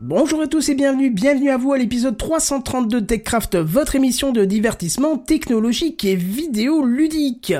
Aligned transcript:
Bonjour 0.00 0.42
à 0.42 0.46
tous 0.46 0.68
et 0.68 0.76
bienvenue, 0.76 1.10
bienvenue 1.10 1.50
à 1.50 1.56
vous 1.56 1.72
à 1.72 1.76
l'épisode 1.76 2.16
332 2.16 3.00
de 3.00 3.04
TechCraft, 3.04 3.56
votre 3.56 3.96
émission 3.96 4.30
de 4.30 4.44
divertissement 4.44 5.18
technologique 5.18 6.04
et 6.04 6.14
vidéo 6.14 6.84
ludique. 6.84 7.52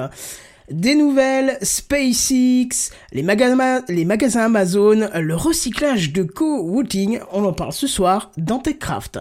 Des 0.70 0.94
nouvelles, 0.94 1.58
SpaceX, 1.62 2.92
les, 3.10 3.24
magasins, 3.24 3.82
les 3.88 4.04
magasins 4.04 4.44
Amazon, 4.44 5.10
le 5.12 5.34
recyclage 5.34 6.12
de 6.12 6.22
co-wooting, 6.22 7.18
on 7.32 7.44
en 7.44 7.52
parle 7.52 7.72
ce 7.72 7.88
soir 7.88 8.30
dans 8.36 8.60
TechCraft. 8.60 9.18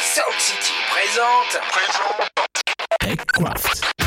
Sound 0.00 0.34
City 0.40 0.72
présente. 0.90 1.60
TechCraft. 2.98 4.03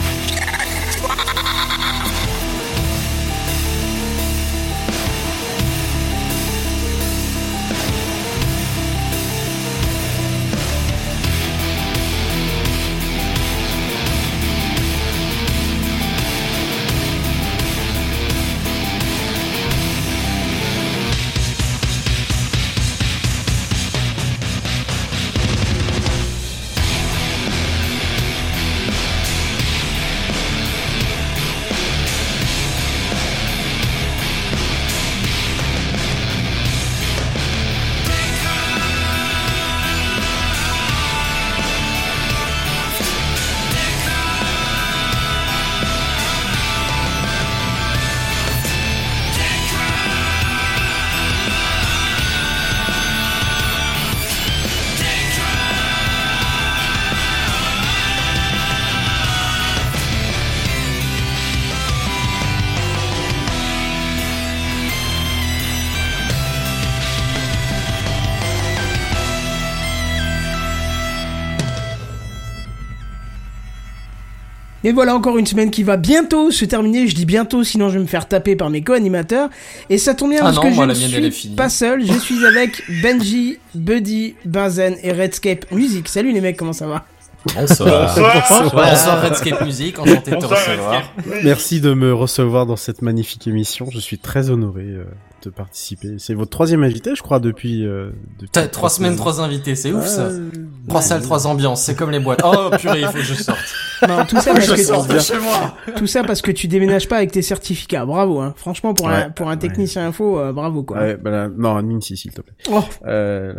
Et 74.88 74.94
voilà 74.94 75.14
encore 75.14 75.38
une 75.38 75.46
semaine 75.46 75.70
qui 75.70 75.84
va 75.84 75.98
bientôt 75.98 76.50
se 76.50 76.64
terminer. 76.64 77.08
Je 77.08 77.14
dis 77.14 77.26
bientôt, 77.26 77.62
sinon 77.62 77.90
je 77.90 77.96
vais 77.96 78.00
me 78.00 78.08
faire 78.08 78.26
taper 78.26 78.56
par 78.56 78.70
mes 78.70 78.82
co-animateurs. 78.82 79.50
Et 79.90 79.98
ça 79.98 80.14
tombe 80.14 80.30
bien 80.30 80.40
Ah 80.42 80.46
parce 80.46 80.56
non, 80.56 80.62
que 80.62 80.68
moi, 80.70 80.86
je 80.94 81.12
la 81.14 81.20
ne 81.20 81.30
suis 81.30 81.50
pas 81.50 81.68
seul. 81.68 82.06
Je 82.06 82.18
suis 82.18 82.46
avec 82.46 82.82
Benji, 83.02 83.60
Buddy, 83.76 84.36
Benzen 84.46 84.96
et 85.04 85.12
Redscape 85.12 85.70
Music. 85.74 86.08
Salut 86.08 86.32
les 86.32 86.40
mecs, 86.40 86.56
comment 86.56 86.72
ça 86.72 86.88
va? 86.88 87.06
Bonsoir. 87.54 88.16
Bonsoir. 88.16 88.72
Bonsoir 88.74 89.22
Redscape 89.24 89.66
Music, 89.66 90.00
enchanté 90.00 90.32
de 90.32 90.36
te 90.38 90.42
Bonsoir, 90.42 90.58
recevoir. 90.58 91.14
Merci 91.44 91.82
de 91.82 91.94
me 91.94 92.14
recevoir 92.14 92.66
dans 92.66 92.78
cette 92.78 93.02
magnifique 93.02 93.46
émission. 93.46 93.90
Je 93.92 94.00
suis 94.00 94.20
très 94.20 94.50
honoré 94.50 94.84
euh, 94.84 95.04
de 95.44 95.50
participer. 95.50 96.16
C'est 96.18 96.34
votre 96.34 96.50
troisième 96.50 96.84
invité, 96.84 97.14
je 97.16 97.22
crois, 97.22 97.40
depuis. 97.40 97.86
euh, 97.86 98.10
depuis 98.40 98.50
T'as 98.52 98.68
trois 98.68 98.90
semaines, 98.90 99.16
trois 99.16 99.40
invités, 99.42 99.76
c'est 99.76 99.92
ouf 99.94 100.06
ça. 100.08 100.30
Trois 100.88 101.02
salles, 101.02 101.22
trois 101.22 101.48
ambiances, 101.48 101.84
c'est 101.84 101.96
comme 101.96 102.12
les 102.12 102.20
boîtes. 102.20 102.42
Oh 102.44 102.70
purée, 102.80 103.02
il 103.02 103.08
faut 103.08 103.14
que 103.14 103.22
je 103.24 103.34
sorte. 103.36 103.60
Non, 104.08 104.26
tout 104.26 104.40
ça 104.40 104.54
parce 104.54 104.66
Je 104.66 104.74
que 104.76 104.84
sors 104.84 105.06
de 105.06 105.20
chez 105.20 105.38
moi. 105.40 105.76
tout 105.96 106.08
ça 106.08 106.24
parce 106.24 106.42
que 106.42 106.52
tu 106.52 106.68
déménages 106.68 107.08
pas 107.08 107.18
avec 107.18 107.32
tes 107.32 107.42
certificats. 107.42 108.06
Bravo, 108.06 108.40
hein. 108.40 108.54
Franchement, 108.58 108.94
pour 108.94 109.10
un 109.10 109.30
pour 109.30 109.50
un 109.50 109.58
technicien 109.58 110.08
info, 110.08 110.40
euh, 110.40 110.52
bravo 110.54 110.84
quoi. 110.84 110.98
Ouais, 111.00 111.18
bah 111.18 111.30
là, 111.32 111.50
non, 111.56 111.76
admin, 111.78 112.00
si, 112.02 112.16
s'il 112.18 112.32
te 112.32 112.42
plaît. 112.42 112.54
Oh. 112.72 112.84
Euh, 113.06 113.54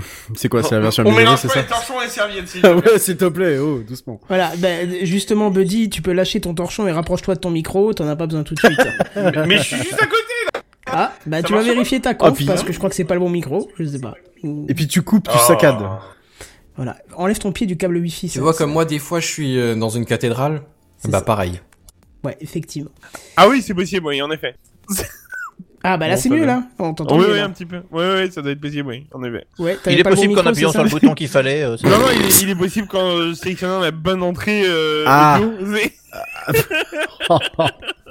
c'est- 0.34 0.48
quoi, 0.48 0.62
c'est 0.62 0.74
la 0.74 0.80
version 0.80 1.02
On 1.02 1.06
améliorée, 1.06 1.24
mélange 1.24 1.38
c'est 1.40 1.48
pas 1.48 1.54
ça 1.54 1.60
les 1.60 1.66
torchons 1.66 1.94
et 2.04 2.08
serviettes, 2.08 2.48
s'il 2.48 2.60
Ah 2.64 2.68
te 2.74 2.80
plaît. 2.80 2.92
ouais, 2.92 2.98
s'il 2.98 3.16
te 3.16 3.24
plaît, 3.26 3.58
oh, 3.58 3.80
doucement. 3.86 4.20
Voilà, 4.28 4.52
ben 4.58 4.88
justement, 5.04 5.50
Buddy, 5.50 5.90
tu 5.90 6.02
peux 6.02 6.12
lâcher 6.12 6.40
ton 6.40 6.54
torchon 6.54 6.86
et 6.86 6.92
rapproche-toi 6.92 7.34
de 7.36 7.40
ton 7.40 7.50
micro. 7.50 7.92
T'en 7.92 8.06
as 8.08 8.16
pas 8.16 8.26
besoin 8.26 8.42
tout 8.42 8.54
de 8.54 8.60
suite. 8.60 8.78
mais, 9.16 9.46
mais 9.46 9.58
je 9.58 9.62
suis 9.62 9.76
juste 9.76 9.94
à 10.02 10.06
côté. 10.06 10.22
Ah, 10.86 11.12
bah 11.26 11.38
Ça 11.38 11.42
tu 11.44 11.52
vas 11.54 11.62
vérifier 11.62 12.00
ta 12.00 12.10
Ah, 12.10 12.14
conf 12.14 12.34
puis- 12.36 12.46
parce 12.46 12.62
que 12.62 12.72
je 12.72 12.78
crois 12.78 12.90
que 12.90 12.96
c'est 12.96 13.04
pas 13.04 13.14
le 13.14 13.20
bon 13.20 13.30
micro. 13.30 13.70
Je 13.78 13.84
sais 13.84 13.98
pas. 14.00 14.14
Et 14.68 14.74
puis 14.74 14.86
tu 14.86 15.02
coupes, 15.02 15.28
tu 15.28 15.34
Oh. 15.34 15.46
saccades. 15.46 15.82
Voilà, 16.76 16.96
enlève 17.16 17.38
ton 17.38 17.52
pied 17.52 17.66
du 17.66 17.76
câble 17.76 17.96
Wi-Fi. 17.98 18.28
Tu 18.28 18.40
vois 18.40 18.52
ça- 18.52 18.58
comme 18.58 18.72
moi, 18.72 18.84
des 18.84 18.98
fois, 18.98 19.20
je 19.20 19.26
suis 19.28 19.58
euh, 19.58 19.74
dans 19.76 19.90
une 19.90 20.04
cathédrale. 20.04 20.62
Bah 21.04 21.18
ça. 21.18 21.24
pareil. 21.24 21.60
Ouais, 22.24 22.36
effectivement. 22.40 22.90
Ah 23.36 23.48
oui, 23.48 23.62
c'est 23.62 23.74
possible, 23.74 24.06
oui, 24.06 24.20
en 24.22 24.30
effet. 24.30 24.56
Ah 25.86 25.98
bah 25.98 26.08
là 26.08 26.14
Bon, 26.14 26.20
c'est 26.22 26.30
mieux 26.30 26.36
bien. 26.38 26.46
là. 26.46 26.62
On 26.78 26.94
t'entend 26.94 27.14
Oui, 27.18 27.26
mieux, 27.26 27.32
oui, 27.32 27.36
là. 27.40 27.44
un 27.44 27.50
petit 27.50 27.66
peu. 27.66 27.82
Oui, 27.92 28.02
oui, 28.16 28.32
ça 28.32 28.40
doit 28.40 28.52
être 28.52 28.60
possible, 28.60 28.88
oui, 28.88 29.06
en 29.12 29.22
effet. 29.22 29.44
Ouais, 29.58 29.76
Il 29.84 29.98
est 29.98 30.02
pas 30.02 30.08
le 30.08 30.16
bon 30.16 30.22
possible 30.22 30.34
qu'en 30.34 30.46
appuyant 30.48 30.72
sur 30.72 30.82
le 30.82 30.88
bouton 30.88 31.12
qu'il 31.12 31.28
fallait. 31.28 31.62
euh, 31.62 31.76
Non, 31.84 31.90
non, 31.98 32.06
il 32.14 32.22
est, 32.22 32.40
il 32.42 32.48
est 32.48 32.54
possible 32.54 32.88
qu'en 32.88 33.34
sélectionnant 33.34 33.80
la 33.80 33.90
bonne 33.90 34.22
entrée 34.22 34.62
euh, 34.64 35.04
Ah. 35.06 35.38
audio, 35.42 35.58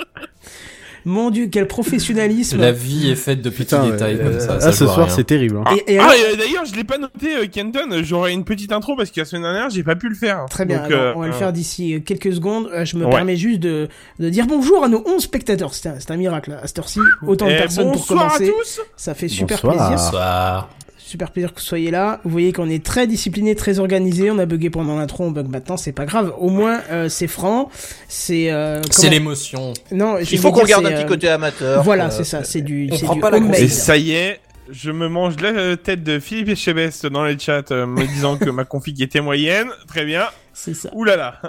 Mon 1.06 1.30
dieu, 1.32 1.48
quel 1.52 1.68
professionnalisme. 1.68 2.60
La 2.60 2.72
vie 2.72 3.10
est 3.12 3.16
faite 3.16 3.42
de 3.42 3.50
petits 3.50 3.64
Putain, 3.64 3.90
détails 3.90 4.18
comme 4.18 4.28
euh, 4.28 4.40
ça. 4.40 4.54
ah, 4.58 4.60
ça 4.62 4.72
ce 4.72 4.86
soir, 4.86 5.12
c'est 5.12 5.24
terrible. 5.26 5.58
hein. 5.58 5.76
Et, 5.88 5.94
et 5.96 6.00
Ah, 6.00 6.04
alors- 6.04 6.14
euh, 6.34 6.36
d'ailleurs, 6.38 6.66
je 6.66 6.74
l'ai 6.76 6.84
pas 6.84 6.98
noté, 6.98 7.36
euh, 7.36 7.46
Kenton. 7.52 8.02
J'aurais 8.04 8.34
une 8.34 8.44
petite 8.46 8.72
intro 8.72 8.96
parce 8.96 9.12
que 9.12 9.20
la 9.20 9.26
semaine 9.26 9.44
dernière, 9.44 9.70
j'ai 9.70 9.84
pas 9.84 9.96
pu 9.96 10.08
le 10.10 10.16
faire. 10.16 10.46
Très 10.50 10.66
bien, 10.66 10.78
Donc, 10.80 10.92
alors, 10.92 11.02
euh, 11.04 11.14
on 11.16 11.20
va 11.22 11.28
le 11.28 11.34
euh, 11.34 11.38
faire 11.38 11.52
d'ici 11.54 11.94
euh, 11.96 12.00
quelques 12.00 12.34
secondes. 12.34 12.70
Euh, 12.74 12.86
Je 12.86 12.96
me 12.98 13.06
Ouais. 13.06 13.12
permets 13.12 13.36
juste 13.36 13.60
de, 13.60 13.88
de 14.20 14.30
dire 14.30 14.46
bonjour 14.48 14.84
à 14.84 14.88
nos 14.88 15.04
11 15.06 15.22
spectateurs. 15.24 15.74
C'est 15.74 15.90
un, 16.12 16.18
miracle 16.18 16.58
à 16.62 16.68
cette 16.68 16.80
heure-ci. 16.80 17.00
Autant 17.26 17.48
de 17.48 17.52
eh, 17.52 17.58
personnes 17.58 17.86
pour 17.92 17.98
bonsoir 17.98 18.26
à 18.26 18.38
commencer. 18.38 18.52
tous. 18.58 18.82
Ça 18.96 19.14
fait 19.14 19.28
super 19.28 19.58
Bonsoir. 19.62 19.90
plaisir. 19.90 20.06
Bonsoir. 20.06 20.70
Super 21.14 21.30
plaisir 21.30 21.54
que 21.54 21.60
vous 21.60 21.66
soyez 21.66 21.92
là. 21.92 22.20
Vous 22.24 22.32
voyez 22.32 22.52
qu'on 22.54 22.68
est 22.72 22.84
très 22.84 23.06
discipliné, 23.06 23.54
très 23.54 23.78
organisé. 23.78 24.32
On 24.32 24.40
a 24.40 24.48
bugué 24.48 24.72
pendant 24.72 24.96
l'intro, 24.98 25.26
on 25.26 25.30
bug 25.30 25.48
maintenant, 25.48 25.78
c'est 25.78 25.92
pas 25.92 26.06
grave. 26.06 26.34
Au 26.40 26.50
moins, 26.50 26.82
euh, 26.90 27.08
c'est 27.08 27.28
franc. 27.28 27.70
C'est. 28.08 28.52
euh, 28.52 28.82
C'est 28.90 29.02
comment- 29.02 29.12
l'émotion. 29.12 29.74
Non, 29.92 30.16
je 30.22 30.32
Il 30.34 30.40
faut 30.40 30.52
qu'on 30.52 30.64
garde 30.64 30.88
un 30.88 30.92
petit 30.92 31.04
euh, 31.04 31.08
côté 31.08 31.30
amateur. 31.30 31.84
Voilà, 31.84 32.08
euh, 32.08 32.10
c'est 32.10 32.24
ça. 32.24 32.44
C'est 32.44 32.62
du. 32.62 32.90
on 32.92 32.98
prend 32.98 33.14
du 33.14 33.20
pas 33.20 33.30
la. 33.30 33.60
Et 33.60 33.68
ça 33.68 33.96
y 33.96 34.14
est, 34.14 34.40
je 34.72 34.90
me 34.90 35.08
mange 35.08 35.36
la 35.40 35.78
tête 35.78 36.04
de 36.04 36.20
Philippe 36.20 36.50
Etchebest 36.50 37.06
dans 37.06 37.26
les 37.26 37.38
chats 37.38 37.62
euh, 37.70 37.86
me 37.86 38.08
disant 38.08 38.38
que 38.38 38.50
ma 38.50 38.64
config 38.66 39.00
était 39.04 39.22
moyenne. 39.22 39.68
Très 39.88 40.06
bien. 40.06 40.24
C'est 40.52 40.74
ça. 40.74 40.90
Ouh 40.94 41.04
là 41.04 41.16
là. 41.16 41.40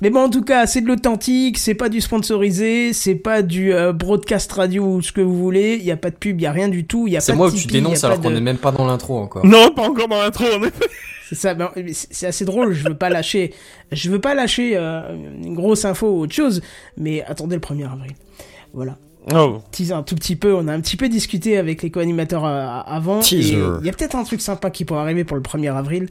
Mais 0.00 0.10
bon, 0.10 0.24
en 0.24 0.28
tout 0.30 0.42
cas, 0.42 0.66
c'est 0.66 0.80
de 0.80 0.86
l'authentique, 0.88 1.56
c'est 1.58 1.74
pas 1.74 1.88
du 1.88 2.00
sponsorisé, 2.00 2.92
c'est 2.92 3.14
pas 3.14 3.42
du 3.42 3.72
euh, 3.72 3.92
broadcast 3.92 4.50
radio 4.52 4.84
ou 4.84 5.02
ce 5.02 5.12
que 5.12 5.20
vous 5.20 5.36
voulez. 5.38 5.76
Il 5.80 5.84
y 5.84 5.90
a 5.92 5.96
pas 5.96 6.10
de 6.10 6.16
pub, 6.16 6.40
il 6.40 6.44
y 6.44 6.46
a 6.46 6.52
rien 6.52 6.68
du 6.68 6.84
tout. 6.84 7.06
Il 7.06 7.12
y 7.12 7.16
a 7.16 7.20
C'est 7.20 7.32
pas 7.32 7.36
moi 7.38 7.50
de 7.50 7.54
où 7.54 7.58
tu 7.58 7.66
dénonces 7.68 8.04
alors 8.04 8.18
de- 8.18 8.22
qu'on 8.28 8.34
est 8.34 8.40
même 8.40 8.58
pas 8.58 8.72
dans 8.72 8.86
l'intro 8.86 9.16
encore. 9.18 9.46
Non, 9.46 9.70
pas 9.72 9.82
encore 9.88 10.08
dans 10.08 10.20
l'intro, 10.20 10.44
en 10.44 10.62
effet. 10.62 10.86
C'est 11.28 11.36
ça. 11.36 11.54
ben, 11.54 11.70
c'est 11.90 12.26
assez 12.26 12.44
drôle. 12.44 12.74
Je 12.74 12.84
veux 12.86 12.94
pas 12.96 13.08
lâcher. 13.08 13.54
Je 13.90 14.10
veux 14.10 14.20
pas 14.20 14.34
lâcher 14.34 14.72
euh, 14.76 15.16
une 15.42 15.54
grosse 15.54 15.86
info 15.86 16.06
ou 16.06 16.20
autre 16.20 16.34
chose. 16.34 16.60
Mais 16.98 17.22
attendez 17.24 17.54
le 17.56 17.62
1er 17.62 17.90
avril. 17.90 18.12
Voilà. 18.74 18.98
Oh. 19.34 19.60
Teaser 19.70 19.94
un 19.94 20.02
tout 20.02 20.16
petit 20.16 20.36
peu. 20.36 20.54
On 20.54 20.68
a 20.68 20.72
un 20.74 20.80
petit 20.80 20.98
peu 20.98 21.08
discuté 21.08 21.56
avec 21.56 21.82
les 21.82 21.90
co-animateurs 21.90 22.44
euh, 22.44 22.66
avant. 22.84 23.22
Il 23.80 23.86
y 23.86 23.88
a 23.88 23.92
peut-être 23.92 24.16
un 24.16 24.24
truc 24.24 24.42
sympa 24.42 24.68
qui 24.70 24.84
pourrait 24.84 25.00
arriver 25.00 25.24
pour 25.24 25.36
le 25.38 25.42
1er 25.42 25.74
avril. 25.74 26.08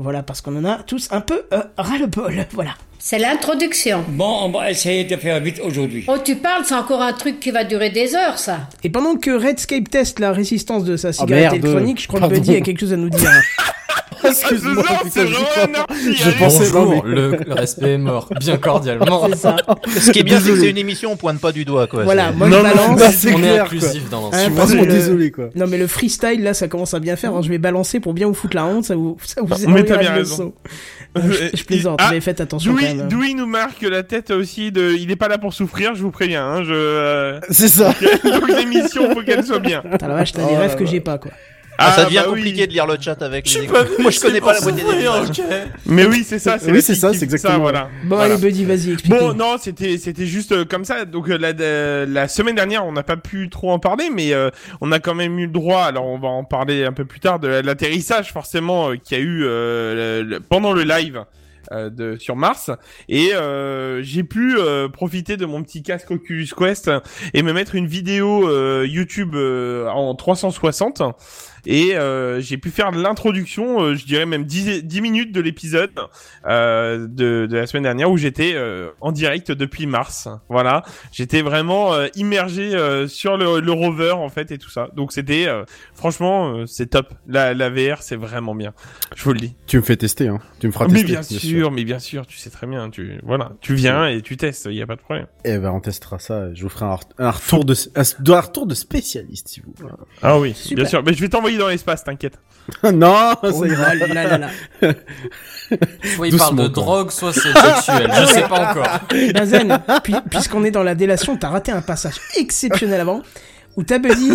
Voilà, 0.00 0.22
parce 0.22 0.40
qu'on 0.40 0.56
en 0.56 0.64
a 0.64 0.76
tous 0.84 1.08
un 1.10 1.20
peu 1.20 1.42
euh, 1.52 1.60
ras-le-bol. 1.76 2.46
Voilà. 2.52 2.70
C'est 3.00 3.18
l'introduction. 3.18 4.04
Bon, 4.08 4.44
on 4.44 4.50
va 4.50 4.70
essayer 4.70 5.04
de 5.04 5.16
faire 5.16 5.40
vite 5.40 5.60
aujourd'hui. 5.62 6.04
Oh, 6.08 6.16
tu 6.24 6.36
parles, 6.36 6.64
c'est 6.64 6.74
encore 6.74 7.00
un 7.02 7.12
truc 7.12 7.38
qui 7.40 7.50
va 7.50 7.64
durer 7.64 7.90
des 7.90 8.14
heures, 8.14 8.38
ça. 8.38 8.68
Et 8.82 8.90
pendant 8.90 9.16
que 9.16 9.30
Redscape 9.30 9.88
teste 9.88 10.18
la 10.20 10.32
résistance 10.32 10.84
de 10.84 10.96
sa 10.96 11.12
cigarette 11.12 11.52
merde. 11.52 11.54
électronique, 11.56 12.00
je 12.00 12.08
crois 12.08 12.20
que 12.20 12.26
Pardon. 12.26 12.40
Buddy 12.40 12.56
a 12.56 12.60
quelque 12.60 12.80
chose 12.80 12.92
à 12.92 12.96
nous 12.96 13.10
dire. 13.10 13.30
Excuse-moi, 14.24 14.84
Ah, 14.88 15.00
c'est 15.10 15.26
je 15.26 15.32
vraiment 15.34 16.38
pensais- 16.38 16.72
non, 16.72 16.84
Bonjour, 16.86 17.04
mais- 17.04 17.14
le, 17.14 17.36
le 17.46 17.54
respect 17.54 17.92
est 17.94 17.98
mort, 17.98 18.28
bien 18.38 18.56
cordialement. 18.56 19.28
C'est 19.30 19.36
ça. 19.36 19.56
Ce 19.98 20.10
qui 20.10 20.18
est 20.20 20.22
bien, 20.22 20.40
c'est 20.40 20.50
que 20.50 20.60
c'est 20.60 20.70
une 20.70 20.78
émission, 20.78 21.12
on 21.12 21.16
pointe 21.16 21.40
pas 21.40 21.52
du 21.52 21.64
doigt, 21.64 21.86
quoi. 21.86 22.04
Voilà, 22.04 22.32
moi 22.32 22.48
Non, 22.48 22.58
je 22.58 22.62
balance. 22.62 23.00
non, 23.00 23.06
c'est 23.12 23.34
On 23.34 23.42
est 23.42 23.58
inclusif 23.58 24.08
dans 24.10 24.18
Hein, 24.18 24.30
Je 24.32 24.38
suis 24.38 24.48
l'ensemble. 24.48 24.56
parce 24.56 24.70
que 24.70 24.76
vraiment 24.76 24.86
le- 24.92 24.92
désolé, 24.98 25.30
quoi. 25.30 25.50
Non 25.54 25.66
mais 25.66 25.78
le 25.78 25.86
freestyle 25.86 26.42
là 26.42 26.54
ça 26.54 26.68
commence 26.68 26.94
à 26.94 26.98
bien 27.00 27.16
faire, 27.16 27.30
alors 27.30 27.42
je 27.42 27.48
vais 27.48 27.58
balancer 27.58 28.00
pour 28.00 28.14
bien 28.14 28.26
vous 28.26 28.34
foutre 28.34 28.56
la 28.56 28.64
honte, 28.66 28.84
ça 28.84 28.94
vous, 28.96 29.16
ça 29.24 29.40
vous 29.42 29.48
Mais 29.48 29.62
éloignera 29.62 29.84
t'as 29.86 29.96
bien 30.00 30.12
raison. 30.12 30.52
Non, 31.16 31.22
je, 31.30 31.56
je 31.56 31.64
plaisante, 31.64 31.98
Ah, 32.02 32.08
mais 32.12 32.20
faites 32.20 32.40
attention 32.40 32.74
quand 32.74 32.82
même. 32.82 33.00
hein. 33.00 33.06
Dewey 33.08 33.34
nous 33.34 33.46
marque 33.46 33.82
la 33.82 34.02
tête 34.02 34.30
aussi 34.30 34.70
de. 34.72 34.92
Il 34.98 35.10
est 35.10 35.16
pas 35.16 35.28
là 35.28 35.38
pour 35.38 35.54
souffrir, 35.54 35.94
je 35.94 36.02
vous 36.02 36.10
préviens. 36.10 36.44
Hein, 36.44 36.62
je. 36.64 36.72
euh, 36.74 37.40
C'est 37.50 37.68
ça. 37.68 37.94
Donc 38.24 38.48
l'émission, 38.48 39.10
faut 39.14 39.22
qu'elle 39.22 39.44
soit 39.44 39.58
bien. 39.58 39.82
Putain, 39.90 40.08
la 40.08 40.14
vache, 40.14 40.32
t'as 40.32 40.42
Oh 40.44 40.48
des 40.48 40.54
la 40.54 40.60
rêves 40.60 40.76
que 40.76 40.84
j'ai 40.86 41.00
pas 41.00 41.18
quoi. 41.18 41.30
Ah, 41.80 41.92
ça 41.92 42.04
devient 42.06 42.16
bah 42.16 42.22
oui. 42.30 42.40
compliqué 42.40 42.66
de 42.66 42.72
lire 42.72 42.86
le 42.86 42.96
chat 43.00 43.22
avec 43.22 43.48
Je 43.48 43.60
les. 43.60 43.68
Moi, 43.68 44.10
je 44.10 44.20
connais 44.20 44.40
pas 44.40 44.52
la 44.54 44.60
moitié 44.60 44.82
des 44.84 45.00
images. 45.02 45.28
ok. 45.30 45.40
Mais 45.86 46.06
oui, 46.06 46.24
c'est 46.26 46.38
ça. 46.40 46.56
Oui, 46.66 46.82
c'est 46.82 46.96
ça, 46.96 47.12
c'est 47.14 47.22
exactement. 47.22 47.58
voilà. 47.60 47.88
Bon, 48.04 48.16
Voilà. 48.16 48.34
allez, 48.34 48.42
Buddy, 48.42 48.64
vas-y, 48.64 48.92
explique. 48.92 49.12
Bon, 49.12 49.32
non, 49.32 49.56
c'était 49.60 49.96
c'était 49.96 50.26
juste 50.26 50.50
euh, 50.52 50.64
comme 50.64 50.84
ça. 50.84 51.04
Donc 51.04 51.30
euh, 51.30 51.38
la 51.38 51.52
euh, 51.60 52.04
la 52.08 52.26
semaine 52.26 52.56
dernière, 52.56 52.84
on 52.84 52.90
n'a 52.92 53.04
pas 53.04 53.16
pu 53.16 53.48
trop 53.48 53.70
en 53.70 53.78
parler, 53.78 54.10
mais 54.12 54.32
euh, 54.32 54.50
on 54.80 54.90
a 54.90 54.98
quand 54.98 55.14
même 55.14 55.38
eu 55.38 55.46
le 55.46 55.52
droit. 55.52 55.82
Alors 55.84 56.06
on 56.06 56.18
va 56.18 56.28
en 56.28 56.42
parler 56.44 56.84
un 56.84 56.92
peu 56.92 57.04
plus 57.04 57.20
tard 57.20 57.38
de 57.38 57.46
l'atterrissage 57.48 58.32
forcément 58.32 58.90
euh, 58.90 58.96
qu'il 58.96 59.16
y 59.16 59.20
a 59.20 59.24
eu 59.24 59.44
euh, 59.44 60.22
le- 60.22 60.28
le- 60.28 60.40
pendant 60.40 60.72
le 60.72 60.82
live. 60.82 61.22
euh, 61.70 61.90
de 61.90 62.16
sur 62.18 62.34
Mars 62.34 62.70
et 63.10 63.34
euh, 63.34 64.02
j'ai 64.02 64.24
pu 64.24 64.56
euh, 64.58 64.88
profiter 64.88 65.36
de 65.36 65.44
mon 65.44 65.62
petit 65.62 65.82
casque 65.82 66.10
Oculus 66.10 66.48
Quest 66.56 66.90
et 67.34 67.42
me 67.42 67.52
mettre 67.52 67.74
une 67.74 67.86
vidéo 67.86 68.48
euh, 68.48 68.86
YouTube 68.88 69.34
euh, 69.34 69.86
en 69.88 70.14
360 70.14 71.02
et 71.66 71.96
euh, 71.96 72.40
j'ai 72.40 72.58
pu 72.58 72.70
faire 72.70 72.90
l'introduction 72.90 73.80
euh, 73.82 73.94
je 73.94 74.04
dirais 74.04 74.26
même 74.26 74.44
10, 74.44 74.84
10 74.84 75.00
minutes 75.00 75.32
de 75.32 75.40
l'épisode 75.40 75.90
euh, 76.46 77.06
de, 77.08 77.46
de 77.46 77.56
la 77.56 77.66
semaine 77.66 77.82
dernière 77.84 78.10
où 78.10 78.16
j'étais 78.16 78.52
euh, 78.54 78.90
en 79.00 79.12
direct 79.12 79.50
depuis 79.52 79.86
mars. 79.86 80.28
Voilà, 80.48 80.82
j'étais 81.12 81.42
vraiment 81.42 81.94
euh, 81.94 82.08
immergé 82.14 82.74
euh, 82.74 83.06
sur 83.08 83.36
le, 83.36 83.60
le 83.60 83.72
rover 83.72 84.12
en 84.12 84.28
fait 84.28 84.50
et 84.50 84.58
tout 84.58 84.70
ça. 84.70 84.88
Donc 84.94 85.12
c'était 85.12 85.46
euh, 85.48 85.64
franchement 85.94 86.52
euh, 86.58 86.66
c'est 86.66 86.86
top. 86.90 87.14
La, 87.26 87.54
la 87.54 87.70
VR 87.70 88.02
c'est 88.02 88.16
vraiment 88.16 88.54
bien. 88.54 88.72
Je 89.16 89.24
vous 89.24 89.32
le 89.32 89.40
dis. 89.40 89.54
Tu 89.66 89.76
me 89.78 89.82
fais 89.82 89.96
tester, 89.96 90.28
hein. 90.28 90.38
Tu 90.60 90.66
me 90.66 90.72
feras 90.72 90.86
mais 90.88 91.02
tester. 91.04 91.08
bien 91.12 91.22
sûr, 91.22 91.70
mais 91.70 91.84
bien 91.84 91.98
sûr, 91.98 92.26
tu 92.26 92.36
sais 92.38 92.50
très 92.50 92.66
bien. 92.66 92.90
Tu 92.90 93.18
voilà, 93.22 93.52
tu 93.60 93.74
viens 93.74 94.06
et 94.06 94.22
tu 94.22 94.36
testes. 94.36 94.66
Il 94.70 94.76
y 94.76 94.82
a 94.82 94.86
pas 94.86 94.96
de 94.96 95.00
problème. 95.00 95.26
Eh 95.44 95.58
ben, 95.58 95.70
on 95.70 95.80
testera 95.80 96.18
ça. 96.18 96.52
Je 96.54 96.62
vous 96.62 96.68
ferai 96.68 96.84
un, 96.86 96.94
ret- 96.94 97.04
un 97.18 97.30
retour 97.30 97.64
de, 97.64 97.74
un, 97.96 98.32
un 98.34 98.40
retour 98.40 98.66
de 98.66 98.74
spécialiste, 98.74 99.48
si 99.48 99.60
vous 99.60 99.72
voulez. 99.76 99.92
Ah 100.22 100.38
oui, 100.38 100.52
Super. 100.54 100.76
bien 100.76 100.84
sûr. 100.86 101.02
Mais 101.04 101.14
je 101.14 101.20
vais 101.20 101.28
t'envoyer 101.28 101.47
dans 101.56 101.68
l'espace, 101.68 102.04
t'inquiète. 102.04 102.34
non, 102.92 103.32
Oh 103.42 103.64
ira. 103.64 103.94
là 103.94 104.06
là 104.08 104.24
là 104.24 104.38
là. 104.38 104.48
Soit 106.16 106.28
il 106.28 106.36
parle 106.36 106.56
de 106.56 106.68
quoi. 106.68 106.82
drogue, 106.82 107.10
soit 107.10 107.32
c'est 107.32 107.40
sexuel. 107.52 108.10
Je 108.20 108.26
sais 108.26 108.42
pas 108.42 108.70
encore. 108.70 108.88
Benzen, 109.34 109.78
puis- 110.02 110.14
puisqu'on 110.30 110.64
est 110.64 110.70
dans 110.70 110.82
la 110.82 110.94
délation, 110.94 111.36
t'as 111.36 111.48
raté 111.48 111.72
un 111.72 111.82
passage 111.82 112.14
exceptionnel 112.36 113.00
avant, 113.00 113.22
où 113.76 113.82
t'as 113.82 113.98
Buddy 113.98 114.30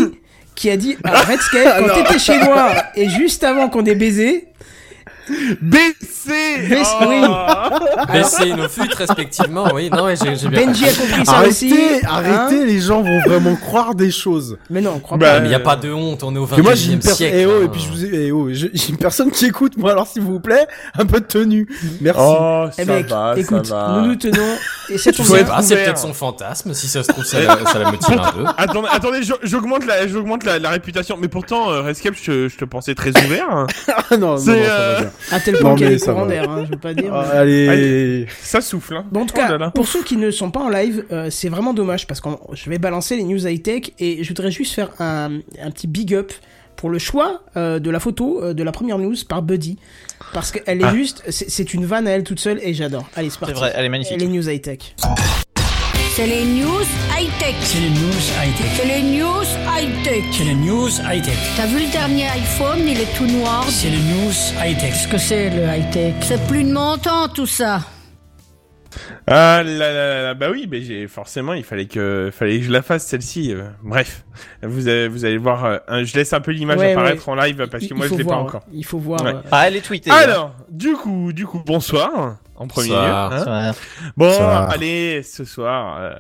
qui 0.56 0.70
a 0.70 0.78
dit 0.78 0.96
à 1.04 1.22
Redscape, 1.24 1.80
quand 1.88 1.94
t'étais 1.96 2.20
chez 2.20 2.38
moi, 2.44 2.72
et 2.96 3.10
juste 3.10 3.44
avant 3.44 3.68
qu'on 3.70 3.84
ait 3.86 3.96
baisé, 3.96 4.48
BC. 5.62 6.68
BC, 6.70 6.86
oui. 7.08 7.22
Baisser 8.12 8.54
nos 8.54 8.68
fuites 8.70 8.94
respectivement, 8.94 9.66
oui. 9.74 9.90
Non, 9.90 10.06
ouais, 10.06 10.16
j'ai 10.16 10.36
j'ai 10.36 10.48
bien 10.50 10.66
Benji 10.68 10.86
compris. 10.86 11.04
a 11.04 11.08
compris 11.08 11.26
ça 11.26 11.48
aussi. 11.48 11.74
Arrêtez, 11.74 12.06
hein. 12.06 12.10
arrêtez, 12.10 12.66
les 12.66 12.80
gens 12.80 13.02
vont 13.02 13.20
vraiment 13.26 13.56
croire 13.56 13.96
des 13.96 14.12
choses. 14.12 14.58
Mais 14.70 14.82
non, 14.82 14.94
on 14.96 15.00
croit 15.00 15.18
Bah, 15.18 15.26
pas. 15.32 15.36
Ah, 15.38 15.40
Mais 15.42 15.50
y 15.50 15.54
a 15.56 15.60
pas 15.60 15.76
de 15.76 15.92
honte, 15.92 16.24
on 16.24 16.36
est 16.36 16.40
au 16.40 16.46
Que 16.48 16.62
moi, 16.62 16.76
j'ai 16.76 16.92
21 16.94 16.96
une 16.96 17.16
siècle. 17.16 17.36
eh 17.38 17.46
oh, 17.46 17.52
hein. 17.62 17.66
et 17.66 17.68
puis 17.70 17.82
je 17.82 17.90
vous 17.90 18.06
ai, 18.06 18.26
eh 18.28 18.32
oh, 18.32 18.48
j'ai 18.52 18.72
une 18.90 18.98
personne 18.98 19.32
qui 19.32 19.46
écoute, 19.46 19.78
moi, 19.78 19.92
alors 19.92 20.08
s'il 20.08 20.22
vous 20.22 20.40
plaît, 20.40 20.68
un 20.98 21.06
peu 21.06 21.20
de 21.20 21.26
tenue. 21.26 21.68
Merci. 22.02 22.20
Oh, 22.24 22.66
Eh 22.78 22.86
ça 22.86 22.94
mec, 22.94 23.08
va, 23.10 23.34
écoute, 23.38 23.66
ça 23.66 23.76
va. 23.76 24.00
nous 24.02 24.08
nous 24.08 24.16
tenons, 24.16 24.56
et 24.90 24.98
c'est 24.98 25.18
ouvert. 25.20 25.46
peut-être 25.58 25.98
son 25.98 26.14
fantasme. 26.14 26.74
Si 26.74 26.88
ça 26.88 27.04
se 27.04 27.10
trouve, 27.10 27.24
ça, 27.26 27.40
la- 27.42 27.66
ça 27.66 27.80
la 27.80 27.92
motive 27.92 28.20
un 28.20 28.32
peu. 28.32 28.44
Attendez, 28.58 28.88
attendez, 28.92 29.24
j'au- 29.24 29.38
j'augmente 29.44 29.86
la, 29.86 30.08
j'augmente 30.08 30.44
la, 30.44 30.60
la 30.60 30.70
réputation. 30.70 31.18
Mais 31.20 31.28
pourtant, 31.28 31.72
euh, 31.72 31.82
Redscape, 31.82 32.16
je, 32.16 32.24
te- 32.26 32.48
je 32.50 32.58
te 32.58 32.66
pensais 32.66 32.96
très 32.96 33.12
ouvert. 33.26 33.48
hein. 33.52 33.68
Ah 34.12 34.18
non, 34.18 34.20
non, 34.20 34.28
non, 34.34 34.38
ça 34.38 34.46
C'est, 34.54 34.64
va 34.64 34.72
euh, 34.74 35.00
bien. 35.02 35.12
À 35.32 35.40
tel 35.40 35.56
Non, 35.56 35.60
point 35.62 35.76
qu'il 35.76 35.86
y 35.86 35.88
a 35.88 35.90
des 35.92 36.00
ça 36.00 36.12
courants 36.14 36.26
d'air, 36.26 36.50
hein, 36.50 36.64
je 36.66 36.72
veux 36.72 36.80
pas 36.80 36.94
dire. 36.94 37.14
Ah, 37.14 37.26
mais- 37.32 37.38
allez. 37.40 37.68
Allez. 37.70 38.28
Ça 38.42 38.62
souffle. 38.62 38.96
Hein. 38.98 39.06
Bon, 39.12 39.22
en 39.22 39.26
tout 39.26 39.34
Oh 39.38 39.40
cas, 39.40 39.52
là 39.52 39.58
là. 39.58 39.72
pour 39.72 39.88
ceux 39.88 40.04
qui 40.04 40.18
ne 40.18 40.32
sont 40.32 40.52
pas 40.52 40.60
en 40.62 40.70
live, 40.70 41.06
euh, 41.12 41.30
c'est 41.30 41.50
vraiment 41.50 41.74
dommage 41.74 42.06
parce 42.08 42.20
que 42.22 42.30
je 42.54 42.70
vais 42.70 42.78
balancer 42.78 43.16
les 43.16 43.24
news 43.24 43.48
high-tech 43.48 43.92
et 44.00 44.24
je 44.24 44.28
voudrais 44.28 44.52
juste 44.52 44.74
faire 44.74 44.90
un, 45.00 45.40
un 45.62 45.72
petit 45.72 45.88
big 45.88 46.14
up 46.14 46.32
pour 46.76 46.90
le 46.90 47.00
choix 47.00 47.42
euh, 47.56 47.80
de 47.80 47.90
la 47.90 48.00
photo 48.00 48.44
euh, 48.44 48.54
de 48.54 48.64
la 48.64 48.72
première 48.74 48.98
news 48.98 49.16
par 49.28 49.42
Buddy. 49.42 49.78
Parce 50.34 50.52
qu'elle 50.52 50.82
est 50.82 50.86
Ah. 50.86 50.94
juste, 50.94 51.24
c'est 51.30 51.50
c'est 51.50 51.74
une 51.74 51.86
vanne 51.86 52.08
à 52.08 52.12
elle 52.12 52.24
toute 52.24 52.40
seule 52.40 52.60
et 52.62 52.74
j'adore. 52.74 53.08
Allez, 53.16 53.30
c'est 53.30 53.36
C'est 53.36 53.40
parti. 53.40 53.54
vrai, 53.56 53.72
elle 53.76 53.86
est 53.86 53.90
magnifique. 53.90 54.20
Les 54.20 54.28
news 54.28 54.50
high-tech. 54.50 54.96
C'est 56.16 56.28
les 56.28 56.46
news 56.46 56.82
high-tech. 57.18 57.56
C'est 57.62 57.80
les 57.80 57.90
news 57.90 58.22
high-tech. 58.40 58.68
C'est 58.76 58.86
les 58.86 59.02
news 59.02 59.44
high-tech. 59.76 60.24
C'est 60.32 60.44
les 60.44 60.56
news 60.56 60.90
high-tech. 60.90 61.38
T'as 61.58 61.66
vu 61.66 61.80
le 61.86 61.92
dernier 61.92 62.28
iPhone, 62.30 62.80
il 62.88 63.00
est 63.00 63.18
tout 63.18 63.26
noir. 63.26 63.64
C'est 63.68 63.90
les 63.90 63.98
news 63.98 64.32
high-tech. 64.64 64.92
Qu'est-ce 64.92 65.08
que 65.08 65.18
c'est 65.18 65.50
le 65.50 65.64
high-tech? 65.64 66.14
C'est 66.22 66.46
plus 66.48 66.64
de 66.64 66.72
mon 66.72 66.98
temps 66.98 67.28
tout 67.30 67.48
ça. 67.48 67.82
Ah 69.26 69.64
là 69.64 69.92
là 69.92 69.92
là 69.94 70.22
là, 70.22 70.34
bah 70.36 70.50
oui, 70.52 70.68
mais 70.70 70.82
j'ai 70.84 71.08
forcément, 71.08 71.54
il 71.54 71.64
fallait 71.64 71.88
que, 71.88 72.30
fallait 72.32 72.60
que 72.60 72.66
je 72.66 72.72
la 72.72 72.84
fasse 72.84 73.08
celle-ci. 73.08 73.56
bref, 73.82 74.24
vous 74.62 74.88
allez, 74.88 75.08
vous 75.08 75.26
allez 75.26 75.40
voir. 75.40 75.66
euh, 75.66 76.04
je 76.04 76.14
laisse 76.16 76.32
un 76.34 76.42
peu 76.42 76.52
l'image 76.52 76.78
Ouais, 76.78 76.92
apparaître 76.92 77.28
en 77.28 77.34
live 77.34 77.68
parce 77.72 77.84
que 77.86 77.90
il 77.90 77.96
moi 77.98 78.06
je 78.08 78.12
l'ai 78.14 78.18
pas 78.24 78.24
voir, 78.36 78.44
encore. 78.44 78.62
Il 78.72 78.86
faut 78.86 79.00
voir. 79.00 79.24
Ouais. 79.24 79.34
euh, 79.34 79.42
Ah, 79.52 79.68
elle 79.68 79.78
est 79.78 79.82
tweetée. 79.82 80.12
hein. 80.12 80.16
Alors, 80.16 80.52
du 80.70 80.94
coup, 80.94 81.34
du 81.34 81.48
coup, 81.48 81.64
bonsoir 81.66 82.36
en 82.64 82.68
premier 82.68 82.90
lieu. 82.90 82.96
Bonsoir. 83.38 83.62
hein. 83.62 83.74
Bon, 84.18 84.30
allez, 84.74 85.22
ce 85.24 85.46
soir, 85.46 85.98
euh, 86.00 86.14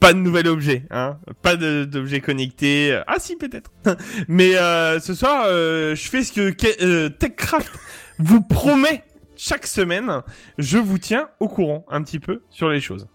pas 0.00 0.12
de 0.12 0.18
nouvel 0.18 0.48
objet, 0.48 0.84
hein, 0.90 1.18
pas 1.42 1.56
de- 1.56 1.84
d'objet 1.84 2.20
connecté. 2.20 3.00
Ah 3.06 3.16
si, 3.18 3.36
peut-être. 3.36 3.70
Mais 4.28 4.56
euh, 4.56 5.00
ce 5.00 5.14
soir, 5.14 5.44
euh, 5.46 5.94
je 5.94 6.08
fais 6.08 6.22
ce 6.22 6.32
que 6.32 6.50
que- 6.50 6.84
euh, 6.84 7.08
TechCraft 7.08 7.72
vous 8.18 8.40
promet 8.42 9.04
chaque 9.36 9.66
semaine. 9.66 10.20
Je 10.58 10.78
vous 10.78 10.98
tiens 10.98 11.28
au 11.40 11.48
courant 11.48 11.84
un 11.90 12.02
petit 12.02 12.18
peu 12.20 12.42
sur 12.50 12.68
les 12.68 12.80
choses. 12.80 13.06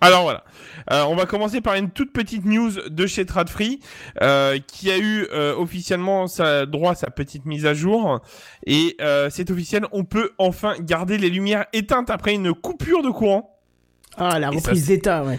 Alors 0.00 0.22
voilà, 0.24 0.44
Euh, 0.92 1.04
on 1.08 1.16
va 1.16 1.26
commencer 1.26 1.60
par 1.60 1.74
une 1.74 1.90
toute 1.90 2.12
petite 2.12 2.44
news 2.44 2.70
de 2.88 3.06
chez 3.06 3.26
Tradfree 3.26 3.80
euh, 4.22 4.58
qui 4.66 4.90
a 4.90 4.98
eu 4.98 5.26
euh, 5.32 5.54
officiellement 5.56 6.28
sa 6.28 6.64
droit 6.66 6.92
à 6.92 6.94
sa 6.94 7.10
petite 7.10 7.44
mise 7.44 7.66
à 7.66 7.74
jour 7.74 8.20
et 8.66 8.94
euh, 9.00 9.28
c'est 9.30 9.50
officiel, 9.50 9.86
on 9.90 10.04
peut 10.04 10.30
enfin 10.38 10.74
garder 10.78 11.18
les 11.18 11.30
lumières 11.30 11.66
éteintes 11.72 12.10
après 12.10 12.34
une 12.34 12.54
coupure 12.54 13.02
de 13.02 13.10
courant. 13.10 13.58
Ah, 14.16 14.38
la 14.38 14.50
reprise 14.50 14.86
d'état, 14.86 15.24
ouais. 15.24 15.38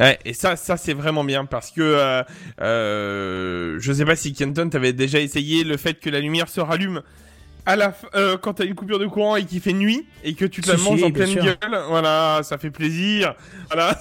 Ouais, 0.00 0.18
et 0.24 0.32
ça, 0.32 0.56
ça 0.56 0.76
c'est 0.76 0.94
vraiment 0.94 1.22
bien 1.24 1.44
parce 1.44 1.70
que 1.70 1.80
euh, 1.80 2.22
euh, 2.60 3.76
je 3.78 3.92
sais 3.92 4.04
pas 4.04 4.16
si 4.16 4.32
Kenton 4.32 4.68
t'avait 4.68 4.92
déjà 4.92 5.20
essayé 5.20 5.62
le 5.62 5.76
fait 5.76 5.94
que 6.00 6.10
la 6.10 6.20
lumière 6.20 6.48
se 6.48 6.60
rallume 6.60 7.02
à 7.66 7.76
la 7.76 7.94
euh, 8.14 8.36
quand 8.38 8.54
t'as 8.54 8.64
une 8.64 8.74
coupure 8.74 8.98
de 8.98 9.06
courant 9.06 9.36
et 9.36 9.44
qu'il 9.44 9.60
fait 9.60 9.72
nuit 9.72 10.06
et 10.24 10.34
que 10.34 10.44
tu 10.44 10.60
te 10.60 10.70
la 10.70 10.76
manges 10.78 11.02
en 11.02 11.10
pleine 11.10 11.28
sûr. 11.28 11.42
gueule. 11.44 11.56
Voilà, 11.88 12.40
ça 12.42 12.56
fait 12.58 12.70
plaisir. 12.70 13.34
Voilà, 13.70 13.98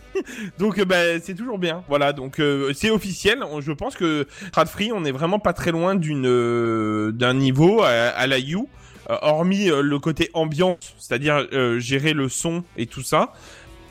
donc 0.58 0.78
euh, 0.78 0.84
bah, 0.84 1.18
c'est 1.22 1.34
toujours 1.34 1.58
bien. 1.58 1.82
Voilà, 1.88 2.12
donc 2.12 2.38
euh, 2.40 2.72
c'est 2.74 2.90
officiel. 2.90 3.40
Je 3.60 3.72
pense 3.72 3.96
que 3.96 4.26
Tradfree, 4.52 4.92
on 4.92 5.04
est 5.04 5.12
vraiment 5.12 5.38
pas 5.38 5.52
très 5.52 5.72
loin 5.72 5.94
d'une 5.94 6.26
euh, 6.26 7.10
d'un 7.12 7.34
niveau 7.34 7.82
à, 7.82 7.88
à 7.88 8.26
la 8.26 8.38
You. 8.38 8.68
euh, 9.10 9.16
hormis 9.22 9.70
euh, 9.70 9.82
le 9.82 9.98
côté 9.98 10.30
ambiance, 10.34 10.94
c'est-à-dire 10.98 11.46
euh, 11.52 11.78
gérer 11.78 12.12
le 12.12 12.28
son 12.28 12.64
et 12.76 12.86
tout 12.86 13.02
ça, 13.02 13.32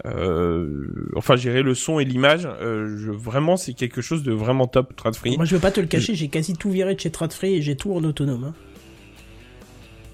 euh, 0.05 0.87
enfin 1.15 1.35
gérer 1.35 1.61
le 1.63 1.73
son 1.73 1.99
et 1.99 2.05
l'image, 2.05 2.45
euh, 2.61 2.97
je, 2.97 3.11
vraiment 3.11 3.57
c'est 3.57 3.73
quelque 3.73 4.01
chose 4.01 4.23
de 4.23 4.33
vraiment 4.33 4.67
top, 4.67 4.95
Tradfree. 4.95 5.35
Moi, 5.37 5.45
je 5.45 5.55
veux 5.55 5.61
pas 5.61 5.71
te 5.71 5.79
le 5.79 5.87
cacher, 5.87 6.15
j'ai 6.15 6.27
quasi 6.27 6.53
tout 6.53 6.69
viré 6.69 6.95
de 6.95 6.99
chez 6.99 7.11
Tradfree 7.11 7.55
et 7.55 7.61
j'ai 7.61 7.75
tout 7.75 7.93
en 7.93 8.03
autonome. 8.03 8.43
hein. 8.45 8.53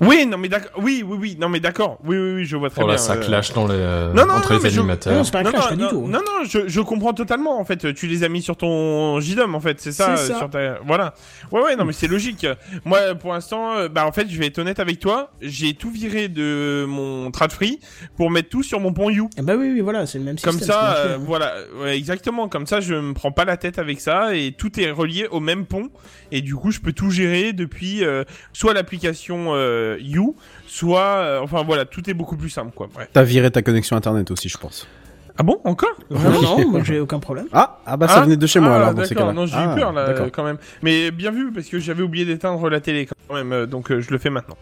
Oui, 0.01 0.25
non 0.25 0.37
mais 0.39 0.49
d'accord, 0.49 0.71
oui, 0.81 1.03
oui, 1.07 1.17
oui, 1.19 1.37
non 1.39 1.47
mais 1.47 1.59
d'accord, 1.59 1.99
oui, 2.03 2.17
oui, 2.17 2.33
oui, 2.37 2.45
je 2.45 2.57
vois 2.57 2.69
très 2.71 2.81
Oh 2.83 2.87
là, 2.87 2.95
bien. 2.95 2.97
ça 2.97 3.13
euh, 3.13 3.21
clash 3.23 3.53
dans 3.53 3.67
les, 3.67 3.75
euh, 3.75 4.11
Non, 4.13 4.25
non, 4.25 4.33
entre 4.33 4.53
non, 4.53 4.57
les 4.57 4.63
mais 4.63 4.69
je- 4.71 4.79
animateurs. 4.79 5.13
Non, 5.13 5.23
c'est 5.23 5.31
pas 5.31 5.39
un 5.39 5.43
non, 5.43 5.51
clash, 5.51 5.63
non, 5.63 5.69
pas 5.69 5.75
non, 5.75 5.87
du 5.87 5.93
tout. 5.93 6.01
non, 6.07 6.19
non, 6.19 6.43
je, 6.49 6.59
je 6.67 6.81
comprends 6.81 7.13
totalement 7.13 7.59
en 7.59 7.65
fait. 7.65 7.93
Tu 7.93 8.07
les 8.07 8.23
as 8.23 8.29
mis 8.29 8.41
sur 8.41 8.57
ton 8.57 9.19
JDOM 9.19 9.53
en 9.53 9.59
fait, 9.59 9.79
c'est 9.79 9.91
ça, 9.91 10.17
sur 10.17 10.49
ta... 10.49 10.79
voilà. 10.85 11.13
Ouais, 11.51 11.61
ouais, 11.61 11.75
non 11.75 11.85
mais 11.85 11.93
c'est 11.93 12.07
logique. 12.07 12.47
Moi, 12.83 13.13
pour 13.13 13.33
l'instant, 13.33 13.73
euh, 13.75 13.89
bah 13.89 14.05
en 14.07 14.11
fait, 14.11 14.27
je 14.29 14.39
vais 14.39 14.47
être 14.47 14.57
honnête 14.57 14.79
avec 14.79 14.99
toi, 14.99 15.31
j'ai 15.39 15.73
tout 15.75 15.91
viré 15.91 16.27
de 16.29 16.85
mon 16.87 17.29
Tradfree 17.29 17.79
pour 18.17 18.31
mettre 18.31 18.49
tout 18.49 18.63
sur 18.63 18.79
mon 18.79 18.93
pont 18.93 19.09
You. 19.11 19.29
Ah 19.37 19.43
bah 19.43 19.53
oui, 19.55 19.71
oui, 19.73 19.81
voilà, 19.81 20.07
c'est 20.07 20.17
le 20.17 20.23
même 20.23 20.37
système. 20.37 20.55
Comme 20.57 20.61
ça, 20.67 20.95
euh, 20.97 21.17
voilà, 21.19 21.53
ouais, 21.79 21.95
exactement. 21.95 22.47
Comme 22.49 22.65
ça, 22.65 22.79
je 22.79 22.95
me 22.95 23.13
prends 23.13 23.31
pas 23.31 23.45
la 23.45 23.57
tête 23.57 23.77
avec 23.77 24.01
ça 24.01 24.35
et 24.35 24.51
tout 24.53 24.79
est 24.79 24.89
relié 24.89 25.27
au 25.29 25.39
même 25.39 25.65
pont. 25.67 25.89
Et 26.31 26.41
du 26.41 26.55
coup, 26.55 26.71
je 26.71 26.79
peux 26.79 26.93
tout 26.93 27.11
gérer 27.11 27.53
depuis 27.53 28.03
euh, 28.03 28.23
soit 28.53 28.73
l'application 28.73 29.47
euh, 29.49 29.90
You, 29.99 30.35
soit, 30.67 31.01
euh, 31.01 31.39
enfin 31.41 31.63
voilà, 31.63 31.85
tout 31.85 32.09
est 32.09 32.13
beaucoup 32.13 32.37
plus 32.37 32.49
simple, 32.49 32.71
quoi. 32.75 32.87
Ouais. 32.97 33.07
T'as 33.11 33.23
viré 33.23 33.49
ta 33.51 33.61
connexion 33.61 33.95
internet 33.95 34.29
aussi, 34.31 34.49
je 34.49 34.57
pense. 34.57 34.87
Ah 35.37 35.43
bon, 35.43 35.59
encore? 35.63 35.95
Non, 36.11 36.19
non, 36.41 36.69
moi 36.69 36.81
j'ai 36.83 36.99
aucun 36.99 37.19
problème. 37.19 37.47
Ah, 37.53 37.79
ah 37.85 37.95
bah 37.95 38.07
ça 38.09 38.15
Ah 38.17 38.21
venait 38.25 38.35
de 38.35 38.45
chez 38.45 38.59
moi 38.59 38.73
Ah, 38.73 38.75
alors 38.75 38.93
dans 38.93 39.03
ces 39.05 39.15
d'accord. 39.15 39.29
cas-là. 39.29 39.39
Non, 39.39 39.45
j'ai 39.47 39.55
Ah, 39.55 39.73
eu 39.75 39.79
peur 39.79 39.93
là, 39.93 40.05
d'accord. 40.07 40.25
euh, 40.25 40.29
quand 40.29 40.43
même. 40.43 40.57
Mais 40.83 41.09
bien 41.09 41.31
vu 41.31 41.51
parce 41.53 41.67
que 41.67 41.79
j'avais 41.79 42.03
oublié 42.03 42.25
d'éteindre 42.25 42.69
la 42.69 42.81
télé 42.81 43.07
quand 43.07 43.33
même, 43.33 43.51
euh, 43.53 43.65
donc 43.65 43.91
euh, 43.91 44.01
je 44.01 44.11
le 44.11 44.17
fais 44.17 44.29
maintenant. 44.29 44.57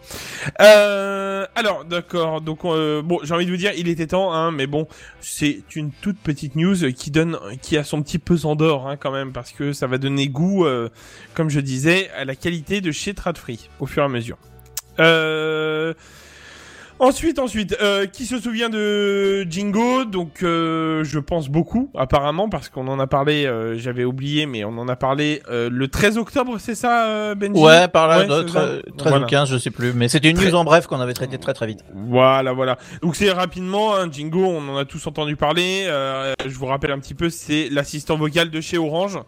Euh, 0.60 1.44
alors, 1.56 1.84
d'accord. 1.84 2.40
Donc 2.40 2.64
euh, 2.64 3.02
bon, 3.02 3.18
j'ai 3.24 3.34
envie 3.34 3.46
de 3.46 3.50
vous 3.50 3.56
dire, 3.56 3.72
il 3.76 3.88
était 3.88 4.06
temps, 4.06 4.32
hein, 4.32 4.52
mais 4.52 4.66
bon, 4.68 4.86
c'est 5.20 5.62
une 5.74 5.90
toute 5.90 6.18
petite 6.18 6.54
news 6.54 6.76
qui 6.94 7.10
donne, 7.10 7.36
qui 7.60 7.76
a 7.76 7.84
son 7.84 8.00
petit 8.02 8.18
pesant 8.18 8.54
d'or, 8.54 8.88
hein, 8.88 8.96
quand 8.96 9.10
même, 9.10 9.32
parce 9.32 9.50
que 9.52 9.72
ça 9.72 9.86
va 9.88 9.98
donner 9.98 10.28
goût, 10.28 10.64
euh, 10.64 10.88
comme 11.34 11.50
je 11.50 11.60
disais, 11.60 12.10
à 12.16 12.24
la 12.24 12.36
qualité 12.36 12.80
de 12.80 12.92
chez 12.92 13.12
Tradfree 13.12 13.68
au 13.80 13.86
fur 13.86 14.02
et 14.04 14.06
à 14.06 14.08
mesure. 14.08 14.38
Euh... 15.00 15.94
Ensuite, 17.02 17.38
ensuite, 17.38 17.74
euh, 17.80 18.04
qui 18.04 18.26
se 18.26 18.38
souvient 18.38 18.68
de 18.68 19.46
Jingo? 19.48 20.04
Donc, 20.04 20.42
euh, 20.42 21.02
je 21.02 21.18
pense 21.18 21.48
beaucoup, 21.48 21.90
apparemment, 21.96 22.50
parce 22.50 22.68
qu'on 22.68 22.86
en 22.88 22.98
a 23.00 23.06
parlé. 23.06 23.46
euh, 23.46 23.78
J'avais 23.78 24.04
oublié, 24.04 24.44
mais 24.44 24.64
on 24.66 24.76
en 24.76 24.86
a 24.86 24.96
parlé 24.96 25.40
euh, 25.50 25.70
le 25.72 25.88
13 25.88 26.18
octobre, 26.18 26.56
c'est 26.58 26.74
ça, 26.74 27.06
euh, 27.06 27.34
Benji? 27.34 27.58
Ouais, 27.58 27.88
par 27.88 28.06
là, 28.06 28.18
Ouais, 28.18 28.26
de- 28.26 28.46
c'est 28.46 28.52
ça. 28.52 28.60
tre- 28.66 28.82
13 28.98 29.08
Voilà. 29.12 29.24
ou 29.24 29.28
15, 29.30 29.48
je 29.50 29.56
sais 29.56 29.70
plus. 29.70 29.94
Mais 29.94 30.08
c'était 30.10 30.28
une 30.28 30.36
news 30.38 30.54
en 30.54 30.64
bref 30.64 30.86
qu'on 30.88 31.00
avait 31.00 31.14
traité 31.14 31.38
très 31.38 31.54
très 31.54 31.66
vite. 31.66 31.82
Voilà, 31.94 32.52
voilà. 32.52 32.76
Donc 33.00 33.16
c'est 33.16 33.30
rapidement, 33.32 33.96
hein, 33.96 34.06
Jingo, 34.12 34.44
on 34.44 34.68
en 34.68 34.76
a 34.76 34.84
tous 34.84 35.06
entendu 35.06 35.36
parler. 35.36 35.84
euh, 35.86 36.34
je 36.44 36.54
vous 36.58 36.66
rappelle 36.66 36.90
un 36.92 36.98
petit 36.98 37.14
peu, 37.14 37.30
c'est 37.30 37.70
l'assistant 37.70 38.18
vocal 38.18 38.50
de 38.50 38.60
chez 38.60 38.76
Orange. 38.76 39.18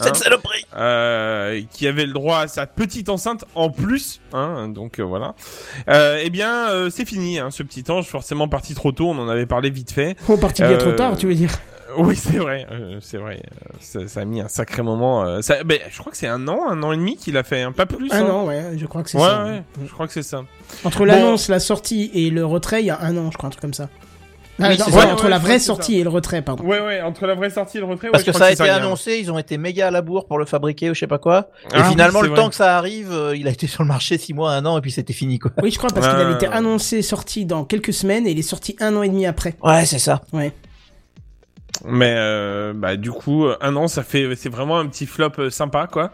Hein, 0.00 0.04
Cette 0.04 0.16
saloperie 0.16 0.64
euh, 0.76 1.60
qui 1.72 1.86
avait 1.86 2.06
le 2.06 2.12
droit 2.12 2.38
à 2.40 2.48
sa 2.48 2.66
petite 2.66 3.08
enceinte 3.08 3.44
en 3.54 3.70
plus, 3.70 4.20
hein, 4.32 4.68
donc 4.68 4.98
euh, 4.98 5.02
voilà. 5.02 5.34
Euh, 5.88 6.20
eh 6.22 6.30
bien, 6.30 6.68
euh, 6.70 6.90
c'est 6.90 7.04
fini, 7.04 7.38
hein, 7.38 7.50
ce 7.50 7.62
petit 7.62 7.84
ange, 7.90 8.06
forcément 8.06 8.48
parti 8.48 8.74
trop 8.74 8.92
tôt, 8.92 9.08
on 9.08 9.18
en 9.18 9.28
avait 9.28 9.46
parlé 9.46 9.70
vite 9.70 9.92
fait. 9.92 10.16
On 10.28 10.36
est 10.36 10.40
parti 10.40 10.62
bien 10.62 10.72
Euh, 10.72 10.76
trop 10.78 10.92
tard, 10.92 11.16
tu 11.16 11.26
veux 11.26 11.34
dire 11.34 11.50
Oui, 11.98 12.14
c'est 12.14 12.36
vrai, 12.38 12.66
euh, 12.70 12.98
c'est 13.00 13.16
vrai. 13.18 13.42
euh, 13.50 13.72
ça, 13.80 14.06
ça 14.06 14.20
a 14.20 14.24
mis 14.24 14.40
un 14.40 14.46
sacré 14.46 14.80
moment. 14.82 15.24
euh, 15.24 15.40
ça, 15.42 15.64
ben, 15.64 15.80
je 15.90 15.98
crois 15.98 16.12
que 16.12 16.16
c'est 16.18 16.28
un 16.28 16.46
an, 16.46 16.68
un 16.70 16.80
an 16.84 16.92
et 16.92 16.96
demi 16.96 17.16
qu'il 17.16 17.36
a 17.36 17.42
fait, 17.42 17.62
hein, 17.62 17.72
pas 17.72 17.84
plus. 17.86 18.08
Un 18.12 18.26
hein. 18.26 18.30
an, 18.30 18.44
ouais, 18.46 18.62
je 18.76 18.86
crois 18.86 19.02
que 19.02 19.10
c'est 19.10 19.18
Ouais, 19.18 19.24
ça. 19.24 19.44
ouais, 19.44 19.62
je 19.84 19.90
crois 19.92 20.06
que 20.06 20.12
c'est 20.12 20.22
ça. 20.22 20.44
Entre 20.84 21.04
l'annonce, 21.04 21.48
la 21.48 21.58
sortie 21.58 22.08
et 22.14 22.30
le 22.30 22.46
retrait, 22.46 22.80
il 22.82 22.86
y 22.86 22.90
a 22.90 23.00
un 23.00 23.16
an, 23.16 23.30
je 23.32 23.36
crois, 23.36 23.48
un 23.48 23.50
truc 23.50 23.60
comme 23.62 23.74
ça. 23.74 23.88
Ah, 24.60 24.68
Oui, 24.68 24.78
non, 24.78 24.84
c'est 24.86 24.94
ouais, 24.94 25.00
ça. 25.02 25.12
entre 25.12 25.24
Ouais, 25.24 25.30
la 25.30 25.38
vraie 25.38 25.58
sortie 25.58 25.98
et 25.98 26.02
le 26.04 26.10
retrait, 26.10 26.42
pardon. 26.42 26.64
Ouais, 26.64 26.80
ouais, 26.80 27.00
entre 27.02 27.26
la 27.26 27.34
vraie 27.34 27.50
sortie 27.50 27.78
et 27.78 27.80
le 27.80 27.86
retrait. 27.86 28.08
Parce 28.10 28.24
ouais, 28.24 28.32
que 28.32 28.38
ça 28.38 28.46
a 28.46 28.52
été 28.52 28.68
annoncé, 28.68 29.18
ils 29.18 29.30
ont 29.32 29.38
été 29.38 29.56
méga 29.58 29.88
à 29.88 29.90
la 29.90 30.02
bourre 30.02 30.26
pour 30.26 30.38
le 30.38 30.44
fabriquer 30.44 30.90
ou 30.90 30.94
je 30.94 31.00
sais 31.00 31.06
pas 31.06 31.18
quoi. 31.18 31.48
Et 31.66 31.76
Ah 31.76 31.84
finalement, 31.84 32.20
le 32.22 32.28
vrai. 32.28 32.36
temps 32.36 32.48
que 32.48 32.54
ça 32.54 32.76
arrive, 32.76 33.10
euh, 33.12 33.36
il 33.36 33.48
a 33.48 33.50
été 33.50 33.66
sur 33.66 33.82
le 33.82 33.88
marché 33.88 34.18
6 34.18 34.34
mois, 34.34 34.52
un 34.52 34.64
an, 34.66 34.76
et 34.78 34.80
puis 34.80 34.90
c'était 34.90 35.12
fini 35.12 35.38
quoi. 35.38 35.50
Oui, 35.62 35.70
je 35.70 35.78
crois, 35.78 35.90
parce 35.90 36.06
qu'il 36.08 36.16
avait 36.16 36.34
été 36.34 36.46
annoncé, 36.46 37.02
sorti 37.02 37.44
dans 37.46 37.64
quelques 37.64 37.92
semaines, 37.92 38.26
et 38.26 38.30
il 38.32 38.38
est 38.38 38.42
sorti 38.42 38.76
un 38.80 38.94
an 38.96 39.02
et 39.02 39.08
demi 39.08 39.26
après. 39.26 39.54
Ouais, 39.62 39.84
c'est 39.86 39.98
ça. 39.98 40.22
Ouais. 40.32 40.52
Mais 41.84 42.14
euh, 42.16 42.72
bah 42.74 42.96
du 42.96 43.10
coup 43.10 43.46
euh, 43.46 43.56
un 43.62 43.74
an 43.76 43.88
ça 43.88 44.02
fait 44.02 44.28
c'est 44.36 44.50
vraiment 44.50 44.78
un 44.78 44.86
petit 44.86 45.06
flop 45.06 45.48
sympa 45.50 45.86
quoi. 45.86 46.12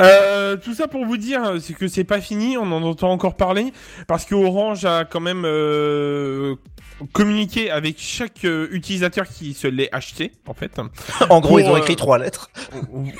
Euh, 0.00 0.56
tout 0.56 0.74
ça 0.74 0.88
pour 0.88 1.04
vous 1.06 1.16
dire 1.16 1.54
c'est 1.60 1.74
que 1.74 1.86
c'est 1.86 2.04
pas 2.04 2.20
fini, 2.20 2.56
on 2.58 2.70
en 2.72 2.82
entend 2.82 3.10
encore 3.12 3.36
parler 3.36 3.72
parce 4.08 4.24
que 4.24 4.34
Orange 4.34 4.84
a 4.84 5.04
quand 5.04 5.20
même 5.20 5.44
euh, 5.46 6.56
communiqué 7.12 7.70
avec 7.70 7.96
chaque 7.98 8.44
euh, 8.44 8.68
utilisateur 8.70 9.26
qui 9.28 9.52
se 9.54 9.66
l'est 9.66 9.94
acheté 9.94 10.32
en 10.46 10.54
fait. 10.54 10.78
En 11.30 11.40
gros, 11.40 11.50
Pour, 11.50 11.60
ils 11.60 11.66
ont 11.66 11.74
euh, 11.74 11.78
écrit 11.78 11.96
trois 11.96 12.18
lettres. 12.18 12.50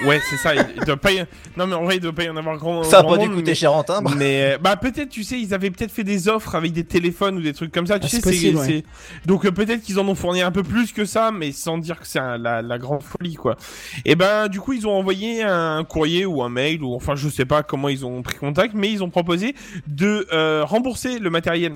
Ouais 0.06 0.20
c'est 0.30 0.36
ça. 0.36 0.54
Il, 0.54 0.64
il 0.76 0.84
doit 0.84 0.96
pas 0.96 1.12
y... 1.12 1.24
Non 1.56 1.66
mais 1.66 1.74
en 1.74 1.84
vrai 1.84 1.96
il 1.96 2.00
doit 2.00 2.12
pas 2.14 2.24
y 2.24 2.28
en 2.30 2.36
avoir 2.36 2.56
grand. 2.56 2.82
Ça 2.84 2.98
a 3.00 3.02
grand 3.02 3.12
pas 3.12 3.18
dû 3.18 3.26
monde, 3.26 3.36
coûter 3.36 3.50
mais- 3.50 3.54
cher 3.54 3.72
en 3.74 3.82
timbre. 3.82 4.12
Mais 4.16 4.54
euh, 4.54 4.58
bah 4.58 4.76
peut-être 4.76 5.10
tu 5.10 5.24
sais 5.24 5.38
ils 5.38 5.52
avaient 5.52 5.70
peut-être 5.70 5.90
fait 5.92 6.04
des 6.04 6.28
offres 6.28 6.54
avec 6.54 6.72
des 6.72 6.84
téléphones 6.84 7.36
ou 7.36 7.42
des 7.42 7.52
trucs 7.52 7.72
comme 7.72 7.86
ça. 7.86 7.98
Tu 7.98 8.06
Ah, 8.06 8.08
sais 8.08 8.16
c'est 8.16 8.22
possible, 8.22 8.58
c'est 8.64 8.84
donc 9.26 9.44
euh, 9.44 9.50
peut-être 9.52 9.82
qu'ils 9.82 9.98
en 9.98 10.08
ont 10.08 10.14
fourni 10.14 10.40
un 10.42 10.52
peu 10.52 10.62
plus 10.62 10.92
que 10.92 11.04
ça, 11.04 11.30
mais 11.32 11.52
sans 11.52 11.78
dire 11.78 12.00
que 12.00 12.06
c'est 12.06 12.18
la, 12.38 12.62
la 12.62 12.78
grande 12.78 13.02
folie 13.02 13.34
quoi. 13.34 13.56
Et 14.04 14.14
ben 14.16 14.48
du 14.48 14.60
coup 14.60 14.72
ils 14.72 14.86
ont 14.86 14.92
envoyé 14.92 15.42
un 15.42 15.84
courrier 15.84 16.24
ou 16.24 16.42
un 16.42 16.48
mail 16.48 16.82
ou 16.82 16.94
enfin 16.94 17.14
je 17.14 17.28
sais 17.28 17.44
pas 17.44 17.62
comment 17.62 17.88
ils 17.88 18.06
ont 18.06 18.22
pris 18.22 18.36
contact, 18.36 18.72
mais 18.74 18.90
ils 18.90 19.02
ont 19.04 19.10
proposé 19.10 19.54
de 19.86 20.26
euh, 20.32 20.64
rembourser 20.64 21.18
le 21.18 21.28
matériel. 21.30 21.74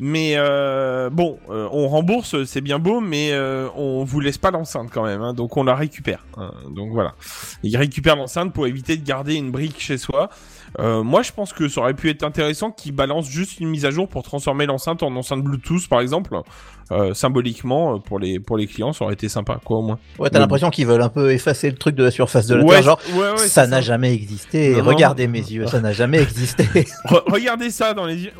Mais 0.00 0.34
euh, 0.36 1.10
bon, 1.10 1.38
euh, 1.50 1.68
on 1.72 1.88
rembourse, 1.88 2.44
c'est 2.44 2.60
bien 2.60 2.78
beau, 2.78 3.00
mais 3.00 3.30
euh, 3.32 3.68
on 3.74 4.04
vous 4.04 4.20
laisse 4.20 4.38
pas 4.38 4.50
l'enceinte 4.50 4.90
quand 4.92 5.04
même, 5.04 5.22
hein, 5.22 5.34
donc 5.34 5.56
on 5.56 5.64
la 5.64 5.74
récupère. 5.74 6.24
hein. 6.36 6.52
donc 6.70 6.92
voilà, 6.92 7.14
ils 7.62 7.76
récupèrent 7.76 8.16
l'enceinte 8.16 8.52
pour 8.52 8.66
éviter 8.66 8.96
de 8.96 9.04
garder 9.04 9.34
une 9.34 9.50
brique 9.50 9.80
chez 9.80 9.98
soi. 9.98 10.28
Euh, 10.78 11.02
moi, 11.02 11.22
je 11.22 11.32
pense 11.32 11.52
que 11.52 11.68
ça 11.68 11.80
aurait 11.80 11.94
pu 11.94 12.10
être 12.10 12.22
intéressant 12.22 12.70
qu'ils 12.70 12.92
balancent 12.92 13.28
juste 13.30 13.58
une 13.58 13.68
mise 13.68 13.86
à 13.86 13.90
jour 13.90 14.08
pour 14.08 14.22
transformer 14.22 14.66
l'enceinte 14.66 15.02
en 15.02 15.14
enceinte 15.16 15.42
Bluetooth, 15.42 15.88
par 15.88 16.00
exemple, 16.00 16.36
euh, 16.90 17.12
symboliquement 17.14 17.94
euh, 17.94 17.98
pour 17.98 18.18
les 18.18 18.38
pour 18.40 18.56
les 18.56 18.66
clients, 18.66 18.92
ça 18.92 19.04
aurait 19.04 19.14
été 19.14 19.28
sympa, 19.28 19.60
quoi, 19.64 19.78
au 19.78 19.82
moins. 19.82 19.98
Ouais, 20.18 20.30
t'as 20.30 20.38
l'impression 20.38 20.70
qu'ils 20.70 20.86
veulent 20.86 21.02
un 21.02 21.08
peu 21.08 21.32
effacer 21.32 21.70
le 21.70 21.76
truc 21.76 21.94
de 21.94 22.04
la 22.04 22.10
surface 22.10 22.46
de 22.46 22.54
la 22.56 22.64
Ouais, 22.64 22.76
Terre. 22.76 22.82
Genre, 22.84 23.00
ouais, 23.14 23.30
ouais, 23.32 23.36
ça 23.48 23.66
n'a 23.66 23.80
jamais 23.80 24.12
existé. 24.14 24.72
Non, 24.72 24.78
non. 24.78 24.84
Regardez 24.84 25.26
mes 25.28 25.38
yeux, 25.40 25.66
ça 25.66 25.80
n'a 25.80 25.92
jamais 25.92 26.20
existé. 26.20 26.64
Re- 27.06 27.22
regardez 27.30 27.70
ça 27.70 27.94
dans 27.94 28.06
les 28.06 28.16
yeux. 28.24 28.32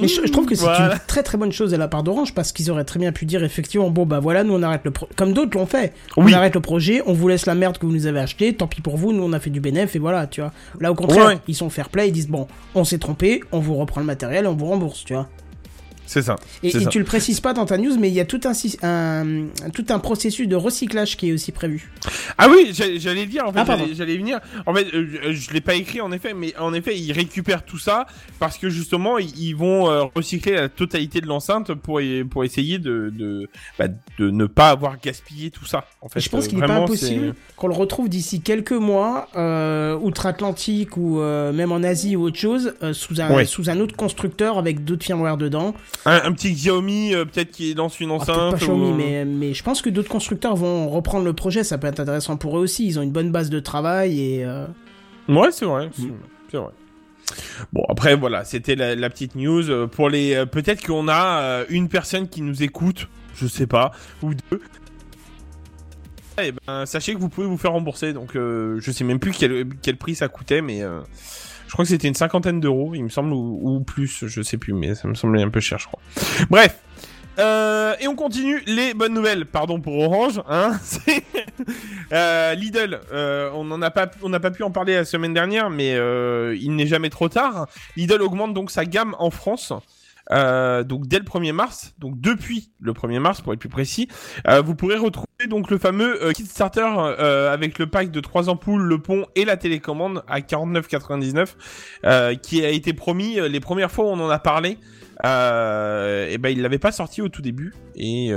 Mais 0.00 0.08
je, 0.08 0.20
je 0.26 0.32
trouve 0.32 0.46
que 0.46 0.54
c'est 0.54 0.64
Voilà. 0.64 0.92
une 0.94 1.00
très 1.06 1.22
très 1.22 1.38
bonne 1.38 1.52
chose 1.52 1.70
de 1.70 1.76
la 1.76 1.88
part 1.88 2.02
d'Orange 2.02 2.34
parce 2.34 2.52
qu'ils 2.52 2.70
auraient 2.70 2.84
très 2.84 2.98
bien 3.00 3.12
pu 3.12 3.24
dire 3.26 3.42
effectivement 3.44 3.90
bon 3.90 4.04
bah 4.06 4.20
voilà 4.20 4.44
nous 4.44 4.54
on 4.54 4.62
arrête 4.62 4.82
le 4.84 4.90
pro 4.90 5.08
comme 5.16 5.32
d'autres 5.32 5.56
l'ont 5.56 5.66
fait 5.66 5.92
Oui. 6.16 6.32
on 6.32 6.36
arrête 6.36 6.54
le 6.54 6.60
projet 6.60 7.02
on 7.06 7.12
vous 7.12 7.28
laisse 7.28 7.46
la 7.46 7.54
merde 7.54 7.78
que 7.78 7.86
vous 7.86 7.92
nous 7.92 8.06
avez 8.06 8.20
acheté 8.20 8.52
tant 8.54 8.66
pis 8.66 8.80
pour 8.80 8.96
vous 8.96 9.12
nous 9.12 9.22
on 9.22 9.32
a 9.32 9.40
fait 9.40 9.50
du 9.50 9.60
bénéf 9.60 9.94
et 9.96 9.98
voilà 9.98 10.26
tu 10.26 10.40
vois 10.40 10.52
là 10.80 10.90
au 10.90 10.94
contraire 10.94 11.26
Ouais. 11.26 11.38
ils 11.48 11.54
sont 11.54 11.70
fair 11.70 11.88
play 11.88 12.08
ils 12.08 12.12
disent 12.12 12.28
bon 12.28 12.46
on 12.74 12.84
s'est 12.84 12.98
trompé 12.98 13.40
on 13.52 13.60
vous 13.60 13.74
reprend 13.76 14.00
le 14.00 14.06
matériel 14.06 14.44
et 14.44 14.48
on 14.48 14.54
vous 14.54 14.66
rembourse 14.66 15.04
tu 15.04 15.14
vois 15.14 15.28
C'est 16.06 16.22
ça. 16.22 16.36
et, 16.62 16.68
et 16.68 16.70
ça. 16.70 16.86
tu 16.90 16.98
le 16.98 17.04
précises 17.04 17.40
pas 17.40 17.52
dans 17.54 17.64
ta 17.66 17.78
news 17.78 17.96
mais 17.98 18.08
il 18.08 18.14
y 18.14 18.20
a 18.20 18.24
tout 18.24 18.40
un, 18.44 18.52
tout 19.72 19.86
un 19.88 19.98
processus 19.98 20.46
de 20.46 20.56
recyclage 20.56 21.16
qui 21.16 21.30
est 21.30 21.32
aussi 21.32 21.50
prévu 21.52 21.90
Ah 22.38 22.48
oui, 22.50 22.72
j'allais 22.98 23.26
dire, 23.26 23.44
en 23.46 23.52
fait, 23.52 23.60
Ah, 23.66 23.76
j'allais- 23.92 24.16
venir. 24.16 24.38
En 24.66 24.74
fait, 24.74 24.86
euh, 24.94 25.32
je, 25.32 25.50
l'ai 25.52 25.60
pas 25.60 25.74
écrit 25.74 26.00
en 26.00 26.12
effet, 26.12 26.34
mais 26.34 26.54
en 26.58 26.72
effet, 26.74 26.96
ils 26.96 27.12
récupèrent 27.12 27.64
tout 27.64 27.78
ça 27.78 28.06
parce 28.38 28.58
que 28.58 28.68
justement, 28.68 29.18
ils, 29.18 29.36
ils 29.38 29.54
vont 29.56 29.90
euh, 29.90 30.04
recycler 30.14 30.52
la 30.52 30.68
totalité 30.68 31.20
de 31.20 31.26
l'enceinte 31.26 31.72
pour, 31.74 32.00
pour 32.30 32.44
essayer 32.44 32.78
de, 32.78 33.10
de, 33.12 33.48
bah, 33.78 33.86
de 34.18 34.30
ne 34.30 34.46
pas 34.46 34.70
avoir 34.70 35.00
gaspillé 35.00 35.50
tout 35.50 35.64
ça. 35.66 35.86
En 36.00 36.08
fait, 36.08 36.20
je 36.20 36.28
pense 36.28 36.44
Euh, 36.44 36.48
qu'il 36.48 36.58
n'est 36.58 36.66
pas 36.66 36.74
impossible 36.76 37.34
qu'on 37.56 37.68
le 37.68 37.74
retrouve 37.74 38.08
d'ici 38.08 38.40
quelques 38.40 38.72
mois, 38.72 39.28
outre-Atlantique 40.02 40.96
ou 40.96 41.18
même 41.20 41.72
en 41.72 41.82
Asie 41.82 42.16
ou 42.16 42.22
autre 42.22 42.38
chose, 42.38 42.74
sous, 42.92 43.20
un, 43.20 43.30
Ouais. 43.34 43.44
sous 43.46 43.70
un 43.70 43.80
autre 43.80 43.96
constructeur 43.96 44.58
avec 44.58 44.84
d'autres 44.84 45.04
firmware 45.04 45.36
dedans. 45.36 45.74
Un, 46.06 46.20
un 46.24 46.32
petit 46.32 46.52
Xiaomi, 46.52 47.14
euh, 47.14 47.24
peut-être 47.24 47.50
qui 47.50 47.72
lance 47.74 47.98
une 48.00 48.10
Ah, 48.10 48.14
enceinte. 48.14 48.50
pas 48.52 48.56
Xiaomi, 48.58 48.90
ou- 48.90 48.94
mais, 48.94 49.24
mais 49.24 49.54
je 49.54 49.62
pense 49.62 49.80
que 49.82 49.88
d'autres 49.90 50.08
constructeurs 50.10 50.54
vont 50.56 50.88
reprendre 50.88 51.24
le 51.24 51.32
projet, 51.32 51.64
ça 51.64 51.78
peut 51.78 51.86
être 51.86 52.00
intéressant 52.00 52.36
pour 52.36 52.58
eux 52.58 52.60
aussi. 52.62 52.86
Ils 52.86 52.98
ont 52.98 53.02
une 53.02 53.12
bonne 53.12 53.30
base 53.32 53.48
de 53.50 53.60
travail 53.60 54.20
et. 54.20 54.44
euh, 54.44 54.66
Ouais, 55.28 55.50
c'est 55.50 55.64
vrai, 55.64 55.88
c'est 55.96 56.02
Mm. 56.02 56.14
c'est 56.50 56.56
vrai. 56.58 56.70
Bon, 57.72 57.82
après, 57.88 58.16
voilà, 58.16 58.44
c'était 58.44 58.74
la, 58.76 58.94
la 58.94 59.08
petite 59.08 59.34
news. 59.34 59.70
Euh, 59.70 59.86
Pour 59.86 60.10
les, 60.10 60.34
euh, 60.34 60.44
peut-être 60.46 60.84
qu'on 60.86 61.08
a 61.08 61.40
euh, 61.40 61.64
une 61.70 61.88
personne 61.88 62.28
qui 62.28 62.42
nous 62.42 62.62
écoute, 62.62 63.08
je 63.34 63.46
sais 63.46 63.66
pas, 63.66 63.92
ou 64.22 64.34
deux. 64.34 64.60
Eh 66.42 66.52
ben, 66.66 66.84
sachez 66.84 67.14
que 67.14 67.18
vous 67.20 67.28
pouvez 67.28 67.46
vous 67.46 67.56
faire 67.56 67.72
rembourser. 67.72 68.12
Donc, 68.12 68.34
euh, 68.36 68.78
je 68.80 68.90
sais 68.90 69.04
même 69.04 69.20
plus 69.20 69.30
quel, 69.32 69.66
quel 69.82 69.96
prix 69.96 70.14
ça 70.16 70.28
coûtait, 70.28 70.60
mais 70.62 70.82
euh, 70.82 71.00
crois 71.74 71.84
que 71.84 71.90
c'était 71.90 72.08
une 72.08 72.14
cinquantaine 72.14 72.60
d'euros, 72.60 72.92
il 72.94 73.04
me 73.04 73.08
semble, 73.08 73.32
ou, 73.32 73.80
plus, 73.80 74.26
je 74.26 74.42
sais 74.42 74.56
plus, 74.56 74.72
mais 74.72 74.94
ça 74.94 75.08
me 75.08 75.14
semblait 75.14 75.42
un 75.42 75.50
peu 75.50 75.60
cher, 75.60 75.78
je 75.78 75.86
crois. 75.86 76.00
Bref. 76.48 76.78
Euh, 77.38 77.96
et 78.00 78.06
on 78.06 78.14
continue 78.14 78.62
les 78.66 78.94
bonnes 78.94 79.12
nouvelles, 79.12 79.44
pardon 79.44 79.80
pour 79.80 79.98
Orange, 79.98 80.40
hein. 80.48 80.78
euh, 82.12 82.54
Lidl, 82.54 83.00
euh, 83.12 83.50
on 83.54 83.68
en 83.72 83.82
a 83.82 83.90
pas, 83.90 84.08
on 84.22 84.28
n'a 84.28 84.38
pas 84.38 84.52
pu 84.52 84.62
en 84.62 84.70
parler 84.70 84.94
la 84.94 85.04
semaine 85.04 85.34
dernière, 85.34 85.68
mais 85.68 85.96
euh, 85.96 86.56
il 86.60 86.76
n'est 86.76 86.86
jamais 86.86 87.10
trop 87.10 87.28
tard. 87.28 87.66
Lidl 87.96 88.22
augmente 88.22 88.54
donc 88.54 88.70
sa 88.70 88.84
gamme 88.84 89.16
en 89.18 89.30
France. 89.30 89.72
Euh, 90.32 90.84
donc 90.84 91.06
dès 91.06 91.18
le 91.18 91.24
1er 91.24 91.52
mars, 91.52 91.94
donc 91.98 92.18
depuis 92.20 92.70
le 92.80 92.92
1er 92.92 93.18
mars 93.18 93.40
pour 93.42 93.52
être 93.52 93.58
plus 93.58 93.68
précis, 93.68 94.08
euh, 94.48 94.62
vous 94.62 94.74
pourrez 94.74 94.96
retrouver 94.96 95.26
donc 95.48 95.70
le 95.70 95.76
fameux 95.76 96.24
euh, 96.24 96.32
kit 96.32 96.46
starter 96.46 96.80
euh, 96.96 97.52
avec 97.52 97.78
le 97.78 97.86
pack 97.86 98.10
de 98.10 98.20
trois 98.20 98.48
ampoules, 98.48 98.82
le 98.82 98.98
pont 98.98 99.26
et 99.36 99.44
la 99.44 99.56
télécommande 99.58 100.22
à 100.26 100.40
49,99 100.40 101.48
euh, 102.04 102.34
qui 102.36 102.64
a 102.64 102.70
été 102.70 102.92
promis 102.94 103.36
les 103.48 103.60
premières 103.60 103.90
fois 103.90 104.06
où 104.06 104.08
on 104.08 104.20
en 104.20 104.30
a 104.30 104.38
parlé. 104.38 104.78
Et 105.22 106.38
ben 106.38 106.48
il 106.50 106.60
l'avait 106.62 106.78
pas 106.78 106.92
sorti 106.92 107.22
au 107.22 107.28
tout 107.28 107.40
début 107.42 107.72
et 107.94 108.30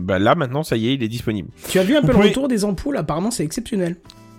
ben 0.00 0.18
là 0.18 0.34
maintenant 0.34 0.62
ça 0.62 0.76
y 0.76 0.88
est 0.88 0.94
il 0.94 1.02
est 1.02 1.08
disponible. 1.08 1.48
Tu 1.68 1.78
as 1.78 1.84
vu 1.84 1.96
un 1.96 2.00
Vous 2.00 2.06
peu 2.08 2.12
pouvez- 2.12 2.24
le 2.24 2.28
retour 2.30 2.48
des 2.48 2.64
ampoules? 2.64 2.96
Apparemment, 2.96 3.30
c'est 3.30 3.44
exceptionnel. 3.44 3.96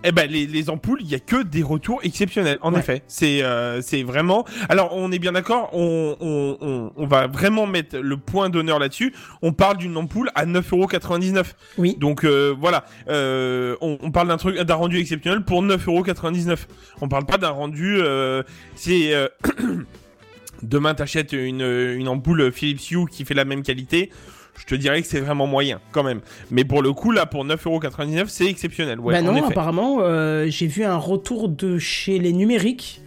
Eh 0.07 0.11
ben 0.11 0.29
les, 0.29 0.45
les 0.45 0.69
ampoules, 0.69 0.99
il 1.01 1.07
y 1.09 1.15
a 1.15 1.19
que 1.19 1.41
des 1.43 1.63
retours 1.63 1.99
exceptionnels. 2.03 2.59
En 2.61 2.73
Ouais. 2.73 2.79
effet, 2.79 3.01
c'est 3.07 3.41
euh, 3.41 3.81
c'est 3.81 4.03
vraiment. 4.03 4.45
Alors 4.69 4.91
on 4.93 5.11
est 5.11 5.17
bien 5.19 5.31
d'accord, 5.31 5.69
on, 5.73 6.15
on, 6.19 6.57
on, 6.61 6.91
on 6.95 7.07
va 7.07 7.25
vraiment 7.27 7.65
mettre 7.65 7.97
le 7.97 8.17
point 8.17 8.49
d'honneur 8.49 8.77
là-dessus. 8.79 9.13
On 9.41 9.51
parle 9.51 9.77
d'une 9.77 9.97
ampoule 9.97 10.29
à 10.35 10.45
9,99€. 10.45 11.43
Oui. 11.79 11.97
Donc 11.99 12.23
euh, 12.23 12.53
voilà, 12.59 12.85
euh, 13.09 13.75
on, 13.81 13.97
on 14.01 14.11
parle 14.11 14.27
d'un 14.27 14.37
truc, 14.37 14.57
d'un 14.59 14.75
rendu 14.75 14.99
exceptionnel 14.99 15.43
pour 15.43 15.63
9,99€. 15.63 16.57
On 17.01 17.07
parle 17.07 17.25
pas 17.25 17.37
d'un 17.37 17.49
rendu. 17.49 17.97
Euh, 17.99 18.43
c'est 18.75 19.13
euh, 19.13 19.27
demain 20.61 20.93
t'achètes 20.93 21.33
une 21.33 21.61
une 21.61 22.07
ampoule 22.07 22.51
Philips 22.51 22.91
Hue 22.91 23.05
qui 23.09 23.25
fait 23.25 23.33
la 23.33 23.45
même 23.45 23.63
qualité. 23.63 24.11
Je 24.57 24.65
te 24.65 24.75
dirais 24.75 25.01
que 25.01 25.07
c'est 25.07 25.19
vraiment 25.19 25.47
moyen 25.47 25.79
quand 25.91 26.03
même. 26.03 26.21
Mais 26.51 26.63
pour 26.63 26.81
le 26.81 26.93
coup 26.93 27.11
là, 27.11 27.25
pour 27.25 27.45
9,99€, 27.45 28.25
c'est 28.27 28.45
exceptionnel. 28.45 28.99
Ouais, 28.99 29.13
bah 29.13 29.19
en 29.29 29.33
non, 29.33 29.37
effet. 29.37 29.47
apparemment, 29.51 29.97
euh, 30.01 30.47
j'ai 30.49 30.67
vu 30.67 30.83
un 30.83 30.97
retour 30.97 31.49
de 31.49 31.77
chez 31.77 32.19
les 32.19 32.31
numériques 32.33 33.01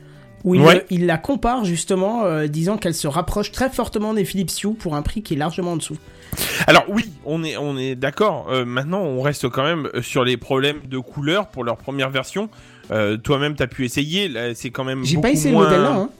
où 0.45 0.55
il, 0.55 0.61
Ouais. 0.61 0.85
il 0.91 1.07
la 1.07 1.19
compare 1.19 1.65
justement, 1.65 2.25
euh, 2.25 2.47
disant 2.47 2.77
qu'elle 2.77 2.95
se 2.95 3.09
rapproche 3.09 3.51
très 3.51 3.71
fortement 3.71 4.15
des 4.15 4.25
Philips 4.25 4.53
Hue 4.63 4.75
pour 4.75 4.95
un 4.95 5.03
prix 5.03 5.23
qui 5.23 5.35
est 5.35 5.37
largement 5.37 5.73
en 5.73 5.77
dessous. 5.77 5.97
Alors 6.67 6.85
oui, 6.89 7.11
on 7.25 7.43
est 7.43 7.57
on 7.57 7.77
est 7.79 7.95
d'accord. 7.95 8.47
Euh, 8.51 8.65
maintenant, 8.65 9.01
on 9.01 9.21
reste 9.23 9.49
quand 9.49 9.65
même 9.65 9.89
sur 10.03 10.25
les 10.25 10.37
problèmes 10.37 10.81
de 10.89 10.99
couleur 10.99 11.49
pour 11.49 11.65
leur 11.65 11.77
première 11.79 12.11
version. 12.11 12.51
Euh, 12.91 13.17
Toi-même, 13.17 13.55
t'as 13.57 13.67
pu 13.67 13.85
essayer. 13.85 14.31
C'est 14.55 14.71
quand 14.71 14.85
même. 14.85 15.05
J'ai 15.05 15.19
pas 15.19 15.31
essayé 15.31 15.53
moins- 15.55 15.65
le 15.65 15.71
modèle 15.71 15.83
là. 15.83 15.93
Hein. 16.03 16.11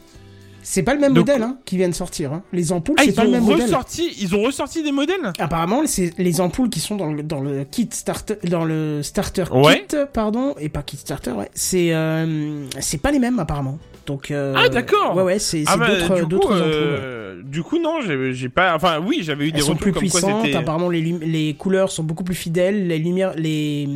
C'est 0.71 0.83
pas 0.83 0.93
le 0.93 1.01
même 1.01 1.15
Donc- 1.15 1.27
modèle 1.27 1.43
hein, 1.43 1.57
qui 1.65 1.79
vient 1.79 1.89
de 1.89 1.95
sortir. 1.95 2.31
Hein. 2.35 2.43
Les 2.53 2.73
ampoules, 2.73 2.97
Ah, 2.99 3.03
c'est 3.07 3.13
pas 3.15 3.25
le 3.25 3.31
même 3.31 3.43
modèle. 3.45 3.63
ressorti, 3.63 4.15
ils 4.21 4.35
ont 4.35 4.43
ressorti 4.43 4.83
des 4.83 4.93
modèles? 4.93 5.33
Apparemment, 5.39 5.81
c'est 5.87 6.13
les 6.19 6.43
ampoules 6.43 6.69
qui 6.69 6.81
sont 6.81 6.97
dans 6.97 7.11
le, 7.11 7.23
dans 7.23 7.41
le 7.41 7.65
kit 7.65 7.89
starter, 7.91 8.35
dans 8.45 8.67
le 8.67 9.03
starter 9.03 9.45
Ouais. 9.51 9.87
kit, 9.89 9.97
pardon, 10.13 10.55
et 10.61 10.69
pas 10.69 10.83
kit 10.83 10.99
starter, 10.99 11.31
ouais. 11.31 11.49
C'est 11.55 11.95
euh, 11.95 12.67
c'est 12.81 13.01
pas 13.01 13.11
les 13.13 13.19
mêmes 13.19 13.39
apparemment. 13.39 13.79
Donc 14.07 14.31
euh, 14.31 14.55
Ah, 14.59 14.69
d'accord. 14.69 15.17
Ouais 15.17 15.23
ouais, 15.23 15.39
c'est 15.39 15.65
Ah 15.67 15.79
bah, 15.79 15.87
d'autres 15.89 16.15
du 16.17 16.23
coup, 16.23 16.29
d'autres 16.29 16.47
ampoules. 16.53 16.61
ouais. 16.61 16.71
euh, 16.75 17.43
du 17.43 17.63
coup 17.63 17.79
non, 17.79 18.01
j'ai 18.03 18.49
pas, 18.51 18.75
enfin 18.77 19.01
oui, 19.07 19.21
j'avais 19.23 19.47
eu 19.49 19.53
des 19.53 19.59
Elles 19.61 19.65
sont 19.65 19.73
retours 19.73 19.83
plus 19.85 19.93
comme 19.93 20.09
quoi 20.21 20.21
puissantes. 20.21 20.55
Apparemment, 20.55 20.91
les 20.91 21.01
les 21.01 21.55
couleurs 21.55 21.91
sont 21.91 22.05
beaucoup 22.05 22.25
plus 22.25 22.35
fidèles. 22.35 22.89
Les 22.89 22.99
lumières, 22.99 23.33
les 23.37 23.89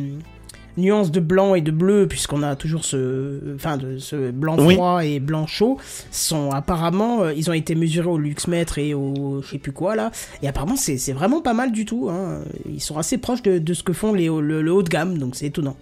nuances 0.77 1.11
de 1.11 1.19
blanc 1.19 1.55
et 1.55 1.61
de 1.61 1.71
bleu, 1.71 2.07
puisqu'on 2.07 2.43
a 2.43 2.55
toujours 2.55 2.83
ce, 2.85 3.55
enfin, 3.55 3.77
de 3.77 3.97
ce 3.97 4.31
blanc 4.31 4.55
Oui. 4.59 4.75
froid 4.75 5.03
et 5.05 5.19
blanc 5.19 5.45
chaud, 5.47 5.77
sont 6.11 6.51
apparemment, 6.51 7.23
euh, 7.23 7.33
ils 7.33 7.49
ont 7.49 7.53
été 7.53 7.75
mesurés 7.75 8.07
au 8.09 8.17
luxmètre 8.17 8.77
et 8.77 8.93
au, 8.93 9.41
je 9.43 9.49
sais 9.51 9.57
plus 9.59 9.71
quoi 9.71 9.95
là, 9.95 10.11
et 10.41 10.47
apparemment 10.47 10.75
c'est 10.75 10.97
c'est 10.97 11.13
vraiment 11.13 11.41
pas 11.41 11.53
mal 11.53 11.71
du 11.71 11.85
tout. 11.85 12.09
Hein. 12.09 12.39
Ils 12.67 12.81
sont 12.81 12.97
assez 12.97 13.17
proches 13.17 13.41
de, 13.43 13.59
de 13.59 13.73
ce 13.73 13.83
que 13.83 13.93
font 13.93 14.13
les, 14.13 14.27
le, 14.27 14.61
le 14.61 14.71
haut 14.73 14.83
de 14.83 14.89
gamme, 14.89 15.17
donc 15.17 15.35
c'est 15.35 15.45
étonnant. 15.47 15.75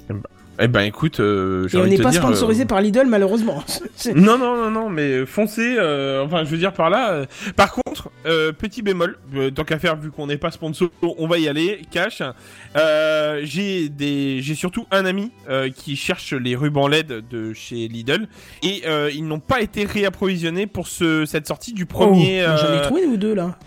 Eh 0.63 0.67
ben 0.67 0.81
écoute, 0.81 1.19
euh, 1.19 1.67
Et 1.73 1.77
on 1.77 1.85
n'est 1.85 1.97
pas 1.97 2.11
dire, 2.11 2.21
sponsorisé 2.21 2.63
euh, 2.63 2.67
par 2.67 2.81
Lidl 2.81 3.05
malheureusement. 3.07 3.63
Non, 4.15 4.37
non, 4.37 4.55
non, 4.57 4.71
non, 4.71 4.89
mais 4.89 5.25
foncez. 5.27 5.75
euh, 5.77 6.23
enfin, 6.23 6.43
je 6.43 6.49
veux 6.49 6.57
dire 6.57 6.73
par 6.73 6.89
là. 6.89 7.11
euh, 7.11 7.25
par 7.55 7.71
contre, 7.71 8.09
petit 8.57 8.81
bémol, 8.81 9.17
tant 9.55 9.63
qu'à 9.63 9.77
faire, 9.79 9.95
vu 9.95 10.09
qu'on 10.11 10.27
n'est 10.27 10.37
pas 10.37 10.49
sponsor, 10.51 10.89
on 11.01 11.27
va 11.27 11.37
y 11.37 11.47
aller. 11.47 11.81
Cash. 11.91 12.21
J'ai 13.43 13.89
des, 13.89 14.41
j'ai 14.41 14.55
surtout 14.55 14.85
un 14.91 15.05
ami 15.05 15.31
qui 15.75 15.95
cherche 15.95 16.33
les 16.33 16.55
rubans 16.55 16.87
LED 16.87 17.23
de 17.29 17.53
chez 17.53 17.87
Lidl 17.87 18.27
et 18.63 18.83
ils 19.13 19.27
n'ont 19.27 19.39
pas 19.39 19.61
été 19.61 19.85
réapprovisionnés 19.85 20.67
pour 20.67 20.87
ce 20.87 21.25
cette 21.25 21.47
sortie 21.47 21.73
du 21.73 21.85
premier. 21.85 22.43
Oh, 22.47 22.57
J'en 22.57 22.77
ai 22.77 22.81
trouvé 22.81 23.03
une 23.03 23.11
ou 23.13 23.17
deux 23.17 23.33
là. 23.33 23.57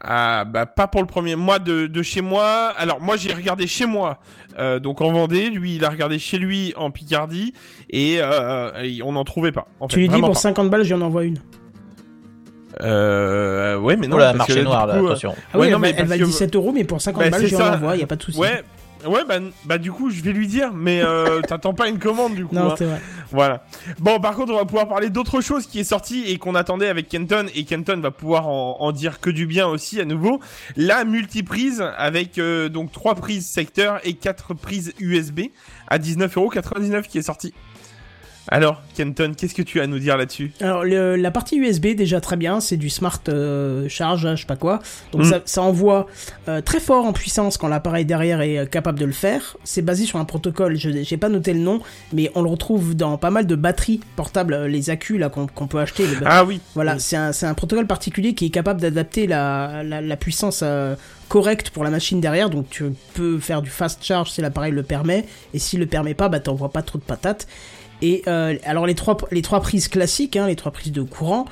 Ah 0.00 0.44
bah 0.44 0.64
pas 0.66 0.86
pour 0.86 1.00
le 1.00 1.06
premier. 1.08 1.34
Moi 1.34 1.58
de, 1.58 1.86
de 1.88 2.02
chez 2.02 2.20
moi. 2.20 2.72
Alors 2.76 3.00
moi 3.00 3.16
j'ai 3.16 3.32
regardé 3.32 3.66
chez 3.66 3.84
moi, 3.86 4.18
euh, 4.58 4.78
donc 4.78 5.00
en 5.00 5.10
Vendée. 5.12 5.50
Lui 5.50 5.74
il 5.76 5.84
a 5.84 5.90
regardé 5.90 6.18
chez 6.20 6.38
lui 6.38 6.72
en 6.76 6.90
Picardie 6.92 7.52
et, 7.90 8.18
euh, 8.20 8.70
et 8.84 9.02
on 9.02 9.12
n'en 9.12 9.24
trouvait 9.24 9.50
pas. 9.52 9.66
En 9.80 9.88
Tu 9.88 9.96
fait, 9.96 10.00
lui 10.02 10.08
dis 10.08 10.20
pour 10.20 10.30
pas. 10.30 10.34
50 10.38 10.70
balles, 10.70 10.84
j'en 10.84 11.00
envoie 11.00 11.24
une. 11.24 11.38
Euh, 12.80 13.76
ouais 13.78 13.96
mais 13.96 14.06
non. 14.06 14.16
Oula, 14.16 14.34
parce 14.34 14.34
que 14.34 14.38
marché 14.38 14.54
là, 14.54 14.60
du 14.60 14.64
noir, 14.66 14.86
là, 14.86 14.98
coup, 14.98 15.04
euh, 15.06 15.08
attention. 15.10 15.34
Ah 15.52 15.58
Ouais, 15.58 15.66
oui, 15.66 15.72
non, 15.72 15.76
elle, 15.76 15.80
mais 15.82 15.88
elle 15.90 15.96
parce 15.96 16.08
va 16.10 16.18
que- 16.18 16.24
17 16.24 16.54
euros, 16.54 16.72
mais 16.72 16.84
pour 16.84 17.00
50 17.00 17.24
Bah, 17.24 17.30
balles, 17.30 17.46
j'en 17.46 17.72
envoie, 17.74 17.96
y 17.96 18.02
a 18.02 18.06
pas 18.06 18.16
de 18.16 18.22
souci. 18.22 18.38
Ouais. 18.38 18.62
Ouais 19.06 19.24
bah, 19.26 19.38
bah 19.64 19.78
du 19.78 19.92
coup 19.92 20.10
je 20.10 20.22
vais 20.22 20.32
lui 20.32 20.46
dire 20.46 20.72
mais 20.72 21.02
euh, 21.02 21.40
t'attends 21.48 21.74
pas 21.74 21.88
une 21.88 21.98
commande 21.98 22.34
du 22.34 22.46
coup. 22.46 22.54
Non, 22.54 22.70
hein. 22.70 22.74
c'est 22.76 22.84
vrai. 22.84 23.00
Voilà. 23.30 23.62
Bon, 23.98 24.20
par 24.20 24.34
contre, 24.34 24.52
on 24.52 24.56
va 24.56 24.64
pouvoir 24.64 24.88
parler 24.88 25.10
d'autre 25.10 25.40
chose 25.40 25.66
qui 25.66 25.80
est 25.80 25.84
sortie 25.84 26.24
et 26.26 26.38
qu'on 26.38 26.54
attendait 26.54 26.88
avec 26.88 27.08
Kenton 27.08 27.46
et 27.54 27.64
Kenton 27.64 28.00
va 28.00 28.10
pouvoir 28.10 28.48
en, 28.48 28.78
en 28.80 28.92
dire 28.92 29.20
que 29.20 29.28
du 29.28 29.46
bien 29.46 29.66
aussi 29.66 30.00
à 30.00 30.04
nouveau. 30.04 30.40
La 30.76 31.04
multiprise 31.04 31.84
avec 31.98 32.38
euh, 32.38 32.68
donc 32.68 32.90
trois 32.92 33.14
prises 33.14 33.46
secteur 33.46 34.00
et 34.04 34.14
quatre 34.14 34.54
prises 34.54 34.94
USB 34.98 35.40
à 35.88 35.98
19,99€ 35.98 37.02
qui 37.02 37.18
est 37.18 37.22
sortie. 37.22 37.52
Alors, 38.50 38.80
Kenton, 38.96 39.32
qu'est-ce 39.36 39.54
que 39.54 39.60
tu 39.62 39.78
as 39.80 39.82
à 39.82 39.86
nous 39.86 39.98
dire 39.98 40.16
là-dessus 40.16 40.52
Alors 40.60 40.82
le- 40.82 41.16
la 41.16 41.30
partie 41.30 41.56
USB 41.58 41.88
déjà 41.88 42.20
très 42.20 42.36
bien, 42.36 42.60
c'est 42.60 42.78
du 42.78 42.88
smart 42.88 43.20
euh, 43.28 43.88
charge, 43.90 44.26
je 44.34 44.40
sais 44.40 44.46
pas 44.46 44.56
quoi. 44.56 44.80
Donc 45.12 45.22
Mm. 45.22 45.30
ça, 45.30 45.40
ça 45.44 45.62
envoie 45.62 46.06
euh, 46.48 46.62
très 46.62 46.80
fort 46.80 47.04
en 47.04 47.12
puissance 47.12 47.58
quand 47.58 47.68
l'appareil 47.68 48.06
derrière 48.06 48.40
est 48.40 48.58
euh, 48.58 48.64
capable 48.66 48.98
de 48.98 49.04
le 49.04 49.12
faire. 49.12 49.56
C'est 49.64 49.82
basé 49.82 50.04
sur 50.06 50.18
un 50.18 50.24
protocole, 50.24 50.76
je 50.76 50.88
j'ai 51.02 51.16
pas 51.18 51.28
noté 51.28 51.52
le 51.52 51.60
nom, 51.60 51.80
mais 52.14 52.30
on 52.34 52.42
le 52.42 52.48
retrouve 52.48 52.94
dans 52.96 53.18
pas 53.18 53.30
mal 53.30 53.46
de 53.46 53.54
batteries 53.54 54.00
portables, 54.16 54.54
euh, 54.54 54.66
les 54.68 54.88
accus 54.88 55.18
là 55.18 55.28
qu'on 55.28 55.66
peut 55.66 55.78
acheter. 55.80 56.06
les 56.06 56.16
Ah 56.24 56.44
oui. 56.44 56.60
Voilà, 56.74 56.98
c'est 56.98 57.16
un, 57.16 57.32
un 57.42 57.54
protocole 57.54 57.86
particulier 57.86 58.34
qui 58.34 58.46
est 58.46 58.50
capable 58.50 58.80
d'adapter 58.80 59.26
la, 59.26 59.82
la, 59.84 60.00
la 60.00 60.16
puissance 60.16 60.60
euh, 60.62 60.94
correcte 61.28 61.68
pour 61.68 61.84
la 61.84 61.90
machine 61.90 62.20
derrière. 62.22 62.48
Donc 62.48 62.70
tu 62.70 62.84
peux 63.12 63.38
faire 63.38 63.60
du 63.60 63.68
fast 63.68 64.02
charge 64.02 64.30
si 64.30 64.40
l'appareil 64.40 64.72
le 64.72 64.82
permet, 64.82 65.26
et 65.52 65.58
s'il 65.58 65.80
le 65.80 65.86
permet 65.86 66.14
pas, 66.14 66.30
bah 66.30 66.40
t'envoies 66.40 66.70
pas 66.72 66.80
trop 66.82 66.96
de 66.98 67.04
patates. 67.04 67.46
Et 68.02 68.22
euh, 68.26 68.56
alors 68.64 68.86
les 68.86 68.94
trois, 68.94 69.16
les 69.30 69.42
trois 69.42 69.60
prises 69.60 69.88
classiques, 69.88 70.36
hein, 70.36 70.46
les 70.46 70.56
trois 70.56 70.72
prises 70.72 70.92
de 70.92 71.02
courant, 71.02 71.46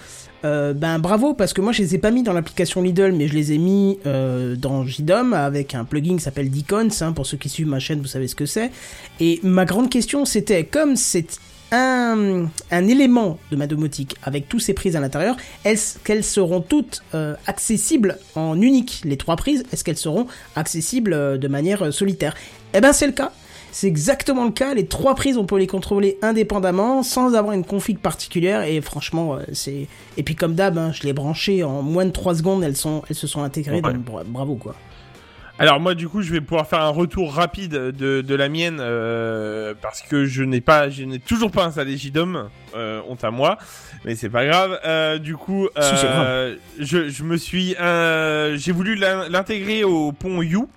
euh, 0.45 0.75
ben 0.75 0.99
bravo 0.99 1.35
parce 1.35 1.53
que 1.53 1.61
moi 1.61 1.73
je 1.73 1.83
les 1.83 1.95
ai 1.95 1.99
pas 1.99 2.11
mis 2.11 2.23
dans 2.23 2.33
l'application 2.33 2.83
Lidl, 2.83 3.13
mais 3.13 3.27
je 3.27 3.35
les 3.35 3.53
ai 3.53 3.59
mis 3.59 3.99
euh, 4.07 4.55
dans 4.55 4.85
JDOM 4.85 5.33
avec 5.33 5.75
un 5.75 5.85
plugin 5.85 6.17
qui 6.17 6.23
s'appelle 6.23 6.51
Dicons. 6.51 6.89
Hein, 7.01 7.13
pour 7.13 7.27
ceux 7.27 7.37
qui 7.37 7.49
suivent 7.49 7.69
ma 7.69 7.81
chaîne, 7.81 8.01
vous 8.01 8.07
savez 8.07 8.29
ce 8.29 8.35
que 8.35 8.47
c'est. 8.47 8.71
Et 9.19 9.41
ma 9.43 9.65
grande 9.65 9.91
question 9.91 10.25
c'était 10.25 10.65
comme 10.65 10.95
c'est 10.97 11.39
un, 11.73 12.47
un 12.71 12.87
élément 12.87 13.39
de 13.51 13.57
ma 13.57 13.67
domotique 13.67 14.15
avec 14.23 14.49
tous 14.49 14.61
ces 14.61 14.73
prises 14.73 14.95
à 14.95 15.01
l'intérieur, 15.01 15.37
est-ce 15.65 15.99
qu'elles 15.99 16.23
seront 16.23 16.61
toutes 16.61 17.03
euh, 17.15 17.35
accessibles 17.47 18.19
en 18.37 18.61
unique 18.61 19.01
Les 19.05 19.17
trois 19.17 19.35
prises, 19.35 19.65
est-ce 19.73 19.83
qu'elles 19.83 19.97
seront 19.97 20.29
accessibles 20.55 21.41
de 21.41 21.49
manière 21.49 21.93
solitaire? 21.93 22.35
Eh 22.73 22.81
ben 22.81 22.93
c'est 22.93 23.07
le 23.07 23.13
cas. 23.13 23.33
C'est 23.73 23.87
exactement 23.89 24.45
le 24.45 24.51
cas. 24.53 24.73
Les 24.75 24.87
trois 24.87 25.15
prises, 25.15 25.37
on 25.37 25.45
peut 25.45 25.59
les 25.59 25.67
contrôler 25.67 26.19
indépendamment, 26.23 27.03
sans 27.03 27.35
avoir 27.35 27.53
une 27.55 27.65
config 27.65 27.99
particulière. 27.99 28.63
Et 28.63 28.81
franchement, 28.81 29.37
euh, 29.37 29.43
c'est. 29.53 29.87
Et 30.17 30.23
puis 30.23 30.35
comme 30.35 30.55
d'hab, 30.55 30.79
hein, 30.79 30.93
je 30.93 31.03
les 31.03 31.11
ai 31.11 31.13
branchées 31.13 31.63
en 31.63 31.83
moins 31.83 32.07
de 32.07 32.11
3 32.11 32.37
secondes. 32.37 32.65
Elles 32.65 32.77
sont, 32.77 33.03
elles 33.11 33.17
se 33.17 33.27
sont 33.27 33.43
intégrées. 33.43 33.83
Ouais. 33.83 33.93
Donc 33.93 33.97
bra- 34.05 34.25
bravo 34.25 34.55
quoi. 34.57 34.75
Alors 35.59 35.81
moi 35.81 35.95
du 35.95 36.07
coup 36.07 36.21
je 36.21 36.31
vais 36.33 36.43
pouvoir 36.43 36.67
faire 36.67 36.83
un 36.83 36.91
retour 36.91 37.33
rapide 37.33 37.71
de, 37.73 38.21
de 38.21 38.35
la 38.35 38.51
mienne 38.51 38.77
euh, 38.79 39.73
parce 39.81 40.03
que 40.03 40.27
je 40.27 40.43
n'ai 40.43 40.61
pas 40.61 40.91
je 40.91 41.03
n'ai 41.05 41.19
toujours 41.19 41.51
pas 41.51 41.65
installé 41.65 41.97
JDOM 41.97 42.51
euh, 42.75 43.01
honte 43.09 43.25
à 43.25 43.31
moi 43.31 43.57
mais 44.05 44.17
c'est 44.17 44.29
pas 44.29 44.45
grave 44.45 44.79
euh, 44.85 45.17
du 45.17 45.35
coup 45.35 45.67
Si, 45.81 45.95
je, 46.79 47.09
je 47.09 47.23
me 47.25 47.39
suis 47.39 47.75
j'ai 48.59 48.73
voulu 48.73 48.97
l'in- 48.97 49.31
l'intégrer 49.31 49.83
au 49.83 50.13
pont 50.13 50.43
You 50.43 50.69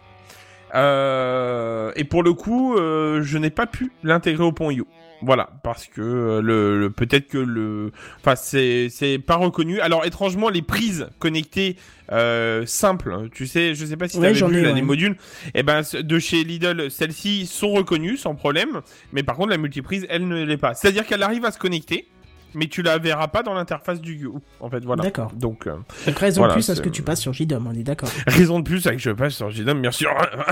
euh, 0.75 1.91
et 1.95 2.03
pour 2.03 2.23
le 2.23 2.34
coup 2.34 2.75
euh, 2.75 3.21
je 3.23 3.38
n'ai 3.38 3.49
pas 3.49 3.67
pu 3.67 3.91
l'intégrer 4.03 4.43
au 4.43 4.51
pont 4.51 4.71
You 4.71 4.86
voilà 5.21 5.49
parce 5.63 5.86
que 5.88 5.99
euh, 6.01 6.41
le, 6.41 6.79
le- 6.79 6.89
peut-être 6.89 7.27
que 7.27 7.38
le 7.38 7.91
enfin 8.21 8.36
c'est 8.38 8.88
c'est 8.89 9.19
pas 9.19 9.36
reconnu. 9.36 9.82
Alors 9.82 10.05
étrangement 10.05 10.47
les 10.49 10.62
prises 10.62 11.08
connectées 11.19 11.75
euh, 12.13 12.65
simples 12.65 13.27
tu 13.34 13.45
sais 13.45 13.75
je 13.75 13.86
sais 13.86 13.97
pas 13.97 14.08
si 14.08 14.17
Ouais, 14.17 14.32
t'avais 14.34 14.47
vu 14.53 14.62
là, 14.62 14.69
ouais. 14.69 14.75
les 14.75 14.82
modules. 14.82 15.17
Eh 15.55 15.63
ben 15.63 15.82
de 15.93 16.19
chez 16.19 16.43
Lidl 16.45 16.89
celles-ci 16.89 17.47
sont 17.47 17.71
reconnues 17.71 18.15
sans 18.15 18.34
problème. 18.36 18.79
Mais 19.12 19.23
par 19.23 19.36
contre 19.36 19.49
la 19.49 19.58
multiprise 19.58 20.08
elle 20.10 20.25
ne 20.27 20.43
l'est 20.45 20.55
pas. 20.58 20.73
C'est 20.73 20.88
à 20.88 20.91
dire 20.91 21.05
qu'elle 21.05 21.23
arrive 21.23 21.43
à 21.43 21.51
se 21.51 21.60
connecter 21.60 22.08
mais 22.53 22.67
tu 22.67 22.81
la 22.81 22.97
verras 22.97 23.27
pas 23.27 23.43
dans 23.43 23.53
l'interface 23.53 24.01
du 24.01 24.15
You 24.15 24.41
en 24.59 24.69
fait 24.69 24.83
voilà 24.83 25.03
D'accord. 25.03 25.31
donc 25.35 25.67
euh, 25.67 25.75
Donc 26.07 26.17
raison 26.19 26.41
Voilà, 26.41 26.53
de 26.55 26.57
plus 26.59 26.69
à 26.69 26.75
ce 26.75 26.81
que 26.81 26.89
tu 26.89 27.01
passes 27.01 27.21
sur 27.21 27.33
JDOM, 27.33 27.67
on 27.67 27.73
est 27.73 27.83
d'accord. 27.83 28.09
raison 28.27 28.59
de 28.59 28.63
plus 28.63 28.81
c'est 28.81 28.91
que 28.91 28.97
je 29.01 29.12
passe 29.12 29.33
sur 29.35 29.49
JDOM 29.49 29.81
bien 29.81 29.91
sûr 29.91 30.09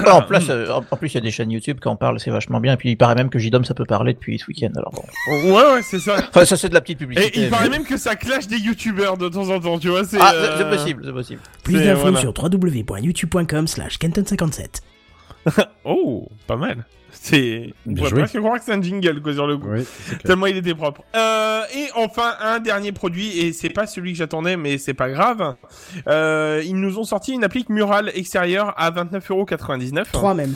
en, 0.08 0.22
plus, 0.22 0.50
euh, 0.50 0.72
en 0.72 0.82
plus, 0.98 1.12
il 1.12 1.16
y 1.16 1.18
a 1.18 1.22
des 1.22 1.32
chaînes 1.32 1.52
YouTube 1.52 1.80
qui 1.82 1.88
en 1.88 1.96
parlent, 1.96 2.20
c'est 2.20 2.32
vachement 2.32 2.60
bien. 2.60 2.74
Et 2.74 2.78
puis, 2.78 2.90
il 2.92 2.98
paraît 2.98 3.16
même 3.16 3.30
que 3.30 3.40
JDOM, 3.40 3.66
ça 3.66 3.74
peut 3.74 3.86
parler 3.86 4.14
depuis 4.14 4.38
ce 4.40 4.46
week-end. 4.48 4.70
Alors 4.76 4.92
bon. 4.94 5.04
ouais 5.54 5.74
ouais 5.74 5.82
c'est 5.82 6.00
ça 6.00 6.18
Enfin, 6.30 6.46
ça, 6.46 6.56
c'est 6.58 6.70
de 6.70 6.74
la 6.74 6.82
petite 6.82 7.02
et 7.02 7.06
publicité. 7.06 7.42
il 7.44 7.50
paraît 7.50 7.70
même 7.70 7.84
que 7.84 7.98
ça 7.98 8.16
clash 8.16 8.48
des 8.48 8.58
youtubeurs 8.58 9.18
de 9.18 9.28
temps 9.30 9.50
en 9.50 9.60
temps 9.60 9.80
tu 9.80 9.90
vois 9.90 10.04
c'est 10.06 10.18
Ah, 10.22 10.34
euh, 10.34 10.58
c'est- 10.58 10.70
possible, 10.78 11.02
c'est 11.06 11.12
possible. 11.14 11.42
Plus 11.64 11.84
d'infos 11.84 12.02
voilà. 12.02 12.20
sur 12.20 12.34
www.youtube.com 12.38 13.68
slash 13.68 13.98
Kenton57. 14.00 14.82
oh 15.86 16.28
pas 16.46 16.56
mal 16.58 16.86
c'est 17.28 17.74
on 17.86 17.94
pourrait 17.94 18.12
presque 18.12 18.38
croire 18.40 18.58
que 18.60 18.66
c'est 18.66 18.74
un 18.74 18.82
jingle 18.82 19.22
quoi 19.22 19.34
sur 19.34 19.48
le 19.48 19.58
coup 19.58 19.68
Oui. 19.70 19.86
Tellement 20.24 20.46
il 20.46 20.58
était 20.58 20.76
propre. 20.76 21.04
Euh, 21.16 21.62
et 21.76 21.88
enfin, 21.96 22.36
un 22.42 22.60
dernier 22.60 22.92
produit, 22.92 23.38
et 23.40 23.54
c'est 23.54 23.70
pas 23.70 23.88
celui 23.88 24.14
que 24.14 24.18
j'attendais, 24.18 24.58
mais 24.58 24.78
c'est 24.78 24.94
pas 24.94 25.10
grave. 25.10 25.56
Euh, 26.08 26.62
ils 26.66 26.76
nous 26.76 26.98
ont 27.00 27.04
sorti 27.04 27.34
une 27.34 27.44
applique 27.44 27.70
murale 27.70 28.12
extérieure 28.16 28.74
à 28.78 28.92
29,99€. 28.92 30.06
3 30.12 30.34
même. 30.34 30.56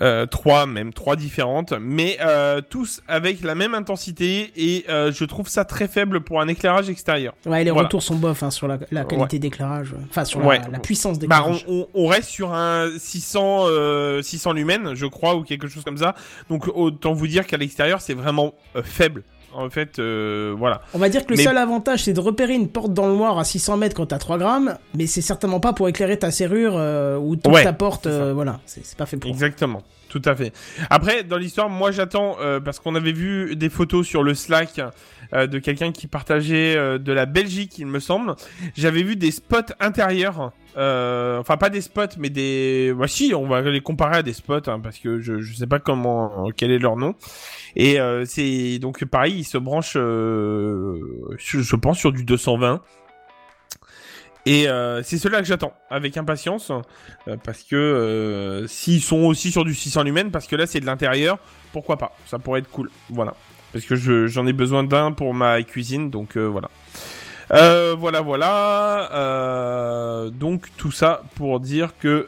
Euh, 0.00 0.26
trois 0.26 0.66
même, 0.66 0.92
trois 0.92 1.16
différentes, 1.16 1.72
mais 1.80 2.18
euh, 2.20 2.60
tous 2.60 3.02
avec 3.08 3.42
la 3.42 3.56
même 3.56 3.74
intensité, 3.74 4.52
et 4.56 4.84
euh, 4.88 5.10
je 5.10 5.24
trouve 5.24 5.48
ça 5.48 5.64
très 5.64 5.88
faible 5.88 6.20
pour 6.20 6.40
un 6.40 6.46
éclairage 6.46 6.88
extérieur. 6.88 7.34
Ouais, 7.46 7.64
les 7.64 7.70
Voilà. 7.72 7.86
retours 7.88 8.02
sont 8.04 8.14
bof 8.14 8.42
hein, 8.44 8.50
sur 8.52 8.68
la, 8.68 8.78
la 8.92 9.04
qualité 9.04 9.38
d'éclairage. 9.40 9.94
Enfin, 10.08 10.24
sur 10.24 10.44
Ouais. 10.44 10.58
la, 10.60 10.68
la 10.68 10.78
puissance 10.78 11.18
Bah, 11.18 11.38
d'éclairage. 11.40 11.64
on, 11.66 11.80
on- 11.80 12.04
on 12.04 12.06
reste 12.06 12.28
sur 12.28 12.52
un 12.54 12.90
600, 12.96 13.64
euh, 13.66 14.22
600 14.22 14.52
lumens, 14.52 14.94
je 14.94 15.06
crois, 15.06 15.34
ou 15.34 15.42
quelque 15.42 15.66
chose 15.66 15.82
comme 15.82 15.98
ça. 15.98 16.14
Donc 16.48 16.68
autant 16.68 17.12
vous 17.12 17.26
dire 17.26 17.44
qu'à 17.46 17.56
l'extérieur, 17.56 18.00
c'est 18.00 18.14
vraiment 18.14 18.54
euh, 18.76 18.82
faible. 18.84 19.24
En 19.58 19.70
fait, 19.70 19.98
euh, 19.98 20.54
voilà. 20.56 20.82
On 20.94 20.98
va 20.98 21.08
dire 21.08 21.24
que 21.26 21.32
le 21.32 21.36
Mais- 21.36 21.42
seul 21.44 21.58
avantage, 21.58 22.04
c'est 22.04 22.12
de 22.12 22.20
repérer 22.20 22.54
une 22.54 22.68
porte 22.68 22.92
dans 22.94 23.08
le 23.08 23.14
noir 23.14 23.38
à 23.38 23.44
600 23.44 23.76
mètres 23.76 23.96
quand 23.96 24.06
t'as 24.06 24.18
3 24.18 24.38
grammes, 24.38 24.76
mais 24.96 25.06
c'est 25.06 25.20
certainement 25.20 25.60
pas 25.60 25.72
pour 25.72 25.88
éclairer 25.88 26.18
ta 26.18 26.30
serrure 26.30 26.74
euh, 26.76 27.16
ou 27.18 27.34
toute 27.36 27.52
Ouais, 27.52 27.64
ta 27.64 27.72
porte. 27.72 28.06
euh, 28.06 28.32
voilà, 28.32 28.60
c'est 28.66 28.84
c'est 28.84 28.96
pas 28.96 29.06
fait 29.06 29.16
pour. 29.16 29.30
Exactement. 29.30 29.82
Tout 30.08 30.22
à 30.24 30.34
fait. 30.34 30.52
Après, 30.88 31.22
dans 31.22 31.36
l'histoire, 31.36 31.68
moi 31.68 31.90
j'attends 31.90 32.36
euh, 32.40 32.60
parce 32.60 32.78
qu'on 32.80 32.94
avait 32.94 33.12
vu 33.12 33.56
des 33.56 33.68
photos 33.68 34.06
sur 34.06 34.22
le 34.22 34.32
Slack 34.34 34.80
euh, 35.34 35.46
de 35.46 35.58
quelqu'un 35.58 35.92
qui 35.92 36.06
partageait 36.06 36.76
euh, 36.76 36.96
de 36.96 37.12
la 37.12 37.26
Belgique, 37.26 37.78
il 37.78 37.86
me 37.86 38.00
semble. 38.00 38.34
J'avais 38.74 39.02
vu 39.02 39.16
des 39.16 39.30
spots 39.30 39.74
intérieurs. 39.80 40.52
euh, 40.78 41.38
enfin, 41.38 41.58
pas 41.58 41.68
des 41.68 41.82
spots, 41.82 42.16
mais 42.18 42.30
des. 42.30 42.90
Voici, 42.96 43.34
on 43.34 43.46
va 43.46 43.60
les 43.60 43.80
comparer 43.82 44.16
à 44.16 44.22
des 44.22 44.32
spots 44.32 44.68
hein, 44.68 44.80
parce 44.80 44.98
que 44.98 45.20
je 45.20 45.40
je 45.40 45.54
sais 45.54 45.66
pas 45.66 45.78
comment 45.78 46.50
quel 46.56 46.70
est 46.70 46.78
leur 46.78 46.96
nom. 46.96 47.14
Et 47.76 48.00
euh, 48.00 48.24
c'est 48.24 48.78
donc 48.78 49.04
pareil, 49.04 49.34
ils 49.40 49.44
se 49.44 49.58
branchent, 49.58 49.96
euh, 49.96 50.98
je, 51.36 51.60
je 51.60 51.76
pense, 51.76 51.98
sur 51.98 52.12
du 52.12 52.24
220. 52.24 52.80
Et 54.50 54.66
euh, 54.66 55.02
c'est 55.02 55.18
cela 55.18 55.40
que 55.40 55.44
j'attends 55.46 55.74
avec 55.90 56.16
impatience 56.16 56.70
euh, 56.70 57.36
parce 57.44 57.62
que 57.64 57.76
euh, 57.76 58.66
s'ils 58.66 59.02
sont 59.02 59.18
aussi 59.24 59.50
sur 59.52 59.62
du 59.64 59.74
600 59.74 60.04
lumens, 60.04 60.30
parce 60.30 60.46
que 60.46 60.56
là 60.56 60.66
c'est 60.66 60.80
de 60.80 60.86
l'intérieur, 60.86 61.38
pourquoi 61.72 61.98
pas? 61.98 62.16
Ça 62.26 62.38
pourrait 62.38 62.60
être 62.60 62.70
cool, 62.70 62.90
voilà. 63.10 63.34
Parce 63.74 63.84
que 63.84 63.94
je- 63.94 64.26
j'en 64.26 64.46
ai 64.46 64.54
besoin 64.54 64.84
d'un 64.84 65.12
pour 65.12 65.34
ma 65.34 65.62
cuisine, 65.62 66.08
donc 66.08 66.36
euh, 66.38 66.46
voilà. 66.46 66.70
Euh, 67.52 67.94
voilà, 67.98 68.22
voilà. 68.22 69.10
Euh, 69.12 70.30
donc 70.30 70.68
tout 70.78 70.92
ça 70.92 71.22
pour 71.34 71.60
dire 71.60 71.92
que 72.00 72.26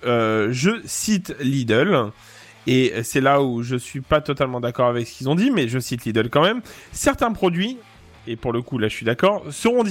je 0.50 0.70
cite 0.85 1.35
Lidl. 1.40 2.11
Et 2.66 2.92
c'est 3.02 3.22
là 3.22 3.40
où 3.42 3.62
je 3.62 3.76
suis 3.76 4.02
pas 4.02 4.20
totalement 4.20 4.61
d'accord 4.61 4.88
avec 4.88 5.06
ce 5.09 5.16
qu'ils 5.16 5.30
ont 5.30 5.35
dit, 5.35 5.50
mais 5.50 5.68
je 5.68 5.78
cite 5.78 6.04
Lidl 6.04 6.28
quand 6.28 6.42
même. 6.42 6.61
Certains 6.92 7.33
produits, 7.33 7.78
et 8.26 8.37
pour 8.37 8.52
le 8.52 8.62
coup 8.62 8.78
là 8.78 8.88
je 8.88 8.94
suis 8.94 9.06
d'accord, 9.06 9.44
seront, 9.50 9.85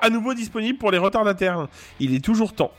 à 0.00 0.10
nouveau 0.10 0.34
disponibles 0.34 0.78
pour 0.78 0.90
les 0.90 0.98
retardataires. 0.98 1.68
Il 2.00 2.14
est 2.14 2.24
toujours 2.24 2.52
temps. 2.52 2.72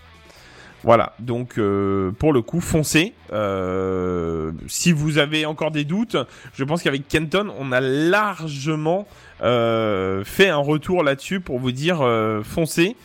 Voilà, 0.86 1.14
donc 1.20 1.58
euh, 1.58 2.12
pour 2.12 2.34
le 2.34 2.42
coup, 2.42 2.60
foncez. 2.60 3.14
Euh, 3.32 4.52
si 4.68 4.92
vous 4.92 5.18
avez 5.18 5.46
encore 5.46 5.72
des 5.72 5.86
doutes, 5.86 6.18
je 6.56 6.64
pense 6.66 6.84
qu'avec 6.84 7.08
Kenton, 7.08 7.54
on 7.58 7.72
a 7.72 7.80
largement 7.80 9.08
euh, 9.42 10.26
fait 10.26 10.50
un 10.50 10.58
retour 10.58 11.02
là-dessus 11.04 11.40
pour 11.40 11.58
vous 11.60 11.72
dire 11.72 12.06
foncez. 12.44 12.98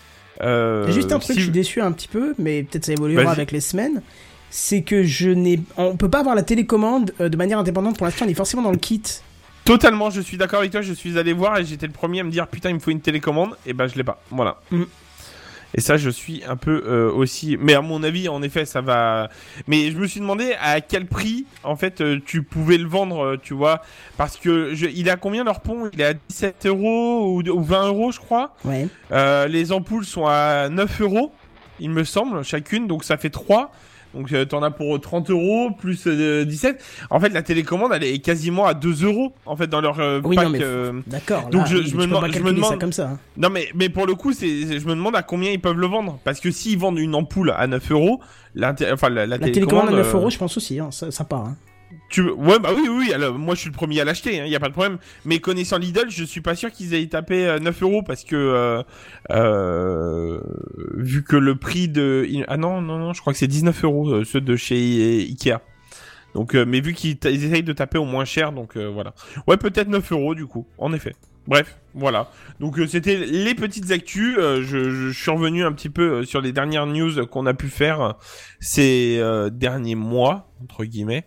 Juste 0.88 1.12
un 1.12 1.18
truc, 1.20 1.35
si- 1.35 1.40
je 1.40 1.44
suis 1.44 1.52
déçu 1.52 1.81
un 1.81 1.92
petit 1.92 2.09
peu, 2.09 2.35
mais 2.38 2.64
peut-être 2.64 2.85
ça 2.85 2.92
évoluera 2.92 3.22
avec 3.31 3.52
les 3.52 3.61
semaines. 3.61 4.02
C'est 4.50 4.83
que 4.83 5.04
je 5.04 5.28
n'ai, 5.31 5.61
on 5.76 5.96
peut 5.96 6.09
pas 6.11 6.20
avoir 6.20 6.35
la 6.35 6.42
télécommande 6.42 7.12
de 7.20 7.37
manière 7.37 7.59
indépendante 7.59 7.96
pour 7.96 8.07
l'instant. 8.07 8.24
On 8.26 8.28
est 8.28 8.35
forcément 8.35 8.62
dans 8.62 8.70
le 8.72 8.78
kit. 8.78 9.02
Totalement, 9.68 10.09
je 10.09 10.22
suis 10.22 10.38
d'accord 10.38 10.61
avec 10.61 10.72
toi. 10.72 10.81
Je 10.81 10.94
suis 10.94 11.18
allé 11.18 11.35
voir 11.35 11.59
et 11.59 11.64
j'étais 11.66 11.87
le 11.87 11.92
premier 11.92 12.20
à 12.20 12.24
me 12.24 12.31
dire 12.31 12.46
putain, 12.46 12.70
il 12.70 12.76
me 12.76 12.78
faut 12.78 12.90
une 12.90 13.02
télécommande. 13.02 13.54
Et 13.66 13.74
ben, 13.74 13.87
je 13.87 13.96
l'ai 13.96 14.02
pas. 14.02 14.18
Voilà. 14.31 14.57
Mm. 14.70 14.85
Et 15.74 15.83
ça, 15.83 15.98
je 15.98 16.09
suis 16.09 16.42
un 16.48 16.57
peu 16.57 16.85
euh, 16.87 17.12
aussi. 17.12 17.59
Mais 17.61 17.74
à 17.74 17.83
mon 17.83 18.02
avis, 18.02 18.31
en 18.31 18.40
effet, 18.40 18.64
ça 18.64 18.81
va. 18.81 19.28
Mais 19.66 19.90
je 19.90 19.98
me 19.98 20.07
suis 20.07 20.20
demandé 20.20 20.54
à 20.59 20.81
quel 20.81 21.04
prix, 21.04 21.44
en 21.64 21.76
fait, 21.76 22.00
euh, 22.00 22.18
tu 22.24 22.42
pouvais 22.42 22.78
le 22.78 22.88
vendre, 22.88 23.22
euh, 23.22 23.37
tu 23.37 23.52
vois. 23.52 23.83
Parce 24.16 24.38
que 24.38 24.74
je... 24.74 24.87
il 24.87 25.07
est 25.07 25.11
à 25.11 25.16
combien 25.16 25.44
leur 25.44 25.61
pont? 25.61 25.90
Il 25.92 26.00
est 26.00 26.07
à 26.07 26.14
17 26.14 26.64
euros 26.64 27.37
ou 27.37 27.42
ou 27.46 27.62
20 27.62 27.88
euros, 27.88 28.11
je 28.11 28.20
crois. 28.20 28.57
Ouais. 28.64 28.88
Euh, 29.12 29.48
les 29.48 29.70
ampoules 29.70 30.07
sont 30.07 30.26
à 30.26 30.70
9 30.70 31.02
euros, 31.02 31.35
il 31.78 31.90
me 31.90 32.04
semble, 32.04 32.42
chacune. 32.42 32.87
Donc 32.87 33.04
ça 33.04 33.18
fait 33.18 33.28
3. 33.28 33.70
Donc 34.14 34.33
euh, 34.33 34.44
t'en 34.44 34.62
as 34.62 34.71
pour 34.71 34.99
30 35.01 35.31
euros 35.31 35.71
plus 35.71 36.03
euh, 36.07 36.44
17. 36.44 36.83
En 37.11 37.21
fait, 37.21 37.29
la 37.31 37.42
télécommande, 37.42 37.92
elle 37.94 38.05
est 38.05 38.18
quasiment 38.21 38.66
à 38.66 38.75
2 38.75 39.05
euros 39.05 39.33
en 39.47 39.57
fait 39.57 39.66
dans 39.66 39.81
leur 39.81 40.01
euh, 40.01 40.21
Oui, 40.25 40.35
pack. 40.37 40.49
euh, 40.61 41.01
D'accord. 41.07 41.49
Donc 41.51 41.62
là, 41.62 41.66
je- 41.66 41.77
me 41.97 42.07
demande- 42.07 42.33
je 42.33 42.42
me 42.42 42.62
ça 42.62 42.77
comme 42.77 42.92
ça. 42.92 43.11
hein. 43.11 43.18
Non 43.37 43.51
mais 43.51 43.68
mais 43.75 43.88
pour 43.88 44.07
le 44.07 44.14
coup, 44.14 44.33
c'est 44.33 44.79
je 44.81 44.87
me 44.87 44.94
demande 44.94 45.14
à 45.16 45.23
combien 45.23 45.51
ils 45.51 45.61
peuvent 45.61 45.79
le 45.79 45.87
vendre 45.87 46.18
parce 46.25 46.40
que 46.40 46.51
s'ils 46.51 46.79
vendent 46.79 46.99
une 46.99 47.14
ampoule 47.14 47.53
à 47.57 47.66
9 47.66 47.90
euros, 47.92 48.21
enfin 48.92 49.09
la, 49.11 49.27
la 49.27 49.37
La 49.37 49.38
télécommande 49.38 49.88
à 49.88 49.92
9 49.92 50.14
euh, 50.14 50.18
euros, 50.18 50.31
je 50.31 50.38
pense 50.38 50.57
aussi. 50.57 50.79
Hein, 50.81 50.88
ça, 50.90 51.11
ça 51.11 51.25
part. 51.25 51.44
Hein. 51.47 51.57
Tu 52.11 52.22
ouais 52.22 52.59
bah 52.59 52.70
oui 52.74 52.88
oui 52.88 53.12
alors, 53.12 53.38
moi 53.38 53.55
je 53.55 53.61
suis 53.61 53.70
le 53.70 53.74
premier 53.74 54.01
à 54.01 54.05
l'acheter 54.05 54.37
il 54.37 54.48
y 54.48 54.57
a 54.57 54.61
pas 54.61 54.68
de 54.68 54.72
problème. 54.72 54.98
Mais 55.24 55.38
connaissant 55.40 55.79
Lidl 55.79 56.07
je 56.11 56.24
suis 56.24 56.40
pas 56.40 56.55
sûr 56.55 56.70
qu'ils 56.70 56.94
aient 56.94 57.07
tapé 57.07 57.46
euh, 57.46 57.59
9 57.59 57.83
euros 57.83 58.03
parce 58.03 58.24
que 58.24 58.37
euh, 58.37 58.83
euh, 59.31 60.40
vu 60.96 61.22
que 61.24 61.37
le 61.37 61.57
prix 61.57 61.88
de 61.88 62.27
ah 62.48 62.57
non 62.57 62.81
non 62.81 62.98
non 62.98 63.12
je 63.12 63.20
crois 63.20 63.33
que 63.33 63.38
c'est 63.38 63.46
19 63.46 63.85
euros 63.85 64.11
euh, 64.11 64.24
ceux 64.24 64.40
de 64.40 64.57
chez 64.57 65.27
Ikea. 65.31 65.59
Donc 66.35 66.55
euh, 66.55 66.64
mais 66.66 66.81
vu 66.81 66.92
qu'ils 66.92 67.18
essayent 67.24 67.62
de 67.62 67.72
taper 67.72 67.98
au 67.98 68.05
moins 68.05 68.24
cher 68.24 68.53
donc 68.53 68.77
euh, 68.77 68.87
voilà. 68.87 69.14
Ouais 69.46 69.57
peut-être 69.57 69.88
9 69.88 70.12
euros 70.12 70.35
du 70.35 70.46
coup 70.46 70.66
en 70.79 70.92
effet. 70.92 71.14
Bref 71.46 71.79
voilà. 71.94 72.31
Donc 72.61 72.79
euh, 72.79 72.87
c'était 72.87 73.16
les 73.16 73.55
petites 73.55 73.90
actus 73.90 74.37
euh, 74.38 74.62
je, 74.62 74.90
je 74.90 75.11
suis 75.11 75.31
revenu 75.31 75.64
un 75.64 75.72
petit 75.72 75.88
peu 75.88 76.18
euh, 76.18 76.24
sur 76.24 76.42
les 76.42 76.53
dernières 76.53 76.87
news 76.87 77.27
qu'on 77.27 77.46
a 77.46 77.55
pu 77.55 77.68
faire 77.68 78.01
euh, 78.01 78.12
ces 78.61 79.16
euh, 79.18 79.48
derniers 79.48 79.94
mois 79.94 80.53
entre 80.62 80.85
guillemets 80.85 81.24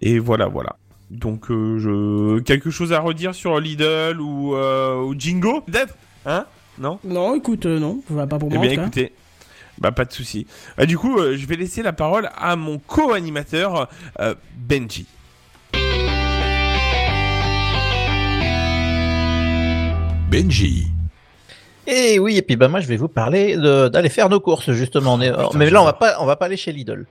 et 0.00 0.18
voilà, 0.18 0.46
voilà. 0.46 0.76
Donc, 1.10 1.50
euh, 1.50 1.78
je... 1.78 2.40
quelque 2.40 2.70
chose 2.70 2.92
à 2.92 3.00
redire 3.00 3.34
sur 3.34 3.60
Lidl 3.60 4.18
ou, 4.20 4.54
euh, 4.56 4.96
ou 5.02 5.14
Jingo, 5.18 5.60
peut-être 5.60 5.94
Hein? 6.24 6.46
Non? 6.78 6.98
Non, 7.04 7.34
écoute, 7.34 7.66
euh, 7.66 7.78
non, 7.78 8.00
va 8.08 8.26
pas 8.26 8.38
pour 8.38 8.48
Eh 8.50 8.54
moi. 8.54 8.64
en 8.64 8.66
bien, 8.66 8.76
cas. 8.76 8.82
écoutez, 8.82 9.12
bah, 9.78 9.92
pas 9.92 10.04
de 10.06 10.12
souci. 10.12 10.46
Bah, 10.78 10.86
du 10.86 10.96
coup, 10.96 11.18
euh, 11.18 11.36
je 11.36 11.46
vais 11.46 11.56
laisser 11.56 11.82
la 11.82 11.92
parole 11.92 12.30
à 12.36 12.56
mon 12.56 12.78
co-animateur, 12.78 13.88
euh, 14.20 14.34
Benji. 14.56 15.06
Benji. 20.30 20.86
Et 21.86 22.18
oui, 22.18 22.36
et 22.38 22.42
puis 22.42 22.56
ben 22.56 22.68
moi 22.68 22.80
je 22.80 22.86
vais 22.86 22.96
vous 22.96 23.08
parler 23.08 23.56
de- 23.56 23.88
d'aller 23.88 24.08
faire 24.08 24.28
nos 24.28 24.38
courses 24.40 24.70
justement. 24.70 25.18
Putain, 25.18 25.48
mais 25.56 25.68
là 25.68 25.82
on 25.82 25.84
va 25.84 25.92
pas, 25.92 26.16
on 26.20 26.26
va 26.26 26.36
pas 26.36 26.46
aller 26.46 26.56
chez 26.56 26.72
Lidl. 26.72 27.06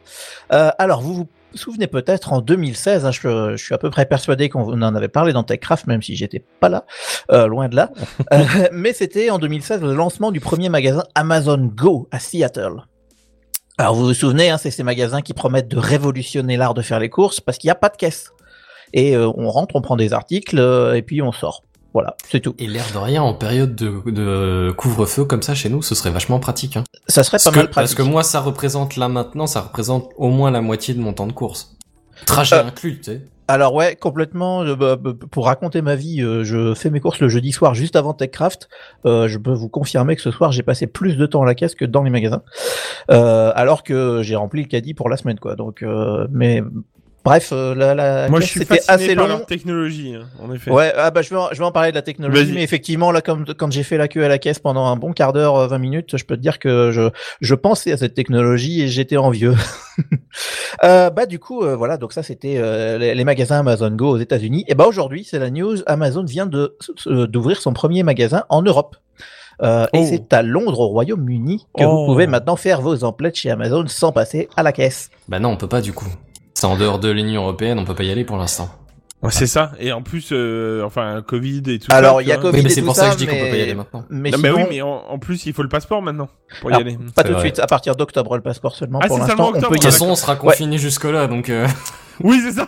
Euh, 0.54 0.72
alors 0.80 1.02
vous 1.02 1.14
vous 1.14 1.28
souvenez 1.58 1.88
peut-être 1.88 2.34
en 2.34 2.42
2016, 2.42 3.06
hein, 3.06 3.12
je, 3.12 3.56
je 3.56 3.64
suis 3.64 3.74
à 3.74 3.78
peu 3.78 3.90
près 3.90 4.06
persuadé 4.06 4.50
qu'on 4.50 4.82
en 4.82 4.96
avait 4.96 5.08
parlé 5.08 5.34
dans 5.34 5.44
TechCraft, 5.44 5.88
même 5.88 6.02
si 6.02 6.16
j'étais 6.16 6.44
pas 6.60 6.70
là, 6.70 6.86
euh, 7.32 7.48
loin 7.48 7.70
de 7.70 7.76
là. 7.76 7.92
Euh, 8.34 8.68
mais 8.72 8.94
c'était 8.94 9.30
en 9.30 9.40
2016 9.40 9.82
le 9.82 9.94
lancement 9.94 10.32
du 10.32 10.40
premier 10.40 10.70
magasin 10.70 11.04
Amazon 11.16 11.58
Go 11.58 12.08
à 12.12 12.20
Seattle. 12.20 12.86
Alors 13.78 13.96
vous 13.96 14.06
vous 14.06 14.14
souvenez, 14.14 14.50
hein, 14.50 14.58
c'est 14.58 14.72
ces 14.72 14.84
magasins 14.84 15.22
qui 15.22 15.34
promettent 15.34 15.68
de 15.68 15.78
révolutionner 15.78 16.56
l'art 16.56 16.74
de 16.74 16.82
faire 16.82 17.00
les 17.00 17.10
courses 17.10 17.42
parce 17.42 17.58
qu'il 17.58 17.68
n'y 17.68 17.72
a 17.72 17.76
pas 17.76 17.90
de 17.90 17.98
caisse. 17.98 18.32
Et 18.94 19.18
euh, 19.18 19.30
on 19.36 19.50
rentre, 19.50 19.76
on 19.76 19.82
prend 19.82 19.98
des 19.98 20.14
articles 20.14 20.60
et 20.96 21.02
puis 21.02 21.22
on 21.22 21.32
sort. 21.32 21.64
Voilà, 21.94 22.16
c'est 22.30 22.40
tout. 22.40 22.56
Et 22.58 22.68
l'air 22.68 22.86
de 22.94 22.98
rien, 22.98 23.22
en 23.22 23.34
période 23.34 23.76
de, 23.76 24.02
de 24.10 24.72
couvre-feu 24.78 25.26
comme 25.26 25.42
ça 25.42 25.54
chez 25.56 25.70
nous, 25.70 25.82
ce 25.82 25.94
serait 25.94 26.10
vachement 26.12 26.40
pratique. 26.40 26.78
Hein. 26.78 26.84
Ça 27.08 27.24
serait 27.24 27.36
Parce, 27.36 27.44
pas 27.46 27.52
que, 27.52 27.56
mal 27.58 27.66
parce 27.66 27.76
pratique. 27.94 27.98
que 27.98 28.04
moi, 28.04 28.24
ça 28.24 28.40
représente 28.40 28.96
là 28.96 29.10
maintenant, 29.10 29.46
ça 29.48 29.62
représente 29.62 30.10
au 30.18 30.30
moins 30.30 30.52
la 30.52 30.62
moitié 30.62 30.94
de 30.94 31.00
mon 31.02 31.12
temps 31.14 31.28
de 31.28 31.34
course. 31.34 31.76
Trajet 32.26 32.56
Euh, 32.56 32.66
inclus, 32.66 32.98
tu 33.00 33.04
sais. 33.12 33.26
Alors 33.48 33.74
ouais, 33.74 33.98
complètement. 33.98 34.64
euh, 34.64 34.76
bah, 34.78 34.96
bah, 34.96 35.12
pour 35.32 35.48
raconter 35.48 35.82
ma 35.82 35.96
vie, 35.98 36.22
euh, 36.22 36.46
je 36.46 36.74
fais 36.74 36.90
mes 36.90 37.02
courses 37.02 37.20
le 37.20 37.28
jeudi 37.28 37.52
soir 37.52 37.74
juste 37.74 37.98
avant 37.98 38.14
TechCraft. 38.14 38.70
Euh, 39.06 39.28
je 39.28 39.38
peux 39.38 39.52
vous 39.52 39.68
confirmer 39.68 40.16
que 40.16 40.22
ce 40.22 40.32
soir 40.32 40.54
j'ai 40.54 40.64
passé 40.64 40.88
plus 40.88 41.18
de 41.18 41.26
temps 41.26 41.42
à 41.42 41.46
la 41.46 41.56
caisse 41.56 41.76
que 41.76 41.84
dans 41.84 42.04
les 42.04 42.12
magasins, 42.12 42.44
Euh, 43.10 43.52
alors 43.56 43.84
que 43.84 44.22
j'ai 44.24 44.36
rempli 44.38 44.62
le 44.62 44.68
caddie 44.70 44.94
pour 44.94 45.10
la 45.10 45.18
semaine 45.18 45.38
quoi. 45.40 45.56
Donc, 45.58 45.84
euh, 45.84 46.28
mais 46.32 46.64
bref, 47.24 47.50
euh, 47.54 47.74
la, 47.76 47.94
la 47.96 48.30
Moi, 48.30 48.40
je 48.40 48.46
suis 48.48 48.62
assez 48.88 49.16
par 49.16 49.28
long. 49.28 49.38
leur 49.38 49.46
technologie, 49.46 50.16
hein, 50.16 50.28
en 50.42 50.52
effet. 50.54 50.72
Ouais, 50.72 50.92
ah 50.98 51.12
bah 51.12 51.22
je 51.22 51.30
vais 51.30 51.36
en, 51.36 51.50
je 51.52 51.58
vais 51.60 51.66
en 51.66 51.72
parler 51.72 51.92
de 51.92 51.96
la 51.96 52.02
technologie, 52.02 52.44
Vas-y. 52.46 52.54
mais 52.56 52.64
effectivement 52.64 53.12
là, 53.12 53.22
comme 53.22 53.46
quand 53.58 53.72
j'ai 53.72 53.84
fait 53.84 53.98
la 53.98 54.08
queue 54.08 54.24
à 54.24 54.28
la 54.28 54.38
caisse 54.40 54.60
pendant 54.60 54.86
un 54.88 54.96
bon 54.96 55.14
quart 55.14 55.34
d'heure, 55.34 55.56
euh, 55.56 55.68
20 55.68 55.78
minutes, 55.80 56.18
je 56.18 56.24
peux 56.26 56.36
te 56.36 56.42
dire 56.42 56.60
que 56.60 56.92
je 56.92 57.10
je 57.42 57.56
pensais 57.56 57.92
à 57.92 57.98
cette 57.98 58.14
technologie 58.14 58.82
et 58.82 58.88
j'étais 58.88 59.18
envieux. 59.18 59.56
euh, 60.84 61.10
bah 61.10 61.26
du 61.26 61.40
coup, 61.40 61.64
euh, 61.64 61.76
voilà, 61.76 61.98
donc 61.98 62.14
ça 62.14 62.24
c'était 62.24 62.56
euh, 62.58 62.98
les, 62.98 63.16
les 63.16 63.24
magasins 63.24 63.60
Amazon 63.60 63.92
Go 63.92 64.10
aux 64.10 64.18
États-Unis. 64.18 64.66
Et 64.68 64.76
bah 64.76 64.86
aujourd'hui, 64.88 65.24
c'est 65.30 65.40
la 65.40 65.50
news, 65.50 65.78
Amazon 65.86 66.24
vient 66.24 66.46
de 66.46 66.76
euh, 67.08 67.28
d'ouvrir 67.28 67.62
son 67.62 67.74
premier 67.74 68.04
magasin 68.04 68.44
en 68.50 68.62
Europe. 68.62 68.96
Euh, 69.62 69.86
Oh. 69.94 69.98
Et 69.98 70.06
c'est 70.08 70.34
à 70.34 70.42
Londres, 70.42 70.80
au 70.80 70.88
Royaume-Uni, 70.88 71.68
que 71.78 71.84
Oh. 71.84 72.00
vous 72.00 72.06
pouvez 72.14 72.26
maintenant 72.26 72.56
faire 72.56 72.82
vos 72.82 73.04
emplettes 73.04 73.36
chez 73.36 73.52
Amazon 73.52 73.84
sans 73.88 74.12
passer 74.12 74.50
à 74.58 74.64
la 74.64 74.72
caisse. 74.72 75.12
Bah 75.30 75.38
non, 75.40 75.50
on 75.50 75.58
peut 75.58 75.68
pas 75.68 75.82
du 75.82 75.94
coup. 75.94 76.08
C'est 76.62 76.68
en 76.68 76.76
dehors 76.78 77.00
de 77.00 77.10
l'Union 77.10 77.42
Européenne, 77.42 77.80
on 77.80 77.86
peut 77.86 77.96
pas 77.96 78.04
y 78.04 78.12
aller 78.12 78.24
pour 78.24 78.38
l'instant. 78.38 78.70
Ouais, 79.24 79.32
c'est 79.32 79.48
ça. 79.48 79.72
Et 79.80 79.92
en 79.92 80.04
plus, 80.04 80.30
euh, 80.32 80.84
enfin, 80.86 81.24
Covid 81.28 81.64
et 81.66 81.80
tout 81.80 81.88
Alors, 81.92 82.18
ça. 82.18 82.22
il 82.22 82.28
y 82.28 82.32
a. 82.32 82.38
Covid 82.38 82.56
Oui, 82.58 82.64
mais 82.64 82.70
et 82.72 82.76
c'est 82.76 82.84
pour 82.84 82.96
ça 82.96 83.08
que 83.08 83.14
je 83.14 83.18
dis 83.18 83.26
qu'on 83.26 83.34
peut 83.34 83.40
pas 83.40 83.48
y 83.48 83.52
mais- 83.52 83.62
aller 83.64 83.74
maintenant. 83.74 84.04
Mais 84.12 84.30
Non, 84.30 84.38
mais 84.38 84.50
sinon, 84.50 84.62
oui, 84.62 84.68
mais 84.70 84.82
en, 84.84 84.90
en 85.10 85.18
plus, 85.18 85.44
il 85.48 85.54
faut 85.54 85.64
le 85.64 85.70
passeport 85.70 86.04
maintenant 86.04 86.30
pour 86.60 86.70
y 86.70 86.76
Alors, 86.76 86.86
aller. 86.86 87.00
pas 87.16 87.24
tout 87.24 87.34
de 87.34 87.40
suite, 87.40 87.58
à 87.58 87.66
partir 87.66 87.96
d'octobre, 87.96 88.36
le 88.36 88.44
passeport 88.44 88.76
seulement 88.76 89.00
Ah, 89.02 89.08
pour 89.08 89.16
c'est 89.16 89.22
l'instant. 89.22 89.38
seulement 89.38 89.48
On 89.50 89.52
peut 89.54 89.58
octobre, 89.58 89.76
y 89.76 89.80
De 89.80 89.84
toute 89.86 89.92
façon, 89.92 90.06
on 90.12 90.16
sera 90.16 90.36
confiné 90.36 90.78
jusque-là, 90.78 91.26
donc 91.26 91.50
euh, 91.50 91.68
Oui, 92.20 92.40
c'est 92.46 92.52
ça. 92.52 92.68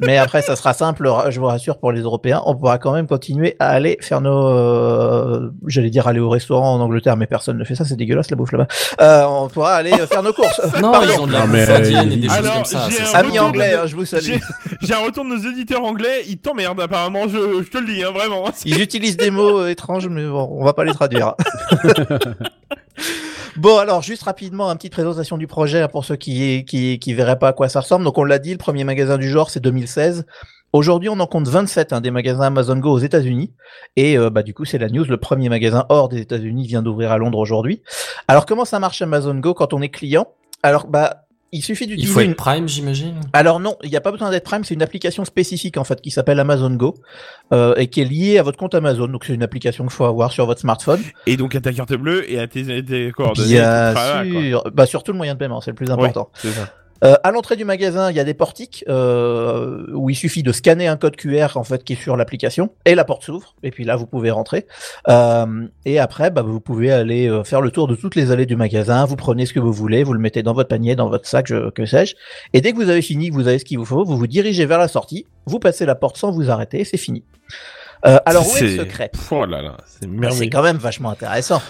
Mais 0.00 0.16
après, 0.18 0.42
ça 0.42 0.56
sera 0.56 0.72
simple, 0.72 1.10
je 1.28 1.38
vous 1.40 1.46
rassure, 1.46 1.78
pour 1.78 1.92
les 1.92 2.00
Européens, 2.00 2.42
on 2.46 2.54
pourra 2.56 2.78
quand 2.78 2.92
même 2.92 3.06
continuer 3.06 3.56
à 3.58 3.68
aller 3.70 3.98
faire 4.00 4.20
nos, 4.20 4.48
euh, 4.48 5.50
j'allais 5.66 5.90
dire 5.90 6.06
aller 6.08 6.20
au 6.20 6.30
restaurant 6.30 6.74
en 6.74 6.80
Angleterre, 6.80 7.16
mais 7.16 7.26
personne 7.26 7.58
ne 7.58 7.64
fait 7.64 7.74
ça, 7.74 7.84
c'est 7.84 7.96
dégueulasse 7.96 8.30
la 8.30 8.36
bouffe 8.36 8.52
là-bas. 8.52 8.66
Euh, 9.00 9.24
on 9.28 9.48
pourra 9.48 9.74
aller 9.74 9.92
euh, 9.92 10.06
faire 10.06 10.22
nos 10.22 10.32
courses. 10.32 10.60
non, 10.80 10.92
Pardon. 10.92 11.06
ils 11.14 11.20
ont 11.20 11.26
de 11.26 11.32
la 11.32 11.40
Non, 11.40 11.46
mais, 11.48 11.66
bouffe 11.66 11.76
indienne 11.76 12.12
et 12.12 12.16
des 12.16 12.28
choses 12.28 12.50
comme 12.50 12.64
ça. 12.64 12.86
Amis 13.18 13.30
retour 13.32 13.46
anglais, 13.46 13.72
de- 13.72 13.76
hein, 13.76 13.86
je 13.86 13.96
vous 13.96 14.04
salue. 14.04 14.36
J'ai 14.82 14.94
un 14.94 15.04
retour 15.04 15.24
de 15.24 15.30
nos 15.30 15.48
auditeurs 15.48 15.84
anglais, 15.84 16.22
ils 16.28 16.38
t'emmerdent 16.38 16.80
apparemment, 16.80 17.28
je, 17.28 17.62
je 17.62 17.70
te 17.70 17.78
le 17.78 17.86
dis, 17.92 18.02
hein, 18.02 18.10
vraiment. 18.12 18.44
Ils 18.64 18.80
utilisent 18.80 19.16
des 19.16 19.30
mots 19.30 19.60
euh, 19.60 19.68
étranges, 19.68 20.08
mais 20.08 20.24
bon, 20.26 20.48
on 20.52 20.64
va 20.64 20.72
pas 20.72 20.84
les 20.84 20.92
traduire. 20.92 21.34
Bon, 23.56 23.78
alors 23.78 24.02
juste 24.02 24.22
rapidement, 24.22 24.70
une 24.70 24.76
petite 24.76 24.92
présentation 24.92 25.36
du 25.36 25.46
projet 25.46 25.86
pour 25.88 26.04
ceux 26.04 26.16
qui, 26.16 26.64
qui 26.64 26.98
qui 26.98 27.14
verraient 27.14 27.38
pas 27.38 27.48
à 27.48 27.52
quoi 27.52 27.68
ça 27.68 27.80
ressemble. 27.80 28.04
Donc 28.04 28.16
on 28.18 28.24
l'a 28.24 28.38
dit, 28.38 28.52
le 28.52 28.58
premier 28.58 28.84
magasin 28.84 29.18
du 29.18 29.28
genre 29.28 29.50
c'est 29.50 29.60
2016. 29.60 30.24
Aujourd'hui, 30.72 31.08
on 31.08 31.18
en 31.18 31.26
compte 31.26 31.48
27 31.48 31.92
hein, 31.92 32.00
des 32.00 32.12
magasins 32.12 32.44
Amazon 32.44 32.76
Go 32.76 32.92
aux 32.92 32.98
États-Unis. 32.98 33.52
Et 33.96 34.16
euh, 34.16 34.30
bah 34.30 34.44
du 34.44 34.54
coup, 34.54 34.64
c'est 34.64 34.78
la 34.78 34.88
news. 34.88 35.04
Le 35.04 35.16
premier 35.16 35.48
magasin 35.48 35.84
hors 35.88 36.08
des 36.08 36.20
États-Unis 36.20 36.68
vient 36.68 36.82
d'ouvrir 36.82 37.10
à 37.10 37.18
Londres 37.18 37.38
aujourd'hui. 37.38 37.82
Alors 38.28 38.46
comment 38.46 38.64
ça 38.64 38.78
marche 38.78 39.02
Amazon 39.02 39.34
Go 39.34 39.52
quand 39.52 39.72
on 39.72 39.82
est 39.82 39.88
client? 39.88 40.28
Alors 40.62 40.86
bah 40.86 41.24
il 41.52 41.62
suffit 41.62 41.84
Il 41.84 41.88
d'utiliser 41.88 42.12
faut 42.12 42.20
une... 42.20 42.30
être 42.30 42.36
Prime, 42.36 42.68
j'imagine. 42.68 43.20
Alors 43.32 43.60
non, 43.60 43.76
il 43.82 43.90
n'y 43.90 43.96
a 43.96 44.00
pas 44.00 44.12
besoin 44.12 44.30
d'être 44.30 44.44
Prime, 44.44 44.64
c'est 44.64 44.74
une 44.74 44.82
application 44.82 45.24
spécifique 45.24 45.76
en 45.76 45.84
fait 45.84 46.00
qui 46.00 46.10
s'appelle 46.10 46.38
Amazon 46.38 46.70
Go 46.70 46.94
euh, 47.52 47.74
et 47.76 47.88
qui 47.88 48.00
est 48.00 48.04
liée 48.04 48.38
à 48.38 48.42
votre 48.42 48.58
compte 48.58 48.74
Amazon. 48.74 49.08
Donc 49.08 49.24
c'est 49.24 49.34
une 49.34 49.42
application 49.42 49.84
qu'il 49.84 49.92
faut 49.92 50.04
avoir 50.04 50.32
sur 50.32 50.46
votre 50.46 50.60
smartphone. 50.60 51.00
Et 51.26 51.36
donc 51.36 51.54
à 51.54 51.60
ta 51.60 51.72
carte 51.72 51.94
bleue 51.94 52.30
et 52.30 52.38
à 52.38 52.46
tes, 52.46 52.84
tes 52.84 53.10
coordonnées. 53.12 53.48
Bien 53.48 53.94
sûr, 54.22 54.64
bah 54.72 54.86
surtout 54.86 55.12
le 55.12 55.18
moyen 55.18 55.34
de 55.34 55.38
paiement, 55.38 55.60
c'est 55.60 55.70
le 55.70 55.76
plus 55.76 55.90
important. 55.90 56.30
C'est 56.34 56.52
ça. 56.52 56.72
Euh, 57.02 57.14
à 57.22 57.30
l'entrée 57.30 57.56
du 57.56 57.64
magasin, 57.64 58.10
il 58.10 58.16
y 58.16 58.20
a 58.20 58.24
des 58.24 58.34
portiques 58.34 58.84
euh, 58.88 59.86
où 59.94 60.10
il 60.10 60.14
suffit 60.14 60.42
de 60.42 60.52
scanner 60.52 60.86
un 60.86 60.96
code 60.96 61.16
QR 61.16 61.56
en 61.56 61.64
fait 61.64 61.82
qui 61.82 61.94
est 61.94 61.96
sur 61.96 62.16
l'application 62.16 62.70
et 62.84 62.94
la 62.94 63.04
porte 63.04 63.24
s'ouvre 63.24 63.54
et 63.62 63.70
puis 63.70 63.84
là 63.84 63.96
vous 63.96 64.06
pouvez 64.06 64.30
rentrer. 64.30 64.66
Euh, 65.08 65.66
et 65.86 65.98
après, 65.98 66.30
bah, 66.30 66.42
vous 66.42 66.60
pouvez 66.60 66.92
aller 66.92 67.28
euh, 67.28 67.42
faire 67.44 67.60
le 67.62 67.70
tour 67.70 67.88
de 67.88 67.94
toutes 67.94 68.16
les 68.16 68.30
allées 68.32 68.46
du 68.46 68.56
magasin. 68.56 69.04
Vous 69.06 69.16
prenez 69.16 69.46
ce 69.46 69.52
que 69.54 69.60
vous 69.60 69.72
voulez, 69.72 70.02
vous 70.04 70.12
le 70.12 70.18
mettez 70.20 70.42
dans 70.42 70.52
votre 70.52 70.68
panier, 70.68 70.94
dans 70.94 71.08
votre 71.08 71.26
sac, 71.26 71.46
je- 71.46 71.70
que 71.70 71.86
sais-je. 71.86 72.14
Et 72.52 72.60
dès 72.60 72.72
que 72.72 72.76
vous 72.76 72.90
avez 72.90 73.02
fini, 73.02 73.30
que 73.30 73.34
vous 73.34 73.48
avez 73.48 73.58
ce 73.58 73.64
qu'il 73.64 73.78
vous 73.78 73.84
faut, 73.86 74.04
vous 74.04 74.16
vous 74.18 74.26
dirigez 74.26 74.66
vers 74.66 74.78
la 74.78 74.88
sortie. 74.88 75.26
Vous 75.46 75.58
passez 75.58 75.86
la 75.86 75.94
porte 75.94 76.16
sans 76.18 76.30
vous 76.30 76.50
arrêter, 76.50 76.84
c'est 76.84 76.96
fini. 76.98 77.24
Euh, 78.06 78.18
alors 78.24 78.46
où 78.50 78.56
est 78.56 78.60
le 78.62 78.68
C'est- 78.68 78.76
secret? 78.78 79.10
Oh 79.30 79.44
là 79.44 79.60
là, 79.62 79.76
c'est 79.86 80.06
merveilleux. 80.08 80.50
quand 80.50 80.62
même 80.62 80.76
vachement 80.78 81.10
intéressant. 81.10 81.60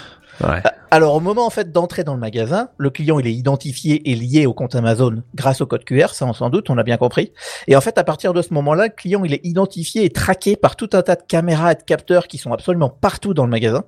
Ouais. 0.43 0.63
Alors 0.93 1.15
au 1.15 1.21
moment 1.21 1.47
en 1.47 1.51
fait 1.51 1.71
d'entrer 1.71 2.03
dans 2.03 2.15
le 2.15 2.21
magasin, 2.21 2.71
le 2.77 2.91
client 2.91 3.21
il 3.21 3.27
est 3.29 3.33
identifié 3.33 4.11
et 4.11 4.17
lié 4.17 4.47
au 4.47 4.55
compte 4.55 4.75
Amazon 4.75 5.23
grâce 5.37 5.61
au 5.61 5.67
code 5.67 5.85
QR, 5.85 6.09
ça 6.15 6.27
on 6.27 6.33
s'en 6.33 6.51
doute, 6.51 6.69
on 6.69 6.75
l'a 6.75 6.83
bien 6.83 6.97
compris. 6.97 7.33
Et 7.69 7.77
en 7.77 7.81
fait 7.81 7.97
à 7.97 8.03
partir 8.03 8.33
de 8.33 8.43
ce 8.43 8.53
moment-là, 8.55 8.85
le 8.85 8.93
client 8.93 9.23
il 9.25 9.33
est 9.33 9.45
identifié 9.45 10.05
et 10.05 10.11
traqué 10.11 10.57
par 10.57 10.75
tout 10.75 10.91
un 10.95 11.03
tas 11.03 11.15
de 11.15 11.23
caméras 11.23 11.73
et 11.73 11.75
de 11.77 11.83
capteurs 11.83 12.27
qui 12.27 12.39
sont 12.39 12.53
absolument 12.53 12.89
partout 12.89 13.35
dans 13.35 13.45
le 13.45 13.51
magasin 13.51 13.85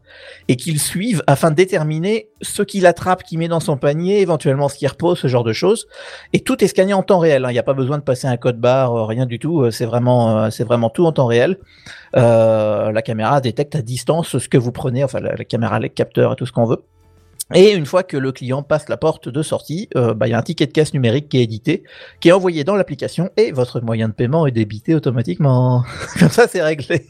et 0.46 0.54
qu'ils 0.54 0.78
suivent 0.78 1.24
afin 1.26 1.50
de 1.50 1.56
déterminer 1.56 2.28
ce 2.40 2.62
qu'il 2.62 2.86
attrape, 2.86 3.24
qu'il 3.24 3.38
met 3.40 3.48
dans 3.48 3.60
son 3.60 3.76
panier, 3.76 4.20
éventuellement 4.20 4.68
ce 4.68 4.76
qu'il 4.76 4.88
repose, 4.88 5.18
ce 5.18 5.26
genre 5.26 5.44
de 5.44 5.52
choses. 5.52 5.86
Et 6.32 6.40
tout 6.40 6.62
est 6.62 6.68
scanné 6.68 6.92
en 6.94 7.02
temps 7.02 7.18
réel. 7.18 7.44
hein. 7.44 7.50
Il 7.50 7.54
n'y 7.54 7.58
a 7.58 7.64
pas 7.64 7.74
besoin 7.74 7.98
de 7.98 8.02
passer 8.04 8.26
un 8.28 8.36
code 8.36 8.58
barre, 8.58 8.94
euh, 8.94 9.04
rien 9.06 9.26
du 9.26 9.38
tout. 9.38 9.62
Euh, 9.62 9.70
C'est 9.70 9.86
vraiment, 9.86 10.38
euh, 10.38 10.50
c'est 10.50 10.64
vraiment 10.64 10.90
tout 10.90 11.06
en 11.06 11.12
temps 11.12 11.26
réel. 11.26 11.58
Euh, 12.16 12.92
la 12.92 13.02
caméra 13.02 13.40
détecte 13.40 13.74
à 13.74 13.82
distance 13.82 14.38
ce 14.38 14.48
que 14.48 14.58
vous 14.58 14.72
prenez, 14.72 15.04
enfin 15.04 15.20
la, 15.20 15.44
caméra, 15.44 15.78
les 15.78 15.90
capteurs 15.90 16.32
et 16.32 16.36
tout 16.36 16.46
ce 16.46 16.52
qu'on 16.52 16.66
veut. 16.66 16.82
Et 17.54 17.72
une 17.72 17.86
fois 17.86 18.02
que 18.02 18.16
le 18.16 18.32
client 18.32 18.62
passe 18.62 18.88
la 18.88 18.96
porte 18.96 19.28
de 19.28 19.42
sortie, 19.42 19.88
euh, 19.96 20.14
bah, 20.14 20.26
il 20.26 20.30
y 20.30 20.34
a 20.34 20.38
un 20.38 20.42
ticket 20.42 20.66
de 20.66 20.72
caisse 20.72 20.94
numérique 20.94 21.28
qui 21.28 21.38
est 21.38 21.42
édité, 21.42 21.82
qui 22.20 22.28
est 22.28 22.32
envoyé 22.32 22.64
dans 22.64 22.76
l'application 22.76 23.30
et 23.36 23.52
votre 23.52 23.80
moyen 23.80 24.08
de 24.08 24.14
paiement 24.14 24.46
est 24.46 24.52
débité 24.52 24.94
automatiquement. 24.94 25.84
Comme 26.18 26.30
ça, 26.30 26.48
c'est 26.48 26.62
réglé. 26.62 27.06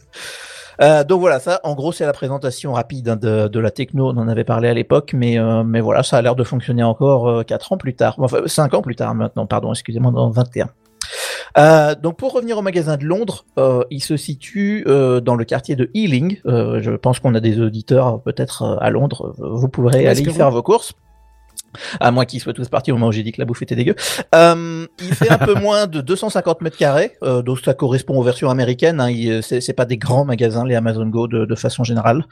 Euh, 0.81 1.05
donc 1.05 1.21
voilà, 1.21 1.38
ça, 1.38 1.61
en 1.65 1.75
gros, 1.75 1.93
c'est 1.93 2.07
la 2.07 2.12
présentation 2.12 2.73
rapide 2.73 3.09
hein, 3.09 3.17
de, 3.17 3.59
la 3.59 3.71
techno. 3.71 4.09
On 4.09 4.17
en 4.17 4.29
avait 4.29 4.45
parlé 4.45 4.69
à 4.69 4.75
l'époque, 4.75 5.12
mais 5.15 5.38
euh, 5.38 5.62
mais 5.65 5.81
voilà, 5.81 6.03
ça 6.03 6.19
a 6.19 6.23
l'air 6.23 6.35
de 6.35 6.45
fonctionner 6.45 6.83
encore 6.83 7.29
euh, 7.29 7.43
quatre 7.43 7.73
ans 7.73 7.77
plus 7.77 7.95
tard, 7.95 8.17
enfin 8.19 8.38
cinq 8.47 8.75
ans 8.75 8.83
plus 8.83 8.97
tard 8.97 9.15
maintenant, 9.15 9.47
pardon, 9.47 9.73
excusez-moi, 9.73 10.12
dans 10.12 10.31
21. 10.31 10.71
Euh, 11.59 11.95
donc 11.95 12.17
pour 12.17 12.33
revenir 12.33 12.59
au 12.59 12.62
magasin 12.62 12.97
de 12.97 13.05
Londres, 13.05 13.45
euh, 13.59 13.85
il 13.91 14.03
se 14.03 14.17
situe 14.17 14.85
euh, 14.87 15.21
dans 15.21 15.35
le 15.35 15.45
quartier 15.45 15.77
de 15.77 15.91
Ealing. 15.95 16.38
Euh, 16.47 16.81
je 16.81 16.93
pense 16.93 17.21
qu'on 17.21 17.35
a 17.35 17.41
des 17.41 17.61
auditeurs 17.61 18.23
peut-être 18.23 18.79
à 18.81 18.91
Londres. 18.91 19.35
Vous 19.38 19.69
pourrez 19.69 20.07
aller 20.07 20.21
y 20.23 20.33
faire 20.33 20.51
vos 20.51 20.62
courses. 20.62 20.95
À 22.01 22.11
moins 22.11 22.25
qu'ils 22.25 22.41
soient 22.41 22.53
tous 22.53 22.69
partis 22.69 22.91
au 22.93 22.95
moment 22.95 23.09
où 23.09 23.13
j'ai 23.13 23.23
dit 23.23 23.33
que 23.33 23.41
la 23.41 23.45
bouffe 23.45 23.63
était 23.63 23.77
dégueu. 23.77 23.95
Euh, 24.35 24.87
il 25.01 25.15
fait 25.15 25.31
un 25.31 25.39
peu 25.39 25.55
moins 25.61 25.87
de 25.87 26.01
250 26.01 26.61
mètres 26.61 26.77
carrés, 26.77 27.13
euh, 27.23 27.43
donc 27.43 27.61
ça 27.61 27.75
correspond 27.75 28.19
aux 28.19 28.23
versions 28.23 28.51
américaines. 28.51 29.01
Hein, 29.01 29.11
il- 29.11 29.43
c'est 29.43 29.61
c'est 29.61 29.73
pas 29.73 29.85
des 29.85 29.97
grands 29.99 30.25
magasins, 30.25 30.65
les 30.67 30.75
Amazon 30.75 31.07
Go 31.07 31.29
de, 31.29 31.45
de 31.45 31.55
façon 31.55 31.85
générale. 31.85 32.25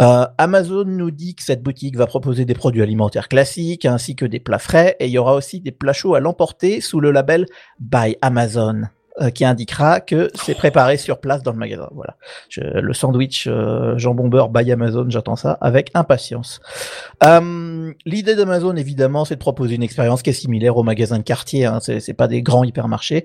Euh, 0.00 0.26
Amazon 0.38 0.84
nous 0.86 1.10
dit 1.10 1.34
que 1.34 1.42
cette 1.42 1.62
boutique 1.62 1.96
va 1.96 2.06
proposer 2.06 2.44
des 2.44 2.54
produits 2.54 2.82
alimentaires 2.82 3.28
classiques 3.28 3.84
ainsi 3.86 4.14
que 4.14 4.26
des 4.26 4.40
plats 4.40 4.58
frais 4.58 4.96
et 5.00 5.06
il 5.06 5.10
y 5.12 5.18
aura 5.18 5.34
aussi 5.34 5.60
des 5.60 5.72
plats 5.72 5.92
chauds 5.92 6.14
à 6.14 6.20
l'emporter 6.20 6.80
sous 6.80 7.00
le 7.00 7.10
label 7.10 7.46
By 7.80 8.16
Amazon 8.22 8.82
euh, 9.20 9.30
qui 9.30 9.44
indiquera 9.44 10.00
que 10.00 10.30
c'est 10.34 10.54
préparé 10.54 10.96
sur 10.96 11.20
place 11.20 11.42
dans 11.42 11.52
le 11.52 11.58
magasin. 11.58 11.88
Voilà. 11.92 12.16
Le 12.56 12.92
sandwich 12.92 13.46
euh, 13.46 13.96
jambon 13.96 14.28
beurre 14.28 14.50
by 14.50 14.70
Amazon, 14.70 15.06
j'attends 15.08 15.36
ça 15.36 15.58
avec 15.60 15.90
impatience. 15.94 16.60
Euh, 17.24 17.92
L'idée 18.04 18.34
d'Amazon, 18.34 18.76
évidemment, 18.76 19.24
c'est 19.24 19.36
de 19.36 19.40
proposer 19.40 19.74
une 19.74 19.82
expérience 19.82 20.22
qui 20.22 20.30
est 20.30 20.34
similaire 20.34 20.76
au 20.76 20.82
magasin 20.82 21.18
de 21.18 21.22
quartier. 21.22 21.66
Hein. 21.66 21.78
C'est 21.80 22.14
pas 22.14 22.28
des 22.28 22.42
grands 22.42 22.64
hypermarchés. 22.64 23.24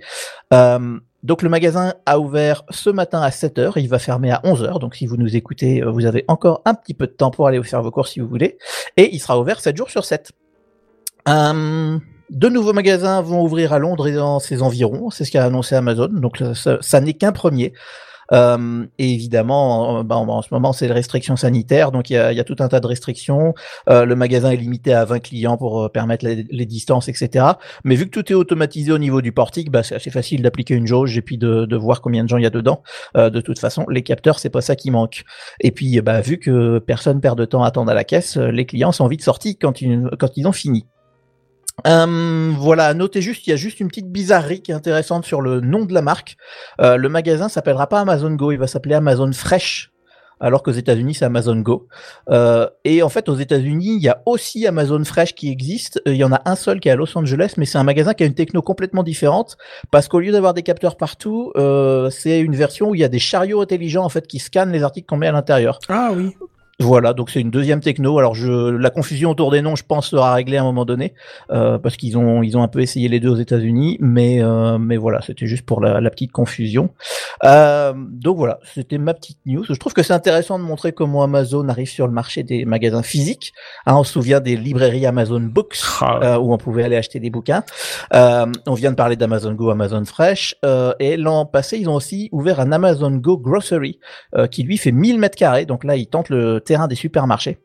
Euh, 0.53 0.99
donc 1.23 1.43
le 1.43 1.49
magasin 1.49 1.93
a 2.05 2.19
ouvert 2.19 2.63
ce 2.69 2.89
matin 2.89 3.21
à 3.21 3.29
7h, 3.29 3.73
il 3.75 3.87
va 3.87 3.99
fermer 3.99 4.31
à 4.31 4.41
11h, 4.43 4.79
donc 4.79 4.95
si 4.95 5.05
vous 5.05 5.17
nous 5.17 5.35
écoutez, 5.35 5.83
vous 5.83 6.07
avez 6.07 6.25
encore 6.27 6.63
un 6.65 6.73
petit 6.73 6.95
peu 6.95 7.05
de 7.05 7.11
temps 7.11 7.29
pour 7.29 7.45
aller 7.45 7.61
faire 7.61 7.83
vos 7.83 7.91
courses 7.91 8.13
si 8.13 8.19
vous 8.19 8.27
voulez, 8.27 8.57
et 8.97 9.13
il 9.13 9.19
sera 9.19 9.39
ouvert 9.39 9.59
7 9.59 9.77
jours 9.77 9.91
sur 9.91 10.03
7. 10.03 10.31
Euh, 11.27 11.99
de 12.31 12.47
nouveaux 12.47 12.73
magasins 12.73 13.21
vont 13.21 13.43
ouvrir 13.43 13.73
à 13.73 13.79
Londres 13.79 14.07
et 14.07 14.13
dans 14.13 14.39
ses 14.39 14.61
environs, 14.61 15.09
c'est 15.09 15.25
ce 15.25 15.31
qu'a 15.31 15.43
annoncé 15.43 15.75
Amazon, 15.75 16.07
donc 16.07 16.41
ça, 16.55 17.01
n'est 17.01 17.13
qu'un 17.13 17.33
premier. 17.33 17.73
Euh, 18.33 18.85
et 18.97 19.11
évidemment, 19.11 19.89
en, 19.89 20.03
bah, 20.05 20.15
en- 20.15 20.41
ce 20.41 20.47
moment, 20.53 20.71
c'est 20.71 20.87
les 20.87 20.93
restrictions 20.93 21.35
sanitaires, 21.35 21.91
donc 21.91 22.09
il 22.09 22.13
y 22.13 22.17
a, 22.17 22.31
y 22.31 22.39
a 22.39 22.45
tout 22.45 22.55
un 22.59 22.69
tas 22.69 22.79
de 22.79 22.87
restrictions. 22.87 23.53
Euh, 23.89 24.05
le 24.05 24.15
magasin 24.15 24.51
est 24.51 24.55
limité 24.55 24.93
à 24.93 25.03
20 25.03 25.19
clients 25.19 25.57
pour 25.57 25.83
euh, 25.83 25.89
permettre 25.89 26.25
les, 26.25 26.65
distances, 26.65 27.09
etc. 27.09 27.45
Mais 27.83 27.95
vu 27.95 28.05
que 28.05 28.17
tout 28.17 28.31
est 28.31 28.35
automatisé 28.35 28.93
au 28.93 28.97
niveau 28.97 29.21
du 29.21 29.33
portique, 29.33 29.69
bah, 29.69 29.83
c'est 29.83 29.95
assez 29.95 30.11
facile 30.11 30.41
d'appliquer 30.41 30.75
une 30.75 30.87
jauge 30.87 31.17
et 31.17 31.21
puis 31.21 31.37
de, 31.37 31.75
voir 31.75 31.99
combien 31.99 32.23
de 32.23 32.29
gens 32.29 32.37
il 32.37 32.43
y 32.43 32.47
a 32.47 32.51
dedans. 32.51 32.81
De 33.15 33.41
toute 33.41 33.59
façon, 33.59 33.85
les 33.89 34.03
capteurs, 34.03 34.39
c'est 34.39 34.49
pas 34.49 34.61
ça 34.61 34.77
qui 34.77 34.89
manque. 34.89 35.25
Et 35.59 35.71
puis, 35.71 35.99
bah, 35.99 36.21
vu 36.21 36.37
que 36.37 36.79
personne 36.79 37.19
perd 37.19 37.37
de 37.37 37.43
temps 37.43 37.63
à 37.63 37.67
attendre 37.67 37.91
à 37.91 37.93
la 37.93 38.05
caisse, 38.05 38.37
les 38.37 38.65
clients 38.65 38.93
sont 38.93 39.07
vite 39.07 39.23
sortis 39.23 39.57
quand 39.57 39.73
quand 40.17 40.37
ils 40.37 40.47
ont 40.47 40.53
fini. 40.53 40.85
Euh, 41.87 42.51
voilà, 42.57 42.87
à 42.87 42.93
noter 42.93 43.21
juste, 43.21 43.47
il 43.47 43.49
y 43.49 43.53
a 43.53 43.57
juste 43.57 43.79
une 43.79 43.87
petite 43.87 44.11
bizarrerie 44.11 44.61
qui 44.61 44.71
est 44.71 44.75
intéressante 44.75 45.25
sur 45.25 45.41
le 45.41 45.61
nom 45.61 45.85
de 45.85 45.93
la 45.93 46.01
marque. 46.01 46.37
Euh, 46.79 46.95
le 46.97 47.09
magasin 47.09 47.49
s'appellera 47.49 47.87
pas 47.87 47.99
Amazon 47.99 48.31
Go, 48.31 48.51
il 48.51 48.57
va 48.57 48.67
s'appeler 48.67 48.95
Amazon 48.95 49.31
Fresh, 49.31 49.91
alors 50.39 50.63
qu'aux 50.63 50.71
États-Unis 50.71 51.13
c'est 51.15 51.25
Amazon 51.25 51.57
Go. 51.57 51.87
Euh, 52.29 52.67
et 52.83 53.03
en 53.03 53.09
fait, 53.09 53.29
aux 53.29 53.35
États-Unis, 53.35 53.95
il 53.97 54.03
y 54.03 54.09
a 54.09 54.21
aussi 54.25 54.65
Amazon 54.67 55.03
Fresh 55.05 55.35
qui 55.35 55.49
existe. 55.49 56.01
Euh, 56.07 56.13
Il 56.13 56.17
y 56.17 56.23
en 56.23 56.33
a 56.33 56.41
un 56.45 56.55
seul 56.55 56.79
qui 56.79 56.89
est 56.89 56.91
à 56.91 56.95
Los 56.95 57.15
Angeles, 57.17 57.53
mais 57.57 57.65
c'est 57.65 57.77
un 57.77 57.83
magasin 57.83 58.13
qui 58.13 58.23
a 58.23 58.25
une 58.25 58.33
techno 58.33 58.61
complètement 58.61 59.03
différente 59.03 59.57
parce 59.91 60.07
qu'au 60.07 60.19
lieu 60.19 60.31
d'avoir 60.31 60.53
des 60.53 60.63
capteurs 60.63 60.97
partout, 60.97 61.51
euh, 61.55 62.09
c'est 62.09 62.39
une 62.39 62.55
version 62.55 62.89
où 62.89 62.95
il 62.95 63.01
y 63.01 63.03
a 63.03 63.09
des 63.09 63.19
chariots 63.19 63.61
intelligents 63.61 64.03
en 64.03 64.09
fait 64.09 64.27
qui 64.27 64.39
scannent 64.39 64.71
les 64.71 64.83
articles 64.83 65.07
qu'on 65.07 65.17
met 65.17 65.27
à 65.27 65.31
l'intérieur. 65.31 65.79
Ah 65.89 66.09
oui. 66.13 66.35
Voilà, 66.81 67.13
donc 67.13 67.29
c'est 67.29 67.39
une 67.41 67.51
deuxième 67.51 67.79
techno. 67.79 68.17
Alors 68.17 68.33
je, 68.33 68.69
la 68.71 68.89
confusion 68.89 69.29
autour 69.29 69.51
des 69.51 69.61
noms, 69.61 69.75
je 69.75 69.83
pense, 69.83 70.07
sera 70.07 70.33
réglée 70.33 70.57
à 70.57 70.61
un 70.61 70.65
moment 70.65 70.85
donné, 70.85 71.13
euh, 71.51 71.77
parce 71.77 71.95
qu'ils 71.95 72.17
ont, 72.17 72.41
ils 72.41 72.57
ont 72.57 72.63
un 72.63 72.67
peu 72.67 72.81
essayé 72.81 73.07
les 73.07 73.19
deux 73.19 73.29
aux 73.29 73.35
États-Unis, 73.35 73.97
mais, 73.99 74.43
euh, 74.43 74.77
mais 74.79 74.97
voilà, 74.97 75.21
c'était 75.21 75.45
juste 75.45 75.65
pour 75.65 75.79
la, 75.79 76.01
la 76.01 76.09
petite 76.09 76.31
confusion. 76.31 76.89
Euh, 77.43 77.93
donc 77.95 78.37
voilà, 78.37 78.59
c'était 78.73 78.97
ma 78.97 79.13
petite 79.13 79.37
news. 79.45 79.63
Je 79.63 79.73
trouve 79.73 79.93
que 79.93 80.03
c'est 80.03 80.13
intéressant 80.13 80.59
de 80.59 80.63
montrer 80.63 80.91
comment 80.91 81.23
Amazon 81.23 81.67
arrive 81.69 81.89
sur 81.89 82.07
le 82.07 82.13
marché 82.13 82.43
des 82.43 82.65
magasins 82.65 83.03
physiques. 83.03 83.53
Hein, 83.85 83.95
on 83.95 84.03
se 84.03 84.13
souvient 84.13 84.39
des 84.39 84.55
librairies 84.55 85.05
Amazon 85.05 85.41
Books, 85.41 85.77
Ah, 86.01 86.19
euh, 86.23 86.37
où 86.37 86.53
on 86.53 86.57
pouvait 86.57 86.83
aller 86.83 86.97
acheter 86.97 87.19
des 87.19 87.29
bouquins. 87.29 87.63
Euh, 88.13 88.45
on 88.67 88.73
vient 88.73 88.91
de 88.91 88.95
parler 88.95 89.15
d'Amazon 89.15 89.53
Go, 89.53 89.69
Amazon 89.69 90.03
Fresh, 90.05 90.55
euh, 90.65 90.93
et 90.99 91.17
l'an 91.17 91.45
passé, 91.45 91.77
ils 91.77 91.89
ont 91.89 91.95
aussi 91.95 92.29
ouvert 92.31 92.59
un 92.59 92.71
Amazon 92.71 93.11
Go 93.11 93.37
Grocery, 93.37 93.99
qui 94.49 94.63
lui 94.63 94.77
fait 94.77 94.91
1000 94.91 95.19
mètres 95.19 95.37
carrés. 95.37 95.65
Donc 95.65 95.83
là, 95.83 95.95
ils 95.95 96.07
tentent 96.07 96.29
le 96.29 96.61
terrain 96.71 96.87
des 96.87 96.95
supermarchés. 96.95 97.57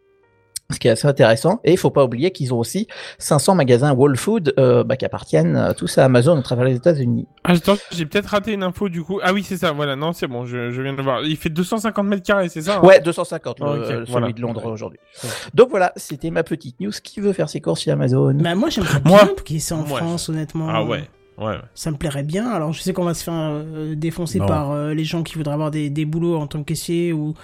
Ce 0.72 0.80
qui 0.80 0.88
est 0.88 0.90
assez 0.90 1.06
intéressant. 1.06 1.60
Et 1.62 1.70
il 1.70 1.78
faut 1.78 1.90
pas 1.92 2.02
oublier 2.04 2.32
qu'ils 2.32 2.52
ont 2.52 2.58
aussi 2.58 2.88
500 3.18 3.54
magasins 3.54 3.94
Whole 3.94 4.16
Food 4.16 4.52
euh, 4.58 4.82
bah, 4.82 4.96
qui 4.96 5.04
appartiennent 5.04 5.54
euh, 5.56 5.72
tous 5.74 5.96
à 5.96 6.04
Amazon 6.04 6.36
à 6.36 6.42
travers 6.42 6.64
les 6.64 6.74
États-Unis. 6.74 7.28
Ah, 7.44 7.52
attends, 7.52 7.76
j'ai 7.92 8.04
peut-être 8.04 8.26
raté 8.26 8.52
une 8.52 8.64
info 8.64 8.88
du 8.88 9.04
coup. 9.04 9.20
Ah 9.22 9.32
oui, 9.32 9.44
c'est 9.44 9.58
ça, 9.58 9.70
voilà, 9.70 9.94
non, 9.94 10.12
c'est 10.12 10.26
bon, 10.26 10.44
je, 10.44 10.72
je 10.72 10.82
viens 10.82 10.92
de 10.92 11.00
voir. 11.02 11.22
Il 11.22 11.36
fait 11.36 11.50
250 11.50 12.04
mètres 12.08 12.24
carrés, 12.24 12.48
c'est 12.48 12.62
ça 12.62 12.78
hein? 12.78 12.84
Ouais, 12.84 12.98
250, 12.98 13.60
le- 13.60 13.64
Ok, 13.64 13.72
euh, 13.76 13.86
celui 14.00 14.10
voilà. 14.10 14.32
de 14.32 14.40
Londres 14.40 14.66
aujourd'hui. 14.66 14.98
Donc 15.54 15.70
voilà, 15.70 15.92
c'était 15.94 16.30
ma 16.30 16.42
petite 16.42 16.80
news. 16.80 16.90
Qui 17.00 17.20
veut 17.20 17.32
faire 17.32 17.48
ses 17.48 17.60
courses 17.60 17.82
chez 17.82 17.92
Amazon? 17.92 18.34
Bah 18.34 18.56
moi 18.56 18.68
j'aimerais 18.68 18.98
Moi. 19.04 19.22
bien 19.24 19.34
qu'il 19.44 19.54
y 19.54 19.58
ait 19.58 19.62
ça 19.62 19.76
en. 19.76 19.84
France 19.84 20.28
honnêtement. 20.30 20.66
Ah 20.68 20.82
ouais, 20.82 21.04
ouais. 21.38 21.46
ouais. 21.46 21.54
Ça 21.76 21.92
me 21.92 21.96
plairait 21.96 22.24
bien. 22.24 22.48
Alors 22.50 22.72
je 22.72 22.80
sais 22.82 22.92
qu'on 22.92 23.04
va 23.04 23.14
se 23.14 23.22
faire 23.22 23.34
euh, 23.36 23.94
défoncer 23.94 24.40
Non. 24.40 24.46
par 24.46 24.72
euh, 24.72 24.94
les 24.94 25.04
gens 25.04 25.22
qui 25.22 25.36
voudraient 25.36 25.54
avoir 25.54 25.70
des, 25.70 25.90
des 25.90 26.04
boulots 26.06 26.38
en 26.38 26.48
tant 26.48 26.58
que 26.58 26.64
caissier 26.64 27.12
ou 27.12 27.34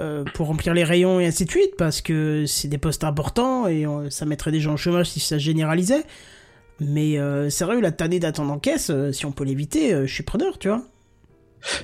euh, 0.00 0.24
pour 0.34 0.46
remplir 0.46 0.74
les 0.74 0.84
rayons 0.84 1.18
et 1.18 1.26
ainsi 1.26 1.44
de 1.44 1.50
suite 1.50 1.76
parce 1.76 2.00
que 2.00 2.44
c'est 2.46 2.68
des 2.68 2.78
postes 2.78 3.04
importants 3.04 3.66
et 3.66 3.86
euh, 3.86 4.10
ça 4.10 4.26
mettrait 4.26 4.52
des 4.52 4.60
gens 4.60 4.74
au 4.74 4.76
chômage 4.76 5.10
si 5.10 5.20
ça 5.20 5.38
généralisait. 5.38 6.04
Mais 6.80 7.18
euh, 7.18 7.50
sérieux, 7.50 7.80
la 7.80 7.90
tannée 7.90 8.20
d'attendre 8.20 8.52
en 8.52 8.58
caisse, 8.58 8.90
euh, 8.90 9.10
si 9.10 9.26
on 9.26 9.32
peut 9.32 9.44
l'éviter, 9.44 10.06
je 10.06 10.12
suis 10.12 10.22
preneur, 10.22 10.58
tu 10.58 10.68
vois. 10.68 10.82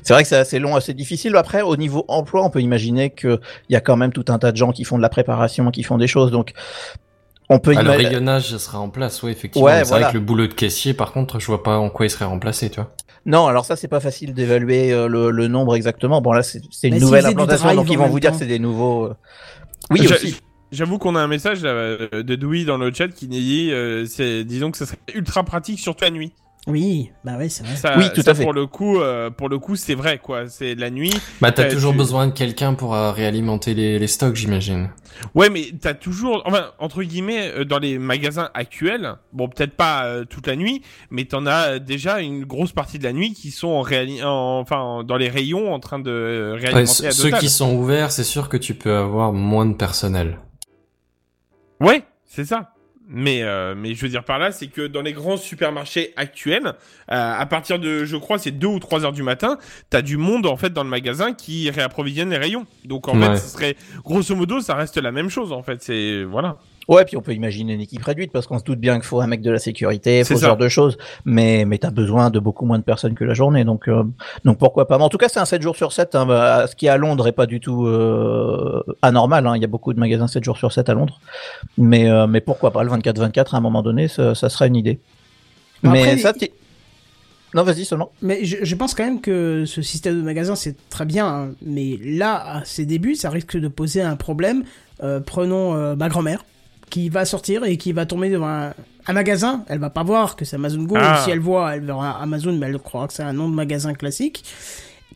C'est 0.03 0.15
vrai 0.15 0.23
que 0.23 0.29
c'est 0.29 0.37
assez 0.37 0.61
long, 0.61 0.77
assez 0.77 0.95
difficile. 0.95 1.35
Après, 1.35 1.63
au 1.63 1.77
niveau 1.77 2.05
emploi, 2.07 2.45
on 2.45 2.51
peut 2.51 2.61
imaginer 2.61 3.11
qu'il 3.11 3.41
y 3.71 3.75
a 3.75 3.81
quand 3.81 3.97
même 3.97 4.13
tout 4.13 4.27
un 4.29 4.39
tas 4.39 4.53
de 4.53 4.57
gens 4.57 4.71
qui 4.71 4.85
font 4.85 4.97
de 4.97 5.03
la 5.03 5.09
préparation, 5.09 5.73
qui 5.73 5.83
font 5.83 5.99
des 5.99 6.07
choses. 6.07 6.31
Donc, 6.31 6.53
On 7.51 7.59
peut 7.59 7.75
Ah, 7.77 7.83
le 7.83 7.91
rayonnage 7.91 8.57
sera 8.57 8.79
en 8.81 8.89
place, 8.89 9.23
oui, 9.23 9.31
effectivement. 9.33 9.67
Ouais, 9.67 9.81
c'est 9.85 9.89
voilà. 9.91 10.05
vrai 10.07 10.13
que 10.15 10.19
le 10.19 10.25
boulot 10.25 10.47
de 10.47 10.55
caissier, 10.55 10.95
par 10.95 11.13
contre, 11.13 11.39
je 11.41 11.47
vois 11.47 11.63
pas 11.63 11.77
en 11.79 11.91
quoi 11.91 12.07
il 12.07 12.11
serait 12.11 12.25
remplacé, 12.25 12.71
tu 12.71 12.77
vois. 12.81 12.93
Non, 13.27 13.47
alors 13.47 13.65
ça 13.65 13.77
c'est 13.77 13.89
pas 13.89 14.01
facile 14.01 14.35
d'évaluer 14.35 14.93
euh, 14.93 15.09
le, 15.09 15.31
le 15.31 15.49
nombre 15.49 15.77
exactement. 15.77 16.21
Bon 16.21 16.33
là 16.33 16.43
c'est 16.43 16.61
c'est 16.71 16.89
une 16.89 16.95
Mais 16.95 17.01
nouvelle 17.01 17.25
implantation, 17.25 17.75
donc 17.75 17.91
ils 17.91 17.97
vont 17.97 18.07
vous 18.09 18.21
dire 18.21 18.31
temps. 18.33 18.37
que 18.37 18.43
c'est 18.43 18.49
des 18.49 18.59
nouveaux. 18.59 19.07
euh, 19.07 19.15
Oui 19.91 20.07
aussi. 20.07 20.37
J'avoue 20.73 20.99
qu'on 20.99 21.15
a 21.17 21.21
un 21.21 21.27
message 21.29 21.63
là, 21.63 21.71
euh, 21.71 22.23
de 22.23 22.35
Dewey 22.35 22.65
dans 22.65 22.77
le 22.79 22.93
chat 22.93 23.09
qui 23.09 23.27
dit, 23.29 23.71
euh, 23.73 24.05
c'est, 24.07 24.45
disons 24.45 24.71
que 24.71 24.77
ça 24.77 24.87
serait 24.87 24.99
ultra 25.15 25.43
pratique, 25.45 25.79
surtout 25.79 26.05
la 26.05 26.11
nuit. 26.11 26.33
Oui, 26.67 27.11
bah 27.25 27.33
oui, 27.39 27.51
c'est 27.51 27.63
vrai. 27.63 27.77
Ça, 27.77 27.95
Oui, 27.99 28.07
tout 28.15 28.23
ça, 28.23 28.31
à 28.31 28.35
fait. 28.35 28.43
Pour 28.43 28.55
le 28.55 28.67
coup, 28.67 28.99
euh, 28.99 29.29
pour 29.29 29.51
le 29.51 29.59
coup, 29.59 29.77
c'est 29.77 29.95
vrai 29.95 30.17
quoi. 30.19 30.49
C'est 30.49 30.75
la 30.75 30.89
nuit. 30.89 31.13
Bah, 31.43 31.53
t'as 31.53 31.65
Euh, 31.65 31.71
toujours 31.71 31.93
tu- 31.93 31.99
besoin 31.99 32.27
de 32.27 32.33
quelqu'un 32.33 32.73
pour 32.73 32.95
euh, 32.95 33.13
réalimenter 33.13 33.75
les, 33.75 33.99
les 33.99 34.07
stocks, 34.07 34.35
j'imagine. 34.35 34.89
Ouais, 35.35 35.51
mais 35.51 35.67
t'as 35.79 35.93
toujours, 35.93 36.43
enfin, 36.47 36.71
entre 36.79 37.03
guillemets, 37.03 37.51
euh, 37.53 37.65
dans 37.67 37.79
les 37.79 37.99
magasins 37.99 38.49
actuels, 38.55 39.17
bon, 39.35 39.47
peut-être 39.49 39.75
pas 39.77 40.07
euh, 40.07 40.25
toute 40.25 40.47
la 40.47 40.57
nuit, 40.57 40.81
mais 41.11 41.27
t'en 41.27 41.45
as 41.45 41.79
déjà 41.81 42.21
une 42.21 42.45
grosse 42.47 42.73
partie 42.73 42.99
de 42.99 43.05
la 43.05 43.13
nuit 43.13 43.35
qui 43.35 43.51
sont 43.51 43.69
en 43.69 43.83
réali- 43.83 44.25
en- 44.25 44.59
enfin, 44.61 44.79
en- 44.79 45.03
dans 45.05 45.19
les 45.19 45.29
rayons 45.29 45.75
en 45.75 45.81
train 45.81 45.99
de 45.99 46.11
euh, 46.11 46.55
Ouais, 46.55 46.61
réalimenter 46.61 46.87
ce- 46.87 47.05
à 47.05 47.11
ceux 47.11 47.25
Total. 47.25 47.41
qui 47.41 47.51
sont 47.51 47.75
ouverts, 47.77 48.11
c'est 48.11 48.25
sûr 48.25 48.49
que 48.49 48.57
tu 48.57 48.75
peux 48.75 48.97
avoir 48.97 49.35
moins 49.35 49.67
de 49.67 49.75
personnel. 49.75 50.39
Ouais, 51.81 52.05
c'est 52.25 52.45
ça. 52.47 52.71
Mais, 53.17 53.43
euh, 53.45 53.75
mais 53.77 53.95
je 53.95 54.03
veux 54.03 54.09
dire 54.09 54.25
par 54.25 54.41
là, 54.41 54.51
c'est 54.51 54.67
que 54.67 54.87
dans 54.89 55.01
les 55.03 55.13
grands 55.13 55.37
supermarchés 55.37 56.13
actuels, 56.17 56.67
euh, 56.67 56.73
à 57.09 57.47
partir 57.47 57.79
de, 57.79 58.05
je 58.05 58.17
crois, 58.17 58.39
c'est 58.39 58.51
2 58.51 58.67
ou 58.67 58.81
3 58.81 59.05
heures 59.05 59.13
du 59.13 59.23
matin, 59.23 59.57
t'as 59.89 60.03
du 60.03 60.17
monde 60.17 60.47
en 60.47 60.57
fait 60.57 60.73
dans 60.73 60.83
le 60.83 60.91
magasin 60.91 61.33
qui 61.33 61.71
réapprovisionne 61.71 62.31
les 62.31 62.39
rayons. 62.39 62.67
Donc 62.85 63.07
en 63.07 63.17
Ouais. 63.17 63.29
fait, 63.29 63.37
ce 63.37 63.49
serait 63.49 63.77
grosso 64.05 64.35
modo, 64.35 64.61
ça 64.61 64.75
reste 64.75 64.97
la 64.99 65.13
même 65.13 65.31
chose 65.31 65.53
en 65.53 65.63
fait. 65.63 65.81
C'est 65.81 66.25
voilà. 66.25 66.57
Ouais, 66.89 67.05
puis 67.05 67.17
on 67.17 67.23
peut 67.23 67.33
imaginer 67.33 67.75
une 67.75 67.81
équipe 67.81 68.03
réduite 68.03 68.31
parce 68.33 68.47
qu'on 68.47 68.59
se 68.59 68.65
doute 68.65 68.79
bien 68.79 68.95
qu'il 68.97 69.05
faut 69.05 69.21
un 69.21 69.27
mec 69.27 69.41
de 69.41 69.51
la 69.51 69.59
sécurité, 69.59 70.23
faut 70.25 70.35
ce 70.35 70.41
ça. 70.41 70.49
genre 70.49 70.57
de 70.57 70.69
choses. 70.69 70.99
Mais 71.25 71.65
mais 71.65 71.79
t'as 71.79 71.91
besoin 71.91 72.31
de 72.31 72.39
beaucoup 72.39 72.67
moins 72.67 72.79
de 72.79 72.85
personnes 72.85 73.15
que 73.15 73.25
la 73.25 73.35
journée, 73.35 73.65
donc 73.65 73.89
euh, 73.89 74.03
donc 74.45 74.59
pourquoi 74.59 74.87
pas. 74.87 74.99
Mais 74.99 75.05
en 75.05 75.09
tout 75.09 75.19
cas, 75.19 75.29
c'est 75.29 75.41
un 75.41 75.45
7 75.47 75.63
jours 75.63 75.77
sur 75.77 75.93
7. 75.93 76.15
Hein, 76.15 76.27
bah, 76.27 76.67
ce 76.67 76.77
qui 76.77 76.87
est 76.87 76.91
à 76.91 76.97
Londres 76.97 77.27
est 77.27 77.33
pas 77.33 77.47
du 77.47 77.61
tout 77.61 77.87
euh, 77.87 78.83
anormal. 79.03 79.47
Hein. 79.47 79.57
Il 79.57 79.63
y 79.63 79.65
a 79.65 79.69
beaucoup 79.69 79.93
de 79.95 79.99
magasins 80.01 80.27
7 80.27 80.45
jours 80.45 80.59
sur 80.59 80.73
7 80.73 80.89
à 80.89 80.95
Londres. 80.95 81.21
Mais 81.79 82.11
euh, 82.11 82.27
mais 82.27 82.41
pourquoi 82.41 82.71
pas 82.71 82.83
le 82.83 82.91
24-24 82.91 83.55
à 83.55 83.57
un 83.57 83.61
moment 83.61 83.83
donné, 83.83 84.09
ça, 84.09 84.35
ça 84.35 84.49
serait 84.49 84.69
une 84.69 84.77
idée. 84.77 84.99
Bon, 85.83 85.91
mais 85.91 86.17
ça, 86.19 86.33
non, 87.55 87.63
vas-y 87.63 87.85
seulement. 87.85 88.11
Mais 88.21 88.45
je, 88.45 88.57
je 88.63 88.75
pense 88.75 88.95
quand 88.95 89.05
même 89.05 89.21
que 89.21 89.65
ce 89.65 89.81
système 89.81 90.17
de 90.17 90.23
magasin, 90.23 90.57
c'est 90.57 90.75
très 90.89 91.05
bien. 91.05 91.27
hein. 91.27 91.51
Mais 91.63 91.97
là, 92.03 92.57
à 92.57 92.65
ses 92.65 92.85
débuts, 92.85 93.15
ça 93.15 93.31
risque 93.31 93.57
de 93.57 93.69
poser 93.69 94.03
un 94.03 94.17
problème. 94.17 94.65
Euh, 95.03 95.21
prenons 95.21 95.75
euh, 95.77 95.95
ma 95.95 96.09
grand-mère, 96.09 96.45
qui 96.95 97.09
va 97.09 97.25
sortir 97.25 97.65
et 97.65 97.77
qui 97.77 97.93
va 97.93 98.07
tomber 98.07 98.31
devant 98.31 98.47
un, 98.49 98.73
un 99.09 99.13
magasin. 99.13 99.65
Elle 99.69 99.81
va 99.81 99.91
pas 99.91 100.05
voir 100.05 100.37
que 100.37 100.45
c'est 100.45 100.55
Amazon 100.55 100.85
Go. 100.85 100.95
Ah. 100.97 101.21
Si 101.25 101.31
elle 101.33 101.41
voit, 101.41 101.75
elle 101.75 101.81
verra 101.85 102.23
Amazon, 102.23 102.53
mais 102.53 102.67
elle 102.69 102.79
croira 102.79 103.09
que 103.09 103.13
c'est 103.15 103.25
un 103.25 103.33
nom 103.33 103.49
de 103.49 103.55
magasin 103.55 103.95
classique. 103.95 104.45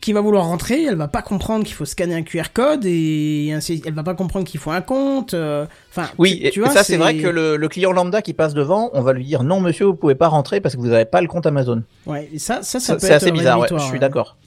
Qui 0.01 0.11
va 0.13 0.19
vouloir 0.21 0.45
rentrer, 0.45 0.83
elle 0.85 0.95
va 0.95 1.07
pas 1.07 1.21
comprendre 1.21 1.63
qu'il 1.65 1.73
faut 1.75 1.85
scanner 1.85 2.15
un 2.15 2.21
QR 2.23 2.51
code 2.53 2.83
et 2.85 3.51
ainsi, 3.53 3.81
elle 3.85 3.93
va 3.93 4.03
pas 4.03 4.13
comprendre 4.13 4.45
qu'il 4.45 4.59
faut 4.59 4.71
un 4.71 4.79
compte. 4.81 5.33
euh, 5.33 5.65
Enfin, 5.89 6.07
Oui, 6.17 6.37
tu, 6.39 6.47
et, 6.47 6.49
tu 6.51 6.59
et 6.59 6.63
vois, 6.63 6.71
ça 6.73 6.83
c'est 6.83 6.95
vrai 6.97 7.15
que 7.17 7.27
le, 7.27 7.55
le 7.57 7.67
client 7.69 7.91
lambda 7.93 8.21
qui 8.21 8.33
passe 8.33 8.53
devant, 8.53 8.89
on 8.93 9.01
va 9.01 9.11
lui 9.13 9.25
dire 9.25 9.43
non 9.43 9.59
monsieur, 9.61 9.85
vous 9.85 9.95
pouvez 9.95 10.15
pas 10.15 10.27
rentrer 10.29 10.59
parce 10.61 10.75
que 10.75 10.81
vous 10.81 10.87
n'avez 10.87 11.03
pas 11.05 11.19
le 11.21 11.27
compte 11.27 11.45
Amazon. 11.45 11.83
Ouais, 12.05 12.29
et 12.33 12.39
ça, 12.39 12.59
ça, 12.61 12.79
ça 12.79 12.79
Ça, 12.79 12.93
peut 12.95 12.99
C'est 13.01 13.07
être 13.07 13.23
assez 13.23 13.31
bizarre, 13.31 13.59
ouais, 13.59 13.67
je 13.71 13.83
suis 13.83 13.99
d'accord. 13.99 14.37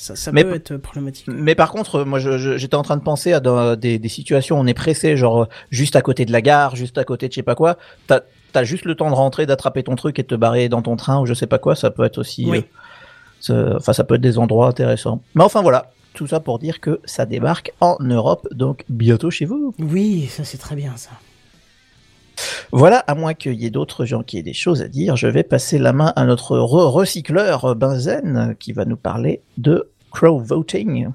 Ça, 0.00 0.14
ça 0.14 0.30
Mais 0.30 0.44
peut 0.44 0.54
être 0.54 0.76
problématique. 0.76 1.26
Mais 1.26 1.56
par 1.56 1.72
contre, 1.72 2.04
moi, 2.04 2.20
je- 2.20 2.38
je- 2.38 2.56
j'étais 2.56 2.76
en 2.76 2.82
train 2.82 2.96
de 2.96 3.02
penser 3.02 3.32
à 3.32 3.40
des, 3.74 3.98
des 3.98 4.08
situations 4.08 4.56
où 4.56 4.60
on 4.60 4.66
est 4.68 4.72
pressé, 4.74 5.16
genre 5.16 5.42
euh, 5.42 5.46
juste 5.70 5.96
à 5.96 6.02
côté 6.02 6.24
de 6.24 6.30
la 6.30 6.40
gare, 6.40 6.76
juste 6.76 6.98
à 6.98 7.04
côté 7.04 7.26
de 7.26 7.32
je 7.32 7.36
sais 7.36 7.42
pas 7.42 7.56
quoi. 7.56 7.76
T'as 8.06 8.20
as 8.54 8.62
juste 8.64 8.84
le 8.84 8.94
temps 8.94 9.10
de 9.10 9.14
rentrer, 9.16 9.44
d'attraper 9.44 9.82
ton 9.82 9.96
truc 9.96 10.18
et 10.20 10.22
de 10.22 10.28
te 10.28 10.34
barrer 10.36 10.68
dans 10.68 10.82
ton 10.82 10.94
train 10.94 11.20
ou 11.20 11.26
je 11.26 11.34
sais 11.34 11.48
pas 11.48 11.58
quoi. 11.58 11.74
Ça 11.74 11.90
peut 11.90 12.04
être 12.04 12.18
aussi, 12.18 12.46
Oui. 12.48 12.64
euh, 13.50 13.74
enfin, 13.76 13.92
ça 13.92 14.04
peut 14.04 14.14
être 14.14 14.20
des 14.20 14.38
endroits 14.38 14.68
intéressants. 14.68 15.20
Mais 15.34 15.42
enfin 15.42 15.62
voilà, 15.62 15.90
tout 16.14 16.28
ça 16.28 16.38
pour 16.38 16.60
dire 16.60 16.78
que 16.80 17.00
ça 17.04 17.26
débarque 17.26 17.72
en 17.80 17.96
Europe, 18.00 18.46
donc 18.52 18.84
bientôt 18.88 19.30
chez 19.32 19.46
vous. 19.46 19.74
Oui, 19.80 20.26
ça 20.30 20.44
c'est 20.44 20.58
très 20.58 20.76
bien 20.76 20.92
ça. 20.96 21.10
Voilà, 22.72 22.98
à 23.00 23.14
moins 23.14 23.34
qu'il 23.34 23.54
y 23.54 23.66
ait 23.66 23.70
d'autres 23.70 24.04
gens 24.04 24.22
qui 24.22 24.38
aient 24.38 24.42
des 24.42 24.52
choses 24.52 24.82
à 24.82 24.88
dire, 24.88 25.16
je 25.16 25.26
vais 25.26 25.42
passer 25.42 25.78
la 25.78 25.92
main 25.92 26.12
à 26.16 26.24
notre 26.24 26.56
re- 26.56 26.90
recycleur 26.90 27.74
Benzen 27.74 28.54
qui 28.58 28.72
va 28.72 28.84
nous 28.84 28.96
parler 28.96 29.42
de 29.56 29.88
crow 30.10 30.38
voting. 30.38 31.08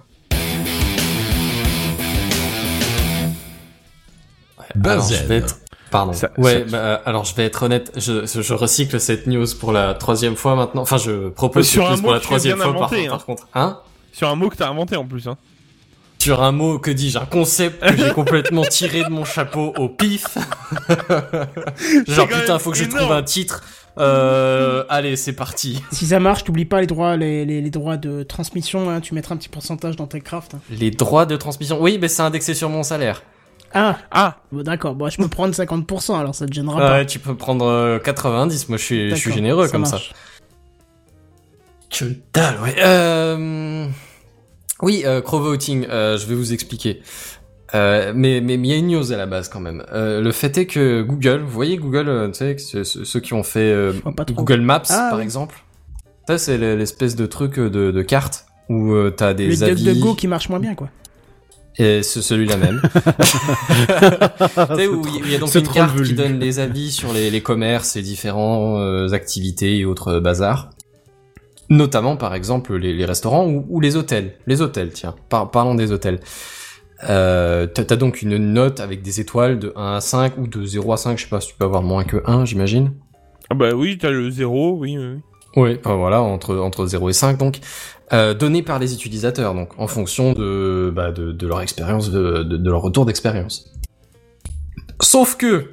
Alors, 4.60 4.66
je 4.76 4.80
Benzen. 4.80 5.28
vais 5.28 5.38
être... 5.38 5.56
Pardon. 5.92 6.14
Ça- 6.14 6.32
ouais, 6.40 6.66
ça- 6.68 6.72
bah, 6.72 7.02
alors 7.06 7.24
je 7.24 7.36
vais 7.36 7.46
être 7.46 7.62
honnête, 7.64 7.92
je, 7.96 8.26
je 8.26 8.54
recycle 8.54 9.00
cette 9.00 9.28
news 9.28 9.46
pour 9.60 9.72
la 9.72 9.94
troisième 9.94 10.36
fois 10.36 10.56
maintenant. 10.56 10.82
Enfin, 10.82 10.98
je 10.98 11.30
propose 11.30 11.68
Sur 11.68 11.84
cette 11.84 11.92
un 11.92 11.96
news 11.96 12.02
mot 12.02 12.08
pour 12.08 12.12
la 12.14 12.18
que 12.18 12.24
tu 12.24 12.26
as 12.26 12.30
troisième 12.30 12.58
fois 12.58 12.74
par, 12.74 12.94
hein. 12.94 13.06
par 13.10 13.26
contre. 13.26 13.48
Hein? 13.54 13.80
Sur 14.12 14.28
un 14.30 14.36
mot 14.36 14.50
que 14.50 14.56
t'as 14.56 14.70
inventé 14.70 14.96
en 14.96 15.06
plus. 15.06 15.28
Hein. 15.28 15.38
Sur 16.24 16.42
un 16.42 16.54
mot, 16.54 16.80
que 16.80 16.90
dis-je, 16.90 17.18
un 17.20 17.26
concept 17.26 17.84
que 17.86 17.98
j'ai 17.98 18.12
complètement 18.14 18.64
tiré 18.64 19.04
de 19.04 19.10
mon 19.10 19.26
chapeau 19.26 19.74
au 19.78 19.90
pif. 19.90 20.38
Genre, 22.08 22.28
putain, 22.30 22.60
faut 22.60 22.72
que 22.72 22.78
je 22.78 22.86
trouve 22.86 23.12
un 23.12 23.24
titre. 23.24 23.62
Euh, 23.98 24.86
allez, 24.88 25.18
c'est 25.18 25.34
parti. 25.34 25.84
Si 25.92 26.06
ça 26.08 26.22
marche, 26.22 26.46
t'oublies 26.46 26.64
pas 26.64 26.80
les 26.80 26.88
droits, 26.88 27.18
les, 27.18 27.44
les, 27.44 27.62
les 27.62 27.70
droits 27.70 27.98
de 27.98 28.24
transmission, 28.24 28.90
hein, 28.90 29.02
tu 29.02 29.14
mettras 29.16 29.36
un 29.36 29.38
petit 29.38 29.50
pourcentage 29.50 29.98
dans 29.98 30.08
TechCraft. 30.08 30.54
hein. 30.54 30.60
Les 30.70 30.92
droits 30.92 31.26
de 31.26 31.36
transmission. 31.36 31.78
Oui, 31.82 31.98
mais 32.00 32.08
c'est 32.08 32.22
indexé 32.22 32.54
sur 32.54 32.70
mon 32.70 32.84
salaire. 32.84 33.22
Ah, 33.74 33.98
Ah, 34.10 34.38
bon, 34.54 34.64
d'accord, 34.64 34.96
bon, 34.96 35.10
je 35.10 35.18
peux 35.18 35.28
prendre 35.28 35.54
50%, 35.54 36.18
alors 36.18 36.34
ça 36.36 36.46
te 36.46 36.54
gênera 36.54 36.78
pas. 36.80 36.92
Ouais, 36.94 37.06
tu 37.06 37.20
peux 37.20 37.36
prendre 37.36 37.66
euh, 37.66 38.00
90. 38.00 38.70
Moi, 38.70 38.78
je 38.78 38.84
suis, 38.84 39.10
je 39.10 39.16
suis 39.16 39.26
D'accord, 39.26 39.36
généreux 39.36 39.68
comme 39.68 39.84
ça. 39.86 40.00
Que 41.90 42.06
dalle, 42.34 42.62
ouais. 42.62 42.76
Euh... 42.80 43.88
Oui, 44.82 45.04
euh, 45.06 45.22
crowvoting, 45.22 45.86
euh, 45.90 46.18
je 46.18 46.26
vais 46.26 46.36
vous 46.36 46.52
expliquer. 46.54 47.02
Euh, 47.76 48.12
mais 48.16 48.40
mais 48.42 48.54
il 48.56 48.66
y 48.68 48.74
a 48.74 48.76
une 48.76 48.88
news 48.90 49.12
à 49.12 49.18
la 49.18 49.26
base 49.26 49.50
quand 49.50 49.60
même. 49.60 49.84
Euh, 49.94 50.22
le 50.22 50.32
fait 50.32 50.58
est 50.58 50.66
que 50.68 51.02
Google, 51.02 51.40
vous 51.42 51.50
voyez 51.52 51.78
Google, 51.78 52.08
euh, 52.10 52.28
tu 52.30 52.58
sais, 52.60 52.84
ceux, 52.84 53.20
qui 53.20 53.34
ont 53.34 53.44
fait. 53.44 53.74
Google 54.32 54.62
Maps 54.62 54.84
Ah, 54.90 55.08
par 55.10 55.18
oui. 55.20 55.24
exemple. 55.24 55.64
Ça 56.28 56.38
c'est 56.38 56.58
le- 56.58 56.76
l'espèce 56.76 57.16
de 57.16 57.26
truc 57.26 57.56
de, 57.60 57.92
de 57.92 58.02
carte 58.02 58.46
où 58.70 58.94
t'as 59.16 59.34
des 59.34 59.48
Le 59.48 59.64
avis. 59.64 59.84
DuckDuckGo 59.84 60.14
qui 60.16 60.28
marche 60.28 60.50
moins 60.50 60.60
bien, 60.60 60.76
quoi. 60.76 60.90
Et 61.80 62.04
c'est 62.04 62.22
celui-là 62.22 62.58
même. 62.58 62.82
Tu 64.70 64.76
sais, 64.76 64.88
où 64.88 65.02
il 65.26 65.32
y 65.32 65.36
a 65.36 65.40
donc 65.40 65.54
une 65.56 65.68
carte 65.68 65.96
velu. 65.96 66.10
qui 66.10 66.14
donne 66.14 66.40
les 66.40 66.60
avis 66.60 66.92
sur 66.92 67.12
les, 67.14 67.32
les 67.32 67.42
commerces 67.42 67.96
et 67.96 68.02
différents 68.04 68.78
euh, 68.80 69.08
activités 69.14 69.78
et 69.80 69.86
autres 69.86 70.20
bazars. 70.20 70.70
Notamment, 71.74 72.18
par 72.18 72.36
exemple, 72.36 72.76
les, 72.76 72.94
les 72.94 73.06
restaurants 73.06 73.48
ou, 73.48 73.66
ou 73.68 73.80
les 73.80 73.96
hôtels. 73.96 74.36
Les 74.46 74.62
hôtels, 74.62 74.92
tiens. 74.92 75.16
Par- 75.30 75.50
parlons 75.50 75.74
des 75.74 75.92
hôtels. 75.92 76.20
Euh, 77.10 77.66
t'as 77.66 77.96
donc 77.96 78.22
une 78.22 78.38
note 78.38 78.80
avec 78.80 79.02
des 79.02 79.20
étoiles 79.20 79.58
de 79.58 79.74
1 79.76 79.96
à 79.96 80.00
5 80.02 80.38
ou 80.38 80.46
de 80.48 80.64
0 80.64 80.94
à 80.94 80.98
5, 80.98 81.18
je 81.18 81.24
sais 81.24 81.30
pas 81.30 81.42
si 81.42 81.48
tu 81.50 81.56
peux 81.56 81.66
avoir 81.66 81.82
moins 81.82 82.04
que 82.04 82.22
1, 82.26 82.46
j'imagine. 82.46 82.94
ah 83.50 83.56
bah 83.56 83.72
oui, 83.74 83.98
t'as 83.98 84.12
le 84.12 84.30
zéro, 84.30 84.78
oui. 84.78 84.98
oui. 84.98 85.18
Oui, 85.56 85.78
enfin, 85.84 85.96
voilà, 85.96 86.22
entre, 86.22 86.56
entre 86.58 86.86
0 86.86 87.10
et 87.10 87.14
5, 87.14 87.38
donc, 87.38 87.60
euh, 88.14 88.34
donné 88.36 88.62
par 88.62 88.78
les 88.80 88.94
utilisateurs, 88.94 89.54
donc, 89.56 89.70
en 89.80 89.88
fonction 89.88 90.34
de, 90.34 90.94
bah, 90.96 91.12
de, 91.12 91.32
de 91.32 91.48
leur 91.48 91.62
expérience, 91.62 92.10
de, 92.12 92.44
de, 92.44 92.58
de 92.58 92.70
leur 92.70 92.82
retour 92.82 93.06
d'expérience. 93.06 93.66
Sauf 95.02 95.36
que, 95.36 95.72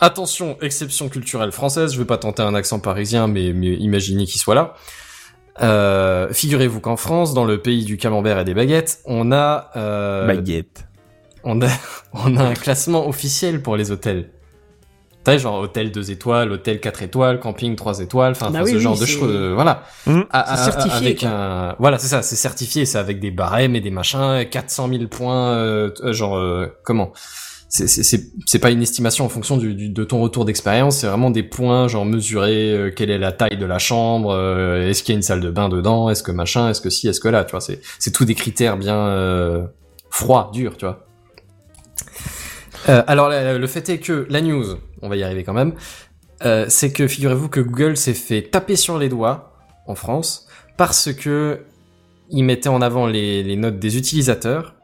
attention, 0.00 0.58
exception 0.60 1.08
culturelle 1.08 1.52
française, 1.52 1.94
je 1.94 1.98
vais 1.98 2.04
pas 2.04 2.18
tenter 2.18 2.42
un 2.42 2.54
accent 2.54 2.80
parisien, 2.80 3.26
mais, 3.26 3.52
mais 3.52 3.74
imaginez 3.74 4.26
qu'il 4.26 4.40
soit 4.40 4.54
là. 4.56 4.74
Euh, 5.60 6.32
figurez-vous 6.32 6.80
qu'en 6.80 6.96
France, 6.96 7.34
dans 7.34 7.44
le 7.44 7.58
pays 7.60 7.84
du 7.84 7.96
camembert 7.96 8.38
et 8.38 8.44
des 8.44 8.54
baguettes, 8.54 9.00
on 9.04 9.32
a, 9.32 9.70
euh, 9.76 10.26
Baguette. 10.26 10.86
on 11.44 11.60
a, 11.62 11.68
on 12.12 12.36
a 12.36 12.44
un 12.44 12.54
classement 12.54 13.08
officiel 13.08 13.62
pour 13.62 13.76
les 13.76 13.90
hôtels. 13.90 14.30
Tu 15.24 15.32
sais, 15.32 15.38
genre 15.40 15.56
hôtel 15.60 15.90
2 15.90 16.10
étoiles, 16.12 16.52
hôtel 16.52 16.80
4 16.80 17.02
étoiles, 17.02 17.40
camping 17.40 17.74
3 17.76 18.00
étoiles, 18.00 18.32
enfin 18.32 18.50
Bah 18.50 18.60
oui, 18.62 18.70
ce 18.70 18.76
oui, 18.76 18.80
genre 18.82 18.98
de 18.98 19.04
choses. 19.04 19.30
euh, 19.34 19.52
voilà. 19.54 19.82
À- 20.30 20.44
C'est 20.46 20.52
à- 20.52 20.56
certifié, 20.56 20.96
Avec 21.06 21.20
quoi. 21.20 21.28
un, 21.28 21.76
voilà, 21.80 21.98
c'est 21.98 22.06
ça, 22.06 22.22
c'est 22.22 22.36
certifié, 22.36 22.86
c'est 22.86 22.98
avec 22.98 23.18
des 23.20 23.30
barèmes 23.32 23.74
et 23.76 23.80
des 23.80 23.90
machins, 23.90 24.46
400 24.50 24.88
000 24.88 25.06
points, 25.08 25.54
euh, 25.54 25.90
euh, 26.02 26.12
genre 26.12 26.36
euh, 26.38 26.68
comment? 26.84 27.12
C'est 27.68 28.58
pas 28.60 28.70
une 28.70 28.80
estimation 28.82 29.24
en 29.24 29.28
fonction 29.28 29.56
du, 29.58 29.74
du- 29.74 29.90
de 29.90 30.04
ton 30.04 30.20
retour 30.20 30.44
d'expérience, 30.44 30.98
c'est 30.98 31.06
vraiment 31.06 31.30
des 31.30 31.42
points 31.42 31.86
genre 31.86 32.06
mesurer 32.06 32.72
euh, 32.72 32.90
quelle 32.90 33.10
est 33.10 33.18
la 33.18 33.32
taille 33.32 33.58
de 33.58 33.66
la 33.66 33.78
chambre, 33.78 34.30
euh, 34.32 34.88
est-ce 34.88 35.02
qu'il 35.02 35.12
y 35.12 35.16
a 35.16 35.18
une 35.18 35.22
salle 35.22 35.40
de 35.40 35.50
bain 35.50 35.68
dedans, 35.68 36.08
est-ce 36.08 36.22
que 36.22 36.32
machin, 36.32 36.70
est-ce 36.70 36.80
que 36.80 36.88
si, 36.90 37.08
est-ce 37.08 37.20
que 37.20 37.28
là, 37.28 37.44
tu 37.44 37.50
vois, 37.50 37.60
c'est 37.60 38.10
tout 38.10 38.24
des 38.24 38.34
critères 38.34 38.76
bien 38.78 38.96
euh, 38.96 39.66
froids, 40.10 40.50
durs, 40.52 40.76
tu 40.78 40.86
vois. 40.86 41.06
Euh, 42.88 43.02
alors 43.06 43.28
le 43.30 43.66
fait 43.66 43.88
est 43.90 43.98
que 43.98 44.26
la 44.30 44.40
news, 44.40 44.64
on 45.02 45.08
va 45.08 45.16
y 45.16 45.22
arriver 45.22 45.44
quand 45.44 45.52
même, 45.52 45.74
euh, 46.44 46.66
c'est 46.68 46.92
que 46.92 47.06
figurez-vous 47.06 47.48
que 47.48 47.60
Google 47.60 47.96
s'est 47.96 48.14
fait 48.14 48.42
taper 48.42 48.76
sur 48.76 48.96
les 48.98 49.08
doigts 49.08 49.52
en 49.86 49.94
France 49.94 50.46
parce 50.76 51.12
que 51.12 51.60
il 52.30 52.44
mettait 52.44 52.68
en 52.68 52.80
avant 52.80 53.06
les, 53.06 53.42
les 53.42 53.56
notes 53.56 53.78
des 53.78 53.96
utilisateurs 53.98 54.74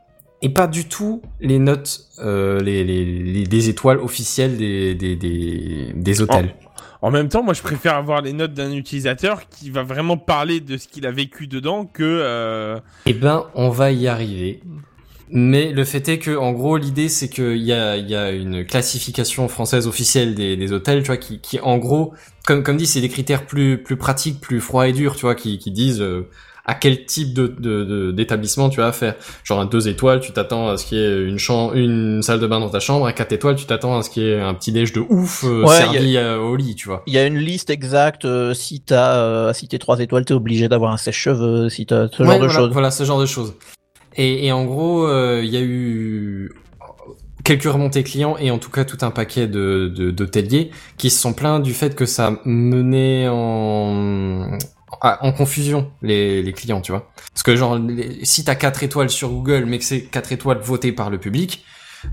et 0.45 0.49
pas 0.51 0.67
du 0.69 0.85
tout 0.85 1.23
les 1.41 1.59
notes, 1.59 1.93
euh, 2.21 2.61
les, 2.61 2.85
les, 2.85 3.05
les- 3.05 3.47
des 3.47 3.69
étoiles 3.69 3.99
officielles 3.99 4.57
des, 4.57 4.95
des, 4.95 5.17
des, 5.17 5.93
des 5.95 6.23
hôtels. 6.23 6.55
En 7.03 7.11
même 7.11 7.29
temps, 7.29 7.43
moi, 7.43 7.53
je 7.53 7.61
préfère 7.63 7.97
avoir 7.97 8.23
les 8.23 8.33
notes 8.33 8.55
d'un 8.55 8.73
utilisateur 8.73 9.49
qui 9.49 9.69
va 9.71 9.83
vraiment 9.83 10.17
parler 10.17 10.61
de 10.61 10.79
ce 10.79 10.89
qu'il 10.89 11.07
a 11.07 11.11
vécu 11.11 11.47
dedans 11.47 11.85
que. 11.85 12.03
Euh... 12.03 12.79
Eh 13.05 13.13
ben, 13.13 13.45
on 13.55 13.69
va 13.69 13.93
y 13.93 14.09
arriver. 14.09 14.61
Mais 15.31 15.73
le 15.73 15.85
fait 15.85 16.09
est 16.09 16.19
que, 16.19 16.37
en 16.37 16.53
gros, 16.53 16.77
l'idée 16.77 17.09
c'est 17.09 17.29
qu'il 17.29 17.57
y 17.59 17.73
a, 17.73 17.97
il 17.97 18.09
y 18.09 18.15
a 18.15 18.31
une 18.31 18.65
classification 18.65 19.49
française 19.49 19.87
officielle 19.87 20.35
des, 20.35 20.57
des 20.57 20.73
hôtels, 20.73 21.03
tu 21.03 21.09
vois, 21.09 21.17
qui, 21.17 21.41
qui 21.41 21.59
en 21.61 21.79
gros, 21.79 22.15
comme, 22.47 22.63
comme 22.63 22.77
dit, 22.77 22.87
c'est 22.87 23.01
des 23.01 23.09
critères 23.09 23.45
plus, 23.47 23.83
plus 23.83 23.97
pratiques, 23.97 24.41
plus 24.41 24.61
froids 24.61 24.87
et 24.89 24.93
durs, 24.93 25.17
tu 25.17 25.23
vois, 25.23 25.35
qui, 25.35 25.59
qui 25.59 25.71
disent 25.73 26.03
euh, 26.03 26.29
à 26.67 26.75
quel 26.75 27.05
type 27.05 27.35
de, 27.35 27.47
de, 27.59 27.85
de- 27.85 28.11
d'établissement 28.13 28.71
tu 28.71 28.81
vas 28.81 28.91
faire. 28.93 29.15
Genre 29.45 29.61
un 29.61 29.67
deux 29.67 29.87
étoiles, 29.89 30.21
tu 30.21 30.33
t'attends 30.33 30.69
à 30.69 30.77
ce 30.79 30.87
qu'il 30.87 30.99
y 30.99 31.01
ait 31.03 31.25
une 31.25 31.39
chambre, 31.39 31.75
une 31.75 32.23
salle 32.23 32.41
de 32.41 32.47
bain 32.47 32.59
dans 32.61 32.71
ta 32.71 32.81
chambre. 32.81 33.07
À 33.07 33.13
quatre 33.13 33.33
étoiles, 33.33 33.57
tu 33.57 33.67
t'attends 33.67 33.99
à 33.99 34.03
ce 34.03 34.09
qu'il 34.11 34.23
y 34.23 34.29
ait 34.31 34.41
un 34.41 34.55
petit 34.55 34.73
déj 34.73 34.93
de 34.93 35.01
ouf 35.01 35.45
euh, 35.45 35.65
Ouais, 35.65 35.77
servi 35.77 36.17
euh, 36.17 36.39
au 36.39 36.57
lit, 36.57 36.75
tu 36.75 36.89
vois. 36.89 37.03
Il 37.07 37.13
y 37.13 37.19
a 37.19 37.27
une 37.27 37.37
liste 37.39 37.69
exacte. 37.71 38.25
euh, 38.25 38.55
si 38.55 38.81
t'as 38.81 39.17
euh, 39.19 39.53
si 39.53 39.69
t'es 39.69 39.79
trois 39.79 40.01
étoiles, 40.01 40.25
t'es 40.25 40.35
obligé 40.35 40.69
d'avoir 40.69 40.93
un 40.93 40.97
sèche-cheveux. 40.97 41.69
Si 41.69 41.85
t'as 41.87 42.09
ce 42.09 42.23
Ouais, 42.23 42.29
genre 42.31 42.41
de 42.41 42.49
choses. 42.49 42.71
Voilà, 42.73 42.91
ce 42.91 43.05
genre 43.05 43.21
de 43.21 43.27
choses. 43.27 43.55
Et, 44.17 44.47
et 44.47 44.53
en 44.53 44.65
gros, 44.65 45.07
euh, 45.07 45.43
il 45.45 45.51
y 45.51 45.57
a 45.57 45.61
eu 45.63 46.51
quelques 47.45 47.65
remontées 47.65 48.05
clients 48.05 48.37
et 48.39 48.51
en 48.51 48.59
tout 48.59 48.71
cas 48.71 48.85
tout 48.87 48.97
un 49.03 49.11
paquet 49.11 49.47
de 49.47 49.93
de- 49.95 50.11
d'hôteliers 50.11 50.71
qui 50.97 51.11
se 51.11 51.21
sont 51.21 51.35
plaints 51.35 51.61
du 51.61 51.75
fait 51.75 51.95
que 51.95 52.07
ça 52.07 52.39
menait 52.47 53.29
en 53.29 54.49
en 55.03 55.33
confusion 55.33 55.91
les, 56.03 56.43
les 56.43 56.53
clients, 56.53 56.81
tu 56.81 56.93
vois. 56.93 57.11
Parce 57.33 57.43
que 57.43 57.57
genre, 57.57 57.79
les- 57.79 58.25
si 58.25 58.45
t'as 58.45 58.55
4 58.55 58.83
étoiles 58.83 59.11
sur 59.11 59.31
Google, 59.31 59.65
mais 59.67 59.79
que 59.79 59.85
c'est 59.85 60.03
4 60.03 60.33
étoiles 60.33 60.59
votées 60.59 60.93
par 60.93 61.11
le 61.11 61.19
public, 61.19 61.65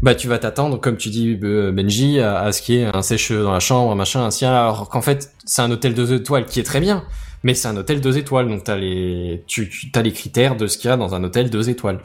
bah 0.01 0.15
tu 0.15 0.27
vas 0.27 0.39
t'attendre, 0.39 0.79
comme 0.79 0.97
tu 0.97 1.09
dis 1.09 1.37
euh, 1.43 1.71
Benji, 1.71 2.19
à, 2.19 2.39
à 2.41 2.51
ce 2.51 2.61
qu'il 2.61 2.75
y 2.75 2.77
ait 2.79 2.85
un 2.93 3.01
sèche 3.01 3.31
dans 3.31 3.51
la 3.51 3.59
chambre, 3.59 3.91
un 3.91 3.95
machin, 3.95 4.29
sien, 4.31 4.51
alors 4.53 4.89
qu'en 4.89 5.01
fait 5.01 5.31
c'est 5.45 5.61
un 5.61 5.69
hôtel 5.71 5.93
2 5.93 6.13
étoiles 6.13 6.45
qui 6.45 6.59
est 6.59 6.63
très 6.63 6.79
bien, 6.79 7.03
mais 7.43 7.53
c'est 7.53 7.67
un 7.67 7.75
hôtel 7.75 7.99
2 7.99 8.17
étoiles, 8.17 8.47
donc 8.47 8.63
t'as 8.63 8.77
les, 8.77 9.43
tu, 9.47 9.69
tu 9.69 9.91
les 10.01 10.13
critères 10.13 10.55
de 10.55 10.67
ce 10.67 10.77
qu'il 10.77 10.89
y 10.89 10.93
a 10.93 10.97
dans 10.97 11.13
un 11.13 11.23
hôtel 11.23 11.49
2 11.49 11.69
étoiles. 11.69 11.99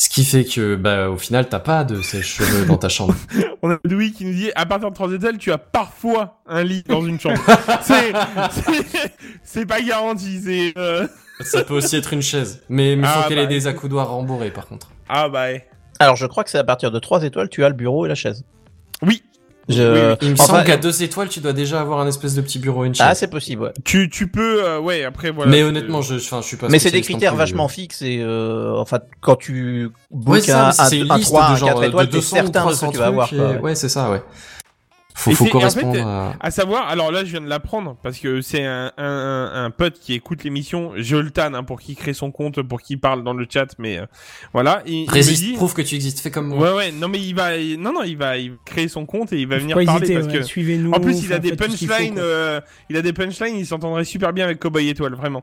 Ce 0.00 0.08
qui 0.08 0.24
fait 0.24 0.44
que, 0.44 0.76
bah, 0.76 1.10
au 1.10 1.18
final, 1.18 1.48
t'as 1.48 1.58
pas 1.58 1.82
de 1.82 2.00
sèche-cheveux 2.02 2.66
dans 2.66 2.76
ta 2.76 2.88
chambre. 2.88 3.16
On 3.62 3.70
a 3.72 3.78
Louis 3.82 4.12
qui 4.12 4.24
nous 4.26 4.32
dit 4.32 4.52
à 4.54 4.64
partir 4.64 4.90
de 4.90 4.94
3 4.94 5.12
étoiles, 5.12 5.38
tu 5.38 5.50
as 5.50 5.58
parfois 5.58 6.40
un 6.46 6.62
lit 6.62 6.84
dans 6.86 7.04
une 7.04 7.18
chambre. 7.18 7.40
c'est, 7.82 8.12
c'est, 8.52 9.12
c'est 9.42 9.66
pas 9.66 9.80
garanti. 9.80 10.40
C'est. 10.40 10.72
euh, 10.78 11.08
Ça 11.40 11.64
peut 11.64 11.74
aussi 11.74 11.96
être 11.96 12.12
une 12.12 12.22
chaise, 12.22 12.62
mais 12.68 12.92
il 12.92 13.04
faut 13.04 13.10
Ah, 13.12 13.24
qu'elle 13.26 13.38
bah, 13.38 13.42
ait 13.42 13.48
des 13.48 13.66
accoudoirs 13.66 14.08
rembourrés, 14.10 14.52
par 14.52 14.68
contre. 14.68 14.88
Ah 15.08 15.28
bah. 15.28 15.46
Alors 15.98 16.14
je 16.14 16.26
crois 16.26 16.44
que 16.44 16.50
c'est 16.50 16.58
à 16.58 16.64
partir 16.64 16.92
de 16.92 16.98
trois 17.00 17.24
étoiles, 17.24 17.48
tu 17.48 17.64
as 17.64 17.68
le 17.68 17.74
bureau 17.74 18.06
et 18.06 18.08
la 18.08 18.14
chaise. 18.14 18.44
Oui. 19.02 19.24
Je... 19.68 20.10
Oui. 20.12 20.16
Il 20.22 20.28
me 20.30 20.34
Enfin, 20.34 20.44
semble 20.44 20.64
qu'à 20.64 20.76
deux 20.78 21.02
étoiles, 21.02 21.28
tu 21.28 21.40
dois 21.40 21.52
déjà 21.52 21.80
avoir 21.80 22.00
un 22.00 22.06
espèce 22.06 22.34
de 22.34 22.40
petit 22.40 22.58
bureau 22.58 22.84
et 22.84 22.88
une 22.88 22.94
chaise. 22.94 23.06
Ah, 23.08 23.14
c'est 23.14 23.28
possible, 23.28 23.62
ouais. 23.62 23.72
Tu, 23.84 24.08
tu 24.08 24.28
peux. 24.28 24.64
euh, 24.64 24.78
ouais. 24.80 25.04
Après 25.04 25.30
voilà. 25.30 25.50
mais 25.50 25.62
honnêtement, 25.62 26.00
je, 26.02 26.14
enfin, 26.14 26.40
je 26.42 26.46
suis 26.46 26.56
pas. 26.56 26.68
Mais 26.68 26.78
c'est 26.78 26.90
des 26.90 27.02
critères 27.02 27.32
plus. 27.32 27.38
vachement 27.38 27.68
fixes 27.68 28.02
et 28.02 28.20
euh, 28.22 28.74
enfin 28.76 29.00
quand 29.20 29.36
tu 29.36 29.90
bookes 30.10 30.34
Ouais, 30.34 30.40
ça, 30.40 30.68
un, 30.68 30.70
un, 30.70 31.10
un 31.10 31.16
liste 31.16 31.28
3, 31.30 31.48
de 31.50 31.54
un 31.54 31.66
4 31.66 31.80
de 31.80 31.86
étoiles, 31.86 32.06
t'es 32.08 32.12
200 32.16 32.36
ou 32.36 32.40
certain 32.42 32.66
de 32.66 32.72
ce 32.72 32.78
300 32.78 32.86
que 32.88 32.92
tu 32.92 32.98
vas 32.98 33.06
avoir. 33.06 33.28
quoi. 33.28 33.52
Ouais, 33.60 33.74
c'est 33.74 33.88
ça, 33.88 34.10
ouais. 34.10 34.22
Faut, 35.18 35.32
Et 35.32 35.34
faut 35.34 35.44
c'est- 35.44 35.50
et 35.50 35.54
en 35.54 35.58
correspondre 35.58 35.94
fait, 35.94 36.00
à... 36.00 36.32
À 36.40 36.50
savoir, 36.52 36.88
alors 36.88 37.10
là, 37.10 37.24
je 37.24 37.30
viens 37.32 37.40
de 37.40 37.48
l'apprendre 37.48 37.96
parce 38.04 38.18
que 38.18 38.40
c'est 38.40 38.64
un, 38.64 38.92
un, 38.96 39.04
un, 39.04 39.64
un 39.64 39.70
pote 39.70 39.98
qui 39.98 40.14
écoute 40.14 40.44
l'émission. 40.44 40.92
Tanne 41.34 41.56
hein, 41.56 41.64
pour 41.64 41.80
qu'il 41.80 41.96
crée 41.96 42.12
son 42.12 42.30
compte, 42.30 42.62
pour 42.62 42.80
qu'il 42.80 43.00
parle 43.00 43.24
dans 43.24 43.34
le 43.34 43.44
chat, 43.52 43.66
mais 43.78 43.98
euh, 43.98 44.06
voilà. 44.52 44.82
Il, 44.86 45.06
il 45.12 45.22
dit- 45.24 45.52
prouve 45.54 45.74
que 45.74 45.82
tu 45.82 45.96
existes, 45.96 46.20
fais 46.20 46.30
comme 46.30 46.46
moi. 46.48 46.58
Ouais, 46.70 46.76
ouais. 46.76 46.92
Non, 46.92 47.08
mais 47.08 47.18
il 47.18 47.34
va. 47.34 47.56
il- 47.56 47.80
Non, 47.80 47.92
non, 47.92 48.04
il 48.04 48.16
va, 48.16 48.38
il 48.38 48.52
créer 48.64 48.86
son 48.86 49.04
compte 49.06 49.32
et 49.32 49.40
il 49.40 49.48
va 49.48 49.58
venir 49.58 49.76
pas 49.76 49.84
parler 49.84 50.04
hésiter, 50.06 50.20
parce 50.20 50.32
ouais, 50.32 50.38
que. 50.40 50.44
suivez-nous. 50.44 50.92
En 50.92 51.00
plus, 51.00 51.24
il 51.24 51.32
a 51.32 51.40
des 51.40 51.48
ce 51.50 51.54
punchlines. 51.54 52.14
quoi. 52.14 52.22
euh, 52.22 52.60
il 52.88 52.96
a 52.96 53.02
des 53.02 53.12
punchlines. 53.12 53.56
Il 53.56 53.66
s'entendrait 53.66 54.04
super 54.04 54.32
bien 54.32 54.44
avec 54.44 54.60
Cowboy 54.60 54.88
Étoile, 54.88 55.14
vraiment. 55.16 55.42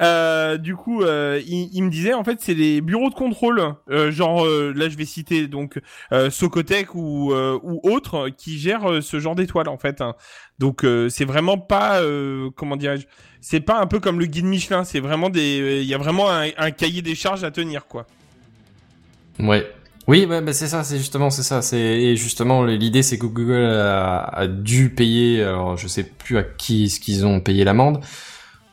Euh, 0.00 0.56
du 0.58 0.76
coup, 0.76 1.02
euh, 1.02 1.40
il, 1.46 1.68
il 1.72 1.82
me 1.82 1.90
disait 1.90 2.14
en 2.14 2.24
fait, 2.24 2.38
c'est 2.40 2.54
les 2.54 2.80
bureaux 2.80 3.10
de 3.10 3.14
contrôle, 3.14 3.74
euh, 3.90 4.10
genre 4.12 4.44
euh, 4.46 4.72
là, 4.76 4.88
je 4.88 4.96
vais 4.96 5.04
citer 5.04 5.48
donc 5.48 5.80
euh, 6.12 6.30
Socotec 6.30 6.94
ou 6.94 7.32
euh, 7.32 7.58
ou 7.62 7.80
autres 7.90 8.28
qui 8.28 8.58
gèrent 8.58 8.90
euh, 8.90 9.00
ce 9.16 9.22
genre 9.22 9.34
d'étoiles 9.34 9.68
en 9.68 9.78
fait. 9.78 10.00
hein. 10.00 10.14
Donc 10.58 10.84
euh, 10.84 11.08
c'est 11.08 11.24
vraiment 11.24 11.58
pas 11.58 12.00
euh, 12.00 12.50
comment 12.56 12.76
dirais-je, 12.76 13.06
c'est 13.40 13.60
pas 13.60 13.80
un 13.80 13.86
peu 13.86 14.00
comme 14.00 14.18
le 14.18 14.26
guide 14.26 14.44
Michelin. 14.44 14.84
C'est 14.84 15.00
vraiment 15.00 15.30
des, 15.30 15.60
euh, 15.60 15.80
il 15.80 15.86
y 15.86 15.94
a 15.94 15.98
vraiment 15.98 16.28
un, 16.30 16.70
cahier 16.70 17.02
des 17.02 17.14
charges 17.14 17.44
à 17.44 17.50
tenir 17.50 17.86
quoi. 17.86 18.06
Ouais. 19.38 19.66
Oui, 20.08 20.24
bah, 20.24 20.40
c'est 20.52 20.68
ça, 20.68 20.84
c'est 20.84 20.98
justement, 20.98 21.30
c'est 21.30 21.42
ça. 21.42 21.62
C'est 21.62 21.80
et 21.80 22.14
justement 22.16 22.62
l'idée, 22.62 23.02
c'est 23.02 23.18
que 23.18 23.26
Google 23.26 23.64
a, 23.64 24.20
a 24.22 24.46
dû 24.46 24.90
payer. 24.90 25.42
Alors, 25.42 25.76
je 25.76 25.88
sais 25.88 26.04
plus 26.04 26.38
à 26.38 26.44
qui 26.44 26.84
est-ce 26.84 27.00
qu'ils 27.00 27.26
ont 27.26 27.40
payé 27.40 27.64
l'amende. 27.64 28.00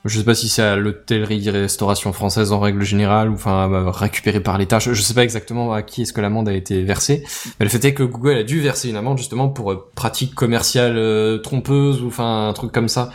Je 0.06 0.20
sais 0.20 0.26
pas 0.26 0.36
si 0.36 0.50
c'est 0.50 0.62
à 0.62 0.76
l'hôtellerie-restauration 0.76 2.12
française 2.12 2.52
en 2.52 2.60
règle 2.60 2.84
générale 2.84 3.30
ou 3.30 3.36
enfin 3.36 3.70
bah, 3.70 3.90
récupéré 3.90 4.42
par 4.42 4.58
l'État. 4.58 4.80
Je, 4.80 4.94
je 4.94 5.02
sais 5.02 5.14
pas 5.14 5.24
exactement 5.24 5.72
à 5.72 5.82
qui 5.82 6.02
est-ce 6.02 6.12
que 6.12 6.20
l'amende 6.20 6.50
a 6.50 6.54
été 6.54 6.84
versée. 6.84 7.24
Mais 7.60 7.66
le 7.66 7.70
fait 7.70 7.84
est 7.86 7.94
que 7.94 8.04
Google 8.04 8.36
a 8.36 8.44
dû 8.44 8.60
verser 8.60 8.90
une 8.90 8.98
amende 8.98 9.18
justement 9.18 9.48
pour 9.48 9.72
euh, 9.72 9.90
pratique 9.96 10.36
commerciale 10.36 10.98
euh, 10.98 11.38
trompeuse 11.38 12.02
ou 12.02 12.08
enfin 12.08 12.50
un 12.50 12.54
truc 12.54 12.74
comme 12.74 12.90
ça. 12.90 13.12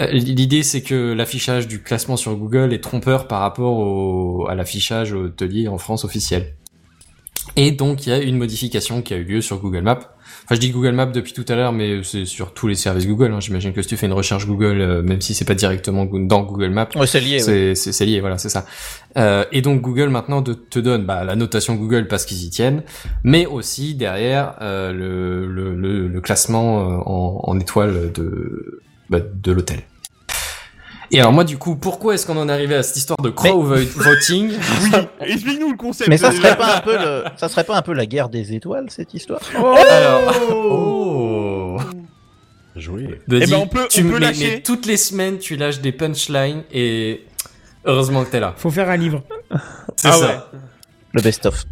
Euh, 0.00 0.06
L'idée, 0.10 0.62
c'est 0.62 0.82
que 0.82 1.14
l'affichage 1.14 1.66
du 1.66 1.82
classement 1.82 2.18
sur 2.18 2.36
Google 2.36 2.74
est 2.74 2.82
trompeur 2.82 3.26
par 3.26 3.40
rapport 3.40 3.78
au, 3.78 4.46
à 4.48 4.54
l'affichage 4.54 5.14
hôtelier 5.14 5.68
en 5.68 5.78
France 5.78 6.04
officiel. 6.04 6.54
Et 7.56 7.70
donc, 7.70 8.06
il 8.06 8.10
y 8.10 8.12
a 8.12 8.18
une 8.18 8.36
modification 8.36 9.00
qui 9.02 9.14
a 9.14 9.16
eu 9.16 9.24
lieu 9.24 9.40
sur 9.40 9.58
Google 9.58 9.82
Maps. 9.82 10.11
Enfin, 10.52 10.60
je 10.60 10.66
dis 10.66 10.70
Google 10.70 10.92
Maps 10.92 11.06
depuis 11.06 11.32
tout 11.32 11.44
à 11.48 11.54
l'heure, 11.54 11.72
mais 11.72 12.02
c'est 12.04 12.26
sur 12.26 12.52
tous 12.52 12.68
les 12.68 12.74
services 12.74 13.06
Google. 13.06 13.32
hein. 13.32 13.40
J'imagine 13.40 13.72
que 13.72 13.80
si 13.80 13.88
tu 13.88 13.96
fais 13.96 14.04
une 14.06 14.12
recherche 14.12 14.46
Google, 14.46 14.80
euh, 14.82 15.02
même 15.02 15.20
si 15.22 15.32
c'est 15.34 15.46
pas 15.46 15.54
directement 15.54 16.04
dans 16.04 16.42
Google 16.42 16.68
Maps, 16.70 16.88
Ouais, 16.94 17.06
c'est 17.06 17.20
lié. 17.20 17.38
c'est 17.74 18.04
lié, 18.04 18.20
voilà, 18.20 18.36
c'est 18.36 18.50
ça. 18.50 18.66
Euh, 19.16 19.44
et 19.52 19.62
donc 19.62 19.80
Google 19.80 20.08
maintenant 20.10 20.42
de- 20.42 20.52
te 20.54 20.78
donne 20.78 21.04
bah, 21.06 21.24
la 21.24 21.36
notation 21.36 21.74
Google 21.76 22.06
parce 22.06 22.26
qu'ils 22.26 22.44
y 22.44 22.50
tiennent, 22.50 22.82
mais 23.24 23.46
aussi 23.46 23.94
derrière 23.94 24.56
euh, 24.60 24.92
le, 24.92 25.46
le, 25.46 25.74
le, 25.74 26.06
le 26.08 26.20
classement 26.20 26.80
euh, 26.80 27.02
en, 27.06 27.40
en 27.44 27.58
étoiles 27.58 28.12
de, 28.12 28.80
bah, 29.08 29.20
de 29.20 29.52
l'hôtel. 29.52 29.80
Et 31.14 31.20
alors 31.20 31.32
moi 31.32 31.44
du 31.44 31.58
coup, 31.58 31.76
pourquoi 31.76 32.14
est-ce 32.14 32.26
qu'on 32.26 32.36
en 32.38 32.48
est 32.48 32.52
arrivé 32.52 32.74
à 32.74 32.82
cette 32.82 32.96
histoire 32.96 33.18
de 33.22 33.28
crow 33.30 33.62
vo- 33.62 33.74
voting 33.96 34.50
Oui. 34.82 34.90
Explique-nous 35.20 35.70
le 35.72 35.76
concept. 35.76 36.08
Mais 36.08 36.16
ça 36.16 36.32
serait 36.32 36.56
pas 36.56 36.76
un 36.76 36.80
peu 36.80 36.96
le, 36.96 37.24
ça 37.36 37.48
serait 37.48 37.64
pas 37.64 37.76
un 37.76 37.82
peu 37.82 37.92
la 37.92 38.06
guerre 38.06 38.28
des 38.30 38.54
étoiles 38.54 38.86
cette 38.88 39.12
histoire 39.14 39.40
Alors, 39.54 40.32
oh. 40.50 41.78
Joué. 42.74 43.20
Denis, 43.28 43.44
Eh 43.46 43.50
ben, 43.50 43.56
on 43.58 43.66
peut- 43.66 43.86
tu 43.90 44.00
on 44.00 44.04
peut 44.08 44.14
mais- 44.14 44.20
lâcher. 44.20 44.50
mais 44.54 44.62
toutes 44.62 44.86
les 44.86 44.96
semaines 44.96 45.38
tu 45.38 45.56
lâches 45.56 45.80
des 45.80 45.92
punchlines 45.92 46.62
et 46.72 47.26
heureusement 47.84 48.24
que 48.24 48.30
t'es 48.30 48.40
là. 48.40 48.54
Faut 48.56 48.70
faire 48.70 48.88
un 48.88 48.96
livre. 48.96 49.22
C'est 49.96 50.08
Ah 50.08 50.12
ça. 50.12 50.50
Le 51.12 51.20
best-of. 51.20 51.64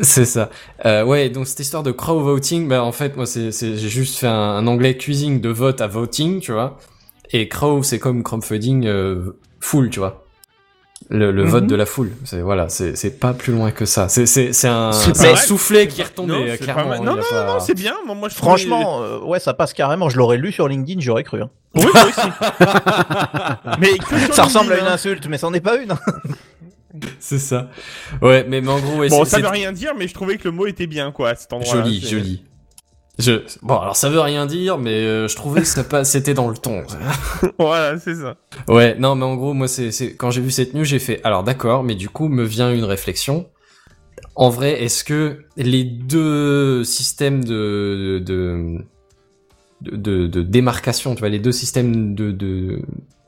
C'est 0.00 0.24
ça. 0.24 0.48
Euh, 0.86 1.04
ouais, 1.04 1.28
donc 1.28 1.46
cette 1.46 1.60
histoire 1.60 1.82
de 1.82 1.90
crow 1.90 2.20
voting, 2.20 2.68
bah 2.68 2.82
en 2.82 2.92
fait 2.92 3.16
moi 3.16 3.24
c'est 3.26 3.50
j'ai 3.52 3.76
juste 3.88 4.16
fait 4.18 4.26
un, 4.26 4.32
un 4.32 4.66
anglais 4.66 4.96
cuisine 4.96 5.40
de 5.40 5.48
vote 5.50 5.80
à 5.82 5.86
voting, 5.86 6.40
tu 6.40 6.52
vois. 6.52 6.78
Et 7.32 7.48
crow 7.48 7.82
c'est 7.82 7.98
comme 7.98 8.22
crowdfunding 8.22 8.86
euh, 8.86 9.38
full, 9.60 9.90
tu 9.90 9.98
vois. 9.98 10.22
Le, 11.10 11.30
le 11.30 11.44
Mhm. 11.44 11.50
vote 11.50 11.66
de 11.66 11.76
la 11.76 11.84
foule, 11.86 12.10
c'est 12.24 12.40
voilà, 12.40 12.68
c'est 12.70 12.96
c'est 12.96 13.20
pas 13.20 13.34
plus 13.34 13.52
loin 13.52 13.70
que 13.70 13.84
ça. 13.84 14.08
C'est 14.08 14.24
c'est 14.26 14.52
c'est 14.54 14.66
un, 14.66 14.88
un 14.88 15.36
soufflet 15.36 15.86
qui 15.88 16.00
est 16.00 16.04
retombé 16.04 16.32
Non, 16.32 16.40
euh, 16.42 16.50
pas 16.52 16.56
clairement. 16.56 16.88
mal. 16.88 16.98
il 17.00 17.04
Non, 17.04 17.16
non, 17.16 17.22
pas- 17.30 17.46
non, 17.46 17.60
c'est 17.60 17.74
bien. 17.74 17.94
Moi, 18.06 18.14
moi, 18.14 18.28
je 18.30 18.34
trouvais- 18.34 18.48
Franchement, 18.48 19.02
euh, 19.02 19.18
ouais, 19.20 19.38
ça 19.38 19.52
passe 19.54 19.72
carrément. 19.74 20.08
Je 20.08 20.16
l'aurais 20.16 20.38
lu 20.38 20.50
sur 20.52 20.66
LinkedIn, 20.68 21.00
j'aurais 21.00 21.22
cru. 21.22 21.42
hein. 21.42 21.50
Oui, 21.74 21.84
moi 21.92 22.04
aussi. 22.06 22.20
mais 23.78 23.90
Ça 24.32 24.44
ressemble 24.44 24.72
à 24.72 24.78
une 24.78 24.86
hein. 24.86 24.92
insulte, 24.92 25.26
mais 25.28 25.38
c'en 25.38 25.52
est 25.52 25.60
pas 25.60 25.76
une. 25.76 25.92
hein. 25.92 25.98
c'est 27.20 27.38
ça. 27.38 27.68
Ouais, 28.22 28.44
mais, 28.48 28.60
mais 28.62 28.68
en 28.70 28.80
gros, 28.80 28.96
ouais, 28.96 29.08
Bon, 29.10 29.24
c'est- 29.24 29.30
ça 29.32 29.40
veut 29.40 29.48
rien 29.48 29.72
dire, 29.72 29.92
mais 29.96 30.08
je 30.08 30.14
trouvais 30.14 30.38
que 30.38 30.44
le 30.44 30.52
mot 30.52 30.66
était 30.66 30.86
bien, 30.86 31.12
quoi, 31.12 31.30
à 31.30 31.34
cet 31.34 31.52
endroit. 31.52 31.74
Joli, 31.74 32.00
joli. 32.00 32.42
Je... 33.18 33.42
Bon, 33.62 33.78
alors 33.78 33.96
ça 33.96 34.10
veut 34.10 34.20
rien 34.20 34.44
dire, 34.46 34.76
mais 34.76 34.90
euh, 34.90 35.26
je 35.28 35.36
trouvais 35.36 35.62
que 35.62 35.66
ça 35.66 35.84
pas... 35.84 36.04
c'était 36.04 36.34
dans 36.34 36.48
le 36.48 36.56
ton. 36.56 36.82
voilà, 37.58 37.98
c'est 37.98 38.14
ça. 38.14 38.36
Ouais, 38.68 38.94
non, 38.98 39.14
mais 39.14 39.24
en 39.24 39.36
gros, 39.36 39.54
moi, 39.54 39.68
c'est, 39.68 39.90
quand 40.16 40.30
j'ai 40.30 40.42
vu 40.42 40.50
cette 40.50 40.74
news, 40.74 40.84
j'ai 40.84 40.98
fait, 40.98 41.20
alors 41.24 41.42
d'accord, 41.42 41.82
mais 41.82 41.94
du 41.94 42.10
coup, 42.10 42.28
me 42.28 42.44
vient 42.44 42.72
une 42.72 42.84
réflexion. 42.84 43.48
En 44.34 44.50
vrai, 44.50 44.82
est-ce 44.82 45.02
que 45.02 45.44
les 45.56 45.84
deux 45.84 46.84
systèmes 46.84 47.42
de, 47.42 48.22
de, 48.24 48.84
de, 49.80 49.96
de, 49.96 50.26
de 50.26 50.42
démarcation, 50.42 51.14
tu 51.14 51.20
vois, 51.20 51.30
les 51.30 51.38
deux 51.38 51.52
systèmes 51.52 52.14
de, 52.14 52.32
de, 52.32 52.82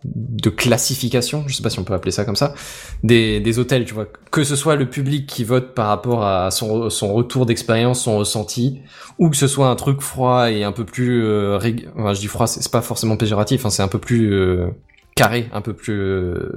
de 0.04 0.48
classification, 0.48 1.44
je 1.48 1.54
sais 1.56 1.62
pas 1.62 1.70
si 1.70 1.78
on 1.80 1.84
peut 1.84 1.92
appeler 1.94 2.12
ça 2.12 2.24
comme 2.24 2.36
ça, 2.36 2.54
des, 3.02 3.40
des 3.40 3.58
hôtels, 3.58 3.84
tu 3.84 3.94
vois, 3.94 4.06
que 4.30 4.44
ce 4.44 4.54
soit 4.54 4.76
le 4.76 4.88
public 4.88 5.26
qui 5.26 5.42
vote 5.42 5.74
par 5.74 5.88
rapport 5.88 6.24
à 6.24 6.50
son, 6.52 6.88
son 6.88 7.12
retour 7.12 7.46
d'expérience, 7.46 8.02
son 8.04 8.18
ressenti, 8.18 8.80
ou 9.18 9.28
que 9.28 9.36
ce 9.36 9.48
soit 9.48 9.68
un 9.68 9.74
truc 9.76 10.00
froid 10.00 10.50
et 10.52 10.62
un 10.62 10.70
peu 10.72 10.84
plus, 10.84 11.24
euh, 11.24 11.58
rég- 11.58 11.88
enfin, 11.96 12.14
je 12.14 12.20
dis 12.20 12.28
froid, 12.28 12.46
c'est 12.46 12.70
pas 12.70 12.80
forcément 12.82 13.16
péjoratif, 13.16 13.66
hein, 13.66 13.70
c'est 13.70 13.82
un 13.82 13.88
peu 13.88 13.98
plus 13.98 14.32
euh, 14.32 14.68
carré, 15.16 15.48
un 15.52 15.60
peu 15.62 15.74
plus, 15.74 15.98
euh, 16.00 16.52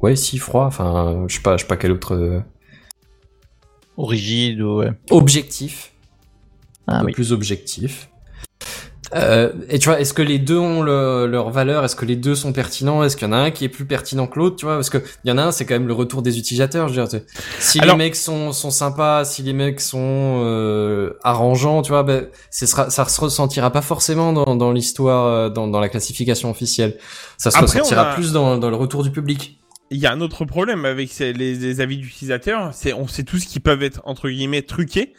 ouais, 0.00 0.14
si 0.14 0.38
froid, 0.38 0.66
enfin, 0.66 1.24
je 1.26 1.34
sais 1.34 1.42
pas, 1.42 1.56
je 1.56 1.62
sais 1.62 1.68
pas 1.68 1.76
quel 1.76 1.90
autre. 1.90 2.14
euh, 2.14 2.40
rigide, 3.96 4.60
ou, 4.60 4.78
ouais. 4.78 4.92
objectif, 5.10 5.92
un 6.86 6.98
Ah 6.98 7.00
peu 7.00 7.06
oui. 7.06 7.12
plus 7.12 7.32
objectif. 7.32 8.08
Euh, 9.14 9.52
et 9.70 9.78
tu 9.78 9.88
vois, 9.88 10.00
est-ce 10.00 10.12
que 10.12 10.20
les 10.22 10.38
deux 10.38 10.58
ont 10.58 10.82
le- 10.82 11.26
leur 11.26 11.48
valeur? 11.50 11.84
Est-ce 11.84 11.96
que 11.96 12.04
les 12.04 12.16
deux 12.16 12.34
sont 12.34 12.52
pertinents? 12.52 13.02
Est-ce 13.02 13.16
qu'il 13.16 13.26
y 13.26 13.30
en 13.30 13.32
a 13.32 13.38
un 13.38 13.50
qui 13.50 13.64
est 13.64 13.68
plus 13.70 13.86
pertinent 13.86 14.26
que 14.26 14.38
l'autre? 14.38 14.56
Tu 14.56 14.66
vois, 14.66 14.74
parce 14.74 14.90
que 14.90 14.98
il 15.24 15.28
y 15.28 15.32
en 15.32 15.38
a 15.38 15.44
un, 15.44 15.50
c'est 15.52 15.64
quand 15.64 15.74
même 15.74 15.86
le 15.88 15.94
retour 15.94 16.20
des 16.22 16.38
utilisateurs. 16.38 16.88
Je 16.88 17.00
veux 17.00 17.06
dire, 17.06 17.20
si 17.58 17.80
Alors- 17.80 17.96
les 17.96 18.04
mecs 18.04 18.16
sont 18.16 18.52
sont 18.52 18.70
sympas, 18.70 19.24
si 19.24 19.42
les 19.42 19.52
mecs 19.54 19.80
sont 19.80 19.98
euh, 20.44 21.14
arrangeants, 21.24 21.82
tu 21.82 21.90
vois, 21.92 22.02
ben, 22.02 22.28
sera, 22.50 22.90
ça 22.90 23.04
se 23.06 23.20
ressentira 23.20 23.70
pas 23.70 23.82
forcément 23.82 24.32
dans, 24.32 24.56
dans 24.56 24.72
l'histoire, 24.72 25.26
euh, 25.26 25.48
dans, 25.48 25.68
dans 25.68 25.80
la 25.80 25.88
classification 25.88 26.50
officielle. 26.50 26.98
Ça 27.38 27.50
se 27.50 27.56
Après, 27.56 27.66
ressentira 27.78 28.10
a- 28.10 28.14
plus 28.14 28.32
dans, 28.32 28.58
dans 28.58 28.68
le 28.70 28.76
retour 28.76 29.02
du 29.04 29.10
public. 29.10 29.58
Il 29.90 29.96
y 29.98 30.06
a 30.06 30.12
un 30.12 30.20
autre 30.20 30.44
problème 30.44 30.84
avec 30.84 31.18
les, 31.18 31.32
les 31.32 31.80
avis 31.80 31.96
d'utilisateurs, 31.96 32.70
c'est 32.74 32.92
on 32.92 33.08
sait 33.08 33.22
tous 33.24 33.46
qu'ils 33.46 33.62
peuvent 33.62 33.82
être 33.82 34.02
entre 34.04 34.28
guillemets 34.28 34.60
truqués 34.60 35.14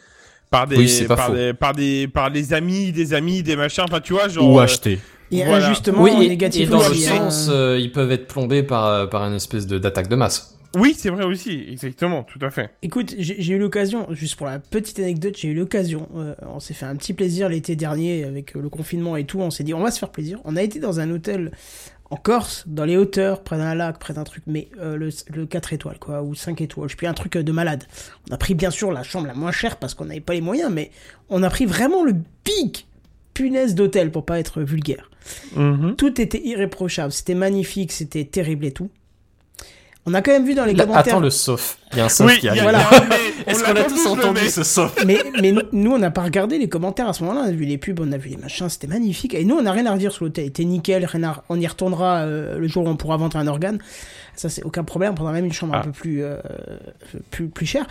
par 0.50 0.66
des, 0.66 0.76
Oui, 0.76 0.88
c'est 0.88 1.06
pas 1.06 1.16
par 1.16 1.26
faux. 1.28 1.34
des 1.34 1.54
par 1.54 1.74
des 1.74 2.08
par 2.08 2.30
les 2.30 2.52
amis, 2.52 2.92
des 2.92 3.14
amis, 3.14 3.42
des 3.42 3.56
machins. 3.56 3.84
Enfin, 3.86 4.00
tu 4.00 4.12
vois, 4.12 4.28
genre. 4.28 4.48
Ou 4.50 4.58
euh, 4.58 4.62
acheter. 4.64 4.98
Et 5.32 5.44
Voilà. 5.44 5.68
injustement 5.68 6.02
Oui, 6.02 6.10
et, 6.20 6.28
négatif 6.28 6.62
et 6.62 6.66
dans 6.66 6.80
le 6.80 6.90
aussi, 6.90 7.08
hein. 7.08 7.30
sens, 7.30 7.48
euh, 7.50 7.78
ils 7.80 7.92
peuvent 7.92 8.10
être 8.10 8.26
plombés 8.26 8.64
par 8.64 8.86
euh, 8.86 9.06
par 9.06 9.22
une 9.24 9.34
espèce 9.34 9.66
de 9.66 9.78
d'attaque 9.78 10.08
de 10.08 10.16
masse. 10.16 10.56
Oui, 10.76 10.94
c'est 10.96 11.10
vrai 11.10 11.24
aussi, 11.24 11.64
exactement, 11.68 12.22
tout 12.22 12.38
à 12.44 12.50
fait. 12.50 12.70
Écoute, 12.82 13.14
j'ai 13.18 13.36
j'ai 13.40 13.54
eu 13.54 13.58
l'occasion, 13.58 14.06
juste 14.10 14.36
pour 14.36 14.46
la 14.46 14.60
petite 14.60 15.00
anecdote, 15.00 15.34
j'ai 15.36 15.48
eu 15.48 15.54
l'occasion, 15.54 16.08
euh, 16.16 16.34
on 16.46 16.60
s'est 16.60 16.74
fait 16.74 16.86
un 16.86 16.94
petit 16.94 17.12
plaisir 17.12 17.48
l'été 17.48 17.74
dernier 17.74 18.24
avec 18.24 18.54
le 18.54 18.68
confinement 18.68 19.16
et 19.16 19.24
tout, 19.24 19.40
on 19.40 19.50
s'est 19.50 19.64
dit 19.64 19.74
on 19.74 19.80
va 19.82 19.90
se 19.90 19.98
faire 19.98 20.10
plaisir. 20.10 20.38
On 20.44 20.56
a 20.56 20.62
été 20.62 20.78
dans 20.78 21.00
un 21.00 21.10
hôtel 21.10 21.50
en 22.10 22.16
Corse, 22.16 22.64
dans 22.66 22.84
les 22.84 22.96
hauteurs, 22.96 23.42
près 23.42 23.56
d'un 23.56 23.74
lac, 23.74 23.98
près 23.98 24.14
d'un 24.14 24.24
truc, 24.24 24.42
mais 24.46 24.68
euh, 24.80 24.96
le, 24.96 25.10
le 25.32 25.46
4 25.46 25.72
étoiles 25.72 25.98
quoi, 25.98 26.22
ou 26.22 26.34
5 26.34 26.60
étoiles, 26.60 26.88
je 26.88 26.96
plus, 26.96 27.06
un 27.06 27.14
truc 27.14 27.36
euh, 27.36 27.42
de 27.42 27.52
malade. 27.52 27.84
On 28.28 28.34
a 28.34 28.36
pris 28.36 28.54
bien 28.54 28.70
sûr 28.70 28.90
la 28.90 29.04
chambre 29.04 29.28
la 29.28 29.34
moins 29.34 29.52
chère 29.52 29.76
parce 29.76 29.94
qu'on 29.94 30.06
n'avait 30.06 30.20
pas 30.20 30.34
les 30.34 30.40
moyens, 30.40 30.72
mais 30.72 30.90
on 31.28 31.42
a 31.44 31.50
pris 31.50 31.66
vraiment 31.66 32.02
le 32.02 32.16
pic 32.42 32.88
punaise 33.32 33.76
d'hôtel 33.76 34.10
pour 34.10 34.26
pas 34.26 34.40
être 34.40 34.62
vulgaire. 34.62 35.08
Mhm. 35.54 35.94
Tout 35.96 36.20
était 36.20 36.42
irréprochable, 36.44 37.12
c'était 37.12 37.34
magnifique, 37.34 37.92
c'était 37.92 38.24
terrible 38.24 38.64
et 38.64 38.72
tout. 38.72 38.90
On 40.10 40.14
a 40.14 40.22
quand 40.22 40.32
même 40.32 40.44
vu 40.44 40.54
dans 40.54 40.64
les 40.64 40.74
Là, 40.74 40.84
commentaires... 40.84 41.14
attends 41.14 41.20
le 41.20 41.30
sauf. 41.30 41.78
Il 41.92 41.98
y 41.98 42.00
a 42.00 42.06
un 42.06 42.08
sauf 42.08 42.26
Oui, 42.26 42.38
qui 42.38 42.48
arrive. 42.48 42.62
Est-ce 43.46 43.62
qu'on 43.64 43.70
a 43.76 43.84
tous 43.84 44.04
le 44.04 44.10
entendu 44.10 44.48
ce 44.48 44.62
sauf 44.64 45.04
mais, 45.06 45.18
mais 45.40 45.52
nous- 45.72 45.92
on 45.92 45.98
n'a 45.98 46.10
pas 46.10 46.22
regardé 46.22 46.58
les 46.58 46.68
commentaires 46.68 47.08
à 47.08 47.12
ce 47.12 47.22
moment-là. 47.24 47.42
On 47.46 47.48
a 47.48 47.52
vu 47.52 47.64
les 47.64 47.78
pubs, 47.78 48.00
on 48.00 48.10
a 48.12 48.16
vu 48.16 48.30
les 48.30 48.36
machins, 48.36 48.68
c'était 48.68 48.86
magnifique. 48.88 49.34
Et 49.34 49.44
nous, 49.44 49.54
on 49.56 49.62
n'a 49.62 49.72
rien 49.72 49.86
à 49.86 49.92
redire 49.92 50.12
sur 50.12 50.24
l'hôtel. 50.24 50.46
C'était 50.46 50.64
nickel, 50.64 51.04
rien 51.04 51.22
à- 51.24 51.44
on 51.48 51.58
y 51.60 51.66
retournera 51.66 52.18
euh, 52.22 52.58
le 52.58 52.68
jour 52.68 52.84
où 52.84 52.88
on 52.88 52.96
pourra 52.96 53.16
vendre 53.16 53.36
un 53.36 53.46
organe. 53.46 53.78
Ça, 54.36 54.48
c'est 54.48 54.62
aucun 54.64 54.84
problème. 54.84 55.12
On 55.12 55.14
prendra 55.14 55.32
même 55.32 55.44
une 55.46 55.52
chambre 55.52 55.74
un 55.74 55.78
Ah. 55.80 55.84
peu 55.84 55.92
plus, 55.92 56.22
euh, 56.24 56.36
plus, 57.30 57.48
plus 57.48 57.66
chère. 57.66 57.86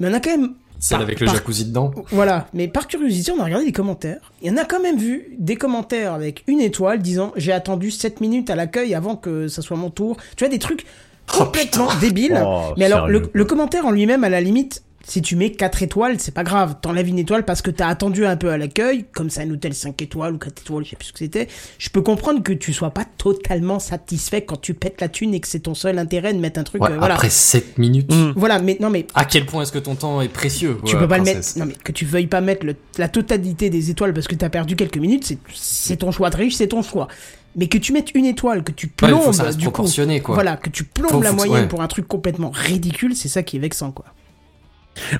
Mais 0.00 0.08
on 0.08 0.12
a 0.14 0.20
quand 0.20 0.30
même. 0.36 0.54
Celle 0.78 0.96
par- 0.98 1.06
avec 1.06 1.20
le 1.20 1.26
par- 1.26 1.34
jacuzzi 1.36 1.66
dedans. 1.66 1.92
Voilà. 2.10 2.48
Mais 2.54 2.66
par 2.66 2.88
curiosité, 2.88 3.30
on 3.30 3.40
a 3.40 3.44
regardé 3.44 3.64
les 3.66 3.72
commentaires. 3.72 4.32
Il 4.42 4.48
y 4.48 4.50
en 4.50 4.56
a 4.56 4.64
quand 4.64 4.80
même 4.80 4.98
vu 4.98 5.28
des 5.38 5.54
commentaires 5.54 6.12
avec 6.12 6.42
une 6.48 6.60
étoile 6.60 7.00
disant 7.00 7.32
J'ai 7.36 7.52
attendu 7.52 7.92
7 7.92 8.20
minutes 8.20 8.50
à 8.50 8.56
l'accueil 8.56 8.92
avant 8.94 9.14
que 9.14 9.46
ça 9.46 9.62
soit 9.62 9.76
mon 9.76 9.90
tour. 9.90 10.16
Tu 10.36 10.42
vois, 10.44 10.48
des 10.50 10.58
trucs 10.58 10.84
Oh, 11.28 11.38
complètement 11.44 11.88
débiles. 12.00 12.40
Oh, 12.44 12.72
Mais 12.76 12.84
alors, 12.86 13.08
le, 13.08 13.22
le 13.32 13.44
commentaire 13.44 13.86
en 13.86 13.90
lui-même, 13.90 14.24
à 14.24 14.28
la 14.28 14.40
limite, 14.40 14.82
si 15.06 15.20
tu 15.22 15.36
mets 15.36 15.50
4 15.52 15.82
étoiles, 15.82 16.20
c'est 16.20 16.32
pas 16.34 16.44
grave. 16.44 16.76
T'enlèves 16.80 17.08
une 17.08 17.18
étoile 17.18 17.44
parce 17.44 17.60
que 17.62 17.70
t'as 17.70 17.88
attendu 17.88 18.24
un 18.24 18.36
peu 18.36 18.50
à 18.50 18.58
l'accueil, 18.58 19.04
comme 19.12 19.30
c'est 19.30 19.42
un 19.42 19.50
hôtel 19.50 19.74
5 19.74 20.00
étoiles 20.00 20.34
ou 20.34 20.38
4 20.38 20.62
étoiles, 20.62 20.84
je 20.84 20.90
sais 20.90 20.96
plus 20.96 21.06
ce 21.08 21.12
que 21.12 21.18
c'était. 21.18 21.48
Je 21.78 21.88
peux 21.90 22.02
comprendre 22.02 22.42
que 22.42 22.52
tu 22.52 22.72
sois 22.72 22.90
pas 22.90 23.04
totalement 23.18 23.78
satisfait 23.78 24.42
quand 24.44 24.60
tu 24.60 24.74
pètes 24.74 25.00
la 25.00 25.08
thune 25.08 25.34
et 25.34 25.40
que 25.40 25.48
c'est 25.48 25.60
ton 25.60 25.74
seul 25.74 25.98
intérêt 25.98 26.32
de 26.34 26.38
mettre 26.38 26.60
un 26.60 26.64
truc. 26.64 26.82
Ouais, 26.82 26.90
euh, 26.92 26.98
voilà. 26.98 27.14
Après 27.14 27.30
7 27.30 27.78
minutes. 27.78 28.12
Mm. 28.12 28.32
Voilà, 28.36 28.58
mais 28.60 28.76
non, 28.80 28.90
mais 28.90 29.06
À 29.14 29.24
quel 29.24 29.46
point 29.46 29.62
est-ce 29.62 29.72
que 29.72 29.78
ton 29.78 29.94
temps 29.94 30.20
est 30.20 30.28
précieux 30.28 30.78
tu 30.84 30.94
ouais, 30.94 31.00
peux 31.00 31.08
pas 31.08 31.18
le 31.18 31.24
mettre. 31.24 31.40
Non, 31.56 31.66
mais 31.66 31.74
que 31.74 31.92
tu 31.92 32.04
veuilles 32.04 32.26
pas 32.26 32.40
mettre 32.40 32.64
le- 32.66 32.76
la 32.98 33.08
totalité 33.08 33.70
des 33.70 33.90
étoiles 33.90 34.12
parce 34.14 34.28
que 34.28 34.34
t'as 34.34 34.48
perdu 34.50 34.76
quelques 34.76 34.98
minutes, 34.98 35.32
c'est- 35.52 35.96
ton 35.96 36.10
choix 36.10 36.30
de 36.30 36.36
riche, 36.36 36.54
c'est 36.54 36.68
ton 36.68 36.82
choix. 36.82 37.08
Mais 37.56 37.66
que 37.68 37.76
tu 37.76 37.92
mettes 37.92 38.14
une 38.14 38.24
étoile, 38.24 38.64
que 38.64 38.72
tu 38.72 38.86
plombes, 38.88 39.20
faut 39.20 39.30
que 39.30 39.36
ça 39.36 39.42
reste 39.42 39.58
du 39.58 39.66
coup, 39.70 39.82
quoi. 39.82 40.34
voilà, 40.34 40.56
que 40.56 40.70
tu 40.70 40.84
plombes 40.84 41.10
Faut- 41.10 41.20
la 41.22 41.30
faut 41.30 41.36
moyenne 41.36 41.62
ouais. 41.62 41.68
pour 41.68 41.82
un 41.82 41.86
truc 41.86 42.08
complètement 42.08 42.50
ridicule, 42.50 43.14
c'est 43.14 43.28
ça 43.28 43.42
qui 43.42 43.56
est 43.56 43.60
vexant, 43.60 43.90
quoi. 43.92 44.06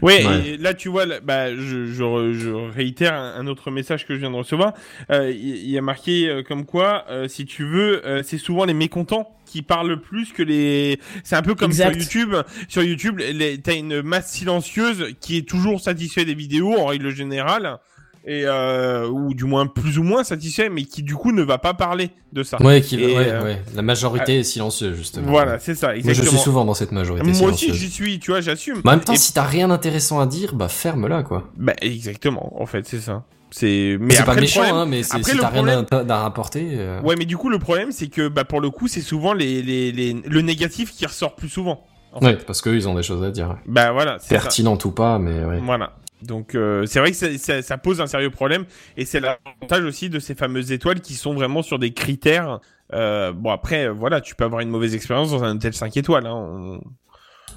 Ouais, 0.02 0.24
Ouais. 0.26 0.48
et 0.48 0.56
là 0.58 0.74
tu 0.74 0.88
vois, 0.88 1.06
là, 1.06 1.20
bah, 1.20 1.54
je, 1.54 1.86
je, 1.86 2.02
re- 2.02 2.32
je 2.32 2.50
réitère 2.50 3.14
un, 3.14 3.34
un 3.36 3.46
autre 3.46 3.70
message 3.70 4.06
que 4.06 4.14
je 4.14 4.20
viens 4.20 4.30
de 4.30 4.36
recevoir. 4.36 4.74
Euh, 5.10 5.30
Il 5.30 5.56
il 5.56 5.70
y, 5.70 5.78
a 5.78 5.82
marqué 5.82 6.28
euh, 6.28 6.42
comme 6.42 6.66
quoi, 6.66 7.04
euh, 7.10 7.28
si 7.28 7.46
tu 7.46 7.64
veux, 7.64 8.06
euh, 8.06 8.22
c'est 8.22 8.38
souvent 8.38 8.64
les 8.64 8.74
mécontents 8.74 9.34
qui 9.46 9.62
parlent 9.62 10.00
plus 10.00 10.32
que 10.32 10.42
les. 10.42 10.98
C'est 11.24 11.36
un 11.36 11.42
peu 11.42 11.54
comme 11.54 11.70
Exact. 11.70 12.00
sur 12.00 12.20
YouTube. 12.20 12.34
Sur 12.68 12.82
YouTube, 12.82 13.18
les- 13.18 13.58
t'as 13.60 13.74
une 13.76 14.02
masse 14.02 14.30
silencieuse 14.32 15.14
qui 15.20 15.36
est 15.38 15.48
toujours 15.48 15.80
satisfait 15.80 16.24
des 16.24 16.34
vidéos 16.34 16.74
en 16.78 16.86
règle 16.86 17.10
générale. 17.10 17.78
Et 18.24 18.44
euh, 18.46 19.08
ou 19.08 19.34
du 19.34 19.44
moins 19.44 19.66
plus 19.66 19.98
ou 19.98 20.04
moins 20.04 20.22
satisfait, 20.22 20.68
mais 20.68 20.84
qui 20.84 21.02
du 21.02 21.16
coup 21.16 21.32
ne 21.32 21.42
va 21.42 21.58
pas 21.58 21.74
parler 21.74 22.10
de 22.32 22.44
ça. 22.44 22.62
Ouais, 22.62 22.80
qui, 22.80 23.00
Et, 23.02 23.16
ouais, 23.16 23.28
euh, 23.28 23.42
ouais. 23.42 23.62
La 23.74 23.82
majorité 23.82 24.38
est 24.38 24.42
silencieuse, 24.44 24.96
justement. 24.96 25.28
Voilà, 25.28 25.58
c'est 25.58 25.74
ça, 25.74 25.88
Moi, 25.88 25.96
exactement. 25.96 26.24
je 26.24 26.30
suis 26.30 26.38
souvent 26.38 26.64
dans 26.64 26.74
cette 26.74 26.92
majorité 26.92 27.32
Moi 27.32 27.50
aussi, 27.50 27.74
j'y 27.74 27.90
suis, 27.90 28.20
tu 28.20 28.30
vois, 28.30 28.40
j'assume. 28.40 28.80
Mais 28.84 28.90
en 28.90 28.94
même 28.94 29.04
temps, 29.04 29.14
Et- 29.14 29.16
si 29.16 29.32
t'as 29.34 29.42
rien 29.42 29.66
d'intéressant 29.68 30.20
à 30.20 30.26
dire, 30.26 30.54
bah 30.54 30.68
ferme-la, 30.68 31.24
quoi. 31.24 31.50
Bah, 31.56 31.72
exactement, 31.80 32.62
en 32.62 32.66
fait, 32.66 32.86
c'est 32.86 33.00
ça. 33.00 33.24
C'est, 33.50 33.96
mais 34.00 34.14
C'est 34.14 34.24
pas 34.24 34.34
méchant, 34.36 34.60
problème- 34.62 34.80
hein, 34.82 34.86
mais 34.86 35.02
c'est- 35.02 35.22
si 35.24 35.36
t'as 35.36 35.48
rien 35.48 35.84
à, 35.90 36.14
à 36.14 36.22
rapporter... 36.22 36.68
euh, 36.72 37.02
Ouais, 37.02 37.16
mais 37.18 37.24
du 37.26 37.36
coup, 37.36 37.48
le 37.50 37.58
problème, 37.58 37.90
c'est 37.90 38.06
que, 38.06 38.28
bah, 38.28 38.44
pour 38.44 38.60
le 38.60 38.70
coup, 38.70 38.86
c'est 38.86 39.00
souvent 39.02 39.34
les, 39.34 39.62
les, 39.62 39.90
les, 39.92 40.12
le 40.14 40.40
négatif 40.42 40.92
qui 40.92 41.04
ressort 41.06 41.34
plus 41.34 41.48
souvent. 41.48 41.84
en 42.12 42.24
Ouais, 42.24 42.36
parce 42.36 42.60
qu'eux, 42.62 42.76
ils 42.76 42.88
ont 42.88 42.94
des 42.94 43.02
choses 43.02 43.22
à 43.24 43.30
dire. 43.30 43.56
Bah, 43.66 43.90
voilà. 43.92 44.18
Pertinentes 44.28 44.84
ou 44.84 44.90
pas, 44.92 45.18
mais 45.18 45.44
ouais. 45.44 45.60
Voilà. 45.64 45.92
Donc, 46.24 46.54
euh, 46.54 46.86
c'est 46.86 46.98
vrai 47.00 47.10
que 47.10 47.16
ça, 47.16 47.26
ça, 47.38 47.62
ça 47.62 47.78
pose 47.78 48.00
un 48.00 48.06
sérieux 48.06 48.30
problème. 48.30 48.64
Et 48.96 49.04
c'est 49.04 49.20
l'avantage 49.20 49.84
aussi 49.84 50.08
de 50.10 50.18
ces 50.18 50.34
fameuses 50.34 50.72
étoiles 50.72 51.00
qui 51.00 51.14
sont 51.14 51.34
vraiment 51.34 51.62
sur 51.62 51.78
des 51.78 51.92
critères. 51.92 52.60
Euh, 52.92 53.32
bon, 53.32 53.50
après, 53.50 53.86
euh, 53.86 53.92
voilà, 53.92 54.20
tu 54.20 54.34
peux 54.34 54.44
avoir 54.44 54.60
une 54.60 54.68
mauvaise 54.70 54.94
expérience 54.94 55.30
dans 55.30 55.42
un 55.44 55.56
hôtel 55.56 55.72
5 55.74 55.96
étoiles. 55.96 56.26
Hein. 56.26 56.34
On- 56.34 56.80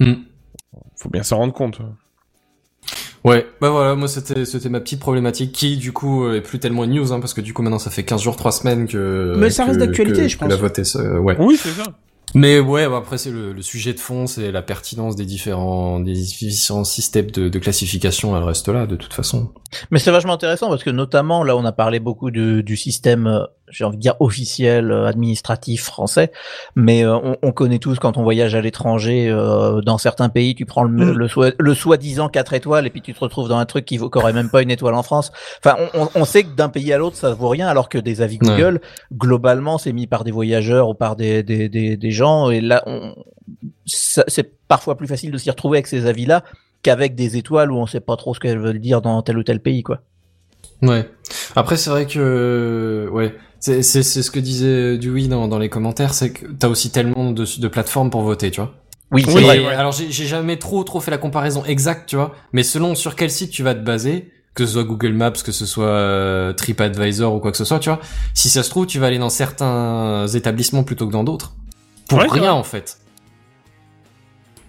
Hmm. 0.05 0.15
Faut 0.97 1.09
bien 1.09 1.23
s'en 1.23 1.37
rendre 1.37 1.53
compte. 1.53 1.79
Ouais, 3.23 3.47
bah 3.61 3.69
voilà, 3.71 3.95
moi 3.95 4.07
c'était 4.07 4.45
c'était 4.45 4.69
ma 4.69 4.79
petite 4.81 4.99
problématique 4.99 5.51
qui 5.51 5.77
du 5.77 5.91
coup 5.93 6.25
euh, 6.25 6.35
est 6.35 6.41
plus 6.41 6.59
tellement 6.59 6.83
une 6.83 6.91
news 6.93 7.11
hein, 7.11 7.19
parce 7.19 7.33
que 7.33 7.41
du 7.41 7.53
coup 7.53 7.63
maintenant 7.63 7.79
ça 7.79 7.89
fait 7.89 8.03
15 8.03 8.21
jours, 8.21 8.35
3 8.35 8.51
semaines 8.51 8.87
que 8.87 9.33
Mais 9.37 9.49
ça 9.49 9.63
que- 9.63 9.69
reste 9.69 9.79
d'actualité, 9.79 10.29
je 10.29 10.37
pense. 10.37 10.49
la 10.49 10.55
vote 10.57 10.77
est, 10.77 10.95
euh, 10.97 11.17
ouais. 11.17 11.35
Oui, 11.39 11.57
c'est 11.57 11.69
ça. 11.69 11.83
Mais 12.35 12.59
ouais, 12.59 12.87
bah, 12.89 12.97
après 12.97 13.17
c'est 13.17 13.31
le, 13.31 13.61
sujet 13.61 13.93
de 13.93 13.99
fond, 13.99 14.27
c'est 14.27 14.51
la 14.51 14.61
pertinence 14.61 15.15
des 15.15 15.25
différents 15.25 16.01
des 16.01 16.11
différents 16.11 16.83
systèmes 16.83 17.31
de, 17.31 17.47
de 17.47 17.59
classification, 17.59 18.35
elle 18.35 18.43
reste 18.43 18.67
là 18.67 18.85
de 18.85 18.97
toute 18.97 19.13
façon. 19.13 19.53
Mais 19.89 19.99
c'est 19.99 20.11
vachement 20.11 20.33
intéressant 20.33 20.67
parce 20.67 20.83
que 20.83 20.89
notamment 20.89 21.45
là 21.45 21.55
on 21.55 21.63
a 21.63 21.71
parlé 21.71 22.01
beaucoup 22.01 22.31
de, 22.31 22.59
du 22.59 22.75
système, 22.75 23.27
euh, 23.27 23.45
j'ai 23.75 23.83
envie 23.83 23.97
de 23.97 24.01
dire 24.01 24.15
officiel, 24.19 24.91
euh, 24.91 25.05
administratif 25.07 25.83
français, 25.83 26.31
mais 26.75 27.03
euh, 27.05 27.15
on, 27.17 27.35
on 27.41 27.51
connaît 27.51 27.79
tous 27.79 27.99
quand 27.99 28.17
on 28.17 28.23
voyage 28.23 28.55
à 28.55 28.61
l'étranger, 28.61 29.27
euh, 29.29 29.81
dans 29.81 29.97
certains 29.97 30.29
pays, 30.29 30.55
tu 30.55 30.65
prends 30.65 30.83
le, 30.83 30.89
Mm. 31.05 31.11
le, 31.17 31.27
soi- 31.27 31.51
le 31.59 31.73
soi-disant 31.73 32.29
4 32.29 32.53
étoiles 32.53 32.87
et 32.87 32.89
puis 32.89 33.01
tu 33.01 33.13
te 33.13 33.19
retrouves 33.19 33.49
dans 33.49 33.57
un 33.57 33.65
truc 33.65 33.85
qui 33.85 33.97
vaut 33.97 34.09
qui 34.09 34.17
aurait 34.17 34.33
même 34.33 34.49
pas 34.49 34.61
une 34.61 34.71
étoile 34.71 34.95
en 34.95 35.03
France. 35.03 35.31
Enfin, 35.63 35.75
on, 35.93 36.07
on, 36.15 36.25
sait 36.25 36.43
que 36.43 36.55
d'un 36.55 36.69
pays 36.69 36.93
à 36.93 36.97
l'autre 36.97 37.15
ça 37.17 37.33
vaut 37.33 37.49
rien, 37.49 37.67
alors 37.67 37.89
que 37.89 37.97
des 37.97 38.21
avis 38.21 38.39
Ouais. 38.41 38.47
Google, 38.49 38.81
globalement, 39.13 39.77
c'est 39.77 39.93
mis 39.93 40.07
par 40.07 40.23
des 40.23 40.31
voyageurs 40.31 40.89
ou 40.89 40.93
par 40.93 41.15
des, 41.15 41.43
des, 41.43 41.69
des, 41.69 41.97
des 41.97 42.11
gens 42.11 42.49
et 42.49 42.61
là 42.61 42.83
c'est 43.85 44.57
parfois 44.67 44.95
plus 44.97 45.07
facile 45.07 45.31
de 45.31 45.37
s'y 45.37 45.49
retrouver 45.49 45.77
avec 45.77 45.87
ces 45.87 46.05
avis-là 46.07 46.43
qu'avec 46.81 47.15
des 47.15 47.37
étoiles 47.37 47.71
où 47.71 47.77
on 47.77 47.85
sait 47.87 47.99
pas 47.99 48.15
trop 48.15 48.33
ce 48.33 48.39
qu'elles 48.39 48.59
veulent 48.59 48.79
dire 48.79 49.01
dans 49.01 49.21
tel 49.21 49.37
ou 49.37 49.43
tel 49.43 49.59
pays, 49.59 49.83
quoi. 49.83 50.01
Ouais. 50.87 51.09
Après 51.55 51.77
c'est 51.77 51.89
vrai 51.89 52.05
que 52.05 53.07
ouais, 53.11 53.35
c'est 53.59 53.81
c'est 53.83 54.03
c'est 54.03 54.21
ce 54.23 54.31
que 54.31 54.39
disait 54.39 54.97
Dewey 54.97 55.27
dans 55.27 55.47
dans 55.47 55.59
les 55.59 55.69
commentaires, 55.69 56.13
c'est 56.13 56.31
que 56.31 56.45
t'as 56.47 56.67
aussi 56.67 56.91
tellement 56.91 57.31
de 57.31 57.45
de 57.59 57.67
plateformes 57.67 58.09
pour 58.09 58.21
voter, 58.21 58.51
tu 58.51 58.61
vois. 58.61 58.73
Oui, 59.11 59.23
c'est 59.25 59.33
Oui, 59.35 59.43
vrai. 59.43 59.57
Et 59.61 59.65
ouais. 59.65 59.73
Alors 59.73 59.91
j'ai 59.91 60.11
j'ai 60.11 60.25
jamais 60.25 60.57
trop 60.57 60.83
trop 60.83 60.99
fait 60.99 61.11
la 61.11 61.17
comparaison 61.17 61.63
exacte, 61.65 62.09
tu 62.09 62.15
vois, 62.15 62.33
mais 62.53 62.63
selon 62.63 62.95
sur 62.95 63.15
quel 63.15 63.29
site 63.31 63.51
tu 63.51 63.63
vas 63.63 63.73
te 63.75 63.79
baser, 63.81 64.31
que 64.53 64.65
ce 64.65 64.73
soit 64.73 64.83
Google 64.83 65.13
Maps, 65.13 65.31
que 65.31 65.51
ce 65.51 65.65
soit 65.65 65.85
euh, 65.85 66.53
TripAdvisor 66.53 67.33
ou 67.33 67.39
quoi 67.39 67.51
que 67.51 67.57
ce 67.57 67.65
soit, 67.65 67.79
tu 67.79 67.89
vois, 67.89 67.99
si 68.33 68.49
ça 68.49 68.63
se 68.63 68.69
trouve 68.69 68.85
tu 68.87 68.99
vas 68.99 69.07
aller 69.07 69.19
dans 69.19 69.29
certains 69.29 70.27
établissements 70.27 70.83
plutôt 70.83 71.07
que 71.07 71.11
dans 71.13 71.23
d'autres. 71.23 71.53
Pour 72.09 72.19
Ouais, 72.19 72.27
rien 72.29 72.53
en 72.53 72.63
fait. 72.63 72.97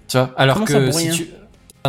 Tu 0.09 0.17
vois, 0.17 0.31
alors 0.37 0.57
Comment 0.57 0.67
que 0.67 0.91
si 0.93 0.99
rien 1.09 1.13
tu 1.13 1.29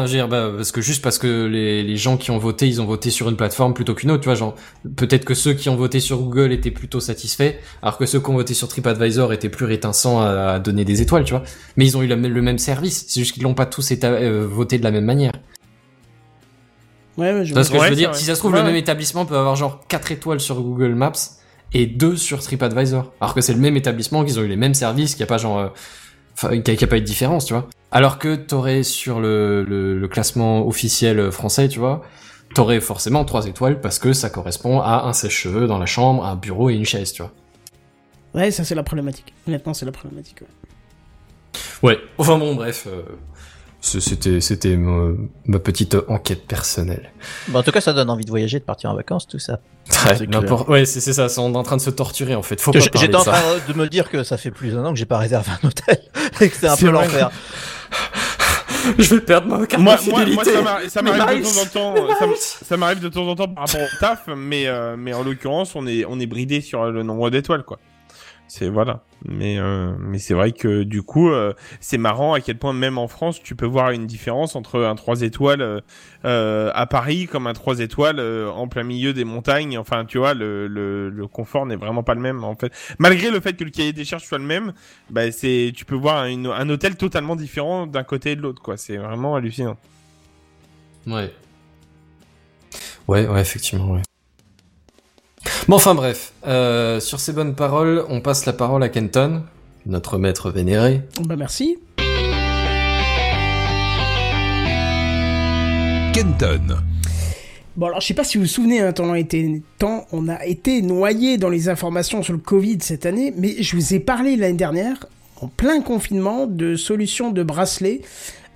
je 0.05 0.11
veux 0.11 0.17
dire, 0.17 0.27
bah, 0.27 0.51
parce 0.55 0.71
que 0.71 0.81
juste 0.81 1.01
parce 1.01 1.17
que 1.17 1.45
les, 1.45 1.81
les 1.83 1.97
gens 1.97 2.17
qui 2.17 2.31
ont 2.31 2.37
voté, 2.37 2.67
ils 2.67 2.81
ont 2.81 2.85
voté 2.85 3.09
sur 3.09 3.27
une 3.29 3.35
plateforme 3.35 3.73
plutôt 3.73 3.95
qu'une 3.95 4.11
autre, 4.11 4.21
tu 4.21 4.25
vois, 4.29 4.35
genre, 4.35 4.55
peut-être 4.95 5.25
que 5.25 5.33
ceux 5.33 5.53
qui 5.53 5.69
ont 5.69 5.75
voté 5.75 5.99
sur 5.99 6.19
Google 6.19 6.51
étaient 6.51 6.71
plutôt 6.71 6.99
satisfaits, 6.99 7.53
alors 7.81 7.97
que 7.97 8.05
ceux 8.05 8.19
qui 8.19 8.29
ont 8.29 8.33
voté 8.35 8.53
sur 8.53 8.67
TripAdvisor 8.67 9.33
étaient 9.33 9.49
plus 9.49 9.65
réticents 9.65 10.21
à, 10.21 10.51
à 10.53 10.59
donner 10.59 10.85
des 10.85 11.01
étoiles, 11.01 11.23
tu 11.23 11.31
vois. 11.33 11.43
Mais 11.75 11.85
ils 11.85 11.97
ont 11.97 12.01
eu 12.03 12.07
la- 12.07 12.15
le 12.15 12.41
même 12.41 12.57
service, 12.59 13.05
c'est 13.07 13.19
juste 13.21 13.33
qu'ils 13.33 13.43
l'ont 13.43 13.53
pas 13.53 13.65
tous 13.65 13.89
éta- 13.91 14.11
euh, 14.11 14.45
voté 14.47 14.77
de 14.77 14.83
la 14.83 14.91
même 14.91 15.05
manière. 15.05 15.31
Ouais, 17.17 17.33
ouais, 17.33 17.43
je 17.43 17.47
Tu 17.49 17.53
vois 17.53 17.63
ce 17.63 17.69
que 17.71 17.77
Ouais, 17.77 17.85
je 17.85 17.89
veux 17.89 17.95
dire? 17.95 18.09
vrai. 18.11 18.19
Si 18.19 18.25
ça 18.25 18.35
se 18.35 18.39
trouve, 18.39 18.53
Ouais, 18.53 18.59
le 18.59 18.65
même 18.65 18.75
établissement 18.75 19.25
peut 19.25 19.35
avoir 19.37 19.55
genre 19.55 19.85
4 19.87 20.11
étoiles 20.11 20.39
sur 20.39 20.61
Google 20.61 20.93
Maps 20.93 21.11
et 21.73 21.85
2 21.87 22.15
sur 22.15 22.39
TripAdvisor. 22.39 23.11
Alors 23.19 23.33
que 23.33 23.41
c'est 23.41 23.53
le 23.53 23.59
même 23.59 23.75
établissement, 23.75 24.23
qu'ils 24.23 24.39
ont 24.39 24.43
eu 24.43 24.47
les 24.47 24.55
mêmes 24.55 24.75
services, 24.75 25.15
qu'il 25.15 25.21
n'y 25.23 25.27
a 25.27 25.27
pas 25.27 25.37
genre... 25.39 25.73
Enfin, 26.39 26.61
qu'il 26.61 26.75
n'y 26.75 26.83
a 26.83 26.87
pas 26.87 26.97
eu 26.97 27.01
de 27.01 27.05
différence, 27.05 27.45
tu 27.45 27.53
vois. 27.53 27.67
Alors 27.91 28.19
que 28.19 28.35
t'aurais 28.35 28.83
sur 28.83 29.19
le, 29.19 29.63
le, 29.63 29.97
le 29.97 30.07
classement 30.07 30.67
officiel 30.67 31.31
français, 31.31 31.67
tu 31.67 31.79
vois, 31.79 32.03
t'aurais 32.53 32.79
forcément 32.79 33.25
trois 33.25 33.47
étoiles 33.47 33.81
parce 33.81 33.97
que 33.97 34.13
ça 34.13 34.29
correspond 34.29 34.79
à 34.81 35.03
un 35.05 35.13
sèche-cheveux 35.13 35.65
dans 35.67 35.79
la 35.79 35.85
chambre, 35.87 36.23
un 36.25 36.35
bureau 36.35 36.69
et 36.69 36.75
une 36.75 36.85
chaise, 36.85 37.11
tu 37.11 37.23
vois. 37.23 37.31
Ouais, 38.35 38.51
ça 38.51 38.63
c'est 38.63 38.75
la 38.75 38.83
problématique. 38.83 39.33
Honnêtement, 39.47 39.73
c'est 39.73 39.85
la 39.85 39.91
problématique. 39.91 40.41
ouais. 40.41 40.47
Ouais. 41.81 41.99
Enfin 42.19 42.37
bon, 42.37 42.53
bref. 42.55 42.85
euh, 42.87 43.01
c'était 43.99 44.41
c'était 44.41 44.75
ma, 44.75 45.13
ma 45.45 45.59
petite 45.59 45.95
enquête 46.07 46.45
personnelle. 46.47 47.11
Bon, 47.47 47.59
en 47.59 47.63
tout 47.63 47.71
cas, 47.71 47.81
ça 47.81 47.93
donne 47.93 48.09
envie 48.09 48.25
de 48.25 48.29
voyager, 48.29 48.59
de 48.59 48.63
partir 48.65 48.89
en 48.89 48.95
vacances, 48.95 49.27
tout 49.27 49.39
ça. 49.39 49.59
Ouais, 50.67 50.85
C'est 50.85 51.13
ça. 51.13 51.27
On 51.41 51.53
est 51.53 51.57
en 51.57 51.63
train 51.63 51.77
de 51.77 51.81
se 51.81 51.89
torturer 51.89 52.35
en 52.35 52.41
fait. 52.43 52.59
Faut 52.59 52.71
pas 52.71 52.79
J'étais 52.79 53.15
en 53.15 53.23
ça. 53.23 53.31
train 53.31 53.41
de 53.67 53.73
me 53.73 53.87
dire 53.87 54.09
que 54.09 54.23
ça 54.23 54.37
fait 54.37 54.51
plus 54.51 54.71
d'un 54.71 54.85
an 54.85 54.91
que 54.93 54.99
j'ai 54.99 55.05
pas 55.05 55.17
réservé 55.17 55.51
un 55.63 55.67
hôtel 55.67 55.99
et 56.41 56.49
que 56.49 56.55
c'est 56.55 56.67
un 56.67 56.75
peu 56.75 56.89
l'enfer. 56.89 57.29
Je 58.97 59.15
vais 59.15 59.21
perdre 59.21 59.47
ma 59.47 59.65
carte 59.67 59.81
Moi, 59.83 59.97
de 59.97 60.33
moi, 60.33 60.43
ça 60.87 61.01
m'arrive 61.01 61.43
de 61.43 61.43
temps 61.43 61.61
en 61.61 61.65
temps. 61.65 61.93
mais 62.27 62.35
ça 62.37 62.77
m'arrive 62.77 62.99
de 62.99 63.09
temps 63.09 63.27
en 63.27 63.35
temps 63.35 63.47
par 63.47 63.65
rapport 63.67 63.81
au 63.81 63.99
taf, 63.99 64.27
mais 64.35 64.67
euh, 64.67 64.95
mais 64.97 65.13
en 65.13 65.23
l'occurrence, 65.23 65.75
on 65.75 65.85
est 65.87 66.05
on 66.05 66.19
est 66.19 66.25
bridé 66.25 66.61
sur 66.61 66.85
le 66.85 67.03
nombre 67.03 67.29
d'étoiles, 67.29 67.63
quoi. 67.63 67.79
C'est 68.49 68.69
voilà. 68.69 69.03
Mais 69.25 69.59
euh, 69.59 69.93
mais 69.99 70.19
c'est 70.19 70.33
vrai 70.33 70.51
que 70.53 70.83
du 70.83 71.01
coup, 71.01 71.29
euh, 71.29 71.53
c'est 71.81 71.97
marrant 71.97 72.33
à 72.33 72.39
quel 72.39 72.57
point 72.57 72.71
même 72.71 72.97
en 72.97 73.07
France, 73.09 73.41
tu 73.43 73.55
peux 73.55 73.65
voir 73.65 73.91
une 73.91 74.05
différence 74.07 74.55
entre 74.55 74.81
un 74.83 74.95
3 74.95 75.21
étoiles 75.23 75.61
euh, 75.61 75.81
euh, 76.23 76.71
à 76.73 76.85
Paris 76.85 77.25
comme 77.27 77.45
un 77.47 77.53
3 77.53 77.79
étoiles 77.79 78.19
euh, 78.19 78.49
en 78.49 78.67
plein 78.69 78.83
milieu 78.83 79.11
des 79.11 79.25
montagnes. 79.25 79.77
Enfin, 79.77 80.05
tu 80.05 80.17
vois, 80.17 80.33
le 80.33 80.67
le, 80.67 81.09
le 81.09 81.27
confort 81.27 81.65
n'est 81.65 81.75
vraiment 81.75 82.03
pas 82.03 82.13
le 82.13 82.21
même 82.21 82.43
en 82.43 82.55
fait. 82.55 82.71
Malgré 82.99 83.31
le 83.31 83.39
fait 83.41 83.53
que 83.57 83.63
le 83.65 83.69
cahier 83.71 83.91
des 83.91 84.05
charges 84.05 84.23
soit 84.23 84.37
le 84.37 84.45
même, 84.45 84.71
bah 85.09 85.29
c'est 85.31 85.73
tu 85.75 85.83
peux 85.83 85.95
voir 85.95 86.25
une- 86.27 86.47
un 86.47 86.69
hôtel 86.69 86.95
totalement 86.95 87.35
différent 87.35 87.85
d'un 87.87 88.03
côté 88.03 88.31
et 88.31 88.35
de 88.37 88.41
l'autre, 88.41 88.61
quoi. 88.61 88.77
C'est 88.77 88.97
vraiment 88.97 89.35
hallucinant. 89.35 89.77
Ouais. 91.05 91.33
Ouais, 93.07 93.27
ouais, 93.27 93.41
effectivement, 93.41 93.91
ouais. 93.93 94.01
Bon, 95.67 95.75
enfin 95.75 95.95
bref, 95.95 96.33
euh, 96.45 96.99
sur 96.99 97.19
ces 97.19 97.33
bonnes 97.33 97.55
paroles, 97.55 98.05
on 98.09 98.21
passe 98.21 98.45
la 98.45 98.53
parole 98.53 98.83
à 98.83 98.89
Kenton, 98.89 99.43
notre 99.85 100.17
maître 100.17 100.49
vénéré. 100.49 101.01
Bah 101.25 101.35
merci. 101.37 101.77
Kenton. 106.13 106.77
Bon 107.75 107.85
alors 107.85 108.01
je 108.01 108.07
sais 108.07 108.15
pas 108.15 108.23
si 108.23 108.37
vous 108.37 108.45
vous 108.45 108.49
souvenez, 108.49 108.81
hein, 108.81 108.91
pendant 108.91 109.13
été 109.13 109.61
temps, 109.77 110.07
on 110.11 110.27
a 110.29 110.45
été 110.45 110.81
noyé 110.81 111.37
dans 111.37 111.49
les 111.49 111.69
informations 111.69 112.23
sur 112.23 112.33
le 112.33 112.39
Covid 112.39 112.79
cette 112.81 113.05
année, 113.05 113.31
mais 113.37 113.61
je 113.61 113.75
vous 113.75 113.93
ai 113.93 113.99
parlé 113.99 114.35
l'année 114.35 114.57
dernière, 114.57 115.05
en 115.41 115.47
plein 115.47 115.81
confinement, 115.81 116.47
de 116.47 116.75
solutions 116.75 117.31
de 117.31 117.43
bracelets 117.43 118.01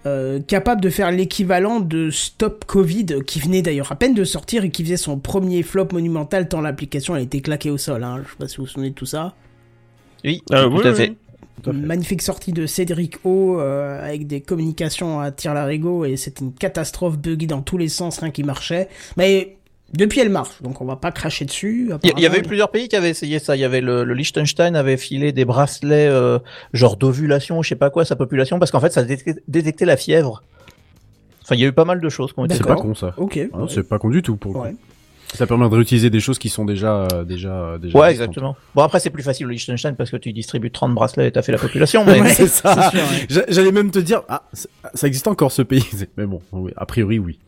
euh, 0.05 0.39
capables 0.39 0.81
de 0.81 0.89
faire 0.89 1.11
l'équivalent 1.11 1.79
de 1.79 2.09
Stop 2.09 2.65
Covid, 2.65 3.05
qui 3.27 3.39
venait 3.39 3.61
d'ailleurs 3.61 3.91
à 3.91 3.95
peine 3.95 4.13
de 4.13 4.23
sortir 4.23 4.63
et 4.63 4.71
qui 4.71 4.83
faisait 4.83 4.97
son 4.97 5.19
premier 5.19 5.61
flop 5.63 5.89
monumental 5.93 6.47
tant 6.49 6.61
l'application 6.61 7.13
a 7.13 7.21
été 7.21 7.41
claquée 7.41 7.69
au 7.69 7.77
sol. 7.77 8.03
Hein. 8.03 8.21
Je 8.25 8.31
sais 8.31 8.37
pas 8.37 8.47
si 8.47 8.57
vous 8.57 8.63
vous 8.63 8.69
souvenez 8.69 8.89
de 8.89 8.95
tout 8.95 9.05
ça. 9.05 9.35
Oui, 10.23 10.41
Euh, 10.51 10.69
tout 10.69 10.77
oui, 10.77 10.87
à 10.87 10.89
oui. 10.91 10.95
fait. 10.95 11.13
Tout 11.63 11.69
à 11.69 11.73
fait. 11.73 11.79
Une 11.79 11.85
magnifique 11.85 12.21
sortie 12.23 12.53
de 12.53 12.65
Cédric 12.65 13.17
O 13.23 13.59
euh, 13.59 14.03
avec 14.03 14.25
des 14.25 14.41
communications 14.41 15.19
à 15.19 15.31
tir 15.31 15.53
larigot 15.53 16.05
et 16.05 16.17
c'était 16.17 16.43
une 16.43 16.53
catastrophe 16.53 17.17
buggy 17.19 17.45
dans 17.47 17.61
tous 17.61 17.77
les 17.77 17.89
sens, 17.89 18.19
rien 18.19 18.31
qui 18.31 18.43
marchait. 18.43 18.87
Mais 19.17 19.57
depuis 19.93 20.19
elle 20.21 20.29
marche, 20.29 20.61
donc 20.61 20.79
on 20.81 20.85
va 20.85 20.95
pas 20.95 21.11
cracher 21.11 21.45
dessus. 21.45 21.91
Il 22.03 22.19
y- 22.19 22.25
avait 22.25 22.41
plusieurs 22.41 22.71
pays 22.71 22.87
qui 22.87 22.95
avaient 22.95 23.09
essayé 23.09 23.39
ça. 23.39 23.55
Il 23.55 23.59
y 23.59 23.65
avait 23.65 23.81
le, 23.81 24.03
le 24.03 24.13
Liechtenstein 24.13 24.75
avait 24.75 24.97
filé 24.97 25.31
des 25.31 25.43
bracelets 25.45 26.07
euh, 26.07 26.39
genre 26.73 26.95
d'ovulation, 26.97 27.61
je 27.61 27.69
sais 27.69 27.75
pas 27.75 27.89
quoi, 27.89 28.05
sa 28.05 28.15
population, 28.15 28.57
parce 28.59 28.71
qu'en 28.71 28.79
fait 28.79 28.91
ça 28.93 29.03
détectait, 29.47 29.85
la 29.85 29.97
fièvre. 29.97 30.43
Enfin, 31.43 31.55
il 31.55 31.61
y 31.61 31.65
a 31.65 31.67
eu 31.67 31.71
pas 31.73 31.85
mal 31.85 31.99
de 31.99 32.09
choses 32.09 32.33
C'est 32.51 32.63
pas 32.65 32.75
con 32.75 32.95
ça. 32.95 33.13
Ok. 33.17 33.39
Ah 33.53 33.57
c'est 33.69 33.87
pas 33.87 33.99
con 33.99 34.09
du 34.09 34.21
tout 34.21 34.37
pour. 34.37 34.55
Ouais. 34.57 34.75
Ça 35.33 35.47
permet 35.47 35.67
de 35.69 35.73
réutiliser 35.75 36.09
des 36.09 36.19
choses 36.19 36.37
qui 36.37 36.49
sont 36.49 36.65
déjà 36.65 37.07
euh, 37.13 37.23
déjà 37.23 37.53
euh, 37.53 37.77
déjà. 37.77 37.97
Ouais, 37.97 38.07
existantes. 38.07 38.29
exactement. 38.29 38.55
Bon, 38.75 38.81
après, 38.83 38.99
c'est 38.99 39.09
plus 39.09 39.23
facile 39.23 39.45
au 39.45 39.49
Liechtenstein 39.49 39.95
parce 39.95 40.11
que 40.11 40.17
tu 40.17 40.33
distribues 40.33 40.71
30 40.71 40.93
bracelets 40.93 41.27
et 41.27 41.31
t'as 41.31 41.41
fait 41.41 41.53
la 41.53 41.57
population, 41.57 42.03
mais 42.05 42.19
Ouais, 42.21 42.33
c'est 42.33 42.47
ça. 42.47 42.91
J'allais 43.47 43.71
même 43.71 43.91
te 43.91 43.99
dire, 43.99 44.23
ah, 44.27 44.43
ça- 44.51 44.67
ça 44.93 45.07
existe 45.07 45.27
encore 45.27 45.51
ce 45.53 45.61
pays. 45.61 45.85
Mais 46.17 46.25
bon, 46.25 46.41
oui, 46.51 46.73
a 46.75 46.85
priori, 46.85 47.17
oui. 47.17 47.39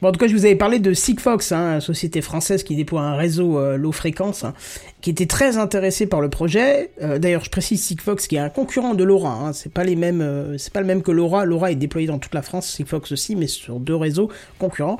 Bon, 0.00 0.08
en 0.08 0.12
tout 0.12 0.18
cas, 0.18 0.28
je 0.28 0.32
vous 0.32 0.46
avais 0.46 0.56
parlé 0.56 0.78
de 0.78 0.94
Sigfox, 0.94 1.52
hein, 1.52 1.80
société 1.80 2.22
française 2.22 2.62
qui 2.62 2.74
déploie 2.74 3.02
un 3.02 3.16
réseau 3.16 3.58
euh, 3.58 3.76
low 3.76 3.92
fréquence, 3.92 4.44
hein, 4.44 4.54
qui 5.02 5.10
était 5.10 5.26
très 5.26 5.58
intéressé 5.58 6.06
par 6.06 6.22
le 6.22 6.30
projet. 6.30 6.90
Euh, 7.02 7.18
D'ailleurs, 7.18 7.44
je 7.44 7.50
précise 7.50 7.82
Sigfox 7.82 8.26
qui 8.26 8.36
est 8.36 8.38
un 8.38 8.48
concurrent 8.48 8.94
de 8.94 9.04
LoRa. 9.04 9.30
Hein, 9.30 9.52
c'est 9.52 9.70
pas 9.72 9.84
les 9.84 9.96
mêmes, 9.96 10.22
euh, 10.22 10.56
c'est 10.56 10.72
pas 10.72 10.80
le 10.80 10.86
même 10.86 11.02
que 11.02 11.10
LoRa. 11.10 11.44
LoRa 11.44 11.72
est 11.72 11.76
déployé 11.76 12.06
dans 12.06 12.18
toute 12.18 12.34
la 12.34 12.40
France, 12.40 12.66
Sigfox 12.66 13.12
aussi, 13.12 13.36
mais 13.36 13.46
sur 13.46 13.78
deux 13.78 13.94
réseaux 13.94 14.30
concurrents. 14.58 14.98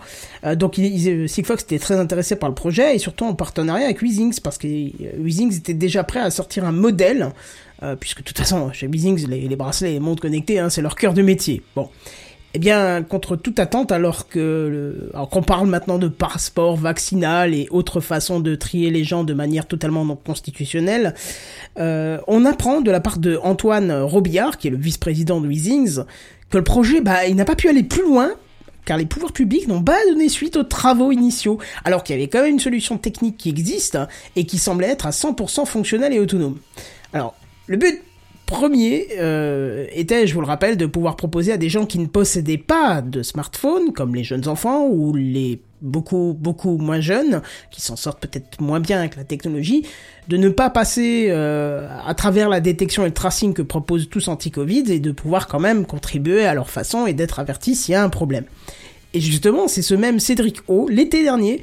Donc, 0.56 0.76
il, 0.76 1.28
Sigfox 1.28 1.62
était 1.64 1.78
très 1.78 1.94
intéressé 1.94 2.36
par 2.36 2.50
le 2.50 2.54
projet 2.54 2.94
et 2.94 2.98
surtout 2.98 3.24
en 3.24 3.34
partenariat 3.34 3.86
avec 3.86 4.02
Weezings 4.02 4.40
parce 4.42 4.58
que 4.58 4.66
Weezings 4.66 5.56
était 5.56 5.74
déjà 5.74 6.04
prêt 6.04 6.20
à 6.20 6.30
sortir 6.30 6.64
un 6.66 6.72
modèle. 6.72 7.30
puisque 8.00 8.18
de 8.18 8.24
toute 8.24 8.38
façon, 8.38 8.70
chez 8.72 8.86
Weezings, 8.86 9.26
les, 9.26 9.48
les 9.48 9.56
bracelets 9.56 9.90
et 9.90 9.94
les 9.94 10.00
montres 10.00 10.20
connectées, 10.20 10.58
hein, 10.58 10.68
c'est 10.68 10.82
leur 10.82 10.94
cœur 10.94 11.14
de 11.14 11.22
métier. 11.22 11.62
Bon. 11.74 11.88
Eh 12.52 12.58
bien, 12.58 13.02
contre 13.04 13.36
toute 13.36 13.60
attente, 13.60 13.92
alors 13.92 14.28
que 14.28 15.12
qu'on 15.30 15.42
parle 15.42 15.68
maintenant 15.68 15.98
de 15.98 16.08
passeport 16.08 16.76
vaccinal 16.76 17.54
et 17.54 17.68
autres 17.70 18.00
façons 18.00 18.40
de 18.40 18.56
trier 18.56 18.90
les 18.90 19.04
gens 19.04 19.22
de 19.22 19.34
manière 19.34 19.66
totalement 19.66 20.04
non 20.04 20.16
constitutionnelle, 20.16 21.14
euh, 21.78 22.18
on 22.26 22.44
apprend 22.44 22.80
de 22.80 22.90
la 22.90 22.98
part 22.98 23.18
de 23.18 23.38
Antoine 23.44 23.92
Robillard, 23.92 24.58
qui 24.58 24.66
est 24.66 24.72
le 24.72 24.76
vice-président 24.76 25.40
de 25.40 25.46
Weezings, 25.46 26.00
que 26.50 26.58
le 26.58 26.64
projet, 26.64 27.00
bah, 27.00 27.26
il 27.26 27.36
n'a 27.36 27.44
pas 27.44 27.54
pu 27.54 27.68
aller 27.68 27.84
plus 27.84 28.02
loin 28.02 28.32
car 28.84 28.98
les 28.98 29.06
pouvoirs 29.06 29.32
publics 29.32 29.68
n'ont 29.68 29.82
pas 29.82 29.98
donné 30.08 30.28
suite 30.28 30.56
aux 30.56 30.64
travaux 30.64 31.12
initiaux, 31.12 31.58
alors 31.84 32.02
qu'il 32.02 32.16
y 32.16 32.18
avait 32.18 32.28
quand 32.28 32.42
même 32.42 32.54
une 32.54 32.58
solution 32.58 32.98
technique 32.98 33.36
qui 33.36 33.48
existe 33.48 33.96
et 34.34 34.46
qui 34.46 34.58
semblait 34.58 34.88
être 34.88 35.06
à 35.06 35.10
100% 35.10 35.66
fonctionnelle 35.66 36.12
et 36.12 36.18
autonome. 36.18 36.58
Alors, 37.12 37.36
le 37.68 37.76
but 37.76 38.02
premier 38.50 39.06
euh, 39.18 39.86
était, 39.92 40.26
je 40.26 40.34
vous 40.34 40.40
le 40.40 40.46
rappelle, 40.46 40.76
de 40.76 40.86
pouvoir 40.86 41.14
proposer 41.14 41.52
à 41.52 41.56
des 41.56 41.68
gens 41.68 41.86
qui 41.86 41.98
ne 42.00 42.06
possédaient 42.06 42.58
pas 42.58 43.00
de 43.00 43.22
smartphone, 43.22 43.92
comme 43.94 44.14
les 44.14 44.24
jeunes 44.24 44.48
enfants 44.48 44.88
ou 44.88 45.14
les 45.14 45.62
beaucoup 45.80 46.36
beaucoup 46.38 46.76
moins 46.76 47.00
jeunes, 47.00 47.40
qui 47.70 47.80
s'en 47.80 47.96
sortent 47.96 48.20
peut-être 48.20 48.60
moins 48.60 48.80
bien 48.80 48.98
avec 48.98 49.16
la 49.16 49.24
technologie, 49.24 49.86
de 50.28 50.36
ne 50.36 50.50
pas 50.50 50.68
passer 50.68 51.28
euh, 51.30 51.88
à 52.04 52.12
travers 52.14 52.48
la 52.48 52.60
détection 52.60 53.04
et 53.04 53.08
le 53.08 53.14
tracing 53.14 53.54
que 53.54 53.62
proposent 53.62 54.10
tous 54.10 54.28
anti-Covid 54.28 54.92
et 54.92 54.98
de 54.98 55.12
pouvoir 55.12 55.46
quand 55.46 55.60
même 55.60 55.86
contribuer 55.86 56.44
à 56.44 56.52
leur 56.52 56.68
façon 56.68 57.06
et 57.06 57.14
d'être 57.14 57.38
avertis 57.38 57.76
s'il 57.76 57.92
y 57.92 57.94
a 57.94 58.02
un 58.02 58.10
problème. 58.10 58.44
Et 59.14 59.20
justement, 59.20 59.68
c'est 59.68 59.82
ce 59.82 59.94
même 59.94 60.20
Cédric 60.20 60.58
O, 60.68 60.88
l'été 60.88 61.22
dernier, 61.22 61.62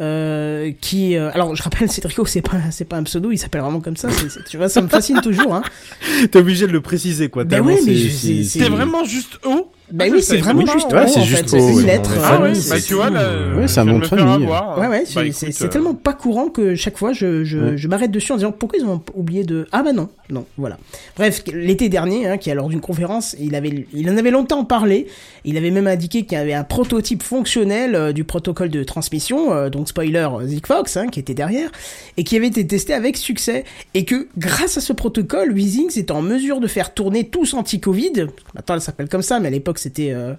euh, 0.00 0.72
qui... 0.80 1.16
euh, 1.16 1.30
alors, 1.32 1.54
je 1.56 1.62
rappelle, 1.62 1.90
Cédric 1.90 2.18
O, 2.18 2.26
c'est 2.26 2.42
pas, 2.42 2.58
c'est 2.70 2.84
pas 2.84 2.96
un 2.96 3.02
pseudo, 3.04 3.30
il 3.32 3.38
s'appelle 3.38 3.60
vraiment 3.62 3.80
comme 3.80 3.96
ça, 3.96 4.08
tu 4.48 4.56
vois, 4.56 4.68
ça 4.68 4.80
me 4.82 4.88
fascine 4.88 5.20
toujours, 5.20 5.54
hein. 5.54 5.62
T'es 6.30 6.38
obligé 6.38 6.66
de 6.66 6.72
le 6.72 6.80
préciser, 6.80 7.28
quoi. 7.28 7.44
Ben 7.44 7.62
mais 7.64 7.76
c'est- 7.80 8.68
vraiment 8.68 9.04
juste 9.04 9.38
O 9.44 9.70
Bah 9.92 10.04
Ah, 10.08 10.12
oui, 10.12 10.22
c'est 10.22 10.36
vraiment 10.36 10.66
juste 10.66 10.92
Ouais, 10.92 11.06
c'est 11.08 11.20
en 11.20 11.22
juste 11.24 11.42
fait, 11.50 11.58
c'est 11.58 11.60
O, 11.60 11.80
une 11.80 11.86
lettre. 11.86 12.10
Ah 12.22 12.40
ouais, 12.42 12.52
bah 12.68 12.76
tu 12.80 12.94
vois 12.94 13.10
là. 13.10 13.28
Ouais, 13.56 13.68
c'est 13.68 13.80
un 13.80 13.84
nom 13.84 13.98
de 13.98 14.04
famille. 14.06 14.44
avoir, 14.44 14.78
Ouais, 14.78 14.86
hein. 14.86 14.90
ouais, 14.90 15.04
Bah, 15.14 15.22
c'est 15.32 15.64
euh, 15.64 15.68
tellement 15.68 15.94
pas 15.94 16.12
courant 16.12 16.48
que 16.48 16.74
chaque 16.74 16.98
fois 16.98 17.12
je, 17.12 17.44
je, 17.44 17.58
Ouais. 17.58 17.76
je 17.76 17.88
m'arrête 17.88 18.10
dessus 18.10 18.32
en 18.32 18.36
disant 18.36 18.52
pourquoi 18.52 18.78
ils 18.78 18.84
ont 18.84 19.02
oublié 19.14 19.44
de. 19.44 19.66
Ah 19.72 19.82
bah 19.82 19.92
non, 19.92 20.08
non, 20.30 20.44
voilà. 20.58 20.76
Bref, 21.16 21.42
l'été 21.52 21.88
dernier, 21.88 22.26
hein, 22.26 22.36
qui 22.38 22.50
est 22.50 22.54
lors 22.54 22.68
d'une 22.68 22.80
conférence, 22.80 23.34
il, 23.40 23.54
avait, 23.54 23.86
il 23.94 24.10
en 24.10 24.16
avait 24.16 24.30
longtemps 24.30 24.64
parlé. 24.64 25.06
Il 25.44 25.56
avait 25.56 25.70
même 25.70 25.86
indiqué 25.86 26.24
qu'il 26.24 26.36
y 26.36 26.40
avait 26.40 26.52
un 26.54 26.64
prototype 26.64 27.22
fonctionnel 27.22 27.94
euh, 27.94 28.12
du 28.12 28.24
protocole 28.24 28.68
de 28.68 28.84
transmission, 28.84 29.52
euh, 29.54 29.70
donc 29.70 29.88
spoiler 29.88 30.28
Zigfox, 30.44 30.96
hein, 30.98 31.06
qui 31.06 31.20
était 31.20 31.34
derrière, 31.34 31.70
et 32.18 32.24
qui 32.24 32.36
avait 32.36 32.48
été 32.48 32.66
testé 32.66 32.92
avec 32.92 33.16
succès. 33.16 33.64
Et 33.94 34.04
que 34.04 34.28
grâce 34.36 34.76
à 34.76 34.80
ce 34.82 34.92
protocole, 34.92 35.52
Weezings 35.52 35.98
est 35.98 36.10
en 36.10 36.20
mesure 36.20 36.60
de 36.60 36.66
faire 36.66 36.92
tourner 36.92 37.24
tous 37.28 37.54
anti-Covid, 37.54 38.26
maintenant 38.54 38.74
elle 38.74 38.80
s'appelle 38.80 39.08
comme 39.08 39.22
ça, 39.22 39.40
mais 39.40 39.48
à 39.48 39.50
l'époque 39.50 39.77
c'était 39.78 40.12
euh, 40.12 40.34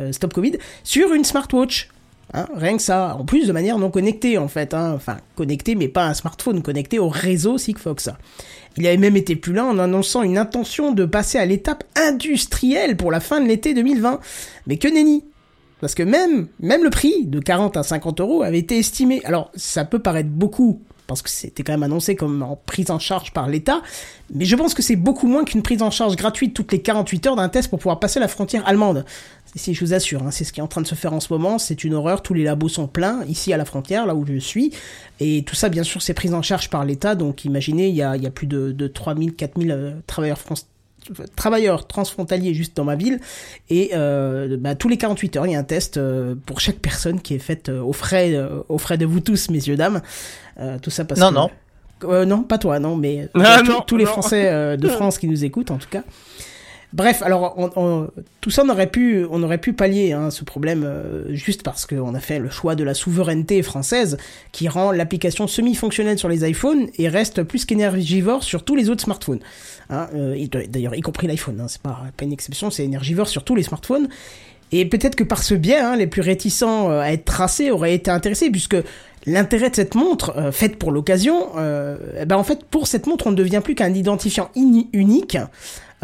euh, 0.00 0.12
Stop 0.12 0.34
Covid, 0.34 0.58
sur 0.82 1.12
une 1.12 1.24
smartwatch. 1.24 1.88
Hein, 2.32 2.46
rien 2.56 2.76
que 2.76 2.82
ça, 2.82 3.16
en 3.18 3.24
plus 3.24 3.46
de 3.46 3.52
manière 3.52 3.78
non 3.78 3.90
connectée 3.90 4.38
en 4.38 4.48
fait, 4.48 4.74
hein. 4.74 4.92
enfin 4.96 5.18
connectée 5.36 5.74
mais 5.74 5.88
pas 5.88 6.06
un 6.06 6.14
smartphone, 6.14 6.62
connecté 6.62 6.98
au 6.98 7.08
réseau 7.08 7.58
Sigfox. 7.58 8.10
Il 8.76 8.86
avait 8.86 8.96
même 8.96 9.16
été 9.16 9.36
plus 9.36 9.52
loin 9.52 9.64
en 9.64 9.78
annonçant 9.78 10.22
une 10.22 10.38
intention 10.38 10.92
de 10.92 11.04
passer 11.04 11.38
à 11.38 11.46
l'étape 11.46 11.84
industrielle 11.96 12.96
pour 12.96 13.12
la 13.12 13.20
fin 13.20 13.40
de 13.40 13.46
l'été 13.46 13.72
2020. 13.72 14.18
Mais 14.66 14.78
que 14.78 14.88
nenni 14.88 15.22
Parce 15.80 15.94
que 15.94 16.02
même 16.02 16.48
le 16.58 16.90
prix 16.90 17.26
de 17.26 17.38
40 17.38 17.76
à 17.76 17.82
50 17.84 18.20
euros 18.20 18.42
avait 18.42 18.58
été 18.58 18.78
estimé. 18.78 19.22
Alors 19.24 19.52
ça 19.54 19.84
peut 19.84 20.00
paraître 20.00 20.30
beaucoup 20.30 20.80
parce 21.06 21.22
que 21.22 21.30
c'était 21.30 21.62
quand 21.62 21.72
même 21.72 21.82
annoncé 21.82 22.16
comme 22.16 22.42
en 22.42 22.56
prise 22.56 22.90
en 22.90 22.98
charge 22.98 23.32
par 23.32 23.48
l'État, 23.48 23.82
mais 24.34 24.44
je 24.44 24.56
pense 24.56 24.74
que 24.74 24.82
c'est 24.82 24.96
beaucoup 24.96 25.26
moins 25.26 25.44
qu'une 25.44 25.62
prise 25.62 25.82
en 25.82 25.90
charge 25.90 26.16
gratuite 26.16 26.54
toutes 26.54 26.72
les 26.72 26.80
48 26.80 27.26
heures 27.26 27.36
d'un 27.36 27.48
test 27.48 27.68
pour 27.68 27.78
pouvoir 27.78 28.00
passer 28.00 28.20
la 28.20 28.28
frontière 28.28 28.66
allemande. 28.66 29.04
Si 29.56 29.72
je 29.72 29.84
vous 29.84 29.94
assure, 29.94 30.22
hein, 30.22 30.30
c'est 30.30 30.44
ce 30.44 30.52
qui 30.52 30.60
est 30.60 30.62
en 30.62 30.68
train 30.68 30.80
de 30.80 30.86
se 30.86 30.94
faire 30.94 31.12
en 31.12 31.20
ce 31.20 31.32
moment, 31.32 31.58
c'est 31.58 31.84
une 31.84 31.94
horreur, 31.94 32.22
tous 32.22 32.34
les 32.34 32.42
labos 32.42 32.68
sont 32.68 32.88
pleins, 32.88 33.22
ici 33.28 33.52
à 33.52 33.56
la 33.56 33.64
frontière, 33.64 34.06
là 34.06 34.14
où 34.14 34.26
je 34.26 34.38
suis, 34.38 34.72
et 35.20 35.44
tout 35.44 35.54
ça, 35.54 35.68
bien 35.68 35.84
sûr, 35.84 36.02
c'est 36.02 36.14
pris 36.14 36.32
en 36.34 36.42
charge 36.42 36.70
par 36.70 36.84
l'État, 36.84 37.14
donc 37.14 37.44
imaginez, 37.44 37.88
il 37.88 37.94
y 37.94 38.02
a, 38.02 38.18
plus 38.30 38.46
de, 38.46 38.72
de 38.72 38.86
3000, 38.88 39.34
4000 39.34 39.70
euh, 39.70 39.92
travailleurs 40.06 40.38
français 40.38 40.64
travailleur 41.36 41.86
transfrontalier 41.86 42.54
juste 42.54 42.76
dans 42.76 42.84
ma 42.84 42.96
ville 42.96 43.20
et 43.70 43.90
euh, 43.94 44.56
bah, 44.58 44.74
tous 44.74 44.88
les 44.88 44.96
48 44.96 45.36
heures 45.36 45.46
il 45.46 45.52
y 45.52 45.56
a 45.56 45.58
un 45.58 45.64
test 45.64 45.96
euh, 45.96 46.34
pour 46.46 46.60
chaque 46.60 46.78
personne 46.78 47.20
qui 47.20 47.34
est 47.34 47.38
faite 47.38 47.68
euh, 47.68 47.80
aux 47.82 47.92
frais 47.92 48.34
euh, 48.34 48.60
aux 48.68 48.78
frais 48.78 48.96
de 48.98 49.06
vous 49.06 49.20
tous 49.20 49.50
messieurs 49.50 49.76
dames 49.76 50.00
tout 50.82 50.90
ça 50.90 51.04
parce 51.04 51.20
Non, 51.20 51.30
que 51.30 51.34
non. 51.34 52.26
Non 52.26 52.42
pas 52.42 52.58
toi 52.58 52.78
non 52.78 52.96
mais 52.96 53.28
Ah, 53.34 53.60
tous- 53.64 53.70
non, 53.72 53.80
tous 53.80 53.96
les 53.96 54.04
non. 54.04 54.10
Français 54.10 54.76
de 54.76 54.88
France 54.96 55.18
qui 55.18 55.26
nous 55.28 55.44
écoutent 55.44 55.70
en 55.70 55.78
tout 55.78 55.88
cas 55.90 56.02
Bref, 56.94 57.22
alors 57.22 57.56
on, 57.76 58.06
tout 58.40 58.50
ça 58.50 58.62
on 58.64 58.68
aurait 58.68 58.86
pu 58.86 59.26
on 59.28 59.58
pu 59.58 59.72
pallier 59.72 60.12
hein, 60.12 60.30
ce 60.30 60.44
problème 60.44 60.84
euh, 60.84 61.34
juste 61.34 61.64
parce 61.64 61.86
qu'on 61.86 62.14
a 62.14 62.20
fait 62.20 62.38
le 62.38 62.50
choix 62.50 62.76
de 62.76 62.84
la 62.84 62.94
souveraineté 62.94 63.64
française 63.64 64.16
qui 64.52 64.68
rend 64.68 64.92
l'application 64.92 65.48
semi-fonctionnelle 65.48 66.20
sur 66.20 66.28
les 66.28 66.48
iPhones 66.48 66.86
et 66.96 67.08
reste 67.08 67.42
plus 67.42 67.64
qu'énergivore 67.64 68.44
sur 68.44 68.62
tous 68.62 68.76
les 68.76 68.90
autres 68.90 69.02
smartphones. 69.02 69.40
Hein, 69.90 70.06
euh, 70.14 70.46
D'ailleurs, 70.68 70.94
y 70.94 71.00
compris 71.00 71.26
l'iPhone, 71.26 71.60
hein, 71.60 71.66
c'est 71.66 71.82
pas, 71.82 71.98
une 72.22 72.32
exception, 72.32 72.70
c'est 72.70 72.84
énergivore 72.84 73.26
sur 73.26 73.42
tous 73.42 73.56
les 73.56 73.64
smartphones. 73.64 74.08
Et 74.70 74.84
peut-être 74.84 75.16
que 75.16 75.24
par 75.24 75.42
ce 75.42 75.54
biais, 75.54 75.96
les 75.96 76.06
plus 76.06 76.22
réticents 76.22 76.92
euh, 76.92 77.00
à 77.00 77.12
être 77.12 77.24
tracés 77.24 77.72
auraient 77.72 77.94
été 77.94 78.12
intéressés, 78.12 78.50
puisque 78.50 78.76
l'intérêt 79.26 79.70
de 79.70 79.74
cette 79.74 79.96
montre, 79.96 80.52
faite 80.52 80.76
pour 80.76 80.92
l'occasion, 80.92 81.48
eh 81.56 82.26
ben 82.26 82.36
en 82.36 82.44
fait, 82.44 82.62
pour 82.62 82.86
cette 82.86 83.06
montre, 83.06 83.26
on 83.26 83.30
ne 83.30 83.36
devient 83.36 83.62
plus 83.64 83.74
qu'un 83.74 83.94
identifiant 83.94 84.50
unique, 84.54 85.38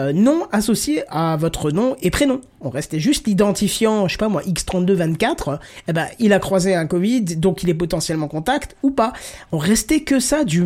euh, 0.01 0.13
non 0.13 0.47
associé 0.53 1.03
à 1.09 1.37
votre 1.37 1.71
nom 1.71 1.97
et 2.03 2.11
prénom. 2.11 2.41
On 2.61 2.71
restait 2.71 3.01
juste 3.01 3.27
l'identifiant, 3.27 4.07
je 4.09 4.13
sais 4.13 4.19
pas 4.19 4.29
moi, 4.29 4.43
X3224, 4.43 5.59
eh 5.89 5.93
ben, 5.93 6.07
il 6.19 6.33
a 6.33 6.39
croisé 6.39 6.75
un 6.75 6.87
Covid, 6.87 7.23
donc 7.37 7.63
il 7.63 7.71
est 7.71 7.75
potentiellement 7.75 8.29
contact, 8.29 8.77
ou 8.83 8.91
pas. 8.91 9.13
On 9.53 9.59
restait 9.59 10.01
que 10.01 10.21
ça 10.21 10.45
du, 10.45 10.65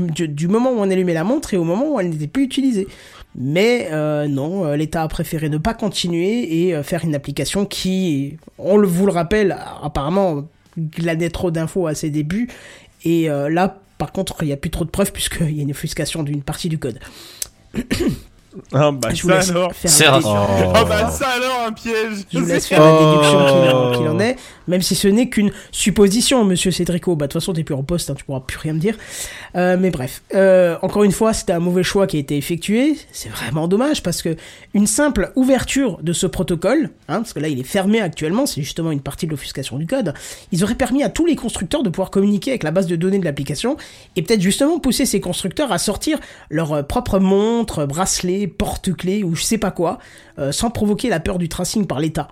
moment 0.49 0.71
où 0.73 0.79
on 0.79 0.91
allumait 0.91 1.15
la 1.15 1.25
montre 1.25 1.55
et 1.55 1.57
au 1.57 1.65
moment 1.65 1.95
où 1.95 2.01
elle 2.01 2.11
n'était 2.11 2.27
plus 2.27 2.45
utilisée. 2.45 2.89
Mais 3.37 3.89
euh, 3.91 4.29
non, 4.29 4.65
euh, 4.65 4.77
l'État 4.77 5.03
a 5.03 5.09
préféré 5.09 5.49
ne 5.49 5.59
pas 5.59 5.75
continuer 5.75 6.67
et 6.67 6.75
euh, 6.75 6.83
faire 6.83 7.05
une 7.05 7.15
application 7.15 7.65
qui, 7.67 8.39
on 8.59 8.77
le, 8.77 8.87
vous 8.87 9.07
le 9.07 9.13
rappelle, 9.13 9.57
apparemment 9.83 10.49
glanait 10.79 11.31
trop 11.31 11.51
d'infos 11.51 11.87
à 11.87 11.95
ses 11.95 12.11
débuts. 12.11 12.49
Et 13.05 13.29
là, 13.29 13.79
par 13.99 14.13
contre, 14.13 14.43
il 14.43 14.47
n'y 14.47 14.53
a 14.53 14.57
plus 14.57 14.71
trop 14.71 14.85
de 14.85 14.91
preuves 14.91 15.13
puisqu'il 15.13 15.55
y 15.55 15.61
a 15.61 15.63
une 15.63 15.71
offuscation 15.73 16.23
d'une 16.23 16.43
partie 16.43 16.71
du 16.71 16.79
code. 16.79 16.99
Ah 18.73 18.91
bah 18.93 19.09
Je 19.13 19.23
vous 19.23 19.29
ça 19.29 19.37
laisse 19.37 19.51
alors. 19.51 19.73
faire 19.75 20.21
Oh. 20.25 20.73
Ah 20.75 20.85
bah 20.85 21.11
ça 21.11 21.29
alors 21.29 21.65
un 21.69 21.73
piège. 21.73 22.25
je 22.33 22.39
vous 22.39 22.47
laisse 22.47 22.67
faire 22.69 22.81
la 22.81 22.93
Oh. 22.93 23.11
déduction 23.17 23.93
qu'il 24.01 24.09
en, 24.09 24.21
est, 24.21 24.37
même 24.69 24.83
si 24.83 24.95
ce 24.95 25.09
n'est 25.09 25.29
qu'une 25.29 25.51
supposition, 25.73 26.45
monsieur 26.45 26.71
Cédrico. 26.71 27.17
Bah, 27.17 27.27
de 27.27 27.33
toute 27.33 27.41
façon, 27.41 27.53
t'es 27.53 27.65
plus 27.65 27.75
en 27.75 27.83
poste, 27.83 28.11
hein, 28.11 28.15
tu 28.17 28.25
pourras 28.25 28.41
plus 28.41 28.59
rien 28.59 28.73
me 28.75 28.79
dire. 28.79 28.97
Euh, 29.57 29.77
mais 29.79 29.91
bref, 29.91 30.23
euh, 30.35 30.77
encore 30.83 31.05
une 31.05 31.13
fois, 31.13 31.33
c'était 31.33 31.53
un 31.53 31.59
mauvais 31.61 31.83
choix 31.83 32.07
qui 32.07 32.17
a 32.17 32.21
été 32.21 32.37
effectué. 32.37 32.97
C'est 33.13 33.29
vraiment 33.29 33.69
dommage 33.69 34.03
parce 34.03 34.23
que 34.23 34.37
une 34.73 34.87
simple 34.87 35.33
ouverture 35.37 35.99
de 36.03 36.13
ce 36.13 36.27
protocole, 36.27 36.91
hein, 37.09 37.17
parce 37.19 37.33
que 37.33 37.41
là, 37.41 37.49
il 37.49 37.59
est 37.61 37.65
fermé 37.65 38.01
actuellement, 38.01 38.47
c'est 38.47 38.63
justement 38.63 38.91
une 38.93 39.01
partie 39.01 39.27
de 39.27 39.31
l'offuscation 39.33 39.77
du 39.79 39.87
code, 39.87 40.15
ils 40.53 40.63
auraient 40.65 40.75
permis 40.75 41.03
à 41.03 41.09
tous 41.09 41.27
les 41.27 41.37
constructeurs 41.37 41.83
de 41.83 41.91
pouvoir 41.91 42.11
communiquer 42.11 42.51
avec 42.53 42.63
la 42.63 42.71
base 42.71 42.87
de 42.87 42.97
données 42.97 43.19
de 43.19 43.25
l'application 43.25 43.77
et 44.17 44.23
peut-être 44.23 44.41
justement 44.41 44.79
pousser 44.79 45.07
ces 45.07 45.21
constructeurs 45.21 45.73
à 45.73 45.79
sortir 45.79 46.19
leur 46.51 46.73
euh, 46.73 46.83
propre 46.83 47.19
montre, 47.19 47.85
bracelet, 47.87 48.44
porte-clés 48.49 49.25
ou 49.25 49.35
je 49.35 49.43
sais 49.43 49.59
pas 49.59 49.71
quoi, 49.71 49.99
euh, 50.39 50.53
sans 50.53 50.71
provoquer 50.71 51.09
la 51.09 51.21
peur 51.21 51.39
du 51.39 51.49
tracing 51.49 51.87
par 51.87 52.01
l'État. 52.01 52.29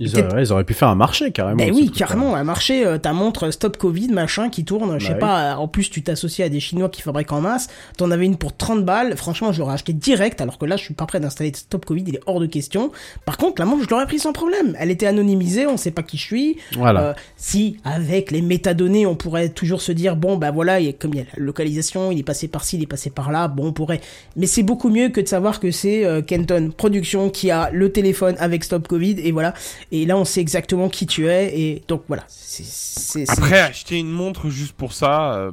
Ils 0.00 0.18
auraient, 0.18 0.42
ils 0.42 0.52
auraient 0.52 0.64
pu 0.64 0.74
faire 0.74 0.88
un 0.88 0.94
marché 0.94 1.30
carrément. 1.32 1.56
Ben 1.56 1.72
oui, 1.74 1.90
carrément, 1.90 2.34
un 2.34 2.44
marché, 2.44 2.84
euh, 2.86 2.98
ta 2.98 3.12
montre 3.12 3.50
Stop 3.50 3.76
Covid, 3.76 4.08
machin, 4.08 4.48
qui 4.50 4.64
tourne, 4.64 4.98
je 4.98 5.06
sais 5.06 5.12
Bah 5.12 5.16
oui. 5.16 5.20
pas, 5.20 5.52
euh, 5.52 5.54
en 5.56 5.68
plus 5.68 5.90
tu 5.90 6.02
t'associes 6.02 6.44
à 6.44 6.48
des 6.48 6.60
Chinois 6.60 6.88
qui 6.88 7.02
fabriquent 7.02 7.32
en 7.32 7.40
masse, 7.40 7.68
t'en 7.96 8.10
avais 8.10 8.26
une 8.26 8.36
pour 8.36 8.56
30 8.56 8.84
balles, 8.84 9.16
franchement 9.16 9.52
je 9.52 9.60
l'aurais 9.60 9.74
acheté 9.74 9.92
direct, 9.92 10.40
alors 10.40 10.58
que 10.58 10.66
là 10.66 10.76
je 10.76 10.82
suis 10.84 10.94
pas 10.94 11.06
prêt 11.06 11.20
d'installer 11.20 11.52
Stop 11.54 11.84
Covid, 11.84 12.04
il 12.06 12.16
est 12.16 12.20
hors 12.26 12.40
de 12.40 12.46
question. 12.46 12.90
Par 13.24 13.36
contre, 13.36 13.60
la 13.60 13.66
montre 13.66 13.84
je 13.84 13.88
l'aurais 13.90 14.06
pris 14.06 14.18
sans 14.18 14.32
problème, 14.32 14.76
elle 14.78 14.90
était 14.90 15.06
anonymisée, 15.06 15.66
on 15.66 15.76
sait 15.76 15.90
pas 15.90 16.02
qui 16.02 16.16
je 16.16 16.22
suis. 16.22 16.56
Voilà. 16.76 17.00
Euh, 17.00 17.12
si, 17.36 17.78
avec 17.84 18.30
les 18.30 18.42
métadonnées, 18.42 19.06
on 19.06 19.16
pourrait 19.16 19.48
toujours 19.48 19.80
se 19.80 19.92
dire, 19.92 20.16
bon 20.16 20.36
bah 20.36 20.50
voilà, 20.50 20.80
il 20.80 20.86
y 20.86 20.88
a- 20.88 20.92
comme 20.92 21.12
il 21.14 21.18
y 21.18 21.22
a 21.22 21.26
la 21.36 21.42
localisation, 21.44 22.12
il 22.12 22.18
est 22.18 22.22
passé 22.22 22.48
par 22.48 22.64
ci, 22.64 22.76
il 22.76 22.82
est 22.82 22.86
passé 22.86 23.10
par 23.10 23.30
là, 23.30 23.48
bon 23.48 23.66
on 23.68 23.72
pourrait. 23.72 24.00
Mais 24.36 24.46
c'est 24.46 24.62
beaucoup 24.62 24.88
mieux 24.88 25.08
que 25.08 25.20
de 25.20 25.28
savoir 25.28 25.60
que 25.60 25.70
c'est 25.70 26.04
euh, 26.04 26.22
Kenton 26.22 26.70
Production 26.76 27.30
qui 27.30 27.50
a 27.50 27.70
le 27.72 27.90
téléphone 27.92 28.34
avec 28.38 28.64
Stop 28.64 28.86
Covid, 28.88 29.16
et 29.18 29.32
voilà. 29.32 29.45
Et 29.92 30.06
là 30.06 30.16
on 30.16 30.24
sait 30.24 30.40
exactement 30.40 30.88
qui 30.88 31.06
tu 31.06 31.28
es, 31.28 31.58
et 31.58 31.82
donc 31.88 32.02
voilà. 32.08 32.24
C'est- 32.28 33.28
Après 33.30 33.60
acheter 33.60 33.98
une 33.98 34.10
montre 34.10 34.48
juste 34.50 34.72
pour 34.72 34.92
ça. 34.92 35.34
euh, 35.34 35.50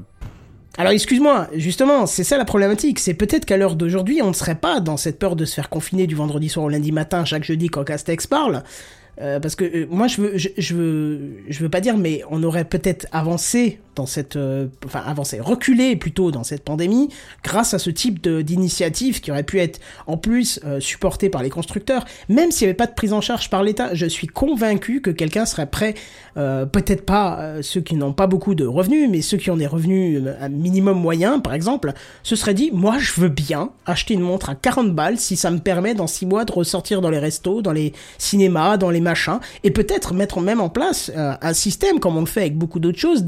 Alors 0.77 0.91
excuse-moi, 0.91 1.47
justement, 1.53 2.05
c'est 2.07 2.23
ça 2.23 2.37
la 2.37 2.45
problématique. 2.45 2.97
C'est 2.99 3.13
peut-être 3.13 3.45
qu'à 3.45 3.57
l'heure 3.57 3.75
d'aujourd'hui, 3.75 4.21
on 4.23 4.29
ne 4.29 4.33
serait 4.33 4.55
pas 4.55 4.79
dans 4.79 4.97
cette 4.97 5.19
peur 5.19 5.35
de 5.35 5.45
se 5.45 5.53
faire 5.53 5.69
confiner 5.69 6.07
du 6.07 6.15
vendredi 6.15 6.49
soir 6.49 6.65
au 6.65 6.69
lundi 6.69 6.91
matin 6.91 7.25
chaque 7.25 7.43
jeudi 7.43 7.67
quand 7.69 7.83
Castex 7.83 8.25
parle. 8.27 8.63
Euh, 9.21 9.39
parce 9.39 9.55
que 9.55 9.63
euh, 9.63 9.87
moi, 9.89 10.07
je 10.07 10.21
veux, 10.21 10.37
je, 10.37 10.73
veux, 10.73 11.19
je 11.47 11.59
veux 11.59 11.69
pas 11.69 11.81
dire, 11.81 11.97
mais 11.97 12.21
on 12.31 12.41
aurait 12.43 12.65
peut-être 12.65 13.05
avancé 13.11 13.79
dans 13.95 14.07
cette, 14.07 14.37
euh, 14.37 14.67
enfin 14.85 15.03
avancé, 15.05 15.39
reculé 15.39 15.95
plutôt 15.95 16.31
dans 16.31 16.43
cette 16.43 16.63
pandémie, 16.63 17.09
grâce 17.43 17.75
à 17.75 17.79
ce 17.79 17.91
type 17.91 18.27
d'initiative 18.27 19.21
qui 19.21 19.29
aurait 19.29 19.43
pu 19.43 19.59
être 19.59 19.79
en 20.07 20.17
plus 20.17 20.59
supportée 20.79 21.29
par 21.29 21.43
les 21.43 21.51
constructeurs, 21.51 22.05
même 22.27 22.49
s'il 22.49 22.65
n'y 22.65 22.69
avait 22.69 22.77
pas 22.77 22.87
de 22.87 22.93
prise 22.93 23.13
en 23.13 23.21
charge 23.21 23.51
par 23.51 23.61
l'État. 23.61 23.93
Je 23.93 24.07
suis 24.07 24.25
convaincu 24.25 24.99
que 24.99 25.11
quelqu'un 25.11 25.45
serait 25.45 25.67
prêt, 25.67 25.93
peut-être 26.33 27.05
pas 27.05 27.61
ceux 27.61 27.81
qui 27.81 27.95
n'ont 27.95 28.13
pas 28.13 28.25
beaucoup 28.25 28.55
de 28.55 28.65
revenus, 28.65 29.09
mais 29.11 29.21
ceux 29.21 29.37
qui 29.37 29.51
ont 29.51 29.57
des 29.57 29.67
revenus 29.67 30.23
un 30.39 30.49
minimum 30.49 30.99
moyen, 30.99 31.39
par 31.39 31.53
exemple, 31.53 31.93
se 32.23 32.35
seraient 32.35 32.55
dit, 32.55 32.71
moi 32.73 32.97
je 32.97 33.21
veux 33.21 33.29
bien 33.29 33.69
acheter 33.85 34.15
une 34.15 34.21
montre 34.21 34.49
à 34.49 34.55
40 34.55 34.95
balles 34.95 35.19
si 35.19 35.35
ça 35.35 35.51
me 35.51 35.59
permet 35.59 35.93
dans 35.93 36.07
6 36.07 36.25
mois 36.25 36.45
de 36.45 36.51
ressortir 36.51 36.99
dans 37.01 37.11
les 37.11 37.19
restos, 37.19 37.61
dans 37.61 37.73
les 37.73 37.93
cinémas, 38.17 38.77
dans 38.77 38.89
les 38.89 39.01
et 39.63 39.71
peut-être 39.71 40.13
mettre 40.13 40.41
même 40.41 40.61
en 40.61 40.69
place 40.69 41.11
euh, 41.15 41.33
un 41.41 41.53
système 41.53 41.99
comme 41.99 42.17
on 42.17 42.21
le 42.21 42.25
fait 42.25 42.41
avec 42.41 42.57
beaucoup 42.57 42.79
d'autres 42.79 42.99
choses, 42.99 43.25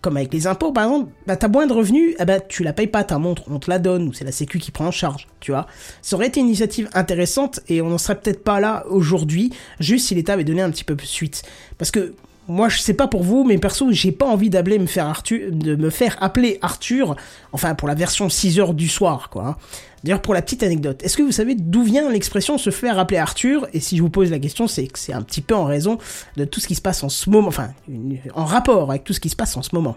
comme 0.00 0.16
avec 0.16 0.32
les 0.32 0.46
impôts 0.46 0.72
par 0.72 0.84
exemple, 0.84 1.10
bah 1.26 1.36
t'as 1.36 1.48
moins 1.48 1.66
de 1.66 1.72
revenus, 1.72 2.14
eh 2.18 2.24
ben 2.24 2.40
tu 2.48 2.62
la 2.62 2.72
payes 2.72 2.86
pas 2.86 3.04
ta 3.04 3.18
montre, 3.18 3.44
on 3.50 3.58
te 3.58 3.70
la 3.70 3.78
donne, 3.78 4.08
ou 4.08 4.12
c'est 4.12 4.24
la 4.24 4.32
sécu 4.32 4.58
qui 4.58 4.70
prend 4.70 4.86
en 4.86 4.90
charge, 4.90 5.28
tu 5.40 5.52
vois. 5.52 5.66
Ça 6.00 6.16
aurait 6.16 6.28
été 6.28 6.40
une 6.40 6.46
initiative 6.46 6.88
intéressante 6.94 7.60
et 7.68 7.82
on 7.82 7.88
n'en 7.88 7.98
serait 7.98 8.18
peut-être 8.18 8.44
pas 8.44 8.60
là 8.60 8.84
aujourd'hui, 8.88 9.52
juste 9.80 10.08
si 10.08 10.14
l'État 10.14 10.34
avait 10.34 10.44
donné 10.44 10.62
un 10.62 10.70
petit 10.70 10.84
peu 10.84 10.96
plus 10.96 11.06
suite. 11.06 11.42
Parce 11.78 11.90
que 11.90 12.14
moi, 12.48 12.68
je 12.68 12.78
sais 12.78 12.94
pas 12.94 13.06
pour 13.06 13.22
vous, 13.22 13.44
mais 13.44 13.58
perso, 13.58 13.90
j'ai 13.92 14.12
pas 14.12 14.26
envie 14.26 14.50
d'appeler 14.50 14.78
me 14.78 14.86
faire 14.86 15.06
Arthur, 15.06 15.50
de 15.50 15.76
me 15.76 15.90
faire 15.90 16.16
appeler 16.20 16.58
Arthur, 16.62 17.16
enfin 17.52 17.74
pour 17.74 17.88
la 17.88 17.94
version 17.94 18.28
6 18.28 18.58
heures 18.58 18.74
du 18.74 18.88
soir, 18.88 19.30
quoi. 19.30 19.46
hein. 19.46 19.56
D'ailleurs, 20.04 20.20
pour 20.20 20.34
la 20.34 20.42
petite 20.42 20.64
anecdote, 20.64 21.00
est-ce 21.04 21.16
que 21.16 21.22
vous 21.22 21.30
savez 21.30 21.54
d'où 21.54 21.84
vient 21.84 22.10
l'expression 22.10 22.58
se 22.58 22.70
faire 22.70 22.98
appeler 22.98 23.18
Arthur? 23.18 23.68
Et 23.72 23.78
si 23.78 23.96
je 23.96 24.02
vous 24.02 24.10
pose 24.10 24.30
la 24.32 24.40
question, 24.40 24.66
c'est 24.66 24.88
que 24.88 24.98
c'est 24.98 25.12
un 25.12 25.22
petit 25.22 25.40
peu 25.40 25.54
en 25.54 25.64
raison 25.64 25.98
de 26.36 26.44
tout 26.44 26.58
ce 26.58 26.66
qui 26.66 26.74
se 26.74 26.82
passe 26.82 27.04
en 27.04 27.08
ce 27.08 27.30
moment, 27.30 27.46
enfin, 27.48 27.70
en 28.34 28.44
rapport 28.44 28.90
avec 28.90 29.04
tout 29.04 29.12
ce 29.12 29.20
qui 29.20 29.28
se 29.28 29.36
passe 29.36 29.56
en 29.56 29.62
ce 29.62 29.70
moment. 29.74 29.96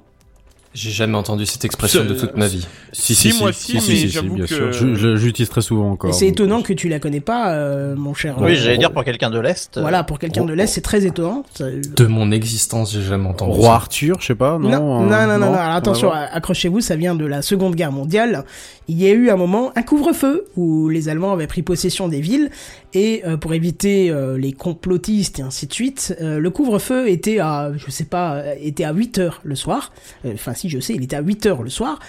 J'ai 0.75 0.91
jamais 0.91 1.15
entendu 1.17 1.45
cette 1.45 1.63
expression 1.65 2.03
de 2.03 2.13
toute 2.13 2.35
ma 2.35 2.47
vie. 2.47 2.67
Si, 2.91 3.33
moi 3.39 3.49
aussi, 3.49 3.75
mais 3.75 4.07
j'avoue 4.09 4.35
bien 4.35 4.45
que- 4.45 4.53
sûr. 4.53 4.71
Je, 4.73 4.93
je 4.95 5.25
l'utilise 5.25 5.49
très 5.49 5.61
souvent 5.61 5.89
encore. 5.91 6.09
Et 6.09 6.13
c'est 6.13 6.27
étonnant 6.27 6.61
que 6.61 6.73
tu 6.73 6.89
la 6.89 6.99
connais 6.99 7.21
pas, 7.21 7.51
euh, 7.53 7.95
mon 7.95 8.13
cher. 8.13 8.35
Oui, 8.39 8.51
euh, 8.51 8.55
j'allais 8.55 8.77
dire 8.77 8.91
pour 8.91 9.03
quelqu'un 9.05 9.29
de 9.29 9.39
l'Est. 9.39 9.77
euh, 9.77 9.81
Voilà, 9.81 10.03
pour 10.03 10.19
quelqu'un 10.19 10.43
de 10.45 10.53
l'Est, 10.53 10.67
c'est 10.67 10.81
très 10.81 11.05
étonnant. 11.05 11.43
De 11.59 12.05
mon 12.07 12.29
existence, 12.31 12.93
j'ai 12.93 13.01
jamais 13.01 13.27
entendu 13.27 13.53
Roi. 13.53 13.73
Arthur, 13.73 14.17
je 14.19 14.27
sais 14.27 14.35
pas, 14.35 14.59
non 14.59 14.69
Non, 14.69 15.03
non, 15.05 15.11
euh, 15.11 15.37
non, 15.37 15.37
non, 15.39 15.53
attention, 15.55 16.11
accrochez-vous, 16.11 16.81
ça 16.81 16.95
vient 16.97 17.15
de 17.15 17.25
la 17.25 17.41
Seconde 17.41 17.75
Guerre 17.75 17.91
mondiale. 17.93 18.43
Il 18.87 19.01
y 19.01 19.07
a 19.07 19.11
eu 19.13 19.29
un 19.29 19.35
moment 19.37 19.71
un 19.75 19.81
couvre-feu 19.81 20.45
où 20.57 20.89
les 20.89 21.09
Allemands 21.09 21.31
avaient 21.33 21.47
pris 21.47 21.63
possession 21.63 22.07
des 22.07 22.21
villes 22.21 22.51
et 22.95 23.23
euh, 23.25 23.35
pour 23.35 23.53
éviter 23.53 24.09
euh, 24.09 24.37
les 24.37 24.53
complotistes 24.53 25.39
et 25.39 25.41
ainsi 25.41 25.67
de 25.67 25.73
suite, 25.73 26.15
euh, 26.21 26.39
le 26.39 26.49
couvre-feu 26.49 27.09
était 27.09 27.39
à, 27.39 27.71
je 27.75 27.91
sais 27.91 28.05
pas, 28.05 28.41
était 28.55 28.85
à 28.85 28.93
8 28.93 29.19
heures 29.19 29.41
le 29.43 29.55
soir. 29.55 29.91
Enfin, 30.25 30.53
si 30.53 30.69
je 30.69 30.79
sais, 30.79 30.93
il 30.93 31.03
était 31.03 31.17
à 31.17 31.21
8 31.21 31.45
heures 31.45 31.61
le 31.61 31.69
soir. 31.69 31.99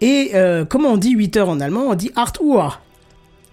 Et 0.00 0.32
comment 0.68 0.90
on 0.90 0.96
dit 0.98 1.12
8 1.12 1.38
heures 1.38 1.48
en 1.48 1.60
allemand? 1.60 1.84
On 1.88 1.94
dit 1.94 2.10
8 2.14 2.40
Uhr. 2.42 2.80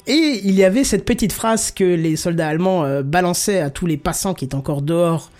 Et 0.07 0.41
il 0.43 0.53
y 0.55 0.65
avait 0.65 0.83
cette 0.83 1.05
petite 1.05 1.31
phrase 1.31 1.71
que 1.71 1.83
les 1.85 2.17
soldats 2.17 2.49
allemands 2.49 3.01
balançaient 3.03 3.61
à 3.61 3.69
tous 3.69 3.85
les 3.85 3.95
passants 3.95 4.33
qui 4.33 4.45
étaient 4.45 4.55
encore 4.55 4.81
dehors. 4.81 5.31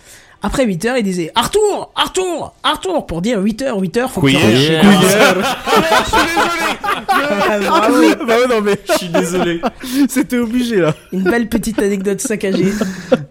Après 0.42 0.64
8 0.64 0.84
heures, 0.86 0.96
ils 0.96 1.02
disaient 1.04 1.30
Arthur, 1.34 1.90
Arthur, 1.94 2.52
Arthur 2.64 3.06
pour 3.06 3.22
dire 3.22 3.38
8 3.40 3.62
heures, 3.62 3.78
8 3.78 3.96
heures, 3.98 4.10
faut 4.10 4.20
que 4.22 4.26
tu 4.28 4.36
Couillère. 4.36 4.82
rentres 4.84 5.08
chez 5.08 5.18
toi. 5.34 5.42
Bravo. 7.60 8.02
bah 8.26 8.36
ouais, 8.38 8.46
non 8.48 8.60
mais 8.60 8.76
Je 8.88 8.92
suis 8.98 9.08
désolé. 9.08 9.60
c'était 10.08 10.38
obligé 10.38 10.76
là. 10.76 10.94
Une 11.12 11.22
belle 11.22 11.48
petite 11.48 11.78
anecdote 11.80 12.20
saccagée. 12.20 12.72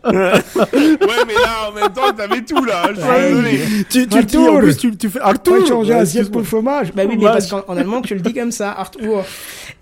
Ouais, 0.03 0.41
mais 1.27 1.33
là, 1.35 1.69
en 1.69 1.71
même 1.73 1.91
temps, 1.93 2.11
t'avais 2.15 2.41
tout 2.41 2.63
là. 2.63 2.83
Je 2.95 2.99
suis 3.01 3.09
Ouais. 3.09 3.27
désolé. 3.29 3.59
Tu, 3.89 4.07
tu 4.07 4.17
le 4.17 4.23
dis 4.23 4.37
Arthur. 4.37 4.53
en 4.53 4.57
plus, 4.59 4.77
tu, 4.77 4.97
tu 4.97 5.09
fais 5.09 5.19
Arthur. 5.19 5.53
Ouais, 5.53 6.01
excuse-moi. 6.01 6.43
fromage. 6.43 6.93
Bah 6.93 7.03
oui, 7.07 7.15
mais 7.17 7.25
parce 7.25 7.49
qu'en 7.49 7.63
en 7.67 7.77
allemand, 7.77 8.01
tu 8.01 8.13
le 8.15 8.21
dis 8.21 8.33
comme 8.33 8.51
ça, 8.51 8.71
Arthur. 8.71 9.23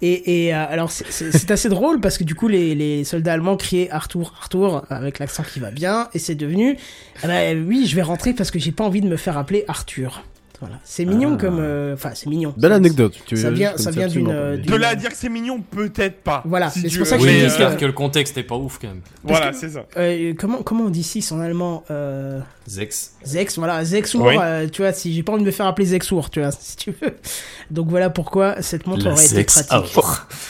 Et, 0.01 0.47
et 0.47 0.53
euh, 0.55 0.65
alors, 0.69 0.91
c'est- 0.91 1.05
c'est 1.09 1.31
c'est 1.31 1.51
assez 1.51 1.69
drôle 1.69 1.99
parce 1.99 2.17
que 2.17 2.23
du 2.23 2.35
coup, 2.35 2.47
les, 2.47 2.75
les 2.75 3.03
soldats 3.03 3.33
allemands 3.33 3.57
criaient 3.57 3.89
Arthur, 3.91 4.33
Arthur, 4.41 4.83
avec 4.89 5.19
l'accent 5.19 5.43
qui 5.43 5.59
va 5.59 5.71
bien. 5.71 6.07
Et 6.13 6.19
c'est 6.19 6.35
devenu, 6.35 6.77
ah 7.23 7.27
bah 7.27 7.39
oui, 7.53 7.85
je 7.85 7.95
vais 7.95 8.01
rentrer 8.01 8.33
parce 8.33 8.51
que 8.51 8.59
j'ai 8.59 8.71
pas 8.71 8.83
envie 8.83 9.01
de 9.01 9.07
me 9.07 9.17
faire 9.17 9.37
appeler 9.37 9.65
Arthur. 9.67 10.23
Voilà, 10.61 10.75
c'est 10.83 11.05
mignon 11.05 11.35
Ah. 11.35 11.41
comme, 11.41 11.59
euh, 11.59 11.93
enfin 11.93 12.11
c'est 12.15 12.27
mignon. 12.27 12.53
Belle 12.57 12.73
anecdote. 12.73 13.13
Tu 13.25 13.37
Ça 13.37 13.49
veux- 13.49 13.55
vient- 13.55 13.71
je 13.77 13.81
ça 13.81 13.91
vient 13.91 14.07
d'une, 14.07 14.25
De 14.27 14.75
là 14.75 14.89
à 14.89 14.95
dire 14.95 15.09
que 15.09 15.15
c'est 15.15 15.29
mignon, 15.29 15.61
peut-être 15.61 16.21
pas. 16.21 16.41
Voilà, 16.45 16.69
Si 16.69 16.81
c'est 16.81 16.89
pour 16.89 16.97
veux. 16.99 17.05
ça 17.05 17.15
que 17.15 17.23
je 17.23 17.27
Oui, 17.27 17.33
dis 17.35 17.39
j'espère 17.39 17.75
que- 17.75 17.79
que 17.81 17.85
le 17.85 17.93
contexte 17.93 18.37
est 18.37 18.43
pas 18.43 18.55
ouf 18.57 18.77
quand 18.81 18.89
même. 18.89 18.99
Voilà, 19.23 19.53
c'est 19.53 19.69
ça. 19.69 19.85
Euh, 19.95 20.33
comment 20.37 20.61
comment 20.61 20.83
on 20.85 20.89
dit 20.89 21.03
6 21.03 21.31
en 21.31 21.39
allemand 21.39 21.83
euh, 21.91 22.39
Zex. 22.67 23.13
Zex, 23.25 23.57
voilà, 23.57 23.83
Zexour, 23.85 24.25
Oui. 24.25 24.35
euh, 24.37 24.67
tu 24.69 24.81
vois, 24.81 24.91
si 24.91 25.13
j'ai 25.13 25.23
pas 25.23 25.31
envie 25.31 25.41
de 25.43 25.47
me 25.47 25.51
faire 25.51 25.65
appeler 25.65 25.87
Zexour, 25.87 26.29
tu 26.29 26.41
vois, 26.41 26.51
si 26.59 26.75
tu 26.75 26.91
veux. 27.01 27.15
Donc 27.71 27.87
voilà 27.87 28.09
pourquoi 28.09 28.61
cette 28.61 28.85
montre 28.85 29.05
La 29.05 29.13
aurait 29.13 29.25
été 29.25 29.43
pratique. 29.45 29.71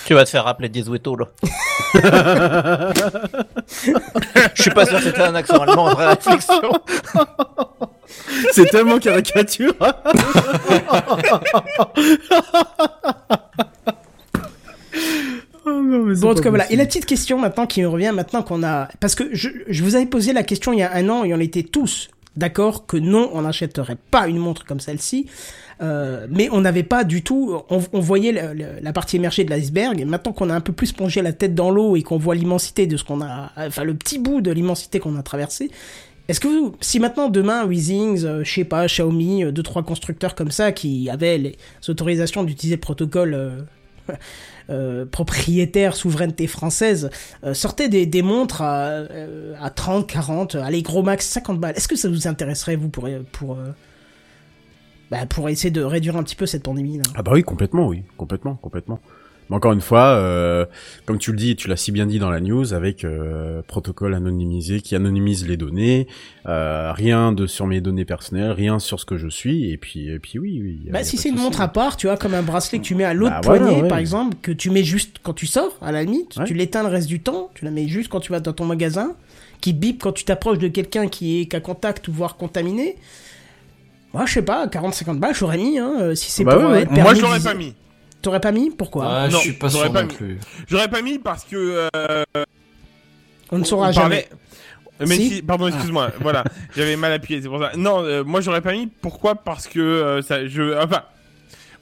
Tu 0.06 0.14
vas 0.16 0.26
te 0.26 0.30
faire 0.30 0.44
rappeler 0.46 0.70
Diezueto, 0.70 1.16
là. 1.16 1.28
Je 4.56 4.62
suis 4.62 4.72
pas 4.72 4.86
sûr 4.86 4.98
que 4.98 5.04
c'était 5.04 5.22
un 5.22 5.36
accent 5.36 5.58
allemand, 5.62 5.86
en 5.86 5.94
vraie 5.94 6.08
réflexion. 6.08 6.72
C'est 8.52 8.66
tellement 8.70 9.00
caricature. 9.00 9.74
Oh 15.66 15.82
non, 15.82 16.06
mais 16.06 16.16
c'est 16.16 16.22
Bon, 16.22 16.32
en 16.32 16.36
tout 16.36 16.42
cas, 16.42 16.50
voilà. 16.50 16.72
Et 16.72 16.76
la 16.76 16.86
petite 16.86 17.06
question 17.06 17.38
maintenant 17.40 17.66
qui 17.68 17.82
me 17.82 17.88
revient, 17.88 18.12
maintenant 18.14 18.42
qu'on 18.44 18.64
a... 18.64 18.88
Parce 19.00 19.16
que 19.16 19.30
je, 19.34 19.50
je 19.68 19.84
vous 19.84 19.96
avais 19.96 20.06
posé 20.06 20.34
la 20.34 20.44
question 20.44 20.74
il 20.74 20.80
y 20.80 20.84
a 20.84 20.94
un 20.94 21.10
an 21.10 21.24
et 21.24 21.34
on 21.34 21.40
était 21.40 21.64
tous 21.64 22.10
d'accord 22.36 22.86
que 22.86 22.96
non, 22.98 23.30
on 23.34 23.42
n'achèterait 23.42 23.98
pas 24.12 24.28
une 24.28 24.38
montre 24.38 24.66
comme 24.66 24.80
celle-ci. 24.80 25.28
Euh, 25.82 26.28
mais 26.30 26.50
on 26.52 26.62
n'avait 26.62 26.84
pas 26.84 27.04
du 27.04 27.24
tout... 27.24 27.62
On, 27.70 27.82
on 27.94 28.00
voyait 28.00 28.32
le- 28.32 28.54
le- 28.54 28.80
la 28.82 28.94
partie 28.94 29.16
émergée 29.18 29.44
de 29.44 29.50
l'iceberg. 29.50 30.00
Et 30.00 30.06
maintenant 30.06 30.32
qu'on 30.34 30.50
a 30.50 30.54
un 30.56 30.62
peu 30.62 30.74
plus 30.74 30.92
plongé 30.92 31.22
la 31.22 31.34
tête 31.34 31.56
dans 31.56 31.72
l'eau 31.72 31.96
et 31.96 32.04
qu'on 32.04 32.18
voit 32.18 32.36
l'immensité 32.36 32.86
de 32.88 32.98
ce 32.98 33.04
qu'on 33.04 33.22
a... 33.22 33.52
Enfin, 33.58 33.84
le 33.84 33.94
petit 33.94 34.20
bout 34.20 34.42
de 34.42 34.52
l'immensité 34.52 35.00
qu'on 35.00 35.18
a 35.18 35.24
traversé... 35.24 35.70
Est-ce 36.30 36.40
que 36.40 36.48
vous, 36.48 36.76
si 36.80 37.00
maintenant 37.00 37.28
demain 37.28 37.66
Weezings, 37.66 38.24
euh, 38.24 38.44
je 38.44 38.54
sais 38.54 38.64
pas, 38.64 38.86
Xiaomi, 38.86 39.44
euh, 39.44 39.52
deux 39.52 39.64
trois 39.64 39.82
constructeurs 39.82 40.36
comme 40.36 40.52
ça 40.52 40.72
qui 40.72 41.10
avaient 41.10 41.40
les 41.40 41.58
autorisations 41.88 42.44
d'utiliser 42.44 42.76
le 42.76 42.82
protocole 42.82 43.34
euh, 43.34 43.62
euh, 44.70 45.06
propriétaire 45.08 45.96
souveraineté 45.96 46.46
française 46.46 47.10
euh, 47.44 47.56
sortaient 47.56 47.90
des, 47.90 48.06
des 48.06 48.22
montres 48.22 48.62
à, 48.62 49.06
à 49.60 49.70
30, 49.72 50.06
40, 50.06 50.54
allez 50.54 50.84
gros 50.84 51.02
max 51.02 51.28
50 51.28 51.60
balles. 51.60 51.76
Est-ce 51.76 51.88
que 51.88 51.96
ça 51.96 52.08
vous 52.08 52.28
intéresserait 52.28 52.76
vous 52.76 52.90
pour 52.90 53.10
pour 53.32 53.58
bah, 55.10 55.26
pour 55.26 55.50
essayer 55.50 55.72
de 55.72 55.82
réduire 55.82 56.16
un 56.16 56.22
petit 56.22 56.36
peu 56.36 56.46
cette 56.46 56.62
pandémie 56.62 56.98
là? 56.98 57.04
Ah 57.16 57.24
bah 57.24 57.32
oui, 57.34 57.42
complètement, 57.42 57.88
oui, 57.88 58.04
complètement, 58.18 58.54
complètement. 58.54 59.00
Mais 59.50 59.56
encore 59.56 59.74
une 59.74 59.82
fois, 59.82 60.10
euh, 60.10 60.66
comme 61.06 61.18
tu 61.18 61.32
le 61.32 61.38
dis, 61.38 61.56
tu 61.56 61.68
l'as 61.68 61.76
si 61.76 61.92
bien 61.92 62.06
dit 62.06 62.20
dans 62.20 62.30
la 62.30 62.40
news, 62.40 62.74
avec 62.74 63.04
euh, 63.04 63.62
protocole 63.68 64.14
anonymisé 64.14 64.80
qui 64.82 64.96
anonymise 64.96 65.48
les 65.48 65.58
données, 65.58 66.08
euh, 66.48 66.92
rien 66.94 67.32
de 67.32 67.48
sur 67.48 67.66
mes 67.66 67.82
données 67.82 68.06
personnelles, 68.06 68.52
rien 68.52 68.78
sur 68.78 69.00
ce 69.00 69.06
que 69.06 69.18
je 69.18 69.28
suis, 69.28 69.72
et 69.72 69.78
puis, 69.78 70.08
et 70.10 70.20
puis 70.20 70.38
oui, 70.38 70.60
oui. 70.62 70.90
Bah, 70.92 71.04
si 71.04 71.18
c'est 71.18 71.30
une 71.30 71.38
montre 71.38 71.62
à 71.62 71.68
part, 71.68 71.98
tu 71.98 72.06
vois, 72.08 72.16
comme 72.18 72.36
un 72.36 72.44
bracelet 72.44 72.78
que 72.80 72.84
tu 72.84 72.94
mets 72.94 73.04
à 73.06 73.14
l'autre 73.16 73.32
Bah, 73.36 73.42
voilà, 73.44 73.66
poignet, 73.66 73.82
ouais. 73.82 73.88
par 73.88 73.98
exemple, 73.98 74.38
que 74.42 74.52
tu 74.52 74.70
mets 74.70 74.84
juste 74.84 75.18
quand 75.24 75.34
tu 75.34 75.48
sors, 75.48 75.76
à 75.82 75.92
la 75.92 76.04
limite, 76.04 76.38
Ouais. 76.38 76.46
tu 76.46 76.54
l'éteins 76.54 76.84
le 76.84 76.90
reste 76.90 77.08
du 77.08 77.20
temps, 77.20 77.50
tu 77.56 77.66
la 77.66 77.72
mets 77.72 77.88
juste 77.88 78.10
quand 78.10 78.20
tu 78.20 78.32
vas 78.32 78.40
dans 78.40 78.54
ton 78.54 78.66
magasin, 78.66 79.14
qui 79.62 79.74
bip 79.74 80.02
quand 80.04 80.12
tu 80.14 80.26
t'approches 80.26 80.60
de 80.60 80.68
quelqu'un 80.68 81.08
qui 81.08 81.42
est 81.42 81.46
qu'à 81.48 81.60
contact 81.60 82.08
ou 82.08 82.14
voire 82.14 82.38
contaminé. 82.38 82.98
Moi, 84.14 84.26
je 84.26 84.34
sais 84.34 84.42
pas, 84.42 84.68
40-50 84.68 85.20
balles, 85.20 85.36
j'aurais 85.36 85.58
mis, 85.58 85.78
hein, 85.80 85.94
euh, 86.00 86.16
si 86.16 86.32
c'est 86.32 86.44
Bah 86.44 86.54
pour 86.56 86.64
ouais, 86.66 86.72
ouais. 86.72 86.82
être 86.84 86.92
Moi, 86.92 87.04
permis 87.04 87.18
je 87.20 87.24
l'aurais 87.26 87.40
pas 87.40 87.54
mis. 87.56 87.74
T'aurais 88.22 88.40
pas 88.42 88.52
mis 88.52 88.70
Pourquoi 88.72 89.06
Ah, 89.10 89.30
je 89.30 89.34
Non, 89.36 89.40
suis 89.42 89.54
pas 89.54 89.70
sûr 89.70 89.92
pas 89.92 90.02
non 90.04 90.08
mis. 90.08 90.14
plus. 90.14 90.40
J'aurais 90.68 90.90
pas 90.90 91.02
mis 91.02 91.20
parce 91.20 91.44
que. 91.46 91.88
euh, 91.96 92.24
On 93.52 93.58
ne 93.60 93.64
saura 93.64 93.90
on 93.90 93.92
jamais. 93.92 94.28
parlait- 94.28 95.08
Mais 95.08 95.16
Si 95.16 95.30
si, 95.36 95.42
pardon, 95.42 95.68
excuse-moi. 95.68 96.12
voilà, 96.20 96.44
j'avais 96.76 96.98
mal 96.98 97.14
appuyé, 97.14 97.42
c'est 97.42 97.48
pour 97.48 97.60
ça. 97.60 97.72
Non, 97.78 98.04
euh, 98.04 98.24
moi 98.26 98.42
j'aurais 98.42 98.62
pas 98.62 98.74
mis. 98.74 98.88
Pourquoi? 98.88 99.36
Parce 99.36 99.68
que 99.68 99.80
euh, 99.80 100.22
ça, 100.22 100.46
je, 100.46 100.78
enfin, 100.84 101.04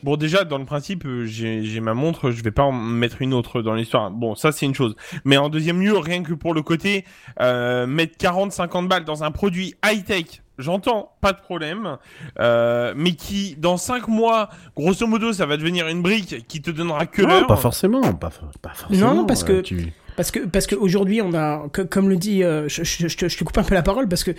bon 0.03 0.15
déjà 0.17 0.43
dans 0.43 0.59
le 0.59 0.65
principe, 0.65 1.03
euh, 1.07 1.25
j'ai 1.25 1.79
ma 1.79 1.95
montre, 1.95 2.29
je 2.29 2.43
vais 2.43 2.51
pas 2.51 2.61
en 2.63 2.71
mettre 2.71 3.23
une 3.23 3.33
autre 3.33 3.63
dans 3.63 3.73
l'histoire. 3.73 4.11
Bon, 4.11 4.35
ça 4.35 4.51
c'est 4.51 4.67
une 4.67 4.75
chose. 4.75 4.95
Mais 5.25 5.37
en 5.37 5.49
deuxième 5.49 5.81
lieu, 5.81 5.97
rien 5.97 6.21
que 6.21 6.33
pour 6.33 6.53
le 6.53 6.61
côté 6.61 7.05
euh, 7.41 7.87
mettre 7.87 8.15
40, 8.17 8.51
50 8.51 8.87
balles 8.87 9.05
dans 9.05 9.23
un 9.23 9.31
produit 9.31 9.73
high 9.83 10.05
tech. 10.05 10.25
J'entends, 10.57 11.11
pas 11.21 11.33
de 11.33 11.39
problème, 11.39 11.97
euh, 12.39 12.93
mais 12.95 13.13
qui 13.13 13.55
dans 13.57 13.77
5 13.77 14.07
mois, 14.07 14.49
grosso 14.75 15.05
modo, 15.05 15.31
ça 15.33 15.45
va 15.45 15.55
devenir 15.57 15.87
une 15.87 16.01
brique 16.01 16.47
qui 16.47 16.61
te 16.61 16.71
donnera 16.71 17.05
que 17.05 17.21
Non, 17.21 17.27
l'heure. 17.27 17.47
pas 17.47 17.57
forcément, 17.57 18.01
pas, 18.13 18.29
for- 18.31 18.49
pas 18.61 18.73
forcément. 18.73 19.13
Non, 19.13 19.25
parce 19.25 19.43
que- 19.43 19.51
euh, 19.53 19.61
tu... 19.61 19.93
Parce 20.15 20.31
que 20.31 20.39
parce 20.47 20.65
qu'aujourd'hui 20.65 21.21
on 21.21 21.31
a 21.35 21.69
que- 21.71 21.83
comme 21.83 22.09
le 22.09 22.15
dit 22.15 22.43
euh, 22.43 22.67
je, 22.67 22.83
je- 22.83 23.07
je 23.07 23.15
te, 23.17 23.27
je 23.29 23.37
te 23.37 23.43
coupe 23.43 23.55
un 23.59 23.63
peu 23.63 23.75
la 23.75 23.83
parole 23.83 24.07
parce 24.09 24.23
que 24.23 24.31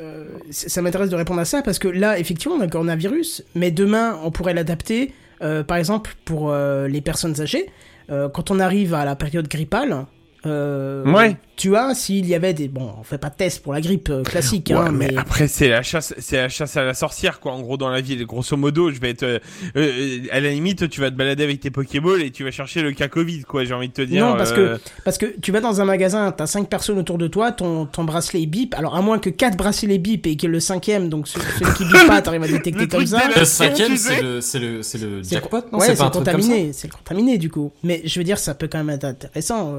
euh, 0.00 0.24
ça 0.50 0.82
m'intéresse 0.82 1.08
de 1.08 1.14
répondre 1.14 1.38
à 1.38 1.44
ça 1.44 1.62
parce 1.62 1.78
que 1.78 1.86
là 1.86 2.18
effectivement 2.18 2.56
on 2.56 2.60
a 2.60 2.64
le 2.64 2.70
coronavirus 2.70 3.44
mais 3.54 3.70
demain 3.70 4.18
on 4.24 4.32
pourrait 4.32 4.54
l'adapter 4.54 5.14
euh, 5.42 5.62
par 5.62 5.76
exemple 5.76 6.16
pour 6.24 6.50
euh, 6.50 6.88
les 6.88 7.00
personnes 7.00 7.40
âgées 7.40 7.70
euh, 8.10 8.28
quand 8.28 8.50
on 8.50 8.58
arrive 8.58 8.92
à 8.92 9.04
la 9.04 9.14
période 9.14 9.46
grippale 9.46 10.04
euh, 10.46 11.04
Ouais. 11.04 11.36
tu 11.56 11.68
vois 11.68 11.94
s'il 11.94 12.26
y 12.26 12.34
avait 12.34 12.54
des 12.54 12.68
bon 12.68 12.90
on 12.98 13.02
fait 13.02 13.18
pas 13.18 13.28
de 13.28 13.34
test 13.34 13.62
pour 13.62 13.72
la 13.74 13.80
grippe 13.80 14.08
euh, 14.10 14.22
classique 14.22 14.68
Ouais, 14.70 14.76
hein, 14.76 14.90
mais, 14.90 15.08
mais, 15.12 15.18
après 15.18 15.48
c'est 15.48 15.68
la 15.68 15.82
chasse, 15.82 16.14
c'est 16.18 16.36
la 16.38 16.48
chasse 16.48 16.76
à 16.76 16.84
la 16.84 16.94
sorcière 16.94 17.40
quoi. 17.40 17.52
En 17.52 17.60
gros 17.60 17.76
dans 17.76 17.90
la 17.90 18.00
ville, 18.00 18.24
grosso 18.24 18.56
modo, 18.56 18.90
je 18.90 18.98
vais 19.00 19.10
être 19.10 19.22
euh, 19.22 19.38
euh, 19.76 20.22
à 20.32 20.40
la 20.40 20.50
limite, 20.50 20.88
tu 20.88 21.00
vas 21.00 21.10
te 21.10 21.16
balader 21.16 21.44
avec 21.44 21.60
tes 21.60 21.70
Pokéballs 21.70 22.22
et 22.22 22.30
tu 22.30 22.44
vas 22.44 22.50
chercher 22.50 22.80
le 22.82 22.92
cas 22.92 23.08
Covid 23.08 23.42
quoi. 23.42 23.64
J'ai 23.64 23.74
envie 23.74 23.88
de 23.88 23.92
te 23.92 24.02
dire. 24.02 24.24
Non, 24.26 24.36
parce 24.36 24.52
euh, 24.52 24.76
que 24.78 24.82
parce 25.04 25.18
que 25.18 25.26
tu 25.40 25.52
vas 25.52 25.60
dans 25.60 25.80
un 25.80 25.84
magasin, 25.84 26.32
t'as 26.32 26.46
cinq 26.46 26.68
personnes 26.68 26.98
autour 26.98 27.18
de 27.18 27.26
toi, 27.26 27.52
ton, 27.52 27.86
ton 27.86 28.04
bracelet 28.04 28.46
bip. 28.46 28.74
Alors 28.78 28.96
à 28.96 29.02
moins 29.02 29.18
que 29.18 29.28
quatre 29.30 29.56
bracelets 29.56 29.98
bip 29.98 30.26
et 30.26 30.36
que 30.36 30.46
le 30.46 30.60
cinquième, 30.60 31.08
donc 31.10 31.28
celui 31.28 31.44
celui 31.58 31.72
qui 31.74 31.84
bip 31.84 32.06
pas, 32.06 32.22
t'arrives 32.22 32.42
à 32.44 32.48
détecter 32.48 32.80
Le 32.80 32.86
comme 32.86 33.06
ça. 33.06 33.20
Le 33.36 33.44
cinquième, 33.44 33.96
c'est 33.96 34.22
le, 34.22 34.40
c'est 34.40 34.58
le, 34.58 34.82
c'est 34.82 34.98
le 34.98 35.22
C'est- 35.22 35.34
jackpot, 35.34 35.58
non 35.72 35.78
ouais, 35.78 35.86
C'est 35.86 35.92
c'est 35.96 35.98
pas 35.98 36.04
le 36.04 36.08
un 36.08 36.10
truc 36.10 36.24
comme 36.24 36.40
ça 36.40 36.48
contaminé, 36.48 36.72
c'est 36.72 36.88
le 36.88 36.92
contaminé 36.94 37.36
du 37.38 37.50
coup. 37.50 37.72
Mais 37.84 38.00
je 38.04 38.18
veux 38.18 38.24
dire, 38.24 38.38
ça 38.38 38.54
peut 38.54 38.68
quand 38.70 38.78
même 38.78 38.90
être 38.90 39.04
intéressant. 39.04 39.74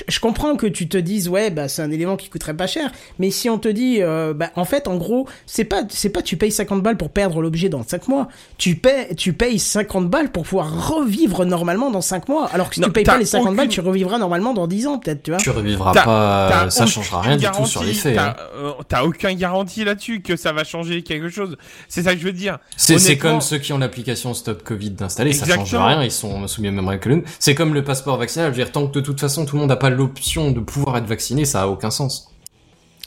Euh, 0.00 0.04
Je, 0.08 0.20
comprends 0.20 0.56
que 0.56 0.66
tu 0.66 0.88
te 0.88 0.96
dises 0.96 1.28
ouais 1.28 1.50
bah 1.50 1.68
c'est 1.68 1.82
un 1.82 1.90
élément 1.90 2.16
qui 2.16 2.28
coûterait 2.28 2.54
pas 2.56 2.66
cher, 2.66 2.90
mais 3.18 3.30
si 3.30 3.48
on 3.50 3.58
te 3.58 3.68
dit 3.68 3.98
euh, 4.02 4.34
bah 4.34 4.50
en 4.56 4.64
fait 4.64 4.88
en 4.88 4.96
gros 4.96 5.28
c'est 5.46 5.64
pas 5.64 5.82
c'est 5.88 6.08
pas 6.10 6.22
tu 6.22 6.36
payes 6.36 6.50
50 6.52 6.82
balles 6.82 6.96
pour 6.96 7.10
perdre 7.10 7.40
l'objet 7.42 7.68
dans 7.68 7.82
5 7.82 8.08
mois, 8.08 8.28
tu 8.58 8.74
payes 8.76 9.14
tu 9.16 9.32
payes 9.32 9.58
50 9.58 10.08
balles 10.08 10.30
pour 10.30 10.44
pouvoir 10.44 10.88
revivre 10.90 11.44
normalement 11.44 11.90
dans 11.90 12.00
5 12.00 12.28
mois, 12.28 12.46
alors 12.52 12.68
que 12.68 12.74
si 12.76 12.80
Non, 12.80 12.88
tu 12.88 12.92
payes 12.92 13.04
pas 13.04 13.18
les 13.18 13.24
50 13.24 13.54
balles 13.56 13.66
aucune- 13.66 13.70
tu 13.70 13.80
revivras 13.80 14.18
normalement 14.18 14.54
dans 14.54 14.66
10 14.66 14.86
ans 14.86 14.98
peut-être 14.98 15.22
tu 15.22 15.30
vois. 15.30 15.38
Tu 15.38 15.50
revivras 15.50 15.92
T'as- 15.92 16.04
pas, 16.04 16.48
t'as 16.50 16.70
ça 16.70 16.82
aucune 16.84 16.92
changera 16.94 17.20
rien 17.22 17.36
du 17.36 17.46
tout 17.46 17.66
sur 17.66 17.82
les 17.84 17.92
faits. 17.92 18.18
hein. 18.18 18.34
T'as 18.36 18.58
euh, 18.58 18.72
t'as 18.88 19.04
aucun 19.04 19.34
garantie 19.34 19.84
là-dessus 19.84 20.20
que 20.22 20.36
ça 20.36 20.52
va 20.52 20.64
changer 20.64 21.02
quelque 21.02 21.28
chose. 21.28 21.56
C'est 21.88 22.02
ça 22.02 22.14
que 22.14 22.20
je 22.20 22.24
veux 22.24 22.32
dire. 22.32 22.58
C'est 22.76 22.98
c'est 22.98 23.16
comme 23.18 23.40
ceux 23.40 23.58
qui 23.58 23.72
ont 23.72 23.78
l'application 23.78 24.34
Stop 24.34 24.62
Covid 24.62 24.90
d'installer, 24.90 25.32
ça 25.32 25.46
change 25.46 25.74
rien, 25.74 26.02
ils 26.02 26.10
sont 26.10 26.46
soumis 26.46 26.68
au 26.68 26.72
même 26.72 26.88
règle 26.88 27.00
que 27.02 27.08
nous. 27.08 27.22
C'est 27.38 27.54
comme 27.54 27.74
le 27.74 27.84
passeport 27.84 28.16
vaccinal, 28.16 28.46
je 28.52 28.56
veux 28.58 28.64
dire, 28.64 28.72
tant 28.72 28.86
que 28.86 28.92
de 28.92 29.00
toute 29.00 29.20
façon 29.20 29.44
tout 29.44 29.56
le 29.56 29.60
monde 29.60 29.68
n'a 29.68 29.76
pas 29.76 29.85
l'option 29.90 30.50
de 30.50 30.60
pouvoir 30.60 30.96
être 30.98 31.06
vacciné, 31.06 31.44
ça 31.44 31.62
a 31.62 31.66
aucun 31.66 31.90
sens. 31.90 32.32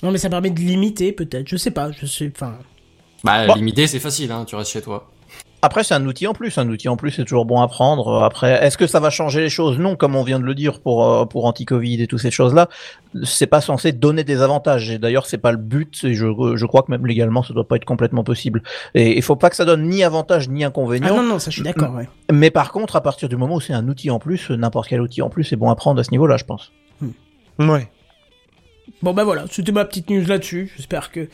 Non 0.03 0.11
mais 0.11 0.17
ça 0.17 0.29
permet 0.29 0.49
de 0.49 0.59
limiter 0.59 1.11
peut-être, 1.11 1.47
je 1.47 1.57
sais 1.57 1.71
pas, 1.71 1.91
je 1.91 2.05
sais 2.05 2.31
enfin 2.33 2.57
Bah, 3.23 3.47
Bon. 3.47 3.55
limiter, 3.55 3.85
c'est 3.87 3.99
facile, 3.99 4.31
hein, 4.31 4.45
tu 4.45 4.55
restes 4.55 4.71
chez 4.71 4.81
toi. 4.81 5.09
Après, 5.61 5.83
c'est 5.83 5.93
un 5.93 6.05
outil 6.05 6.25
en 6.25 6.33
plus. 6.33 6.57
Un 6.57 6.69
outil 6.69 6.87
en 6.87 6.95
plus, 6.95 7.11
c'est 7.11 7.25
toujours 7.25 7.45
bon 7.45 7.59
à 7.61 7.67
prendre. 7.67 8.23
Après, 8.23 8.65
est-ce 8.65 8.77
que 8.77 8.87
ça 8.87 9.01
va 9.01 9.09
changer 9.09 9.41
les 9.41 9.49
choses? 9.49 9.77
Non, 9.77 9.97
comme 9.97 10.15
on 10.15 10.23
vient 10.23 10.39
de 10.39 10.45
le 10.45 10.55
dire 10.55 10.79
pour 10.79 11.05
euh, 11.05 11.25
pour 11.25 11.45
anti-Covid 11.45 12.01
et 12.01 12.07
toutes 12.07 12.21
ces 12.21 12.31
choses-là, 12.31 12.69
c'est 13.23 13.45
pas 13.47 13.59
censé 13.59 13.91
donner 13.91 14.23
des 14.23 14.41
avantages. 14.41 14.89
Et 14.89 14.99
d'ailleurs, 14.99 15.25
c'est 15.25 15.37
pas 15.37 15.51
le 15.51 15.57
but. 15.57 15.99
Et 16.05 16.13
je 16.13 16.27
je 16.55 16.65
crois 16.65 16.83
que 16.83 16.91
même 16.91 17.05
légalement, 17.05 17.43
ça 17.43 17.53
doit 17.53 17.67
pas 17.67 17.75
être 17.75 17.83
complètement 17.85 18.23
possible. 18.23 18.63
Et 18.95 19.17
il 19.17 19.21
faut 19.21 19.35
pas 19.35 19.49
que 19.49 19.57
ça 19.57 19.65
donne 19.65 19.83
ni 19.89 20.01
avantage 20.03 20.47
ni 20.47 20.63
Ah 20.63 20.67
inconvénient. 20.67 21.15
non 21.17 21.23
non, 21.23 21.39
ça 21.39 21.51
je 21.51 21.55
suis 21.55 21.63
d'accord 21.63 21.93
ouais. 21.93 22.07
Mais 22.31 22.51
par 22.51 22.71
contre, 22.71 22.95
à 22.95 23.01
partir 23.01 23.27
du 23.27 23.35
moment 23.35 23.55
où 23.55 23.61
c'est 23.61 23.73
un 23.73 23.87
outil 23.89 24.11
en 24.11 24.19
plus, 24.19 24.51
n'importe 24.51 24.87
quel 24.87 25.01
outil 25.01 25.21
en 25.21 25.29
plus 25.29 25.51
est 25.51 25.57
bon 25.57 25.69
à 25.69 25.75
prendre 25.75 25.99
à 25.99 26.03
ce 26.05 26.11
niveau-là, 26.11 26.37
je 26.37 26.45
pense. 26.45 26.71
Ouais. 27.59 27.89
Bon 29.01 29.13
bah 29.13 29.23
voilà, 29.23 29.45
c'était 29.51 29.71
ma 29.71 29.85
petite 29.85 30.09
news 30.09 30.25
là-dessus. 30.25 30.71
J'espère 30.75 31.11
que 31.11 31.27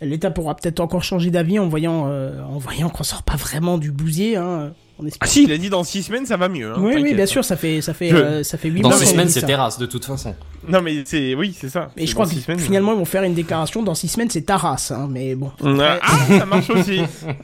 l'État 0.00 0.30
pourra 0.30 0.54
peut-être 0.54 0.80
encore 0.80 1.02
changer 1.02 1.30
d'avis 1.30 1.58
en 1.58 1.68
voyant, 1.68 2.06
euh, 2.08 2.40
en 2.44 2.58
voyant 2.58 2.88
qu'on 2.88 3.04
sort 3.04 3.22
pas 3.22 3.36
vraiment 3.36 3.78
du 3.78 3.90
bousier. 3.90 4.36
Hein. 4.36 4.72
On 5.00 5.06
espère. 5.06 5.28
Ah 5.28 5.30
si, 5.30 5.44
il 5.44 5.52
a 5.52 5.58
dit 5.58 5.70
dans 5.70 5.84
6 5.84 6.02
semaines 6.02 6.26
ça 6.26 6.36
va 6.36 6.48
mieux. 6.48 6.72
Hein, 6.72 6.78
oui, 6.80 6.94
oui, 7.00 7.14
bien 7.14 7.26
sûr, 7.26 7.44
ça 7.44 7.56
fait, 7.56 7.80
ça 7.80 7.94
fait, 7.94 8.08
Je- 8.08 8.16
euh, 8.16 8.42
ça 8.42 8.58
fait 8.58 8.68
8 8.68 8.80
Dans 8.82 8.88
mois. 8.88 8.98
six 8.98 9.04
qu'on 9.04 9.10
semaines, 9.12 9.26
dit 9.28 9.32
c'est 9.32 9.46
terrasse, 9.46 9.78
de 9.78 9.86
toute 9.86 10.04
façon. 10.04 10.34
Non 10.68 10.82
mais 10.82 11.04
c'est 11.04 11.36
oui, 11.36 11.56
c'est 11.56 11.68
ça. 11.68 11.90
Et 11.96 12.04
je 12.06 12.12
crois 12.14 12.26
que 12.26 12.34
semaines. 12.34 12.58
finalement 12.58 12.92
ils 12.94 12.98
vont 12.98 13.04
faire 13.04 13.22
une 13.22 13.34
déclaration 13.34 13.84
dans 13.84 13.94
6 13.94 14.08
semaines, 14.08 14.28
c'est 14.30 14.42
ta 14.42 14.56
race. 14.56 14.90
Hein, 14.90 15.06
mais 15.08 15.36
bon, 15.36 15.52
Ah, 15.64 16.00
ah, 16.02 16.16
ça 16.40 16.46
marche 16.46 16.68
aussi. 16.70 16.98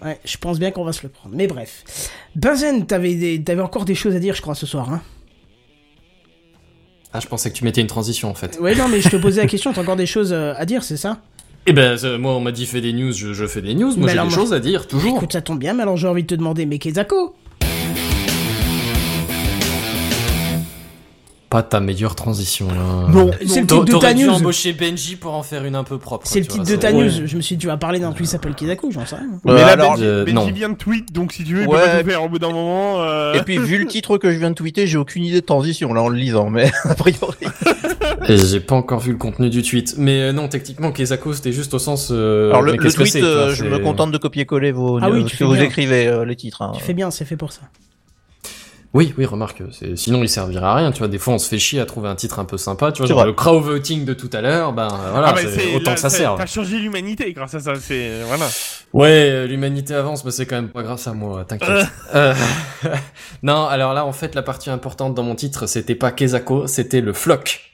ouais, 0.05 0.19
je 0.25 0.37
pense 0.39 0.59
bien 0.59 0.73
qu'on 0.73 0.83
va 0.85 0.93
se 0.93 1.05
le 1.05 1.11
prendre. 1.11 1.35
Mais 1.37 1.47
bref. 1.47 1.85
Benzen, 2.35 2.87
t'avais, 2.87 3.15
des- 3.15 3.41
t'avais 3.43 3.63
encore 3.63 3.85
des 3.85 3.95
choses 3.95 4.17
à 4.17 4.19
dire, 4.19 4.35
je 4.35 4.43
crois, 4.43 4.57
ce 4.57 4.67
soir. 4.67 4.93
Hein. 4.93 5.01
Ah, 7.15 7.21
je 7.21 7.29
pensais 7.29 7.49
que 7.51 7.57
tu 7.57 7.63
mettais 7.63 7.81
une 7.81 7.87
transition, 7.87 8.29
en 8.29 8.35
fait. 8.35 8.59
Ouais, 8.61 8.75
non, 8.75 8.89
mais 8.89 9.01
je 9.01 9.09
te 9.09 9.17
posais 9.17 9.41
la 9.41 9.47
question, 9.47 9.73
t'as 9.73 9.83
encore 9.83 9.95
des 9.95 10.05
choses 10.05 10.33
euh, 10.33 10.53
à 10.57 10.67
dire, 10.67 10.83
c'est 10.83 10.97
ça? 10.97 11.19
Eh 11.67 11.73
ben, 11.73 11.97
euh, 12.05 12.19
moi, 12.19 12.33
on 12.35 12.41
m'a 12.41 12.51
dit 12.51 12.67
fais 12.67 12.81
des 12.81 12.93
news, 12.93 13.13
je, 13.13 13.33
je 13.33 13.47
fais 13.47 13.63
des 13.63 13.75
news, 13.75 13.93
Mais 13.95 14.01
moi 14.01 14.09
j'ai 14.09 14.15
des 14.17 14.21
moi, 14.25 14.31
choses 14.31 14.53
à 14.53 14.59
dire, 14.59 14.89
toujours. 14.89 15.17
Écoute, 15.17 15.33
ça 15.33 15.41
tombe 15.41 15.61
bien, 15.61 15.75
mais 15.75 15.83
alors 15.85 15.97
j'ai 15.97 16.09
envie 16.09 16.23
de 16.23 16.27
te 16.27 16.35
demander, 16.35 16.67
mais 16.67 16.79
Kezako 16.79 17.35
pas 21.55 21.63
ta 21.63 21.79
meilleure 21.79 22.17
transition. 22.17 22.67
Là. 22.67 23.07
Non, 23.13 23.31
C'est 23.47 23.61
le 23.61 23.67
titre 23.69 23.85
de 23.85 23.97
ta 23.97 24.13
news. 24.13 24.29
embaucher 24.29 24.73
Benji 24.73 25.15
pour 25.15 25.35
en 25.35 25.45
faire 25.45 25.65
une 25.65 25.77
un 25.77 25.85
peu 25.85 25.99
propre. 25.99 26.27
C'est 26.27 26.41
le 26.41 26.47
titre 26.47 26.65
de 26.65 26.75
ta 26.75 26.91
news. 26.93 27.09
Je 27.27 27.37
me 27.37 27.41
suis 27.43 27.55
dit, 27.55 27.61
tu 27.61 27.67
vas 27.69 27.77
parler 27.77 28.01
d'un 28.01 28.11
truc 28.11 28.23
qui 28.27 28.31
s'appelle 28.33 28.57
Kizaku, 28.57 28.91
j'en 28.91 29.07
sais 29.07 29.15
rien. 29.15 29.27
Euh, 29.47 29.55
Mais 29.55 29.61
là, 29.61 29.67
alors, 29.69 29.93
Benji, 29.93 30.03
euh, 30.05 30.25
Benji 30.25 30.51
vient 30.51 30.71
de 30.71 30.75
tweet, 30.75 31.13
donc 31.13 31.33
si 31.33 31.45
tu 31.45 31.55
veux, 31.55 31.63
il 31.63 31.69
Ouais. 31.69 31.79
peut 31.79 31.87
pas 31.87 32.01
tout 32.03 32.09
faire 32.11 32.23
au 32.25 32.29
bout 32.29 32.41
d'un 32.41 32.51
moment. 32.51 33.01
euh, 33.05 33.35
Et 33.35 33.43
puis, 33.43 33.57
vu 33.59 33.79
le 33.79 33.87
titre 33.87 34.19
que 34.19 34.33
je 34.33 34.39
viens 34.39 34.51
de 34.51 34.57
tweeter, 34.57 34.89
j'ai 34.89 34.99
aucune 34.99 35.23
idée 35.23 35.43
de 35.43 35.47
transition, 35.47 35.95
là, 35.95 36.03
en 36.03 36.09
le 36.09 36.17
lisant, 36.19 36.51
mais 36.51 36.73
a 36.85 36.95
priori. 36.97 37.37
Et 38.29 38.37
j'ai 38.37 38.59
pas 38.59 38.75
encore 38.75 38.99
vu 38.99 39.13
le 39.13 39.19
contenu 39.19 39.49
du 39.49 39.63
tweet. 39.63 39.95
Mais 39.97 40.33
non, 40.33 40.49
techniquement, 40.49 40.91
Kezako, 40.91 41.35
c'était 41.35 41.53
juste 41.53 41.73
au 41.75 41.79
sens. 41.79 42.11
Alors, 42.11 42.63
le, 42.63 42.73
tweet, 42.77 42.91
je 43.19 43.65
me 43.65 43.79
contente 43.79 44.11
de 44.11 44.19
copier-coller 44.19 44.73
vos, 44.73 44.99
Ah 45.01 45.09
oui, 45.09 45.23
tu 45.25 45.31
ce 45.31 45.37
fais 45.37 45.45
que 45.45 45.49
vous 45.49 45.55
bien. 45.55 45.63
écrivez, 45.65 46.25
les 46.27 46.35
titres. 46.37 46.63
hein. 46.63 46.73
Tu 46.75 46.83
fais 46.83 46.95
bien, 46.95 47.13
c'est 47.13 47.25
fait 47.25 47.37
pour 47.37 47.53
ça. 47.53 47.61
Oui, 48.95 49.13
oui, 49.19 49.27
remarque. 49.27 49.61
c'est- 49.73 49.97
Sinon, 49.97 50.23
il 50.23 50.29
servira 50.29 50.73
à 50.73 50.77
rien. 50.77 50.93
Tu 50.93 51.01
vois, 51.01 51.09
des 51.09 51.19
fois, 51.19 51.35
on 51.35 51.39
se 51.39 51.49
fait 51.49 51.59
chier 51.59 51.81
à 51.81 51.85
trouver 51.85 52.09
un 52.09 52.15
titre 52.15 52.39
un 52.39 52.45
peu 52.45 52.57
sympa. 52.57 52.93
Tu 52.93 52.99
vois, 52.99 53.09
genre 53.09 53.19
vrai. 53.19 53.27
le 53.27 53.33
crowd 53.33 53.63
voting 53.65 54.05
de 54.05 54.15
tout 54.15 54.31
à 54.33 54.41
l'heure. 54.41 54.73
Ben 54.73 54.87
voilà, 55.11 55.29
ah, 55.29 55.33
bah, 55.35 55.41
autant 55.75 55.91
là, 55.91 55.95
que 55.97 56.01
ça 56.01 56.11
serve. 56.11 56.39
T'as 56.39 56.47
changé 56.47 56.79
l'humanité 56.79 57.33
grâce 57.33 57.55
à 57.55 57.61
ça, 57.61 57.75
c'est 57.75 58.23
voilà. 58.27 58.47
Ouais, 58.93 59.29
euh, 59.31 59.47
l'humanité 59.49 59.95
avance, 59.95 60.25
mais 60.25 60.31
c'est 60.31 60.47
quand 60.47 60.55
même 60.57 60.69
pas 60.69 60.83
grâce 60.85 61.09
à 61.09 61.13
moi, 61.13 61.45
t'inquiète. 61.45 61.87
Euh, 62.15 62.33
non, 63.43 63.67
alors 63.67 63.93
là, 63.95 64.07
en 64.07 64.13
fait, 64.13 64.35
la 64.37 64.43
partie 64.43 64.71
importante 64.71 65.15
dans 65.15 65.25
mon 65.25 65.35
titre, 65.35 65.67
c'était 65.67 65.97
pas 65.97 66.13
Kezako, 66.13 66.67
c'était 66.69 67.01
le 67.01 67.13
floc. 67.13 67.71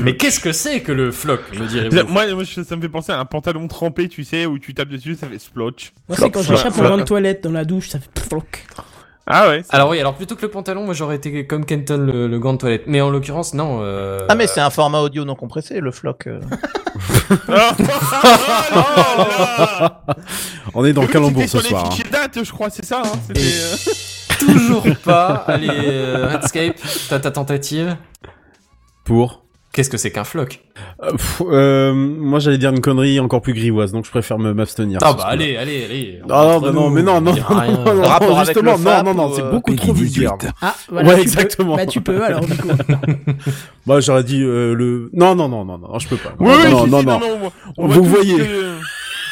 Mais 0.00 0.16
qu'est-ce 0.16 0.40
que 0.40 0.52
c'est 0.52 0.80
que 0.80 0.90
le 0.90 1.12
floc, 1.12 1.40
me 1.58 1.66
direz-vous 1.66 2.10
Moi, 2.10 2.32
moi, 2.34 2.44
je- 2.44 2.62
ça 2.62 2.76
me 2.76 2.80
fait 2.80 2.88
penser 2.88 3.12
à 3.12 3.18
un 3.20 3.24
pantalon 3.26 3.68
trempé, 3.68 4.08
tu 4.08 4.24
sais, 4.24 4.46
où 4.46 4.58
tu 4.58 4.72
tapes 4.72 4.88
dessus, 4.88 5.14
ça 5.14 5.26
fait 5.28 5.38
splotch. 5.38 5.92
Moi, 6.08 6.16
c'est 6.18 6.30
quand 6.30 6.42
j'échappe 6.42 6.72
flop. 6.72 6.94
au 6.94 6.96
de 6.96 7.02
toilette 7.02 7.44
dans 7.44 7.52
la 7.52 7.64
douche, 7.66 7.90
ça 7.90 8.00
fait 8.00 8.08
floc. 8.26 8.64
Ah 9.32 9.48
ouais. 9.48 9.62
Alors 9.70 9.88
oui, 9.90 10.00
alors 10.00 10.14
plutôt 10.14 10.34
que 10.36 10.42
le 10.42 10.48
pantalon, 10.50 10.84
moi 10.84 10.94
j'aurais 10.94 11.16
été 11.16 11.46
comme 11.46 11.64
Kenton 11.64 11.98
le, 11.98 12.26
le 12.26 12.38
gant 12.38 12.52
de 12.54 12.58
toilette. 12.58 12.84
Mais 12.86 13.00
en 13.00 13.10
l'occurrence, 13.10 13.54
non. 13.54 13.78
Euh... 13.82 14.18
Ah, 14.28 14.34
mais 14.34 14.46
c'est 14.46 14.60
un 14.60 14.70
format 14.70 15.00
audio 15.00 15.24
non 15.24 15.34
compressé, 15.34 15.80
le 15.80 15.90
floc. 15.90 16.26
euh. 16.26 16.40
Ah, 17.48 17.74
oh 18.74 19.18
là 19.18 19.80
là 19.80 20.04
On 20.74 20.84
est 20.84 20.92
dans 20.92 21.02
le 21.02 21.08
calembour 21.08 21.42
ce 21.44 21.60
soir. 21.60 21.82
les 21.82 21.88
hein. 21.88 21.90
fichiers 21.90 22.10
date, 22.10 22.44
je 22.44 22.50
crois, 22.52 22.70
c'est 22.70 22.84
ça. 22.84 23.02
Hein 23.04 23.18
Et- 23.34 23.38
euh, 23.38 23.76
Toujours 24.40 24.84
pas. 25.04 25.44
Allez, 25.46 25.68
euh, 25.70 26.28
Redscape, 26.32 26.76
t'as 27.08 27.20
ta 27.20 27.30
tentative. 27.30 27.96
Pour. 29.04 29.44
Qu'est-ce 29.72 29.88
que 29.88 29.96
c'est 29.98 30.10
qu'un 30.10 30.24
floc? 30.24 30.60
Euh, 31.00 31.12
pff, 31.12 31.42
euh, 31.48 31.92
moi, 31.94 32.40
j'allais 32.40 32.58
dire 32.58 32.70
une 32.70 32.80
connerie 32.80 33.20
encore 33.20 33.40
plus 33.40 33.54
grivoise, 33.54 33.92
donc 33.92 34.04
je 34.04 34.10
préfère 34.10 34.36
me 34.40 34.52
m'abstenir. 34.52 34.98
Ah 35.00 35.12
bah 35.12 35.24
allez, 35.28 35.56
allez, 35.56 35.84
allez. 35.84 36.20
Ah 36.24 36.26
non, 36.28 36.34
entre 36.56 36.60
bah 36.66 36.72
non, 36.72 36.88
nous, 36.90 36.94
mais 36.96 37.02
non, 37.04 37.20
non, 37.20 37.30
on 37.30 37.34
dira 37.34 37.54
non, 37.54 37.60
rien. 37.60 37.72
non, 37.84 37.94
non, 37.94 38.02
Rapport 38.02 38.36
avec 38.40 38.46
justement, 38.48 38.72
le 38.72 38.78
non, 38.78 38.84
FAP 38.90 39.04
non, 39.04 39.14
non, 39.14 39.30
ou, 39.30 39.34
c'est 39.36 39.42
euh, 39.42 39.50
beaucoup 39.52 39.74
trop 39.76 39.92
vulgaire. 39.92 40.32
Ah, 40.60 40.74
voilà. 40.88 41.08
Ouais, 41.08 41.14
tu 41.14 41.20
peux. 41.20 41.22
exactement. 41.22 41.76
Bah, 41.76 41.86
tu 41.86 42.00
peux, 42.00 42.20
alors, 42.24 42.40
du 42.44 42.56
coup. 42.56 42.68
Moi, 43.86 44.00
j'aurais 44.00 44.24
dit 44.24 44.42
euh, 44.42 44.74
le. 44.74 45.08
Non, 45.12 45.36
non, 45.36 45.48
non, 45.48 45.64
non, 45.64 45.78
non, 45.78 45.98
je 46.00 46.08
peux 46.08 46.16
pas. 46.16 46.34
Oui, 46.40 46.50
oui, 46.64 46.70
non, 46.72 46.84
si, 46.86 46.90
non, 46.90 47.00
si, 47.00 47.06
non, 47.06 47.20
on- 47.22 47.84
on 47.84 47.86
Vous 47.86 48.02
voit 48.02 48.18
tous 48.22 48.26
voyez. 48.26 48.38
que- 48.38 48.74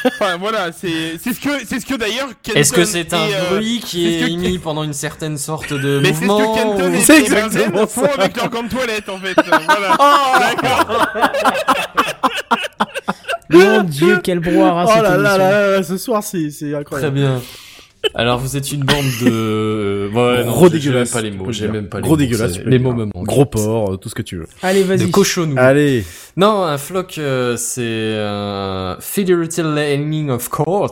Enfin, 0.05 0.37
voilà, 0.37 0.71
c'est 0.71 1.17
c'est 1.21 1.33
ce 1.33 1.39
que 1.39 1.49
c'est 1.67 1.79
ce 1.79 1.85
que 1.85 1.95
d'ailleurs. 1.95 2.29
Est-ce 2.55 2.71
que 2.71 2.85
c'est 2.85 3.13
un 3.13 3.17
euh, 3.29 3.49
bruit 3.55 3.81
qui 3.83 4.07
est 4.15 4.19
que- 4.21 4.31
émis 4.31 4.57
pendant 4.59 4.83
une 4.83 4.93
certaine 4.93 5.37
sorte 5.37 5.73
de 5.73 5.99
Mais 6.01 6.13
c'est 6.13 6.21
ce 6.21 6.25
mouvement 6.25 6.53
que 6.55 6.59
Kenton 6.59 6.91
ou- 6.93 7.11
et, 7.11 7.17
exactement 7.19 7.87
font 7.87 8.05
avec 8.17 8.35
leur 8.37 8.49
gant 8.49 8.63
de 8.63 8.69
toilette 8.69 9.09
en 9.09 9.17
fait. 9.17 9.35
voilà. 9.65 9.97
D'accord. 10.39 11.07
Mon 13.49 13.83
dieu, 13.83 14.19
quel 14.23 14.39
brouhaha 14.39 14.85
Oh 14.87 14.91
cette 14.93 15.03
là 15.03 15.09
là 15.09 15.15
émission. 15.17 15.37
là 15.37 15.37
là, 15.51 15.71
là, 15.77 15.83
ce 15.83 15.97
soir, 15.97 16.23
c'est 16.23 16.49
c'est 16.51 16.69
Très 16.69 16.75
incroyable. 16.79 17.15
bien. 17.15 17.41
Alors 18.15 18.39
vous 18.39 18.55
êtes 18.57 18.71
une 18.71 18.83
bande 18.83 19.05
de... 19.21 20.09
Ouais, 20.13 20.43
non, 20.45 20.51
Gros 20.51 20.69
dégueulasse. 20.69 21.13
même 21.13 21.21
pas 21.21 21.29
les 21.29 21.31
mots, 21.35 21.51
j'ai 21.51 21.67
même 21.67 21.89
pas 21.89 21.97
les 21.97 22.01
Gros 22.03 22.11
mots. 22.13 22.17
dégueulasse. 22.17 22.57
Les 22.59 22.79
mots 22.79 22.93
me 22.93 23.05
manquent. 23.05 23.25
Gros 23.27 23.45
porc, 23.45 23.91
euh, 23.93 23.97
tout 23.97 24.09
ce 24.09 24.15
que 24.15 24.21
tu 24.21 24.37
veux. 24.37 24.47
Allez, 24.61 24.83
De 24.83 24.87
vas-y. 24.87 25.11
cochonou. 25.11 25.55
Allez. 25.57 26.03
Non, 26.37 26.63
un 26.63 26.77
floc, 26.77 27.15
euh, 27.17 27.57
c'est 27.57 28.15
un 28.17 28.97
federated 28.99 29.65
learning 29.65 30.29
of 30.29 30.49
chords. 30.49 30.91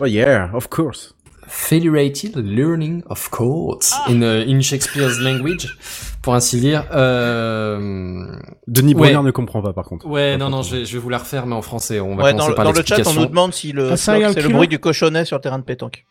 Oh 0.00 0.06
yeah, 0.06 0.50
of 0.54 0.68
course. 0.68 1.14
Federated 1.48 2.36
learning 2.36 3.02
of 3.08 3.28
chords 3.30 3.92
in, 4.08 4.20
uh, 4.22 4.44
in 4.48 4.60
Shakespeare's 4.60 5.18
language, 5.20 5.66
pour 6.22 6.34
ainsi 6.34 6.60
dire. 6.60 6.84
Euh... 6.92 8.26
Denis 8.66 8.94
Ouais. 8.94 9.12
Ne 9.12 9.30
comprend 9.30 9.62
pas, 9.62 9.72
par 9.72 9.84
contre. 9.84 10.06
Ouais, 10.06 10.36
non, 10.36 10.50
non, 10.50 10.62
je 10.62 10.76
vais, 10.76 10.84
je 10.84 10.92
vais 10.92 10.98
vous 10.98 11.08
la 11.08 11.18
refaire, 11.18 11.46
mais 11.46 11.54
en 11.54 11.62
français. 11.62 12.00
On 12.00 12.16
va 12.16 12.24
Ouais, 12.24 12.30
commencer 12.32 12.36
dans, 12.38 12.48
le- 12.48 12.54
par 12.54 12.64
dans 12.66 12.72
le 12.72 12.82
chat, 12.84 13.06
on 13.06 13.14
nous 13.14 13.26
demande 13.26 13.52
si 13.54 13.72
le 13.72 13.96
serial 13.96 14.32
c'est 14.34 14.42
le 14.42 14.48
bruit 14.50 14.68
du 14.68 14.78
cochonnet 14.78 15.24
sur 15.24 15.36
le 15.36 15.40
terrain 15.42 15.58
de 15.58 15.64
pétanque. 15.64 16.04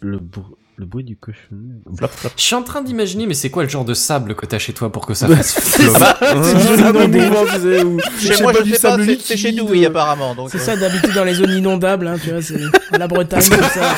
Le, 0.00 0.18
br- 0.18 0.42
le 0.82 0.88
bruit 0.88 1.04
du 1.04 1.16
cochonnet. 1.16 1.80
Je 2.36 2.42
suis 2.42 2.54
en 2.56 2.62
train 2.62 2.82
d'imaginer, 2.82 3.26
mais 3.26 3.34
c'est 3.34 3.50
quoi 3.50 3.62
le 3.62 3.68
genre 3.68 3.84
de 3.84 3.94
sable 3.94 4.34
que 4.34 4.46
t'as 4.46 4.58
chez 4.58 4.72
toi 4.72 4.90
pour 4.90 5.06
que 5.06 5.14
ça 5.14 5.28
fasse 5.28 5.54
flop 5.60 5.92
Chez 8.18 8.42
moi, 8.42 8.52
je 8.52 8.64
sais 8.64 8.70
pas, 8.72 8.76
sable 8.78 9.04
c'est 9.04 9.20
c'est 9.20 9.36
chez 9.36 9.52
nous, 9.52 9.68
oui, 9.68 9.86
apparemment. 9.86 10.34
Donc, 10.34 10.50
C'est 10.50 10.58
euh, 10.58 10.60
ça 10.60 10.76
d'habiter 10.76 11.12
dans 11.12 11.22
les 11.24 11.34
zones 11.34 11.52
inondables, 11.52 12.08
hein, 12.08 12.16
tu 12.22 12.30
vois, 12.30 12.42
c'est 12.42 12.58
la 12.98 13.06
Bretagne, 13.06 13.42
tout 13.42 13.62
ça. 13.62 13.94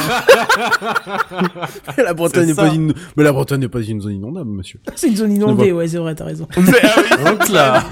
La 2.05 2.13
Bretagne 2.15 2.47
n'est 2.47 2.55
pas 2.55 2.69
une, 2.69 2.93
mais 3.17 3.25
la 3.25 3.33
Bretagne 3.33 3.61
n'est 3.61 3.69
pas 3.69 3.81
une 3.81 4.01
zone 4.01 4.13
inondable, 4.15 4.51
monsieur. 4.51 4.79
C'est 4.95 5.09
une 5.09 5.17
zone 5.17 5.33
inondée, 5.33 5.73
ouais, 5.73 5.89
c'est 5.89 5.99
vrai, 5.99 6.15
t'as 6.15 6.25
raison. 6.25 6.47
C'est- 6.55 6.83
ah. 6.83 7.31
Donc 7.31 7.49
là. 7.49 7.85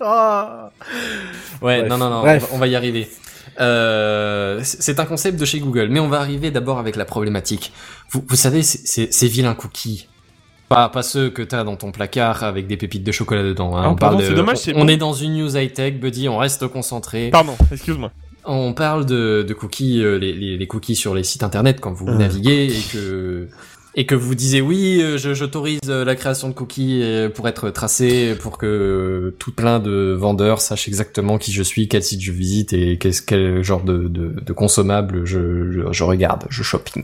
Ah. 0.00 0.70
Ouais, 1.60 1.86
non, 1.88 1.98
non, 1.98 2.08
non, 2.10 2.38
on 2.52 2.58
va 2.58 2.66
y 2.66 2.76
arriver. 2.76 3.08
Euh, 3.60 4.60
c'est 4.62 5.00
un 5.00 5.04
concept 5.04 5.38
de 5.40 5.44
chez 5.44 5.58
Google, 5.60 5.88
mais 5.90 6.00
on 6.00 6.08
va 6.08 6.20
arriver 6.20 6.50
d'abord 6.50 6.78
avec 6.78 6.96
la 6.96 7.04
problématique. 7.04 7.72
Vous, 8.10 8.24
vous 8.26 8.36
savez, 8.36 8.62
ces 8.62 9.28
vilains 9.28 9.54
cookies. 9.54 10.08
Pas, 10.68 10.90
pas 10.90 11.02
ceux 11.02 11.30
que 11.30 11.40
t'as 11.42 11.64
dans 11.64 11.76
ton 11.76 11.92
placard 11.92 12.44
avec 12.44 12.66
des 12.66 12.76
pépites 12.76 13.02
de 13.02 13.10
chocolat 13.12 13.42
dedans. 13.42 13.74
Hein. 13.76 13.82
Ah, 13.86 13.90
on 13.90 13.94
pardon, 13.96 14.16
parle 14.18 14.22
de- 14.22 14.28
c'est 14.28 14.34
dommage, 14.34 14.56
on- 14.58 14.60
c'est 14.60 14.76
on 14.76 14.86
est 14.86 14.98
dans 14.98 15.14
une 15.14 15.34
news 15.38 15.56
high 15.56 15.72
tech, 15.72 15.94
Buddy. 15.94 16.28
On 16.28 16.36
reste 16.36 16.68
concentré. 16.68 17.30
Pardon, 17.30 17.56
excuse-moi. 17.72 18.12
On 18.44 18.74
parle 18.74 19.06
de, 19.06 19.44
de 19.48 19.54
cookies, 19.54 20.02
euh, 20.02 20.18
les, 20.18 20.32
les, 20.34 20.56
les 20.58 20.66
cookies 20.66 20.94
sur 20.96 21.14
les 21.14 21.24
sites 21.24 21.42
internet 21.42 21.80
quand 21.80 21.92
vous 21.92 22.10
naviguez 22.10 22.66
et 22.66 22.82
que 22.92 23.48
et 24.00 24.06
que 24.06 24.14
vous 24.14 24.36
disiez 24.36 24.60
oui, 24.60 25.00
euh, 25.02 25.18
j'autorise 25.18 25.80
euh, 25.88 26.04
la 26.04 26.14
création 26.14 26.48
de 26.48 26.54
cookies 26.54 27.00
euh, 27.02 27.28
pour 27.28 27.48
être 27.48 27.68
tracé, 27.70 28.36
pour 28.36 28.56
que 28.56 29.34
tout 29.40 29.50
plein 29.52 29.80
de 29.80 30.14
vendeurs 30.16 30.60
sachent 30.60 30.86
exactement 30.86 31.36
qui 31.36 31.50
je 31.50 31.64
suis, 31.64 31.88
quel 31.88 32.04
site 32.04 32.20
je 32.20 32.30
visite 32.30 32.72
et 32.72 32.96
qu'est-ce 32.96 33.22
quel 33.22 33.64
genre 33.64 33.82
de, 33.82 34.06
de, 34.06 34.36
de 34.40 34.52
consommables 34.52 35.24
je, 35.24 35.72
je, 35.72 35.92
je 35.92 36.04
regarde, 36.04 36.44
je 36.48 36.62
shopping. 36.62 37.02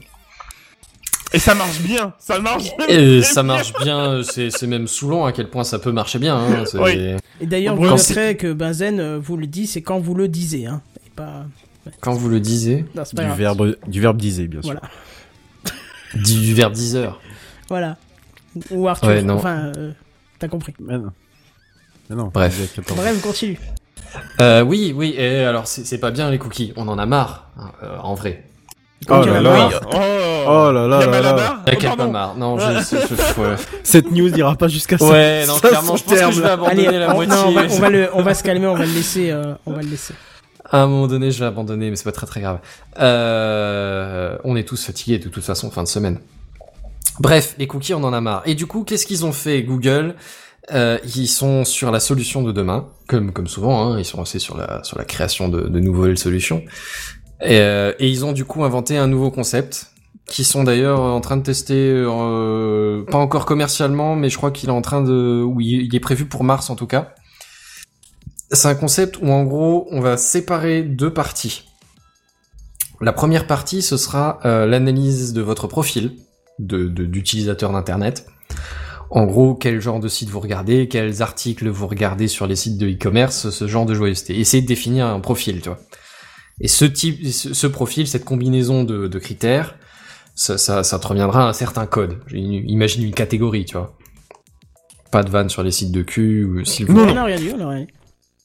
Et 1.32 1.40
ça 1.40 1.57
marche 1.57 1.80
bien, 1.80 2.14
ça 2.20 2.38
marche. 2.38 2.66
Et 2.88 3.18
très 3.18 3.22
ça 3.22 3.42
bien. 3.42 3.55
marche 3.55 3.72
bien, 3.82 4.20
c'est 4.22 4.66
même 4.68 4.86
saoulant 4.86 5.24
à 5.24 5.32
quel 5.32 5.51
point 5.51 5.64
ça 5.64 5.80
peut 5.80 5.90
marcher 5.90 6.20
bien. 6.20 6.36
Hein, 6.36 6.62
Oui. 6.74 7.16
Et 7.40 7.47
d'ailleurs, 7.47 7.74
Quand 7.74 7.82
vous 7.82 7.88
noterez 7.90 8.36
que 8.36 8.53
Benzen 8.53 9.01
euh, 9.01 9.18
vous 9.20 9.36
le 9.36 9.49
dit, 9.49 9.66
c'est 9.66 9.82
quand 9.82 9.99
vous 9.99 10.14
le 10.14 10.28
disiez, 10.28 10.66
hein. 10.68 10.80
Et 11.05 11.11
pas... 11.11 11.45
Quand 12.01 12.12
vous 12.12 12.28
le 12.28 12.38
disiez, 12.38 12.84
Non, 12.95 13.03
Du 13.03 13.16
grave. 13.16 13.36
verbe, 13.36 13.76
du 13.88 14.01
verbe 14.01 14.16
disait, 14.16 14.47
bien 14.47 14.62
sûr. 14.62 14.70
Voilà. 14.72 14.82
Du, 16.16 16.40
du 16.40 16.54
verbe 16.54 16.72
10 16.72 16.96
heures. 16.96 17.20
Voilà. 17.68 17.96
Ou 18.70 18.88
Arthur, 18.88 19.08
Ouais, 19.08 19.22
non. 19.22 19.34
enfin, 19.36 19.72
euh, 19.76 19.92
t'as 20.38 20.48
compris. 20.48 20.74
Mais 20.80 20.98
non. 20.98 21.10
Mais 22.10 22.16
non. 22.16 22.30
Bref. 22.32 22.54
il 22.58 22.62
y 22.62 22.64
a 22.64 22.68
14 22.82 22.98
ans. 22.98 23.02
Bref, 23.02 23.20
continue. 23.22 23.58
Euh, 24.40 24.62
oui, 24.62 24.92
oui, 24.94 25.14
et 25.18 25.40
alors 25.40 25.66
c'est 25.66 25.98
pas 25.98 26.12
bien 26.12 26.30
les 26.30 26.38
cookies, 26.38 26.72
on 26.76 26.86
en 26.86 26.98
a 26.98 27.06
marre, 27.06 27.48
hein, 27.58 27.72
euh, 27.82 27.96
en 27.98 28.14
vrai. 28.14 28.44
Oh 29.10 29.24
là 29.24 29.40
là. 29.40 29.70
Oh, 29.92 29.96
Oh 30.46 30.70
là 30.72 30.86
là 30.86 31.00
Y'a 31.00 31.06
là 31.06 31.20
là. 31.20 31.34
La 31.36 31.54
Oh, 31.66 31.76
quelle 31.80 31.96
pardon. 31.96 32.10
marre. 32.12 32.36
Non, 32.36 32.58
je, 32.58 32.64
je, 32.80 32.96
je- 33.16 33.40
ouais. 33.40 33.56
Cette 33.82 34.12
news 34.12 34.28
n'ira 34.30 34.54
pas 34.54 34.68
jusqu'à 34.68 34.98
ça. 34.98 35.04
Ouais, 35.06 35.46
non, 35.46 35.58
clairement, 35.58 35.96
je 35.96 36.04
pense 36.04 36.12
que 36.14 36.18
terme, 36.18 36.32
je 36.32 36.40
vais 36.40 36.46
là. 36.46 36.52
abandonner 36.52 36.86
Allez, 36.86 36.98
la 36.98 37.10
on, 37.10 37.14
moitié. 37.14 37.34
non, 37.34 37.44
on, 37.48 37.52
va, 37.52 37.62
on 37.70 37.78
va 37.80 37.90
le, 37.90 38.08
on 38.14 38.22
va 38.22 38.34
se 38.34 38.42
calmer, 38.44 38.66
on 38.66 38.74
va 38.76 38.86
le 38.86 38.92
laisser, 38.92 39.30
euh, 39.30 39.54
on 39.66 39.72
va 39.72 39.82
le 39.82 39.88
laisser. 39.88 40.14
À 40.74 40.82
un 40.82 40.88
moment 40.88 41.06
donné, 41.06 41.30
je 41.30 41.38
vais 41.38 41.46
abandonner, 41.46 41.88
mais 41.88 41.94
c'est 41.94 42.02
pas 42.02 42.10
très 42.10 42.26
très 42.26 42.40
grave. 42.40 42.58
Euh, 42.98 44.36
on 44.42 44.56
est 44.56 44.64
tous 44.64 44.84
fatigués 44.84 45.18
de 45.20 45.28
toute 45.28 45.44
façon, 45.44 45.70
fin 45.70 45.84
de 45.84 45.88
semaine. 45.88 46.18
Bref, 47.20 47.54
les 47.58 47.68
cookies, 47.68 47.94
on 47.94 48.02
en 48.02 48.12
a 48.12 48.20
marre. 48.20 48.42
Et 48.44 48.56
du 48.56 48.66
coup, 48.66 48.82
qu'est-ce 48.82 49.06
qu'ils 49.06 49.24
ont 49.24 49.30
fait, 49.30 49.62
Google? 49.62 50.16
Euh, 50.72 50.98
Ils 51.14 51.28
sont 51.28 51.64
sur 51.64 51.92
la 51.92 52.00
solution 52.00 52.42
de 52.42 52.50
demain, 52.50 52.88
comme 53.06 53.32
comme 53.32 53.46
souvent, 53.46 53.84
hein, 53.92 54.00
ils 54.00 54.04
sont 54.04 54.20
aussi 54.20 54.40
sur 54.40 54.56
la 54.56 54.82
sur 54.82 54.98
la 54.98 55.04
création 55.04 55.48
de, 55.48 55.60
de 55.60 55.78
nouvelles 55.78 56.18
solutions. 56.18 56.64
Et, 57.40 57.60
euh, 57.60 57.92
et 58.00 58.08
ils 58.08 58.24
ont 58.24 58.32
du 58.32 58.44
coup 58.44 58.64
inventé 58.64 58.96
un 58.98 59.06
nouveau 59.06 59.30
concept 59.30 59.92
qui 60.26 60.42
sont 60.42 60.64
d'ailleurs 60.64 60.98
en 61.00 61.20
train 61.20 61.36
de 61.36 61.42
tester, 61.44 61.76
euh, 61.78 63.04
pas 63.04 63.18
encore 63.18 63.44
commercialement, 63.46 64.16
mais 64.16 64.28
je 64.28 64.38
crois 64.38 64.50
qu'il 64.50 64.70
est 64.70 64.72
en 64.72 64.82
train 64.82 65.02
de, 65.02 65.40
ou 65.44 65.60
il 65.60 65.94
est 65.94 66.00
prévu 66.00 66.24
pour 66.26 66.42
mars 66.42 66.68
en 66.68 66.74
tout 66.74 66.88
cas. 66.88 67.14
C'est 68.55 68.68
un 68.68 68.74
concept 68.74 69.18
où 69.20 69.28
en 69.28 69.44
gros 69.44 69.86
on 69.90 70.00
va 70.00 70.16
séparer 70.16 70.82
deux 70.82 71.12
parties. 71.12 71.64
La 73.00 73.12
première 73.12 73.46
partie 73.46 73.82
ce 73.82 73.96
sera 73.96 74.38
euh, 74.44 74.66
l'analyse 74.66 75.32
de 75.32 75.42
votre 75.42 75.66
profil 75.66 76.12
de 76.59 76.88
de- 76.88 77.05
d'utilisateur 77.07 77.72
d'internet. 77.72 78.26
En 79.11 79.26
gros, 79.26 79.55
quel 79.55 79.80
genre 79.80 80.00
de 80.00 80.09
site 80.09 80.30
vous 80.30 80.40
regardez, 80.40 80.88
quels 80.88 81.22
articles 81.22 81.68
vous 81.68 81.86
regardez 81.86 82.26
sur 82.26 82.46
les 82.46 82.57
sites 82.57 82.78
de 82.78 82.88
e-commerce, 82.88 83.50
ce 83.50 83.68
genre 83.68 83.86
de 83.86 83.94
joyeuseté. 83.94 84.38
Essayez 84.40 84.62
de 84.62 84.66
définir 84.66 85.07
un 85.07 85.20
profil, 85.20 85.61
tu 85.61 85.68
vois. 85.68 85.78
Et 86.61 86.68
ce 86.68 86.84
type, 86.84 87.24
ce, 87.28 87.66
profil, 87.66 88.09
cette 88.09 88.24
combinaison 88.24 88.82
de, 88.82 89.07
de 89.07 89.18
critères, 89.18 89.76
ça, 90.34 90.57
ça, 90.59 90.82
ça 90.82 90.98
te 90.98 91.07
reviendra 91.07 91.44
à 91.44 91.48
un 91.48 91.52
certain 91.52 91.86
code. 91.86 92.18
Imagine 92.32 93.05
une 93.05 93.14
catégorie, 93.14 93.66
tu 93.66 93.76
vois. 93.76 93.96
pas 95.12 95.22
de 95.22 95.30
vanne 95.30 95.48
sur 95.50 95.62
les 95.62 95.70
sites 95.70 95.92
de 95.92 96.02
cul, 96.02 96.44
ou 96.44 96.64
s'il 96.64 96.86
vous 96.86 96.94
Non, 96.94 97.02
plaît. 97.02 97.12
On 97.12 97.14
n'a 97.14 97.24
rien 97.24 97.36
dit, 97.36 97.50
on 97.55 97.59
n'a 97.59 97.68
rien 97.68 97.84
dit. 97.84 97.92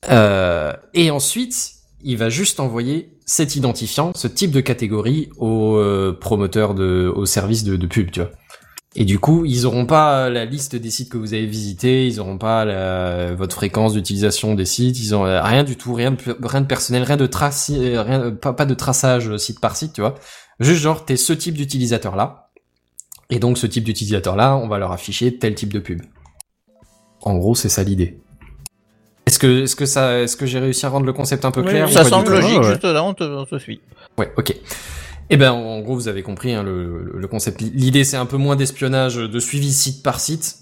Euh, 0.08 0.74
et 0.93 1.12
ensuite, 1.12 1.74
il 2.02 2.18
va 2.18 2.30
juste 2.30 2.60
envoyer 2.60 3.18
cet 3.26 3.56
identifiant, 3.56 4.12
ce 4.16 4.28
type 4.28 4.52
de 4.52 4.62
catégorie 4.62 5.30
aux 5.38 5.76
euh, 5.76 6.18
promoteurs 6.20 6.74
de, 6.74 7.12
aux 7.14 7.26
services 7.26 7.64
de, 7.64 7.86
pub, 7.86 8.12
tu 8.12 8.22
vois. 8.22 8.32
Et 8.95 9.06
du 9.06 9.20
coup, 9.20 9.45
ils 9.45 9.68
auront 9.68 9.86
pas 9.86 10.30
la 10.30 10.45
liste 10.45 10.76
des 10.76 10.89
sites 10.89 11.10
que 11.12 11.18
vous 11.18 11.36
avez 11.36 11.45
visités, 11.45 12.08
ils 12.08 12.20
auront 12.20 12.39
pas 12.39 12.66
la- 12.66 13.36
votre 13.36 13.56
fréquence 13.56 13.93
d'utilisation 13.93 14.56
des 14.56 14.66
sites, 14.66 15.00
ils 15.00 15.14
ont 15.14 15.26
euh, 15.26 15.43
rien 15.43 15.64
du 15.64 15.76
tout, 15.76 15.93
rien 15.93 16.12
de, 16.12 16.66
personnel, 16.66 17.04
rien 17.04 17.18
de 17.18 17.28
trace, 17.28 17.70
euh, 17.72 18.02
rien, 18.02 18.32
pas, 18.32 18.54
pas 18.54 18.66
de 18.66 18.74
traçage 18.74 19.38
site 19.38 19.60
par 19.60 19.76
site, 19.76 19.93
tu 19.93 20.02
vois. 20.02 20.16
Juste 20.60 20.82
genre, 20.82 21.06
t'es 21.06 21.18
ce 21.18 21.34
type 21.34 21.56
d'utilisateur 21.56 22.16
là. 22.16 22.50
Et 23.30 23.38
donc, 23.38 23.60
ce 23.60 23.68
type 23.68 23.84
d'utilisateur 23.84 24.36
là, 24.36 24.58
on 24.58 24.68
va 24.68 24.80
leur 24.80 24.91
afficher 24.91 25.38
tel 25.38 25.54
type 25.54 25.72
de 25.72 25.80
pub. 25.80 26.02
En 27.22 27.38
gros, 27.38 27.54
c'est 27.54 27.70
ça 27.70 27.84
l'idée. 27.84 28.20
Est-ce 29.30 29.38
que, 29.38 29.61
est-ce 29.61 29.75
que 29.75 29.86
ça, 29.86 30.17
est-ce 30.21 30.36
que 30.36 30.47
j'ai 30.47 30.57
réussi 30.57 30.88
à 30.88 30.89
rendre 30.89 31.05
le 31.05 31.13
concept 31.13 31.45
un 31.45 31.51
peu 31.51 31.61
clair 31.61 31.86
oui. 31.86 31.91
ou 31.91 31.93
Ça 31.93 32.03
semble 32.03 32.25
tout 32.25 32.32
logique, 32.32 32.63
juste 32.63 32.84
là, 32.84 33.03
on 33.03 33.13
te, 33.13 33.23
on 33.23 33.45
te 33.45 33.59
suit. 33.59 33.80
Ouais, 34.17 34.34
ok. 34.38 34.55
Eh 35.30 35.38
ben, 35.38 35.51
en 35.51 35.82
gros, 35.82 35.93
vous 35.93 36.07
avez 36.07 36.23
compris 36.23 36.51
hein, 36.51 36.63
le, 36.63 37.27
concept. 37.27 37.61
L'idée, 37.61 38.03
c'est 38.05 38.17
un 38.17 38.25
peu 38.25 38.38
moins 38.38 38.55
d'espionnage, 38.55 39.17
de 39.17 39.39
suivi 39.39 39.71
site 39.71 40.01
par 40.01 40.19
site, 40.19 40.55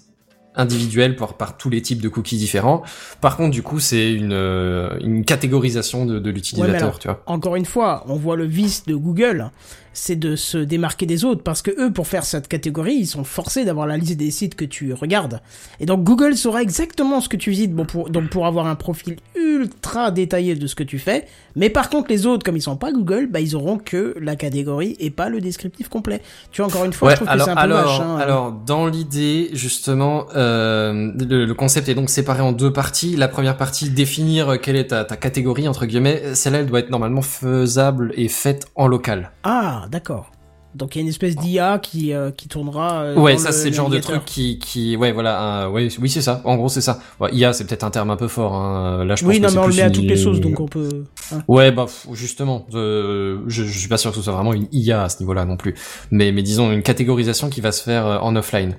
individuel 0.54 1.16
par, 1.16 1.38
par 1.38 1.56
tous 1.56 1.70
les 1.70 1.80
types 1.80 2.02
de 2.02 2.10
cookies 2.10 2.36
différents. 2.36 2.82
Par 3.22 3.38
contre, 3.38 3.52
du 3.52 3.62
coup, 3.62 3.80
c'est 3.80 4.12
une, 4.12 4.34
euh, 4.34 4.98
une 5.00 5.24
catégorisation 5.24 6.04
de, 6.04 6.28
l'utilisateur, 6.28 6.98
tu 6.98 7.08
vois. 7.08 7.22
Encore 7.24 7.56
une 7.56 7.64
fois, 7.64 8.04
on 8.06 8.16
voit 8.16 8.36
le 8.36 8.44
vice 8.44 8.84
de 8.84 8.94
Google, 8.94 9.50
c'est 9.98 10.16
de 10.16 10.36
se 10.36 10.58
démarquer 10.58 11.06
des 11.06 11.24
autres 11.24 11.42
parce 11.42 11.60
que 11.62 11.70
eux, 11.80 11.92
pour 11.92 12.06
faire 12.06 12.24
cette 12.24 12.48
catégorie, 12.48 12.94
ils 12.94 13.06
sont 13.06 13.24
forcés 13.24 13.64
d'avoir 13.64 13.86
la 13.86 13.96
liste 13.96 14.16
des 14.16 14.30
sites 14.30 14.54
que 14.54 14.64
tu 14.64 14.92
regardes. 14.92 15.40
Et 15.80 15.86
donc 15.86 16.04
Google 16.04 16.36
saura 16.36 16.62
exactement 16.62 17.20
ce 17.20 17.28
que 17.28 17.36
tu 17.36 17.50
visites, 17.50 17.74
bon 17.74 17.84
pour, 17.84 18.08
donc 18.10 18.30
pour 18.30 18.46
avoir 18.46 18.66
un 18.66 18.76
profil 18.76 19.16
ultra 19.36 20.10
détaillé 20.10 20.54
de 20.54 20.66
ce 20.66 20.74
que 20.74 20.84
tu 20.84 20.98
fais. 20.98 21.26
Mais 21.56 21.68
par 21.70 21.90
contre, 21.90 22.10
les 22.10 22.26
autres, 22.26 22.44
comme 22.44 22.56
ils 22.56 22.62
sont 22.62 22.76
pas 22.76 22.92
Google, 22.92 23.26
bah 23.28 23.40
ils 23.40 23.56
auront 23.56 23.78
que 23.78 24.14
la 24.20 24.36
catégorie 24.36 24.96
et 25.00 25.10
pas 25.10 25.28
le 25.28 25.40
descriptif 25.40 25.88
complet. 25.88 26.20
Tu 26.52 26.62
vois, 26.62 26.70
encore 26.70 26.84
une 26.84 26.92
fois, 26.92 27.08
je 27.10 27.12
Ouais, 27.14 27.16
trouve 27.16 27.28
alors, 27.28 27.46
que 27.46 27.52
c'est 27.52 27.58
un 27.58 27.66
peu 27.66 27.72
alors, 27.74 28.00
hein. 28.02 28.18
alors, 28.18 28.52
dans 28.52 28.86
l'idée, 28.86 29.50
justement, 29.52 30.26
euh, 30.36 31.10
le, 31.18 31.44
le 31.44 31.54
concept 31.54 31.88
est 31.88 31.94
donc 31.94 32.10
séparé 32.10 32.40
en 32.42 32.52
deux 32.52 32.72
parties. 32.72 33.16
La 33.16 33.26
première 33.28 33.56
partie, 33.56 33.90
définir 33.90 34.60
quelle 34.60 34.76
est 34.76 34.88
ta, 34.88 35.04
ta 35.04 35.16
catégorie, 35.16 35.66
entre 35.66 35.86
guillemets. 35.86 36.34
Celle-là, 36.34 36.60
elle 36.60 36.66
doit 36.66 36.78
être 36.78 36.90
normalement 36.90 37.22
faisable 37.22 38.12
et 38.16 38.28
faite 38.28 38.66
en 38.76 38.86
local. 38.86 39.32
Ah, 39.42 39.86
d'accord. 39.90 40.30
Donc 40.74 40.94
il 40.94 40.98
y 40.98 41.00
a 41.00 41.02
une 41.02 41.08
espèce 41.08 41.34
d'IA 41.34 41.78
qui, 41.78 42.12
euh, 42.12 42.30
qui 42.30 42.46
tournera. 42.46 43.00
euh, 43.02 43.16
Ouais, 43.16 43.38
ça 43.38 43.52
c'est 43.52 43.70
le 43.70 43.74
genre 43.74 43.88
de 43.88 43.98
truc 43.98 44.24
qui, 44.26 44.58
qui, 44.58 44.96
ouais, 44.96 45.12
voilà, 45.12 45.70
ouais, 45.70 45.88
oui, 45.98 46.10
c'est 46.10 46.20
ça. 46.20 46.42
En 46.44 46.56
gros, 46.56 46.68
c'est 46.68 46.82
ça. 46.82 47.00
Ouais, 47.20 47.34
IA, 47.34 47.54
c'est 47.54 47.64
peut-être 47.64 47.84
un 47.84 47.90
terme 47.90 48.10
un 48.10 48.16
peu 48.16 48.28
fort. 48.28 48.54
Hein. 48.54 49.02
Là, 49.04 49.16
je 49.16 49.22
pense 49.24 49.30
Oui, 49.30 49.38
que 49.38 49.42
non, 49.44 49.48
c'est 49.48 49.54
mais 49.56 49.60
on 49.62 49.66
le 49.66 49.74
met 49.74 49.82
à 49.82 49.90
toutes 49.90 50.04
les 50.04 50.16
sauces, 50.16 50.40
donc 50.40 50.60
on 50.60 50.66
peut. 50.66 51.06
hein. 51.32 51.42
Ouais, 51.48 51.72
bah 51.72 51.86
justement, 52.12 52.66
euh, 52.74 53.40
je, 53.46 53.64
je 53.64 53.78
suis 53.78 53.88
pas 53.88 53.96
sûr 53.96 54.10
que 54.10 54.16
ce 54.18 54.22
soit 54.22 54.34
vraiment 54.34 54.52
une 54.52 54.68
IA 54.70 55.04
à 55.04 55.08
ce 55.08 55.20
niveau-là 55.20 55.46
non 55.46 55.56
plus. 55.56 55.74
Mais, 56.10 56.32
mais 56.32 56.42
disons 56.42 56.70
une 56.70 56.82
catégorisation 56.82 57.48
qui 57.48 57.62
va 57.62 57.72
se 57.72 57.82
faire 57.82 58.22
en 58.22 58.36
offline. 58.36 58.76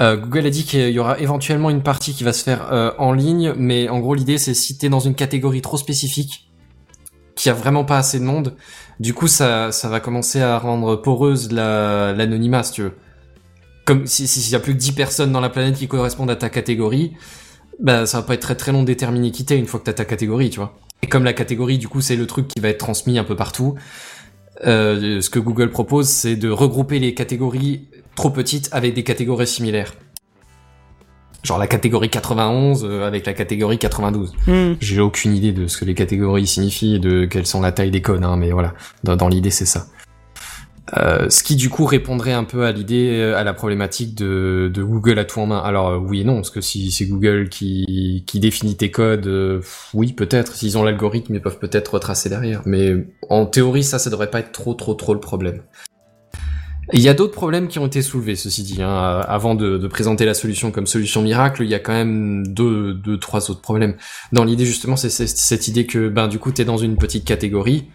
Google 0.00 0.46
a 0.46 0.50
dit 0.50 0.64
qu'il 0.64 0.90
y 0.90 0.98
aura 0.98 1.18
éventuellement 1.20 1.70
une 1.70 1.82
partie 1.82 2.12
qui 2.14 2.24
va 2.24 2.32
se 2.32 2.42
faire 2.42 2.94
en 2.98 3.12
ligne, 3.12 3.54
mais 3.56 3.88
en 3.88 4.00
gros 4.00 4.14
l'idée 4.14 4.38
c'est 4.38 4.54
si 4.54 4.76
t'es 4.76 4.88
dans 4.88 5.00
une 5.00 5.14
catégorie 5.14 5.62
trop 5.62 5.76
spécifique, 5.76 6.47
qui 7.38 7.48
a 7.48 7.54
vraiment 7.54 7.84
pas 7.84 7.98
assez 7.98 8.18
de 8.18 8.24
monde, 8.24 8.56
du 9.00 9.14
coup 9.14 9.28
ça, 9.28 9.70
ça 9.72 9.88
va 9.88 10.00
commencer 10.00 10.40
à 10.40 10.58
rendre 10.58 10.96
poreuse 10.96 11.52
la- 11.52 12.12
l'anonymat 12.12 12.62
si 12.64 12.72
tu 12.72 12.82
veux. 12.82 12.94
Comme 13.84 14.06
si 14.06 14.26
s'il 14.26 14.52
y 14.52 14.56
a 14.56 14.60
plus 14.60 14.74
que 14.74 14.78
10 14.78 14.92
personnes 14.92 15.32
dans 15.32 15.40
la 15.40 15.48
planète 15.48 15.76
qui 15.76 15.88
correspondent 15.88 16.30
à 16.30 16.36
ta 16.36 16.50
catégorie, 16.50 17.12
bah 17.80 18.06
ça 18.06 18.18
va 18.18 18.26
pas 18.26 18.34
être 18.34 18.40
très 18.42 18.56
très 18.56 18.72
long 18.72 18.82
de 18.82 18.86
déterminer 18.86 19.30
qui 19.30 19.44
t'es 19.44 19.56
une 19.58 19.66
fois 19.66 19.80
que 19.80 19.84
t'as 19.84 19.92
ta 19.92 20.04
catégorie, 20.04 20.50
tu 20.50 20.58
vois. 20.58 20.76
Et 21.02 21.06
comme 21.06 21.22
la 21.24 21.32
catégorie, 21.32 21.78
du 21.78 21.86
coup, 21.88 22.00
c'est 22.00 22.16
le 22.16 22.26
truc 22.26 22.48
qui 22.48 22.60
va 22.60 22.68
être 22.68 22.78
transmis 22.78 23.18
un 23.18 23.24
peu 23.24 23.36
partout, 23.36 23.76
euh, 24.66 25.20
ce 25.20 25.30
que 25.30 25.38
Google 25.38 25.70
propose, 25.70 26.08
c'est 26.08 26.34
de 26.36 26.50
regrouper 26.50 26.98
les 26.98 27.14
catégories 27.14 27.88
trop 28.16 28.30
petites 28.30 28.68
avec 28.72 28.94
des 28.94 29.04
catégories 29.04 29.46
similaires. 29.46 29.94
Genre 31.44 31.58
la 31.58 31.66
catégorie 31.66 32.10
91 32.10 32.84
euh, 32.84 33.06
avec 33.06 33.26
la 33.26 33.32
catégorie 33.32 33.78
92. 33.78 34.34
Hmm. 34.46 34.74
J'ai 34.80 35.00
aucune 35.00 35.34
idée 35.34 35.52
de 35.52 35.66
ce 35.66 35.78
que 35.78 35.84
les 35.84 35.94
catégories 35.94 36.46
signifient 36.46 36.96
et 36.96 36.98
de 36.98 37.26
quelles 37.26 37.46
sont 37.46 37.60
la 37.60 37.72
taille 37.72 37.90
des 37.90 38.02
codes, 38.02 38.24
hein, 38.24 38.36
mais 38.36 38.50
voilà, 38.50 38.74
dans, 39.04 39.16
dans 39.16 39.28
l'idée 39.28 39.50
c'est 39.50 39.66
ça. 39.66 39.86
Euh, 40.96 41.28
ce 41.28 41.42
qui 41.42 41.56
du 41.56 41.68
coup 41.68 41.84
répondrait 41.84 42.32
un 42.32 42.44
peu 42.44 42.64
à 42.64 42.72
l'idée, 42.72 43.18
euh, 43.18 43.36
à 43.36 43.44
la 43.44 43.52
problématique 43.52 44.14
de, 44.14 44.70
de 44.72 44.82
Google 44.82 45.18
à 45.18 45.24
tout 45.24 45.40
en 45.40 45.46
main. 45.46 45.58
Alors 45.58 45.88
euh, 45.88 45.98
oui 45.98 46.22
et 46.22 46.24
non, 46.24 46.36
parce 46.36 46.50
que 46.50 46.60
si 46.60 46.90
c'est 46.90 47.06
Google 47.06 47.48
qui, 47.48 48.24
qui 48.26 48.40
définit 48.40 48.76
tes 48.76 48.90
codes, 48.90 49.26
euh, 49.26 49.60
oui 49.92 50.12
peut-être, 50.12 50.54
s'ils 50.54 50.78
ont 50.78 50.82
l'algorithme, 50.82 51.34
ils 51.34 51.42
peuvent 51.42 51.58
peut-être 51.58 51.94
retracer 51.94 52.28
derrière. 52.28 52.62
Mais 52.64 52.94
en 53.28 53.46
théorie, 53.46 53.84
ça, 53.84 53.98
ça 53.98 54.10
devrait 54.10 54.30
pas 54.30 54.40
être 54.40 54.52
trop 54.52 54.74
trop 54.74 54.94
trop 54.94 55.14
le 55.14 55.20
problème. 55.20 55.62
Il 56.94 57.00
y 57.00 57.08
a 57.08 57.14
d'autres 57.14 57.34
problèmes 57.34 57.68
qui 57.68 57.78
ont 57.78 57.86
été 57.86 58.00
soulevés, 58.00 58.34
ceci 58.36 58.62
dit. 58.62 58.82
Hein. 58.82 59.20
Avant 59.28 59.54
de, 59.54 59.76
de 59.76 59.86
présenter 59.88 60.24
la 60.24 60.32
solution 60.34 60.70
comme 60.70 60.86
solution 60.86 61.20
miracle, 61.22 61.62
il 61.62 61.68
y 61.68 61.74
a 61.74 61.78
quand 61.78 61.92
même 61.92 62.46
deux, 62.46 62.94
deux 62.94 63.18
trois 63.18 63.50
autres 63.50 63.60
problèmes. 63.60 63.96
Dans 64.32 64.44
l'idée 64.44 64.64
justement, 64.64 64.96
c'est 64.96 65.10
c'est- 65.10 65.26
cette 65.36 65.68
idée 65.68 65.84
que 65.86 66.08
ben 66.08 66.28
du 66.28 66.38
coup 66.38 66.50
t'es 66.50 66.64
dans 66.64 66.78
une 66.78 66.96
petite 66.96 67.24
catégorie. 67.26 67.88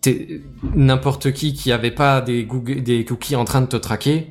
T'es- 0.00 0.40
N'importe 0.74 1.32
qui 1.32 1.52
qui 1.52 1.72
avait 1.72 1.90
pas 1.90 2.22
des, 2.22 2.44
Google, 2.44 2.82
des 2.82 3.04
cookies 3.04 3.36
en 3.36 3.44
train 3.44 3.60
de 3.60 3.66
te 3.66 3.76
traquer, 3.76 4.28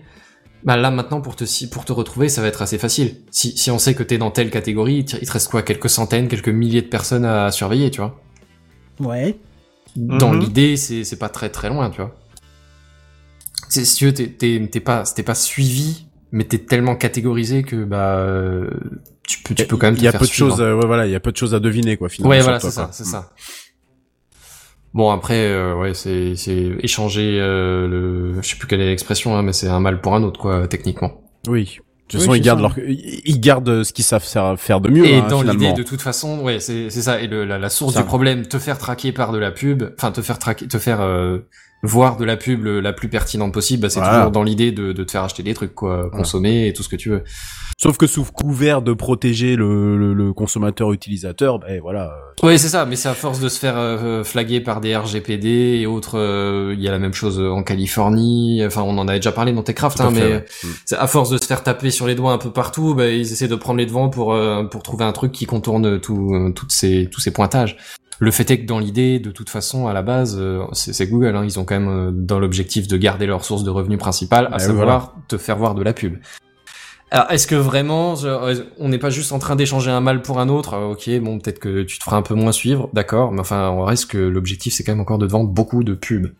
bah 0.63 0.75
là 0.75 0.89
maintenant 0.89 1.21
pour 1.21 1.35
te 1.35 1.43
pour 1.67 1.85
te 1.85 1.91
retrouver, 1.93 2.27
ça 2.27 2.41
va 2.41 2.47
être 2.47 2.63
assez 2.63 2.79
facile. 2.79 3.17
Si, 3.29 3.55
si 3.55 3.69
on 3.69 3.77
sait 3.77 3.93
que 3.93 4.01
t'es 4.03 4.17
dans 4.17 4.31
telle 4.31 4.49
catégorie, 4.49 4.95
il 4.97 5.05
te 5.05 5.31
reste 5.31 5.49
quoi, 5.51 5.61
quelques 5.61 5.89
centaines, 5.91 6.27
quelques 6.27 6.49
milliers 6.49 6.81
de 6.81 6.87
personnes 6.87 7.23
à 7.25 7.51
surveiller, 7.51 7.91
tu 7.91 8.01
vois. 8.01 8.19
Ouais. 8.99 9.37
Dans 9.95 10.33
Mhm. 10.33 10.39
l'idée, 10.39 10.75
c'est 10.75 11.03
c'est 11.03 11.19
pas 11.19 11.29
très 11.29 11.49
très 11.49 11.69
loin, 11.69 11.91
tu 11.91 12.01
vois. 12.01 12.15
C'est 13.69 13.85
si 13.85 13.95
tu 13.95 14.05
veux, 14.07 14.13
t'es 14.13 14.27
t'es 14.27 14.67
t'es 14.71 14.79
pas 14.81 15.03
t'es 15.03 15.23
pas 15.23 15.35
suivi, 15.35 16.07
mais 16.31 16.43
t'es 16.43 16.57
tellement 16.57 16.95
catégorisé 16.95 17.63
que 17.63 17.83
bah 17.85 18.17
euh, 18.17 18.69
tu 19.27 19.41
peux 19.43 19.55
tu 19.55 19.65
peux 19.65 19.77
quand 19.77 19.87
même 19.87 19.95
te 19.95 20.01
Il 20.01 20.03
y 20.05 20.07
a 20.07 20.11
peu 20.11 20.25
de 20.25 20.31
choses, 20.31 20.59
euh, 20.59 20.75
ouais, 20.75 20.85
voilà, 20.87 21.05
il 21.05 21.11
y 21.11 21.15
a 21.15 21.19
peu 21.19 21.31
de 21.31 21.37
choses 21.37 21.53
à 21.55 21.59
deviner, 21.59 21.95
quoi, 21.95 22.09
finalement. 22.09 22.31
Ouais, 22.31 22.41
voilà, 22.41 22.59
c'est 22.59 22.71
ça, 22.71 22.89
c'est 22.91 23.05
ça. 23.05 23.29
Bon 24.93 25.11
après, 25.11 25.45
euh, 25.51 25.75
ouais, 25.75 25.93
c'est 25.93 26.35
c'est 26.35 26.75
échanger 26.81 27.37
euh, 27.39 27.87
le, 27.87 28.41
je 28.41 28.49
sais 28.49 28.55
plus 28.55 28.67
quelle 28.67 28.81
est 28.81 28.87
l'expression, 28.89 29.35
hein, 29.37 29.43
mais 29.43 29.53
c'est 29.53 29.67
un 29.67 29.79
mal 29.79 30.01
pour 30.01 30.15
un 30.15 30.23
autre, 30.23 30.39
quoi, 30.39 30.67
techniquement. 30.67 31.21
Oui. 31.47 31.77
De 32.11 32.17
toute 32.17 32.21
Oui, 32.21 32.25
façon, 32.25 32.33
ils 32.33 32.41
gardent 32.41 32.61
ça. 32.61 32.61
leur, 32.61 32.79
ils 32.79 33.39
gardent 33.39 33.83
ce 33.83 33.93
qu'ils 33.93 34.03
savent 34.03 34.23
faire 34.23 34.59
faire 34.59 34.81
de 34.81 34.89
mieux, 34.89 35.05
Et 35.05 35.17
hein, 35.19 35.27
dans 35.29 35.43
l'idée, 35.43 35.73
de 35.73 35.83
toute 35.83 36.01
façon, 36.01 36.39
ouais, 36.39 36.59
c'est 36.59 36.89
c'est 36.89 37.03
ça. 37.03 37.21
Et 37.21 37.27
le, 37.27 37.45
la, 37.45 37.59
la 37.59 37.69
source 37.69 37.93
Ça. 37.93 37.99
du 37.99 38.05
problème, 38.07 38.47
te 38.47 38.57
faire 38.57 38.79
traquer 38.79 39.11
par 39.11 39.31
de 39.31 39.37
la 39.37 39.51
pub, 39.51 39.83
enfin 39.95 40.11
te 40.11 40.23
faire 40.23 40.39
traquer, 40.39 40.67
te 40.67 40.79
faire 40.79 41.01
euh, 41.01 41.47
voir 41.81 42.17
de 42.17 42.25
la 42.25 42.35
pub 42.37 42.65
la 42.65 42.91
plus 42.93 43.07
pertinente 43.09 43.53
possible, 43.53 43.83
bah, 43.83 43.89
c'est 43.89 43.99
Voilà. 43.99 44.17
toujours 44.17 44.31
dans 44.31 44.43
l'idée 44.43 44.71
de, 44.71 44.91
de 44.91 45.03
te 45.03 45.11
faire 45.11 45.23
acheter 45.23 45.43
des 45.43 45.53
trucs, 45.53 45.73
quoi, 45.75 46.09
consommer 46.11 46.67
et 46.67 46.73
tout 46.73 46.83
ce 46.83 46.89
que 46.89 46.95
tu 46.97 47.09
veux. 47.09 47.23
Sauf 47.81 47.95
que 47.95 48.07
sous 48.07 48.25
couvert 48.25 48.81
de 48.81 48.91
protéger 48.91 49.55
le, 49.55 49.97
le, 49.97 50.13
le 50.13 50.33
consommateur 50.33 50.91
utilisateur, 50.91 51.59
ben 51.59 51.79
voilà. 51.81 52.11
euh, 52.43 52.47
Oui, 52.47 52.59
c'est 52.59 52.67
ça, 52.67 52.85
mais 52.85 52.97
c'est 52.97 53.07
à 53.07 53.13
force 53.13 53.39
de 53.39 53.47
se 53.47 53.57
faire 53.57 53.75
euh, 53.77 54.25
flaguer 54.25 54.59
par 54.59 54.81
des 54.81 54.93
RGPD 54.97 55.47
et 55.79 55.85
autres. 55.87 56.17
euh, 56.19 56.73
Il 56.77 56.83
y 56.83 56.89
a 56.89 56.91
la 56.91 56.99
même 56.99 57.13
chose 57.13 57.39
en 57.39 57.63
Californie. 57.63 58.61
Enfin, 58.65 58.81
on 58.81 58.97
en 58.97 59.07
avait 59.07 59.19
déjà 59.19 59.31
parlé 59.31 59.53
dans 59.53 59.63
Techcraft, 59.63 60.01
hein, 60.01 60.09
mais 60.13 60.21
ouais. 60.23 60.45
Mm. 60.63 60.67
c'est 60.83 60.97
à 60.97 61.07
force 61.07 61.29
de 61.29 61.37
se 61.37 61.45
faire 61.45 61.63
taper 61.63 61.89
sur 61.89 62.05
les 62.05 62.15
doigts 62.15 62.33
un 62.33 62.37
peu 62.37 62.51
partout, 62.51 62.95
bah, 62.95 63.07
ils 63.07 63.21
essaient 63.31 63.47
de 63.47 63.55
prendre 63.55 63.77
les 63.77 63.85
devants 63.85 64.09
pour 64.09 64.33
euh, 64.33 64.65
pour 64.65 64.83
trouver 64.83 65.05
un 65.05 65.13
truc 65.13 65.31
qui 65.31 65.45
contourne 65.45 66.01
tout, 66.01 66.31
euh, 66.33 66.51
toutes 66.51 66.73
ces 66.73 67.07
tous 67.09 67.21
ces 67.21 67.31
pointages. 67.31 67.77
Le 68.21 68.31
fait 68.31 68.51
est 68.51 68.59
que 68.61 68.65
dans 68.65 68.79
l'idée, 68.79 69.19
de 69.19 69.31
toute 69.31 69.49
façon, 69.49 69.87
à 69.87 69.93
la 69.93 70.01
base, 70.01 70.37
euh, 70.37 70.63
c'est 70.73 71.07
Google. 71.07 71.35
Hein, 71.37 71.45
ils 71.45 71.57
ont 71.57 71.63
quand 71.63 71.79
même 71.79 71.89
euh, 71.89 72.11
dans 72.11 72.37
l'objectif 72.39 72.87
de 72.87 72.97
garder 72.97 73.25
leur 73.25 73.45
source 73.45 73.63
de 73.63 73.69
revenus 73.69 73.97
principale, 73.97 74.47
à 74.47 74.53
Ouais, 74.53 74.59
savoir 74.59 75.15
te 75.29 75.37
faire 75.37 75.57
voir 75.57 75.73
de 75.73 75.81
la 75.83 75.93
pub. 75.93 76.17
Alors, 77.11 77.31
est-ce 77.31 77.47
que 77.47 77.55
vraiment, 77.55 78.15
genre, 78.15 78.49
on 78.77 78.89
n'est 78.89 78.99
pas 78.99 79.09
juste 79.09 79.31
en 79.31 79.39
train 79.39 79.55
d'échanger 79.55 79.89
un 79.89 80.01
mal 80.01 80.21
pour 80.21 80.39
un 80.39 80.49
autre? 80.49 80.73
Euh, 80.73 80.91
Ok, 80.91 81.09
bon, 81.21 81.39
peut-être 81.39 81.59
que 81.59 81.83
tu 81.83 81.97
te 81.97 82.03
feras 82.03 82.17
un 82.17 82.21
peu 82.21 82.35
moins 82.35 82.51
suivre, 82.51 82.89
d'accord, 82.93 83.31
mais 83.31 83.39
enfin, 83.39 83.69
on 83.69 83.83
reste 83.83 84.11
que 84.11 84.17
l'objectif, 84.17 84.73
c'est 84.73 84.83
quand 84.83 84.91
même 84.91 85.01
encore 85.01 85.17
de 85.17 85.25
vendre 85.25 85.49
beaucoup 85.49 85.83
de 85.83 85.93
pubs. 85.93 86.31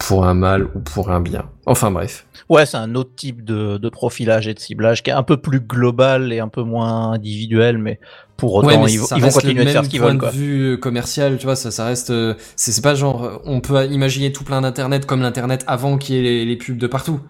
Pour 0.00 0.24
un 0.26 0.34
mal 0.34 0.64
ou 0.74 0.80
pour 0.80 1.10
un 1.10 1.20
bien. 1.20 1.44
Enfin, 1.66 1.90
bref. 1.90 2.26
Ouais, 2.48 2.66
c'est 2.66 2.78
un 2.78 2.94
autre 2.94 3.10
type 3.14 3.44
de, 3.44 3.76
de 3.78 3.88
profilage 3.88 4.48
et 4.48 4.54
de 4.54 4.58
ciblage 4.58 5.02
qui 5.02 5.10
est 5.10 5.12
un 5.12 5.22
peu 5.22 5.36
plus 5.36 5.60
global 5.60 6.32
et 6.32 6.40
un 6.40 6.48
peu 6.48 6.62
moins 6.62 7.12
individuel, 7.12 7.78
mais 7.78 8.00
pour 8.36 8.54
autant, 8.54 8.68
Ouais, 8.68 8.78
mais 8.78 8.90
ils, 8.90 8.94
ils 8.94 9.22
vont 9.22 9.28
continuer 9.30 9.64
de 9.64 9.68
faire 9.70 9.82
même 9.82 9.84
ce 9.84 9.88
qu'ils 9.90 10.00
point 10.00 10.08
veulent. 10.08 10.16
de 10.16 10.20
Quoi. 10.22 10.30
vue 10.30 10.72
euh, 10.72 10.76
commercial, 10.78 11.36
tu 11.38 11.44
vois, 11.44 11.54
ça, 11.54 11.70
ça 11.70 11.84
reste, 11.84 12.10
euh, 12.10 12.34
c'est 12.56 12.82
pas 12.82 12.94
genre, 12.94 13.24
euh, 13.24 13.36
on 13.44 13.60
peut 13.60 13.84
imaginer 13.86 14.32
tout 14.32 14.42
plein 14.42 14.62
d'internet 14.62 15.06
comme 15.06 15.20
l'internet 15.20 15.62
avant 15.68 15.96
qu'il 15.98 16.16
y 16.16 16.18
ait 16.18 16.22
les, 16.22 16.44
les 16.46 16.56
pubs 16.56 16.78
de 16.78 16.86
partout. 16.86 17.20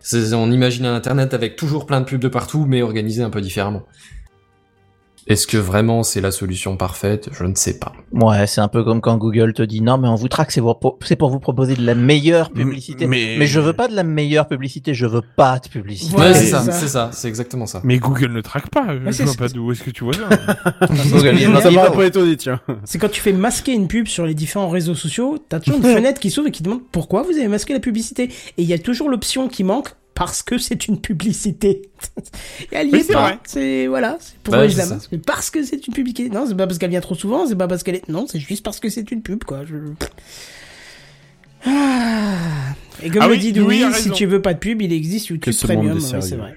C'est- 0.00 0.32
On 0.34 0.50
imagine 0.52 0.84
un 0.86 0.94
internet 0.94 1.34
avec 1.34 1.56
toujours 1.56 1.86
plein 1.86 2.00
de 2.00 2.04
pubs 2.04 2.20
de 2.20 2.28
partout, 2.28 2.64
mais 2.68 2.82
organisé 2.82 3.22
un 3.22 3.30
peu 3.30 3.40
différemment. 3.40 3.82
Est-ce 5.28 5.46
que 5.46 5.58
vraiment 5.58 6.02
c'est 6.02 6.20
la 6.20 6.30
solution 6.30 6.76
parfaite? 6.76 7.28
Je 7.32 7.44
ne 7.44 7.54
sais 7.54 7.78
pas. 7.78 7.92
Ouais, 8.12 8.46
c'est 8.46 8.60
un 8.62 8.68
peu 8.68 8.82
comme 8.82 9.00
quand 9.02 9.16
Google 9.18 9.52
te 9.52 9.62
dit 9.62 9.80
non, 9.82 9.98
mais 9.98 10.08
on 10.08 10.14
vous 10.14 10.28
traque, 10.28 10.50
c'est 10.50 10.60
pour, 10.62 10.98
c'est 11.04 11.16
pour 11.16 11.28
vous 11.30 11.38
proposer 11.38 11.76
de 11.76 11.84
la 11.84 11.94
meilleure 11.94 12.50
publicité. 12.50 13.06
mais- 13.06 13.36
Mais... 13.38 13.46
je 13.46 13.60
veux 13.60 13.74
pas 13.74 13.88
de 13.88 13.94
la 13.94 14.04
meilleure 14.04 14.48
publicité, 14.48 14.94
je 14.94 15.06
veux 15.06 15.20
pas 15.36 15.58
de 15.58 15.68
publicité. 15.68 16.16
Ouais, 16.16 16.28
Ouais, 16.28 16.34
c'est 16.34 16.46
ça, 16.46 16.62
c'est 16.72 16.88
ça, 16.88 17.10
c'est 17.12 17.28
exactement 17.28 17.66
ça. 17.66 17.80
Mais 17.84 17.98
Google 17.98 18.32
ne 18.32 18.40
traque 18.40 18.70
pas. 18.70 18.86
Je 19.04 19.10
c'est- 19.12 19.24
vois 19.24 19.34
pas 19.34 19.48
d'où 19.48 19.70
est-ce 19.72 19.82
que 19.82 19.90
tu 19.90 20.04
vois 20.04 20.14
ça. 20.14 20.28
Google, 21.10 21.36
il- 21.38 22.36
tiens. 22.36 22.60
C'est 22.84 22.98
quand 22.98 23.10
tu 23.10 23.20
fais 23.20 23.32
masquer 23.32 23.72
une 23.72 23.88
pub 23.88 24.06
sur 24.08 24.26
les 24.26 24.34
différents 24.34 24.68
réseaux 24.68 24.94
sociaux, 24.94 25.38
t'as 25.48 25.60
toujours 25.60 25.80
une 25.80 25.86
fenêtre 25.94 26.20
qui 26.20 26.30
s'ouvre 26.30 26.48
et 26.48 26.50
qui 26.52 26.62
demande 26.62 26.80
pourquoi 26.90 27.22
vous 27.22 27.32
avez 27.32 27.48
masqué 27.48 27.72
la 27.74 27.80
publicité. 27.80 28.24
Et 28.56 28.62
il 28.62 28.64
y 28.64 28.72
a 28.72 28.78
toujours 28.78 29.08
l'option 29.10 29.48
qui 29.48 29.64
manque 29.64 29.90
parce 30.18 30.42
que 30.42 30.58
c'est 30.58 30.88
une 30.88 31.00
publicité. 31.00 31.82
et 32.60 32.66
elle 32.72 32.88
y 32.88 32.92
Oui, 32.92 32.98
est 33.00 33.02
c'est 33.04 33.12
pas. 33.12 33.22
vrai. 33.22 33.38
C'est 33.44 33.86
voilà, 33.86 34.16
c'est 34.20 34.34
pourquoi 34.42 34.62
Ouais, 34.62 34.68
je. 34.68 34.80
Mais 35.12 35.18
Parce 35.18 35.50
que 35.50 35.62
c'est 35.62 35.86
une 35.86 35.94
publicité. 35.94 36.28
Non, 36.28 36.44
c'est 36.46 36.56
pas 36.56 36.66
parce 36.66 36.78
qu'elle 36.78 36.90
vient 36.90 37.00
trop 37.00 37.14
souvent, 37.14 37.46
c'est 37.46 37.56
pas 37.56 37.68
parce 37.68 37.82
qu'elle 37.82 37.94
est. 37.96 38.08
Non, 38.08 38.26
c'est 38.28 38.40
juste 38.40 38.64
parce 38.64 38.80
que 38.80 38.88
c'est 38.88 39.10
une 39.12 39.22
pub, 39.22 39.44
quoi. 39.44 39.64
Je... 39.64 39.76
Ah. 41.64 42.74
Et 43.02 43.10
comme 43.10 43.22
Ah 43.22 43.26
le 43.28 43.32
oui, 43.34 43.38
dit 43.38 43.52
Louis 43.52 43.82
si 43.94 44.10
tu 44.10 44.26
veux 44.26 44.42
pas 44.42 44.54
de 44.54 44.58
pub, 44.58 44.80
il 44.82 44.92
existe 44.92 45.28
YouTube 45.28 45.52
Que 45.54 45.66
Premium. 45.66 46.00
c'est 46.00 46.36
vrai. 46.36 46.56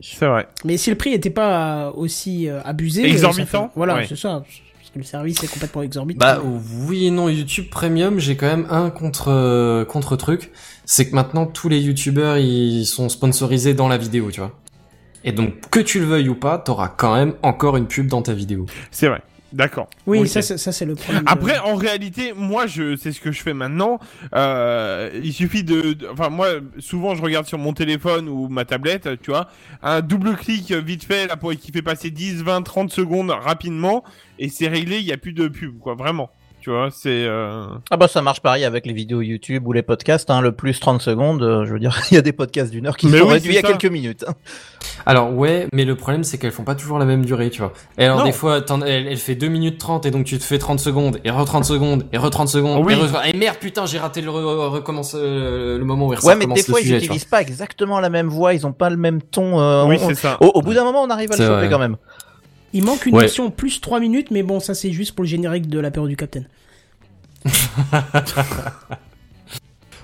C'est 0.00 0.26
vrai. 0.26 0.48
Mais 0.64 0.76
si 0.78 0.90
le 0.90 0.96
prix 0.96 1.12
était 1.12 1.30
pas 1.30 1.92
aussi 1.94 2.48
euh, 2.48 2.60
abusé, 2.64 3.06
Exorbitant, 3.06 3.64
fait- 3.68 3.72
Voilà, 3.76 3.96
ouais. 3.96 4.06
c'est 4.08 4.16
ça. 4.16 4.42
Que 4.96 5.00
le 5.00 5.04
service 5.04 5.44
est 5.44 5.52
complètement 5.52 5.82
exorbitant. 5.82 6.24
Bah 6.24 6.42
oui 6.88 7.04
et 7.04 7.10
non, 7.10 7.28
YouTube 7.28 7.66
Premium, 7.70 8.18
j'ai 8.18 8.34
quand 8.34 8.46
même 8.46 8.66
un 8.70 8.88
contre 8.88 9.28
euh, 9.28 9.84
contre 9.84 10.16
truc, 10.16 10.52
c'est 10.86 11.10
que 11.10 11.14
maintenant 11.14 11.44
tous 11.44 11.68
les 11.68 11.80
YouTubeurs 11.80 12.38
ils 12.38 12.86
sont 12.86 13.10
sponsorisés 13.10 13.74
dans 13.74 13.88
la 13.88 13.98
vidéo, 13.98 14.30
tu 14.30 14.40
vois. 14.40 14.58
Et 15.22 15.32
donc 15.32 15.68
que 15.70 15.80
tu 15.80 16.00
le 16.00 16.06
veuilles 16.06 16.30
ou 16.30 16.34
pas, 16.34 16.56
t'auras 16.56 16.88
quand 16.88 17.14
même 17.14 17.34
encore 17.42 17.76
une 17.76 17.88
pub 17.88 18.06
dans 18.06 18.22
ta 18.22 18.32
vidéo. 18.32 18.64
C'est 18.90 19.08
vrai. 19.08 19.20
D'accord. 19.52 19.88
oui, 20.06 20.20
Ok. 20.20 20.26
ça, 20.28 20.42
c'est- 20.42 20.58
ça 20.58 20.72
c'est 20.72 20.84
le 20.84 20.94
problème. 20.96 21.22
de- 21.24 21.30
Après, 21.30 21.58
en 21.60 21.76
réalité, 21.76 22.32
moi, 22.36 22.66
je 22.66 22.96
c'est 22.96 23.12
ce 23.12 23.20
que 23.20 23.30
je 23.32 23.40
fais 23.42 23.54
maintenant. 23.54 23.98
Euh, 24.34 25.10
il 25.22 25.32
suffit 25.32 25.64
de, 25.64 25.92
de- 25.94 26.08
enfin, 26.08 26.28
moi, 26.30 26.48
souvent, 26.78 27.14
je 27.14 27.22
regarde 27.22 27.46
sur 27.46 27.58
mon 27.58 27.72
téléphone 27.72 28.28
ou 28.28 28.48
ma 28.48 28.64
tablette, 28.64 29.08
tu 29.22 29.30
vois, 29.30 29.48
un 29.82 30.00
double 30.00 30.36
clic 30.36 30.72
vite 30.72 31.04
fait 31.04 31.26
là 31.28 31.36
pour 31.36 31.52
qui 31.54 31.72
fait 31.72 31.82
passer 31.82 32.10
10, 32.10 32.42
20, 32.42 32.62
30 32.62 32.90
secondes 32.92 33.30
rapidement 33.30 34.02
et 34.38 34.48
c'est 34.48 34.68
réglé. 34.68 34.98
Il 34.98 35.04
y 35.06 35.12
a 35.12 35.16
plus 35.16 35.32
de 35.32 35.48
pub, 35.48 35.78
quoi, 35.78 35.94
vraiment. 35.94 36.28
Tu 36.66 36.72
vois, 36.72 36.88
c'est. 36.90 37.24
Euh... 37.24 37.64
Ah 37.92 37.96
bah 37.96 38.08
ça 38.08 38.22
marche 38.22 38.40
pareil 38.40 38.64
avec 38.64 38.86
les 38.86 38.92
vidéos 38.92 39.20
YouTube 39.20 39.68
ou 39.68 39.72
les 39.72 39.82
podcasts, 39.82 40.28
hein, 40.30 40.40
le 40.40 40.50
plus 40.50 40.80
30 40.80 41.00
secondes, 41.00 41.40
euh, 41.44 41.64
je 41.64 41.72
veux 41.72 41.78
dire, 41.78 41.96
il 42.10 42.14
y 42.14 42.18
a 42.18 42.22
des 42.22 42.32
podcasts 42.32 42.72
d'une 42.72 42.88
heure 42.88 42.96
qui 42.96 43.06
Mais 43.06 43.18
sont 43.20 43.26
oui, 43.26 43.34
réduits 43.34 43.56
à 43.58 43.60
ça. 43.60 43.68
quelques 43.68 43.86
minutes. 43.86 44.24
hein. 44.26 44.32
Alors 45.04 45.32
ouais, 45.32 45.68
mais 45.72 45.84
le 45.84 45.94
problème 45.94 46.24
c'est 46.24 46.38
qu'elles 46.38 46.50
font 46.50 46.64
pas 46.64 46.74
toujours 46.74 46.98
la 46.98 47.04
même 47.04 47.24
durée, 47.24 47.50
tu 47.50 47.60
vois. 47.60 47.72
Et 47.98 48.04
alors 48.04 48.18
Non. 48.18 48.24
des 48.24 48.32
fois, 48.32 48.62
elle, 48.84 49.06
elle 49.06 49.16
fait 49.16 49.36
2 49.36 49.46
minutes 49.46 49.78
30 49.78 50.06
et 50.06 50.10
donc 50.10 50.24
tu 50.24 50.38
te 50.38 50.42
fais 50.42 50.58
30 50.58 50.80
secondes, 50.80 51.20
et 51.24 51.30
re 51.30 51.44
30 51.44 51.64
secondes, 51.64 52.04
et 52.12 52.18
re 52.18 52.30
30 52.30 52.48
secondes, 52.48 52.84
Oui. 52.84 52.94
et, 52.94 52.96
re- 52.96 53.32
et 53.32 53.36
merde 53.36 53.58
putain, 53.60 53.86
j'ai 53.86 53.98
raté 54.00 54.20
le 54.20 54.30
re- 54.32 54.68
recommence 54.68 55.14
euh, 55.16 55.78
le 55.78 55.84
moment 55.84 56.08
où 56.08 56.14
elle 56.14 56.18
Ouais, 56.24 56.34
mais 56.34 56.46
des 56.46 56.62
fois 56.64 56.80
ils 56.80 56.82
sujet, 56.82 56.94
tu 56.98 57.06
vois. 57.06 57.14
utilisent 57.14 57.24
pas 57.26 57.42
exactement 57.42 58.00
la 58.00 58.10
même 58.10 58.26
voix, 58.26 58.54
ils 58.54 58.66
ont 58.66 58.72
pas 58.72 58.90
le 58.90 58.96
même 58.96 59.22
ton. 59.22 59.60
euh, 59.60 59.84
oui, 59.86 59.98
on- 60.02 60.08
c'est 60.08 60.16
ça. 60.16 60.36
au, 60.40 60.46
au 60.46 60.62
bout 60.62 60.74
d'un 60.74 60.82
moment, 60.82 61.02
on 61.04 61.10
arrive 61.10 61.30
à 61.30 61.36
le 61.36 61.44
choper 61.44 61.54
vrai. 61.54 61.68
quand 61.70 61.78
même. 61.78 61.96
Il 62.76 62.84
manque 62.84 63.06
une 63.06 63.14
Ouais. 63.14 63.22
version 63.22 63.50
plus 63.50 63.80
3 63.80 64.00
minutes, 64.00 64.30
mais 64.30 64.42
bon, 64.42 64.60
ça 64.60 64.74
c'est 64.74 64.92
juste 64.92 65.14
pour 65.14 65.22
le 65.24 65.28
générique 65.30 65.68
de 65.68 65.78
l'apéro 65.78 66.06
du 66.08 66.16
Capitaine. 66.16 66.46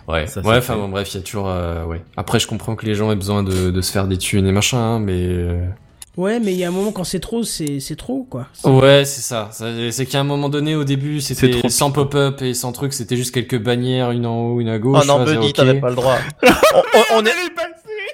Ouais, 0.08 0.26
Ça, 0.26 0.40
ouais, 0.40 0.54
c'est 0.54 0.58
enfin 0.58 0.76
bon, 0.76 0.88
bref, 0.88 1.12
il 1.14 1.18
y 1.18 1.20
a 1.20 1.22
toujours, 1.22 1.48
euh, 1.48 1.84
ouais. 1.84 2.02
Après, 2.16 2.40
je 2.40 2.48
comprends 2.48 2.74
que 2.74 2.84
les 2.84 2.94
gens 2.96 3.12
aient 3.12 3.16
besoin 3.16 3.44
de, 3.44 3.70
de 3.70 3.80
se 3.80 3.92
faire 3.92 4.08
des 4.08 4.18
thunes 4.18 4.46
et 4.46 4.52
machin, 4.52 4.78
hein, 4.78 4.98
mais 4.98 5.26
euh, 5.28 5.64
Ouais, 6.16 6.40
mais 6.40 6.52
il 6.52 6.58
y 6.58 6.64
a 6.64 6.68
un 6.68 6.72
moment 6.72 6.90
quand 6.92 7.04
c'est 7.04 7.20
trop, 7.20 7.44
c'est 7.44 7.78
c'est 7.78 7.94
trop, 7.96 8.26
quoi. 8.28 8.48
ouais, 8.64 9.04
c'est 9.04 9.20
ça. 9.22 9.48
C'est 9.52 10.06
qu'à 10.06 10.20
un 10.20 10.24
moment 10.24 10.48
donné, 10.48 10.74
au 10.74 10.82
début, 10.84 11.20
c'était 11.20 11.50
trop 11.50 11.68
sans 11.68 11.90
pop-up 11.92 12.42
et 12.42 12.52
sans 12.52 12.72
truc, 12.72 12.92
c'était 12.94 13.16
juste 13.16 13.32
quelques 13.32 13.58
bannières, 13.62 14.10
une 14.10 14.26
en 14.26 14.40
haut, 14.48 14.60
une 14.60 14.68
à 14.68 14.78
gauche. 14.78 14.98
Oh 15.04 15.06
non, 15.06 15.22
ok. 15.24 15.52
t'avais 15.52 15.78
pas 15.80 15.88
le 15.90 15.96
droit. 15.96 16.16
on, 16.42 16.78
on- 16.78 17.18
on 17.20 17.24
est. 17.24 17.30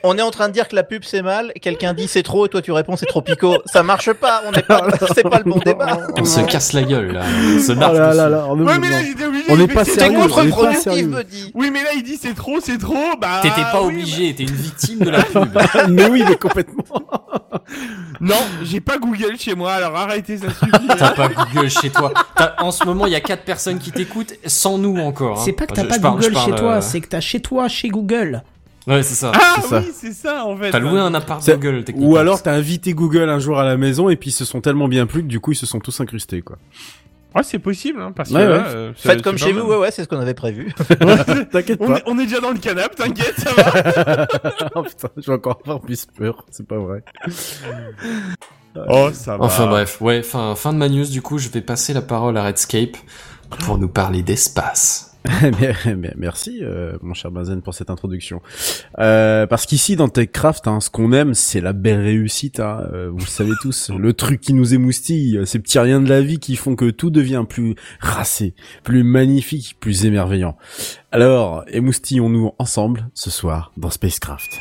on 0.05 0.17
est 0.19 0.23
en 0.23 0.31
train 0.31 0.49
de 0.49 0.53
dire 0.53 0.69
que 0.69 0.77
la 0.77 0.83
pub 0.83 1.03
c'est 1.05 1.23
mal, 1.23 1.53
quelqu'un 1.61 1.95
dit 1.95 2.09
c'est 2.09 2.23
trop 2.23 2.47
et 2.47 2.49
toi 2.49 2.63
tu 2.63 2.73
réponds 2.73 2.97
c'est 2.97 3.07
trop 3.07 3.23
pico. 3.23 3.57
Ça 3.67 3.83
marche 3.83 4.13
pas, 4.13 4.43
on 4.47 4.53
n'est 4.53 4.63
pas, 4.63 4.87
c'est 5.15 5.29
pas 5.29 5.39
le 5.45 5.51
bon 5.51 5.59
débat. 5.65 5.99
On 6.19 6.25
se 6.25 6.41
casse 6.41 6.73
la 6.73 6.83
gueule 6.83 7.13
là. 7.13 7.23
On 7.57 7.61
se 7.61 7.73
Oh 7.73 7.77
marche 7.77 7.95
là 7.99 8.07
dessus. 8.09 8.17
là 8.19 8.29
là, 8.29 8.47
on 8.49 8.59
Ouais, 8.61 8.75
est- 8.75 8.79
mais 8.79 8.91
là, 8.91 9.03
j'étais 9.03 9.25
obligé. 9.25 9.45
On 9.49 9.57
de 9.57 9.61
n'est 9.63 9.69
pas 9.69 9.85
sérieux, 9.85 10.19
est 10.19 10.23
contre-productif, 10.23 10.83
sérieux. 10.83 11.07
Buddy. 11.07 11.51
Oui, 11.55 11.71
mais 11.73 11.83
là, 11.83 11.91
il 11.97 12.03
dit 12.03 12.17
c'est 12.21 12.35
trop, 12.35 12.59
c'est 12.61 12.79
trop. 12.79 12.95
Bah. 13.21 13.41
T'étais 13.43 13.63
pas 13.73 13.83
oui, 13.83 13.95
obligé, 13.95 14.35
t'es 14.35 14.43
une 14.45 14.51
victime 14.55 14.99
de 15.01 15.11
la 15.11 15.23
pub. 15.25 15.49
mais 15.89 16.09
oui, 16.09 16.23
mais 16.29 16.37
complètement. 16.37 16.85
bah- 16.91 17.63
Non, 18.21 18.35
j'ai 18.65 18.81
pas 18.81 18.99
Google 18.99 19.37
chez 19.39 19.55
moi, 19.55 19.73
alors 19.75 19.95
arrêtez, 19.97 20.39
ça 20.39 20.47
suffit. 20.49 20.89
T'as 20.99 21.11
pas 21.13 21.29
Google 21.29 21.71
chez 21.71 21.91
toi. 21.91 22.13
T'as- 22.37 22.55
En 22.59 22.71
ce 22.71 22.85
moment, 22.85 23.07
il 23.07 23.13
y 23.13 23.17
a 23.17 23.21
quatre 23.21 23.45
personnes 23.45 23.79
qui 23.79 23.93
t'écoutent, 23.93 24.33
sans 24.47 24.79
nous 24.79 24.97
encore. 24.99 25.39
hein. 25.39 25.43
C'est 25.45 25.53
pas 25.53 25.67
que 25.67 25.75
t'as 25.75 25.85
pas 25.85 25.97
je 25.97 26.01
Google 26.01 26.33
parle, 26.33 26.51
chez 26.51 26.57
toi, 26.57 26.73
euh, 26.75 26.81
c'est 26.81 27.01
que 27.01 27.09
t'as 27.09 27.21
chez 27.21 27.41
toi, 27.41 27.69
chez 27.69 27.89
Google. 27.89 28.43
Ouais, 28.89 29.03
c'est 29.03 29.15
ça. 29.15 29.33
Ah 29.35 29.61
ça. 29.63 29.81
oui, 29.81 29.93
c'est 29.95 30.13
ça 30.13 30.45
en 30.47 30.57
fait. 30.57 30.71
T'as 30.71 30.79
loué 30.79 30.99
un 30.99 31.13
appart 31.15 31.43
C'est- 31.43 31.53
Google, 31.59 31.85
techniquement. 31.85 32.11
Ou 32.13 32.17
alors 32.17 32.43
t'as 32.43 32.53
invité 32.55 32.95
Google 32.95 33.29
un 33.29 33.39
jour 33.39 33.59
à 33.59 33.65
la 33.65 33.77
maison 33.77 34.09
et 34.09 34.17
puis 34.17 34.31
ils 34.31 34.33
se 34.33 34.45
sont 34.45 34.61
tellement 34.61 34.89
bien 34.89 35.07
plu 35.07 35.23
que 35.23 35.29
du 35.29 35.41
coup 35.41 35.53
ils 35.53 35.57
se 35.57 35.67
sont 35.67 35.79
tous 35.81 36.01
incrustés 36.01 36.41
quoi. 36.43 36.57
Ouais, 37.35 37.43
c'est 37.43 37.59
possible, 37.59 38.01
hein, 38.01 38.11
parce 38.17 38.31
que 38.31 38.35
Ouais, 38.35 38.47
là, 38.49 38.57
ouais. 38.57 38.63
euh, 38.69 38.93
c'est- 38.97 39.11
Faites 39.11 39.23
comme 39.23 39.37
chez 39.37 39.53
vous, 39.53 39.61
ouais 39.61 39.77
ouais, 39.77 39.91
c'est 39.91 40.03
ce 40.03 40.09
qu'on 40.09 40.19
avait 40.19 40.33
prévu. 40.33 40.73
T'inquiète 41.53 41.79
On 41.83 41.87
pas. 41.89 41.99
est, 41.99 42.03
on 42.07 42.19
est 42.19 42.25
déjà 42.25 42.41
dans 42.41 42.51
le 42.51 42.59
canapé, 42.59 42.95
t'inquiète, 42.97 43.35
ça 43.39 43.51
va. 43.53 44.27
oh 44.75 44.83
putain, 44.83 45.09
je 45.19 45.27
vais 45.27 45.35
encore 45.35 45.59
avoir 45.63 45.81
plus 45.83 46.07
peur, 46.07 46.47
c'est 46.51 46.67
pas 46.67 46.79
vrai. 46.79 47.03
oh, 48.89 49.11
ça 49.13 49.37
va. 49.37 49.45
Enfin 49.45 49.67
bref, 49.67 50.01
ouais, 50.01 50.23
fin, 50.23 50.55
fin 50.57 50.73
de 50.73 50.79
ma 50.79 50.89
news, 50.89 51.05
du 51.07 51.21
coup, 51.23 51.39
je 51.39 51.49
vais 51.51 51.61
passer 51.61 51.93
la 51.93 52.03
parole 52.03 52.37
à 52.39 52.45
Redscape 52.45 52.97
pour 53.51 53.79
nous 53.79 53.89
parler 53.89 54.23
d'espace. 54.23 55.09
Merci, 56.17 56.61
euh, 56.63 56.97
mon 57.03 57.13
cher 57.15 57.31
Benzen, 57.31 57.61
pour 57.61 57.75
cette 57.75 57.91
introduction. 57.91 58.41
Euh, 58.99 59.47
parce 59.47 59.67
qu'ici, 59.67 59.97
dans 59.97 60.09
TechCraft, 60.09 60.69
hein, 60.69 60.81
ce 60.81 60.91
qu'on 60.91 61.13
aime, 61.13 61.35
c'est 61.35 61.61
la 61.61 61.73
belle 61.73 62.01
réussite. 62.01 62.61
Hein, 62.61 62.89
euh, 62.93 63.11
vous 63.11 63.19
le 63.19 63.27
savez 63.27 63.53
tous, 63.61 63.91
le 63.99 64.13
truc 64.13 64.41
qui 64.41 64.55
nous 64.55 64.75
émoustille, 64.75 65.39
euh, 65.39 65.45
ces 65.45 65.59
petits 65.59 65.79
riens 65.79 66.01
de 66.01 66.09
la 66.09 66.23
vie 66.23 66.39
qui 66.39 66.57
font 66.57 66.77
que 66.77 66.91
tout 66.91 67.11
devient 67.11 67.45
plus 67.49 67.75
racé, 68.01 68.55
plus 68.85 69.03
magnifique, 69.03 69.77
plus 69.81 70.07
émerveillant. 70.07 70.57
Alors, 71.13 71.65
émoustillons-nous 71.69 72.53
ensemble 72.59 73.09
ce 73.15 73.31
soir 73.31 73.73
dans 73.77 73.91
Spacecraft. 73.91 74.61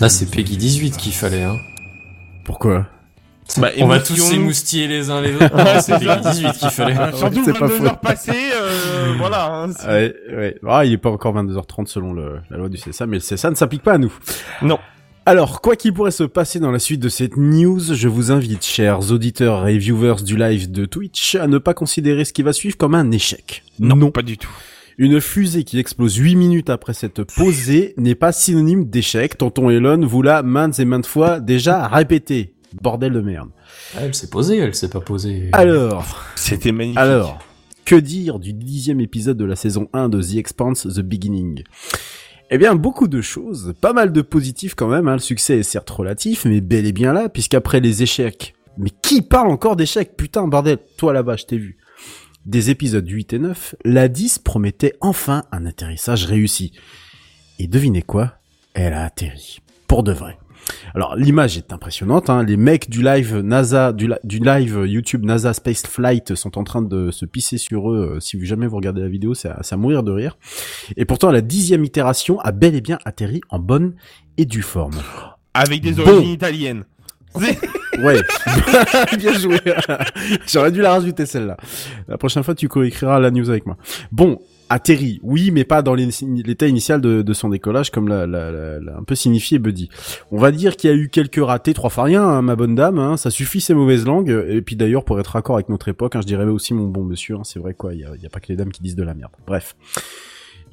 Là, 0.00 0.08
c'est 0.08 0.26
Peggy 0.30 0.56
18 0.56 0.96
qu'il 0.96 1.12
fallait, 1.12 1.42
hein. 1.44 1.58
Pourquoi? 2.44 2.86
Bah, 3.58 3.68
On 3.78 3.86
va 3.86 4.00
tous 4.00 4.16
s'émoustiller 4.16 4.88
les 4.88 5.10
uns 5.10 5.20
les 5.20 5.34
autres. 5.34 5.50
Non, 5.56 5.80
c'est 5.80 5.98
Peggy 5.98 6.20
18 6.32 6.52
qu'il 6.52 6.70
fallait. 6.70 6.94
Ah, 6.98 7.12
Surtout 7.12 7.42
c'est 7.44 7.52
pas 7.52 7.66
22 7.66 7.74
faux. 7.78 7.84
heures 7.86 8.00
passées, 8.00 8.32
euh, 8.54 9.14
voilà. 9.18 9.46
hein, 9.52 9.72
c'est- 9.72 9.86
Ouais, 9.86 10.14
ouais. 10.36 10.56
Ah, 10.66 10.84
il 10.84 10.92
est 10.92 10.98
pas 10.98 11.10
encore 11.10 11.34
22h30 11.34 11.86
selon 11.86 12.12
le- 12.12 12.40
la 12.50 12.56
loi 12.56 12.68
du 12.68 12.76
CSA, 12.78 13.06
mais 13.06 13.16
le 13.18 13.22
CSA 13.22 13.50
ne 13.50 13.54
s'applique 13.54 13.82
pas 13.82 13.92
à 13.94 13.98
nous. 13.98 14.12
Non. 14.62 14.78
Alors, 15.26 15.62
quoi 15.62 15.74
qu'il 15.76 15.94
pourrait 15.94 16.10
se 16.10 16.24
passer 16.24 16.58
dans 16.60 16.70
la 16.70 16.78
suite 16.78 17.00
de 17.00 17.08
cette 17.08 17.36
news, 17.38 17.80
je 17.94 18.08
vous 18.08 18.30
invite, 18.30 18.62
chers 18.64 19.10
auditeurs 19.10 19.66
et 19.68 19.78
viewers 19.78 20.22
du 20.22 20.36
live 20.36 20.70
de 20.70 20.84
Twitch, 20.84 21.34
à 21.36 21.46
ne 21.46 21.56
pas 21.56 21.72
considérer 21.72 22.26
ce 22.26 22.32
qui 22.34 22.42
va 22.42 22.52
suivre 22.52 22.76
comme 22.76 22.94
un 22.94 23.10
échec. 23.10 23.62
Non, 23.78 24.10
pas 24.10 24.20
du 24.22 24.36
tout. 24.36 24.50
Une 24.96 25.20
fusée 25.20 25.64
qui 25.64 25.78
explose 25.80 26.16
8 26.16 26.36
minutes 26.36 26.70
après 26.70 26.94
cette 26.94 27.24
posée 27.24 27.94
n'est 27.96 28.14
pas 28.14 28.30
synonyme 28.30 28.84
d'échec. 28.84 29.36
Tonton 29.36 29.68
Elon 29.70 30.06
vous 30.06 30.22
l'a 30.22 30.42
maintes 30.42 30.78
et 30.78 30.84
maintes 30.84 31.06
fois 31.06 31.40
déjà 31.40 31.88
répété. 31.88 32.54
Bordel 32.80 33.12
de 33.12 33.20
merde. 33.20 33.50
Ah, 33.96 34.00
Elle 34.02 34.14
s'est 34.14 34.30
posée, 34.30 34.58
elle 34.58 34.74
s'est 34.74 34.88
pas 34.88 35.00
posée. 35.00 35.48
Alors, 35.52 36.22
C'était 36.36 36.72
magnifique. 36.72 36.98
alors, 36.98 37.38
que 37.84 37.96
dire 37.96 38.38
du 38.38 38.52
dixième 38.52 39.00
épisode 39.00 39.36
de 39.36 39.44
la 39.44 39.56
saison 39.56 39.88
1 39.92 40.08
de 40.08 40.22
The 40.22 40.36
Expanse, 40.36 40.82
The 40.86 41.00
Beginning? 41.00 41.64
Eh 42.50 42.58
bien, 42.58 42.74
beaucoup 42.76 43.08
de 43.08 43.20
choses, 43.20 43.74
pas 43.80 43.92
mal 43.92 44.12
de 44.12 44.22
positifs 44.22 44.74
quand 44.74 44.88
même, 44.88 45.08
hein. 45.08 45.14
le 45.14 45.18
succès 45.18 45.58
est 45.58 45.62
certes 45.64 45.90
relatif, 45.90 46.44
mais 46.44 46.60
bel 46.60 46.86
et 46.86 46.92
bien 46.92 47.12
là, 47.12 47.28
puisqu'après 47.28 47.80
les 47.80 48.02
échecs... 48.02 48.54
Mais 48.76 48.90
qui 49.02 49.22
parle 49.22 49.52
encore 49.52 49.76
d'échecs? 49.76 50.16
Putain, 50.16 50.48
bordel, 50.48 50.78
toi 50.96 51.12
là-bas, 51.12 51.36
je 51.36 51.44
t'ai 51.44 51.58
vu. 51.58 51.78
Des 52.46 52.70
épisodes 52.70 53.08
8 53.08 53.32
et 53.32 53.38
9, 53.38 53.74
la 53.84 54.08
10 54.08 54.38
promettait 54.40 54.94
enfin 55.00 55.44
un 55.52 55.64
atterrissage 55.66 56.26
réussi. 56.26 56.72
Et 57.58 57.66
devinez 57.66 58.02
quoi? 58.02 58.34
Elle 58.74 58.92
a 58.92 59.04
atterri. 59.04 59.60
Pour 59.88 60.02
de 60.02 60.12
vrai. 60.12 60.38
Alors 60.94 61.14
l'image 61.14 61.58
est 61.58 61.72
impressionnante, 61.74 62.30
hein. 62.30 62.42
les 62.42 62.56
mecs 62.56 62.88
du 62.88 63.02
live 63.02 63.36
NASA, 63.40 63.92
du, 63.92 64.06
li- 64.08 64.14
du 64.24 64.38
live 64.38 64.84
YouTube 64.86 65.24
NASA 65.26 65.52
Space 65.52 65.82
Flight 65.86 66.34
sont 66.34 66.56
en 66.58 66.64
train 66.64 66.80
de 66.80 67.10
se 67.10 67.26
pisser 67.26 67.58
sur 67.58 67.92
eux. 67.92 68.14
Euh, 68.16 68.20
Si 68.20 68.38
vous 68.38 68.46
jamais 68.46 68.66
vous 68.66 68.76
regardez 68.76 69.02
la 69.02 69.08
vidéo, 69.08 69.34
c'est 69.34 69.50
à, 69.50 69.76
mourir 69.76 70.02
de 70.02 70.10
rire. 70.12 70.38
Et 70.96 71.04
pourtant 71.04 71.30
la 71.30 71.42
dixième 71.42 71.84
itération 71.84 72.40
a 72.40 72.50
bel 72.50 72.74
et 72.74 72.80
bien 72.80 72.98
atterri 73.04 73.42
en 73.50 73.58
bonne 73.58 73.94
et 74.38 74.46
due 74.46 74.62
forme. 74.62 74.94
Avec 75.52 75.82
des 75.82 75.92
Bon. 75.92 76.02
origines 76.08 76.32
italiennes. 76.32 76.84
Ouais, 78.02 78.20
bien 79.18 79.32
joué. 79.34 79.58
J'aurais 80.46 80.72
dû 80.72 80.80
la 80.80 80.92
rajouter 80.92 81.26
celle-là. 81.26 81.56
La 82.08 82.18
prochaine 82.18 82.42
fois, 82.42 82.54
tu 82.54 82.68
coécriras 82.68 83.18
la 83.20 83.30
news 83.30 83.48
avec 83.48 83.66
moi. 83.66 83.76
Bon, 84.12 84.40
atterri, 84.68 85.20
oui, 85.22 85.50
mais 85.50 85.64
pas 85.64 85.82
dans 85.82 85.94
l'état 85.94 86.66
initial 86.66 87.00
de, 87.00 87.32
son 87.32 87.48
décollage, 87.48 87.90
comme 87.90 88.08
l'a, 88.08 88.24
un 88.24 89.04
peu 89.04 89.14
signifié 89.14 89.58
Buddy. 89.58 89.88
On 90.30 90.38
va 90.38 90.50
dire 90.50 90.76
qu'il 90.76 90.90
y 90.90 90.92
a 90.92 90.96
eu 90.96 91.08
quelques 91.08 91.44
ratés, 91.44 91.74
trois 91.74 91.90
fois 91.90 92.04
rien, 92.04 92.22
hein, 92.22 92.42
ma 92.42 92.56
bonne 92.56 92.74
dame. 92.74 92.98
hein, 92.98 93.16
ça 93.16 93.30
suffit 93.30 93.60
ces 93.60 93.74
mauvaises 93.74 94.04
langues. 94.04 94.44
Et 94.48 94.62
puis 94.62 94.76
d'ailleurs, 94.76 95.04
pour 95.04 95.20
être 95.20 95.28
raccord 95.28 95.56
avec 95.56 95.68
notre 95.68 95.88
époque, 95.88 96.16
hein, 96.16 96.20
je 96.20 96.26
dirais 96.26 96.44
aussi 96.44 96.74
mon 96.74 96.88
bon 96.88 97.04
monsieur. 97.04 97.36
c'est 97.44 97.58
vrai 97.58 97.74
quoi, 97.74 97.94
il 97.94 98.00
y 98.00 98.22
y 98.22 98.26
a 98.26 98.30
pas 98.30 98.40
que 98.40 98.48
les 98.48 98.56
dames 98.56 98.70
qui 98.70 98.82
disent 98.82 98.96
de 98.96 99.02
la 99.04 99.14
merde. 99.14 99.32
Bref. 99.46 99.76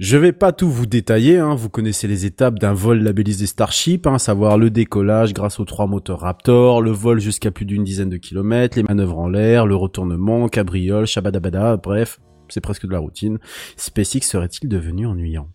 Je 0.03 0.18
vais 0.18 0.32
pas 0.32 0.52
tout 0.52 0.68
vous 0.68 0.88
détailler, 0.88 1.38
hein, 1.38 1.53
vous 1.53 1.69
connaissez 1.69 2.07
les 2.07 2.26
étapes 2.26 2.57
d'un 2.57 2.73
vol 2.73 3.03
labellisé 3.03 3.45
Starship, 3.45 4.07
hein, 4.07 4.18
savoir 4.18 4.57
le 4.57 4.72
décollage 4.72 5.32
grâce 5.32 5.60
aux 5.60 5.64
trois 5.65 5.86
moteurs 5.86 6.22
Raptor, 6.22 6.82
le 6.82 6.90
vol 6.90 7.19
jusqu'à 7.19 7.52
plus 7.52 7.65
d'une 7.65 7.84
dizaine 7.84 8.10
de 8.10 8.18
kilomètres, 8.18 8.78
les 8.80 8.84
manœuvres 8.84 9.19
en 9.19 9.30
l'air, 9.30 9.68
le 9.68 9.76
retournement, 9.76 10.48
cabriole, 10.48 11.06
shabadabada, 11.06 11.78
bref, 11.78 12.19
c'est 12.49 12.61
presque 12.61 12.88
de 12.88 12.91
la 12.91 12.98
routine. 12.98 13.38
SpaceX 13.78 14.22
serait-il 14.22 14.68
devenu 14.69 15.06
ennuyant? 15.06 15.49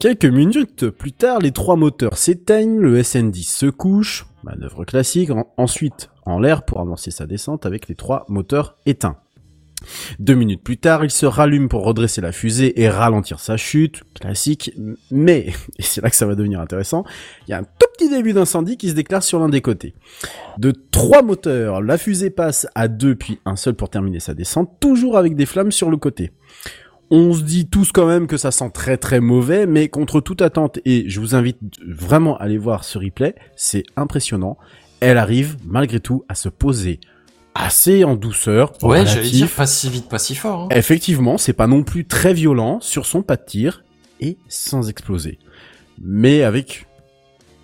Quelques 0.00 0.24
minutes 0.24 0.88
plus 0.88 1.12
tard, 1.12 1.38
les 1.40 1.52
trois 1.52 1.76
moteurs 1.76 2.16
s'éteignent, 2.16 2.78
le 2.78 2.98
SN10 3.02 3.50
se 3.54 3.66
couche, 3.66 4.26
manœuvre 4.44 4.86
classique, 4.86 5.28
en- 5.30 5.52
ensuite 5.58 6.08
en 6.24 6.38
l'air 6.40 6.64
pour 6.64 6.80
avancer 6.80 7.10
sa 7.10 7.26
descente 7.26 7.66
avec 7.66 7.86
les 7.88 7.96
trois 7.96 8.24
moteurs 8.30 8.78
éteints. 8.86 9.18
Deux 10.18 10.34
minutes 10.34 10.62
plus 10.62 10.76
tard, 10.76 11.04
il 11.04 11.10
se 11.10 11.26
rallume 11.26 11.68
pour 11.68 11.84
redresser 11.84 12.20
la 12.20 12.32
fusée 12.32 12.80
et 12.80 12.88
ralentir 12.88 13.40
sa 13.40 13.56
chute, 13.56 14.02
classique, 14.14 14.72
mais, 15.10 15.52
et 15.78 15.82
c'est 15.82 16.02
là 16.02 16.10
que 16.10 16.16
ça 16.16 16.26
va 16.26 16.34
devenir 16.34 16.60
intéressant, 16.60 17.04
il 17.46 17.52
y 17.52 17.54
a 17.54 17.58
un 17.58 17.62
tout 17.62 17.86
petit 17.96 18.08
début 18.08 18.32
d'incendie 18.32 18.76
qui 18.76 18.88
se 18.88 18.94
déclare 18.94 19.22
sur 19.22 19.38
l'un 19.38 19.48
des 19.48 19.60
côtés. 19.60 19.94
De 20.58 20.72
trois 20.72 21.22
moteurs, 21.22 21.80
la 21.80 21.98
fusée 21.98 22.30
passe 22.30 22.66
à 22.74 22.88
deux 22.88 23.14
puis 23.14 23.38
un 23.44 23.56
seul 23.56 23.74
pour 23.74 23.90
terminer 23.90 24.20
sa 24.20 24.34
descente, 24.34 24.70
toujours 24.80 25.16
avec 25.16 25.36
des 25.36 25.46
flammes 25.46 25.72
sur 25.72 25.90
le 25.90 25.96
côté. 25.96 26.32
On 27.10 27.32
se 27.32 27.42
dit 27.42 27.68
tous 27.68 27.90
quand 27.90 28.06
même 28.06 28.26
que 28.26 28.36
ça 28.36 28.50
sent 28.50 28.70
très 28.74 28.98
très 28.98 29.20
mauvais, 29.20 29.66
mais 29.66 29.88
contre 29.88 30.20
toute 30.20 30.42
attente, 30.42 30.78
et 30.84 31.08
je 31.08 31.20
vous 31.20 31.34
invite 31.34 31.58
vraiment 31.86 32.36
à 32.36 32.42
aller 32.42 32.58
voir 32.58 32.84
ce 32.84 32.98
replay, 32.98 33.34
c'est 33.56 33.84
impressionnant, 33.96 34.58
elle 35.00 35.16
arrive 35.16 35.56
malgré 35.64 36.00
tout 36.00 36.24
à 36.28 36.34
se 36.34 36.48
poser 36.48 37.00
assez 37.58 38.04
en 38.04 38.14
douceur, 38.16 38.72
Ouais, 38.82 39.04
j'allais 39.04 39.28
dire 39.30 39.48
pas 39.50 39.66
si 39.66 39.90
vite, 39.90 40.08
pas 40.08 40.18
si 40.18 40.34
fort. 40.34 40.62
hein. 40.62 40.68
Effectivement, 40.70 41.36
c'est 41.38 41.52
pas 41.52 41.66
non 41.66 41.82
plus 41.82 42.06
très 42.06 42.32
violent 42.32 42.78
sur 42.80 43.04
son 43.06 43.22
pas 43.22 43.36
de 43.36 43.44
tir 43.44 43.84
et 44.20 44.38
sans 44.48 44.88
exploser. 44.88 45.38
Mais 46.00 46.42
avec 46.44 46.86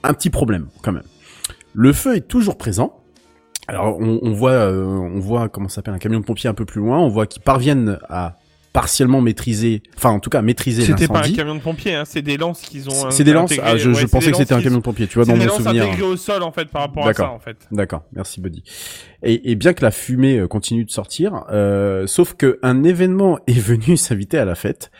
un 0.03 0.12
petit 0.15 0.31
problème 0.31 0.66
quand 0.83 0.93
même. 0.93 1.05
Le 1.73 1.93
feu 1.93 2.16
est 2.16 2.29
toujours 2.29 2.59
présent. 2.59 3.01
Alors 3.69 3.97
on, 3.99 4.19
on 4.23 4.33
voit, 4.33 4.51
euh, 4.53 4.85
on 4.85 5.21
voit 5.21 5.49
comment 5.49 5.69
ça 5.69 5.77
s'appelle 5.77 5.95
un 5.95 5.99
camion 5.99 6.21
de 6.21 6.25
pompiers 6.25 6.51
un 6.51 6.55
peu 6.55 6.65
plus 6.66 6.81
loin. 6.81 6.99
On 6.99 7.09
voit 7.09 7.27
qu'ils 7.27 7.43
parviennent 7.43 7.99
à 8.11 8.37
partiellement 8.75 9.21
maîtriser, 9.21 9.83
enfin 9.97 10.11
en 10.11 10.19
tout 10.19 10.31
cas 10.31 10.43
maîtriser 10.43 10.83
C'était 10.85 11.07
pas 11.07 11.15
un 11.15 11.16
l'incendie. 11.19 11.37
camion 11.37 11.55
de 11.55 11.61
pompiers, 11.61 11.95
hein, 11.95 12.03
c'est 12.05 12.23
des 12.23 12.37
lances 12.37 12.61
qu'ils 12.61 12.89
ont. 12.91 13.11
C'est 13.11 13.23
des 13.25 13.33
lances. 13.33 13.53
intégrées. 13.53 13.71
Ah, 13.73 13.77
je, 13.77 13.89
Ouais, 13.89 13.95
je 13.95 14.01
c'est 14.01 14.11
pensais 14.11 14.33
que 14.33 14.37
c'était 14.37 14.53
un 14.53 14.57
lances 14.57 14.65
camion 14.65 14.79
de 14.79 14.83
pompiers. 14.83 15.07
Tu 15.07 15.15
vois 15.15 15.25
C'est 15.25 15.31
dans 15.31 15.39
des 15.39 15.45
mon 15.47 15.53
lances 15.53 15.62
souvenir. 15.62 15.85
intégrées 15.85 16.03
au 16.03 16.16
sol 16.16 16.43
en 16.43 16.51
fait 16.53 16.66
par 16.66 16.83
rapport 16.83 17.07
à 17.09 17.15
ça 17.15 17.31
en 17.31 17.39
fait. 17.39 17.57
D'accord, 17.71 18.03
merci 18.12 18.41
Buddy. 18.41 18.65
Et, 19.24 19.51
et 19.51 19.55
bien 19.55 19.72
que 19.72 19.82
la 19.82 19.90
fumée 19.90 20.38
euh, 20.38 20.46
continue 20.46 20.84
de 20.84 20.90
sortir, 20.90 21.44
euh, 21.51 22.06
sauf 22.06 22.34
que 22.34 22.59
un 22.62 22.84
événement 22.84 23.38
est 23.46 23.59
venu 23.59 23.96
s'inviter 23.96 24.38
à 24.38 24.44
la 24.44 24.55
fête. 24.55 24.90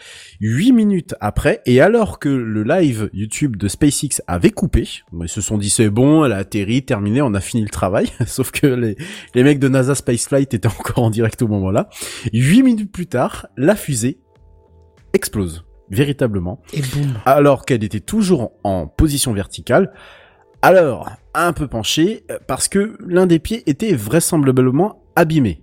Huit 0.41 0.73
minutes 0.73 1.15
après, 1.21 1.61
et 1.67 1.81
alors 1.81 2.19
que 2.19 2.29
le 2.29 2.63
live 2.63 3.11
YouTube 3.13 3.57
de 3.57 3.69
SpaceX 3.69 4.23
avait 4.27 4.51
coupé, 4.51 4.89
ils 5.21 5.29
se 5.29 5.41
sont 5.41 5.59
dit 5.59 5.71
c'est 5.71 5.91
bon, 5.91 6.25
elle 6.25 6.33
a 6.33 6.39
atterri, 6.39 6.85
terminé, 6.85 7.23
on 7.23 7.35
a 7.35 7.41
fini 7.41 7.63
le 7.63 7.71
travail. 7.71 8.09
sauf 8.27 8.51
que 8.51 8.67
les, 8.67 8.97
les 9.35 9.43
mecs 9.43 9.59
de 9.59 9.69
NASA 9.69 9.95
Spaceflight 9.95 10.55
étaient 10.55 10.69
encore 10.79 11.05
en 11.05 11.11
direct 11.11 11.43
au 11.43 11.49
moment-là. 11.49 11.89
Huit 12.33 12.63
minutes 12.63 12.93
plus 12.93 13.07
tard, 13.07 13.47
la 13.57 13.77
fusée 13.77 14.19
explose 15.13 15.65
véritablement 15.91 16.63
Et 16.73 16.81
boum. 16.81 17.13
alors 17.25 17.65
qu'elle 17.65 17.85
était 17.85 18.01
toujours 18.01 18.53
en 18.65 18.87
position 18.87 19.33
verticale. 19.33 19.93
Alors, 20.67 21.11
un 21.35 21.53
peu 21.53 21.69
penchée, 21.69 22.25
euh, 22.31 22.39
parce 22.47 22.69
que 22.69 22.97
l'un 23.07 23.27
des 23.27 23.39
pieds 23.39 23.69
était 23.69 23.93
vraisemblablement 23.93 25.05
abîmé. 25.15 25.61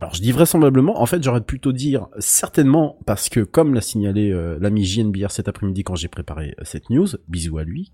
Alors 0.00 0.14
je 0.14 0.22
dis 0.22 0.30
vraisemblablement, 0.30 1.02
en 1.02 1.06
fait 1.06 1.24
j'aurais 1.24 1.40
plutôt 1.40 1.72
dire 1.72 2.06
certainement, 2.20 2.96
parce 3.04 3.28
que 3.28 3.40
comme 3.40 3.74
l'a 3.74 3.80
signalé 3.80 4.30
euh, 4.30 4.56
l'ami 4.60 4.84
JNBR 4.84 5.32
cet 5.32 5.48
après-midi 5.48 5.82
quand 5.82 5.96
j'ai 5.96 6.06
préparé 6.06 6.54
euh, 6.60 6.62
cette 6.64 6.88
news, 6.88 7.08
bisous 7.26 7.58
à 7.58 7.64
lui, 7.64 7.90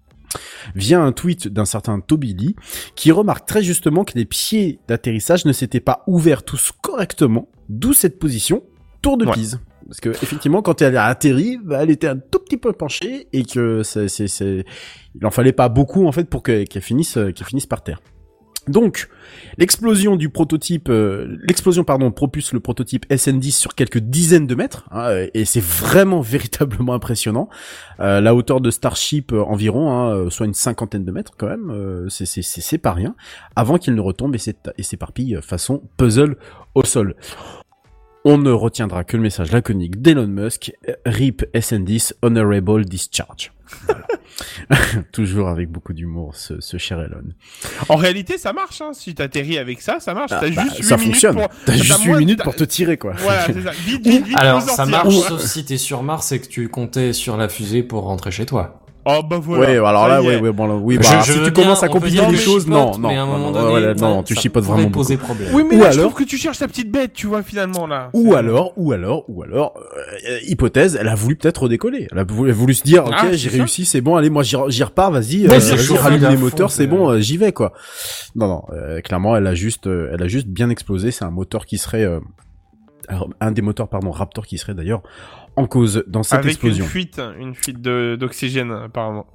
vient 0.74 1.02
un 1.02 1.12
tweet 1.12 1.48
d'un 1.48 1.64
certain 1.64 1.98
Toby 2.00 2.34
Lee, 2.34 2.56
qui 2.94 3.10
remarque 3.10 3.46
très 3.46 3.62
justement 3.62 4.04
que 4.04 4.18
les 4.18 4.26
pieds 4.26 4.80
d'atterrissage 4.86 5.46
ne 5.46 5.54
s'étaient 5.54 5.80
pas 5.80 6.04
ouverts 6.06 6.42
tous 6.42 6.72
correctement, 6.82 7.48
d'où 7.70 7.94
cette 7.94 8.18
position 8.18 8.64
tour 9.00 9.16
de 9.16 9.24
Ouais. 9.24 9.32
Pise. 9.32 9.60
Parce 9.90 9.98
que 10.00 10.10
effectivement, 10.10 10.62
quand 10.62 10.82
elle 10.82 10.96
a 10.96 11.06
atterri, 11.06 11.58
bah, 11.64 11.80
elle 11.82 11.90
était 11.90 12.06
un 12.06 12.16
tout 12.16 12.38
petit 12.38 12.56
peu 12.56 12.72
penchée 12.72 13.26
et 13.32 13.42
que 13.44 13.82
c'est, 13.82 14.06
c'est, 14.06 14.64
il 15.16 15.26
en 15.26 15.32
fallait 15.32 15.52
pas 15.52 15.68
beaucoup 15.68 16.06
en 16.06 16.12
fait 16.12 16.30
pour 16.30 16.44
que- 16.44 16.62
qu'elle 16.62 16.80
finisse, 16.80 17.14
qu'elle 17.14 17.46
finisse 17.46 17.66
par 17.66 17.82
terre. 17.82 18.00
Donc, 18.68 19.08
l'explosion 19.58 20.14
du 20.14 20.28
prototype, 20.28 20.90
euh, 20.90 21.38
l'explosion 21.42 21.82
pardon 21.82 22.12
propulse 22.12 22.52
le 22.52 22.60
prototype 22.60 23.04
SN10 23.10 23.50
sur 23.52 23.74
quelques 23.74 23.98
dizaines 23.98 24.46
de 24.46 24.54
mètres, 24.54 24.86
hein, 24.92 25.26
et 25.34 25.44
c'est 25.44 25.62
vraiment 25.64 26.20
véritablement 26.60 26.92
impressionnant. 26.92 27.48
Euh, 27.98 28.20
la 28.20 28.32
hauteur 28.32 28.60
de 28.60 28.70
Starship 28.70 29.32
euh, 29.32 29.42
environ, 29.42 29.90
hein, 29.90 30.14
euh, 30.14 30.30
soit 30.30 30.46
une 30.46 30.54
cinquantaine 30.54 31.04
de 31.04 31.10
mètres 31.10 31.32
quand 31.36 31.48
même, 31.48 32.06
c'est 32.10 32.26
c'est 32.26 32.42
c'est 32.42 32.60
c'est 32.60 32.78
pas 32.78 32.92
rien. 32.92 33.16
Avant 33.56 33.76
qu'il 33.76 33.94
ne 33.96 34.00
retombe 34.00 34.36
et 34.36 34.82
s'éparpille 34.82 35.38
façon 35.42 35.82
puzzle 35.96 36.36
au 36.74 36.84
sol. 36.84 37.16
On 38.24 38.36
ne 38.36 38.50
retiendra 38.50 39.02
que 39.04 39.16
le 39.16 39.22
message 39.22 39.50
laconique 39.50 40.02
d'Elon 40.02 40.26
Musk, 40.26 40.72
RIP 41.06 41.42
SN10 41.54 42.12
Honorable 42.20 42.84
Discharge. 42.84 43.50
Voilà. 43.86 44.06
Toujours 45.12 45.48
avec 45.48 45.70
beaucoup 45.70 45.94
d'humour, 45.94 46.34
ce, 46.36 46.60
ce 46.60 46.76
cher 46.76 47.00
Elon. 47.00 47.22
En 47.88 47.96
réalité, 47.96 48.36
ça 48.36 48.52
marche. 48.52 48.80
Hein. 48.82 48.90
Si 48.92 49.14
t'atterris 49.14 49.56
avec 49.58 49.80
ça, 49.80 50.00
ça 50.00 50.12
marche. 50.12 50.32
Ah, 50.34 50.40
T'as 50.42 50.50
bah, 50.50 50.62
juste 50.64 50.82
ça 50.82 50.98
fonctionne. 50.98 51.36
pour- 51.36 51.48
T'as 51.64 51.72
juste 51.74 51.88
t'as 51.88 51.98
8 52.02 52.08
moins- 52.08 52.18
minutes 52.18 52.42
pour 52.42 52.54
te 52.54 52.64
tirer, 52.64 52.98
quoi. 52.98 53.14
Voilà, 53.18 53.46
c'est 53.46 53.62
ça. 53.62 53.70
Vite, 53.70 54.06
vite, 54.06 54.26
vite. 54.26 54.36
Alors 54.40 54.60
ça 54.62 54.84
marche 54.86 55.14
sauf 55.14 55.40
si 55.42 55.64
t'es 55.64 55.78
sur 55.78 56.02
Mars 56.02 56.30
et 56.32 56.40
que 56.40 56.46
tu 56.46 56.68
comptais 56.68 57.12
sur 57.14 57.36
la 57.38 57.48
fusée 57.48 57.82
pour 57.82 58.02
rentrer 58.04 58.30
chez 58.30 58.44
toi. 58.44 58.82
Oh 59.06 59.22
bah 59.28 59.38
voilà. 59.40 59.66
ouais, 59.66 59.76
alors 59.78 60.08
là, 60.08 60.22
ouais, 60.22 60.38
ouais, 60.38 60.52
bon, 60.52 60.66
là, 60.66 60.74
oui, 60.74 60.96
Je- 60.96 61.08
bah, 61.08 61.22
je 61.24 61.32
si 61.32 61.38
tu 61.38 61.50
bien, 61.50 61.50
commences 61.62 61.82
à 61.82 61.88
compliquer 61.88 62.20
les 62.30 62.36
je 62.36 62.42
choses, 62.42 62.66
non, 62.66 62.98
non, 62.98 63.10
non, 63.26 63.50
donné, 63.50 63.72
ouais, 63.86 63.94
non, 63.94 64.16
non, 64.16 64.22
tu 64.22 64.34
ça 64.34 64.40
chipotes 64.42 64.64
vraiment 64.64 64.90
poser 64.90 65.16
beaucoup. 65.16 65.28
problème. 65.34 65.54
Oui, 65.54 65.64
mais 65.68 65.76
Ou 65.76 65.80
là, 65.82 65.90
je 65.90 65.98
alors- 66.00 66.10
trouve 66.10 66.22
que 66.22 66.28
tu 66.28 66.36
cherches 66.36 66.58
ta 66.58 66.68
petite 66.68 66.90
bête, 66.92 67.14
tu 67.14 67.26
vois, 67.26 67.42
finalement, 67.42 67.86
là. 67.86 68.10
Ou 68.12 68.34
alors, 68.34 68.72
ou 68.76 68.92
alors, 68.92 69.24
ou 69.28 69.42
alors, 69.42 69.72
euh, 70.28 70.38
hypothèse, 70.46 70.98
elle 71.00 71.08
a 71.08 71.14
voulu 71.14 71.36
peut-être 71.36 71.62
redécoller. 71.62 72.08
Elle 72.12 72.18
a 72.18 72.24
voulu, 72.24 72.50
elle 72.50 72.54
a 72.56 72.58
voulu 72.58 72.74
se 72.74 72.82
dire, 72.82 73.06
ok, 73.06 73.14
Ah, 73.16 73.32
j'ai 73.32 73.48
c'est 73.48 73.56
réussi, 73.56 73.86
c'est 73.86 74.02
bon, 74.02 74.16
allez, 74.16 74.28
moi 74.28 74.42
j'y 74.42 74.82
repars, 74.84 75.10
vas-y, 75.10 75.46
euh, 75.46 75.60
chaud, 75.78 75.96
rallume 75.98 76.28
les 76.28 76.36
moteurs, 76.36 76.70
c'est 76.70 76.86
bon, 76.86 77.08
euh, 77.10 77.20
j'y 77.20 77.38
vais 77.38 77.52
quoi. 77.52 77.72
Non, 78.36 78.48
non, 78.48 78.62
euh, 78.74 79.00
clairement, 79.00 79.34
elle 79.34 79.46
a 79.46 79.54
juste, 79.54 79.86
euh, 79.86 80.10
elle 80.12 80.22
a 80.22 80.28
juste 80.28 80.46
bien 80.46 80.68
explosé. 80.68 81.10
C'est 81.10 81.24
un 81.24 81.30
moteur 81.30 81.64
qui 81.64 81.78
serait, 81.78 82.04
euh, 82.04 82.20
un 83.40 83.50
des 83.50 83.62
moteurs, 83.62 83.88
pardon, 83.88 84.10
Raptor 84.10 84.46
qui 84.46 84.56
serait 84.58 84.74
d'ailleurs 84.74 85.02
en 85.56 85.66
cause 85.66 86.04
dans 86.06 86.22
cette 86.22 86.38
Avec 86.40 86.52
explosion. 86.52 86.84
une 86.84 86.90
fuite, 86.90 87.20
une 87.38 87.54
fuite 87.54 87.80
de- 87.82 88.16
d'oxygène, 88.18 88.70
apparemment. 88.70 89.26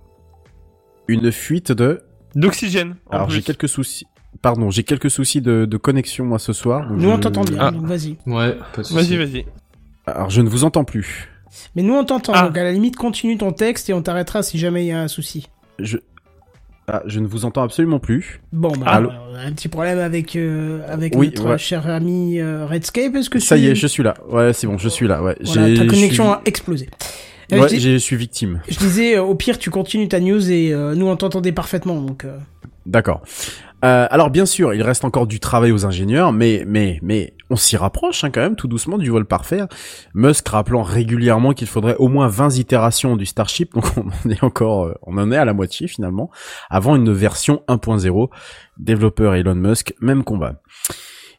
Une 1.08 1.32
fuite 1.32 1.72
de. 1.72 2.02
D'oxygène, 2.36 2.96
Alors 3.12 3.30
j'ai 3.30 3.42
quelques 3.42 3.70
soucis. 3.70 4.06
Pardon, 4.42 4.70
j'ai 4.70 4.84
quelques 4.84 5.10
soucis 5.10 5.42
de, 5.42 5.66
de 5.66 5.78
connexion 5.78 6.26
moi 6.26 6.40
ce 6.40 6.52
soir. 6.52 6.92
Nous, 6.92 7.10
on 7.10 7.18
t'entend 7.20 7.44
bien, 7.46 7.58
Ah. 7.60 7.72
donc 7.72 7.86
vas-y. 7.86 8.18
Ouais, 8.26 8.58
Vas-y, 8.92 9.16
vas-y. 9.18 9.46
Alors 10.06 10.30
je 10.30 10.42
ne 10.42 10.50
vous 10.50 10.64
entends 10.66 10.84
plus. 10.84 11.30
Mais 11.76 11.84
nous, 11.84 11.94
on 11.94 12.04
t'entend, 12.04 12.34
Ah. 12.36 12.48
donc 12.48 12.58
à 12.58 12.64
la 12.64 12.74
limite, 12.74 12.98
continue 12.98 13.38
ton 13.38 13.54
texte 13.54 13.90
et 13.90 13.94
on 13.94 14.02
t'arrêtera 14.02 14.44
si 14.44 14.58
jamais 14.60 14.84
il 14.84 14.88
y 14.88 14.92
a 14.92 15.00
un 15.02 15.08
souci. 15.08 15.48
Je, 15.80 15.98
ah, 16.88 17.02
je 17.06 17.20
ne 17.20 17.28
vous 17.28 17.46
entends 17.46 17.64
absolument 17.64 18.00
plus. 18.00 18.42
Bon, 18.54 18.72
bah, 18.78 18.86
Allô 18.88 19.10
on 19.32 19.36
a 19.36 19.40
un 19.40 19.52
petit 19.52 19.68
problème 19.68 20.00
avec, 20.00 20.36
euh, 20.36 20.82
avec 20.88 21.14
Oui, 21.16 21.28
notre 21.36 21.50
ouais. 21.52 21.58
cher 21.58 21.88
ami 21.90 22.40
euh, 22.40 22.66
Redscape. 22.66 23.16
Est-ce 23.16 23.30
que 23.30 23.40
Ça 23.40 23.56
tu- 23.56 23.64
y 23.64 23.68
est, 23.68 23.76
je 23.76 23.88
suis 23.88 24.04
là. 24.04 24.14
Ouais, 24.30 24.54
c'est 24.54 24.68
bon, 24.68 24.78
je 24.78 24.90
suis 24.90 25.08
là. 25.08 25.22
Ouais, 25.24 25.36
Voilà, 25.44 25.76
ta 25.78 25.86
connexion 25.86 26.24
suis- 26.26 26.34
a 26.34 26.42
explosé. 26.46 26.90
Euh, 27.54 27.60
Ouais, 27.62 27.70
je, 27.70 27.76
dis- 27.76 27.82
je 27.94 27.98
suis 27.98 28.16
victime. 28.16 28.62
je 28.68 28.78
disais, 28.78 29.18
euh, 29.18 29.24
au 29.24 29.36
pire, 29.36 29.58
tu 29.60 29.70
continues 29.70 30.08
ta 30.08 30.20
news 30.20 30.50
et 30.52 30.74
euh, 30.74 30.96
nous, 30.96 31.08
on 31.08 31.16
t'entendait 31.16 31.52
parfaitement, 31.52 32.02
donc... 32.02 32.26
euh, 32.26 32.38
D'accord. 32.88 33.22
Euh, 33.84 34.08
alors 34.10 34.30
bien 34.30 34.46
sûr, 34.46 34.74
il 34.74 34.82
reste 34.82 35.06
encore 35.06 35.28
du 35.28 35.40
travail 35.40 35.72
aux 35.72 35.86
ingénieurs, 35.86 36.32
mais 36.32 36.64
mais 36.68 37.00
mais 37.02 37.34
on 37.50 37.56
s'y 37.56 37.78
rapproche 37.78 38.24
hein, 38.24 38.32
quand 38.32 38.42
même 38.42 38.56
tout 38.56 38.68
doucement 38.68 38.98
du 38.98 39.10
vol 39.10 39.26
parfait. 39.26 39.62
Musk 40.14 40.48
rappelant 40.48 40.82
régulièrement 40.82 41.54
qu'il 41.54 41.68
faudrait 41.68 41.96
au 41.98 42.08
moins 42.08 42.28
20 42.28 42.58
itérations 42.58 43.16
du 43.16 43.26
Starship, 43.26 43.74
donc 43.74 43.86
on 43.98 44.30
est 44.30 44.44
encore, 44.44 44.86
euh, 44.86 44.94
on 45.04 45.18
en 45.18 45.32
est 45.32 45.38
à 45.38 45.46
la 45.46 45.54
moitié 45.54 45.88
finalement, 45.88 46.32
avant 46.70 46.96
une 46.96 47.12
version 47.12 47.64
1.0. 47.68 48.30
Développeur 48.78 49.36
Elon 49.36 49.56
Musk, 49.56 49.94
même 50.00 50.24
combat. 50.24 50.56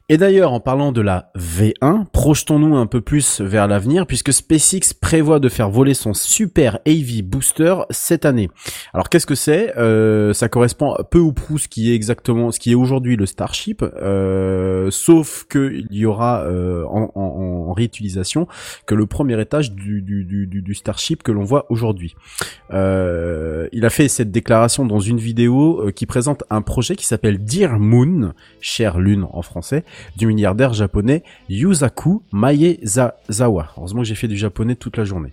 Et 0.09 0.19
d'ailleurs, 0.19 0.53
en 0.53 0.61
parlant 0.61 0.93
de 0.93 1.01
la 1.01 1.33
V1, 1.37 2.05
projetons-nous 2.13 2.77
un 2.77 2.87
peu 2.87 3.01
plus 3.01 3.41
vers 3.41 3.67
l'avenir 3.67 4.07
puisque 4.07 4.33
SpaceX 4.33 4.95
prévoit 5.01 5.41
de 5.41 5.49
faire 5.49 5.69
voler 5.69 5.95
son 5.95 6.15
Super 6.15 6.79
Heavy 6.85 7.23
Booster 7.23 7.75
cette 7.91 8.25
année. 8.25 8.49
Alors 8.95 9.09
qu'est-ce 9.09 9.27
que 9.27 9.35
c'est? 9.35 9.77
Euh, 9.77 10.33
Ça 10.33 10.49
correspond 10.49 10.95
peu 11.11 11.19
ou 11.19 11.33
prou 11.33 11.59
ce 11.59 11.67
qui 11.67 11.91
est 11.91 11.97
exactement 11.97 12.53
ce 12.53 12.61
qui 12.61 12.71
est 12.71 12.77
aujourd'hui 12.77 13.17
le 13.17 13.27
Starship, 13.27 13.83
euh, 13.83 14.93
sauf 14.93 15.45
que 15.49 15.73
il 15.75 15.89
y 15.99 16.07
aura 16.07 16.43
euh, 16.45 16.85
en, 16.85 17.11
en- 17.17 17.67
en 17.69 17.73
réutilisation 17.73 18.47
que 18.87 18.95
le 18.95 19.07
premier 19.07 19.41
étage 19.41 19.73
du, 19.73 20.03
du, 20.03 20.23
du, 20.25 20.47
du- 20.47 20.63
du 20.63 20.75
Starship 20.77 21.25
que 21.25 21.33
l'on 21.33 21.43
voit 21.43 21.67
aujourd'hui. 21.69 22.15
Euh, 22.73 23.67
il 23.73 23.85
a 23.85 23.91
fait 23.91 24.07
cette 24.07 24.31
déclaration 24.31 24.85
dans 24.87 25.01
une 25.01 25.19
vidéo 25.19 25.81
euh, 25.89 25.91
qui 25.91 26.07
présente 26.07 26.45
un 26.49 26.63
projet 26.63 26.95
qui 26.95 27.07
s'appelle 27.07 27.43
Dear 27.45 27.81
Moon, 27.81 28.35
chère 28.61 29.01
lune 29.01 29.27
en 29.33 29.43
français, 29.43 29.85
du 30.17 30.27
milliardaire 30.27 30.73
japonais 30.73 31.23
Yusaku 31.49 32.23
Maezawa. 32.33 33.69
Heureusement 33.77 34.01
que 34.03 34.07
j'ai 34.07 34.15
fait 34.15 34.29
du 34.29 34.37
japonais 34.37 34.77
toute 34.77 34.97
la 34.97 35.05
journée. 35.05 35.33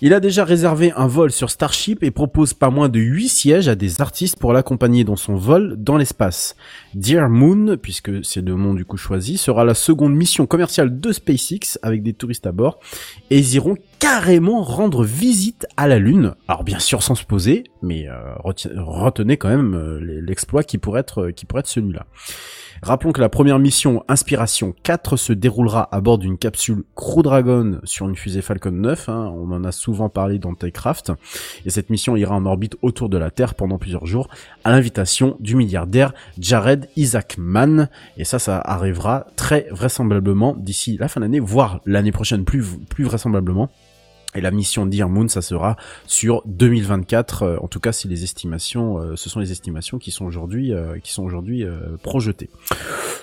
Il 0.00 0.12
a 0.12 0.20
déjà 0.20 0.44
réservé 0.44 0.92
un 0.96 1.06
vol 1.06 1.30
sur 1.30 1.50
Starship 1.50 2.02
et 2.02 2.10
propose 2.10 2.52
pas 2.52 2.68
moins 2.68 2.90
de 2.90 2.98
8 2.98 3.28
sièges 3.28 3.68
à 3.68 3.74
des 3.74 4.02
artistes 4.02 4.38
pour 4.38 4.52
l'accompagner 4.52 5.02
dans 5.02 5.16
son 5.16 5.36
vol 5.36 5.76
dans 5.78 5.96
l'espace. 5.96 6.56
Dear 6.94 7.30
Moon, 7.30 7.78
puisque 7.80 8.24
c'est 8.24 8.44
le 8.44 8.54
nom 8.54 8.74
du 8.74 8.84
coup 8.84 8.96
choisi, 8.96 9.38
sera 9.38 9.64
la 9.64 9.72
seconde 9.72 10.14
mission 10.14 10.46
commerciale 10.46 11.00
de 11.00 11.10
SpaceX 11.12 11.78
avec 11.82 12.02
des 12.02 12.12
touristes 12.12 12.46
à 12.46 12.52
bord 12.52 12.80
et 13.30 13.38
ils 13.38 13.54
iront 13.54 13.76
carrément 13.98 14.62
rendre 14.62 15.04
visite 15.04 15.66
à 15.78 15.86
la 15.88 15.98
Lune. 15.98 16.34
Alors 16.48 16.64
bien 16.64 16.80
sûr 16.80 17.02
sans 17.02 17.14
se 17.14 17.24
poser, 17.24 17.64
mais 17.80 18.08
euh, 18.08 18.34
retenez 18.42 19.38
quand 19.38 19.48
même 19.48 19.74
euh, 19.74 20.20
l'exploit 20.20 20.64
qui 20.64 20.78
être 20.96 21.30
qui 21.30 21.46
pourrait 21.46 21.60
être 21.60 21.66
celui-là. 21.66 22.04
Rappelons 22.84 23.12
que 23.12 23.22
la 23.22 23.30
première 23.30 23.58
mission 23.58 24.04
Inspiration 24.08 24.74
4 24.82 25.16
se 25.16 25.32
déroulera 25.32 25.88
à 25.90 26.02
bord 26.02 26.18
d'une 26.18 26.36
capsule 26.36 26.84
Crew 26.94 27.22
Dragon 27.22 27.80
sur 27.84 28.06
une 28.06 28.14
fusée 28.14 28.42
Falcon 28.42 28.72
9, 28.72 29.08
hein, 29.08 29.32
on 29.34 29.50
en 29.52 29.64
a 29.64 29.72
souvent 29.72 30.10
parlé 30.10 30.38
dans 30.38 30.52
Techcraft, 30.52 31.10
et 31.64 31.70
cette 31.70 31.88
mission 31.88 32.14
ira 32.14 32.34
en 32.34 32.44
orbite 32.44 32.76
autour 32.82 33.08
de 33.08 33.16
la 33.16 33.30
Terre 33.30 33.54
pendant 33.54 33.78
plusieurs 33.78 34.04
jours, 34.04 34.28
à 34.64 34.70
l'invitation 34.70 35.38
du 35.40 35.56
milliardaire 35.56 36.12
Jared 36.38 36.90
Isaacman, 36.94 37.88
et 38.18 38.24
ça, 38.24 38.38
ça 38.38 38.58
arrivera 38.58 39.28
très 39.34 39.66
vraisemblablement 39.70 40.54
d'ici 40.54 40.98
la 41.00 41.08
fin 41.08 41.20
de 41.20 41.24
l'année, 41.24 41.40
voire 41.40 41.80
l'année 41.86 42.12
prochaine 42.12 42.44
plus, 42.44 42.62
plus 42.90 43.04
vraisemblablement. 43.04 43.70
Et 44.36 44.40
la 44.40 44.50
mission 44.50 44.84
Dear 44.86 45.08
Moon, 45.08 45.28
ça 45.28 45.42
sera 45.42 45.76
sur 46.06 46.42
2024. 46.46 47.42
euh, 47.42 47.56
en 47.62 47.68
tout 47.68 47.80
cas, 47.80 47.92
si 47.92 48.08
les 48.08 48.24
estimations, 48.24 48.98
euh, 48.98 49.16
ce 49.16 49.28
sont 49.30 49.38
les 49.40 49.52
estimations 49.52 49.98
qui 49.98 50.10
sont 50.10 50.24
aujourd'hui, 50.24 50.72
euh, 50.72 50.98
qui 51.02 51.12
sont 51.12 51.22
aujourd'hui 51.22 51.62
euh, 51.64 51.96
projetées. 52.02 52.50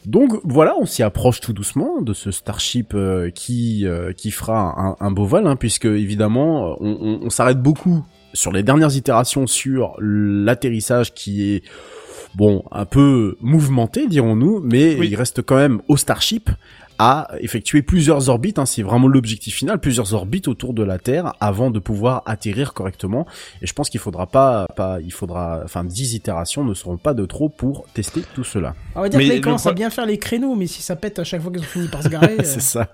Donc 0.05 0.39
voilà, 0.43 0.73
on 0.79 0.85
s'y 0.85 1.03
approche 1.03 1.41
tout 1.41 1.53
doucement 1.53 2.01
de 2.01 2.13
ce 2.13 2.31
Starship 2.31 2.93
euh, 2.93 3.29
qui 3.29 3.85
euh, 3.85 4.13
qui 4.13 4.31
fera 4.31 4.73
un, 4.79 4.95
un 4.99 5.11
beau 5.11 5.25
vol, 5.25 5.47
hein, 5.47 5.55
puisque 5.55 5.85
évidemment, 5.85 6.77
on, 6.79 6.97
on- 7.01 7.19
on 7.23 7.29
s'arrête 7.29 7.61
beaucoup 7.61 8.03
sur 8.33 8.51
les 8.53 8.63
dernières 8.63 8.95
itérations 8.95 9.45
sur 9.47 9.95
l'atterrissage 9.99 11.13
qui 11.13 11.51
est 11.51 11.63
bon 12.33 12.63
un 12.71 12.85
peu 12.85 13.35
mouvementé, 13.41 14.07
dirons-nous, 14.07 14.61
mais 14.63 14.95
Oui. 14.97 15.09
il 15.11 15.15
reste 15.15 15.41
quand 15.41 15.57
même 15.57 15.81
au 15.89 15.97
Starship 15.97 16.49
à 17.03 17.27
effectuer 17.39 17.81
plusieurs 17.81 18.29
orbites, 18.29 18.59
hein, 18.59 18.67
c'est 18.67 18.83
vraiment 18.83 19.07
l'objectif 19.07 19.55
final, 19.55 19.79
plusieurs 19.79 20.13
orbites 20.13 20.47
autour 20.47 20.75
de 20.75 20.83
la 20.83 20.99
Terre 20.99 21.33
avant 21.39 21.71
de 21.71 21.79
pouvoir 21.79 22.21
atterrir 22.27 22.75
correctement. 22.75 23.25
Et 23.63 23.65
je 23.65 23.73
pense 23.73 23.89
qu'il 23.89 23.99
faudra 23.99 24.27
pas, 24.27 24.67
pas, 24.75 24.99
il 25.01 25.11
faudra, 25.11 25.61
enfin, 25.63 25.83
10 25.83 26.13
itérations 26.13 26.63
ne 26.63 26.75
seront 26.75 26.97
pas 26.97 27.15
de 27.15 27.25
trop 27.25 27.49
pour 27.49 27.85
tester 27.95 28.21
tout 28.35 28.43
cela. 28.43 28.75
On 28.95 29.01
va 29.01 29.09
dire 29.09 29.17
Mais 29.17 29.23
que 29.23 29.29
là, 29.29 29.33
ils 29.33 29.37
le 29.39 29.43
commencent 29.43 29.61
pro- 29.63 29.71
à 29.71 29.73
bien 29.73 29.89
faire 29.89 30.05
les 30.05 30.19
créneaux, 30.19 30.53
mais 30.53 30.67
si 30.67 30.83
ça 30.83 30.95
pète 30.95 31.17
à 31.17 31.23
chaque 31.23 31.41
fois 31.41 31.51
qu'ils 31.51 31.61
ont 31.61 31.63
fini 31.63 31.87
par 31.87 32.03
se 32.03 32.07
garer. 32.07 32.35
euh, 32.39 32.43
c'est 32.43 32.61
ça. 32.61 32.87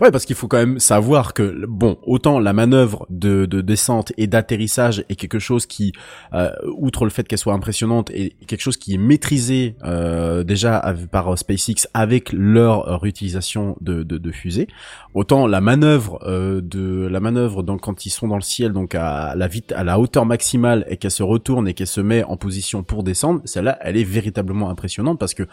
Ouais, 0.00 0.10
parce 0.10 0.24
qu'il 0.24 0.34
faut 0.34 0.48
quand 0.48 0.56
même 0.58 0.80
savoir 0.80 1.32
que 1.32 1.64
bon, 1.68 1.98
autant 2.02 2.40
la 2.40 2.52
manœuvre 2.52 3.06
de, 3.10 3.46
de 3.46 3.60
descente 3.60 4.12
et 4.16 4.26
d'atterrissage 4.26 5.04
est 5.08 5.14
quelque 5.14 5.38
chose 5.38 5.66
qui, 5.66 5.92
euh, 6.34 6.50
outre 6.76 7.04
le 7.04 7.10
fait 7.12 7.28
qu'elle 7.28 7.38
soit 7.38 7.54
impressionnante, 7.54 8.10
est 8.10 8.34
quelque 8.48 8.60
chose 8.62 8.76
qui 8.76 8.94
est 8.94 8.98
maîtrisé 8.98 9.76
euh, 9.84 10.42
déjà 10.42 10.82
par 11.12 11.38
SpaceX 11.38 11.86
avec 11.94 12.32
leur 12.32 12.88
euh, 12.88 12.96
de, 13.80 14.02
de, 14.02 14.32
fusées. 14.32 14.68
Autant 15.14 15.46
la 15.46 15.60
manœuvre 15.60 16.18
euh, 16.24 16.60
de 16.62 17.06
la 17.06 17.20
manœuvre 17.20 17.62
quand 17.80 18.06
ils 18.06 18.10
sont 18.10 18.28
dans 18.28 18.36
le 18.36 18.42
ciel 18.42 18.72
donc 18.72 18.94
à 18.94 19.34
la 19.36 19.48
à 19.74 19.84
la 19.84 19.98
hauteur 19.98 20.24
maximale 20.26 20.84
et 20.88 20.96
qu'elle 20.96 21.10
se 21.10 21.22
retourne 21.22 21.68
et 21.68 21.74
qu'elle 21.74 21.86
se 21.86 22.00
met 22.00 22.24
en 22.24 22.36
position 22.36 22.82
pour 22.82 23.02
descendre, 23.02 23.40
celle-là 23.44 23.78
elle 23.80 23.96
est 23.96 24.04
véritablement 24.04 24.70
impressionnante 24.70 25.18
parce 25.18 25.34
que 25.34 25.46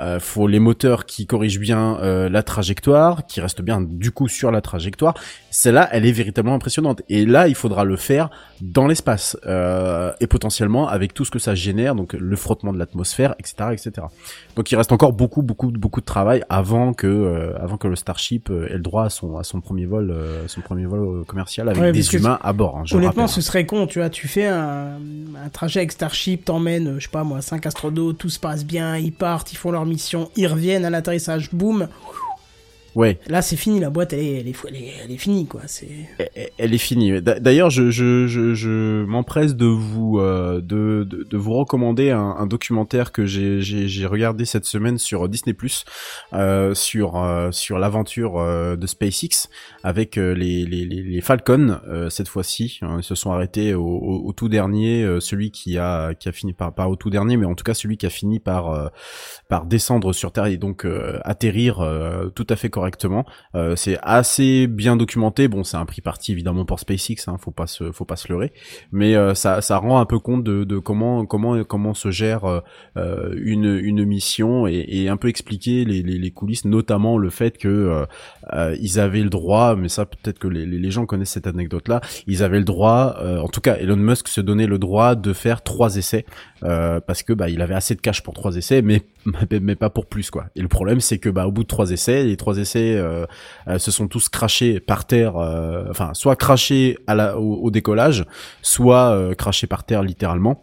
euh, 0.00 0.20
faut 0.20 0.46
les 0.46 0.58
moteurs 0.58 1.06
qui 1.06 1.26
corrigent 1.26 1.58
bien 1.60 1.98
euh, 2.00 2.28
la 2.28 2.42
trajectoire, 2.42 3.26
qui 3.26 3.40
restent 3.40 3.62
bien 3.62 3.80
du 3.80 4.10
coup 4.10 4.28
sur 4.28 4.50
la 4.50 4.60
trajectoire. 4.60 5.14
Celle-là, 5.50 5.88
elle 5.92 6.04
est 6.04 6.12
véritablement 6.12 6.54
impressionnante. 6.56 7.00
Et 7.08 7.24
là, 7.24 7.48
il 7.48 7.54
faudra 7.54 7.84
le 7.84 7.96
faire 7.96 8.28
dans 8.60 8.86
l'espace 8.86 9.36
euh, 9.46 10.12
et 10.20 10.26
potentiellement 10.26 10.88
avec 10.88 11.14
tout 11.14 11.24
ce 11.24 11.30
que 11.30 11.38
ça 11.38 11.54
génère, 11.54 11.94
donc 11.94 12.12
le 12.12 12.36
frottement 12.36 12.72
de 12.74 12.78
l'atmosphère, 12.78 13.34
etc., 13.38 13.70
etc. 13.72 14.06
Donc 14.54 14.70
il 14.70 14.76
reste 14.76 14.92
encore 14.92 15.12
beaucoup, 15.14 15.42
beaucoup, 15.42 15.70
beaucoup 15.70 16.00
de 16.00 16.06
travail 16.06 16.42
avant 16.50 16.92
que, 16.92 17.06
euh, 17.06 17.56
avant 17.58 17.78
que 17.78 17.88
le 17.88 17.96
Starship 17.96 18.50
euh, 18.50 18.68
ait 18.68 18.74
le 18.74 18.80
droit 18.80 19.04
à 19.04 19.10
son, 19.10 19.38
à 19.38 19.44
son 19.44 19.60
premier 19.62 19.86
vol, 19.86 20.10
euh, 20.10 20.46
son 20.48 20.60
premier 20.60 20.84
vol 20.84 21.24
commercial 21.24 21.68
avec 21.70 21.80
Ouais, 21.80 21.92
des 21.92 22.14
humains 22.14 22.38
à 22.42 22.52
bord. 22.52 22.76
hein, 22.78 22.84
Honnêtement, 22.92 23.22
rappelle. 23.22 23.28
ce 23.34 23.40
serait 23.40 23.64
con, 23.64 23.86
tu 23.86 23.98
vois, 24.00 24.10
tu 24.10 24.28
fais 24.28 24.46
un, 24.46 24.98
un 25.42 25.48
trajet 25.50 25.80
avec 25.80 25.92
Starship, 25.92 26.44
t'emmènes, 26.44 26.96
je 26.98 27.04
sais 27.04 27.10
pas 27.10 27.24
moi, 27.24 27.40
5 27.40 27.64
astronautes, 27.64 28.18
tout 28.18 28.28
se 28.30 28.38
passe 28.40 28.64
bien, 28.66 28.96
ils 28.98 29.12
partent, 29.12 29.52
ils 29.52 29.56
font 29.56 29.70
leur 29.70 29.85
mission, 29.86 30.30
ils 30.36 30.46
reviennent 30.46 30.84
à 30.84 30.90
l'atterrissage, 30.90 31.50
boum. 31.52 31.88
Ouais. 32.96 33.18
Là, 33.28 33.42
c'est 33.42 33.56
fini, 33.56 33.78
la 33.78 33.90
boîte, 33.90 34.12
elle 34.14 34.20
est, 34.20 34.40
elle 34.40 34.48
est, 34.48 34.56
elle 34.68 34.74
est, 34.76 34.92
elle 35.04 35.12
est 35.12 35.16
finie, 35.18 35.46
quoi. 35.46 35.60
C'est... 35.66 35.86
Elle- 36.18 36.50
elle 36.58 36.74
est 36.74 36.78
finie. 36.78 37.20
D'a- 37.22 37.38
D'ailleurs, 37.38 37.70
je, 37.70 37.90
je, 37.90 38.26
je, 38.26 38.54
je 38.54 39.04
m'empresse 39.04 39.54
de 39.54 39.66
vous 39.66 40.18
euh, 40.18 40.60
de, 40.62 41.06
de, 41.08 41.22
de 41.22 41.36
vous 41.36 41.52
recommander 41.54 42.10
un, 42.10 42.18
un 42.38 42.46
documentaire 42.46 43.12
que 43.12 43.26
j'ai 43.26 43.60
j'ai 43.60 43.86
j'ai 43.86 44.06
regardé 44.06 44.44
cette 44.46 44.64
semaine 44.64 44.96
sur 44.98 45.28
Disney 45.28 45.54
euh, 46.32 46.74
sur 46.74 47.16
euh, 47.22 47.50
sur 47.52 47.78
l'aventure 47.78 48.38
euh, 48.38 48.76
de 48.76 48.86
SpaceX 48.86 49.48
avec 49.82 50.16
euh, 50.18 50.32
les, 50.32 50.64
les, 50.64 50.84
les, 50.86 51.02
les 51.02 51.20
Falcon 51.20 51.78
euh, 51.88 52.08
cette 52.08 52.28
fois-ci. 52.28 52.78
hein, 52.82 52.96
Ils 53.00 53.04
se 53.04 53.14
sont 53.14 53.30
arrêtés 53.30 53.74
au, 53.74 53.84
au, 53.84 54.26
au 54.26 54.32
tout 54.32 54.48
dernier, 54.48 55.02
euh, 55.02 55.20
celui 55.20 55.50
qui 55.50 55.76
a 55.78 56.14
qui 56.14 56.28
a 56.28 56.32
fini 56.32 56.54
par 56.54 56.74
pas 56.74 56.88
au 56.88 56.96
tout 56.96 57.10
dernier, 57.10 57.36
mais 57.36 57.46
en 57.46 57.54
tout 57.54 57.64
cas 57.64 57.74
celui 57.74 57.98
qui 57.98 58.06
a 58.06 58.10
fini 58.10 58.40
par 58.40 58.70
euh, 58.70 58.88
par 59.48 59.66
descendre 59.66 60.12
sur 60.14 60.32
Terre 60.32 60.46
et 60.46 60.56
donc 60.56 60.84
euh, 60.86 61.18
atterrir 61.24 61.80
euh, 61.80 62.28
tout 62.30 62.46
à 62.48 62.56
fait 62.56 62.70
correctement. 62.70 62.85
Euh, 63.54 63.76
c'est 63.76 63.98
assez 64.02 64.66
bien 64.66 64.96
documenté. 64.96 65.48
Bon, 65.48 65.64
c'est 65.64 65.76
un 65.76 65.84
prix 65.86 66.00
parti 66.00 66.32
évidemment 66.32 66.64
pour 66.64 66.80
SpaceX, 66.80 67.28
hein, 67.28 67.36
faut 67.38 67.50
pas 67.50 67.66
se, 67.66 67.92
faut 67.92 68.04
pas 68.04 68.16
se 68.16 68.28
leurrer. 68.28 68.52
Mais 68.92 69.16
euh, 69.16 69.34
ça, 69.34 69.60
ça 69.60 69.78
rend 69.78 69.98
un 69.98 70.04
peu 70.04 70.18
compte 70.18 70.44
de, 70.44 70.78
comment, 70.78 71.26
comment, 71.26 71.62
comment 71.64 71.94
se 71.94 72.10
gère 72.10 72.62
euh, 72.96 73.34
une, 73.36 73.78
une 73.82 74.04
mission 74.04 74.66
et, 74.66 75.08
un 75.08 75.16
peu 75.16 75.28
expliquer 75.28 75.84
les, 75.84 76.02
les, 76.02 76.30
coulisses, 76.30 76.64
notamment 76.64 77.16
le 77.18 77.30
fait 77.30 77.58
que 77.58 78.06
ils 78.80 78.98
avaient 78.98 79.22
le 79.22 79.30
droit, 79.30 79.76
mais 79.76 79.88
ça 79.88 80.04
peut-être 80.04 80.38
que 80.38 80.48
les, 80.48 80.66
les 80.66 80.90
gens 80.90 81.06
connaissent 81.06 81.30
cette 81.30 81.46
anecdote-là, 81.46 82.00
ils 82.26 82.42
avaient 82.42 82.58
le 82.58 82.64
droit, 82.64 83.16
en 83.22 83.48
tout 83.48 83.60
cas 83.60 83.76
Elon 83.76 83.96
Musk 83.96 84.28
se 84.28 84.40
donnait 84.40 84.66
le 84.66 84.78
droit 84.78 85.14
de 85.14 85.32
faire 85.32 85.62
trois 85.62 85.96
essais 85.96 86.24
parce 86.60 87.22
que 87.22 87.32
bah 87.32 87.48
il 87.48 87.62
avait 87.62 87.74
assez 87.74 87.94
de 87.94 88.00
cash 88.00 88.22
pour 88.22 88.34
trois 88.34 88.56
essais, 88.56 88.82
mais 88.82 89.02
mais 89.60 89.76
pas 89.76 89.90
pour 89.90 90.06
plus 90.06 90.30
quoi. 90.30 90.46
Et 90.56 90.62
le 90.62 90.68
problème 90.68 91.00
c'est 91.00 91.18
que 91.18 91.28
bah 91.28 91.46
au 91.46 91.52
bout 91.52 91.62
de 91.62 91.68
trois 91.68 91.90
essais, 91.90 92.24
les 92.24 92.36
trois 92.36 92.58
essais 92.58 92.75
euh, 92.96 93.26
euh, 93.68 93.78
se 93.78 93.90
sont 93.90 94.08
tous 94.08 94.28
crachés 94.28 94.80
par 94.80 95.06
terre, 95.06 95.36
euh, 95.36 95.84
enfin 95.90 96.14
soit 96.14 96.36
crachés 96.36 96.98
à 97.06 97.14
la, 97.14 97.38
au, 97.38 97.54
au 97.62 97.70
décollage, 97.70 98.24
soit 98.62 99.34
crachés 99.36 99.66
par 99.66 99.84
terre 99.84 100.02
littéralement. 100.02 100.62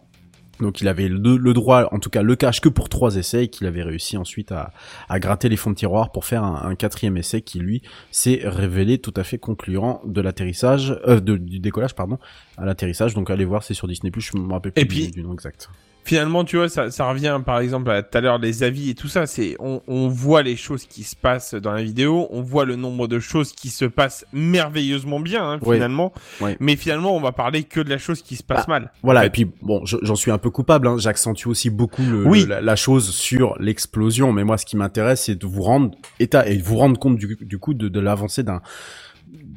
Donc 0.60 0.80
il 0.80 0.86
avait 0.86 1.08
le, 1.08 1.36
le 1.36 1.52
droit, 1.52 1.88
en 1.90 1.98
tout 1.98 2.10
cas 2.10 2.22
le 2.22 2.36
cash 2.36 2.60
que 2.60 2.68
pour 2.68 2.88
trois 2.88 3.16
essais, 3.16 3.44
et 3.46 3.48
qu'il 3.48 3.66
avait 3.66 3.82
réussi 3.82 4.16
ensuite 4.16 4.52
à, 4.52 4.70
à 5.08 5.18
gratter 5.18 5.48
les 5.48 5.56
fonds 5.56 5.70
de 5.70 5.74
tiroir 5.74 6.12
pour 6.12 6.24
faire 6.24 6.44
un, 6.44 6.70
un 6.70 6.74
quatrième 6.76 7.16
essai 7.16 7.42
qui 7.42 7.58
lui 7.58 7.82
s'est 8.12 8.40
révélé 8.44 8.98
tout 8.98 9.12
à 9.16 9.24
fait 9.24 9.36
concluant 9.38 10.00
de 10.06 10.20
l'atterrissage, 10.20 10.96
euh, 11.08 11.18
de- 11.18 11.36
du 11.36 11.58
décollage 11.58 11.94
pardon, 11.96 12.18
à 12.56 12.64
l'atterrissage. 12.66 13.14
Donc 13.14 13.30
allez 13.30 13.44
voir, 13.44 13.64
c'est 13.64 13.74
sur 13.74 13.88
Disney+. 13.88 14.12
Je 14.16 14.38
me 14.38 14.52
rappelle 14.52 14.70
plus 14.70 14.80
Et 14.82 14.84
du- 14.84 14.94
puis- 14.94 15.10
du 15.10 15.22
nom 15.24 15.32
exact. 15.34 15.70
Finalement, 16.06 16.44
tu 16.44 16.56
vois, 16.58 16.68
ça, 16.68 16.90
ça 16.90 17.08
revient 17.08 17.40
par 17.46 17.60
exemple 17.60 17.90
à 17.90 18.02
tout 18.02 18.18
à 18.18 18.20
l'heure 18.20 18.36
les 18.38 18.62
avis 18.62 18.90
et 18.90 18.94
tout 18.94 19.08
ça. 19.08 19.26
C'est 19.26 19.56
on, 19.58 19.80
on 19.88 20.08
voit 20.08 20.42
les 20.42 20.54
choses 20.56 20.84
qui 20.84 21.02
se 21.02 21.16
passent 21.16 21.54
dans 21.54 21.72
la 21.72 21.82
vidéo, 21.82 22.28
on 22.30 22.42
voit 22.42 22.66
le 22.66 22.76
nombre 22.76 23.08
de 23.08 23.18
choses 23.18 23.52
qui 23.52 23.70
se 23.70 23.86
passent 23.86 24.26
merveilleusement 24.32 25.18
bien 25.20 25.42
hein, 25.52 25.58
finalement. 25.62 26.12
Ouais. 26.42 26.56
Mais 26.60 26.76
finalement, 26.76 27.16
on 27.16 27.20
va 27.20 27.32
parler 27.32 27.62
que 27.64 27.80
de 27.80 27.88
la 27.88 27.96
chose 27.98 28.20
qui 28.22 28.36
se 28.36 28.42
passe 28.42 28.68
mal. 28.68 28.92
Voilà, 29.02 29.20
en 29.20 29.22
fait. 29.22 29.26
et 29.28 29.30
puis 29.30 29.50
bon, 29.62 29.84
je- 29.86 29.96
j'en 30.02 30.14
suis 30.16 30.30
un 30.30 30.38
peu 30.38 30.50
coupable, 30.50 30.86
hein, 30.88 30.96
j'accentue 30.98 31.46
aussi 31.46 31.70
beaucoup 31.70 32.02
le, 32.02 32.26
Oui. 32.26 32.42
le- 32.42 32.46
la, 32.48 32.60
la 32.60 32.76
chose 32.76 33.10
sur 33.10 33.56
l'explosion, 33.58 34.32
mais 34.32 34.44
moi 34.44 34.58
ce 34.58 34.66
qui 34.66 34.76
m'intéresse 34.76 35.22
c'est 35.24 35.36
de 35.36 35.46
vous 35.46 35.62
rendre 35.62 35.92
état 36.20 36.46
et 36.46 36.56
de 36.58 36.62
vous 36.62 36.76
rendre 36.76 36.98
compte 36.98 37.16
du, 37.16 37.38
du 37.40 37.58
coup 37.58 37.72
de, 37.72 37.88
de 37.88 38.00
l'avancée 38.00 38.42
d'un 38.42 38.60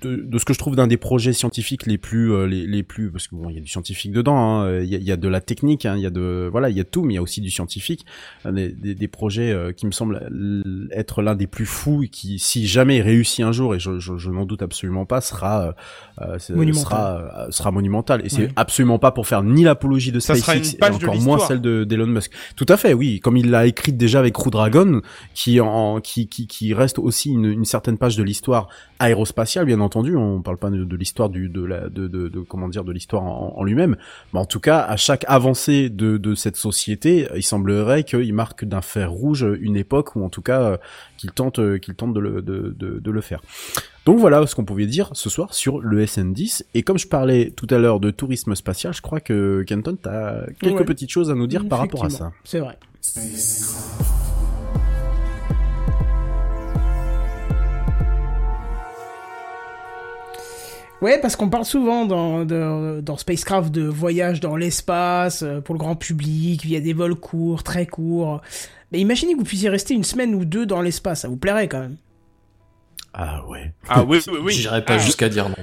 de, 0.02 0.16
de 0.18 0.38
ce 0.38 0.46
que 0.46 0.54
je 0.54 0.60
trouve 0.60 0.76
d'un 0.76 0.88
des 0.88 0.98
projets 0.98 1.34
scientifiques 1.34 1.86
les 1.86 1.98
plus 1.98 2.32
euh, 2.34 2.46
les, 2.46 2.68
les 2.68 2.84
plus 2.84 3.12
parce 3.12 3.28
que 3.28 3.36
bon 3.36 3.50
il 3.50 3.56
y 3.56 3.58
a 3.58 3.62
du 3.62 3.68
scientifique 3.68 4.12
dedans 4.12 4.38
hein, 4.38 4.82
il 4.82 4.88
y, 4.90 4.96
a, 4.96 5.00
y 5.00 5.12
a 5.12 5.18
de 5.18 5.28
la 5.28 5.42
technique 5.42 5.86
hein, 5.86 5.96
il 5.96 6.02
y 6.02 6.06
a 6.06 6.10
de 6.10 6.48
voilà 6.52 6.70
il 6.70 6.78
y 6.78 6.80
a 6.80 6.84
tout 6.84 7.04
mais 7.04 7.14
il 7.14 7.16
y 7.16 7.20
a 7.20 7.22
aussi 7.22 7.42
du 7.42 7.50
scientifique. 7.52 8.06
Des, 8.50 8.70
des, 8.70 8.96
des 8.96 9.08
projets 9.08 9.52
euh, 9.52 9.72
qui 9.72 9.86
me 9.86 9.92
semblent 9.92 10.22
l- 10.32 10.88
être 10.92 11.22
l'un 11.22 11.36
des 11.36 11.48
plus 11.48 11.66
fous 11.66 12.04
et 12.04 12.08
qui 12.08 12.40
si 12.40 12.68
jamais 12.68 13.02
réussit 13.02 13.44
un 13.44 13.52
jour 13.52 13.76
et 13.76 13.80
je, 13.80 14.00
je, 14.00 14.18
je 14.18 14.30
n'en 14.30 14.46
doute 14.46 14.62
absolument 14.62 15.06
pas 15.06 15.22
sera 15.22 15.68
euh, 15.68 15.72
euh, 16.22 16.38
Monumental. 16.56 16.84
sera 16.84 17.48
sera 17.52 17.72
monumental. 17.72 18.22
Et 18.26 18.30
c'est 18.30 18.50
absolument 18.56 19.00
pas 19.00 19.12
pour 19.12 19.28
faire 19.28 19.44
ni 19.44 19.64
l'apologie 19.64 20.12
de 20.12 20.20
SpaceX 20.20 20.76
et 20.82 20.84
encore 20.86 21.20
moins 21.22 21.40
celle 21.40 21.62
de 21.62 21.84
d'Elon 21.84 22.08
Musk. 22.08 22.32
Tout 22.56 22.66
à 22.70 22.78
fait 22.78 22.94
oui. 22.94 23.20
Comme 23.20 23.38
il 23.38 23.50
l'a 23.50 23.66
écrite 23.66 23.98
déjà 23.98 24.20
avec 24.20 24.34
Crew 24.34 24.50
Dragon 24.52 25.02
qui 25.34 25.60
en 25.60 26.00
qui 26.02 26.28
qui 26.28 26.48
qui 26.48 26.74
reste 26.74 27.00
aussi 27.00 27.32
une, 27.32 27.46
une 27.46 27.66
certaine 27.66 27.98
page 27.98 28.16
de 28.16 28.24
l'histoire 28.24 28.68
aérospatiale 29.00 29.66
bien 29.66 29.80
entendu 29.80 29.87
on 29.96 30.42
parle 30.42 30.58
pas 30.58 30.70
de, 30.70 30.84
de 30.84 30.96
l'histoire 30.96 31.30
du 31.30 31.50
de 31.50 31.64
la 31.64 31.90
de, 31.90 32.08
de, 32.08 32.28
de- 32.28 32.40
comment 32.42 32.68
dire 32.68 32.84
de 32.84 32.92
l'histoire 32.92 33.24
en, 33.24 33.54
en 33.58 33.64
lui-même 33.64 33.96
mais 34.34 34.40
en 34.40 34.46
tout 34.46 34.60
cas 34.60 34.80
à 34.82 34.98
chaque 34.98 35.26
avancée 35.28 35.90
de 35.90 36.18
de 36.18 36.36
cette 36.36 36.56
société 36.58 37.28
il 37.36 37.44
semblerait 37.44 38.04
qu'il 38.04 38.34
marque 38.34 38.66
d'un 38.66 38.82
fer 38.82 39.12
rouge 39.12 39.46
une 39.62 39.76
époque 39.78 40.16
ou 40.16 40.24
en 40.24 40.30
tout 40.30 40.42
cas 40.42 40.62
euh, 40.62 40.78
qu'il 41.18 41.32
tente 41.32 41.60
euh, 41.60 41.78
qu'il 41.78 41.96
tente 41.96 42.14
de 42.14 42.20
le 42.20 42.42
de, 42.42 42.76
de, 42.78 43.00
de 43.00 43.12
le 43.12 43.22
faire 43.22 43.42
donc 44.06 44.20
voilà 44.20 44.46
ce 44.48 44.56
qu'on 44.56 44.66
pouvait 44.66 44.86
dire 44.86 45.10
ce 45.14 45.30
soir 45.30 45.54
sur 45.54 45.80
le 45.80 46.04
SN10 46.06 46.64
et 46.74 46.84
comme 46.84 46.98
je 46.98 47.08
parlais 47.08 47.52
tout 47.56 47.68
à 47.70 47.78
l'heure 47.78 48.00
de 48.00 48.10
tourisme 48.12 48.56
spatial 48.56 48.94
je 48.94 49.02
crois 49.02 49.20
que 49.20 49.64
Kenton 49.68 49.98
t'as 50.02 50.46
quelques 50.62 50.78
Ouais. 50.80 50.86
petites 50.86 51.10
choses 51.12 51.30
à 51.32 51.36
nous 51.36 51.48
dire 51.48 51.68
par 51.68 51.80
rapport 51.80 52.06
à 52.06 52.10
ça 52.10 52.32
C'est 52.44 52.60
vrai. 52.60 52.78
Ouais, 61.02 61.20
parce 61.22 61.36
qu'on 61.36 61.50
parle 61.50 61.66
souvent 61.66 62.06
dans, 62.06 62.44
dans 62.46 63.18
Spacecraft 63.18 63.72
de 63.72 63.84
voyage 63.84 64.40
dans 64.40 64.56
l'espace 64.56 65.44
euh, 65.44 65.62
pour 65.62 65.76
le 65.76 65.80
grand 65.80 65.96
public 65.96 66.64
via 66.64 66.80
des 66.80 66.94
vols 66.94 67.16
courts, 67.16 67.62
très 67.62 67.86
courts. 67.86 68.42
Mais 68.92 69.00
imaginez 69.00 69.34
que 69.34 69.38
vous 69.38 69.44
puissiez 69.44 69.70
rester 69.70 69.94
une 69.94 70.04
semaine 70.04 70.34
ou 70.34 70.44
deux 70.44 70.66
dans 70.66 70.82
l'espace, 70.82 71.22
ça 71.22 71.28
vous 71.28 71.38
plairait 71.38 71.68
quand 71.68 71.82
même. 71.82 71.98
ah 73.14 73.46
ouais 73.48 73.74
Ah 73.90 74.04
oui, 74.04 74.20
oui, 74.28 74.40
oui. 74.42 74.54
J'irais 74.56 74.84
pas 74.84 74.96
Ah. 74.96 74.98
jusqu'à 74.98 75.30
dire 75.30 75.50
non. 75.50 75.56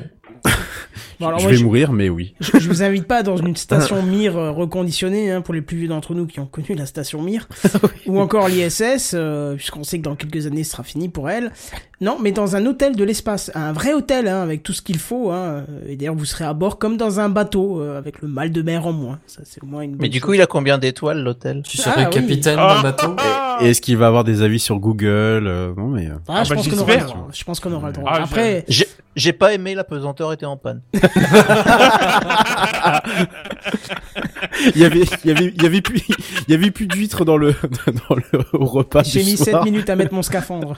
Bon, 1.20 1.28
alors 1.28 1.38
je 1.38 1.44
moi, 1.44 1.52
vais 1.52 1.58
je- 1.58 1.64
mourir 1.64 1.92
mais 1.92 2.08
oui 2.08 2.34
Je, 2.40 2.58
je 2.58 2.68
vous 2.68 2.82
invite 2.82 3.04
pas 3.06 3.22
dans 3.22 3.36
une 3.36 3.54
station 3.56 4.02
Mir 4.02 4.36
euh, 4.36 4.50
reconditionnée, 4.50 5.30
hein, 5.30 5.40
pour 5.42 5.54
les 5.54 5.62
plus 5.62 5.76
vieux 5.76 5.88
d'entre 5.88 6.12
nous 6.14 6.26
qui 6.26 6.40
ont 6.40 6.46
connu 6.46 6.74
la 6.76 6.86
station 6.86 7.22
Mir, 7.22 7.48
ou 8.06 8.18
encore 8.18 8.48
l'ISS, 8.48 9.12
euh, 9.14 9.54
puisqu'on 9.54 9.84
sait 9.84 9.98
que 9.98 10.02
dans 10.02 10.16
quelques 10.16 10.46
années 10.46 10.64
ce 10.64 10.72
sera 10.72 10.82
fini 10.82 11.08
pour 11.08 11.30
elle. 11.30 11.52
Non, 12.00 12.18
mais 12.20 12.32
dans 12.32 12.56
un 12.56 12.66
hôtel 12.66 12.96
de 12.96 13.04
l'espace, 13.04 13.50
un 13.54 13.72
vrai 13.72 13.92
hôtel, 13.94 14.26
hein, 14.28 14.42
avec 14.42 14.62
tout 14.64 14.72
ce 14.72 14.82
qu'il 14.82 14.98
faut. 14.98 15.30
Hein, 15.30 15.64
et 15.86 15.96
d'ailleurs, 15.96 16.16
vous 16.16 16.24
serez 16.24 16.44
à 16.44 16.52
bord 16.52 16.78
comme 16.78 16.96
dans 16.96 17.20
un 17.20 17.28
bateau, 17.28 17.80
euh, 17.80 17.96
avec 17.96 18.20
le 18.20 18.28
mal 18.28 18.50
de 18.50 18.60
mer 18.62 18.86
en 18.86 18.92
moins. 18.92 19.20
Ça, 19.26 19.42
c'est 19.44 19.62
au 19.62 19.66
moins 19.66 19.82
une. 19.82 19.96
Mais 20.00 20.08
du 20.08 20.18
chose. 20.18 20.26
coup, 20.26 20.34
il 20.34 20.42
a 20.42 20.46
combien 20.46 20.76
d'étoiles 20.78 21.22
l'hôtel? 21.22 21.62
Tu 21.64 21.78
Ah, 21.80 21.82
serais 21.92 22.04
oui. 22.06 22.10
capitaine 22.12 22.58
Ah. 22.60 22.74
d'un 22.76 22.82
bateau? 22.82 23.14
Ah. 23.18 23.58
Et 23.62 23.70
est-ce 23.70 23.80
qu'il 23.80 23.96
va 23.96 24.08
avoir 24.08 24.24
des 24.24 24.42
avis 24.42 24.58
sur 24.58 24.78
Google 24.80 25.06
euh, 25.46 25.72
Non 25.76 25.86
mais 25.86 26.08
Ah, 26.28 26.38
Ah, 26.40 26.44
je 26.44 26.50
bah, 26.50 26.56
pense 26.56 26.68
qu'on 26.68 26.76
aura 26.78 26.86
le 26.86 26.92
j'espère. 26.98 27.06
droit. 27.14 27.28
Je 27.32 27.44
pense 27.44 27.60
qu'on 27.60 27.72
aura 27.72 27.86
le 27.86 27.92
droit. 27.94 28.10
Ah, 28.12 28.22
Après, 28.24 28.64
J'ai 28.68 28.86
j'ai 29.16 29.32
pas 29.32 29.54
aimé 29.54 29.76
la 29.76 29.84
pesanteur 29.84 30.32
était 30.32 30.44
en 30.44 30.56
panne. 30.56 30.73
il 34.74 34.80
y 34.80 34.84
avait 34.84 35.02
il 35.24 35.28
y 35.28 35.30
avait 35.30 35.52
il 35.54 35.62
y 35.62 35.66
avait 35.66 35.80
plus 35.80 36.00
il 36.48 36.52
y 36.52 36.54
avait 36.54 36.70
plus 36.70 36.86
d'huîtres 36.86 37.24
dans 37.24 37.36
le 37.36 37.54
dans 38.08 38.14
le 38.16 38.22
au 38.52 38.64
repas 38.64 39.02
j'ai 39.02 39.22
mis 39.24 39.36
7 39.36 39.50
soir. 39.50 39.64
minutes 39.64 39.90
à 39.90 39.96
mettre 39.96 40.14
mon 40.14 40.22
scaphandre. 40.22 40.74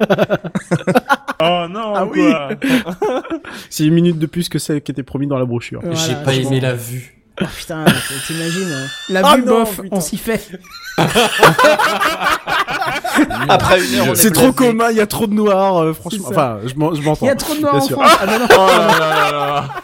Oh 1.42 1.64
non, 1.70 1.94
Ah 1.94 2.04
oui. 2.04 2.30
C'est 3.70 3.86
une 3.86 3.94
minute 3.94 4.18
de 4.18 4.26
plus 4.26 4.50
que 4.50 4.58
celle 4.58 4.82
qui 4.82 4.92
était 4.92 5.02
promis 5.02 5.26
dans 5.26 5.38
la 5.38 5.46
brochure. 5.46 5.80
Voilà, 5.82 5.96
J'ai 5.96 6.14
pas 6.22 6.34
aimé 6.34 6.60
la 6.60 6.74
vue. 6.74 7.19
Oh, 7.42 7.46
putain, 7.56 7.84
t'imagines 8.26 8.70
euh, 8.70 8.86
La 9.08 9.22
non, 9.22 9.38
bof, 9.38 9.76
putain. 9.80 9.88
on 9.96 10.00
s'y 10.00 10.16
fait. 10.18 10.48
Après 13.48 13.84
une 13.84 13.94
heure, 14.00 14.16
C'est 14.16 14.30
trop 14.30 14.52
commun, 14.52 14.90
il 14.90 14.96
y 14.96 15.00
a 15.00 15.06
trop 15.06 15.26
de 15.26 15.32
noir, 15.34 15.78
euh, 15.78 15.92
franchement. 15.92 16.24
C'est. 16.28 16.30
Enfin, 16.34 16.58
je 16.66 16.74
m'en- 16.74 16.94
je 16.94 17.02
m'entends. 17.02 17.26
Il 17.26 17.28
y 17.28 17.32
a 17.32 17.36
trop 17.36 17.54
de 17.54 17.60
noirs 17.60 17.74
Bien 17.74 17.82
en 17.82 17.86
sûr. 17.86 17.96
France. 18.02 18.18
Ah, 18.20 18.26
non, 18.26 18.38
non. 18.38 18.46
Oh 18.50 18.66
là 18.66 18.98
là 18.98 19.08
là 19.08 19.30
là. 19.30 19.68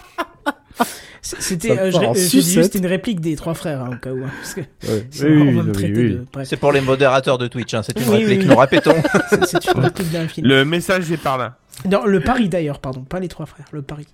C- 1.23 1.37
C'était, 1.41 1.77
euh, 1.77 1.91
euh, 1.93 2.15
c'était 2.15 2.79
une 2.79 2.87
réplique 2.87 3.21
des 3.21 3.35
trois 3.35 3.55
frères, 3.55 3.81
hein, 3.83 3.91
au 3.95 3.97
cas 3.97 4.13
où. 4.13 4.23
hein, 4.25 4.31
parce 4.41 4.55
que 4.55 4.61
Ouais. 4.61 5.09
sinon, 5.11 5.31
Oui, 5.31 5.73
oui, 5.75 5.93
oui, 5.97 6.19
de. 6.39 6.45
C'est 6.45 6.57
pour 6.57 6.71
les 6.71 6.81
modérateurs 6.81 7.37
de 7.37 7.49
Twitch, 7.49 7.75
hein, 7.75 7.83
c'est 7.83 7.99
une 7.99 8.09
Oui, 8.09 8.19
réplique, 8.19 8.43
oui. 8.43 8.47
nous 8.47 8.55
répétons. 8.57 8.95
c'est, 9.31 9.45
c'est 9.45 9.73
une 9.75 9.81
réplique 9.81 10.13
d'un 10.13 10.29
film. 10.29 10.47
Le 10.47 10.65
message 10.65 11.11
est 11.11 11.17
par 11.17 11.37
là. 11.37 11.57
Dans 11.85 12.05
le 12.05 12.21
Paris 12.21 12.49
d'ailleurs, 12.49 12.79
pardon, 12.79 13.01
pas 13.03 13.19
les 13.19 13.27
trois 13.27 13.47
frères, 13.47 13.67
le 13.73 13.83
Paris. 13.83 14.07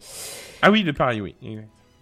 Ah 0.62 0.70
oui, 0.70 0.85
le 0.85 0.94
pareil, 0.94 1.20
oui. 1.20 1.35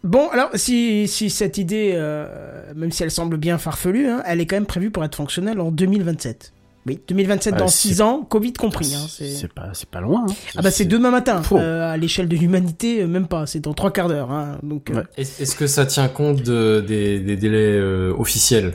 Bon, 0.02 0.28
alors, 0.30 0.48
si, 0.54 1.06
si 1.08 1.28
cette 1.28 1.58
idée, 1.58 1.92
euh, 1.94 2.26
même 2.74 2.90
si 2.90 3.02
elle 3.02 3.10
semble 3.10 3.36
bien 3.36 3.58
farfelue, 3.58 4.06
hein, 4.08 4.22
elle 4.26 4.40
est 4.40 4.46
quand 4.46 4.56
même 4.56 4.66
prévue 4.66 4.90
pour 4.90 5.04
être 5.04 5.14
fonctionnelle 5.16 5.60
en 5.60 5.70
2027. 5.70 6.52
Oui, 6.86 6.98
2027 7.08 7.52
Ah, 7.54 7.58
dans 7.58 7.68
c'est- 7.68 7.88
6 7.88 8.00
ans, 8.00 8.22
Covid 8.22 8.54
compris. 8.54 8.94
Hein, 8.94 9.04
c'est... 9.06 9.28
C'est 9.28 9.52
pas, 9.52 9.68
c'est 9.74 9.88
pas 9.90 10.00
loin. 10.00 10.24
hein. 10.26 10.32
Ah 10.56 10.62
bah 10.62 10.70
c'est 10.70 10.86
demain 10.86 11.10
matin, 11.10 11.42
euh, 11.52 11.92
à 11.92 11.98
l'échelle 11.98 12.26
de 12.28 12.36
l'humanité, 12.36 13.02
euh, 13.02 13.06
même 13.06 13.26
pas, 13.28 13.44
c'est 13.46 13.60
dans 13.60 13.74
trois 13.74 13.92
quarts 13.92 14.08
d'heure. 14.08 14.30
Hein, 14.30 14.58
donc, 14.62 14.88
euh, 14.90 14.94
Ouais. 14.94 15.02
Est- 15.18 15.40
Est-ce 15.42 15.54
que 15.54 15.66
ça 15.66 15.84
tient 15.84 16.08
compte 16.08 16.42
de, 16.42 16.80
des, 16.80 17.20
des 17.20 17.36
délais 17.36 17.76
euh, 17.76 18.14
officiels? 18.18 18.72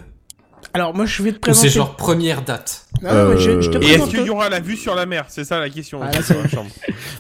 Alors 0.76 0.94
moi 0.94 1.06
je 1.06 1.24
vais 1.24 1.32
te 1.32 1.40
présenter... 1.40 1.70
c'est 1.70 1.74
genre 1.76 1.96
première 1.96 2.42
date 2.42 2.86
Non, 3.02 3.14
non, 3.14 3.30
mais 3.34 3.38
je, 3.40 3.62
je 3.62 3.70
te 3.72 3.78
Euh, 3.78 3.82
Et 3.82 3.92
est-ce 3.94 4.10
qu'il 4.10 4.26
y 4.26 4.30
aura 4.30 4.50
la 4.50 4.60
vue 4.60 4.76
sur 4.76 4.94
la 4.94 5.06
mer 5.06 5.26
C'est 5.30 5.44
ça 5.46 5.60
la 5.60 5.70
question. 5.70 6.00
Ah, 6.04 6.12
là. 6.12 6.20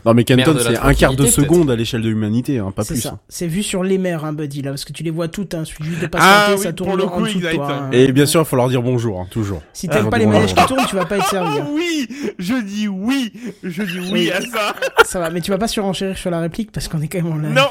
Non, 0.06 0.14
mais 0.14 0.24
la 0.28 0.46
c'est 0.62 0.78
un 0.78 0.94
quart 0.94 1.14
de 1.16 1.26
seconde 1.26 1.72
à 1.72 1.76
l'échelle 1.76 2.02
de 2.02 2.10
l'humanité, 2.10 2.60
hein, 2.60 2.72
pas 2.76 2.84
C'est 2.84 2.94
plus. 2.96 3.02
ça. 3.02 3.10
hein. 3.10 3.20
C'est 3.30 3.48
vu 3.48 3.64
sur 3.64 3.84
les 3.84 3.98
mers, 3.98 4.24
hein, 4.26 4.34
Buddy, 4.34 4.62
là, 4.62 4.72
parce 4.72 4.86
que 4.86 4.94
tu 4.94 5.04
les 5.04 5.10
vois 5.10 5.28
toutes, 5.30 5.54
hein. 5.54 5.64
Suffit 5.66 5.84
juste 5.84 6.02
de 6.02 6.06
Ah 6.08 6.10
patienter, 6.10 6.54
oui, 6.60 6.64
ça 6.64 6.74
tourne 6.74 6.98
le 6.98 7.06
en 7.06 7.22
dessous 7.22 7.40
de 7.40 7.52
toi. 7.52 7.72
hein. 7.72 7.90
Et 7.92 8.12
bien 8.12 8.26
sûr, 8.26 8.42
il 8.42 8.46
faut 8.46 8.56
leur 8.56 8.70
dire 8.70 8.82
bonjour, 8.82 9.20
hein, 9.20 9.28
toujours. 9.32 9.62
Si 9.74 9.88
t'aimes 9.88 10.06
Ah, 10.08 10.12
pas 10.12 10.18
les 10.18 10.26
manèges 10.26 10.54
qui 10.54 10.66
tournent, 10.66 10.86
tu 10.88 10.96
vas 10.96 11.06
pas 11.06 11.18
être 11.18 11.30
servi. 11.30 11.60
hein. 11.60 11.68
Oui, 11.72 12.08
je 12.38 12.54
dis 12.62 12.88
oui, 12.88 13.32
je 13.64 13.84
dis 13.84 14.00
oui, 14.00 14.10
Oui. 14.12 14.32
à 14.32 14.42
ça. 14.42 14.76
Ça 15.06 15.20
va, 15.20 15.30
mais 15.30 15.42
tu 15.42 15.52
vas 15.52 15.58
pas 15.58 15.68
surenchérir 15.70 16.18
sur 16.18 16.30
la 16.30 16.40
réplique 16.42 16.72
parce 16.72 16.88
qu'on 16.90 17.02
est 17.02 17.08
quand 17.08 17.22
même 17.22 17.32
en 17.32 17.38
live. 17.38 17.54
Non, 17.54 17.70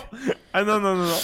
ah 0.54 0.64
non 0.64 0.80
non 0.80 0.94
non 0.96 1.04
non. 1.04 1.20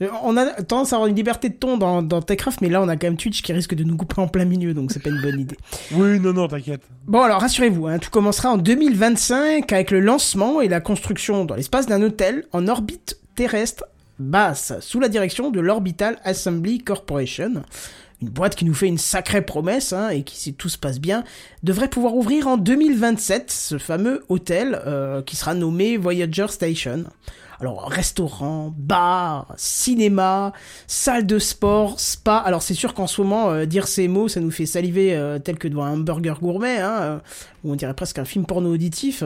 On 0.00 0.36
a 0.36 0.46
tendance 0.62 0.92
à 0.92 0.96
avoir 0.96 1.08
une 1.08 1.16
liberté 1.16 1.48
de 1.48 1.54
ton 1.54 1.78
dans, 1.78 2.02
dans 2.02 2.20
Techcraft, 2.20 2.60
mais 2.60 2.68
là 2.68 2.82
on 2.82 2.88
a 2.88 2.96
quand 2.96 3.06
même 3.06 3.16
Twitch 3.16 3.40
qui 3.40 3.52
risque 3.52 3.74
de 3.74 3.82
nous 3.82 3.96
couper 3.96 4.20
en 4.20 4.28
plein 4.28 4.44
milieu, 4.44 4.74
donc 4.74 4.92
c'est 4.92 5.02
pas 5.02 5.08
une 5.08 5.22
bonne 5.22 5.40
idée. 5.40 5.56
Oui, 5.92 6.20
non 6.20 6.34
non, 6.34 6.48
t'inquiète. 6.48 6.82
Bon 7.06 7.22
alors 7.22 7.40
rassurez-vous, 7.40 7.86
hein, 7.86 7.98
tout 7.98 8.10
commencera 8.10 8.50
en 8.50 8.58
2025 8.58 9.72
avec 9.72 9.90
le 9.90 10.00
lancement 10.00 10.60
et 10.60 10.68
la 10.68 10.80
construction 10.80 11.44
dans 11.44 11.54
l'espace 11.54 11.86
d'un 11.86 12.02
hôtel 12.02 12.44
en 12.52 12.68
orbite 12.68 13.18
terrestre 13.36 13.84
basse, 14.18 14.74
sous 14.80 15.00
la 15.00 15.08
direction 15.08 15.50
de 15.50 15.60
l'Orbital 15.60 16.18
Assembly 16.24 16.78
Corporation. 16.78 17.62
Une 18.22 18.28
boîte 18.30 18.54
qui 18.54 18.64
nous 18.64 18.74
fait 18.74 18.88
une 18.88 18.98
sacrée 18.98 19.42
promesse, 19.42 19.92
hein, 19.92 20.08
et 20.08 20.22
qui, 20.22 20.36
si 20.36 20.54
tout 20.54 20.70
se 20.70 20.78
passe 20.78 21.00
bien, 21.00 21.22
devrait 21.62 21.88
pouvoir 21.88 22.14
ouvrir 22.14 22.48
en 22.48 22.56
2027 22.56 23.50
ce 23.50 23.78
fameux 23.78 24.24
hôtel 24.30 24.80
euh, 24.86 25.20
qui 25.20 25.36
sera 25.36 25.52
nommé 25.52 25.98
Voyager 25.98 26.46
Station. 26.48 27.04
Alors, 27.58 27.88
restaurant, 27.88 28.74
bar, 28.76 29.54
cinéma, 29.56 30.52
salle 30.86 31.24
de 31.24 31.38
sport, 31.38 31.98
spa. 31.98 32.36
Alors, 32.36 32.62
c'est 32.62 32.74
sûr 32.74 32.92
qu'en 32.92 33.06
ce 33.06 33.22
moment, 33.22 33.50
euh, 33.50 33.64
dire 33.64 33.88
ces 33.88 34.08
mots, 34.08 34.28
ça 34.28 34.40
nous 34.40 34.50
fait 34.50 34.66
saliver 34.66 35.14
euh, 35.14 35.38
tel 35.38 35.56
que 35.56 35.66
devant 35.66 35.84
un 35.84 35.94
hamburger 35.94 36.38
gourmet, 36.38 36.78
hein, 36.78 36.98
euh, 37.00 37.18
ou 37.66 37.72
on 37.72 37.76
dirait 37.76 37.94
presque 37.94 38.18
un 38.18 38.24
film 38.24 38.46
porno 38.46 38.72
auditif. 38.72 39.22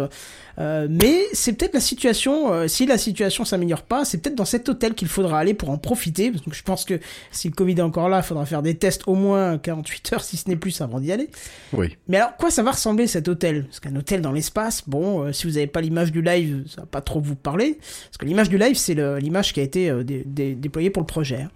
Euh, 0.59 0.89
mais 0.91 1.21
c'est 1.33 1.53
peut-être 1.53 1.75
la 1.75 1.81
situation, 1.81 2.53
euh, 2.53 2.69
si 2.69 2.87
la 2.87 2.99
situation 2.99 3.45
s'améliore 3.45 3.83
pas, 3.83 4.05
c'est 4.05 4.19
peut-être 4.19 4.35
dans 4.35 4.45
cet 4.45 4.69
hôtel 4.69 4.95
qu'il 4.95 5.09
faudra 5.09 5.39
aller 5.39 5.55
pour 5.55 5.71
en 5.71 5.79
profiter. 5.79 6.31
Parce 6.31 6.45
que 6.45 6.53
je 6.55 6.62
pense 6.62 6.85
que 6.85 6.99
si 7.31 7.49
le 7.49 7.55
Covid 7.55 7.75
est 7.75 7.81
encore 7.81 8.09
là, 8.09 8.19
il 8.19 8.23
faudra 8.23 8.45
faire 8.47 8.62
des 8.62 8.75
tests 8.75 9.03
au 9.07 9.15
moins 9.15 9.59
48 9.59 10.12
heures, 10.15 10.25
si 10.25 10.37
ce 10.37 10.49
n'est 10.49 10.57
plus, 10.57 10.81
avant 10.81 11.01
d'y 11.01 11.12
aller. 11.12 11.31
Oui. 11.73 11.97
Mais 12.09 12.17
alors, 12.19 12.37
quoi 12.37 12.51
ça 12.51 12.62
va 12.62 12.73
ressembler 12.73 13.07
cet 13.07 13.29
hôtel? 13.29 13.65
Parce 13.67 13.81
qu'un 13.81 13.95
hôtel 13.97 14.21
dans 14.21 14.33
l'espace, 14.33 14.83
bon, 14.87 15.25
euh, 15.25 15.33
si 15.33 15.47
vous 15.47 15.55
n'avez 15.55 15.67
pas 15.67 15.81
l'image 15.81 16.12
du 16.12 16.23
live, 16.23 16.65
ça 16.69 16.83
va 16.83 16.87
pas 16.87 17.01
trop 17.01 17.21
vous 17.21 17.37
parler. 17.37 17.79
Parce 17.79 18.17
que 18.19 18.25
l'image 18.27 18.49
du 18.49 18.59
live, 18.59 18.77
c'est 18.77 18.95
l'image 19.21 19.53
qui 19.53 19.61
a 19.61 19.62
été 19.62 19.91
dé- 20.05 20.25
dé- 20.27 20.55
déployée 20.55 20.91
pour 20.91 21.03
le 21.03 21.07
projet. 21.07 21.43
hein. 21.43 21.51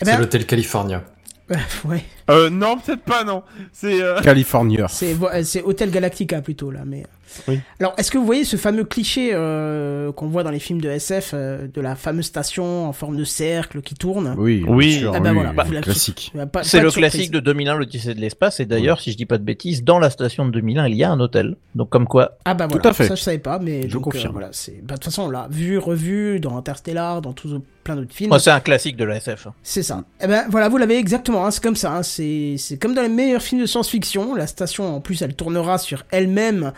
Eh 0.00 0.04
C'est 0.04 0.10
ben, 0.12 0.18
l'hôtel 0.18 0.44
California. 0.46 1.04
ouais, 1.84 2.04
Euh, 2.30 2.48
non, 2.50 2.78
peut-être 2.78 3.02
pas, 3.02 3.22
non. 3.24 3.42
C'est. 3.72 4.02
Euh... 4.02 4.20
California. 4.22 4.86
c'est 4.88 5.12
vo- 5.12 5.28
euh, 5.28 5.42
c'est 5.44 5.62
Hôtel 5.62 5.90
Galactica 5.90 6.40
plutôt 6.40 6.70
là. 6.70 6.80
Mais 6.86 7.04
Oui. 7.48 7.58
alors, 7.80 7.94
est-ce 7.98 8.10
que 8.10 8.18
vous 8.18 8.24
voyez 8.26 8.44
ce 8.44 8.56
fameux 8.56 8.84
cliché 8.84 9.30
euh, 9.32 10.12
qu'on 10.12 10.26
voit 10.28 10.42
dans 10.44 10.50
les 10.50 10.58
films 10.58 10.80
de 10.80 10.88
SF 10.88 11.32
euh, 11.34 11.66
de 11.72 11.80
la 11.80 11.96
fameuse 11.96 12.26
station 12.26 12.86
en 12.88 12.92
forme 12.92 13.16
de 13.16 13.24
cercle 13.24 13.80
qui 13.82 13.94
tourne? 13.94 14.34
Oui, 14.38 14.64
Oui. 14.66 15.00
sûr, 15.00 15.12
Ah 15.14 15.20
bah 15.20 15.30
oui, 15.30 15.34
voilà, 15.34 15.50
oui, 15.50 15.56
bah, 15.56 15.80
classique. 15.80 16.32
C'est 16.62 16.80
le 16.80 16.90
classique 16.90 17.30
de 17.30 17.40
2001, 17.40 17.76
l'Odyssée 17.76 18.14
de 18.14 18.20
l'espace, 18.20 18.60
et 18.60 18.66
d'ailleurs, 18.66 19.00
si 19.00 19.12
je 19.12 19.16
dis 19.16 19.26
pas 19.26 19.38
de 19.38 19.42
bêtises, 19.44 19.84
dans 19.84 19.98
la 19.98 20.10
station 20.10 20.46
de 20.46 20.50
2001, 20.52 20.86
il 20.88 20.94
y 20.96 21.04
a 21.04 21.10
un 21.10 21.18
hôtel. 21.20 21.56
Donc 21.74 21.90
comme 21.90 22.06
quoi, 22.06 22.38
Ah 22.44 22.54
bah 22.54 22.68
Tout 22.68 22.80
à 22.86 22.92
fait. 22.92 23.08
ça 23.08 23.14
je 23.16 23.22
savais 23.22 23.38
pas, 23.38 23.58
mais 23.58 23.82
Je 23.88 23.94
donc, 23.94 24.02
euh, 24.02 24.10
confirme. 24.10 24.32
voilà, 24.32 24.48
c'est 24.52 24.80
bah, 24.82 24.94
de 24.94 25.00
toute 25.00 25.04
façon 25.06 25.22
on 25.24 25.30
l'a 25.30 25.48
vu, 25.50 25.78
revu 25.78 26.38
dans 26.40 26.56
Interstellar, 26.56 27.20
dans 27.20 27.32
tous 27.32 27.60
plein 27.82 27.96
d'autres 27.96 28.14
films. 28.14 28.28
moi 28.30 28.38
c'est 28.38 28.50
un 28.50 28.60
classique 28.60 28.96
de 28.96 29.04
la 29.04 29.16
SF. 29.16 29.48
C'est 29.62 29.82
ça. 29.82 30.04
Eh 30.22 30.26
ben 30.26 30.44
voilà, 30.50 30.68
vous 30.68 30.76
l'avez 30.78 30.96
exactement. 30.96 31.44
hein, 31.46 31.50
c'est 31.50 31.62
comme 31.62 31.76
ça. 31.76 31.96
hein, 31.96 32.02
c'est 32.02 32.54
c'est 32.58 32.78
comme 32.78 32.94
dans 32.94 33.02
les 33.02 33.08
meilleurs 33.08 33.42
films 33.42 33.60
de 33.60 33.66
science-fiction. 33.66 34.34
La 34.34 34.46
station, 34.46 34.94
en 34.96 35.00
plus, 35.00 35.20
elle 35.22 35.34
tournera 35.34 35.78
sur 35.78 36.04
elle-même 36.10 36.72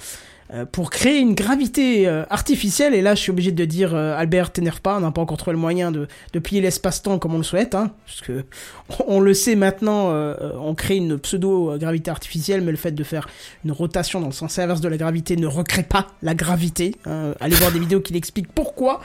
pour 0.73 0.91
créer 0.91 1.19
une 1.19 1.35
gravité 1.35 2.07
euh, 2.07 2.25
artificielle. 2.31 2.95
Et 2.95 3.03
là, 3.03 3.15
je 3.15 3.21
suis 3.21 3.31
obligé 3.31 3.53
de 3.53 3.65
dire, 3.65 3.95
euh, 3.95 4.17
Albert, 4.17 4.53
t'énerve 4.53 4.81
pas, 4.81 4.97
on 4.97 5.01
n'a 5.01 5.11
pas 5.11 5.21
encore 5.21 5.37
trouvé 5.37 5.53
le 5.53 5.61
moyen 5.61 5.91
de, 5.91 6.07
de 6.33 6.39
plier 6.39 6.61
l'espace-temps 6.61 7.19
comme 7.19 7.35
on 7.35 7.39
le 7.39 7.45
souhaite, 7.45 7.75
hein, 7.75 7.93
parce 8.07 8.21
que 8.21 8.45
on 9.09 9.21
le 9.21 9.35
sait 9.35 9.57
maintenant, 9.57 10.11
euh, 10.11 10.35
on 10.61 10.75
crée 10.75 10.97
une 10.97 11.19
pseudo-gravité 11.19 12.11
artificielle, 12.11 12.61
mais 12.61 12.71
le 12.71 12.77
fait 12.77 12.93
de 12.93 13.05
faire 13.05 13.29
une 13.65 13.73
rotation 13.73 14.21
dans 14.21 14.27
le 14.27 14.33
sens 14.33 14.59
inverse 14.59 14.81
de 14.81 14.89
la 14.89 14.97
gravité 14.97 15.37
ne 15.37 15.47
recrée 15.47 15.83
pas 15.83 16.09
la 16.23 16.35
gravité. 16.35 16.95
hein. 17.07 17.35
allez 17.41 17.57
voir 17.57 17.73
des 17.73 17.81
vidéos 17.81 18.01
qui 18.01 18.13
l'expliquent 18.13 18.53
pourquoi. 18.53 19.01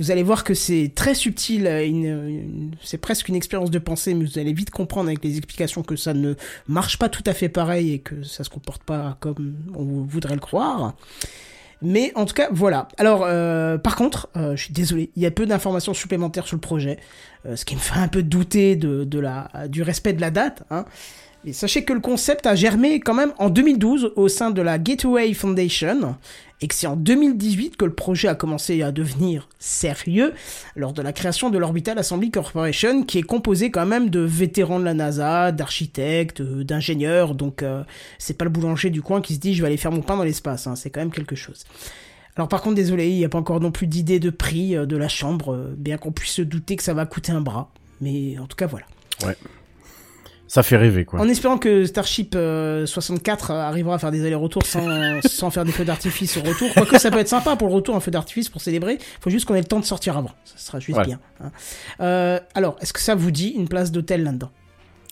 Vous 0.00 0.10
allez 0.10 0.22
voir 0.22 0.44
que 0.44 0.54
c'est 0.54 0.92
très 0.94 1.14
subtil, 1.14 1.66
euh, 1.66 2.40
c'est 2.82 2.98
presque 2.98 3.28
une 3.28 3.36
expérience 3.36 3.70
de 3.70 3.78
pensée, 3.78 4.14
mais 4.14 4.24
vous 4.24 4.38
allez 4.38 4.52
vite 4.52 4.70
comprendre 4.70 5.08
avec 5.08 5.22
les 5.22 5.36
explications 5.36 5.82
que 5.82 5.96
ça 5.96 6.14
ne 6.14 6.34
marche 6.68 6.98
pas 6.98 7.08
tout 7.08 7.24
à 7.26 7.34
fait 7.34 7.48
pareil 7.48 7.92
et 7.92 7.98
que 7.98 8.22
ça 8.22 8.44
se 8.44 8.50
comporte 8.50 8.82
pas 8.82 9.16
comme 9.20 9.54
on 9.74 10.02
voudrait 10.02 10.34
le 10.34 10.40
croire. 10.40 10.85
Mais 11.82 12.12
en 12.14 12.24
tout 12.24 12.34
cas, 12.34 12.48
voilà. 12.50 12.88
Alors, 12.96 13.24
euh, 13.24 13.76
par 13.78 13.96
contre, 13.96 14.28
euh, 14.36 14.56
je 14.56 14.64
suis 14.64 14.72
désolé, 14.72 15.10
il 15.14 15.22
y 15.22 15.26
a 15.26 15.30
peu 15.30 15.46
d'informations 15.46 15.94
supplémentaires 15.94 16.46
sur 16.46 16.56
le 16.56 16.60
projet, 16.60 16.98
euh, 17.46 17.56
ce 17.56 17.64
qui 17.64 17.74
me 17.74 17.80
fait 17.80 17.98
un 17.98 18.08
peu 18.08 18.22
douter 18.22 18.76
du 18.76 19.82
respect 19.82 20.12
de 20.12 20.20
la 20.20 20.30
date. 20.30 20.62
Hein. 20.70 20.84
Et 21.44 21.52
sachez 21.52 21.84
que 21.84 21.92
le 21.92 22.00
concept 22.00 22.46
a 22.46 22.54
germé 22.54 22.98
quand 22.98 23.14
même 23.14 23.32
en 23.38 23.50
2012 23.50 24.14
au 24.16 24.28
sein 24.28 24.50
de 24.50 24.62
la 24.62 24.78
Gateway 24.78 25.32
Foundation, 25.32 26.16
et 26.60 26.68
que 26.68 26.74
c'est 26.74 26.86
en 26.86 26.96
2018 26.96 27.76
que 27.76 27.84
le 27.84 27.92
projet 27.92 28.28
a 28.28 28.34
commencé 28.34 28.82
à 28.82 28.92
devenir 28.92 29.48
sérieux 29.58 30.32
lors 30.74 30.92
de 30.92 31.02
la 31.02 31.12
création 31.12 31.50
de 31.50 31.58
l'Orbital 31.58 31.98
Assembly 31.98 32.30
Corporation, 32.30 33.02
qui 33.02 33.18
est 33.18 33.22
composé 33.22 33.70
quand 33.70 33.86
même 33.86 34.08
de 34.08 34.20
vétérans 34.20 34.78
de 34.78 34.84
la 34.84 34.94
NASA, 34.94 35.52
d'architectes, 35.52 36.40
euh, 36.40 36.64
d'ingénieurs, 36.64 37.34
donc 37.34 37.62
euh, 37.62 37.84
c'est 38.18 38.38
pas 38.38 38.44
le 38.44 38.50
boulanger 38.50 38.90
du 38.90 39.02
coin 39.02 39.20
qui 39.20 39.34
se 39.34 39.40
dit 39.40 39.54
je 39.54 39.60
vais 39.60 39.68
aller 39.68 39.76
faire 39.76 39.92
mon 39.92 40.02
pain 40.02 40.16
dans 40.16 40.24
l'espace, 40.24 40.66
hein, 40.66 40.76
c'est 40.76 40.90
quand 40.90 41.00
même 41.00 41.12
quelque 41.12 41.36
chose. 41.36 41.64
Alors 42.36 42.48
par 42.48 42.62
contre, 42.62 42.76
désolé, 42.76 43.08
il 43.08 43.16
n'y 43.16 43.24
a 43.24 43.28
pas 43.28 43.38
encore 43.38 43.60
non 43.60 43.70
plus 43.70 43.86
d'idée 43.86 44.20
de 44.20 44.30
prix 44.30 44.76
euh, 44.76 44.86
de 44.86 44.96
la 44.96 45.08
chambre, 45.08 45.74
bien 45.76 45.98
qu'on 45.98 46.12
puisse 46.12 46.32
se 46.32 46.42
douter 46.42 46.76
que 46.76 46.82
ça 46.82 46.94
va 46.94 47.06
coûter 47.06 47.32
un 47.32 47.40
bras. 47.40 47.70
Mais 48.00 48.38
en 48.38 48.46
tout 48.46 48.56
cas, 48.56 48.66
voilà. 48.66 48.86
Ça 50.56 50.62
fait 50.62 50.78
rêver, 50.78 51.04
quoi. 51.04 51.20
En 51.20 51.28
espérant 51.28 51.58
que 51.58 51.84
Starship 51.84 52.34
euh, 52.34 52.86
64 52.86 53.50
arrivera 53.50 53.96
à 53.96 53.98
faire 53.98 54.10
des 54.10 54.24
allers-retours 54.24 54.64
sans, 54.64 54.80
sans 55.26 55.50
faire 55.50 55.66
des 55.66 55.72
feux 55.72 55.84
d'artifice 55.84 56.38
au 56.38 56.40
retour. 56.40 56.68
Quoique 56.72 56.98
ça 56.98 57.10
peut 57.10 57.18
être 57.18 57.28
sympa 57.28 57.56
pour 57.56 57.68
le 57.68 57.74
retour, 57.74 57.94
un 57.94 58.00
feu 58.00 58.10
d'artifice 58.10 58.48
pour 58.48 58.62
célébrer. 58.62 58.96
faut 59.20 59.28
juste 59.28 59.44
qu'on 59.44 59.54
ait 59.54 59.58
le 59.60 59.66
temps 59.66 59.80
de 59.80 59.84
sortir 59.84 60.16
avant. 60.16 60.30
Ça 60.46 60.54
sera 60.56 60.78
juste 60.80 60.96
Ouais. 60.96 61.04
bien. 61.04 61.20
hein. 61.44 61.50
Euh, 62.00 62.40
alors, 62.54 62.76
est-ce 62.80 62.94
que 62.94 63.00
ça 63.00 63.14
vous 63.14 63.30
dit 63.30 63.48
une 63.50 63.68
place 63.68 63.92
d'hôtel 63.92 64.22
là-dedans? 64.24 64.50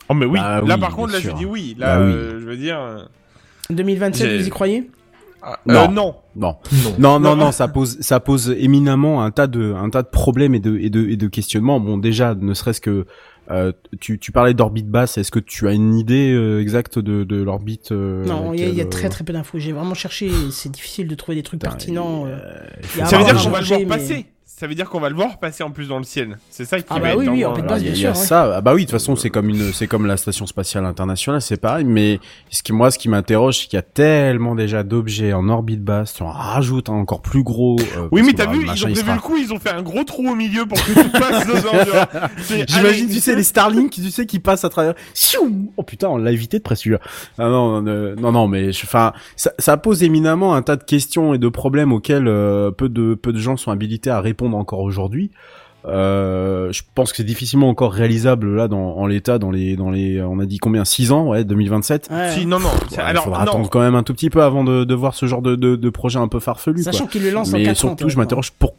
Oh 0.09 0.15
mais 0.15 0.25
oui. 0.27 0.39
Bah 0.41 0.63
là 0.67 0.75
oui, 0.77 0.81
par 0.81 0.95
contre, 0.97 1.13
là 1.13 1.21
je 1.21 1.31
dis 1.33 1.45
oui. 1.45 1.77
Là, 1.79 1.99
Bah 1.99 2.05
oui. 2.07 2.13
euh, 2.13 2.41
je 2.41 2.45
veux 2.47 2.57
dire. 2.57 2.81
euh, 2.81 3.03
2027, 3.71 4.27
J'ai- 4.31 4.39
vous 4.39 4.47
y 4.47 4.51
croyez? 4.51 4.91
Ah, 5.45 5.59
Non. 5.67 5.75
euh, 5.75 5.89
non. 5.89 6.15
Non. 6.37 6.57
Non. 6.73 6.95
Non, 6.99 7.21
non, 7.21 7.37
Non. 7.37 7.53
ça 7.53 7.69
pose, 7.69 7.99
ça 8.01 8.19
pose 8.21 8.55
éminemment 8.59 9.23
un 9.23 9.31
tas 9.31 9.47
de, 9.47 9.73
un 9.75 9.91
tas 9.91 10.03
de 10.03 10.09
problèmes 10.09 10.55
et 10.55 10.61
de, 10.61 10.77
et 10.79 10.91
de, 10.91 11.07
et 11.09 11.17
de 11.17 11.29
questionnements. 11.29 11.79
Bon, 11.81 11.97
déjà, 11.99 12.35
ne 12.35 12.55
serait-ce 12.55 12.81
que, 12.81 13.07
euh, 13.51 13.73
tu, 14.01 14.19
tu 14.19 14.33
parlais 14.33 14.55
d'orbite 14.55 14.89
basse. 14.89 15.19
Est-ce 15.19 15.31
que 15.31 15.39
tu 15.39 15.69
as 15.69 15.73
une 15.73 15.95
idée 15.97 16.33
euh, 16.33 16.61
exacte 16.63 16.99
de, 16.99 17.25
de 17.25 17.43
l'orbite 17.43 17.93
euh, 17.93 18.25
Non, 18.25 18.53
il 18.55 18.61
y, 18.61 18.63
a- 18.65 18.67
il 18.69 18.75
y 18.75 18.81
a 18.81 18.85
laquelle, 18.85 18.89
très 18.91 19.07
euh, 19.07 19.11
très 19.11 19.25
peu 19.25 19.33
d'infos. 19.35 19.59
J'ai 19.59 19.73
vraiment 19.73 19.95
cherché. 19.95 20.31
C'est 20.51 20.71
difficile 20.73 21.07
de 21.09 21.15
trouver 21.15 21.37
des 21.37 21.43
trucs 21.43 21.61
putain, 21.61 21.71
pertinents. 21.73 22.25
euh. 22.27 22.31
euh, 22.31 22.67
Il 22.95 22.99
y 23.01 23.03
a 23.03 23.07
Ça 23.07 23.19
veut 23.19 23.25
dire 23.25 23.37
un 23.39 23.43
qu'on 23.45 23.51
va 23.51 23.61
le 23.61 23.67
voir 23.67 23.81
mais- 23.81 23.87
passer. 23.87 24.27
Ça 24.65 24.69
veut 24.69 24.75
dire 24.75 24.89
qu'on 24.89 24.99
va 25.01 25.11
le 25.11 25.15
voir 25.15 25.37
passer 25.41 25.63
en 25.63 25.71
plus 25.71 25.89
dans 25.89 25.99
le 25.99 26.05
ciel. 26.05 26.39
C'est 26.49 26.65
ça 26.65 26.79
qui 26.79 26.87
Ah 26.89 26.95
va 26.95 27.01
bah 27.01 27.09
être 27.11 27.19
oui, 27.19 27.29
oui, 27.29 27.45
en 27.45 27.55
fait, 27.55 27.61
euh, 27.61 27.65
pas- 27.67 27.79
bien 27.79 27.93
il 27.93 27.99
y 28.01 28.07
a 28.07 28.15
sûr, 28.15 28.21
ouais. 28.23 28.27
ça. 28.27 28.55
Ah 28.57 28.61
bah 28.63 28.73
oui, 28.73 28.87
de 28.87 28.87
toute 28.87 28.93
façon, 28.99 29.15
c'est 29.15 29.29
comme 29.29 29.51
une, 29.51 29.75
c'est 29.75 29.87
comme 29.87 30.07
la 30.07 30.17
station 30.17 30.47
spatiale 30.47 30.87
internationale, 30.87 31.43
c'est 31.43 31.59
pareil. 31.61 31.85
Mais 31.85 32.19
ce 32.51 32.63
qui, 32.63 32.73
moi, 32.73 32.91
ce 32.91 32.99
qui 32.99 33.11
m'interroge, 33.11 33.59
c'est 33.59 33.65
qu'il 33.67 33.77
y 33.77 33.79
a 33.79 33.83
tellement 33.83 34.55
déjà 34.55 34.83
d'objets 34.83 35.35
en 35.35 35.51
orbite 35.51 35.83
basse. 35.85 36.15
Tu 36.15 36.23
en 36.23 36.31
rajoutes 36.31 36.89
un 36.89 36.95
encore 36.95 37.21
plus 37.21 37.43
gros. 37.43 37.77
euh, 37.99 38.09
Oui, 38.11 38.23
mais 38.25 38.33
t'as 38.33 38.47
bah, 38.47 38.53
vu, 38.53 38.61
ils 38.63 38.67
machin, 38.67 38.87
ont 38.87 38.89
il 38.89 38.93
prévu 38.95 39.07
sera- 39.07 39.17
le 39.17 39.21
coup, 39.21 39.37
ils 39.37 39.53
ont 39.53 39.59
fait 39.59 39.69
un 39.73 39.83
gros 39.83 40.03
trou 40.05 40.31
au 40.31 40.35
milieu 40.35 40.65
pour 40.65 40.83
que 40.83 40.93
tout 40.95 41.11
passe 41.11 41.47
dedans. 41.47 42.25
J'imagine, 42.67 43.09
tu 43.11 43.21
sais, 43.21 43.37
les 43.37 43.43
Starlink, 43.43 43.91
tu 43.91 44.11
sais, 44.11 44.25
qui 44.25 44.39
passent 44.39 44.65
à 44.65 44.71
travers. 44.71 44.95
Oh 45.77 45.83
putain, 45.83 46.09
on 46.09 46.17
l'a 46.17 46.33
évité 46.33 46.57
de 46.57 46.63
presque 46.63 46.85
celui-là. 46.85 47.01
Ah 47.39 47.51
non, 47.51 47.83
non, 47.83 47.91
euh, 47.91 48.15
non, 48.19 48.33
non, 48.33 48.49
mais 48.49 48.71
enfin, 48.71 49.13
ça, 49.37 49.53
ça 49.59 49.77
pose 49.77 50.03
éminemment 50.03 50.55
un 50.55 50.63
tas 50.63 50.77
de 50.77 50.85
questions 50.85 51.35
et 51.35 51.39
de 51.39 51.49
problèmes 51.49 51.93
auxquels 51.93 52.29
euh, 52.29 52.71
peu 52.71 52.89
de 52.89 53.15
peu 53.15 53.33
de 53.35 53.39
gens 53.39 53.59
sont 53.59 53.71
habilités 53.71 54.09
à 54.09 54.21
répondre 54.21 54.54
encore 54.59 54.81
aujourd'hui. 54.81 55.31
Euh, 55.87 56.73
je 56.73 56.81
pense 56.95 57.11
que 57.11 57.19
c'est 57.19 57.25
difficilement 57.25 57.69
encore 57.69 57.93
réalisable 57.93 58.55
là 58.57 58.69
dans 58.69 58.97
en 58.97 59.07
l'état 59.07 59.39
dans 59.39 59.51
les 59.51 59.77
dans 59.77 59.91
les 59.91 60.23
on 60.23 60.39
a 60.39 60.47
dit 60.47 60.57
combien 60.57 60.83
6 60.83 61.13
ans 61.13 61.29
ouais 61.29 61.45
2027 61.45 62.09
Ouais. 62.11 62.31
Si, 62.33 62.47
non, 62.47 62.59
non. 62.59 62.71
c'est- 62.89 62.97
Ouais, 62.97 63.03
il 63.05 63.11
alors, 63.11 63.25
faudra 63.25 63.45
non. 63.45 63.51
attendre 63.51 63.69
quand 63.69 63.81
même 63.81 63.95
un 63.95 64.03
tout 64.03 64.15
petit 64.15 64.31
peu 64.31 64.43
avant 64.43 64.65
de, 64.65 64.85
de 64.85 64.95
voir 64.95 65.15
ce 65.15 65.27
genre 65.27 65.43
de, 65.43 65.57
de, 65.57 65.77
de 65.77 65.91
projet 65.91 66.19
un 66.19 66.29
peu 66.29 66.41
farfelu. 66.41 66.83
Sachant 66.85 67.07
qu'il 67.07 67.23
le 67.23 67.31
lance 67.33 67.51
en 67.53 67.59
mais 67.59 67.65
4 67.65 67.73
ans. 67.73 67.89
surtout 67.89 68.09
je 68.09 68.17
m'interroge 68.17 68.51
pour 68.53 68.73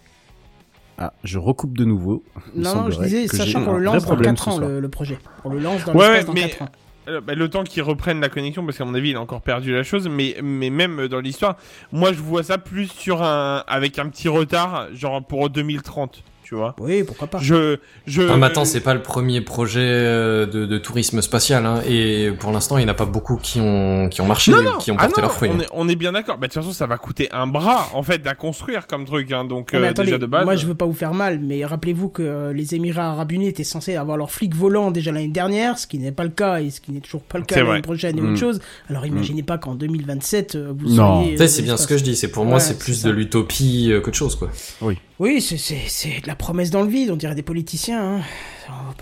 ah 0.98 1.14
je 1.24 1.38
recoupe 1.38 1.78
de 1.78 1.86
nouveau 1.86 2.24
Il 2.56 2.64
Non, 2.64 2.74
non, 2.76 2.90
je 2.90 3.00
disais, 3.04 3.28
sachant 3.28 3.64
qu'on 3.66 3.74
le 3.74 3.84
lance 3.84 3.98
dans 4.02 4.08
problème 4.08 4.34
4 4.36 4.44
ce 4.46 4.50
ans, 4.50 4.58
le, 4.60 4.80
le 4.80 4.90
projet. 4.90 5.20
On 5.44 5.50
le 5.50 5.60
lance 5.60 5.86
dans 5.86 5.94
Ouais, 5.94 6.08
l'espace 6.08 6.26
dans 6.26 6.34
mais- 6.34 6.50
4 6.50 6.62
ans. 6.64 6.70
Euh, 7.08 7.22
bah, 7.22 7.36
le 7.36 7.50
temps 7.50 7.64
qu'ils 7.64 7.84
reprennent 7.84 8.22
la 8.22 8.30
connexion, 8.30 8.66
parce 8.66 8.78
qu'à 8.78 8.86
mon 8.86 8.96
avis, 8.96 9.12
il 9.12 9.16
a 9.16 9.22
encore 9.22 9.42
perdu 9.42 9.74
la 9.74 9.84
chose, 9.84 10.08
mais, 10.10 10.36
mais 10.42 10.70
même 10.70 11.08
dans 11.08 11.20
l'histoire, 11.20 11.58
moi 11.92 12.14
je 12.14 12.20
vois 12.20 12.44
ça 12.44 12.58
plus 12.58 12.88
sur 12.88 13.22
un, 13.22 13.64
avec 13.68 14.00
un 14.00 14.10
petit 14.10 14.28
retard, 14.28 14.88
genre 14.94 15.24
pour 15.24 15.50
2030, 15.50 16.24
tu 16.46 16.56
vois. 16.56 16.76
Oui, 16.80 17.04
pourquoi 17.04 17.28
pas. 17.28 17.40
Je, 17.42 17.78
je. 18.06 18.22
Ah, 18.22 18.38
mais 18.38 18.46
attends, 18.46 18.64
c'est 18.64 18.80
pas 18.80 18.94
le 18.94 19.02
premier 19.02 19.42
projet 19.42 19.82
euh, 19.84 20.46
de, 20.46 20.66
de 20.66 20.78
tourisme 20.78 21.22
spatial, 21.22 21.66
hein, 21.66 21.82
et 21.88 22.32
pour 22.40 22.52
l'instant, 22.54 22.78
il 22.78 22.84
n'y 22.84 22.90
en 22.90 22.94
a 22.94 22.96
pas 22.96 23.06
beaucoup 23.06 23.36
qui 23.36 23.60
ont, 23.60 24.08
qui 24.10 24.22
ont 24.22 24.26
marché, 24.26 24.52
Non, 24.52 24.62
non, 24.62 24.78
qui 24.78 24.92
ont 24.92 24.96
ah 24.98 25.06
porté 25.08 25.22
non, 25.22 25.28
leurs 25.28 25.36
fruits. 25.36 25.50
On 25.54 25.60
est, 25.60 25.68
on 25.74 25.90
est 25.90 25.96
bien 25.96 26.12
d'accord. 26.14 26.38
Bah, 26.38 26.48
de 26.48 26.54
toute 26.54 26.62
façon, 26.62 26.74
ça 26.74 26.86
va 26.88 26.98
coûter 26.98 27.28
un 27.32 27.48
bras, 27.48 27.90
en 27.94 28.04
fait, 28.04 28.26
à 28.28 28.36
construire 28.36 28.88
comme 28.88 29.06
truc, 29.06 29.32
hein, 29.32 29.44
donc 29.44 29.74
Non, 29.74 29.80
mais 29.80 29.88
euh, 29.88 29.90
attendez, 29.90 30.06
déjà 30.08 30.18
de 30.20 30.26
base. 30.28 30.46
moi 30.46 30.56
je 30.56 30.66
veux 30.68 30.76
pas 30.76 30.86
vous 30.86 30.94
faire 30.94 31.14
mal, 31.14 31.40
mais 31.40 31.66
rappelez-vous 31.66 32.10
que 32.10 32.22
euh, 32.24 32.54
les 32.54 32.76
Émirats 32.76 33.10
Arabes 33.12 33.32
Unis 33.32 33.48
étaient 33.48 33.64
censés 33.64 33.96
avoir 33.96 34.16
leur 34.18 34.32
flic 34.32 34.56
volant 34.56 34.92
déjà 34.92 35.12
l'année 35.12 35.28
dernière, 35.28 35.80
ce 35.80 35.88
qui 35.88 35.98
n'est 35.98 36.12
pas 36.12 36.24
le 36.24 36.30
cas 36.30 36.60
et 36.62 36.70
ce 36.70 36.80
qui 36.80 36.92
n'est 36.92 37.00
toujours 37.02 37.22
pas 37.24 37.40
le 37.40 37.46
cas 37.46 37.64
l'année 37.64 37.82
prochaine 37.82 38.18
et 38.18 38.22
Mm. 38.22 38.30
autre 38.32 38.40
chose. 38.40 38.60
Alors 38.90 39.06
imaginez 39.06 39.44
pas 39.44 39.58
qu'en 39.58 39.76
2027 39.76 40.56
euh, 40.56 40.74
vous 40.78 40.90
Non. 40.96 41.22
soyez. 41.22 41.32
Tu 41.32 41.38
sais, 41.38 41.44
euh, 41.44 41.48
c'est 41.48 41.62
bien 41.64 41.78
ce 41.78 41.88
que 41.88 41.98
je 41.98 42.04
dis, 42.04 42.16
c'est 42.16 42.28
pour 42.30 42.46
moi, 42.46 42.56
Ouais, 42.56 42.60
c'est 42.60 42.74
c'est 42.74 42.80
plus 42.80 42.94
ça. 43.02 43.08
de 43.08 43.14
l'utopie 43.14 43.90
euh, 43.92 44.02
qu'autre 44.02 44.18
chose, 44.18 44.36
quoi. 44.36 44.50
Oui, 44.82 44.98
c'est 45.40 45.58
c'est 45.58 45.82
c'est 45.88 46.22
de 46.22 46.28
la 46.28 46.36
promesse 46.36 46.70
dans 46.70 46.82
le 46.82 46.90
vide, 46.90 47.12
on 47.12 47.16
dirait 47.16 47.36
des 47.36 47.42
politiciens. 47.44 48.18
Hein. 48.18 48.22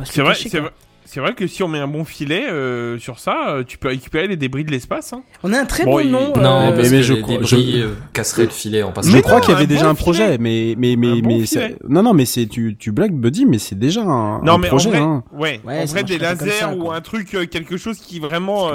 C'est 0.06 0.22
vrai, 0.22 0.34
cacher, 0.34 0.50
c'est 0.50 0.58
quoi. 0.60 0.70
vrai. 0.70 0.72
C'est 1.06 1.20
vrai 1.20 1.34
que 1.36 1.46
si 1.48 1.62
on 1.62 1.68
met 1.68 1.78
un 1.80 1.88
bon 1.88 2.06
filet 2.06 2.46
euh, 2.50 2.98
sur 2.98 3.20
ça, 3.20 3.50
euh, 3.50 3.64
tu 3.64 3.78
peux 3.78 3.90
récupérer 3.90 4.28
les 4.28 4.38
débris 4.38 4.64
de 4.64 4.72
l'espace. 4.72 5.14
Hein. 5.14 5.22
On 5.44 5.54
a 5.54 5.60
un 5.60 5.66
très 5.66 5.84
Bon, 5.84 5.92
bon 5.92 6.00
il- 6.00 6.10
nom. 6.10 6.34
Non, 6.38 6.70
euh, 6.72 6.72
parce 6.72 6.90
mais 6.90 6.98
que 6.98 7.04
je 7.04 7.14
les 7.14 7.22
crois- 7.22 7.36
débris 7.38 7.82
je- 7.82 7.88
casseraient 8.14 8.46
le 8.46 8.50
filet 8.50 8.82
en 8.84 8.92
passant. 8.92 9.10
Je 9.12 9.16
Mais 9.16 9.22
crois 9.22 9.40
qu'il 9.42 9.52
y 9.52 9.54
avait 9.56 9.66
un 9.66 9.68
déjà 9.68 9.84
bon 9.84 9.90
un 9.90 9.96
projet, 9.96 10.26
filet. 10.26 10.38
mais 10.40 10.76
mais 10.78 10.96
mais 10.96 11.08
Un 11.12 11.20
bon 11.20 11.38
mais 11.40 11.76
non 11.90 12.02
non 12.04 12.14
mais 12.14 12.26
c'est 12.26 12.48
tu 12.48 12.76
tu 12.80 12.92
blagues 12.92 13.14
Buddy, 13.14 13.46
mais 13.46 13.60
c'est 13.60 13.78
déjà 13.78 14.02
un, 14.02 14.42
Non, 14.44 14.54
un 14.54 14.58
mais 14.58 14.70
projet. 14.70 14.88
en 14.90 14.92
vrai, 14.92 15.00
hein. 15.02 15.24
ouais, 15.34 15.62
Ouais, 15.66 15.80
en 15.82 15.86
vrai 15.86 16.04
des 16.04 16.18
pas 16.18 16.36
comme 16.36 16.48
lasers 16.48 16.60
ça, 16.62 16.74
ou 16.76 16.90
un 16.92 17.02
truc, 17.02 17.38
quelque 17.52 17.78
chose 17.78 18.00
qui 18.00 18.20
vraiment. 18.20 18.70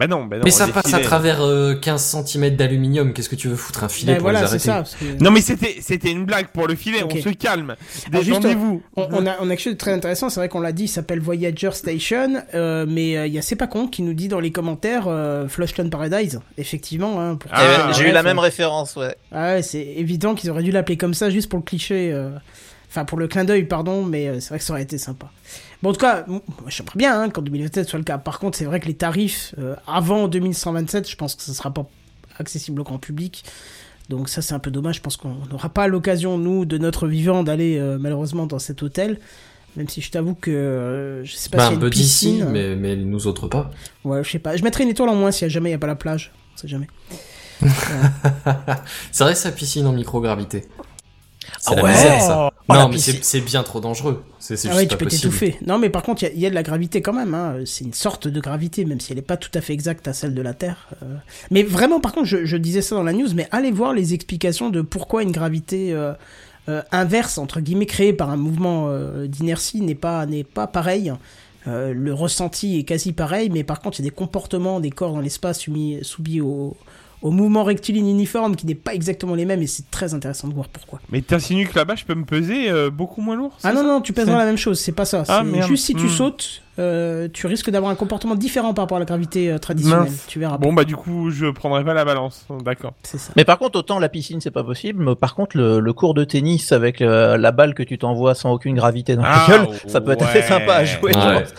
Bah 0.00 0.06
non, 0.06 0.24
bah 0.24 0.38
non. 0.38 0.42
Mais 0.44 0.50
ça 0.50 0.66
passe 0.66 0.92
à 0.94 0.98
travers 1.00 1.42
euh, 1.42 1.74
15 1.74 2.24
cm 2.26 2.56
d'aluminium, 2.56 3.12
qu'est-ce 3.12 3.28
que 3.28 3.36
tu 3.36 3.48
veux 3.48 3.54
foutre 3.56 3.84
un 3.84 3.88
filet 3.90 4.14
ben 4.14 4.18
pour 4.18 4.30
voilà, 4.30 4.40
les 4.40 4.46
c'est 4.46 4.50
arrêter 4.50 4.64
ça. 4.66 4.74
parce 4.76 4.94
que- 4.96 5.22
Non 5.22 5.30
mais 5.30 5.42
c'était 5.42 5.76
c'était 5.82 6.10
une 6.10 6.24
blague 6.24 6.48
pour 6.48 6.66
le 6.66 6.74
filet. 6.74 7.02
On 7.04 7.10
se 7.10 7.28
calme. 7.28 7.76
Juste, 8.10 8.24
Détendez-vous. 8.26 8.82
On, 8.96 9.08
on 9.12 9.26
a, 9.26 9.36
on 9.40 9.46
a 9.46 9.48
quelque 9.50 9.60
chose 9.60 9.72
de 9.74 9.78
très 9.78 9.92
intéressant, 9.92 10.30
c'est 10.30 10.40
vrai 10.40 10.48
qu'on 10.48 10.60
l'a 10.60 10.72
dit, 10.72 10.84
il 10.84 10.88
s'appelle 10.88 11.20
Voyager 11.20 11.70
Station, 11.72 12.42
euh, 12.54 12.86
mais 12.88 13.16
euh, 13.18 13.26
il 13.26 13.34
y 13.34 13.38
a 13.38 13.42
C'est 13.42 13.56
pas 13.56 13.66
con 13.66 13.86
qui 13.88 14.00
nous 14.02 14.14
dit 14.14 14.28
dans 14.28 14.40
les 14.40 14.52
commentaires 14.52 15.04
euh, 15.06 15.46
Flushton 15.48 15.90
Paradise, 15.90 16.40
effectivement. 16.56 17.20
Hein, 17.20 17.36
pour- 17.36 17.50
Ah, 17.52 17.62
Eh 17.62 17.76
ben, 17.88 17.92
J'ai 17.92 18.08
eu 18.08 18.12
la 18.12 18.22
même 18.22 18.38
référence, 18.38 18.96
ouais. 18.96 19.14
Ah 19.32 19.54
ouais, 19.54 19.62
c'est 19.62 19.82
évident 19.82 20.34
qu'ils 20.34 20.48
auraient 20.50 20.62
dû 20.62 20.70
l'appeler 20.72 20.96
comme 20.96 21.12
ça 21.14 21.28
juste 21.28 21.50
pour 21.50 21.58
le 21.58 21.64
cliché. 21.64 22.10
euh, 22.12 22.30
Enfin, 22.92 23.04
pour 23.04 23.18
le 23.18 23.28
clin 23.28 23.44
d'œil, 23.44 23.64
pardon, 23.66 24.02
mais 24.02 24.26
euh, 24.26 24.40
c'est 24.40 24.48
vrai 24.48 24.58
que 24.58 24.64
ça 24.64 24.72
aurait 24.72 24.82
été 24.82 24.98
sympa. 24.98 25.30
Bon, 25.82 25.90
en 25.90 25.92
tout 25.92 26.00
cas, 26.00 26.26
j'aimerais 26.68 26.96
bien 26.96 27.20
hein, 27.22 27.30
qu'en 27.30 27.42
2027 27.42 27.88
soit 27.88 27.98
le 27.98 28.04
cas. 28.04 28.18
Par 28.18 28.38
contre, 28.38 28.58
c'est 28.58 28.64
vrai 28.66 28.80
que 28.80 28.86
les 28.86 28.94
tarifs 28.94 29.54
euh, 29.58 29.74
avant 29.86 30.28
2127, 30.28 31.08
je 31.08 31.16
pense 31.16 31.34
que 31.34 31.42
ce 31.42 31.52
sera 31.54 31.72
pas 31.72 31.88
accessible 32.38 32.80
au 32.80 32.84
grand 32.84 32.98
public. 32.98 33.44
Donc 34.10 34.28
ça, 34.28 34.42
c'est 34.42 34.54
un 34.54 34.58
peu 34.58 34.70
dommage. 34.70 34.96
Je 34.96 35.00
pense 35.00 35.16
qu'on 35.16 35.36
n'aura 35.50 35.68
pas 35.68 35.86
l'occasion, 35.86 36.36
nous, 36.36 36.64
de 36.64 36.76
notre 36.78 37.06
vivant, 37.06 37.42
d'aller 37.44 37.78
euh, 37.78 37.96
malheureusement 37.98 38.46
dans 38.46 38.58
cet 38.58 38.82
hôtel. 38.82 39.18
Même 39.76 39.88
si 39.88 40.00
je 40.00 40.10
t'avoue 40.10 40.34
que 40.34 40.50
euh, 40.50 41.24
je 41.24 41.32
sais 41.36 41.48
pas 41.48 41.58
Bah, 41.58 41.68
s'il 41.68 41.74
y 41.74 41.76
a 41.76 41.80
un 41.80 41.84
une 41.84 41.90
piscine. 41.90 42.44
mais, 42.50 42.74
mais 42.74 42.96
nous 42.96 43.26
autres 43.28 43.46
pas. 43.46 43.70
Ouais, 44.04 44.24
je 44.24 44.30
sais 44.30 44.38
pas. 44.40 44.56
Je 44.56 44.64
mettrai 44.64 44.82
une 44.82 44.90
étoile 44.90 45.08
en 45.10 45.14
moins 45.14 45.30
si 45.30 45.48
jamais 45.48 45.68
il 45.68 45.72
n'y 45.72 45.76
a 45.76 45.78
pas 45.78 45.86
la 45.86 45.94
plage. 45.94 46.32
On 46.54 46.58
sait 46.58 46.68
jamais. 46.68 46.88
C'est 49.12 49.24
vrai, 49.24 49.34
sa 49.34 49.52
piscine 49.52 49.86
en 49.86 49.92
microgravité. 49.92 50.64
C'est 51.58 51.72
Ah 51.72 51.74
la 51.76 51.82
ouais 51.84 51.90
misère, 51.92 52.20
ça. 52.20 52.50
Oh, 52.68 52.72
la 52.72 52.82
non, 52.82 52.88
mais 52.90 52.98
c'est 52.98 53.40
bien 53.40 53.62
trop 53.62 53.80
dangereux. 53.80 54.22
C'est 54.38 54.54
Ah 54.54 54.56
juste 54.56 54.74
ouais, 54.74 54.86
tu 54.86 54.96
peux 54.96 55.06
t'étouffer. 55.06 55.56
Non, 55.66 55.78
mais 55.78 55.88
par 55.90 56.02
contre, 56.02 56.22
il 56.22 56.26
y 56.26 56.28
a- 56.28 56.32
il 56.34 56.40
y, 56.40 56.46
a 56.46 56.50
de 56.50 56.54
la 56.54 56.62
gravité 56.62 57.00
quand 57.02 57.12
même. 57.14 57.34
Hein. 57.34 57.56
C'est 57.64 57.84
une 57.84 57.94
sorte 57.94 58.28
de 58.28 58.40
gravité, 58.40 58.84
même 58.84 59.00
si 59.00 59.12
elle 59.12 59.16
n'est 59.16 59.22
pas 59.22 59.36
tout 59.38 59.50
à 59.54 59.60
fait 59.60 59.72
exacte 59.72 60.06
à 60.06 60.12
celle 60.12 60.34
de 60.34 60.42
la 60.42 60.52
Terre. 60.54 60.88
Euh, 61.02 61.16
Mais 61.50 61.62
vraiment, 61.62 61.98
par 62.00 62.12
contre, 62.12 62.26
je, 62.26 62.44
je 62.44 62.56
disais 62.56 62.82
ça 62.82 62.94
dans 62.94 63.02
la 63.02 63.12
news, 63.12 63.28
mais 63.34 63.48
allez 63.52 63.70
voir 63.70 63.92
les 63.94 64.12
explications 64.14 64.68
de 64.70 64.82
pourquoi 64.82 65.22
une 65.22 65.32
gravité 65.32 65.92
euh, 65.92 66.12
euh, 66.68 66.82
inverse, 66.92 67.38
entre 67.38 67.60
guillemets, 67.60 67.86
créée 67.86 68.12
par 68.12 68.30
un 68.30 68.36
mouvement 68.36 68.86
euh, 68.88 69.26
d'inertie 69.26 69.80
n'est 69.80 69.94
pas, 69.94 70.26
n'est 70.26 70.44
pas 70.44 70.66
pareil. 70.66 71.12
Euh, 71.68 71.92
le 71.94 72.14
ressenti 72.14 72.78
est 72.78 72.84
quasi 72.84 73.12
pareil, 73.12 73.50
mais 73.50 73.64
par 73.64 73.80
contre, 73.80 73.98
il 74.00 74.04
y 74.04 74.06
a 74.06 74.10
des 74.10 74.14
comportements 74.16 74.78
des 74.80 74.90
corps 74.90 75.12
dans 75.12 75.20
l'espace 75.20 75.60
soumis, 75.60 75.98
soumis 76.02 76.40
au, 76.40 76.76
au 77.22 77.30
mouvement 77.30 77.64
rectiligne 77.64 78.08
uniforme 78.08 78.56
qui 78.56 78.66
n'est 78.66 78.74
pas 78.74 78.94
exactement 78.94 79.34
les 79.34 79.44
mêmes 79.44 79.60
et 79.62 79.66
c'est 79.66 79.90
très 79.90 80.14
intéressant 80.14 80.48
de 80.48 80.54
voir 80.54 80.68
pourquoi. 80.68 81.00
Mais 81.10 81.20
t'insinues 81.20 81.66
que 81.66 81.76
là-bas, 81.76 81.94
je 81.96 82.04
peux 82.04 82.14
me 82.14 82.24
peser 82.24 82.70
euh, 82.70 82.90
beaucoup 82.90 83.20
moins 83.20 83.36
lourd 83.36 83.56
Ah 83.62 83.72
non, 83.72 83.80
ça 83.82 83.86
non, 83.86 84.00
tu 84.00 84.12
pèseras 84.12 84.32
C'est- 84.32 84.38
la 84.38 84.44
même 84.46 84.56
chose, 84.56 84.80
c'est 84.80 84.92
pas 84.92 85.04
ça. 85.04 85.24
Ah, 85.28 85.42
merde. 85.42 85.68
juste 85.68 85.84
si 85.84 85.94
tu 85.94 86.06
Hmm. 86.06 86.08
sautes, 86.08 86.62
euh, 86.78 87.28
tu 87.30 87.46
risques 87.46 87.68
d'avoir 87.68 87.92
un 87.92 87.94
comportement 87.94 88.34
différent 88.36 88.72
par 88.72 88.84
rapport 88.84 88.96
à 88.96 89.00
la 89.00 89.04
gravité 89.06 89.50
euh, 89.52 89.58
traditionnelle. 89.58 90.04
Mince. 90.04 90.24
Tu 90.28 90.38
verras. 90.38 90.56
Bon, 90.56 90.72
bah, 90.72 90.84
du 90.84 90.96
coup, 90.96 91.30
je 91.30 91.46
prendrai 91.50 91.84
pas 91.84 91.92
la 91.92 92.06
balance. 92.06 92.46
D'accord. 92.64 92.94
C'est 93.02 93.18
ça. 93.18 93.32
Mais 93.36 93.44
par 93.44 93.58
contre, 93.58 93.78
autant 93.78 93.98
la 93.98 94.08
piscine, 94.08 94.40
c'est 94.40 94.50
pas 94.50 94.64
possible, 94.64 95.04
mais 95.04 95.14
par 95.14 95.34
contre, 95.34 95.58
le, 95.58 95.80
le 95.80 95.92
cours 95.92 96.14
de 96.14 96.24
tennis 96.24 96.72
avec 96.72 97.02
euh, 97.02 97.36
la 97.36 97.52
balle 97.52 97.74
que 97.74 97.82
tu 97.82 97.98
t'envoies 97.98 98.34
sans 98.34 98.52
aucune 98.52 98.74
gravité 98.76 99.14
dans 99.16 99.22
Ah, 99.26 99.44
la 99.46 99.58
gueule, 99.58 99.68
ça 99.88 100.00
peut 100.00 100.12
être 100.12 100.24
assez 100.24 100.42
sympa 100.42 100.74
à 100.76 100.84
jouer. 100.86 101.12
je 101.12 101.18
Ouais. 101.18 101.40
pense. 101.42 101.52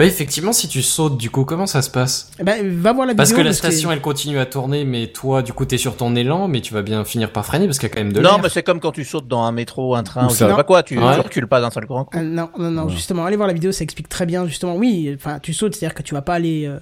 Ouais, 0.00 0.06
effectivement, 0.06 0.52
si 0.52 0.68
tu 0.68 0.80
sautes, 0.82 1.18
du 1.18 1.28
coup, 1.30 1.44
comment 1.44 1.66
ça 1.66 1.82
se 1.82 1.90
passe 1.90 2.30
ben, 2.42 2.66
va 2.80 2.92
voir 2.94 3.06
la 3.06 3.14
Parce 3.14 3.28
vidéo. 3.30 3.42
que 3.44 3.48
la 3.48 3.52
station, 3.52 3.92
elle 3.92 4.00
continue 4.00 4.38
à 4.38 4.46
tourner, 4.46 4.84
mais 4.86 5.08
toi, 5.08 5.42
du 5.42 5.52
coup, 5.52 5.64
t'es 5.66 5.76
sur 5.76 5.96
ton 5.96 6.16
élan, 6.16 6.48
mais 6.48 6.60
tu 6.62 6.72
vas 6.72 6.80
bien 6.82 7.04
finir 7.04 7.30
par 7.30 7.44
freiner 7.44 7.66
parce 7.66 7.78
qu'il 7.78 7.88
y 7.88 7.92
a 7.92 7.94
quand 7.94 8.00
même 8.00 8.12
de 8.12 8.20
Non, 8.20 8.30
l'air. 8.30 8.42
mais 8.42 8.48
c'est 8.48 8.62
comme 8.62 8.80
quand 8.80 8.92
tu 8.92 9.04
sautes 9.04 9.28
dans 9.28 9.42
un 9.42 9.52
métro, 9.52 9.94
un 9.94 10.02
train, 10.02 10.26
Ou 10.26 10.30
je 10.30 10.34
ça. 10.36 10.48
sais 10.48 10.56
pas 10.56 10.64
quoi, 10.64 10.82
tu, 10.82 10.98
Ouais. 10.98 11.14
tu 11.14 11.20
recules 11.20 11.46
pas 11.46 11.60
d'un 11.60 11.70
seul 11.70 11.84
grand 11.84 12.04
coup. 12.04 12.16
Ah, 12.18 12.22
non, 12.22 12.48
non, 12.58 12.70
non, 12.70 12.84
Ouais. 12.86 12.92
justement, 12.92 13.26
allez 13.26 13.36
voir 13.36 13.46
la 13.48 13.54
vidéo, 13.54 13.70
ça 13.70 13.84
explique 13.84 14.08
très 14.08 14.24
bien, 14.24 14.46
justement. 14.46 14.74
Oui, 14.76 15.12
enfin, 15.14 15.38
tu 15.40 15.52
sautes, 15.52 15.74
c'est-à-dire 15.76 15.94
que 15.94 16.02
tu 16.02 16.14
vas 16.14 16.22
pas 16.22 16.34
aller 16.34 16.64
euh, 16.66 16.78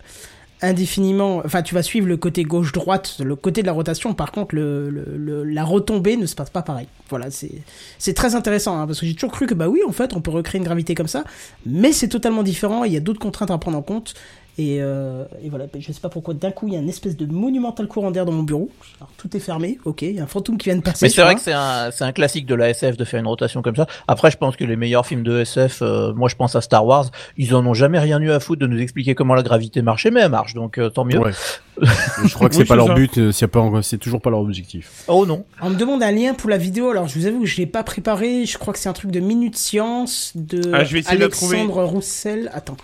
indéfiniment. 0.62 1.42
Enfin, 1.44 1.62
tu 1.62 1.74
vas 1.74 1.82
suivre 1.82 2.06
le 2.06 2.16
côté 2.16 2.42
gauche-droite, 2.44 3.16
le 3.24 3.36
côté 3.36 3.62
de 3.62 3.66
la 3.66 3.72
rotation. 3.72 4.14
Par 4.14 4.32
contre, 4.32 4.54
le, 4.54 4.90
le- 4.90 5.16
le- 5.16 5.44
la 5.44 5.64
retombée 5.64 6.16
ne 6.16 6.26
se 6.26 6.34
passe 6.34 6.50
pas 6.50 6.62
pareil. 6.62 6.86
Voilà, 7.08 7.26
c'est 7.30 8.14
très 8.14 8.34
intéressant, 8.34 8.78
hein, 8.78 8.86
parce 8.86 9.00
que 9.00 9.06
j'ai 9.06 9.14
toujours 9.14 9.32
cru 9.32 9.46
que, 9.46 9.54
bah 9.54 9.68
oui, 9.68 9.80
en 9.88 9.92
fait, 9.92 10.14
on 10.14 10.20
peut 10.20 10.30
recréer 10.30 10.58
une 10.58 10.64
gravité 10.64 10.94
comme 10.94 11.08
ça, 11.08 11.24
mais 11.66 11.92
c'est 11.92 12.08
totalement 12.08 12.42
différent. 12.42 12.84
Il 12.84 12.92
y 12.92 12.96
a 12.96 13.00
d'autres 13.00 13.20
contraintes 13.20 13.50
à 13.50 13.58
prendre 13.58 13.78
en 13.78 13.82
compte. 13.82 14.14
Et, 14.60 14.76
euh, 14.82 15.24
et 15.42 15.48
voilà, 15.48 15.64
je 15.78 15.90
sais 15.90 16.00
pas 16.02 16.10
pourquoi 16.10 16.34
d'un 16.34 16.50
coup 16.50 16.68
il 16.68 16.74
y 16.74 16.76
a 16.76 16.80
une 16.80 16.88
espèce 16.90 17.16
de 17.16 17.24
monumental 17.24 17.88
courant 17.88 18.10
d'air 18.10 18.26
dans 18.26 18.32
mon 18.32 18.42
bureau. 18.42 18.68
Alors, 18.98 19.08
tout 19.16 19.34
est 19.34 19.40
fermé, 19.40 19.78
ok, 19.86 20.02
il 20.02 20.16
y 20.16 20.20
a 20.20 20.24
un 20.24 20.26
fantôme 20.26 20.58
qui 20.58 20.68
vient 20.68 20.76
de 20.76 20.82
passer. 20.82 21.06
Mais 21.06 21.08
c'est 21.08 21.22
vrai 21.22 21.34
que 21.34 21.40
c'est 21.40 21.54
un, 21.54 22.12
classique 22.12 22.44
de 22.44 22.54
la 22.54 22.68
SF 22.68 22.98
de 22.98 23.04
faire 23.06 23.20
une 23.20 23.26
rotation 23.26 23.62
comme 23.62 23.76
ça. 23.76 23.86
Après, 24.06 24.30
je 24.30 24.36
pense 24.36 24.56
que 24.56 24.64
les 24.64 24.76
meilleurs 24.76 25.06
films 25.06 25.22
de 25.22 25.40
SF, 25.40 25.80
euh, 25.80 26.12
moi 26.12 26.28
je 26.28 26.36
pense 26.36 26.56
à 26.56 26.60
Star 26.60 26.84
Wars, 26.84 27.06
ils 27.38 27.54
en 27.54 27.64
ont 27.64 27.72
jamais 27.72 27.98
rien 27.98 28.20
eu 28.20 28.30
à 28.32 28.38
foutre 28.38 28.60
de 28.60 28.66
nous 28.66 28.78
expliquer 28.82 29.14
comment 29.14 29.34
la 29.34 29.42
gravité 29.42 29.80
marchait, 29.80 30.10
mais 30.10 30.20
elle 30.20 30.30
marche, 30.30 30.52
donc 30.52 30.76
euh, 30.76 30.90
tant 30.90 31.06
mieux. 31.06 31.18
Ouais. 31.18 31.32
je 31.80 32.34
crois 32.34 32.50
que 32.50 32.56
Oui, 32.56 32.60
c'est 32.60 32.68
pas 32.68 32.74
c'est 32.74 32.76
leur 32.76 32.88
ça. 32.88 32.94
but, 32.94 33.32
c'est 33.32 33.48
pas, 33.48 33.70
c'est 33.80 33.96
toujours 33.96 34.20
pas 34.20 34.28
leur 34.28 34.40
objectif. 34.40 35.04
Oh 35.08 35.24
non. 35.24 35.46
On 35.62 35.70
me 35.70 35.76
demande 35.76 36.02
un 36.02 36.12
lien 36.12 36.34
pour 36.34 36.50
la 36.50 36.58
vidéo, 36.58 36.90
alors 36.90 37.08
je 37.08 37.18
vous 37.18 37.24
avoue 37.24 37.40
que 37.40 37.46
je 37.46 37.56
l'ai 37.56 37.66
pas 37.66 37.82
préparé, 37.82 38.44
je 38.44 38.58
crois 38.58 38.74
que 38.74 38.78
c'est 38.78 38.90
un 38.90 38.92
truc 38.92 39.10
de 39.10 39.20
Minute 39.20 39.56
Science 39.56 40.32
de 40.34 40.60
Ah, 40.74 40.84
je 40.84 40.92
vais 40.92 40.98
essayer 40.98 41.16
de 41.16 41.20
la 41.20 41.26
Alexandre 41.28 41.82
Roussel. 41.84 42.50
Attends. 42.52 42.76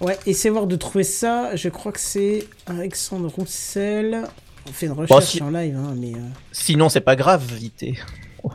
Ouais, 0.00 0.18
essayez 0.26 0.50
voir 0.50 0.66
de 0.66 0.76
trouver 0.76 1.04
ça, 1.04 1.56
je 1.56 1.68
crois 1.68 1.92
que 1.92 2.00
c'est 2.00 2.46
Alexandre 2.66 3.28
Roussel. 3.28 4.24
On 4.68 4.72
fait 4.72 4.86
une 4.86 4.92
recherche 4.92 5.24
si- 5.24 5.42
en 5.42 5.50
live, 5.50 5.76
hein, 5.76 5.94
mais... 5.96 6.12
euh, 6.12 6.18
Sinon, 6.52 6.88
c'est 6.88 7.00
pas 7.00 7.16
grave, 7.16 7.42
vité. 7.54 7.98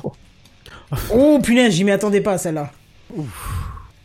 Oh 1.13 1.39
punaise, 1.41 1.73
j'y 1.73 1.85
m'y 1.85 1.91
attendais 1.91 2.19
pas 2.19 2.37
celle-là. 2.37 2.69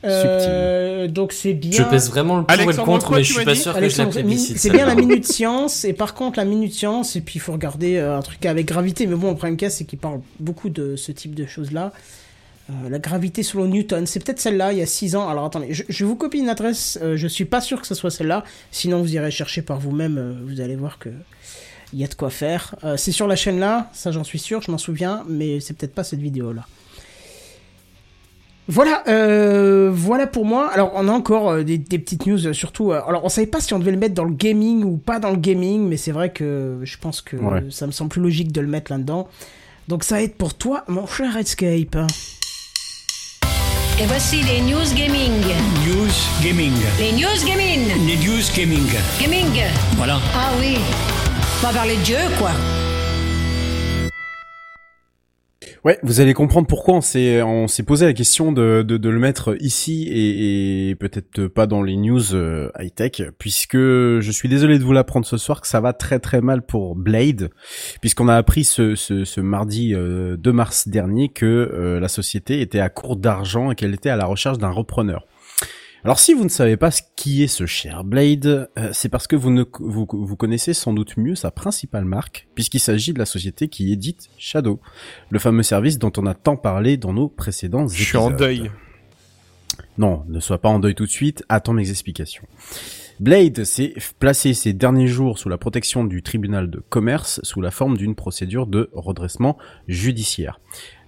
Euh, 0.05 1.09
donc 1.09 1.33
c'est 1.33 1.53
bien... 1.53 1.73
Je 1.73 1.83
pèse 1.83 2.09
vraiment 2.11 2.37
le 2.39 2.45
pour 2.45 2.55
et 2.61 2.65
le 2.65 2.73
contre, 2.85 3.07
quoi, 3.09 3.17
mais 3.17 3.25
je 3.25 3.33
suis 3.33 3.45
pas 3.45 3.55
dit 3.55 3.61
sûr 3.61 3.75
que 3.75 3.89
je 3.89 3.99
la 3.99 4.07
plébiscite. 4.07 4.59
c'est 4.59 4.71
bien 4.71 4.87
la 4.87 4.95
minute 4.95 5.27
science 5.27 5.85
et 5.85 5.93
par 5.93 6.15
contre 6.15 6.39
la 6.39 6.45
minute 6.45 6.73
science 6.73 7.17
et 7.17 7.21
puis 7.23 7.37
il 7.37 7.41
faut 7.41 7.53
regarder 7.53 7.97
euh, 7.97 8.17
un 8.17 8.23
truc 8.23 8.45
avec 8.47 8.67
gravité 8.67 9.07
mais 9.07 9.17
bon 9.17 9.31
le 9.31 9.37
problème 9.37 9.57
a 9.63 9.71
c'est 9.71 9.85
qu'il 9.85 9.99
parle 9.99 10.21
beaucoup 10.39 10.69
de 10.69 10.95
ce 10.95 11.11
type 11.11 11.35
de 11.35 11.45
choses 11.47 11.73
là 11.73 11.93
Euh, 12.69 12.89
la 12.89 12.99
gravité 12.99 13.45
selon 13.45 13.67
Newton 13.67 14.07
c'est 14.07 14.19
peut-être 14.25 14.41
celle-là 14.41 14.73
il 14.73 14.79
y 14.79 14.83
a 14.83 14.87
6 14.87 15.15
ans 15.15 15.29
alors 15.29 15.45
attendez 15.45 15.73
je, 15.73 15.85
je 15.89 16.05
vous 16.05 16.17
copie 16.17 16.39
une 16.39 16.49
adresse 16.49 16.99
euh, 17.01 17.17
je 17.17 17.29
suis 17.29 17.45
pas 17.45 17.61
sûr 17.61 17.81
que 17.81 17.87
ce 17.87 17.95
soit 17.95 18.11
celle-là 18.11 18.43
sinon 18.73 19.01
vous 19.03 19.15
irez 19.15 19.31
chercher 19.31 19.63
par 19.63 19.79
vous-même 19.79 20.19
euh, 20.19 20.35
vous 20.45 20.61
allez 20.61 20.75
voir 20.75 20.99
que 20.99 21.11
il 21.93 22.01
y 22.01 22.05
a 22.05 22.09
de 22.09 22.15
quoi 22.15 22.29
faire 22.29 22.75
c'est 22.97 23.13
sur 23.13 23.29
la 23.29 23.37
chaîne 23.37 23.61
là 23.61 23.89
ça 23.93 24.11
j'en 24.11 24.25
suis 24.25 24.41
sûr 24.41 24.63
je 24.63 24.73
m'en 24.73 24.79
souviens 24.79 25.23
mais 25.29 25.61
c'est 25.61 25.75
peut-être 25.75 25.95
pas 25.95 26.03
cette 26.03 26.19
vidéo 26.19 26.53
là 26.53 26.67
voilà, 28.69 29.05
voilà 29.93 30.27
pour 30.27 30.45
moi. 30.45 30.69
Alors, 30.73 30.91
on 30.97 31.07
a 31.07 31.13
encore 31.13 31.63
des, 31.63 31.79
des 31.79 31.99
petites 32.01 32.27
news, 32.27 32.53
surtout. 32.53 32.91
alors, 32.91 33.25
on 33.25 33.29
savait 33.29 33.47
pas 33.47 33.61
si 33.61 33.73
on 33.75 33.79
devait 33.79 33.93
le 33.93 33.97
mettre 33.97 34.17
dans 34.17 34.25
le 34.25 34.35
gaming 34.35 34.83
ou 34.83 34.97
pas 34.97 35.21
dans 35.21 35.31
le 35.31 35.37
gaming, 35.37 35.87
mais 35.89 35.97
c'est 35.97 36.11
vrai 36.11 36.33
que 36.33 36.81
je 36.83 36.99
pense 36.99 37.21
que 37.21 37.37
Ouais. 37.37 37.63
ça 37.71 37.87
me 37.87 37.93
semble 37.93 38.11
plus 38.11 38.21
logique 38.21 38.51
de 38.51 38.61
le 38.61 38.67
mettre 38.67 38.91
là-dedans. 38.91 39.29
Donc, 39.87 40.03
ça 40.03 40.17
va 40.17 40.23
être 40.23 40.35
pour 40.35 40.55
toi, 40.55 40.83
mon 40.89 41.07
cher 41.07 41.33
Redscape. 41.35 41.97
Et 43.99 44.05
voici 44.05 44.43
les 44.43 44.61
news 44.61 44.93
gaming. 44.95 45.43
News 45.87 46.13
Gaming. 46.43 46.75
Les 46.99 47.13
news 47.13 47.45
gaming. 47.47 48.07
Les 48.07 48.17
News 48.17 48.43
Gaming. 48.55 48.87
Gaming. 49.19 49.63
Voilà. 49.97 50.21
Ah 50.35 50.51
oui. 50.59 50.77
On 51.63 51.67
va 51.67 51.73
parler 51.73 51.97
de 51.97 52.03
Dieu, 52.03 52.19
quoi. 52.39 52.51
Ouais, 55.87 56.01
vous 56.03 56.19
allez 56.21 56.35
comprendre 56.35 56.67
pourquoi 56.67 56.95
on 56.97 57.01
s'est 57.01 57.83
posé 57.87 58.07
la 58.07 58.13
question 58.13 58.51
de, 58.51 58.85
le 58.91 59.19
mettre 59.21 59.57
ici 59.61 60.09
et, 60.11 60.97
peut-être 60.97 61.47
pas 61.47 61.69
dans 61.69 61.81
les 61.81 61.97
news 61.97 62.35
euh, 62.35 62.73
high 62.77 62.93
tech, 62.93 63.23
puisque 63.39 63.77
je 63.77 64.31
suis 64.33 64.49
désolé 64.49 64.81
de 64.81 64.83
vous 64.83 64.93
l'apprendre 64.93 65.25
ce 65.25 65.37
soir 65.37 65.61
que 65.61 65.69
ça 65.69 65.81
va 65.81 65.93
très 65.93 66.19
très 66.19 66.41
mal 66.41 66.63
pour 66.63 66.97
Blade, 66.97 67.51
puisqu'on 68.01 68.27
a 68.27 68.35
appris 68.35 68.65
ce, 68.65 69.41
mardi 69.41 69.95
euh, 69.95 70.37
2 70.37 70.53
mars 70.53 70.89
dernier 70.89 71.29
que 71.29 71.47
euh, 71.47 72.01
la 72.01 72.09
société 72.09 72.61
était 72.63 72.81
à 72.81 72.89
court 72.89 73.15
d'argent 73.15 73.71
et 73.71 73.77
qu'elle 73.77 73.95
était 73.95 74.11
à 74.11 74.17
la 74.17 74.27
recherche 74.27 74.59
d'un 74.59 74.71
repreneur. 74.71 75.25
Alors 76.07 76.21
si 76.21 76.35
vous 76.35 76.45
ne 76.45 76.49
savez 76.49 76.77
pas 76.77 76.93
ce 76.93 77.03
qui 77.17 77.43
est 77.43 77.49
ce 77.49 77.67
cher 77.67 78.05
Blade, 78.05 78.71
euh, 78.79 78.91
c'est 78.93 79.09
parce 79.09 79.27
que 79.27 79.35
vous, 79.35 79.51
ne, 79.51 79.65
vous, 79.81 80.07
vous 80.09 80.37
connaissez 80.37 80.73
sans 80.73 80.93
doute 80.93 81.17
mieux 81.17 81.35
sa 81.35 81.51
principale 81.51 82.05
marque, 82.05 82.47
puisqu'il 82.55 82.79
s'agit 82.79 83.13
de 83.13 83.19
la 83.19 83.27
société 83.27 83.67
qui 83.67 83.91
édite 83.91 84.29
Shadow, 84.39 84.79
le 85.31 85.41
fameux 85.41 85.65
service 85.65 85.99
dont 85.99 86.13
on 86.17 86.27
a 86.27 86.35
tant 86.35 86.57
parlé 86.57 86.97
dans 86.97 87.13
nos 87.13 87.29
précédents 87.29 87.89
Je 87.89 87.95
épisodes. 87.95 88.07
suis 88.07 88.17
en 88.19 88.31
deuil. 88.31 88.71
Non, 89.99 90.23
ne 90.29 90.39
sois 90.39 90.61
pas 90.61 90.69
en 90.69 90.79
deuil 90.79 90.95
tout 90.95 91.07
de 91.07 91.11
suite, 91.11 91.43
attends 91.49 91.73
mes 91.73 91.91
explications. 91.91 92.47
Blade 93.19 93.65
s'est 93.65 93.95
placé 94.21 94.55
ces 94.55 94.75
derniers 94.75 95.09
jours 95.09 95.41
sous 95.41 95.49
la 95.49 95.59
protection 95.59 96.05
du 96.05 96.23
tribunal 96.23 96.71
de 96.71 96.85
commerce 96.89 97.41
sous 97.43 97.61
la 97.61 97.73
forme 97.73 97.97
d'une 97.97 98.15
procédure 98.15 98.69
de 98.69 98.91
redressement 98.93 99.59
judiciaire. 99.89 100.61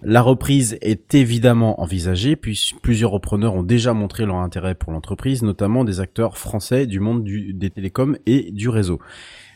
La 0.03 0.23
reprise 0.23 0.79
est 0.81 1.15
évidemment 1.17 1.81
envisagée 1.81 2.37
puisque 2.37 2.77
plusieurs 2.81 3.11
repreneurs 3.11 3.55
ont 3.55 3.65
déjà 3.65 3.95
montré 3.95 4.27
leur 4.27 4.37
intérêt 4.37 4.77
pour 4.77 4.93
l'entreprise, 4.93 5.43
notamment 5.43 5.83
des 5.83 5.99
acteurs 5.99 6.39
français 6.39 6.87
du 6.87 7.01
monde 7.01 7.25
des 7.25 7.71
télécoms 7.71 8.17
et 8.25 8.53
du 8.53 8.69
réseau. 8.69 9.01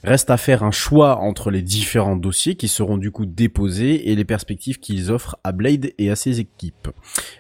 Reste 0.02 0.30
à 0.30 0.36
faire 0.36 0.64
un 0.64 0.72
choix 0.72 1.18
entre 1.18 1.52
les 1.52 1.62
différents 1.62 2.16
dossiers 2.16 2.56
qui 2.56 2.66
seront 2.66 2.98
du 2.98 3.12
coup 3.12 3.24
déposés 3.24 4.10
et 4.10 4.16
les 4.16 4.24
perspectives 4.24 4.80
qu'ils 4.80 5.12
offrent 5.12 5.36
à 5.44 5.52
Blade 5.52 5.92
et 5.98 6.10
à 6.10 6.16
ses 6.16 6.40
équipes. 6.40 6.88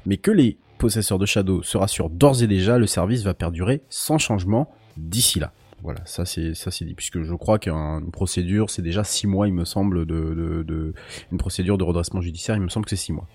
Mais 0.06 0.16
que 0.16 0.30
les 0.30 0.58
possesseurs 0.78 1.18
de 1.18 1.26
Shadow 1.26 1.64
se 1.64 1.76
rassurent 1.76 2.10
d'ores 2.10 2.44
et 2.44 2.46
déjà, 2.46 2.78
le 2.78 2.86
service 2.86 3.24
va 3.24 3.34
perdurer 3.34 3.82
sans 3.88 4.18
changement 4.18 4.70
d'ici 4.96 5.40
là. 5.40 5.52
Voilà, 5.82 6.00
ça 6.04 6.24
c'est 6.24 6.54
ça 6.54 6.70
c'est 6.70 6.84
dit 6.84 6.94
puisque 6.94 7.22
je 7.22 7.34
crois 7.34 7.58
qu'une 7.58 8.10
procédure 8.12 8.70
c'est 8.70 8.82
déjà 8.82 9.02
six 9.02 9.26
mois 9.26 9.48
il 9.48 9.54
me 9.54 9.64
semble 9.64 10.06
de, 10.06 10.34
de, 10.34 10.62
de 10.62 10.94
une 11.32 11.38
procédure 11.38 11.76
de 11.76 11.82
redressement 11.82 12.20
judiciaire 12.20 12.54
il 12.54 12.62
me 12.62 12.68
semble 12.68 12.84
que 12.86 12.90
c'est 12.90 12.96
six 12.96 13.12
mois. 13.12 13.26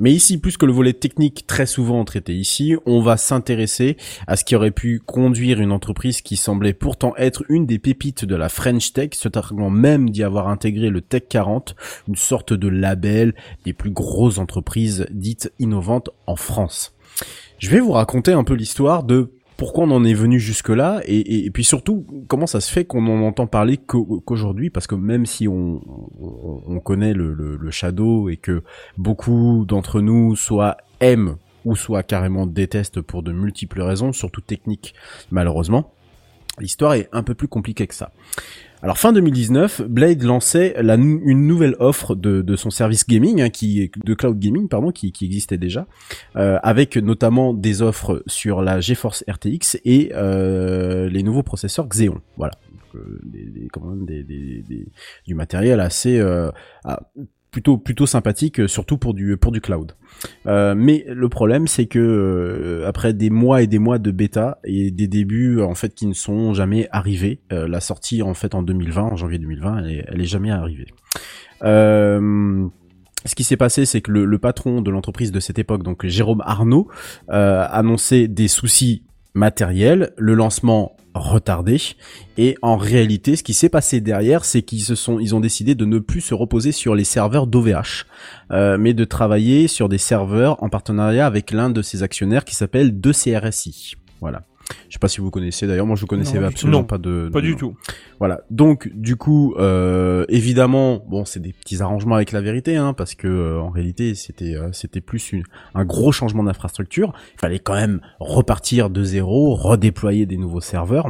Mais 0.00 0.12
ici 0.12 0.38
plus 0.38 0.56
que 0.56 0.66
le 0.66 0.72
volet 0.72 0.92
technique 0.92 1.46
très 1.46 1.66
souvent 1.66 2.04
traité 2.04 2.34
ici, 2.34 2.76
on 2.86 3.00
va 3.00 3.16
s'intéresser 3.16 3.96
à 4.26 4.36
ce 4.36 4.44
qui 4.44 4.56
aurait 4.56 4.70
pu 4.70 5.00
conduire 5.04 5.60
une 5.60 5.72
entreprise 5.72 6.20
qui 6.20 6.36
semblait 6.36 6.74
pourtant 6.74 7.14
être 7.16 7.44
une 7.48 7.66
des 7.66 7.78
pépites 7.78 8.24
de 8.24 8.36
la 8.36 8.48
French 8.48 8.92
Tech, 8.92 9.10
se 9.14 9.28
targuant 9.28 9.70
même 9.70 10.10
d'y 10.10 10.22
avoir 10.22 10.48
intégré 10.48 10.90
le 10.90 11.00
Tech 11.00 11.22
40, 11.28 11.74
une 12.08 12.16
sorte 12.16 12.52
de 12.52 12.68
label 12.68 13.34
des 13.64 13.72
plus 13.72 13.90
grosses 13.90 14.38
entreprises 14.38 15.06
dites 15.10 15.52
innovantes 15.58 16.10
en 16.26 16.36
France. 16.36 16.94
Je 17.58 17.70
vais 17.70 17.80
vous 17.80 17.92
raconter 17.92 18.32
un 18.32 18.44
peu 18.44 18.54
l'histoire 18.54 19.02
de 19.02 19.32
pourquoi 19.58 19.84
on 19.84 19.90
en 19.90 20.04
est 20.04 20.14
venu 20.14 20.38
jusque 20.38 20.70
là 20.70 21.02
et, 21.04 21.50
puis 21.50 21.64
surtout 21.64 22.06
comment 22.28 22.46
ça 22.46 22.60
se 22.60 22.72
fait 22.72 22.84
qu'on 22.86 23.06
en 23.08 23.26
entend 23.26 23.46
parler 23.46 23.76
qu'au- 23.76 24.20
qu'aujourd'hui? 24.20 24.70
Parce 24.70 24.86
que 24.86 24.94
même 24.94 25.26
si 25.26 25.48
on, 25.48 25.82
on, 26.20 26.62
on 26.66 26.80
connaît 26.80 27.12
le 27.12 27.70
Shadow 27.70 28.30
et 28.30 28.38
que 28.38 28.62
beaucoup 28.96 29.66
d'entre 29.66 30.00
nous 30.00 30.36
soit 30.36 30.76
aiment 31.00 31.36
ou 31.64 31.76
soit 31.76 32.02
carrément 32.02 32.46
détestent 32.46 33.00
pour 33.00 33.22
de 33.22 33.32
multiples 33.32 33.82
raisons, 33.82 34.12
surtout 34.12 34.40
techniques 34.40 34.94
malheureusement, 35.30 35.92
l'histoire 36.60 36.94
est 36.94 37.08
un 37.12 37.22
peu 37.22 37.34
plus 37.34 37.48
compliquée 37.48 37.86
que 37.86 37.94
ça. 37.94 38.10
Alors 38.82 38.98
fin 38.98 39.12
2019, 39.12 39.82
Blade 39.82 40.22
lançait 40.22 40.76
une 40.78 41.46
nouvelle 41.46 41.74
offre 41.80 42.14
de, 42.14 42.56
son 42.56 42.70
service 42.70 43.06
gaming, 43.06 43.40
hein, 43.40 43.50
qui 43.50 43.90
de 44.04 44.14
cloud 44.14 44.38
gaming 44.38 44.68
pardon, 44.68 44.92
qui, 44.92 45.12
existait 45.20 45.58
déjà, 45.58 45.86
euh, 46.36 46.58
avec 46.62 46.96
notamment 46.96 47.54
des 47.54 47.82
offres 47.82 48.22
sur 48.26 48.62
la 48.62 48.80
GeForce 48.80 49.24
RTX 49.28 49.78
et 49.84 50.12
euh, 50.14 51.08
les 51.08 51.22
nouveaux 51.24 51.42
processeurs 51.42 51.88
Xeon. 51.88 52.20
Voilà, 52.36 52.52
euh, 52.94 53.20
des, 53.24 53.44
des- 53.46 54.62
des, 54.62 54.86
du 55.26 55.34
matériel 55.34 55.80
assez 55.80 56.20
ah, 56.84 57.00
plutôt 57.50 57.78
plutôt 57.78 58.06
sympathique, 58.06 58.60
euh, 58.60 58.68
surtout 58.68 58.98
pour 58.98 59.14
du 59.14 59.36
pour 59.36 59.52
du 59.52 59.60
cloud. 59.60 59.92
Euh, 60.46 60.74
mais 60.76 61.04
le 61.08 61.28
problème, 61.28 61.66
c'est 61.66 61.86
que 61.86 61.98
euh, 61.98 62.86
après 62.88 63.12
des 63.12 63.30
mois 63.30 63.62
et 63.62 63.66
des 63.66 63.78
mois 63.78 63.98
de 63.98 64.10
bêta 64.10 64.58
et 64.64 64.90
des 64.90 65.08
débuts 65.08 65.60
en 65.60 65.74
fait 65.74 65.94
qui 65.94 66.06
ne 66.06 66.12
sont 66.12 66.54
jamais 66.54 66.88
arrivés, 66.90 67.40
la 67.50 67.80
sortie 67.80 68.22
en 68.22 68.34
fait 68.34 68.54
en 68.54 68.62
2020, 68.62 69.02
en 69.02 69.16
janvier 69.16 69.38
2020, 69.38 69.84
elle 70.08 70.20
est, 70.20 70.24
jamais 70.24 70.50
arrivée. 70.50 70.86
Ce 71.62 73.34
qui 73.34 73.42
s'est 73.42 73.56
passé, 73.56 73.84
c'est 73.84 74.00
que 74.00 74.12
le, 74.12 74.24
le 74.24 74.38
patron 74.38 74.80
de 74.80 74.90
l'entreprise 74.90 75.32
de 75.32 75.40
cette 75.40 75.58
époque, 75.58 75.82
donc 75.82 76.06
Jérôme 76.06 76.42
Arnaud, 76.44 76.88
annonçait 77.28 78.28
des 78.28 78.48
soucis 78.48 79.04
matériels, 79.34 80.12
le 80.16 80.34
lancement 80.34 80.96
retardé, 81.14 81.80
et 82.36 82.56
en 82.62 82.76
réalité, 82.76 83.36
ce 83.36 83.42
qui 83.42 83.54
s'est 83.54 83.68
passé 83.68 84.00
derrière, 84.00 84.44
c'est 84.44 84.62
qu'ils 84.62 84.82
se 84.82 84.94
sont, 84.94 85.18
ils 85.18 85.34
ont 85.34 85.40
décidé 85.40 85.74
de 85.74 85.84
ne 85.84 85.98
plus 85.98 86.20
se 86.20 86.34
reposer 86.34 86.72
sur 86.72 86.94
les 86.94 87.04
serveurs 87.04 87.46
d'OVH, 87.46 88.06
euh, 88.50 88.78
mais 88.78 88.94
de 88.94 89.04
travailler 89.04 89.68
sur 89.68 89.88
des 89.88 89.98
serveurs 89.98 90.62
en 90.62 90.68
partenariat 90.68 91.26
avec 91.26 91.50
l'un 91.50 91.70
de 91.70 91.82
ses 91.82 92.02
actionnaires 92.02 92.44
qui 92.44 92.54
s'appelle 92.54 92.92
2CRSI. 92.92 93.94
Voilà. 94.20 94.42
Je 94.88 94.94
sais 94.94 94.98
pas 94.98 95.08
si 95.08 95.20
vous 95.20 95.30
connaissez 95.30 95.66
d'ailleurs, 95.66 95.86
moi 95.86 95.96
je 95.96 96.04
connaissais 96.06 96.34
Non, 96.34 96.40
du 96.40 96.46
absolument 96.46 96.84
pas 96.84 96.98
de 96.98 97.30
Pas 97.32 97.40
du 97.40 97.56
tout. 97.56 97.74
Voilà. 98.18 98.40
Donc 98.50 98.90
du 98.94 99.16
coup, 99.16 99.54
euh, 99.58 100.24
évidemment, 100.28 101.02
bon, 101.08 101.24
c'est 101.24 101.40
des 101.40 101.52
petits 101.52 101.80
arrangements 101.82 102.16
avec 102.16 102.32
la 102.32 102.40
vérité, 102.40 102.76
hein, 102.76 102.92
parce 102.92 103.14
que 103.14 103.28
euh, 103.28 103.60
en 103.60 103.70
réalité, 103.70 104.14
c'était 104.14 104.54
euh, 104.56 104.70
c'était 104.72 105.00
plus 105.00 105.32
une- 105.32 105.44
un 105.74 105.84
gros 105.84 106.12
changement 106.12 106.42
d'infrastructure. 106.42 107.12
Il 107.34 107.40
fallait 107.40 107.58
quand 107.60 107.74
même 107.74 108.00
repartir 108.20 108.90
de 108.90 109.02
zéro, 109.04 109.54
redéployer 109.54 110.26
des 110.26 110.36
nouveaux 110.36 110.60
serveurs. 110.60 111.06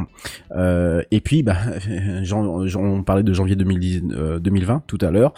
Euh, 0.55 1.01
et 1.11 1.19
puis, 1.21 1.43
bah, 1.43 1.57
j'en- 2.23 2.65
j'en- 2.67 2.81
on 2.83 3.03
parlait 3.03 3.23
de 3.23 3.33
janvier 3.33 3.55
2010, 3.55 4.03
euh, 4.11 4.39
2020 4.39 4.83
tout 4.87 4.97
à 5.01 5.11
l'heure. 5.11 5.33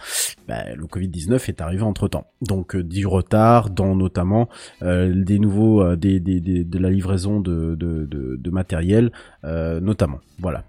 Bah, 0.47 0.73
le 0.75 0.85
Covid 0.87 1.07
19 1.07 1.49
est 1.49 1.61
arrivé 1.61 1.83
entre 1.83 2.07
temps. 2.07 2.27
Donc 2.41 2.75
euh, 2.75 2.83
du 2.83 3.05
retard 3.07 3.69
dans 3.69 3.95
notamment 3.95 4.49
euh, 4.83 5.11
des 5.15 5.39
nouveaux, 5.39 5.81
euh, 5.81 5.95
des, 5.95 6.19
des, 6.19 6.39
des- 6.39 6.63
de 6.63 6.77
la 6.79 6.89
livraison 6.89 7.39
de 7.39 7.75
de, 7.75 8.05
de, 8.11 8.49
matériel, 8.49 9.11
euh, 9.43 9.79
notamment. 9.79 10.19
Voilà. 10.39 10.63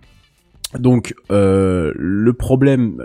Donc 0.79 1.15
euh, 1.31 1.93
le 1.97 2.33
problème, 2.33 3.05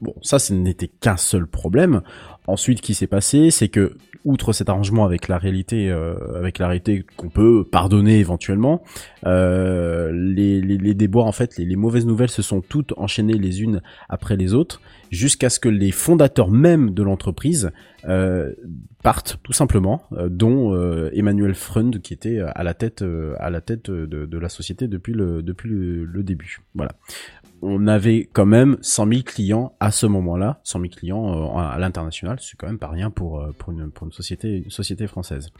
bon 0.00 0.14
ça 0.22 0.38
ce 0.38 0.52
n'était 0.52 0.88
qu'un 0.88 1.16
seul 1.16 1.46
problème. 1.46 2.02
Ensuite, 2.46 2.80
qui 2.80 2.94
s'est 2.94 3.06
passé, 3.06 3.50
c'est 3.50 3.68
que 3.68 3.96
outre 4.24 4.52
cet 4.52 4.68
arrangement 4.68 5.04
avec 5.04 5.28
la 5.28 5.38
réalité, 5.38 5.90
euh, 5.90 6.14
avec 6.36 6.58
la 6.58 6.66
réalité 6.66 7.04
qu'on 7.16 7.28
peut 7.28 7.64
pardonner 7.64 8.18
éventuellement, 8.18 8.82
euh, 9.26 10.10
les, 10.12 10.60
les, 10.60 10.76
les 10.76 10.94
déboires 10.94 11.26
en 11.26 11.32
fait, 11.32 11.56
les, 11.56 11.64
les 11.64 11.76
mauvaises 11.76 12.06
nouvelles 12.06 12.30
se 12.30 12.42
sont 12.42 12.60
toutes 12.60 12.92
enchaînées 12.98 13.38
les 13.38 13.62
unes 13.62 13.80
après 14.08 14.36
les 14.36 14.52
autres, 14.52 14.80
jusqu'à 15.10 15.48
ce 15.48 15.58
que 15.60 15.68
les 15.68 15.90
fondateurs 15.90 16.50
même 16.50 16.90
de 16.90 17.02
l'entreprise 17.02 17.70
euh, 18.08 18.52
partent 19.02 19.38
tout 19.42 19.52
simplement, 19.52 20.02
euh, 20.12 20.28
dont 20.28 20.74
euh, 20.74 21.10
Emmanuel 21.14 21.54
Freund 21.54 22.00
qui 22.00 22.12
était 22.12 22.40
à 22.40 22.62
la 22.62 22.74
tête, 22.74 23.02
euh, 23.02 23.34
à 23.38 23.48
la 23.48 23.60
tête 23.60 23.90
de, 23.90 24.26
de 24.26 24.38
la 24.38 24.48
société 24.48 24.88
depuis 24.88 25.14
le 25.14 25.42
depuis 25.42 25.70
le 25.70 26.22
début. 26.22 26.60
Voilà 26.74 26.92
on 27.62 27.86
avait 27.86 28.28
quand 28.32 28.46
même 28.46 28.78
100 28.80 29.08
000 29.08 29.22
clients 29.22 29.74
à 29.80 29.90
ce 29.90 30.06
moment-là, 30.06 30.60
100 30.64 30.80
000 30.80 30.90
clients 30.94 31.54
euh, 31.56 31.58
à 31.58 31.78
l'international, 31.78 32.38
c'est 32.40 32.56
quand 32.56 32.66
même 32.66 32.78
pas 32.78 32.88
rien 32.88 33.10
pour 33.10 33.40
euh, 33.40 33.52
une 33.68 33.90
société 34.12 35.06
française. 35.06 35.50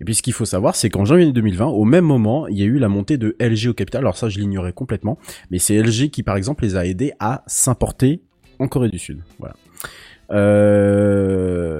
Et 0.00 0.04
puis 0.04 0.14
ce 0.14 0.22
qu'il 0.22 0.32
faut 0.32 0.44
savoir, 0.44 0.74
c'est 0.76 0.90
qu'en 0.90 1.04
janvier 1.04 1.30
2020, 1.32 1.66
au 1.66 1.84
même 1.84 2.04
moment, 2.04 2.46
il 2.48 2.58
y 2.58 2.62
a 2.62 2.66
eu 2.66 2.78
la 2.78 2.88
montée 2.88 3.18
de 3.18 3.36
LG 3.40 3.68
au 3.68 3.74
capital. 3.74 4.00
Alors 4.00 4.16
ça, 4.16 4.28
je 4.28 4.38
l'ignorais 4.38 4.72
complètement, 4.72 5.18
mais 5.50 5.58
c'est 5.58 5.80
LG 5.80 6.10
qui, 6.10 6.22
par 6.22 6.36
exemple, 6.36 6.64
les 6.64 6.76
a 6.76 6.86
aidés 6.86 7.12
à 7.20 7.42
s'importer 7.46 8.22
en 8.58 8.68
Corée 8.68 8.88
du 8.88 8.98
Sud. 8.98 9.22
Voilà. 9.38 9.54
Euh... 10.30 11.72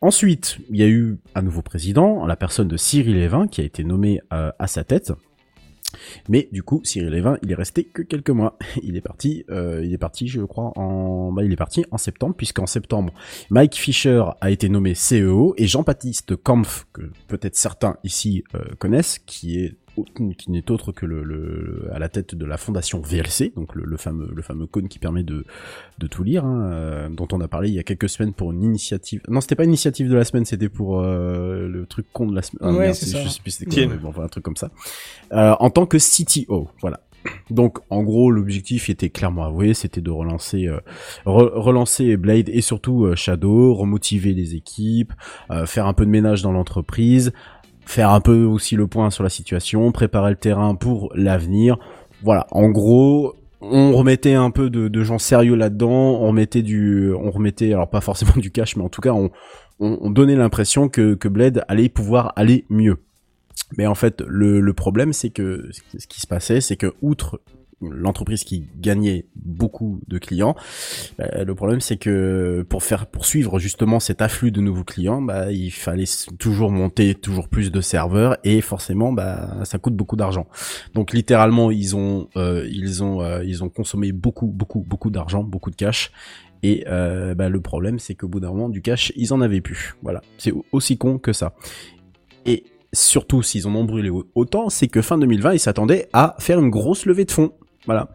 Ensuite, 0.00 0.58
il 0.70 0.76
y 0.78 0.82
a 0.82 0.88
eu 0.88 1.18
un 1.36 1.42
nouveau 1.42 1.62
président, 1.62 2.26
la 2.26 2.34
personne 2.34 2.66
de 2.66 2.76
Cyril 2.76 3.16
Evin, 3.18 3.46
qui 3.46 3.60
a 3.60 3.64
été 3.64 3.84
nommé 3.84 4.20
à 4.30 4.66
sa 4.66 4.82
tête. 4.82 5.12
Mais 6.28 6.48
du 6.52 6.62
coup, 6.62 6.80
Cyril 6.84 7.14
Evin, 7.14 7.36
il 7.42 7.50
est 7.50 7.54
resté 7.54 7.84
que 7.84 8.02
quelques 8.02 8.30
mois. 8.30 8.58
Il 8.82 8.96
est 8.96 9.00
parti, 9.00 9.44
euh, 9.50 9.80
il 9.84 9.92
est 9.92 9.98
parti, 9.98 10.26
je 10.26 10.42
crois, 10.42 10.72
en, 10.76 11.32
bah, 11.32 11.44
il 11.44 11.52
est 11.52 11.56
parti 11.56 11.84
en 11.90 11.98
septembre, 11.98 12.34
puisqu'en 12.36 12.66
septembre, 12.66 13.12
Mike 13.50 13.74
Fisher 13.74 14.24
a 14.40 14.50
été 14.50 14.68
nommé 14.68 14.94
CEO 14.94 15.54
et 15.56 15.66
Jean-Baptiste 15.66 16.36
Kampf, 16.36 16.86
que 16.92 17.02
peut-être 17.28 17.56
certains 17.56 17.96
ici 18.02 18.44
euh, 18.54 18.64
connaissent, 18.78 19.18
qui 19.20 19.58
est 19.58 19.76
qui 20.38 20.50
n'est 20.50 20.70
autre 20.70 20.90
que 20.92 21.04
le, 21.06 21.22
le- 21.22 21.88
à 21.92 21.98
la 21.98 22.08
tête 22.08 22.34
de 22.34 22.44
la 22.46 22.56
fondation 22.56 23.00
VLC, 23.00 23.52
donc 23.54 23.74
le, 23.74 23.84
le 23.84 23.96
fameux 23.96 24.30
le 24.34 24.42
fameux 24.42 24.66
cône 24.66 24.88
qui 24.88 24.98
permet 24.98 25.22
de 25.22 25.44
de 25.98 26.06
tout 26.06 26.22
lire, 26.24 26.44
hein, 26.44 26.70
euh, 26.72 27.08
dont 27.10 27.28
on 27.32 27.40
a 27.40 27.48
parlé 27.48 27.68
il 27.68 27.74
y 27.74 27.78
a 27.78 27.82
quelques 27.82 28.08
semaines 28.08 28.32
pour 28.32 28.52
une 28.52 28.62
initiative. 28.62 29.20
Non, 29.28 29.40
c'était 29.40 29.54
pas 29.54 29.64
une 29.64 29.70
initiative 29.70 30.08
de 30.08 30.14
la 30.14 30.24
semaine, 30.24 30.44
c'était 30.46 30.68
pour 30.70 31.00
euh, 31.00 31.68
le 31.68 31.86
truc 31.86 32.06
con 32.12 32.26
de 32.26 32.34
la 32.34 32.42
semaine. 32.42 32.60
Ah, 32.62 32.72
Ouais, 32.72 32.78
merde, 32.84 32.94
c'est 32.94 33.06
je 33.24 33.28
sais 33.28 33.40
plus 33.42 33.50
c'était 33.50 33.70
quoi, 33.86 33.94
mais 33.94 34.00
bon, 34.00 34.08
enfin, 34.08 34.22
un 34.24 34.28
truc 34.28 34.44
comme 34.44 34.56
ça. 34.56 34.70
Euh, 35.32 35.54
en 35.60 35.70
tant 35.70 35.86
que 35.86 35.98
CTO, 35.98 36.68
voilà. 36.80 37.00
Donc 37.50 37.78
en 37.88 38.02
gros 38.02 38.32
l'objectif 38.32 38.90
était 38.90 39.08
clairement 39.10 39.44
avoué, 39.44 39.74
c'était 39.74 40.00
de 40.00 40.10
relancer 40.10 40.66
euh, 40.66 40.80
re- 41.24 41.52
relancer 41.54 42.16
Blade 42.16 42.48
et 42.48 42.60
surtout 42.62 43.04
euh, 43.04 43.14
Shadow, 43.14 43.74
remotiver 43.74 44.32
les 44.32 44.56
équipes, 44.56 45.12
euh, 45.52 45.64
faire 45.66 45.86
un 45.86 45.92
peu 45.92 46.04
de 46.04 46.10
ménage 46.10 46.42
dans 46.42 46.50
l'entreprise, 46.50 47.32
faire 47.92 48.10
un 48.10 48.20
peu 48.20 48.44
aussi 48.44 48.74
le 48.74 48.86
point 48.86 49.10
sur 49.10 49.22
la 49.22 49.28
situation, 49.28 49.92
préparer 49.92 50.30
le 50.30 50.36
terrain 50.36 50.74
pour 50.74 51.12
l'avenir. 51.14 51.78
Voilà, 52.22 52.46
en 52.50 52.70
gros, 52.70 53.34
on 53.60 53.92
remettait 53.92 54.34
un 54.34 54.50
peu 54.50 54.70
de, 54.70 55.02
gens 55.02 55.18
sérieux 55.18 55.54
là-dedans, 55.54 55.90
on 55.90 56.28
remettait 56.28 56.62
du, 56.62 57.12
on 57.12 57.30
remettait 57.30 57.72
alors 57.72 57.90
pas 57.90 58.00
forcément 58.00 58.32
du 58.36 58.50
cash, 58.50 58.76
mais 58.76 58.82
en 58.82 58.88
tout 58.88 59.00
cas 59.00 59.12
on, 59.12 59.30
on, 59.78 59.98
on 60.00 60.10
donnait 60.10 60.36
l'impression 60.36 60.88
que, 60.88 61.14
que 61.14 61.28
Blade 61.28 61.64
allait 61.68 61.88
pouvoir 61.88 62.32
aller 62.36 62.64
mieux. 62.70 62.96
Mais 63.76 63.86
en 63.86 63.94
fait, 63.94 64.22
le 64.26 64.72
problème, 64.72 65.12
c'est 65.12 65.30
que 65.30 65.68
ce 65.98 66.06
qui 66.06 66.20
se 66.20 66.26
passait, 66.26 66.60
c'est 66.60 66.76
que 66.76 66.94
outre 67.00 67.40
l'entreprise 67.90 68.44
qui 68.44 68.64
gagnait 68.80 69.26
beaucoup 69.36 70.00
de 70.08 70.18
clients, 70.18 70.54
bah, 71.18 71.44
le 71.44 71.54
problème 71.54 71.80
c'est 71.80 71.96
que 71.96 72.64
pour 72.68 72.82
faire 72.82 73.06
poursuivre 73.06 73.58
justement 73.58 74.00
cet 74.00 74.22
afflux 74.22 74.50
de 74.50 74.60
nouveaux 74.60 74.84
clients, 74.84 75.20
bah, 75.22 75.50
il 75.52 75.70
fallait 75.70 76.04
toujours 76.38 76.70
monter 76.70 77.14
toujours 77.14 77.48
plus 77.48 77.70
de 77.70 77.80
serveurs 77.80 78.36
et 78.44 78.60
forcément 78.60 79.12
bah, 79.12 79.64
ça 79.64 79.78
coûte 79.78 79.94
beaucoup 79.96 80.16
d'argent. 80.16 80.46
Donc 80.94 81.12
littéralement 81.12 81.70
ils 81.70 81.96
ont 81.96 82.28
euh, 82.36 82.66
ils 82.70 83.02
ont 83.02 83.22
euh, 83.22 83.44
ils 83.44 83.62
ont 83.64 83.68
consommé 83.68 84.12
beaucoup 84.12 84.46
beaucoup 84.46 84.80
beaucoup 84.86 85.10
d'argent, 85.10 85.42
beaucoup 85.42 85.70
de 85.70 85.76
cash. 85.76 86.12
Et 86.64 86.84
euh, 86.86 87.34
bah, 87.34 87.48
le 87.48 87.60
problème, 87.60 87.98
c'est 87.98 88.14
qu'au 88.14 88.28
bout 88.28 88.38
d'un 88.38 88.50
moment, 88.50 88.68
du 88.68 88.82
cash, 88.82 89.12
ils 89.16 89.32
en 89.34 89.40
avaient 89.40 89.60
plus. 89.60 89.96
Voilà, 90.00 90.20
c'est 90.38 90.52
au- 90.52 90.64
aussi 90.70 90.96
con 90.96 91.18
que 91.18 91.32
ça. 91.32 91.54
Et 92.46 92.62
surtout, 92.92 93.42
s'ils 93.42 93.66
en 93.66 93.74
ont 93.74 93.82
brûlé 93.84 94.10
au- 94.10 94.28
autant, 94.36 94.68
c'est 94.68 94.86
que 94.86 95.02
fin 95.02 95.18
2020, 95.18 95.54
ils 95.54 95.58
s'attendaient 95.58 96.08
à 96.12 96.36
faire 96.38 96.60
une 96.60 96.70
grosse 96.70 97.04
levée 97.04 97.24
de 97.24 97.32
fonds. 97.32 97.52
Voilà. 97.86 98.08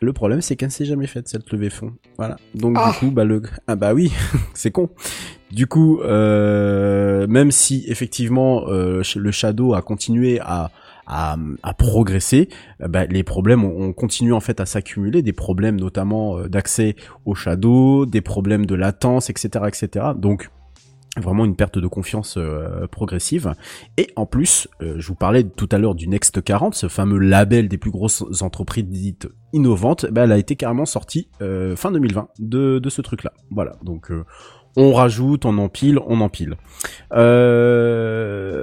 Le 0.00 0.12
problème, 0.12 0.42
c'est 0.42 0.56
qu'elle 0.56 0.68
ne 0.68 0.72
s'est 0.72 0.84
jamais 0.84 1.06
faite 1.06 1.28
cette 1.28 1.50
levée 1.52 1.68
de 1.68 1.72
fonds. 1.72 1.94
Voilà. 2.18 2.36
Donc 2.54 2.76
Ah. 2.78 2.90
du 2.92 2.98
coup, 2.98 3.10
bah 3.10 3.24
le, 3.24 3.42
ah 3.66 3.76
bah 3.76 3.94
oui, 3.94 4.12
c'est 4.54 4.70
con. 4.70 4.90
Du 5.50 5.66
coup, 5.66 6.00
euh, 6.00 7.26
même 7.28 7.50
si 7.50 7.84
effectivement 7.88 8.64
euh, 8.68 9.02
le 9.16 9.30
Shadow 9.30 9.74
a 9.74 9.82
continué 9.82 10.40
à 10.40 10.70
à, 11.06 11.36
à 11.62 11.74
progresser, 11.74 12.48
euh, 12.80 12.88
bah, 12.88 13.04
les 13.04 13.22
problèmes 13.24 13.62
ont, 13.62 13.78
ont 13.88 13.92
continué 13.92 14.32
en 14.32 14.40
fait 14.40 14.58
à 14.60 14.64
s'accumuler, 14.66 15.20
des 15.20 15.34
problèmes 15.34 15.78
notamment 15.78 16.40
d'accès 16.48 16.96
au 17.26 17.34
Shadow, 17.34 18.06
des 18.06 18.22
problèmes 18.22 18.64
de 18.64 18.74
latence, 18.74 19.28
etc., 19.28 19.66
etc. 19.68 20.06
Donc 20.16 20.48
vraiment 21.16 21.44
une 21.44 21.56
perte 21.56 21.78
de 21.78 21.86
confiance 21.86 22.36
euh, 22.36 22.86
progressive. 22.88 23.54
Et 23.96 24.10
en 24.16 24.26
plus, 24.26 24.68
euh, 24.82 24.96
je 24.98 25.06
vous 25.08 25.14
parlais 25.14 25.44
tout 25.44 25.68
à 25.70 25.78
l'heure 25.78 25.94
du 25.94 26.08
Next 26.08 26.42
40, 26.42 26.74
ce 26.74 26.88
fameux 26.88 27.18
label 27.18 27.68
des 27.68 27.78
plus 27.78 27.90
grosses 27.90 28.24
entreprises 28.42 28.84
dites 28.84 29.28
innovantes, 29.52 30.06
bah, 30.10 30.24
elle 30.24 30.32
a 30.32 30.38
été 30.38 30.56
carrément 30.56 30.84
sortie 30.84 31.28
euh, 31.40 31.76
fin 31.76 31.92
2020 31.92 32.28
de, 32.38 32.78
de 32.78 32.90
ce 32.90 33.00
truc-là. 33.00 33.32
Voilà, 33.50 33.76
donc 33.82 34.10
euh, 34.10 34.24
on 34.76 34.92
rajoute, 34.92 35.46
on 35.46 35.56
empile, 35.58 36.00
on 36.06 36.20
empile. 36.20 36.56
Euh... 37.12 38.54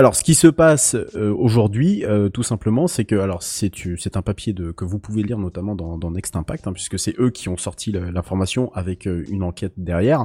Alors, 0.00 0.14
ce 0.14 0.24
qui 0.24 0.34
se 0.34 0.46
passe 0.46 0.96
euh, 1.14 1.30
aujourd'hui, 1.30 2.06
euh, 2.06 2.30
tout 2.30 2.42
simplement, 2.42 2.86
c'est 2.86 3.04
que, 3.04 3.16
alors, 3.16 3.42
c'est 3.42 4.16
un 4.16 4.22
papier 4.22 4.54
que 4.54 4.86
vous 4.86 4.98
pouvez 4.98 5.22
lire 5.22 5.36
notamment 5.36 5.74
dans, 5.74 6.10
Next 6.10 6.36
Impact, 6.36 6.66
hein, 6.66 6.72
puisque 6.72 6.98
c'est 6.98 7.14
eux 7.20 7.28
qui 7.28 7.50
ont 7.50 7.58
sorti 7.58 7.92
l'information 7.92 8.72
avec 8.72 9.06
euh, 9.06 9.26
une 9.28 9.42
enquête 9.42 9.74
derrière. 9.76 10.24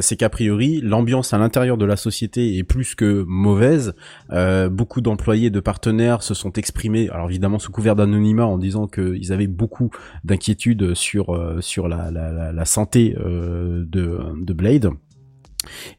C'est 0.00 0.16
qu'a 0.16 0.30
priori, 0.30 0.80
l'ambiance 0.80 1.32
à 1.32 1.38
l'intérieur 1.38 1.76
de 1.76 1.84
la 1.84 1.94
société 1.94 2.58
est 2.58 2.64
plus 2.64 2.96
que 2.96 3.24
mauvaise. 3.28 3.94
Beaucoup 4.72 5.00
d'employés, 5.00 5.50
de 5.50 5.60
partenaires 5.60 6.24
se 6.24 6.34
sont 6.34 6.52
exprimés, 6.54 7.08
alors 7.10 7.30
évidemment 7.30 7.60
sous 7.60 7.70
couvert 7.70 7.94
d'anonymat, 7.94 8.46
en 8.46 8.58
disant 8.58 8.88
qu'ils 8.88 9.32
avaient 9.32 9.46
beaucoup 9.46 9.90
d'inquiétudes 10.24 10.94
sur 10.94 11.56
sur 11.60 11.86
la, 11.86 12.10
la, 12.10 12.64
santé 12.64 13.14
de 13.16 14.52
Blade. 14.52 14.90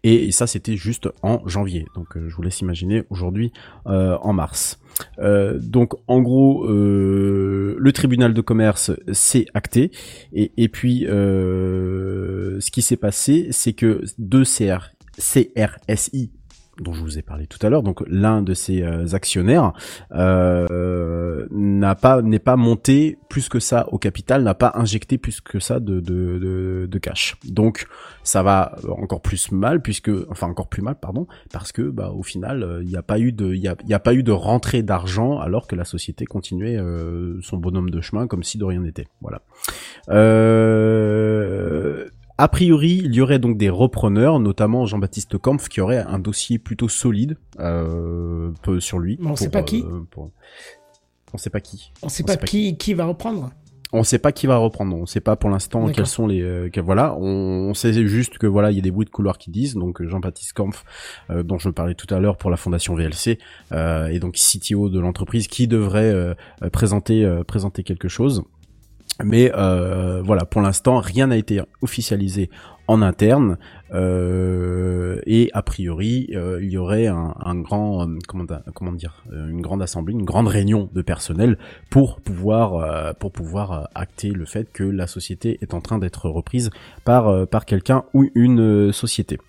Et, 0.04 0.32
ça, 0.32 0.48
c'était 0.48 0.76
juste 0.76 1.10
en 1.22 1.48
janvier. 1.48 1.86
Donc, 1.96 2.18
euh, 2.18 2.30
je 2.30 2.36
vous 2.36 2.42
laisse 2.42 2.62
imaginer 2.62 3.04
aujourd'hui 3.10 3.52
euh, 3.88 4.18
en 4.22 4.34
mars. 4.34 4.80
Euh, 5.20 5.60
donc, 5.60 5.94
en 6.08 6.22
gros, 6.22 6.66
le 6.68 7.92
tribunal 7.94 8.34
de 8.34 8.42
commerce 8.42 8.92
s'est 9.12 9.46
acté. 9.54 9.92
Et, 10.34 10.68
puis, 10.70 11.06
ce 11.08 12.72
qui 12.72 12.82
s'est 12.82 12.98
passé, 12.98 13.48
c'est 13.52 13.74
que 13.74 14.04
deux 14.18 14.44
CR, 14.44 14.92
CRSI 15.18 16.32
dont 16.80 16.94
je 16.94 17.02
vous 17.02 17.18
ai 17.18 17.22
parlé 17.22 17.48
tout 17.48 17.60
à 17.66 17.70
l'heure, 17.70 17.84
donc 17.84 18.04
l'un 18.08 18.42
de 18.42 18.54
ces 18.54 18.84
euh, 18.84 19.06
actionnaires 19.14 19.74
euh, 20.14 21.48
n'a 21.52 21.96
pas 21.96 22.22
n'est 22.22 22.40
pas 22.40 22.56
monté 22.56 23.18
plus 23.30 23.50
que 23.50 23.60
ça 23.60 23.88
au 23.92 23.98
capital, 23.98 24.44
n'a 24.44 24.56
pas 24.56 24.74
injecté 24.76 25.18
plus 25.18 25.42
que 25.42 25.60
ça 25.60 25.80
de, 25.80 26.00
de, 26.00 27.00
cash. 27.00 27.38
Donc 27.46 27.88
ça 28.24 28.42
va 28.42 28.76
encore 28.98 29.22
plus 29.22 29.52
mal 29.52 29.82
puisque 29.82 30.10
enfin 30.30 30.48
encore 30.48 30.70
plus 30.70 30.82
mal 30.82 30.96
pardon 30.96 31.28
parce 31.52 31.72
que 31.72 31.84
bah 31.84 32.12
au 32.12 32.24
final 32.24 32.80
il 32.82 32.88
n'y 32.88 32.96
a 32.96 33.04
pas 33.04 33.20
eu 33.20 33.32
de 33.32 33.54
il 33.54 33.94
a, 33.94 34.00
pas 34.00 34.14
eu 34.14 34.24
de 34.24 34.32
rentrée 34.32 34.82
d'argent 34.82 35.40
alors 35.40 35.68
que 35.68 35.76
la 35.76 35.86
société 35.86 36.26
continuait 36.26 36.78
euh, 36.78 37.40
son 37.42 37.58
bonhomme 37.58 37.90
de 37.90 38.02
chemin 38.02 38.28
comme 38.28 38.44
si 38.44 38.58
de 38.58 38.66
rien 38.66 38.82
n'était. 38.82 39.08
Voilà. 39.22 39.42
A 42.38 42.48
priori, 42.48 43.02
il 43.04 43.14
y 43.16 43.22
aurait 43.22 43.40
donc 43.40 43.58
des 43.58 43.70
repreneurs, 43.70 44.40
notamment 44.40 44.86
Jean-Baptiste 44.86 45.38
Kampf, 45.38 45.70
qui 45.70 45.80
aurait 45.82 46.00
un 46.00 46.20
dossier 46.20 46.60
plutôt 46.60 46.90
solide 46.90 47.38
euh, 47.60 48.52
peu 48.62 48.80
sur 48.80 49.00
lui. 49.00 49.18
Mais 49.22 49.30
on 49.32 49.36
sait 49.36 49.50
pas 49.50 49.64
qui 49.64 49.84
euh, 49.84 50.02
pour- 50.12 50.32
On 51.34 51.38
sait 51.38 51.50
pas 51.50 51.60
qui. 51.62 51.92
On 52.02 52.10
sait 52.10 52.24
pas, 52.24 52.34
sait 52.34 52.38
pas 52.40 52.46
qui, 52.46 52.78
qui 52.78 52.94
va 52.94 53.06
reprendre. 53.06 53.52
On 53.94 54.04
sait 54.04 54.20
pas 54.20 54.34
qui 54.34 54.46
va 54.48 54.58
reprendre. 54.58 54.94
On 54.98 55.06
sait 55.06 55.22
pas 55.22 55.36
pour 55.38 55.50
l'instant 55.50 55.86
quels 55.94 56.08
sont 56.08 56.28
les. 56.28 56.42
euh, 56.42 56.70
que- 56.70 56.82
voilà, 56.82 57.16
on, 57.18 57.70
on 57.70 57.74
sait 57.74 57.94
juste 58.08 58.38
que 58.38 58.48
voilà, 58.48 58.72
il 58.72 58.76
y 58.76 58.80
a 58.80 58.82
des 58.82 58.92
bruits 58.92 59.06
de 59.06 59.10
couloir 59.12 59.38
qui 59.38 59.50
disent. 59.52 59.76
Donc 59.76 60.04
Jean-Baptiste 60.06 60.52
Kampf, 60.54 60.84
euh, 61.30 61.44
dont 61.44 61.58
je 61.58 61.70
parlais 61.70 61.94
tout 61.96 62.14
à 62.14 62.20
l'heure 62.20 62.36
pour 62.38 62.50
la 62.50 62.58
fondation 62.58 62.96
VLC, 62.96 63.38
euh, 63.72 64.08
et 64.08 64.20
donc 64.20 64.36
CTO 64.36 64.90
de 64.90 65.00
l'entreprise, 65.00 65.48
qui 65.48 65.68
devrait 65.70 66.36
présenter 66.74 67.24
euh, 67.24 67.44
présenter 67.44 67.84
quelque 67.84 68.10
chose. 68.10 68.44
Mais 69.24 69.52
euh, 69.56 70.22
voilà, 70.24 70.46
pour 70.46 70.62
l'instant, 70.62 71.00
rien 71.00 71.28
n'a 71.28 71.38
été 71.38 71.62
officialisé 71.82 72.50
en 72.88 73.02
interne 73.02 73.58
euh, 73.94 75.20
et 75.26 75.50
a 75.54 75.62
priori, 75.62 76.30
euh, 76.34 76.60
il 76.62 76.70
y 76.70 76.78
aurait 76.78 77.08
un, 77.08 77.34
un 77.40 77.56
grand, 77.56 78.08
euh, 78.08 78.18
comment, 78.28 78.92
dire, 78.94 79.24
euh, 79.32 79.48
une 79.50 79.62
grande 79.62 79.82
assemblée, 79.82 80.14
une 80.14 80.26
grande 80.26 80.48
réunion 80.48 80.90
de 80.94 81.02
personnel 81.02 81.58
pour 81.90 82.20
pouvoir 82.20 82.76
euh, 82.76 83.14
pour 83.14 83.32
pouvoir 83.32 83.90
acter 83.96 84.30
le 84.32 84.46
fait 84.46 84.72
que 84.72 84.84
la 84.84 85.08
société 85.08 85.58
est 85.62 85.74
en 85.74 85.82
train 85.82 85.98
d'être 86.00 86.30
reprise 86.30 86.70
par 87.06 87.48
par 87.48 87.66
quelqu'un 87.66 88.04
ou 88.14 88.30
une 88.36 88.92
société. 88.92 89.40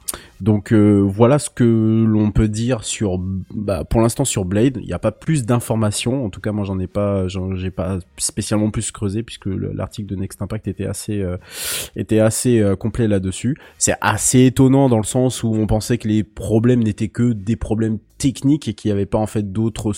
Donc 0.41 0.73
voilà 0.73 1.39
ce 1.39 1.51
que 1.51 2.05
l'on 2.07 2.31
peut 2.31 2.49
dire 2.49 2.85
sur, 2.85 3.19
bah, 3.55 3.85
pour 3.85 4.01
l'instant 4.01 4.25
sur 4.25 4.45
Blade. 4.45 4.79
Il 4.81 4.87
n'y 4.87 4.93
a 4.93 4.99
pas 4.99 5.13
plus 5.13 5.45
d'informations. 5.45 6.25
En 6.25 6.31
tout 6.31 6.41
cas, 6.41 6.53
moi 6.53 6.65
j'en 6.65 6.79
ai 6.79 6.87
pas, 6.87 7.27
j'ai 7.29 7.71
pas 7.71 7.99
spécialement 8.17 8.71
plus 8.71 8.93
creusé 8.93 9.23
puisque 9.23 9.47
le- 9.47 9.73
l'article 9.73 10.09
de 10.09 10.17
Next 10.17 10.41
Impact 10.41 10.69
était 10.69 10.87
assez, 10.87 11.25
était 11.97 12.21
assez 12.21 12.63
complet 12.79 13.09
là-dessus. 13.09 13.26
C'est 13.79 13.97
assez 14.01 14.47
étonnant 14.47 14.89
dans 14.89 14.99
le 14.99 15.05
sens 15.05 15.43
où 15.43 15.55
on 15.55 15.67
pensait 15.67 15.99
que 15.99 16.09
les 16.09 16.25
problèmes 16.25 16.83
n'étaient 16.83 17.09
que 17.09 17.33
des 17.33 17.57
problèmes 17.57 17.99
techniques 18.19 18.67
et 18.67 18.75
qu'il 18.75 18.89
n'y 18.89 18.93
avait 18.93 19.05
pas 19.07 19.19
en 19.19 19.27
fait 19.27 19.53
d'autres, 19.53 19.91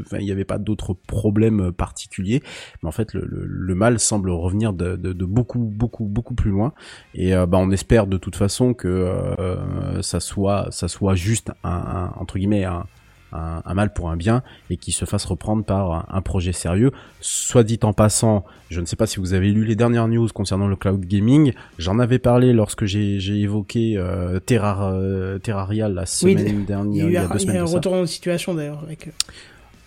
enfin 0.00 0.16
il 0.18 0.24
n'y 0.24 0.32
avait 0.32 0.44
pas 0.46 0.56
d'autres 0.58 0.94
problèmes 0.94 1.60
euh, 1.60 1.72
particuliers. 1.72 2.42
Mais 2.82 2.88
en 2.88 2.92
fait, 2.92 3.12
le, 3.12 3.20
le, 3.26 3.44
le 3.44 3.74
mal 3.74 3.98
semble 3.98 4.30
revenir 4.30 4.72
de, 4.72 4.96
de, 4.96 5.12
de 5.12 5.24
beaucoup, 5.26 5.58
beaucoup, 5.58 6.04
beaucoup 6.06 6.34
plus 6.34 6.50
loin. 6.50 6.72
Et 7.14 7.34
euh, 7.34 7.44
bah, 7.44 7.58
on 7.60 7.70
espère 7.70 8.06
de 8.06 8.16
toute 8.16 8.36
façon 8.36 8.72
que 8.72 8.88
euh, 8.88 10.00
ça 10.02 10.20
soit 10.20 10.68
ça 10.70 10.88
soit 10.88 11.14
juste 11.16 11.52
un, 11.64 11.70
un- 11.70 12.12
entre 12.18 12.38
guillemets 12.38 12.64
un, 12.64 12.86
un, 13.32 13.62
un 13.64 13.74
mal 13.74 13.92
pour 13.92 14.10
un 14.10 14.16
bien 14.16 14.42
et 14.70 14.76
qui 14.76 14.92
se 14.92 15.04
fasse 15.04 15.24
reprendre 15.24 15.64
par 15.64 15.92
un, 15.92 16.06
un 16.08 16.20
projet 16.22 16.52
sérieux. 16.52 16.90
Soit 17.20 17.64
dit 17.64 17.78
en 17.82 17.92
passant, 17.92 18.44
je 18.70 18.80
ne 18.80 18.86
sais 18.86 18.96
pas 18.96 19.06
si 19.06 19.18
vous 19.20 19.34
avez 19.34 19.50
lu 19.50 19.64
les 19.64 19.76
dernières 19.76 20.08
news 20.08 20.28
concernant 20.32 20.68
le 20.68 20.76
cloud 20.76 21.04
gaming. 21.04 21.52
J'en 21.78 21.98
avais 21.98 22.18
parlé 22.18 22.52
lorsque 22.52 22.84
j'ai 22.84 23.18
évoqué 23.40 23.94
euh, 23.96 24.38
Terrar, 24.40 24.82
euh, 24.84 25.38
Terraria 25.38 25.88
la 25.88 26.02
Oui, 26.02 26.06
semaine 26.06 26.38
Il 26.46 26.60
y 26.60 26.64
dernière. 26.64 27.04
a 27.04 27.08
eu 27.08 27.10
il 27.10 27.14
y 27.14 27.16
a 27.16 27.22
un, 27.22 27.28
deux 27.28 27.30
il 27.30 27.32
y 27.32 27.36
a 27.36 27.38
semaines. 27.40 27.56
un 27.62 27.64
retour 27.64 27.92
en 27.94 28.06
situation 28.06 28.54
d'ailleurs 28.54 28.82
avec 28.84 29.08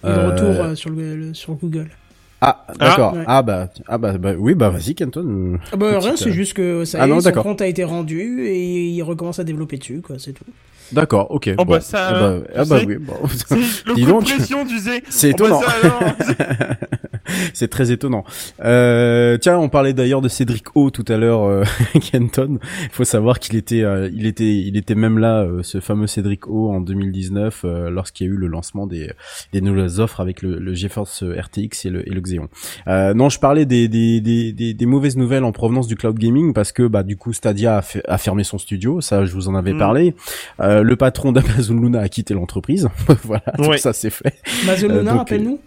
euh, 0.05 0.25
le 0.25 0.29
retour 0.31 0.77
sur, 0.77 0.89
le, 0.89 1.15
le- 1.15 1.33
sur 1.33 1.53
Google. 1.55 1.89
Ah 2.41 2.65
d'accord. 2.79 3.13
ouais. 3.13 3.23
Ah, 3.27 3.41
bah 3.41 3.67
ah 3.87 3.97
bah, 3.97 4.17
bah 4.17 4.31
oui 4.37 4.55
bah 4.55 4.69
vas-y 4.69 4.95
Kenton. 4.95 5.59
Ah 5.71 5.75
bah, 5.75 5.99
rien, 5.99 6.15
c'est 6.15 6.29
euh, 6.29 6.31
juste 6.31 6.53
que 6.53 6.85
ça 6.85 6.99
Ah 7.01 7.05
y 7.05 7.09
est, 7.09 7.13
non, 7.13 7.19
son 7.19 7.25
d'accord. 7.29 7.43
compte 7.43 7.61
a 7.61 7.67
été 7.67 7.83
rendu 7.83 8.45
et 8.47 8.87
il 8.87 9.01
recommence 9.03 9.39
à 9.39 9.43
développer 9.43 9.77
dessus, 9.77 10.01
quoi, 10.01 10.15
c'est 10.19 10.31
tout. 10.33 10.45
D'accord, 10.91 11.29
ok. 11.31 11.49
Oh, 11.57 11.65
bon. 11.65 11.73
bah, 11.73 11.81
ça, 11.81 12.07
ah 12.07 12.13
bah, 12.13 12.35
ah 12.55 12.65
bah 12.65 12.79
sais. 12.79 12.85
oui. 12.85 12.97
Bon. 12.97 13.13
C'est 13.27 13.55
le 13.85 13.93
Dis 13.95 14.03
coup 14.05 14.09
donc. 14.09 14.23
de 14.25 14.33
pression, 14.35 14.65
tu 14.65 14.79
sais. 14.79 15.03
C'est 15.09 15.27
bah, 15.37 15.45
étonnant. 15.45 15.61
ça, 15.61 15.71
alors. 15.83 16.03
C'est 17.53 17.67
très 17.69 17.91
étonnant. 17.91 18.23
Euh, 18.63 19.37
tiens, 19.37 19.57
on 19.57 19.69
parlait 19.69 19.93
d'ailleurs 19.93 20.21
de 20.21 20.29
Cédric 20.29 20.75
O 20.75 20.89
tout 20.89 21.05
à 21.07 21.17
l'heure, 21.17 21.43
euh, 21.43 21.63
Kenton. 22.11 22.59
Il 22.83 22.89
faut 22.91 23.03
savoir 23.03 23.39
qu'il 23.39 23.55
était, 23.55 23.81
euh, 23.83 24.09
il 24.13 24.25
était, 24.25 24.55
il 24.57 24.77
était 24.77 24.95
même 24.95 25.17
là, 25.19 25.41
euh, 25.43 25.63
ce 25.63 25.79
fameux 25.79 26.07
Cédric 26.07 26.47
O 26.47 26.69
en 26.71 26.81
2019, 26.81 27.61
euh, 27.65 27.89
lorsqu'il 27.89 28.27
y 28.27 28.29
a 28.29 28.33
eu 28.33 28.37
le 28.37 28.47
lancement 28.47 28.87
des, 28.87 29.11
des 29.53 29.61
nouvelles 29.61 29.99
offres 30.01 30.19
avec 30.21 30.41
le, 30.41 30.59
le 30.59 30.73
GeForce 30.73 31.23
RTX 31.23 31.85
et 31.85 31.89
le, 31.89 32.07
et 32.07 32.11
le 32.11 32.21
Xeon. 32.21 32.47
Euh, 32.87 33.13
non, 33.13 33.29
je 33.29 33.39
parlais 33.39 33.65
des, 33.65 33.87
des, 33.87 34.21
des, 34.21 34.51
des, 34.53 34.73
des 34.73 34.85
mauvaises 34.85 35.17
nouvelles 35.17 35.43
en 35.43 35.51
provenance 35.51 35.87
du 35.87 35.95
cloud 35.95 36.17
gaming 36.17 36.53
parce 36.53 36.71
que 36.71 36.83
bah 36.87 37.03
du 37.03 37.17
coup 37.17 37.33
Stadia 37.33 37.77
a, 37.77 37.81
fait- 37.81 38.03
a 38.07 38.17
fermé 38.17 38.43
son 38.43 38.57
studio, 38.57 39.01
ça 39.01 39.25
je 39.25 39.33
vous 39.33 39.47
en 39.47 39.55
avais 39.55 39.73
Mm. 39.73 39.77
parlé. 39.77 40.15
Euh, 40.61 40.81
le 40.83 40.95
patron 40.95 41.31
d'Amazon 41.31 41.75
Luna 41.75 41.99
a 41.99 42.09
quitté 42.09 42.33
l'entreprise. 42.33 42.87
voilà, 43.23 43.43
tout 43.57 43.69
Ouais. 43.69 43.77
ça 43.77 43.93
c'est 43.93 44.09
fait. 44.09 44.33
Amazon 44.63 44.87
Luna, 44.87 45.13
rappelle-nous 45.15 45.59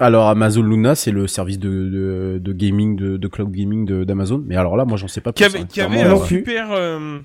Alors 0.00 0.28
Amazon 0.28 0.62
Luna, 0.62 0.94
c'est 0.96 1.12
le 1.12 1.26
service 1.28 1.58
de, 1.58 1.68
de, 1.68 2.38
de 2.42 2.52
gaming, 2.52 2.96
de, 2.96 3.16
de 3.16 3.28
cloud 3.28 3.52
gaming 3.52 4.04
d'Amazon. 4.04 4.42
Mais 4.46 4.56
alors 4.56 4.76
là, 4.76 4.84
moi, 4.84 4.96
j'en 4.96 5.06
sais 5.08 5.20
pas 5.20 5.32
qui 5.32 5.44
plus. 5.44 5.54
avait, 5.54 5.60
hein. 5.60 5.66
qui 5.70 5.80
avait 5.80 6.02
un 6.02 6.16
euh, 6.16 6.24
super 6.24 6.72
euh, 6.72 7.18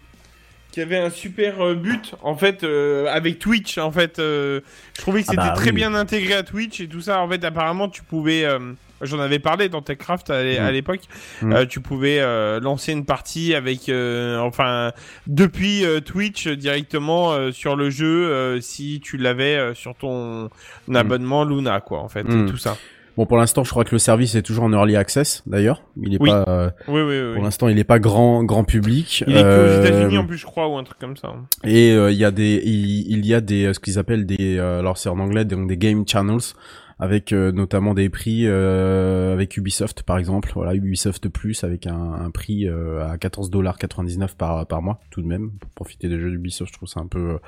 qui 0.71 0.81
avait 0.81 0.97
un 0.97 1.09
super 1.09 1.61
euh, 1.65 1.73
but 1.73 2.13
en 2.21 2.35
fait 2.35 2.63
euh, 2.63 3.07
avec 3.09 3.39
Twitch 3.39 3.79
en 3.79 3.91
fait 3.91 4.19
euh, 4.19 4.61
je 4.95 5.01
trouvais 5.01 5.21
que 5.23 5.27
Ah 5.29 5.31
c'était 5.31 5.47
bah 5.47 5.53
très 5.55 5.71
oui. 5.71 5.75
bien 5.77 5.95
intégré 5.95 6.35
à 6.35 6.43
Twitch 6.43 6.79
et 6.79 6.87
tout 6.87 7.01
ça 7.01 7.21
en 7.21 7.27
fait 7.27 7.43
apparemment 7.43 7.89
tu 7.89 8.03
pouvais 8.03 8.45
euh, 8.45 8.59
j'en 9.01 9.19
avais 9.19 9.39
parlé 9.39 9.69
dans 9.69 9.81
TechCraft 9.81 10.29
à, 10.29 10.41
Mm. 10.43 10.71
l'époque 10.71 11.01
Mm. 11.41 11.53
euh, 11.53 11.65
tu 11.65 11.79
pouvais 11.79 12.19
euh, 12.19 12.59
lancer 12.59 12.91
une 12.91 13.05
partie 13.05 13.53
avec 13.55 13.89
euh, 13.89 14.37
enfin 14.39 14.91
depuis 15.27 15.85
euh, 15.85 15.99
Twitch 15.99 16.47
directement 16.47 17.31
euh, 17.33 17.51
sur 17.51 17.75
le 17.75 17.89
jeu 17.89 18.29
euh, 18.29 18.61
si 18.61 18.99
tu 19.03 19.17
l'avais 19.17 19.55
euh, 19.55 19.73
sur 19.73 19.95
ton 19.95 20.49
abonnement 20.93 21.43
Luna 21.45 21.79
quoi 21.81 21.99
en 21.99 22.09
fait 22.09 22.23
Mm. 22.23 22.47
tout 22.49 22.57
ça 22.57 22.77
Bon, 23.17 23.25
pour 23.25 23.35
l'instant, 23.37 23.65
je 23.65 23.69
crois 23.69 23.83
que 23.83 23.93
le 23.93 23.99
service 23.99 24.35
est 24.35 24.43
toujours 24.43 24.63
en 24.63 24.71
early 24.71 24.95
access. 24.95 25.43
D'ailleurs, 25.45 25.83
il 26.01 26.13
est 26.15 26.21
Oui. 26.21 26.29
pas. 26.29 26.45
euh, 26.47 26.69
oui 26.87 27.01
oui 27.01 27.19
oui 27.19 27.33
Pour 27.33 27.43
l'instant, 27.43 27.67
il 27.67 27.77
est 27.77 27.83
pas 27.83 27.99
grand 27.99 28.45
grand 28.45 28.63
public. 28.63 29.25
il 29.27 29.35
est 29.35 29.43
Euh, 29.43 29.81
qu'aux 29.81 29.85
États-Unis 29.85 30.17
en 30.19 30.25
plus 30.25 30.37
je 30.37 30.45
crois 30.45 30.69
ou 30.69 30.77
un 30.77 30.85
truc 30.85 30.99
comme 30.99 31.17
ça 31.17 31.33
Et 31.65 31.91
euh, 31.91 32.11
il 32.13 32.17
y 32.17 32.23
a 32.23 32.31
des, 32.31 32.61
il, 32.63 33.11
il 33.11 33.25
y 33.25 33.33
a 33.33 33.41
des, 33.41 33.73
ce 33.73 33.79
qu'ils 33.81 33.99
appellent 33.99 34.25
des, 34.25 34.57
euh, 34.57 34.79
alors 34.79 34.97
c'est 34.97 35.09
en 35.09 35.19
anglais, 35.19 35.43
donc 35.43 35.67
des 35.67 35.75
game 35.75 36.05
channels, 36.07 36.53
avec 36.99 37.31
euh, 37.31 37.51
notamment 37.53 37.93
des 37.93 38.09
prix 38.09 38.45
euh, 38.45 39.33
avec 39.33 39.55
Ubisoft 39.55 40.03
par 40.03 40.17
exemple. 40.17 40.51
Voilà, 40.53 40.75
Ubisoft 40.75 41.29
Plus 41.29 41.63
avec 41.63 41.87
un, 41.87 42.29
prix 42.31 42.67
euh, 42.67 43.07
à 43.07 43.15
14,99$ 43.15 44.35
par 44.35 44.67
par 44.67 44.81
mois, 44.81 44.99
tout 45.09 45.21
de 45.21 45.27
même. 45.27 45.51
Pour 45.59 45.71
profiter 45.71 46.09
des 46.09 46.19
jeux 46.19 46.29
d'Ubisoft, 46.29 46.71
je 46.71 46.77
trouve 46.77 46.89
ça 46.89 46.99
un 46.99 47.07
peu, 47.07 47.39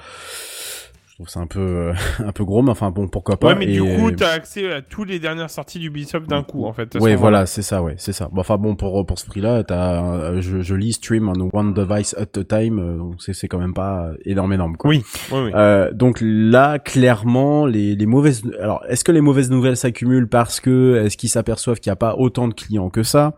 trouve 1.22 1.30
ça 1.30 1.40
un 1.40 1.48
peu, 1.48 1.60
euh, 1.60 1.94
un 2.26 2.32
peu 2.32 2.44
gros, 2.44 2.62
mais 2.64 2.72
enfin 2.72 2.90
bon, 2.90 3.08
pourquoi 3.08 3.38
pas. 3.38 3.50
Ouais, 3.50 3.56
mais 3.56 3.66
Et- 3.68 3.74
du 3.74 3.82
coup, 3.82 4.12
t'as 4.12 4.32
accès 4.32 4.72
à 4.72 4.82
tous 4.82 5.04
les 5.04 5.20
dernières 5.20 5.50
sorties 5.50 5.80
d'Ubisoft 5.80 6.28
d'un 6.28 6.44
coup, 6.44 6.66
en 6.66 6.74
fait. 6.74 6.96
Ouais, 7.00 7.16
voilà, 7.16 7.46
c'est 7.46 7.62
ça, 7.62 7.82
ouais, 7.84 7.96
c'est 7.98 8.14
ça. 8.14 8.28
Bon, 8.32 8.42
enfin 8.42 8.58
bon, 8.58 8.76
pour 8.76 9.06
pour 9.06 9.20
ce 9.20 9.26
prix-là, 9.26 9.64
t'as, 9.64 10.04
euh, 10.04 10.42
je, 10.42 10.62
je 10.62 10.76
lis 10.76 10.94
stream 10.94 11.30
on 11.30 11.50
one 11.54 11.74
device 11.74 12.16
at 12.18 12.40
a 12.40 12.44
time, 12.44 12.80
euh, 12.80 12.98
donc 12.98 13.16
c'est 13.20 13.34
c'est 13.34 13.48
quand 13.48 13.60
même 13.60 13.74
pas 13.74 14.12
énorme, 14.26 14.54
énorme, 14.54 14.78
quoi. 14.78 14.90
Oui, 14.90 15.04
oui, 15.32 15.40
oui. 15.46 15.52
Euh, 15.54 15.92
donc 15.94 16.18
là, 16.22 16.80
clairement, 16.80 17.66
les, 17.66 17.96
les 17.96 18.06
mauvaises. 18.06 18.42
Alors, 18.60 18.84
est-ce 18.88 19.04
que 19.04 19.12
les 19.12 19.22
mauvaises 19.22 19.52
nouvelles 19.52 19.78
s'accumulent 19.78 20.28
parce 20.28 20.60
que 20.60 21.04
est-ce 21.06 21.18
qu'ils 21.18 21.30
s'aperçoivent 21.30 21.80
qu'il 21.80 21.90
n'y 21.90 21.94
a 21.94 21.98
pas 21.98 22.16
autant 22.18 22.48
de 22.48 22.54
clients 22.54 22.90
que 22.90 23.04
ça, 23.04 23.38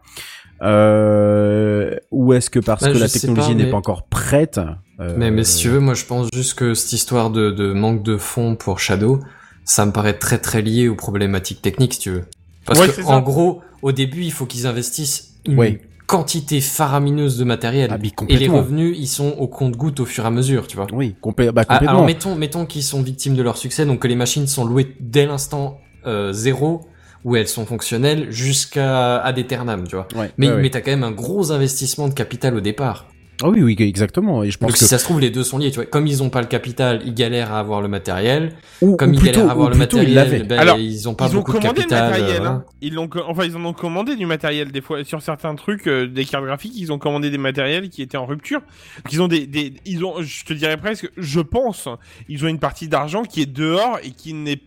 euh, 0.62 1.96
ou 2.12 2.34
est-ce 2.34 2.50
que 2.50 2.60
parce 2.60 2.84
Bah, 2.84 2.92
que 2.94 2.98
la 2.98 3.10
technologie 3.10 3.50
pas, 3.50 3.54
n'est 3.56 3.64
mais- 3.66 3.72
pas 3.72 3.78
encore 3.78 4.04
prête 4.08 4.60
euh, 5.00 5.16
Mais, 5.18 5.32
mais 5.32 5.44
si 5.44 5.60
tu 5.60 5.70
veux, 5.70 5.80
moi 5.80 5.94
je 5.94 6.06
pense 6.06 6.28
juste 6.34 6.54
que 6.56 6.74
cette 6.74 6.94
histoire 6.94 7.30
de, 7.30 7.52
de 7.52 7.74
manque 7.74 8.04
de 8.04 8.18
fonds 8.18 8.56
pour 8.56 8.80
Shadow, 8.80 9.20
ça 9.66 9.86
me 9.86 9.92
paraît 9.92 10.18
très 10.18 10.38
très 10.38 10.62
lié 10.62 10.88
aux 10.88 10.96
problématiques 10.96 11.62
techniques, 11.62 11.94
si 11.96 12.00
tu 12.00 12.10
veux. 12.12 12.24
Parce 12.66 12.80
Ouais, 12.80 12.88
que 12.90 13.02
en 13.02 13.06
ça. 13.16 13.22
gros, 13.22 13.62
au 13.82 13.92
début, 13.92 14.22
il 14.24 14.32
faut 14.32 14.46
qu'ils 14.46 14.68
investissent 14.68 15.34
une 15.46 15.58
Ouais. 15.60 15.82
quantité 16.08 16.62
faramineuse 16.62 17.38
de 17.38 17.44
matériel. 17.44 17.90
Ah, 17.92 17.98
mais 18.02 18.12
et 18.30 18.38
les 18.38 18.48
revenus, 18.48 18.96
ils 18.98 19.08
sont 19.08 19.32
au 19.40 19.48
compte-goutte 19.48 20.00
au 20.00 20.06
fur 20.06 20.24
et 20.24 20.28
à 20.28 20.32
mesure, 20.32 20.68
tu 20.68 20.76
vois. 20.78 20.88
Oui, 20.94 21.10
bah, 21.10 21.18
Ah, 21.18 21.22
complètement. 21.22 21.90
alors 21.90 22.06
mettons, 22.06 22.36
mettons 22.36 22.66
qu'ils 22.66 22.84
sont 22.84 23.02
victimes 23.02 23.36
de 23.36 23.42
leur 23.42 23.58
succès, 23.58 23.86
donc 23.86 24.00
que 24.00 24.08
les 24.08 24.16
machines 24.16 24.48
sont 24.48 24.66
louées 24.66 24.96
dès 25.00 25.26
l'instant 25.26 25.80
euh, 26.06 26.34
zéro, 26.34 26.86
où 27.24 27.36
elles 27.36 27.48
sont 27.48 27.66
fonctionnelles, 27.66 28.32
jusqu'à 28.32 29.18
ad 29.18 29.38
aeternam, 29.40 29.88
tu 29.88 29.96
vois. 29.96 30.08
Ouais, 30.16 30.32
Mais, 30.38 30.50
ouais, 30.50 30.62
mais 30.62 30.70
t'as 30.70 30.82
quand 30.82 30.92
même 30.92 31.04
un 31.04 31.12
gros 31.12 31.52
investissement 31.52 32.08
de 32.08 32.14
capital 32.14 32.56
au 32.56 32.62
départ. 32.62 33.08
Ah 33.42 33.50
oui, 33.50 33.62
oui, 33.64 33.76
exactement. 33.80 34.44
Et 34.44 34.52
je 34.52 34.58
pense 34.60 34.68
Donc 34.68 34.74
que 34.74 34.78
si 34.80 34.86
ça 34.86 35.00
se 35.00 35.04
trouve, 35.06 35.20
les 35.20 35.32
deux 35.32 35.44
sont 35.44 35.58
liés. 35.58 35.72
Tu 35.72 35.78
vois, 35.78 35.86
comme 35.88 36.06
ils 36.06 36.22
ont 36.22 36.30
pas 36.30 36.40
le 36.40 36.48
capital, 36.48 37.02
ils 37.04 37.16
galèrent 37.16 37.52
à 37.52 37.60
avoir 37.60 37.82
le 37.82 37.88
matériel. 37.88 38.54
ou, 38.82 38.96
Comme 38.96 39.10
ou 39.10 39.14
ils 39.16 39.20
plutôt, 39.20 39.34
galèrent 39.40 39.50
à 39.50 39.52
avoir 39.52 39.70
le 39.70 39.76
ils 39.76 39.80
matériel, 39.80 40.14
l'avaient. 40.14 40.44
ben, 40.44 40.60
Alors, 40.60 40.78
ils 40.78 41.10
ont 41.10 41.16
pas 41.16 41.26
ils 41.28 41.32
ont 41.32 41.40
beaucoup 41.40 41.54
de 41.54 41.58
commandé 41.58 41.80
capital. 41.82 42.04
le 42.14 42.20
matériel. 42.20 42.42
euh, 42.44 42.48
hein. 42.48 42.64
Ils 42.82 42.94
l'ont, 42.94 43.10
enfin, 43.28 43.44
ils 43.46 43.56
en 43.58 43.66
ont 43.66 43.74
commandé 43.74 44.16
du 44.16 44.28
matériel 44.28 44.72
des 44.72 44.82
fois 44.82 45.04
sur 45.04 45.22
certains 45.24 45.56
trucs, 45.56 45.88
euh, 45.88 46.08
des 46.08 46.26
cartes 46.26 46.46
graphiques. 46.46 46.74
Ils 46.78 46.94
ont 46.94 47.00
commandé 47.00 47.32
des 47.32 47.40
matériels 47.40 47.90
qui 47.90 48.04
étaient 48.04 48.18
en 48.18 48.28
rupture. 48.28 48.60
Donc, 48.60 49.12
ils 49.12 49.22
ont 49.22 49.28
des, 49.28 49.48
des, 49.48 49.74
ils 49.86 50.06
ont, 50.06 50.22
je 50.22 50.46
te 50.46 50.54
dirais 50.54 50.78
presque, 50.78 51.10
je 51.18 51.40
pense, 51.42 51.90
ils 52.30 52.46
ont 52.46 52.48
une 52.48 52.60
partie 52.60 52.88
d'argent 52.88 53.24
qui 53.24 53.42
est 53.42 53.52
dehors 53.52 53.98
et 54.04 54.12
qui 54.12 54.36
n'est, 54.36 54.62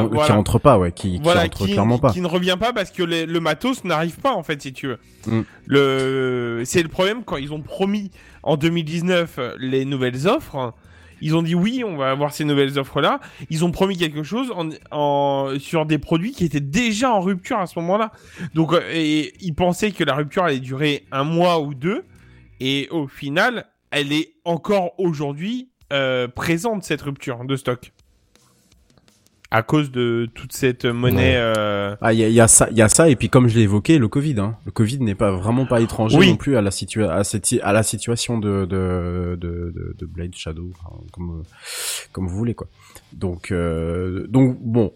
qui 0.54 0.60
pas, 0.60 0.78
ouais, 0.78 0.92
qui, 0.92 1.20
voilà, 1.24 1.48
qui 1.50 1.58
rentre 1.64 1.72
clairement 1.74 1.98
pas. 1.98 2.12
qui 2.12 2.22
ne 2.22 2.28
revient 2.28 2.58
pas 2.60 2.74
parce 2.74 2.92
que 2.92 3.04
les- 3.04 3.26
le 3.26 3.40
matos 3.40 3.84
n'arrive 3.84 4.18
pas 4.20 4.34
en 4.34 4.44
fait 4.44 4.62
si 4.62 4.74
tu 4.74 4.88
veux. 4.88 5.00
Mm. 5.28 5.42
Le 5.68 6.62
c'est 6.66 6.84
le 6.84 6.90
problème 6.90 7.24
quand 7.24 7.38
ils 7.38 7.54
ont 7.54 7.62
promis 7.62 8.12
en 8.44 8.58
2019 8.58 9.36
euh, 9.38 9.56
les 9.60 9.86
nouvelles 9.86 10.28
offres. 10.28 10.74
Ils 11.22 11.34
ont 11.36 11.42
dit 11.42 11.56
oui, 11.56 11.84
on 11.86 11.96
va 11.96 12.12
avoir 12.12 12.34
ces 12.34 12.44
nouvelles 12.44 12.78
offres 12.78 13.00
là. 13.02 13.20
Ils 13.50 13.64
ont 13.64 13.72
promis 13.72 13.98
quelque 13.98 14.22
chose 14.24 14.52
en, 14.56 14.70
en 14.92 15.58
sur 15.60 15.86
des 15.86 15.98
produits 15.98 16.32
qui 16.34 16.44
étaient 16.44 16.60
déjà 16.60 17.12
en 17.12 17.22
rupture 17.22 17.58
à 17.58 17.68
ce 17.68 17.80
moment-là. 17.80 18.12
Donc 18.54 18.74
euh, 18.74 18.82
et 18.92 19.34
ils 19.40 19.56
pensaient 19.56 19.92
que 19.92 20.04
la 20.04 20.14
rupture 20.16 20.44
allait 20.44 20.60
durer 20.60 21.06
un 21.12 21.24
mois 21.24 21.60
ou 21.62 21.74
deux 21.74 22.04
et 22.60 22.88
au 22.92 23.08
final, 23.08 23.66
elle 23.92 24.12
est 24.12 24.34
encore 24.46 24.92
aujourd'hui 24.98 25.70
euh, 25.94 26.28
présente 26.28 26.84
cette 26.84 27.02
rupture 27.02 27.44
de 27.46 27.56
stock. 27.56 27.92
À 29.56 29.64
cause 29.64 29.90
de 29.90 30.28
toute 30.36 30.52
cette 30.52 30.84
monnaie. 30.86 31.36
euh, 31.38 31.96
Ah, 32.02 32.12
il 32.12 32.20
y 32.20 32.30
y 32.34 32.42
a 32.42 32.48
ça, 32.50 32.68
il 32.72 32.78
y 32.78 32.82
a 32.82 32.90
ça, 32.90 33.08
et 33.10 33.16
puis 33.16 33.30
comme 33.30 33.48
je 33.48 33.56
l'ai 33.56 33.62
évoqué, 33.62 33.98
le 34.00 34.10
Covid. 34.10 34.36
Hein. 34.40 34.58
Le 34.66 34.72
Covid 34.72 35.00
n'est 35.00 35.16
pas 35.16 35.32
vraiment 35.32 35.66
pas 35.66 35.80
étranger 35.80 36.18
Oui. 36.18 36.30
non 36.32 36.36
plus 36.36 36.58
à 36.58 36.62
la 36.62 36.72
situa 36.72 37.14
à 37.14 37.24
cette 37.24 37.48
à 37.64 37.72
la 37.72 37.82
situation 37.84 38.38
de 38.38 38.66
de 38.66 39.38
de, 39.40 39.72
de, 39.74 39.96
de 39.98 40.06
Blade 40.06 40.36
Shadow, 40.36 40.72
enfin, 40.84 40.96
comme 41.14 41.44
comme 42.12 42.28
vous 42.28 42.36
voulez 42.36 42.54
quoi. 42.54 42.68
Donc 43.14 43.52
euh, 43.52 44.26
donc 44.28 44.58
bon. 44.60 44.92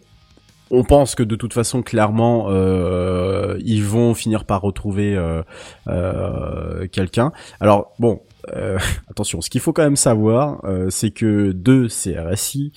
On 0.71 0.83
pense 0.83 1.15
que 1.15 1.23
de 1.23 1.35
toute 1.35 1.53
façon, 1.53 1.81
clairement, 1.81 2.45
euh, 2.49 3.57
ils 3.65 3.83
vont 3.83 4.13
finir 4.13 4.45
par 4.45 4.61
retrouver 4.61 5.15
euh, 5.15 5.41
euh, 5.87 6.85
quelqu'un. 6.91 7.31
Alors 7.59 7.93
bon, 7.97 8.21
euh, 8.55 8.77
attention, 9.09 9.41
ce 9.41 9.49
qu'il 9.49 9.61
faut 9.61 9.73
quand 9.73 9.83
même 9.83 9.95
savoir, 9.95 10.63
euh, 10.65 10.89
c'est 10.89 11.11
que 11.11 11.51
deux 11.51 11.87
CRSI 11.87 12.71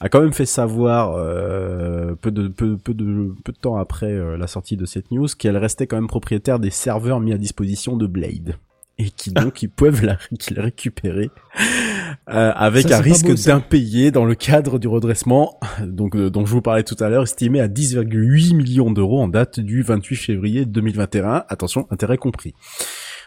a 0.00 0.08
quand 0.08 0.20
même 0.20 0.32
fait 0.32 0.46
savoir 0.46 1.14
euh, 1.16 2.14
peu 2.14 2.30
de 2.30 2.48
peu, 2.48 2.76
peu 2.76 2.94
de 2.94 3.32
peu 3.44 3.52
de 3.52 3.58
temps 3.58 3.76
après 3.76 4.12
euh, 4.12 4.36
la 4.36 4.46
sortie 4.46 4.76
de 4.76 4.86
cette 4.86 5.10
news 5.10 5.28
qu'elle 5.38 5.56
restait 5.56 5.86
quand 5.86 5.96
même 5.96 6.08
propriétaire 6.08 6.58
des 6.58 6.70
serveurs 6.70 7.20
mis 7.20 7.32
à 7.32 7.38
disposition 7.38 7.96
de 7.96 8.06
Blade. 8.06 8.56
Et 8.98 9.10
qui 9.10 9.30
donc 9.32 9.62
ils 9.62 9.68
peuvent 9.68 10.04
la 10.04 10.18
qu'ils 10.38 10.60
récupérer 10.60 11.30
euh, 12.28 12.52
avec 12.54 12.88
Ça, 12.88 12.98
un 12.98 13.00
risque 13.00 13.32
d'impayé 13.46 14.10
dans 14.10 14.24
le 14.24 14.34
cadre 14.34 14.78
du 14.78 14.88
redressement 14.88 15.58
donc 15.82 16.14
euh, 16.14 16.30
dont 16.30 16.46
je 16.46 16.52
vous 16.52 16.62
parlais 16.62 16.84
tout 16.84 16.96
à 17.00 17.08
l'heure 17.08 17.24
estimé 17.24 17.60
à 17.60 17.68
10,8 17.68 18.54
millions 18.54 18.90
d'euros 18.90 19.20
en 19.20 19.28
date 19.28 19.60
du 19.60 19.82
28 19.82 20.16
février 20.16 20.64
2021 20.64 21.44
attention 21.48 21.86
intérêt 21.90 22.18
compris 22.18 22.54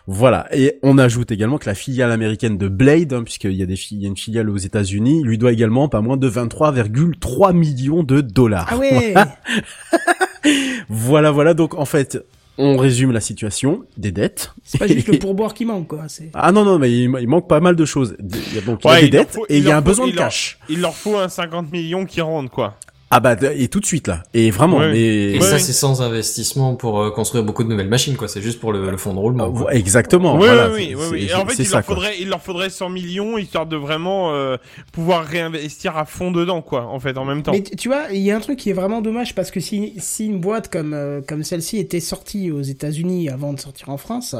voilà, 0.09 0.47
et 0.55 0.79
on 0.83 0.97
ajoute 0.97 1.31
également 1.31 1.57
que 1.57 1.65
la 1.67 1.75
filiale 1.75 2.11
américaine 2.13 2.57
de 2.57 2.69
Blade, 2.69 3.11
hein, 3.13 3.23
puisqu'il 3.23 3.51
y 3.51 3.61
a 3.61 3.65
des 3.65 3.75
fi- 3.75 3.95
il 3.95 4.01
y 4.01 4.05
a 4.05 4.07
une 4.07 4.15
filiale 4.17 4.49
aux 4.49 4.55
États-Unis, 4.57 5.21
lui 5.23 5.37
doit 5.37 5.51
également 5.51 5.89
pas 5.89 5.99
moins 6.01 6.15
de 6.17 6.29
23,3 6.29 7.53
millions 7.53 8.03
de 8.03 8.21
dollars. 8.21 8.67
Ah 8.71 8.77
ouais 8.77 9.13
Voilà, 10.89 11.31
voilà. 11.31 11.53
Donc 11.53 11.73
en 11.75 11.85
fait, 11.85 12.23
on 12.57 12.77
résume 12.77 13.11
la 13.11 13.19
situation 13.19 13.83
des 13.97 14.11
dettes. 14.11 14.53
C'est 14.63 14.77
pas 14.77 14.87
juste 14.87 15.07
le 15.09 15.19
pourboire 15.19 15.53
qui 15.53 15.65
manque, 15.65 15.87
quoi. 15.89 16.05
C'est... 16.07 16.29
Ah 16.33 16.51
non 16.51 16.63
non, 16.63 16.79
mais 16.79 16.91
il, 16.91 17.11
il 17.19 17.27
manque 17.27 17.47
pas 17.47 17.59
mal 17.59 17.75
de 17.75 17.85
choses. 17.85 18.15
Il 18.19 18.55
y 18.55 18.57
a 18.57 18.61
donc 18.61 18.79
il 18.83 18.87
y 18.87 18.91
a 18.93 19.01
des 19.01 19.09
dettes 19.09 19.31
faut- 19.33 19.45
et 19.49 19.57
il 19.57 19.63
y 19.65 19.71
a 19.71 19.77
un 19.77 19.81
faut- 19.81 19.85
besoin 19.87 20.07
de 20.07 20.13
leur- 20.13 20.23
cash. 20.25 20.57
Il 20.69 20.81
leur 20.81 20.95
faut 20.95 21.17
un 21.17 21.29
50 21.29 21.71
millions 21.71 22.05
qui 22.05 22.21
rentrent, 22.21 22.51
quoi. 22.51 22.77
Ah 23.09 23.21
bah 23.21 23.37
et 23.55 23.69
tout 23.69 23.79
de 23.79 23.85
suite 23.85 24.07
là. 24.07 24.23
Et 24.33 24.51
vraiment, 24.51 24.77
Ouais. 24.79 24.91
mais 24.91 24.99
Et 25.31 25.39
Ouais, 25.39 25.41
ça, 25.45 25.59
c'est 25.59 25.71
sans 25.71 26.01
investissement 26.01 26.75
pour 26.75 26.99
euh, 27.01 27.09
construire 27.09 27.45
beaucoup 27.45 27.63
de 27.63 27.69
nouvelles 27.69 27.87
machines, 27.87 28.17
quoi. 28.17 28.27
C'est 28.27 28.41
juste 28.41 28.59
pour 28.59 28.73
le, 28.73 28.91
le 28.91 28.97
fonds 28.97 29.13
de 29.13 29.19
roulement. 29.19 29.45
Ah, 29.47 29.57
quoi. 29.57 29.67
ouais, 29.67 29.77
exactement. 29.77 30.33
oui, 30.33 30.39
voilà, 30.45 30.69
oui, 30.71 30.93
oui, 31.11 31.27
Et 31.29 31.33
en 31.33 31.45
fait, 31.45 31.63
il 31.63 31.65
ça 31.65 31.77
leur 31.77 31.85
quoi. 31.85 31.95
faudrait, 31.95 32.15
il 32.19 32.27
leur 32.27 32.41
faudrait 32.41 32.69
100 32.69 32.89
millions 32.89 33.37
histoire 33.37 33.65
de 33.65 33.77
vraiment 33.77 34.33
euh, 34.33 34.57
pouvoir 34.91 35.23
réinvestir 35.23 35.95
à 35.97 36.03
fond 36.03 36.31
dedans, 36.31 36.61
quoi. 36.61 36.85
En 36.87 36.99
fait, 36.99 37.17
en 37.17 37.23
même 37.23 37.43
temps. 37.43 37.53
Mais 37.53 37.63
tu 37.63 37.77
tu 37.77 37.87
vois, 37.87 38.07
il 38.11 38.19
y 38.21 38.29
a 38.31 38.35
un 38.35 38.41
truc 38.41 38.59
qui 38.59 38.71
est 38.71 38.73
vraiment 38.73 38.99
dommage 39.01 39.33
parce 39.35 39.51
que 39.51 39.61
si, 39.61 39.93
si 39.99 40.25
une 40.25 40.39
boîte 40.41 40.69
comme, 40.69 40.93
euh, 40.93 41.21
comme 41.25 41.43
celle-ci 41.45 41.77
était 41.77 42.01
sortie 42.01 42.51
aux 42.51 42.61
États-Unis 42.61 43.29
avant 43.29 43.53
de 43.53 43.59
sortir 43.61 43.87
en 43.89 43.97
France, 43.97 44.35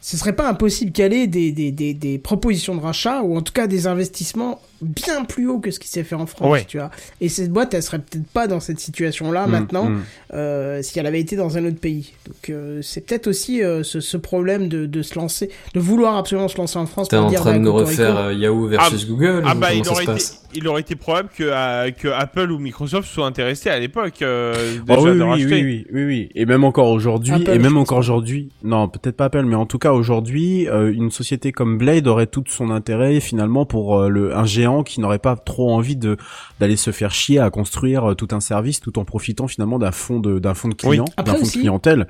ce 0.00 0.16
serait 0.16 0.34
pas 0.34 0.48
impossible 0.48 0.90
qu'elle 0.90 1.12
ait 1.12 1.26
des, 1.28 1.52
des, 1.52 1.70
des, 1.70 1.94
des 1.94 2.18
propositions 2.18 2.74
de 2.74 2.80
rachat 2.80 3.22
ou 3.22 3.36
en 3.36 3.42
tout 3.42 3.52
cas 3.52 3.68
des 3.68 3.86
investissements 3.86 4.60
bien 4.82 5.24
plus 5.24 5.48
hauts 5.48 5.58
que 5.58 5.70
ce 5.70 5.78
qui 5.80 5.88
s'est 5.88 6.04
fait 6.04 6.14
en 6.14 6.26
France, 6.26 6.50
Ouais. 6.50 6.64
tu 6.66 6.78
vois. 6.78 6.90
Et 7.20 7.28
cette 7.28 7.50
boîte, 7.52 7.74
elle 7.74 7.82
serait 7.82 7.98
peut-être 7.98 8.26
pas 8.28 8.46
dans 8.46 8.60
cette 8.60 8.78
situation-là 8.80 9.46
Mm, 9.46 9.50
maintenant 9.50 9.84
mm. 9.90 10.02
euh, 10.34 10.82
si 10.82 10.98
elle 10.98 11.06
avait 11.06 11.20
été 11.20 11.36
dans 11.36 11.56
un 11.56 11.64
autre 11.66 11.80
pays. 11.80 12.12
Donc 12.26 12.50
euh, 12.50 12.80
c'est 12.82 13.00
peut-être 13.06 13.26
aussi 13.26 13.62
euh, 13.62 13.82
ce, 13.82 14.00
ce 14.00 14.16
problème 14.16 14.68
de, 14.68 14.86
de 14.86 15.02
se 15.02 15.14
lancer, 15.16 15.50
de 15.74 15.80
vouloir 15.80 16.16
absolument 16.16 16.48
se 16.48 16.56
lancer 16.58 16.78
en 16.78 16.86
France 16.86 17.08
T'es 17.08 17.16
en 17.16 17.28
dire 17.28 17.40
train 17.40 17.52
de 17.52 17.58
bah, 17.58 17.64
nous 17.64 17.72
Cocorico, 17.72 17.90
refaire 18.02 18.16
euh, 18.18 18.32
Yahoo 18.34 18.66
versus 18.68 19.06
Google 19.08 19.42
Ah 19.46 19.54
bah, 19.54 19.74
il 19.74 19.88
aurait, 19.88 20.04
été, 20.04 20.12
passe? 20.12 20.42
il 20.54 20.66
aurait 20.68 20.80
été 20.82 20.94
probable 20.96 21.28
que, 21.36 21.44
euh, 21.44 21.90
que 21.90 22.08
Apple 22.08 22.50
ou 22.52 22.58
Microsoft 22.58 23.08
soient 23.08 23.26
intéressés 23.26 23.70
à 23.70 23.78
l'époque 23.78 24.22
euh, 24.22 24.54
Ah 24.88 24.96
déjà 24.96 25.10
oui, 25.12 25.18
de 25.18 25.24
oui, 25.24 25.44
oui, 25.44 25.62
oui, 25.62 25.86
oui, 25.92 26.04
oui. 26.04 26.28
Et 26.34 26.46
même 26.46 26.64
encore 26.64 26.88
aujourd'hui, 26.90 27.34
Apple, 27.34 27.50
et 27.50 27.58
même 27.58 27.76
encore 27.76 27.98
aujourd'hui, 27.98 28.50
non, 28.62 28.88
peut-être 28.88 29.16
pas 29.16 29.26
Apple, 29.26 29.44
mais 29.44 29.56
en 29.56 29.66
tout 29.66 29.78
cas 29.78 29.92
aujourd'hui, 29.92 30.68
euh, 30.68 30.92
une 30.92 31.10
société 31.10 31.52
comme 31.52 31.78
Blade 31.78 32.06
aurait 32.06 32.26
tout 32.26 32.44
son 32.48 32.70
intérêt 32.70 33.20
finalement 33.20 33.64
pour 33.66 33.98
euh, 33.98 34.08
le 34.08 34.36
un 34.36 34.44
géant 34.44 34.67
qui 34.84 35.00
n'aurait 35.00 35.18
pas 35.18 35.36
trop 35.36 35.72
envie 35.72 35.96
de 35.96 36.16
d'aller 36.60 36.76
se 36.76 36.90
faire 36.92 37.12
chier 37.12 37.38
à 37.38 37.50
construire 37.50 38.10
euh, 38.10 38.14
tout 38.14 38.28
un 38.32 38.40
service 38.40 38.80
tout 38.80 38.98
en 38.98 39.04
profitant 39.04 39.48
finalement 39.48 39.78
d'un 39.78 39.92
fond 39.92 40.20
de 40.20 40.38
d'un 40.38 40.54
fond 40.54 40.68
de 40.68 40.74
Oui. 40.84 40.90
clients, 40.90 41.04
d'un 41.16 41.34
fond 41.34 41.42
de 41.46 41.50
clientèle. 41.50 42.06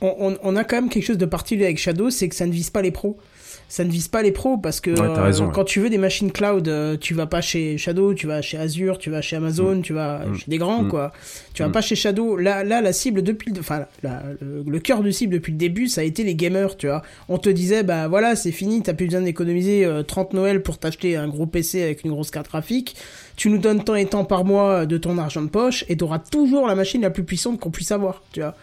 on, 0.00 0.14
on- 0.18 0.38
on 0.42 0.56
a 0.56 0.64
quand 0.64 0.76
même 0.76 0.88
quelque 0.90 1.04
chose 1.06 1.18
de 1.18 1.26
particulier 1.26 1.64
avec 1.64 1.78
Shadow, 1.78 2.10
c'est 2.10 2.28
que 2.28 2.34
ça 2.34 2.46
ne 2.46 2.52
vise 2.52 2.70
pas 2.70 2.82
les 2.82 2.90
pros. 2.90 3.18
Ça 3.68 3.82
ne 3.82 3.90
vise 3.90 4.06
pas 4.06 4.22
les 4.22 4.30
pros 4.30 4.58
parce 4.58 4.80
que 4.80 4.90
Ouais, 4.92 5.00
euh, 5.00 5.32
ouais. 5.32 5.50
quand 5.52 5.64
tu 5.64 5.80
veux 5.80 5.90
des 5.90 5.98
machines 5.98 6.30
cloud, 6.30 6.68
euh, 6.68 6.96
tu 6.96 7.14
vas 7.14 7.26
pas 7.26 7.40
chez 7.40 7.76
Shadow, 7.78 8.14
tu 8.14 8.28
vas 8.28 8.40
chez 8.40 8.56
Azure, 8.56 8.96
tu 8.96 9.10
vas 9.10 9.20
chez 9.20 9.34
Amazon, 9.34 9.80
tu 9.82 9.92
vas 9.92 10.20
Mm. 10.24 10.34
chez 10.36 10.44
des 10.46 10.58
grands 10.58 10.84
Mm. 10.84 10.88
quoi. 10.88 11.12
Tu 11.52 11.62
vas 11.64 11.68
Mm. 11.68 11.72
pas 11.72 11.80
chez 11.80 11.96
Shadow. 11.96 12.36
Là, 12.36 12.62
là, 12.62 12.80
la 12.80 12.92
cible 12.92 13.22
depuis, 13.22 13.50
le, 13.52 13.58
enfin, 13.58 13.86
la- 14.04 14.22
le, 14.40 14.62
le 14.64 14.78
cœur 14.78 15.02
du 15.02 15.12
cible 15.12 15.32
depuis 15.34 15.50
le 15.50 15.58
début, 15.58 15.88
ça 15.88 16.02
a 16.02 16.04
été 16.04 16.22
les 16.22 16.36
gamers, 16.36 16.76
tu 16.76 16.86
vois. 16.86 17.02
On 17.28 17.38
te 17.38 17.48
disait, 17.48 17.82
bah 17.82 18.06
voilà, 18.06 18.36
c'est 18.36 18.52
fini, 18.52 18.82
t'as 18.82 18.94
plus 18.94 19.06
besoin 19.06 19.22
d'économiser 19.22 19.84
euh, 19.84 20.04
30 20.04 20.32
Noël 20.32 20.62
pour 20.62 20.78
t'acheter 20.78 21.16
un 21.16 21.26
gros 21.26 21.46
PC 21.46 21.82
avec 21.82 22.04
une 22.04 22.12
grosse 22.12 22.30
carte 22.30 22.48
graphique. 22.48 22.94
Tu 23.34 23.50
nous 23.50 23.58
donnes 23.58 23.82
tant 23.82 23.96
et 23.96 24.06
tant 24.06 24.24
par 24.24 24.44
mois 24.44 24.86
de 24.86 24.96
ton 24.96 25.18
argent 25.18 25.42
de 25.42 25.48
poche 25.48 25.84
et 25.88 25.96
t'auras 25.96 26.20
toujours 26.20 26.68
la 26.68 26.76
machine 26.76 27.02
la 27.02 27.10
plus 27.10 27.24
puissante 27.24 27.58
qu'on 27.58 27.70
puisse 27.72 27.90
avoir, 27.90 28.22
tu 28.32 28.40
vois. 28.40 28.54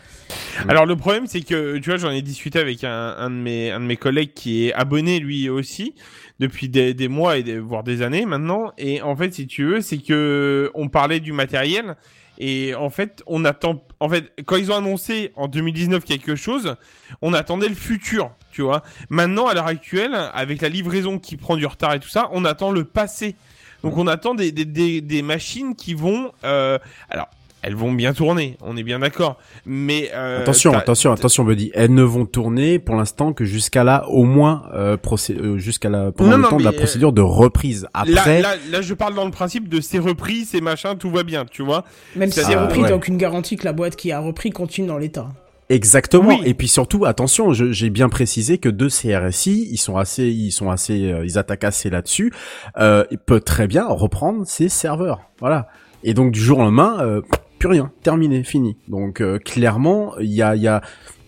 Alors 0.68 0.86
le 0.86 0.96
problème 0.96 1.28
c'est 1.28 1.42
que 1.42 1.78
tu 1.78 1.90
vois 1.90 1.98
j'en 1.98 2.12
ai 2.12 2.22
discuté 2.22 2.60
avec 2.60 2.84
un, 2.84 3.16
un 3.18 3.30
de 3.30 3.36
mes 3.36 3.72
un 3.72 3.80
de 3.80 3.86
mes 3.86 3.98
collègues 3.98 4.34
qui 4.34 4.68
est 4.68 4.74
abonné 4.74 5.20
lui 5.20 5.50
aussi 5.50 5.96
depuis 6.40 6.70
des, 6.70 6.94
des 6.94 7.08
mois 7.08 7.38
et 7.38 7.44
des, 7.44 7.60
voire 7.60 7.84
des 7.84 8.02
années 8.02 8.26
maintenant. 8.26 8.72
Et 8.78 9.02
en 9.02 9.16
fait 9.16 9.34
si 9.34 9.48
tu 9.48 9.66
veux 9.66 9.82
c'est 9.82 9.98
que 9.98 10.72
on 10.74 10.90
parlait 10.90 11.20
du 11.20 11.34
matériel 11.34 11.96
et 12.40 12.76
en 12.76 12.90
fait 12.90 13.24
on 13.28 13.46
attend 13.46 13.84
en 14.00 14.10
fait 14.10 14.32
quand 14.46 14.56
ils 14.56 14.72
ont 14.72 14.78
annoncé 14.78 15.32
en 15.36 15.48
2019 15.48 16.04
quelque 16.04 16.36
chose 16.36 16.76
on 17.22 17.34
attendait 17.34 17.70
le 17.70 17.76
futur 17.76 18.32
tu 18.52 18.62
vois. 18.62 18.84
Maintenant 19.10 19.48
à 19.48 19.54
l'heure 19.54 19.68
actuelle 19.68 20.16
avec 20.34 20.62
la 20.62 20.70
livraison 20.70 21.20
qui 21.20 21.36
prend 21.36 21.58
du 21.58 21.66
retard 21.66 21.94
et 21.94 22.00
tout 22.00 22.10
ça 22.10 22.30
on 22.32 22.46
attend 22.46 22.72
le 22.72 22.84
passé. 22.84 23.36
Donc 23.84 23.98
on 23.98 24.08
attend 24.08 24.34
des 24.36 24.52
des, 24.52 24.66
des, 24.66 25.02
des 25.02 25.22
machines 25.24 25.76
qui 25.76 25.94
vont 25.94 26.32
euh, 26.44 26.78
alors 27.10 27.28
elles 27.64 27.76
vont 27.76 27.92
bien 27.94 28.14
tourner, 28.14 28.58
on 28.62 28.78
est 28.78 28.84
bien 28.84 29.00
d'accord. 29.00 29.38
Mais 29.66 30.12
euh, 30.14 30.42
attention, 30.42 30.74
attention, 30.74 31.12
attention, 31.12 31.44
Buddy. 31.44 31.72
Elles 31.74 31.94
ne 31.94 32.04
vont 32.04 32.26
tourner 32.26 32.78
pour 32.78 32.96
l'instant 32.96 33.34
que 33.34 33.46
jusqu'à 33.46 33.84
là, 33.84 34.06
au 34.10 34.26
moins 34.26 34.64
euh, 34.74 34.98
procé- 34.98 35.38
euh, 35.40 35.58
jusqu'à 35.58 35.90
la 35.90 36.12
pendant 36.12 36.32
Non, 36.32 36.38
le 36.38 36.44
non, 36.44 36.50
temps 36.50 36.58
de 36.58 36.64
la 36.64 36.72
mais, 36.72 36.78
procédure 36.78 37.14
de 37.14 37.22
reprise. 37.22 37.88
Après, 37.94 38.42
Là, 38.42 38.56
là, 38.56 38.56
là, 38.70 38.82
je 38.82 38.94
parle 38.94 39.16
dans 39.16 39.26
le 39.26 39.32
principe 39.32 39.70
de 39.70 39.82
ces 39.82 39.98
reprises, 40.00 40.50
ces 40.50 40.62
machins, 40.62 40.96
tout 41.00 41.10
va 41.10 41.24
bien, 41.24 41.46
tu 41.46 41.64
vois. 41.64 41.84
Même 42.16 42.32
si 42.32 42.42
C'est- 42.42 42.56
repris, 42.56 42.82
ouais. 42.82 42.90
t'as 42.90 42.96
aucune 42.96 43.18
garantie 43.18 43.56
que 43.56 43.66
la 43.66 43.74
boîte 43.74 43.96
qui 43.96 44.12
a 44.12 44.20
repris 44.20 44.52
continue 44.52 44.88
dans 44.88 44.98
l'état. 44.98 45.30
Exactement. 45.70 46.28
Oui. 46.28 46.42
Et 46.46 46.54
puis 46.54 46.68
surtout, 46.68 47.06
attention, 47.06 47.54
je- 47.54 47.72
j'ai 47.72 47.90
bien 47.90 48.10
précisé 48.10 48.58
que 48.58 48.68
deux 48.70 48.90
CRSI, 48.90 49.68
ils 49.72 49.78
sont 49.78 49.98
assez, 49.98 50.26
ils 50.28 50.52
sont 50.52 50.70
assez, 50.70 51.12
euh, 51.12 51.26
ils 51.26 51.38
attaquent 51.38 51.64
assez 51.64 51.90
là-dessus. 51.90 52.34
Euh, 52.78 53.06
ils 53.12 53.18
peuvent 53.18 53.42
très 53.42 53.66
bien 53.68 53.86
reprendre 53.88 54.46
ces 54.46 54.68
serveurs. 54.70 55.22
Voilà. 55.40 55.68
Et 56.04 56.14
donc 56.14 56.32
du 56.34 56.40
jour 56.42 56.60
au 56.60 56.62
lendemain, 56.64 56.98
euh, 57.00 57.22
rien, 57.68 57.92
terminé, 58.04 58.44
fini. 58.44 58.78
Donc 58.88 59.22
euh, 59.22 59.40
clairement, 59.40 60.18
il 60.20 60.32
y 60.32 60.42
a, 60.42 60.56
y 60.56 60.68
a 60.68 60.82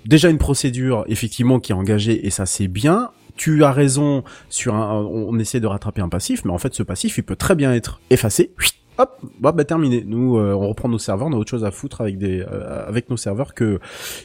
déjà 0.06 0.30
une 0.30 0.38
procédure 0.38 1.04
effectivement 1.08 1.60
qui 1.60 1.72
est 1.72 1.76
engagée 1.76 2.26
et 2.26 2.30
ça 2.30 2.46
c'est 2.46 2.68
bien. 2.68 3.12
Tu 3.36 3.64
as 3.66 3.72
raison 3.72 4.24
sur 4.50 4.76
un, 4.76 5.02
on 5.02 5.38
essaie 5.40 5.60
de 5.60 5.68
rattraper 5.68 6.02
un 6.02 6.10
passif, 6.10 6.46
mais 6.46 6.52
en 6.52 6.58
fait 6.58 6.74
ce 6.74 6.84
passif 6.84 7.18
il 7.18 7.24
peut 7.24 7.36
très 7.36 7.56
bien 7.56 7.74
être 7.74 8.00
effacé. 8.10 8.52
Hop, 8.98 9.20
bah, 9.40 9.52
bah 9.52 9.64
terminé. 9.64 10.04
Nous, 10.06 10.38
euh, 10.38 10.54
on 10.54 10.68
reprend 10.70 10.90
nos 10.90 10.98
serveurs, 10.98 11.28
on 11.28 11.34
a 11.34 11.36
autre 11.38 11.50
chose 11.50 11.66
à 11.66 11.72
foutre 11.72 12.02
avec 12.02 12.18
des, 12.18 12.42
euh, 12.42 12.88
avec 12.88 13.10
nos 13.10 13.18
serveurs 13.18 13.54
que 13.54 13.80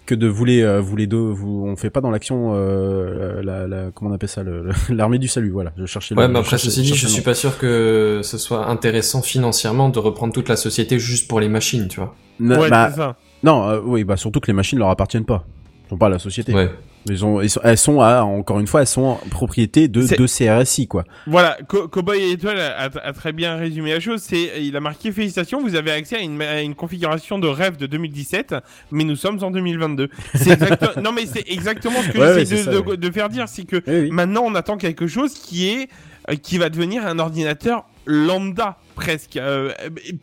que 0.06 0.14
de 0.14 0.26
vous 0.26 0.44
les, 0.44 0.62
euh, 0.62 0.80
vous 0.80 0.96
les 0.96 1.06
deux, 1.06 1.18
vous, 1.18 1.64
on 1.66 1.76
fait 1.76 1.90
pas 1.90 2.00
dans 2.00 2.10
l'action, 2.10 2.52
euh, 2.54 3.42
la, 3.42 3.66
la, 3.66 3.90
comment 3.94 4.10
on 4.10 4.14
appelle 4.14 4.28
ça, 4.28 4.42
l'armée 4.90 5.18
du 5.18 5.28
salut. 5.28 5.50
Voilà, 5.50 5.72
je 5.76 5.86
cherchais. 5.86 6.14
Ouais, 6.14 6.26
le, 6.26 6.32
mais 6.32 6.38
après, 6.38 6.50
cherchais- 6.50 6.66
ceci 6.70 6.82
dit, 6.82 6.94
je 6.94 7.06
suis 7.06 7.22
pas 7.22 7.34
sûr 7.34 7.58
que 7.58 8.20
ce 8.22 8.38
soit 8.38 8.66
intéressant 8.68 9.22
financièrement 9.22 9.88
de 9.88 9.98
reprendre 9.98 10.32
toute 10.32 10.48
la 10.48 10.56
société 10.56 10.98
juste 10.98 11.28
pour 11.28 11.40
les 11.40 11.48
machines, 11.48 11.88
tu 11.88 12.00
vois. 12.00 12.14
Non, 12.38 12.58
ouais, 12.60 12.70
bah, 12.70 12.88
c'est 12.90 12.96
ça. 12.96 13.16
non, 13.42 13.68
euh, 13.68 13.80
oui, 13.84 14.04
bah 14.04 14.16
surtout 14.16 14.40
que 14.40 14.46
les 14.46 14.52
machines 14.54 14.78
leur 14.78 14.88
appartiennent 14.90 15.26
pas. 15.26 15.44
Ils 15.86 15.90
sont 15.90 15.98
pas 15.98 16.06
à 16.06 16.10
la 16.10 16.18
société. 16.18 16.54
Ouais. 16.54 16.70
Ils 17.08 17.24
ont, 17.24 17.40
ils 17.40 17.48
sont- 17.48 17.60
elles 17.64 17.78
sont 17.78 18.00
à, 18.02 18.22
encore 18.22 18.60
une 18.60 18.66
fois, 18.66 18.82
elles 18.82 18.86
sont 18.86 19.02
en 19.02 19.14
propriété 19.30 19.88
de, 19.88 20.02
CRSI, 20.26 20.86
quoi. 20.86 21.04
Voilà, 21.26 21.56
Co- 21.66 21.88
Cowboy 21.88 22.30
Étoile 22.32 22.60
a, 22.60 22.90
très 23.14 23.32
bien 23.32 23.56
résumé 23.56 23.92
la 23.92 24.00
chose. 24.00 24.20
C'est, 24.22 24.62
il 24.62 24.76
a 24.76 24.80
marqué 24.80 25.10
félicitations, 25.10 25.60
vous 25.62 25.76
avez 25.76 25.92
accès 25.92 26.16
à 26.16 26.20
une, 26.20 26.40
à 26.42 26.60
une 26.60 26.74
configuration 26.74 27.38
de 27.38 27.48
rêve 27.48 27.76
de 27.78 27.86
2017, 27.86 28.54
mais 28.90 29.04
nous 29.04 29.16
sommes 29.16 29.42
en 29.42 29.50
2022. 29.50 30.08
C'est 30.34 30.50
exact- 30.62 30.96
non 30.98 31.12
mais 31.12 31.24
c'est 31.26 31.50
exactement 31.50 32.02
ce 32.02 32.08
que 32.10 32.18
Ouais, 32.18 32.34
j'essaie 32.40 32.56
de, 32.56 32.62
ça, 32.64 32.70
de- 32.72 32.78
ouais. 32.80 32.96
de 32.98 33.10
faire 33.10 33.28
dire, 33.30 33.48
c'est 33.48 33.64
que 33.64 33.76
Oui, 33.86 34.00
oui. 34.02 34.10
maintenant 34.10 34.42
on 34.44 34.54
attend 34.54 34.76
quelque 34.76 35.06
chose 35.06 35.32
qui 35.34 35.68
est, 35.70 35.88
euh, 36.30 36.34
qui 36.36 36.58
va 36.58 36.68
devenir 36.68 37.06
un 37.06 37.18
ordinateur 37.18 37.86
lambda 38.06 38.76
presque 38.94 39.36
euh, 39.36 39.72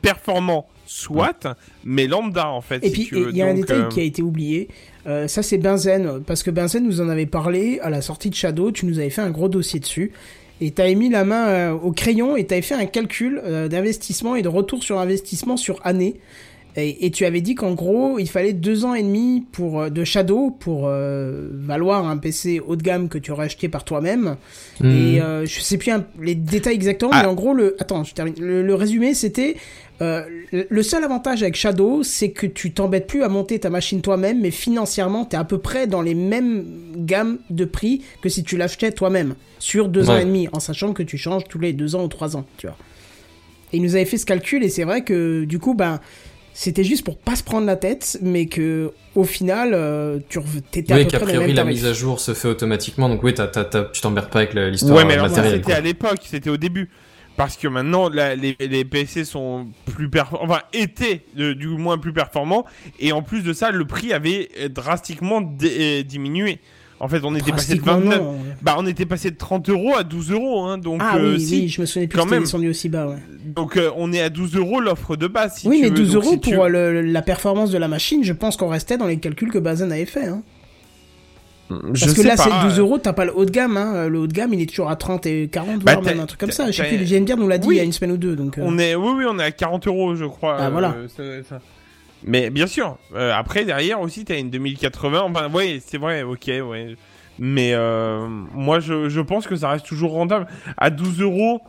performant, 0.01 0.67
soit, 0.87 1.55
mais 1.83 2.07
lambda 2.07 2.49
en 2.49 2.61
fait. 2.61 2.83
Et 2.83 2.89
si 2.89 3.05
puis, 3.05 3.09
il 3.29 3.37
y 3.37 3.41
a 3.41 3.47
un 3.47 3.53
détail 3.53 3.81
euh, 3.81 3.87
qui 3.89 3.99
a 3.99 4.03
été 4.03 4.21
oublié. 4.23 4.67
Euh, 5.05 5.27
ça, 5.27 5.43
c'est 5.43 5.57
Benzen. 5.57 6.21
Parce 6.25 6.41
que 6.43 6.49
Benzen 6.51 6.83
nous 6.83 6.99
en 7.01 7.09
avait 7.09 7.25
parlé 7.27 7.79
à 7.81 7.89
la 7.89 8.01
sortie 8.01 8.29
de 8.29 8.35
Shadow. 8.35 8.71
Tu 8.71 8.85
nous 8.85 8.97
avais 8.99 9.09
fait 9.11 9.21
un 9.21 9.29
gros 9.31 9.47
dossier 9.49 9.79
dessus. 9.79 10.11
Et 10.59 10.71
t'avais 10.71 10.95
mis 10.95 11.09
la 11.09 11.23
main 11.23 11.47
euh, 11.47 11.71
au 11.73 11.91
crayon 11.91 12.35
et 12.35 12.45
t'avais 12.47 12.63
fait 12.63 12.73
un 12.73 12.87
calcul 12.87 13.39
euh, 13.45 13.67
d'investissement 13.67 14.35
et 14.35 14.41
de 14.41 14.47
retour 14.49 14.81
sur 14.83 14.97
investissement 14.99 15.55
sur 15.55 15.79
année. 15.85 16.15
Et, 16.79 17.07
et 17.07 17.11
tu 17.11 17.25
avais 17.25 17.41
dit 17.41 17.55
qu'en 17.55 17.73
gros, 17.73 18.19
il 18.19 18.29
fallait 18.29 18.53
deux 18.53 18.85
ans 18.85 18.93
et 18.93 19.01
demi 19.01 19.43
pour, 19.51 19.81
euh, 19.81 19.89
de 19.89 20.03
Shadow 20.03 20.51
pour 20.51 20.87
euh, 20.87 21.47
valoir 21.53 22.07
un 22.07 22.17
PC 22.17 22.59
haut 22.59 22.75
de 22.75 22.83
gamme 22.83 23.09
que 23.09 23.17
tu 23.17 23.31
aurais 23.31 23.45
acheté 23.45 23.67
par 23.67 23.83
toi-même. 23.83 24.35
Hmm. 24.79 24.85
Et 24.91 25.19
euh, 25.21 25.45
je 25.45 25.59
sais 25.61 25.77
plus 25.79 25.91
un- 25.91 26.05
les 26.21 26.35
détails 26.35 26.75
exactement, 26.75 27.11
Ah. 27.13 27.21
mais 27.23 27.27
en 27.29 27.33
gros, 27.33 27.53
le, 27.53 27.75
attends, 27.79 28.03
je 28.03 28.13
termine. 28.13 28.35
Le, 28.39 28.61
le 28.61 28.75
résumé, 28.75 29.15
c'était 29.15 29.55
euh, 30.01 30.23
le 30.51 30.83
seul 30.83 31.03
avantage 31.03 31.41
avec 31.41 31.55
Shadow, 31.55 32.03
c'est 32.03 32.29
que 32.31 32.45
tu 32.45 32.71
t'embêtes 32.71 33.07
plus 33.07 33.23
à 33.23 33.29
monter 33.29 33.57
ta 33.59 33.69
machine 33.69 34.01
toi-même, 34.01 34.41
mais 34.41 34.51
financièrement, 34.51 35.25
t'es 35.25 35.37
à 35.37 35.43
peu 35.43 35.57
près 35.57 35.87
dans 35.87 36.01
les 36.01 36.13
mêmes 36.13 36.65
gammes 36.97 37.39
de 37.49 37.65
prix 37.65 38.03
que 38.21 38.29
si 38.29 38.43
tu 38.43 38.57
l'achetais 38.57 38.91
toi-même 38.91 39.35
sur 39.59 39.87
deux 39.89 40.09
ans 40.09 40.17
et 40.17 40.25
demi, 40.25 40.47
en 40.51 40.59
sachant 40.59 40.93
que 40.93 41.03
tu 41.03 41.17
changes 41.17 41.43
tous 41.49 41.59
les 41.59 41.73
deux 41.73 41.95
ans 41.95 42.03
ou 42.03 42.07
trois 42.07 42.37
ans, 42.37 42.45
tu 42.57 42.67
vois. 42.67 42.77
Et 43.73 43.77
il 43.77 43.81
nous 43.83 43.95
avait 43.95 44.05
fait 44.05 44.17
ce 44.17 44.25
calcul, 44.25 44.63
et 44.63 44.69
c'est 44.69 44.83
vrai 44.83 45.03
que 45.03 45.45
du 45.45 45.59
coup, 45.59 45.73
ben. 45.73 45.99
C'était 46.59 46.83
juste 46.83 47.03
pour 47.03 47.19
pas 47.19 47.35
se 47.35 47.43
prendre 47.43 47.67
la 47.67 47.75
tête, 47.75 48.17
mais 48.23 48.47
que 48.47 48.91
au 49.13 49.23
final, 49.25 49.75
euh, 49.75 50.17
tu 50.27 50.39
t'étais 50.71 50.91
à 50.91 50.95
Oui, 50.95 51.03
peu 51.03 51.11
qu'a 51.11 51.19
près 51.19 51.25
dans 51.33 51.41
les 51.41 51.45
priori 51.45 51.47
mêmes 51.49 51.55
la 51.55 51.61
tarifs. 51.61 51.75
mise 51.75 51.85
à 51.85 51.93
jour 51.93 52.19
se 52.19 52.33
fait 52.33 52.47
automatiquement, 52.47 53.09
donc 53.09 53.21
oui, 53.21 53.35
t'as, 53.35 53.45
t'as, 53.45 53.63
t'as- 53.63 53.83
tu 53.93 54.01
t'emmerdes 54.01 54.31
pas 54.31 54.39
avec 54.39 54.55
la- 54.55 54.71
l'histoire 54.71 54.97
Ouais, 54.97 55.05
mais 55.05 55.17
matérielle. 55.17 55.51
c'était 55.51 55.61
quoi. 55.63 55.75
à 55.75 55.81
l'époque, 55.81 56.17
c'était 56.25 56.49
au 56.49 56.57
début. 56.57 56.89
Parce 57.37 57.55
que 57.55 57.67
maintenant, 57.67 58.09
la- 58.09 58.35
les, 58.35 58.57
les 58.59 58.83
PC 58.83 59.23
sont 59.23 59.67
plus 59.93 60.09
performants, 60.09 60.45
enfin, 60.51 60.61
étaient 60.73 61.21
du 61.35 61.67
moins 61.67 61.97
plus 61.99 62.11
performants. 62.11 62.65
Et 62.99 63.11
en 63.11 63.21
plus 63.21 63.43
de 63.43 63.53
ça, 63.53 63.71
le 63.71 63.85
prix 63.85 64.11
avait 64.11 64.49
euh, 64.59 64.69
drastiquement 64.69 65.41
euh, 65.63 66.03
diminué. 66.03 66.59
En 66.99 67.07
fait, 67.07 67.19
on 67.23 67.35
était 67.35 67.51
passé 67.51 67.75
de 67.75 67.79
Drastiquement, 67.81 68.09
29, 68.09 68.21
non. 68.23 68.35
bah, 68.63 68.75
on 68.79 68.87
était 68.87 69.05
passé 69.05 69.29
de 69.29 69.37
30 69.37 69.69
euros 69.69 69.95
à 69.95 70.03
12 70.03 70.31
euros, 70.31 70.65
hein. 70.65 70.79
Donc, 70.79 70.99
Ah 71.03 71.17
euh, 71.17 71.35
oui, 71.35 71.39
si. 71.45 71.53
oui, 71.61 71.67
je 71.67 71.81
me 71.81 71.85
souvenais 71.85 72.07
plus 72.07 72.17
quand 72.17 72.25
même. 72.25 72.41
descendu 72.41 72.69
aussi 72.69 72.89
bas, 72.89 73.07
ouais. 73.07 73.17
Donc, 73.45 73.77
euh, 73.77 73.91
on 73.97 74.11
est 74.11 74.19
à 74.21 74.29
12 74.31 74.55
euros 74.55 74.79
l'offre 74.81 75.15
de 75.15 75.27
base, 75.27 75.57
si 75.59 75.67
oui, 75.67 75.75
tu 75.77 75.83
mais 75.83 75.89
veux. 75.89 75.95
12 75.95 76.13
Donc, 76.13 76.23
euros 76.23 76.39
si 76.43 76.51
pour 76.55 76.67
le- 76.67 77.01
la 77.03 77.21
performance 77.21 77.69
de 77.69 77.77
la 77.77 77.87
machine, 77.87 78.23
je 78.23 78.33
pense 78.33 78.57
qu'on 78.57 78.69
restait 78.69 78.97
dans 78.97 79.05
les 79.05 79.17
calculs 79.19 79.51
que 79.51 79.59
Bazen 79.59 79.91
avait 79.91 80.05
fait. 80.07 80.25
Hein. 80.25 80.41
Je 81.69 82.05
Parce 82.05 82.13
que 82.13 82.21
là, 82.21 82.37
c'est 82.37 82.49
12 82.49 82.77
euh, 82.77 82.81
euros, 82.81 82.97
t'as 82.97 83.13
pas 83.13 83.25
le 83.25 83.35
haut 83.35 83.45
de 83.45 83.51
gamme. 83.51 83.77
Hein. 83.77 84.07
Le 84.07 84.19
haut 84.19 84.27
de 84.27 84.33
gamme, 84.33 84.53
il 84.53 84.61
est 84.61 84.67
toujours 84.67 84.89
à 84.89 84.95
30 84.95 85.25
et 85.25 85.49
40, 85.49 85.79
Bah, 85.79 85.93
voire 85.93 86.05
même 86.05 86.21
un 86.21 86.25
truc 86.25 86.39
comme 86.39 86.51
ça. 86.51 86.71
Je 86.71 86.81
sais 86.81 86.83
plus, 86.83 87.35
nous 87.35 87.47
l'a 87.47 87.57
dit 87.57 87.67
Oui. 87.67 87.75
il 87.75 87.77
y 87.77 87.81
a 87.81 87.83
une 87.83 87.91
semaine 87.91 88.11
ou 88.11 88.17
deux. 88.17 88.35
Donc, 88.35 88.57
euh, 88.57 88.63
On 88.65 88.77
est, 88.79 88.95
oui, 88.95 89.11
oui, 89.17 89.25
on 89.27 89.37
est 89.39 89.43
à 89.43 89.51
40 89.51 89.87
euros, 89.87 90.15
je 90.15 90.25
crois. 90.25 90.57
Ah, 90.59 90.69
voilà. 90.69 90.95
ça 91.15 91.23
être 91.23 91.45
ça. 91.47 91.59
Mais 92.23 92.49
bien 92.49 92.65
sûr, 92.65 92.97
euh, 93.15 93.31
après 93.33 93.63
derrière 93.63 94.01
aussi 94.01 94.25
t'as 94.25 94.39
une 94.39 94.49
2080. 94.49 95.21
Enfin, 95.21 95.49
ouais, 95.51 95.79
c'est 95.85 95.97
vrai, 95.97 96.23
ok, 96.23 96.47
ouais. 96.47 96.95
Mais 97.39 97.73
euh, 97.73 98.27
moi, 98.27 98.79
je, 98.79 99.09
je 99.09 99.21
pense 99.21 99.45
que 99.45 99.55
ça 99.55 99.69
reste 99.69 99.85
toujours 99.85 100.13
rentable 100.13 100.47
à 100.77 100.89
12 100.89 101.21
euros. 101.21 101.61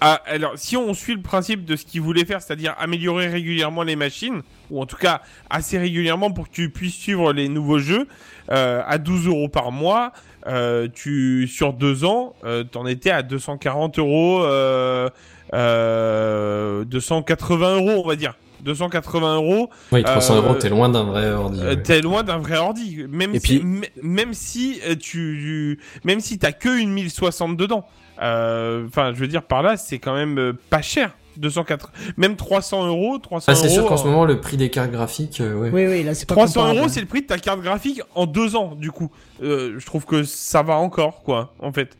Ah, 0.00 0.20
alors, 0.26 0.52
si 0.56 0.76
on 0.76 0.94
suit 0.94 1.14
le 1.16 1.22
principe 1.22 1.64
de 1.64 1.74
ce 1.74 1.84
qu'ils 1.84 2.00
voulaient 2.02 2.24
faire, 2.24 2.40
c'est-à-dire 2.40 2.74
améliorer 2.78 3.26
régulièrement 3.26 3.82
les 3.82 3.96
machines, 3.96 4.42
ou 4.70 4.80
en 4.80 4.86
tout 4.86 4.96
cas 4.96 5.22
assez 5.50 5.76
régulièrement 5.76 6.30
pour 6.30 6.48
que 6.48 6.52
tu 6.54 6.70
puisses 6.70 6.94
suivre 6.94 7.32
les 7.32 7.48
nouveaux 7.48 7.80
jeux, 7.80 8.06
euh, 8.52 8.80
à 8.86 8.98
12 8.98 9.26
euros 9.26 9.48
par 9.48 9.72
mois, 9.72 10.12
euh, 10.46 10.86
tu 10.94 11.48
sur 11.48 11.72
deux 11.72 12.04
ans, 12.04 12.34
euh, 12.44 12.62
t'en 12.62 12.86
étais 12.86 13.10
à 13.10 13.22
240 13.24 13.98
euros, 13.98 14.42
euh, 14.44 15.08
euh, 15.52 16.84
280 16.84 17.76
euros, 17.76 18.02
on 18.04 18.08
va 18.08 18.16
dire. 18.16 18.34
280 18.64 19.36
euros, 19.36 19.70
Oui, 19.92 20.02
300 20.02 20.34
euh, 20.34 20.42
euros, 20.42 20.54
t'es 20.54 20.68
loin 20.68 20.88
d'un 20.88 21.04
vrai 21.04 21.30
ordi. 21.30 21.60
euh, 21.60 21.68
ouais. 21.70 21.82
t'es 21.82 22.00
loin 22.00 22.24
d'un 22.24 22.38
vrai 22.38 22.56
ordi. 22.58 23.04
Même 23.08 23.34
Et 23.36 23.40
si, 23.40 23.60
puis- 23.60 23.82
même 24.02 24.34
si 24.34 24.80
euh, 24.88 24.96
tu, 24.96 25.78
même 26.04 26.18
si 26.20 26.38
t'as 26.38 26.50
que 26.52 26.76
une 26.80 26.90
1060 26.90 27.56
dedans. 27.56 27.86
Euh, 28.20 28.86
Enfin, 28.86 29.12
je 29.14 29.18
veux 29.20 29.28
dire 29.28 29.42
par 29.42 29.62
là, 29.62 29.76
c'est 29.76 29.98
quand 29.98 30.14
même 30.14 30.38
euh, 30.38 30.52
pas 30.70 30.82
cher. 30.82 31.12
204, 31.36 31.92
même 32.16 32.34
300 32.34 32.88
euros, 32.88 33.18
300 33.18 33.52
Ah, 33.52 33.54
c'est 33.54 33.68
sûr 33.68 33.86
qu'en 33.86 33.96
ce 33.96 34.04
euh, 34.04 34.10
moment, 34.10 34.24
le 34.24 34.40
prix 34.40 34.56
des 34.56 34.70
cartes 34.70 34.90
graphiques, 34.90 35.40
euh, 35.40 35.54
ouais. 35.54 35.70
Oui, 35.72 35.86
oui, 35.86 36.02
là, 36.02 36.12
c'est 36.14 36.26
pas 36.28 36.34
300 36.34 36.52
comparable. 36.54 36.78
euros, 36.80 36.88
c'est 36.88 37.00
le 37.00 37.06
prix 37.06 37.22
de 37.22 37.28
ta 37.28 37.38
carte 37.38 37.60
graphique 37.60 38.02
en 38.16 38.26
deux 38.26 38.56
ans, 38.56 38.74
du 38.74 38.90
coup. 38.90 39.12
Euh, 39.42 39.76
je 39.78 39.86
trouve 39.86 40.04
que 40.04 40.24
ça 40.24 40.62
va 40.64 40.74
encore, 40.74 41.22
quoi, 41.22 41.54
en 41.60 41.72
fait. 41.72 41.96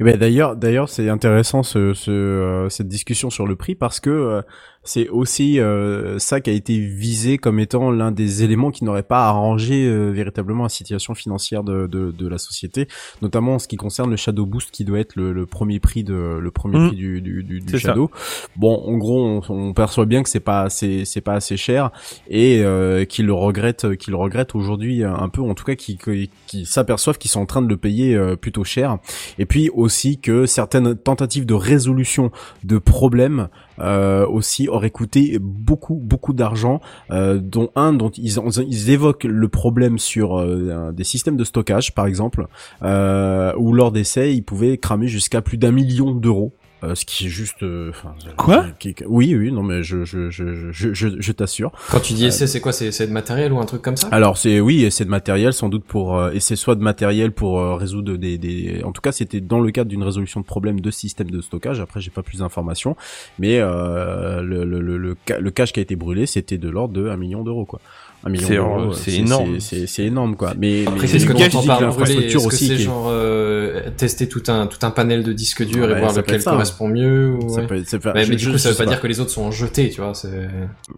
Eh 0.00 0.04
ben 0.04 0.18
d'ailleurs, 0.18 0.56
d'ailleurs, 0.56 0.88
c'est 0.88 1.08
intéressant 1.08 1.62
ce, 1.62 1.94
ce, 1.94 2.10
euh, 2.10 2.68
cette 2.68 2.88
discussion 2.88 3.30
sur 3.30 3.46
le 3.46 3.56
prix 3.56 3.74
parce 3.74 4.00
que 4.00 4.10
euh, 4.10 4.42
c'est 4.84 5.08
aussi 5.08 5.60
euh, 5.60 6.18
ça 6.18 6.40
qui 6.40 6.50
a 6.50 6.52
été 6.52 6.78
visé 6.78 7.38
comme 7.38 7.60
étant 7.60 7.90
l'un 7.90 8.10
des 8.10 8.42
éléments 8.42 8.70
qui 8.70 8.84
n'aurait 8.84 9.02
pas 9.02 9.26
arrangé 9.28 9.86
euh, 9.86 10.10
véritablement 10.10 10.64
la 10.64 10.68
situation 10.68 11.14
financière 11.14 11.62
de, 11.62 11.86
de, 11.86 12.10
de 12.10 12.28
la 12.28 12.38
société, 12.38 12.88
notamment 13.20 13.54
en 13.54 13.58
ce 13.58 13.68
qui 13.68 13.76
concerne 13.76 14.10
le 14.10 14.16
Shadow 14.16 14.44
Boost 14.46 14.70
qui 14.70 14.84
doit 14.84 14.98
être 14.98 15.14
le, 15.16 15.32
le 15.32 15.46
premier 15.46 15.78
prix 15.80 16.02
de 16.04 16.38
le 16.40 16.50
premier 16.50 16.78
Mhm. 16.78 16.86
prix 16.88 16.96
du, 16.96 17.20
du, 17.20 17.42
du, 17.42 17.60
du 17.60 17.64
C'est 17.70 17.78
ça. 17.78 17.88
Shadow. 17.88 18.10
Bon, 18.56 18.74
en 18.86 18.96
gros, 18.96 19.24
on, 19.26 19.42
on 19.48 19.72
perçoit 19.72 20.06
bien 20.06 20.22
que 20.22 20.28
c'est 20.28 20.40
pas 20.40 20.62
assez 20.62 21.04
c'est 21.04 21.20
pas 21.20 21.34
assez 21.34 21.56
cher 21.56 21.90
et 22.28 22.62
euh, 22.64 23.04
qu'ils 23.04 23.26
le 23.26 23.34
regrettent 23.34 23.96
qu'ils 23.96 24.12
le 24.12 24.16
regrettent 24.16 24.54
aujourd'hui 24.54 25.04
un 25.04 25.28
peu, 25.28 25.42
en 25.42 25.54
tout 25.54 25.64
cas 25.64 25.74
qui 25.74 25.96
qui, 25.96 26.30
qui 26.46 26.66
s'aperçoivent 26.66 27.18
qu'ils 27.18 27.30
sont 27.30 27.40
en 27.40 27.46
train 27.46 27.62
de 27.62 27.68
le 27.68 27.76
payer 27.76 28.14
euh, 28.14 28.36
plutôt 28.36 28.64
cher. 28.64 28.98
Et 29.38 29.46
puis 29.46 29.70
aussi 29.70 30.18
que 30.18 30.46
certaines 30.46 30.96
tentatives 30.96 31.46
de 31.46 31.54
résolution 31.54 32.30
de 32.64 32.78
problèmes 32.78 33.48
euh, 33.78 34.26
aussi 34.26 34.68
auraient 34.68 34.90
coûté 34.90 35.38
beaucoup 35.40 35.94
beaucoup 35.94 36.32
d'argent, 36.32 36.80
euh, 37.10 37.38
dont 37.38 37.70
un 37.74 37.92
dont 37.92 38.10
ils, 38.10 38.90
évoquent 38.90 39.24
le 39.24 39.48
problème 39.48 39.98
sur 39.98 40.38
euh, 40.38 40.92
des 40.92 41.04
systèmes 41.04 41.36
de 41.36 41.44
stockage 41.44 41.94
par 41.94 42.06
exemple, 42.06 42.46
où 42.82 43.72
lors 43.72 43.92
d'essais 43.92 44.34
ils 44.34 44.42
pouvaient 44.42 44.78
cramer 44.78 45.08
jusqu'à 45.08 45.42
plus 45.42 45.58
d'un 45.58 45.72
million 45.72 46.14
d'euros. 46.14 46.52
Euh, 46.84 46.94
ce 46.94 47.04
qui 47.04 47.26
est 47.26 47.28
juste, 47.28 47.62
euh, 47.62 47.90
enfin, 47.90 48.14
Quoi 48.36 48.64
qui- 48.78 48.94
qui- 48.94 49.04
Oui, 49.06 49.34
oui, 49.34 49.52
non, 49.52 49.62
mais 49.62 49.82
je, 49.82 50.04
je, 50.04 50.30
je, 50.30 50.70
je, 50.72 50.92
je, 50.94 51.08
je 51.20 51.32
t'assure. 51.32 51.72
Quand 51.90 52.00
tu 52.00 52.12
dis 52.14 52.26
essai, 52.26 52.46
c'est 52.46 52.60
quoi? 52.60 52.72
C'est 52.72 52.90
c'est 52.92 53.06
de 53.06 53.12
matériel 53.12 53.52
ou 53.52 53.58
un 53.60 53.64
truc 53.66 53.82
comme 53.82 53.96
ça? 53.96 54.08
Alors 54.10 54.36
c'est 54.38 54.60
oui, 54.60 54.90
c'est 54.90 55.04
de 55.04 55.10
matériel 55.10 55.52
sans 55.52 55.68
doute 55.68 55.84
pour 55.84 56.16
euh, 56.18 56.30
et 56.32 56.40
c'est 56.40 56.56
soit 56.56 56.74
de 56.74 56.82
matériel 56.82 57.32
pour 57.32 57.60
euh, 57.60 57.74
résoudre 57.76 58.16
des, 58.16 58.38
des 58.38 58.82
en 58.84 58.92
tout 58.92 59.00
cas 59.00 59.12
c'était 59.12 59.40
dans 59.40 59.60
le 59.60 59.70
cadre 59.70 59.88
d'une 59.90 60.02
résolution 60.02 60.40
de 60.40 60.46
problème 60.46 60.80
de 60.80 60.90
système 60.90 61.30
de 61.30 61.40
stockage. 61.40 61.80
Après 61.80 62.00
j'ai 62.00 62.10
pas 62.10 62.22
plus 62.22 62.38
d'informations, 62.38 62.96
mais 63.38 63.58
euh, 63.60 64.42
le, 64.42 64.64
le, 64.64 64.80
le, 64.80 64.96
le, 64.98 65.16
le 65.38 65.50
cash 65.50 65.72
qui 65.72 65.80
a 65.80 65.82
été 65.82 65.96
brûlé 65.96 66.26
c'était 66.26 66.58
de 66.58 66.68
l'ordre 66.68 66.94
de 66.94 67.08
1 67.08 67.16
million 67.16 67.42
d'euros 67.44 67.64
quoi. 67.64 67.80
Un 68.24 68.30
million 68.30 68.46
C'est- 68.46 68.54
d'euros, 68.54 68.92
c'est 68.92 69.12
énorme. 69.14 69.58
C'est 69.58 69.80
c'est- 69.80 69.86
c'est 69.88 70.04
énorme 70.04 70.36
quoi. 70.36 70.54
Mais 70.56 70.82
Après, 70.86 71.00
mais 71.02 71.06
c'est 71.08 71.18
ce 71.18 71.26
que 71.26 71.32
brûlé, 71.32 71.46
est-ce 71.46 71.66
l'infrastructure 71.66 72.46
aussi 72.46 72.68
c'est 72.68 72.76
qui 72.76 72.82
est- 72.82 72.84
genre 72.84 73.08
euh, 73.10 73.80
tester 73.96 74.28
tout 74.28 74.42
un 74.48 74.66
tout 74.68 74.78
un 74.82 74.90
panel 74.92 75.24
de 75.24 75.32
disques 75.32 75.64
durs 75.66 75.86
Ouais, 75.86 75.96
et 75.96 76.00
voir 76.00 76.14
lequel 76.14 76.40
ça, 76.40 76.52
correspond 76.52 76.86
mieux 76.88 77.34
ou... 77.34 77.48
ça 77.48 77.62
ouais. 77.62 77.66
peut 77.66 77.76
être- 77.78 77.88
c'est 77.88 77.98
pas- 77.98 78.12
Mais, 78.14 78.24
je- 78.24 78.30
mais 78.30 78.36
du 78.36 78.44
je- 78.44 78.50
coup, 78.50 78.56
je 78.58 78.62
ça 78.62 78.70
veut 78.70 78.76
pas 78.76 78.86
dire 78.86 79.00
que 79.00 79.06
les 79.08 79.18
autres 79.18 79.30
sont 79.32 79.50
jetés, 79.50 79.90
tu 79.90 80.00
vois. 80.00 80.14
C'est 80.14 80.48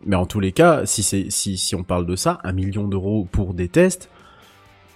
Mais 0.04 0.16
en 0.16 0.26
tous 0.26 0.40
les 0.40 0.52
cas, 0.52 0.82
si 0.84 1.02
c'est 1.02 1.26
si 1.30 1.56
si 1.56 1.74
on 1.74 1.82
parle 1.82 2.04
de 2.06 2.14
ça, 2.16 2.40
un 2.44 2.52
million 2.52 2.86
d'euros 2.86 3.26
pour 3.32 3.54
des 3.54 3.68
tests, 3.68 4.10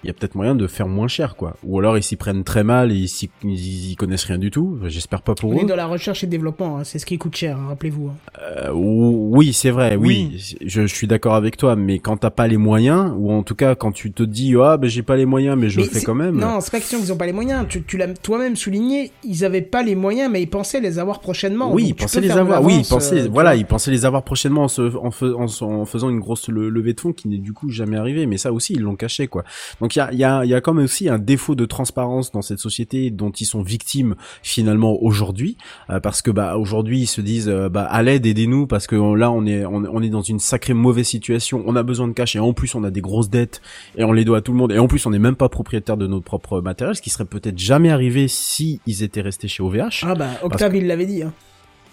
il 0.05 0.07
y 0.07 0.11
a 0.11 0.13
peut-être 0.13 0.35
moyen 0.37 0.55
de 0.55 0.67
faire 0.67 0.87
moins 0.89 1.09
cher, 1.09 1.35
quoi. 1.37 1.57
Ou 1.65 1.79
alors 1.79 1.97
ils 1.99 2.03
s'y 2.03 2.17
prennent 2.17 2.45
très 2.45 2.63
mal 2.65 2.93
et 2.93 2.95
ils, 2.95 3.09
s'y- 3.09 3.31
ils 3.43 3.93
y 3.93 3.97
connaissent 3.97 4.25
rien 4.25 4.39
du 4.39 4.51
tout. 4.51 4.79
J'espère 4.87 5.23
pas 5.23 5.35
pour 5.35 5.51
On 5.51 5.59
est 5.59 5.65
eux. 5.65 5.67
dans 5.67 5.77
la 5.77 5.87
recherche 5.87 6.23
et 6.25 6.27
développement, 6.27 6.79
hein, 6.79 6.85
c'est 6.85 6.99
ce 6.99 7.07
qui 7.07 7.19
coûte 7.19 7.35
cher, 7.37 7.57
hein, 7.59 7.67
rappelez-vous. 7.69 8.09
hein. 8.09 8.15
Euh, 8.41 8.73
ou- 8.73 9.31
oui, 9.37 9.53
c'est 9.53 9.71
vrai, 9.71 9.97
oui, 9.97 10.37
Je, 10.65 10.83
je 10.87 10.95
suis 10.95 11.07
d'accord 11.07 11.35
avec 11.35 11.57
toi, 11.57 11.75
mais 11.77 11.99
quand 11.99 12.17
t'as 12.19 12.31
pas 12.31 12.47
les 12.47 12.57
moyens, 12.57 13.13
ou 13.17 13.33
en 13.33 13.43
tout 13.43 13.55
cas 13.55 13.75
quand 13.75 13.93
tu 13.93 14.13
te 14.13 14.23
dis 14.23 14.55
ah 14.63 14.77
ben 14.77 14.89
j'ai 14.89 15.03
pas 15.03 15.17
les 15.17 15.27
moyens, 15.27 15.57
mais 15.59 15.69
je 15.69 15.79
Mais 15.81 15.85
le 15.87 15.91
fais 15.91 16.03
quand 16.03 16.15
même. 16.15 16.37
Non, 16.39 16.61
c'est 16.61 16.71
pas 16.71 16.79
question 16.79 16.99
qu'ils 17.01 17.13
ont 17.13 17.17
pas 17.17 17.27
les 17.27 17.33
moyens. 17.33 17.67
Tu, 17.69 17.83
tu 17.83 17.97
l'as 17.97 18.09
toi-même 18.15 18.57
souligné, 18.57 19.11
ils 19.25 19.45
avaient 19.45 19.63
pas 19.63 19.83
les 19.83 19.95
moyens, 19.95 20.31
mais 20.31 20.43
ils 20.43 20.47
pensaient 20.49 20.81
les 20.81 20.99
avoir 20.99 21.21
prochainement. 21.21 21.73
Oui, 21.73 21.87
ils 21.89 21.95
pensaient 21.95 22.21
les 22.21 22.31
avoir. 22.31 22.63
Oui, 22.63 22.79
ils 22.85 22.89
pensaient, 22.89 23.23
euh, 23.23 23.29
voilà, 23.31 23.57
ils 23.57 23.67
pensaient 23.67 23.91
les 23.91 24.05
avoir 24.05 24.23
prochainement 24.23 24.65
en, 24.65 24.69
se- 24.69 24.97
en, 24.97 25.85
faisant 25.87 26.11
une 26.11 26.21
grosse 26.21 26.49
le- 26.49 26.69
levée 26.69 26.95
de 26.95 27.01
fonds 27.01 27.13
qui 27.13 27.29
n'est 27.29 27.39
du 27.39 27.53
coup 27.53 27.69
jamais 27.71 27.97
arrivée. 27.97 28.27
Mais 28.27 28.39
ça 28.39 28.53
aussi, 28.53 28.75
ils 28.75 28.81
l'ont 28.81 28.97
caché, 28.97 29.27
quoi. 29.29 29.45
Donc 29.81 29.88
il 29.97 29.99
y 29.99 30.03
a, 30.03 30.13
il 30.13 30.19
y 30.19 30.25
a, 30.25 30.45
y 30.45 30.55
a 30.55 30.61
quand 30.61 30.75
même 30.75 30.85
aussi 30.85 31.09
un 31.09 31.19
défaut 31.19 31.55
de 31.55 31.65
transparence 31.67 32.33
dans 32.33 32.43
cette 32.43 32.59
société 32.59 33.11
dont 33.11 33.31
ils 33.31 33.47
sont 33.47 33.63
victimes 33.63 34.15
finalement 34.43 35.03
aujourd'hui, 35.03 35.57
euh, 35.91 36.01
parce 36.01 36.23
que 36.23 36.31
bah 36.31 36.57
aujourd'hui 36.57 37.01
ils 37.01 37.07
se 37.07 37.21
disent 37.21 37.49
euh, 37.49 37.69
bah 37.69 37.85
à 37.85 38.03
l'aide, 38.03 38.27
aidez-nous 38.27 38.67
parce 38.67 38.87
que 38.87 38.97
là 39.15 39.31
on 39.31 39.47
est 39.47 39.65
on, 39.65 39.85
on 39.85 40.03
est 40.03 40.11
dans 40.11 40.23
une 40.23 40.39
sacrée 40.39 40.75
mauvaise 40.75 41.07
situation. 41.07 41.63
On 41.67 41.77
a 41.77 41.83
besoin 41.83 42.09
de 42.09 42.13
cash 42.13 42.37
et 42.37 42.39
en 42.39 42.53
plus 42.53 42.75
on 42.75 42.85
a 42.85 42.91
des 42.91 43.01
grosses 43.01 43.31
dettes 43.31 43.61
et 43.97 44.05
on 44.05 44.13
les 44.13 44.25
doit 44.25 44.39
à 44.39 44.41
tout 44.41 44.53
le 44.53 44.59
monde 44.59 44.73
et 44.73 44.79
en 44.79 44.89
plus 44.89 45.05
on 45.07 45.11
n'est 45.11 45.19
même 45.19 45.37
pas 45.37 45.49
propriétaire 45.49 45.97
de 45.97 46.07
notre 46.07 46.25
propre 46.25 46.61
matériel, 46.61 46.97
ce 46.97 47.03
qui 47.03 47.11
serait 47.11 47.25
peut-être 47.25 47.59
jamais 47.59 47.91
arrivé 47.91 48.29
si 48.29 48.81
ils 48.87 49.03
étaient 49.03 49.21
restés 49.21 49.49
chez 49.49 49.63
OVH. 49.63 50.05
Ah 50.05 50.15
bah, 50.15 50.31
Octave, 50.43 50.77
il 50.77 50.87
l'avait 50.87 51.07
dit. 51.07 51.23
Hein. 51.23 51.33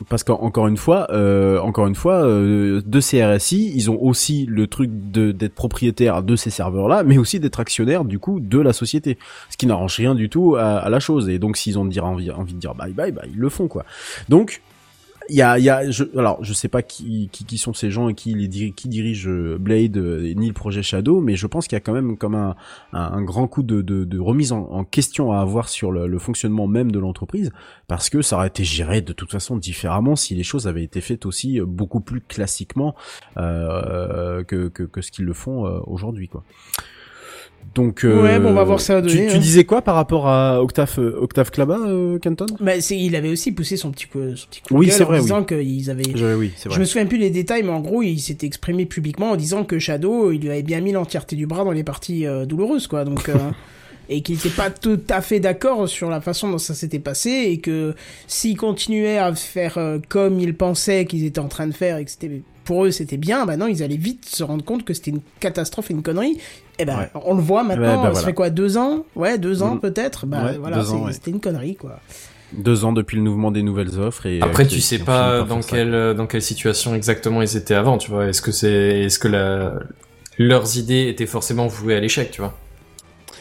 Parce 0.10 0.24
qu'encore 0.24 0.68
une 0.68 0.78
fois, 0.78 1.08
euh, 1.12 1.60
encore 1.60 1.88
une 1.88 1.96
fois, 1.96 2.26
euh, 2.26 2.82
de 2.86 3.00
ces 3.00 3.24
RSI, 3.24 3.72
ils 3.76 3.90
ont 3.90 4.02
aussi 4.02 4.46
le 4.46 4.68
truc 4.68 4.90
d'être 4.92 5.56
propriétaire 5.56 6.22
de 6.22 6.36
ces 6.36 6.50
serveurs-là, 6.50 7.04
mais 7.04 7.18
aussi 7.18 7.40
d'être 7.40 7.60
actionnaire 7.60 8.04
du 8.04 8.20
coup 8.20 8.40
de 8.40 8.60
la 8.60 8.74
société, 8.74 9.18
ce 9.50 9.58
qui 9.58 9.68
n'arrange 9.68 9.96
rien 9.96 10.14
du 10.14 10.30
tout 10.30 10.56
à, 10.56 10.90
la 10.90 11.00
chose. 11.00 11.30
Et 11.30 11.40
donc, 11.40 11.58
s'ils 11.58 11.80
ont 11.80 11.90
envie, 12.02 12.32
envie 12.32 12.54
de 12.54 12.60
dire 12.60 12.76
bye 12.76 12.92
bye, 12.92 13.12
bah 13.12 13.24
ils 13.26 13.40
le 13.40 13.50
font 13.50 13.68
quoi. 13.68 13.86
Donc 14.30 14.62
il 15.30 15.36
y 15.36 15.42
a, 15.42 15.58
y 15.60 15.70
a, 15.70 15.90
je, 15.90 16.04
alors 16.18 16.44
je 16.44 16.54
sais 16.54 16.68
pas 16.68 16.82
qui, 16.82 17.30
qui, 17.32 17.46
qui 17.46 17.58
sont 17.58 17.74
ces 17.74 17.90
gens 17.90 18.10
et 18.10 18.14
qui 18.14 18.34
les 18.34 18.48
diri- 18.48 18.74
qui 18.74 18.88
dirigent 18.88 19.30
euh, 19.30 19.58
Blade 19.58 19.98
euh, 19.98 20.34
ni 20.36 20.48
le 20.48 20.54
projet 20.54 20.84
Shadow, 20.84 21.22
mais 21.22 21.36
je 21.36 21.48
pense 21.48 21.68
qu'il 21.68 21.76
y 21.76 21.78
a 21.78 21.80
quand 21.80 21.94
même 21.94 22.18
comme 22.18 22.36
un, 22.36 22.56
un, 22.94 23.22
grand 23.24 23.48
coup 23.48 23.64
de, 23.64 23.82
de, 23.82 24.04
de 24.04 24.20
remise 24.20 24.52
en, 24.52 24.84
question 24.84 25.32
à 25.32 25.40
avoir 25.40 25.70
sur 25.70 25.92
le, 25.92 26.08
le 26.08 26.20
fonctionnement 26.20 26.68
même 26.68 26.92
de 26.92 27.00
l'entreprise, 27.00 27.52
parce 27.88 28.10
que 28.10 28.22
ça 28.22 28.38
aurait 28.38 28.48
été 28.48 28.64
géré 28.64 29.02
de 29.02 29.14
toute 29.14 29.32
façon 29.32 29.58
différemment 29.58 30.16
si 30.16 30.36
les 30.36 30.44
choses 30.44 30.68
avaient 30.68 30.84
été 30.84 31.02
faites 31.02 31.26
aussi 31.26 31.60
euh, 31.60 31.66
beaucoup 31.66 32.02
plus 32.02 32.22
classiquement 32.22 32.96
euh, 33.38 34.44
que, 34.44 34.68
que, 34.68 34.84
que 34.84 35.02
ce 35.02 35.12
qu'ils 35.12 35.26
le 35.26 35.34
font 35.34 35.64
aujourd'hui, 35.88 36.28
quoi. 36.28 36.44
Donc, 37.74 38.06
euh, 38.06 38.22
Ouais, 38.24 38.40
bon, 38.40 38.50
on 38.50 38.54
va 38.54 38.64
voir 38.64 38.80
ça 38.80 38.98
à 38.98 39.02
donner, 39.02 39.28
tu 39.28 39.36
hein. 39.36 39.40
disais 39.40 39.66
quoi 39.66 39.82
par 39.82 39.96
rapport 39.96 40.28
à 40.28 40.62
Octave, 40.64 40.94
euh, 40.98 41.18
Octave 41.20 41.52
Klaba, 41.52 41.78
euh, 41.86 42.18
Canton 42.20 42.46
Bah, 42.62 42.80
c'est, 42.80 42.98
il 42.98 43.16
avait 43.18 43.30
aussi 43.30 43.52
poussé 43.52 43.76
son 43.76 43.92
petit 43.92 44.06
coup, 44.08 44.20
son 44.36 44.48
petit 44.48 44.62
coup 44.62 44.74
de 44.74 44.80
Oui, 44.80 44.86
gueule 44.88 44.96
c'est 44.96 45.04
en 45.04 45.08
vrai, 45.08 45.20
disant 45.20 45.44
qu'ils 45.44 45.90
avaient. 45.90 46.04
Je- 46.16 46.36
Oui, 46.36 46.52
c'est 46.56 46.66
Je 46.66 46.70
vrai. 46.70 46.80
me 46.80 46.86
souviens 46.86 47.06
plus 47.06 47.18
des 47.18 47.32
détails, 47.32 47.64
mais 47.64 47.72
en 47.72 47.82
gros, 47.82 48.02
il 48.02 48.20
s'était 48.20 48.48
exprimé 48.48 48.86
publiquement 48.86 49.32
en 49.32 49.36
disant 49.36 49.66
que 49.66 49.78
Shadow, 49.78 50.32
il 50.32 50.40
lui 50.42 50.52
avait 50.52 50.64
bien 50.64 50.80
mis 50.80 50.94
l'entièreté 50.94 51.36
du 51.36 51.48
bras 51.48 51.66
dans 51.66 51.72
les 51.72 51.84
parties 51.84 52.26
euh, 52.26 52.46
douloureuses, 52.46 52.88
quoi. 52.88 53.04
Donc, 53.04 53.28
euh, 53.28 53.36
et 54.10 54.22
qu'il 54.22 54.36
n'était 54.36 54.50
pas 54.50 54.70
tout 54.70 55.00
à 55.10 55.20
fait 55.22 55.42
d'accord 55.42 55.90
sur 55.90 56.10
la 56.10 56.22
façon 56.22 56.50
dont 56.50 56.58
ça 56.60 56.74
s'était 56.76 57.00
passé, 57.00 57.30
et 57.50 57.58
que 57.58 57.94
s'ils 58.28 58.56
continuaient 58.56 59.18
à 59.18 59.36
faire 59.36 59.78
euh, 59.78 59.98
comme 60.08 60.40
ils 60.40 60.56
pensaient 60.56 61.04
qu'ils 61.06 61.26
étaient 61.26 61.40
en 61.40 61.48
train 61.50 61.68
de 61.68 61.74
faire, 61.74 61.98
et 61.98 62.06
que 62.06 62.12
c'était 62.12 62.42
pour 62.64 62.86
eux 62.86 62.92
c'était 62.92 63.18
bien, 63.18 63.46
bah 63.46 63.58
non, 63.58 63.68
ils 63.68 63.84
allaient 63.84 63.96
vite 63.98 64.26
se 64.26 64.44
rendre 64.44 64.64
compte 64.64 64.86
que 64.86 64.94
c'était 64.94 65.12
une 65.12 65.22
catastrophe 65.40 65.92
et 65.92 65.94
une 65.94 66.02
connerie. 66.04 66.38
Et 66.80 66.86
ben, 66.86 66.98
Ouais. 66.98 67.10
on 67.26 67.36
le 67.36 67.42
voit 67.42 67.64
maintenant. 67.64 67.84
Ouais, 67.84 67.96
bah 67.96 68.04
ça 68.04 68.10
voilà. 68.12 68.26
fait 68.28 68.34
quoi, 68.34 68.50
deux 68.50 68.78
ans? 68.78 69.06
Ouais, 69.16 69.38
deux 69.38 69.64
ans 69.64 69.76
Mm. 69.76 69.80
peut-être? 69.80 70.26
Bah 70.26 70.44
Ouais, 70.46 70.58
voilà, 70.58 70.84
c'était 71.12 71.32
une 71.32 71.40
connerie, 71.40 71.76
quoi. 71.76 72.00
Deux 72.54 72.86
ans 72.86 72.94
depuis 72.94 73.18
le 73.18 73.24
mouvement 73.24 73.52
des 73.52 73.64
nouvelles 73.64 74.00
offres 74.00 74.26
et 74.28 74.40
Après, 74.42 74.64
euh, 74.64 74.68
tu 74.68 74.76
qui- 74.76 74.82
sais 74.82 75.00
pas 75.00 75.42
dans 75.44 75.62
ça. 75.62 75.68
quelle 75.70 75.94
euh, 75.94 76.14
dans 76.14 76.28
quelle 76.28 76.42
situation 76.42 76.94
exactement 76.96 77.42
ils 77.42 77.58
étaient 77.58 77.74
avant, 77.74 77.98
tu 77.98 78.12
vois. 78.12 78.28
Est-ce 78.28 78.42
que 78.42 78.52
c'est 78.52 79.02
est-ce 79.06 79.20
que 79.20 79.28
la 79.28 79.74
leurs 80.38 80.78
idées 80.78 81.08
étaient 81.08 81.26
forcément 81.26 81.68
vouées 81.68 81.96
à 81.96 82.00
l'échec, 82.00 82.30
tu 82.32 82.42
vois? 82.42 82.54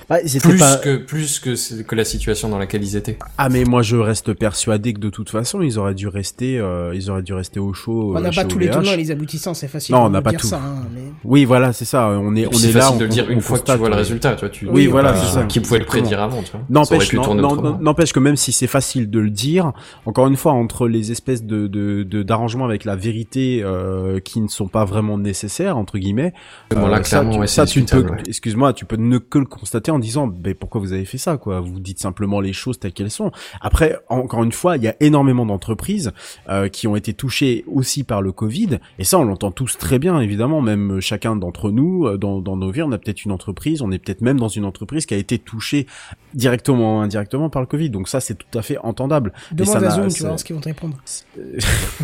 Bah, 0.08 0.16
Plus 0.42 0.58
pas- 0.58 0.76
que 0.76 0.96
plus 0.96 1.38
que 1.40 1.54
c'est- 1.54 1.84
que 1.86 1.94
la 1.94 2.04
situation 2.04 2.48
dans 2.48 2.58
laquelle 2.58 2.82
ils 2.84 2.96
étaient. 2.96 3.18
Ah 3.38 3.48
mais 3.48 3.64
moi 3.64 3.82
je 3.82 3.96
reste 3.96 4.32
persuadé 4.34 4.92
que 4.92 5.00
de 5.00 5.08
toute 5.10 5.30
façon 5.30 5.62
ils 5.62 5.78
auraient 5.78 5.94
dû 5.94 6.08
rester 6.08 6.58
euh, 6.58 6.92
ils 6.94 7.10
auraient 7.10 7.22
dû 7.22 7.32
rester 7.32 7.58
au 7.60 7.72
chaud. 7.72 8.12
On 8.12 8.16
euh, 8.16 8.20
n'a 8.20 8.28
pas 8.30 8.42
chez 8.42 8.48
tous 8.48 8.58
les 8.58 8.68
tenants 8.70 8.92
et 8.92 8.96
les 8.96 9.10
aboutissants, 9.10 9.54
c'est 9.54 9.68
facile. 9.68 9.94
Non, 9.94 10.02
on 10.04 10.10
n'a 10.10 10.20
pas 10.22 10.30
dire 10.30 10.40
tout. 10.40 10.46
ça, 10.46 10.60
hein, 10.64 10.82
mais... 10.94 11.00
Oui 11.24 11.44
voilà 11.44 11.72
c'est 11.72 11.84
ça 11.84 12.08
on 12.08 12.34
est 12.36 12.46
on 12.46 12.50
est 12.50 12.54
c'est 12.54 12.72
là 12.72 12.80
facile 12.80 12.94
on- 12.96 12.98
de 12.98 13.04
le 13.04 13.10
dire 13.10 13.24
on 13.28 13.32
une 13.32 13.40
fois 13.40 13.58
que 13.58 13.64
tu 13.64 13.76
vois 13.76 13.88
le 13.88 13.94
ouais. 13.94 14.00
résultat, 14.00 14.34
tu 14.34 14.40
vois. 14.40 14.48
Tu, 14.50 14.68
Oui, 14.68 14.86
voilà, 14.86 15.14
c'est 15.16 15.32
ça. 15.32 15.44
Qui 15.44 15.60
pouvait 15.60 15.78
le 15.78 15.84
prédire 15.86 16.20
avant, 16.20 16.42
tu 16.42 16.50
vois. 16.52 16.60
N'empêche, 16.70 17.12
n'empêche 17.14 18.12
que 18.12 18.20
même 18.20 18.36
si 18.36 18.52
c'est 18.52 18.66
facile 18.66 19.10
de 19.10 19.18
le 19.20 19.30
dire, 19.30 19.72
encore 20.06 20.26
une 20.26 20.36
fois, 20.36 20.52
entre 20.52 20.86
les 20.88 21.12
espèces 21.12 21.42
de 21.44 22.02
d'arrangements 22.22 22.64
avec 22.64 22.84
la 22.84 22.96
vérité 22.96 23.62
euh, 23.64 24.20
qui 24.20 24.40
ne 24.40 24.48
sont 24.48 24.68
pas 24.68 24.84
vraiment 24.84 25.18
nécessaires 25.18 25.76
entre 25.76 25.98
guillemets, 25.98 26.32
Bon, 26.70 26.86
là, 26.86 26.98
euh, 26.98 27.00
clairement, 27.00 27.46
ça, 27.46 27.66
tu, 27.66 27.84
c'est 27.86 27.96
peux, 28.02 28.06
excuse-moi, 28.26 28.72
tu 28.72 28.84
peux 28.84 28.96
ne 28.96 29.18
que 29.18 29.38
le 29.38 29.44
constater 29.46 29.90
en 29.94 29.98
disant, 29.98 30.26
ben 30.26 30.54
pourquoi 30.54 30.80
vous 30.80 30.92
avez 30.92 31.04
fait 31.04 31.18
ça, 31.18 31.36
quoi? 31.36 31.60
Vous 31.60 31.80
dites 31.80 31.98
simplement 32.00 32.40
les 32.40 32.52
choses 32.52 32.78
telles 32.78 32.92
qu'elles 32.92 33.10
sont. 33.10 33.30
Après, 33.60 33.96
encore 34.08 34.42
une 34.44 34.52
fois, 34.52 34.76
il 34.76 34.82
y 34.82 34.88
a 34.88 34.94
énormément 35.00 35.46
d'entreprises 35.46 36.12
euh, 36.48 36.68
qui 36.68 36.86
ont 36.86 36.96
été 36.96 37.14
touchées 37.14 37.64
aussi 37.66 38.04
par 38.04 38.22
le 38.22 38.32
Covid, 38.32 38.78
et 38.98 39.04
ça, 39.04 39.18
on 39.18 39.24
l'entend 39.24 39.50
tous 39.50 39.78
très 39.78 39.98
bien, 39.98 40.20
évidemment. 40.20 40.60
Même 40.60 41.00
chacun 41.00 41.36
d'entre 41.36 41.70
nous, 41.70 42.06
euh, 42.06 42.18
dans, 42.18 42.40
dans 42.40 42.56
nos 42.56 42.70
vies, 42.70 42.82
on 42.82 42.92
a 42.92 42.98
peut-être 42.98 43.24
une 43.24 43.32
entreprise, 43.32 43.82
on 43.82 43.90
est 43.90 43.98
peut-être 43.98 44.20
même 44.20 44.38
dans 44.38 44.48
une 44.48 44.64
entreprise 44.64 45.06
qui 45.06 45.14
a 45.14 45.16
été 45.16 45.38
touchée 45.38 45.86
directement 46.34 46.98
ou 46.98 47.00
indirectement 47.00 47.48
par 47.50 47.62
le 47.62 47.66
Covid. 47.66 47.90
Donc 47.90 48.08
ça, 48.08 48.20
c'est 48.20 48.34
tout 48.34 48.58
à 48.58 48.62
fait 48.62 48.78
entendable. 48.78 49.32
Demande 49.52 49.72
ça 49.80 49.86
à 49.86 49.90
Zoom, 49.90 50.08
tu 50.08 50.22
voir 50.22 50.38
ce 50.38 50.44
qu'ils 50.44 50.54
vont 50.54 50.60
te 50.60 50.68
répondre. 50.68 50.96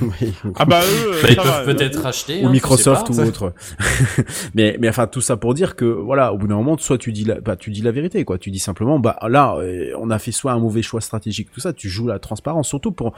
Oui. 0.03 0.33
Ah 0.57 0.65
bah 0.65 0.81
eux, 0.83 1.13
euh, 1.15 1.23
Bah, 1.23 1.29
ils 1.31 1.35
ça 1.37 1.43
peuvent 1.43 1.77
peut-être 1.77 2.01
racheter. 2.03 2.43
ou 2.43 2.47
hein, 2.47 2.53
Microsoft 2.53 3.09
ou 3.11 3.13
pas, 3.13 3.23
ça. 3.23 3.27
autre. 3.27 3.53
mais 4.55 4.77
mais 4.81 4.89
enfin 4.89 5.07
tout 5.07 5.21
ça 5.21 5.37
pour 5.37 5.55
dire 5.55 5.77
que 5.77 5.85
voilà, 5.85 6.33
au 6.33 6.39
bout 6.39 6.47
d'un 6.47 6.57
moment, 6.57 6.77
soit 6.79 6.99
tu 6.99 7.13
dis 7.13 7.25
la, 7.25 7.41
bah, 7.41 7.57
tu 7.57 7.71
dis 7.71 7.80
la 7.85 7.93
vérité 7.93 8.25
quoi. 8.25 8.39
Tu 8.39 8.51
dis 8.51 8.59
simplement 8.59 8.99
bah 8.99 9.19
là 9.29 9.55
euh, 9.59 9.93
on 9.99 10.11
a 10.11 10.19
fait 10.19 10.33
soit 10.33 10.53
un 10.53 10.59
mauvais 10.59 10.83
choix 10.83 11.01
stratégique 11.01 11.49
tout 11.53 11.61
ça. 11.61 11.73
Tu 11.73 11.89
joues 11.89 12.07
la 12.07 12.19
transparence 12.19 12.69
surtout 12.69 12.93
pour 12.93 13.13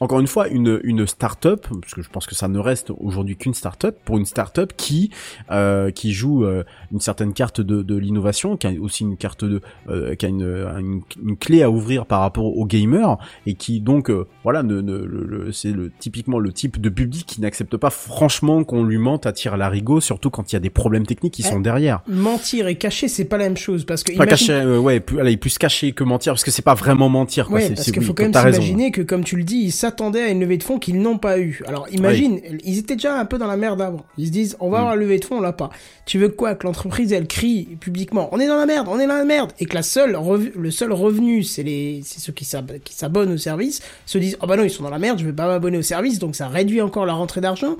encore 0.00 0.20
une 0.20 0.26
fois 0.26 0.48
une 0.48 0.80
une 0.84 1.06
start-up 1.06 1.66
parce 1.80 1.94
que 1.94 2.02
je 2.02 2.08
pense 2.08 2.26
que 2.26 2.34
ça 2.34 2.48
ne 2.48 2.58
reste 2.58 2.90
aujourd'hui 2.98 3.36
qu'une 3.36 3.54
start-up 3.54 3.96
pour 4.04 4.16
une 4.18 4.24
start-up 4.24 4.72
qui 4.76 5.10
euh, 5.50 5.90
qui 5.90 6.12
joue 6.12 6.44
euh, 6.44 6.64
une 6.92 7.00
certaine 7.00 7.32
carte 7.34 7.60
de, 7.60 7.82
de 7.82 7.96
l'innovation, 7.96 8.56
qui 8.56 8.66
a 8.66 8.72
aussi 8.80 9.02
une 9.04 9.16
carte 9.16 9.44
de 9.44 9.60
euh, 9.88 10.14
qui 10.14 10.26
a 10.26 10.28
une, 10.28 10.42
une, 10.78 11.00
une 11.22 11.36
clé 11.36 11.62
à 11.62 11.70
ouvrir 11.70 12.06
par 12.06 12.20
rapport 12.20 12.44
aux 12.56 12.66
gamers 12.66 13.18
et 13.46 13.54
qui 13.54 13.80
donc 13.80 14.10
voilà 14.42 14.62
ne, 14.62 14.80
ne- 14.80 14.96
le- 15.04 15.24
le- 15.26 15.52
c'est 15.52 15.72
le 15.72 15.90
typiquement 15.98 16.38
le 16.38 16.52
type 16.52 16.80
de 16.80 16.88
public 16.88 17.26
qui 17.26 17.40
n'accepte 17.40 17.76
pas 17.76 17.90
franchement 17.90 18.64
qu'on 18.64 18.84
lui 18.84 18.98
mente 18.98 19.26
à 19.26 19.32
tir 19.32 19.56
larigot 19.56 20.00
surtout 20.00 20.30
quand 20.30 20.50
il 20.52 20.54
y 20.54 20.56
a 20.56 20.60
des 20.60 20.70
problèmes 20.70 21.06
techniques 21.06 21.34
qui 21.34 21.42
Eh, 21.46 21.50
sont 21.50 21.60
derrière. 21.60 22.00
Mentir 22.08 22.66
et 22.68 22.76
cacher, 22.76 23.08
c'est 23.08 23.24
pas 23.24 23.36
la 23.36 23.44
même 23.44 23.56
chose 23.56 23.84
parce 23.84 23.99
que 24.04 24.12
Pas 24.16 24.24
imagine- 24.24 24.30
cacher, 24.48 24.52
euh, 24.52 24.78
ouais, 24.78 25.00
plus, 25.00 25.20
allez, 25.20 25.36
plus 25.36 25.58
cacher 25.58 25.92
que 25.92 26.04
mentir 26.04 26.32
parce 26.32 26.44
que 26.44 26.50
c'est 26.50 26.62
pas 26.62 26.74
vraiment 26.74 27.08
mentir 27.08 27.46
quoi. 27.46 27.58
Ouais, 27.58 27.68
parce 27.70 27.90
qu'il 27.90 27.98
oui, 28.00 28.04
faut 28.04 28.14
quand 28.14 28.22
même 28.24 28.32
s'imaginer 28.32 28.90
que, 28.90 29.02
comme 29.02 29.24
tu 29.24 29.36
le 29.36 29.42
dis, 29.44 29.56
ils 29.58 29.72
s'attendaient 29.72 30.22
à 30.22 30.28
une 30.28 30.40
levée 30.40 30.56
de 30.58 30.62
fonds 30.62 30.78
qu'ils 30.78 31.00
n'ont 31.00 31.18
pas 31.18 31.38
eu. 31.38 31.62
Alors, 31.66 31.86
imagine, 31.92 32.40
ils 32.64 32.78
étaient 32.78 32.96
déjà 32.96 33.18
un 33.18 33.24
peu 33.24 33.38
dans 33.38 33.46
la 33.46 33.56
merde 33.56 33.80
avant. 33.80 34.04
Ils 34.18 34.26
se 34.26 34.32
disent, 34.32 34.56
on 34.60 34.70
va 34.70 34.78
Mm. 34.78 34.80
avoir 34.80 34.94
la 34.96 35.00
levée 35.02 35.18
de 35.18 35.24
fonds, 35.24 35.38
on 35.38 35.40
l'a 35.40 35.52
pas. 35.52 35.70
Tu 36.06 36.18
veux 36.18 36.28
quoi 36.28 36.54
Que 36.54 36.66
l'entreprise, 36.66 37.12
elle 37.12 37.26
crie 37.26 37.76
publiquement, 37.80 38.28
on 38.32 38.40
est 38.40 38.46
dans 38.46 38.56
la 38.58 38.66
merde, 38.66 38.86
on 38.90 38.98
est 38.98 39.06
dans 39.06 39.14
la 39.16 39.24
merde, 39.24 39.52
et 39.60 39.66
que 39.66 39.74
la 39.74 39.82
seule 39.82 40.16
rev- 40.16 40.52
le 40.56 40.70
seul 40.70 40.92
revenu, 40.92 41.42
c'est 41.42 41.62
les, 41.62 42.00
c'est 42.04 42.20
ceux 42.20 42.32
qui 42.32 42.44
s'ab- 42.44 42.78
qui 42.84 42.94
s'abonnent 42.94 43.32
au 43.32 43.38
service, 43.38 43.80
se 44.06 44.18
disent, 44.18 44.36
oh 44.42 44.46
bah 44.46 44.56
non, 44.56 44.64
ils 44.64 44.70
sont 44.70 44.82
dans 44.82 44.90
la 44.90 44.98
merde, 44.98 45.18
je 45.18 45.24
vais 45.26 45.32
pas 45.32 45.46
m'abonner 45.46 45.78
au 45.78 45.82
service, 45.82 46.18
donc 46.18 46.34
ça 46.36 46.48
réduit 46.48 46.80
encore 46.80 47.06
la 47.06 47.12
rentrée 47.12 47.40
d'argent. 47.40 47.76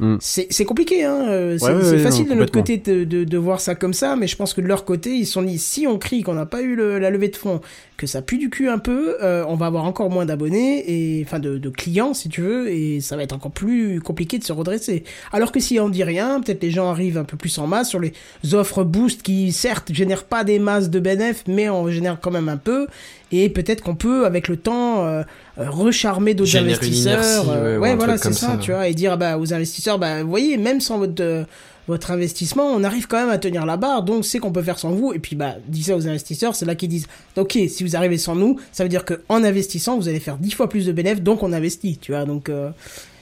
Mm. 0.00 0.16
C'est 0.20 0.64
compliqué, 0.64 1.04
hein. 1.04 1.26
euh, 1.28 1.56
C'est 1.58 1.66
Ouais, 1.66 1.74
ouais, 1.92 1.98
facile 1.98 2.26
non, 2.26 2.34
de 2.34 2.40
notre 2.40 2.52
côté 2.52 2.76
de, 2.78 3.04
de, 3.04 3.24
de 3.24 3.38
voir 3.38 3.60
ça 3.60 3.74
comme 3.74 3.94
ça, 3.94 4.16
mais 4.16 4.26
je 4.26 4.36
pense 4.36 4.54
que 4.54 4.60
de 4.60 4.66
leur 4.66 4.84
côté, 4.84 5.10
ils 5.14 5.26
sont 5.26 5.42
si 5.58 5.86
on 5.86 5.98
crie 5.98 6.22
qu'on 6.22 6.34
n'a 6.34 6.46
pas 6.46 6.62
eu 6.62 6.74
le- 6.74 6.98
la 6.98 7.10
levée 7.10 7.28
de 7.28 7.36
fonds, 7.36 7.60
que 7.96 8.06
ça 8.06 8.20
pue 8.22 8.38
du 8.38 8.50
cul 8.50 8.68
un 8.68 8.78
peu, 8.78 9.16
euh, 9.22 9.44
on 9.46 9.54
va 9.54 9.66
avoir 9.66 9.84
encore 9.84 10.10
moins 10.10 10.26
d'abonnés 10.26 10.84
et 10.90 11.22
enfin 11.24 11.38
de, 11.38 11.58
de 11.58 11.68
clients 11.68 12.14
si 12.14 12.28
tu 12.28 12.40
veux, 12.40 12.68
et 12.70 13.00
ça 13.00 13.16
va 13.16 13.22
être 13.22 13.32
encore 13.32 13.52
plus 13.52 14.00
compliqué 14.00 14.38
de 14.38 14.44
se 14.44 14.52
redresser. 14.52 15.04
Alors 15.32 15.52
que 15.52 15.60
si 15.60 15.78
on 15.78 15.88
dit 15.88 16.02
rien, 16.04 16.40
peut-être 16.40 16.62
les 16.62 16.70
gens 16.70 16.90
arrivent 16.90 17.18
un 17.18 17.24
peu 17.24 17.36
plus 17.36 17.56
en 17.58 17.66
masse 17.66 17.90
sur 17.90 18.00
les 18.00 18.12
offres 18.52 18.82
boost 18.84 19.22
qui 19.22 19.52
certes 19.52 19.92
génèrent 19.92 20.24
pas 20.24 20.42
des 20.44 20.58
masses 20.58 20.90
de 20.90 20.98
bénéfices, 21.00 21.44
mais 21.46 21.68
en 21.68 21.88
génèrent 21.90 22.18
quand 22.20 22.30
même 22.32 22.48
un 22.48 22.56
peu. 22.56 22.86
Et 23.34 23.48
peut-être 23.48 23.82
qu'on 23.82 23.94
peut, 23.94 24.26
avec 24.26 24.46
le 24.48 24.56
temps, 24.58 25.06
euh, 25.06 25.22
recharmer 25.56 26.34
d'autres 26.34 26.50
investisseurs. 26.56 27.22
inertie, 27.44 27.50
euh, 27.50 27.78
ouais, 27.78 27.94
voilà, 27.96 28.18
c'est 28.18 28.32
ça. 28.34 28.58
tu 28.60 28.72
vois, 28.72 28.88
et 28.88 28.94
dire 28.94 29.16
bah, 29.16 29.38
aux 29.38 29.54
investisseurs, 29.54 29.98
bah, 29.98 30.22
vous 30.22 30.28
voyez, 30.28 30.56
même 30.58 30.80
sans 30.80 30.98
votre 30.98 31.22
euh, 31.22 31.44
votre 31.92 32.10
investissement, 32.10 32.64
on 32.64 32.84
arrive 32.84 33.06
quand 33.06 33.18
même 33.18 33.28
à 33.28 33.36
tenir 33.36 33.66
la 33.66 33.76
barre, 33.76 34.02
donc 34.02 34.24
c'est 34.24 34.38
qu'on 34.38 34.50
peut 34.50 34.62
faire 34.62 34.78
sans 34.78 34.92
vous. 34.92 35.12
Et 35.12 35.18
puis, 35.18 35.36
bah, 35.36 35.56
dis 35.68 35.82
ça 35.82 35.94
aux 35.94 36.08
investisseurs, 36.08 36.54
c'est 36.54 36.64
là 36.64 36.74
qu'ils 36.74 36.88
disent, 36.88 37.06
ok, 37.36 37.58
si 37.68 37.84
vous 37.84 37.96
arrivez 37.96 38.16
sans 38.16 38.34
nous, 38.34 38.58
ça 38.72 38.82
veut 38.82 38.88
dire 38.88 39.04
que 39.04 39.20
en 39.28 39.44
investissant, 39.44 39.96
vous 39.98 40.08
allez 40.08 40.20
faire 40.20 40.38
dix 40.38 40.52
fois 40.52 40.70
plus 40.70 40.86
de 40.86 40.92
bénéfices, 40.92 41.22
donc 41.22 41.42
on 41.42 41.52
investit, 41.52 41.98
tu 41.98 42.12
vois. 42.12 42.24
Donc, 42.24 42.48
euh, 42.48 42.70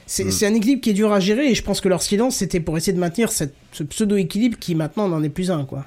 c'est 0.05 0.31
c'est 0.31 0.47
un 0.47 0.53
équilibre 0.53 0.81
qui 0.81 0.91
est 0.91 0.93
dur 0.93 1.11
à 1.11 1.19
gérer, 1.19 1.51
et 1.51 1.55
je 1.55 1.63
pense 1.63 1.81
que 1.81 1.89
leur 1.89 2.01
silence, 2.01 2.37
c'était 2.37 2.61
pour 2.61 2.77
essayer 2.77 2.93
de 2.93 2.99
maintenir 2.99 3.31
cette, 3.31 3.53
ce 3.73 3.83
pseudo-équilibre 3.83 4.57
qui 4.57 4.73
maintenant 4.73 5.09
n'en 5.09 5.21
est 5.21 5.29
plus 5.29 5.51
un, 5.51 5.65
quoi. 5.65 5.85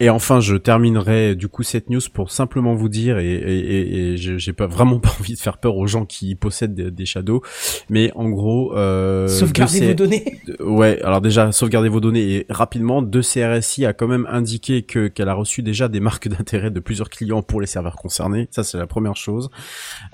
Et 0.00 0.10
enfin, 0.10 0.40
je 0.40 0.56
terminerai 0.56 1.34
du 1.34 1.48
coup 1.48 1.62
cette 1.62 1.90
news 1.90 2.00
pour 2.12 2.30
simplement 2.30 2.74
vous 2.74 2.88
dire, 2.88 3.18
et, 3.18 3.32
et, 3.34 3.58
et, 3.58 4.12
et 4.12 4.16
j'ai 4.16 4.52
pas 4.52 4.66
vraiment 4.66 4.98
pas 5.00 5.10
envie 5.20 5.34
de 5.34 5.38
faire 5.40 5.58
peur 5.58 5.76
aux 5.76 5.86
gens 5.86 6.06
qui 6.06 6.34
possèdent 6.34 6.74
des, 6.74 6.90
des 6.90 7.06
shadows, 7.06 7.42
mais 7.90 8.10
en 8.14 8.28
gros, 8.28 8.74
euh, 8.76 9.28
Sauvegardez 9.28 9.80
de 9.80 9.86
vos 9.88 9.94
données. 9.94 10.40
de- 10.46 10.62
Ouais, 10.62 11.00
alors 11.02 11.20
déjà 11.20 11.52
sauvegardez 11.52 11.88
vos 11.88 12.00
données 12.00 12.30
et 12.34 12.46
rapidement, 12.48 13.02
de 13.02 13.20
CRSI 13.20 13.84
a 13.86 13.92
quand 13.92 14.08
même 14.08 14.26
indiqué 14.30 14.82
que 14.82 15.08
qu'elle 15.08 15.28
a 15.28 15.34
reçu 15.34 15.62
déjà 15.62 15.88
des 15.88 16.00
marques 16.00 16.28
d'intérêt 16.36 16.70
de 16.70 16.80
plusieurs 16.80 17.10
clients 17.10 17.42
pour 17.42 17.60
les 17.60 17.66
serveurs 17.66 17.96
concernés. 17.96 18.48
Ça 18.50 18.64
c'est 18.64 18.78
la 18.78 18.86
première 18.86 19.16
chose, 19.16 19.50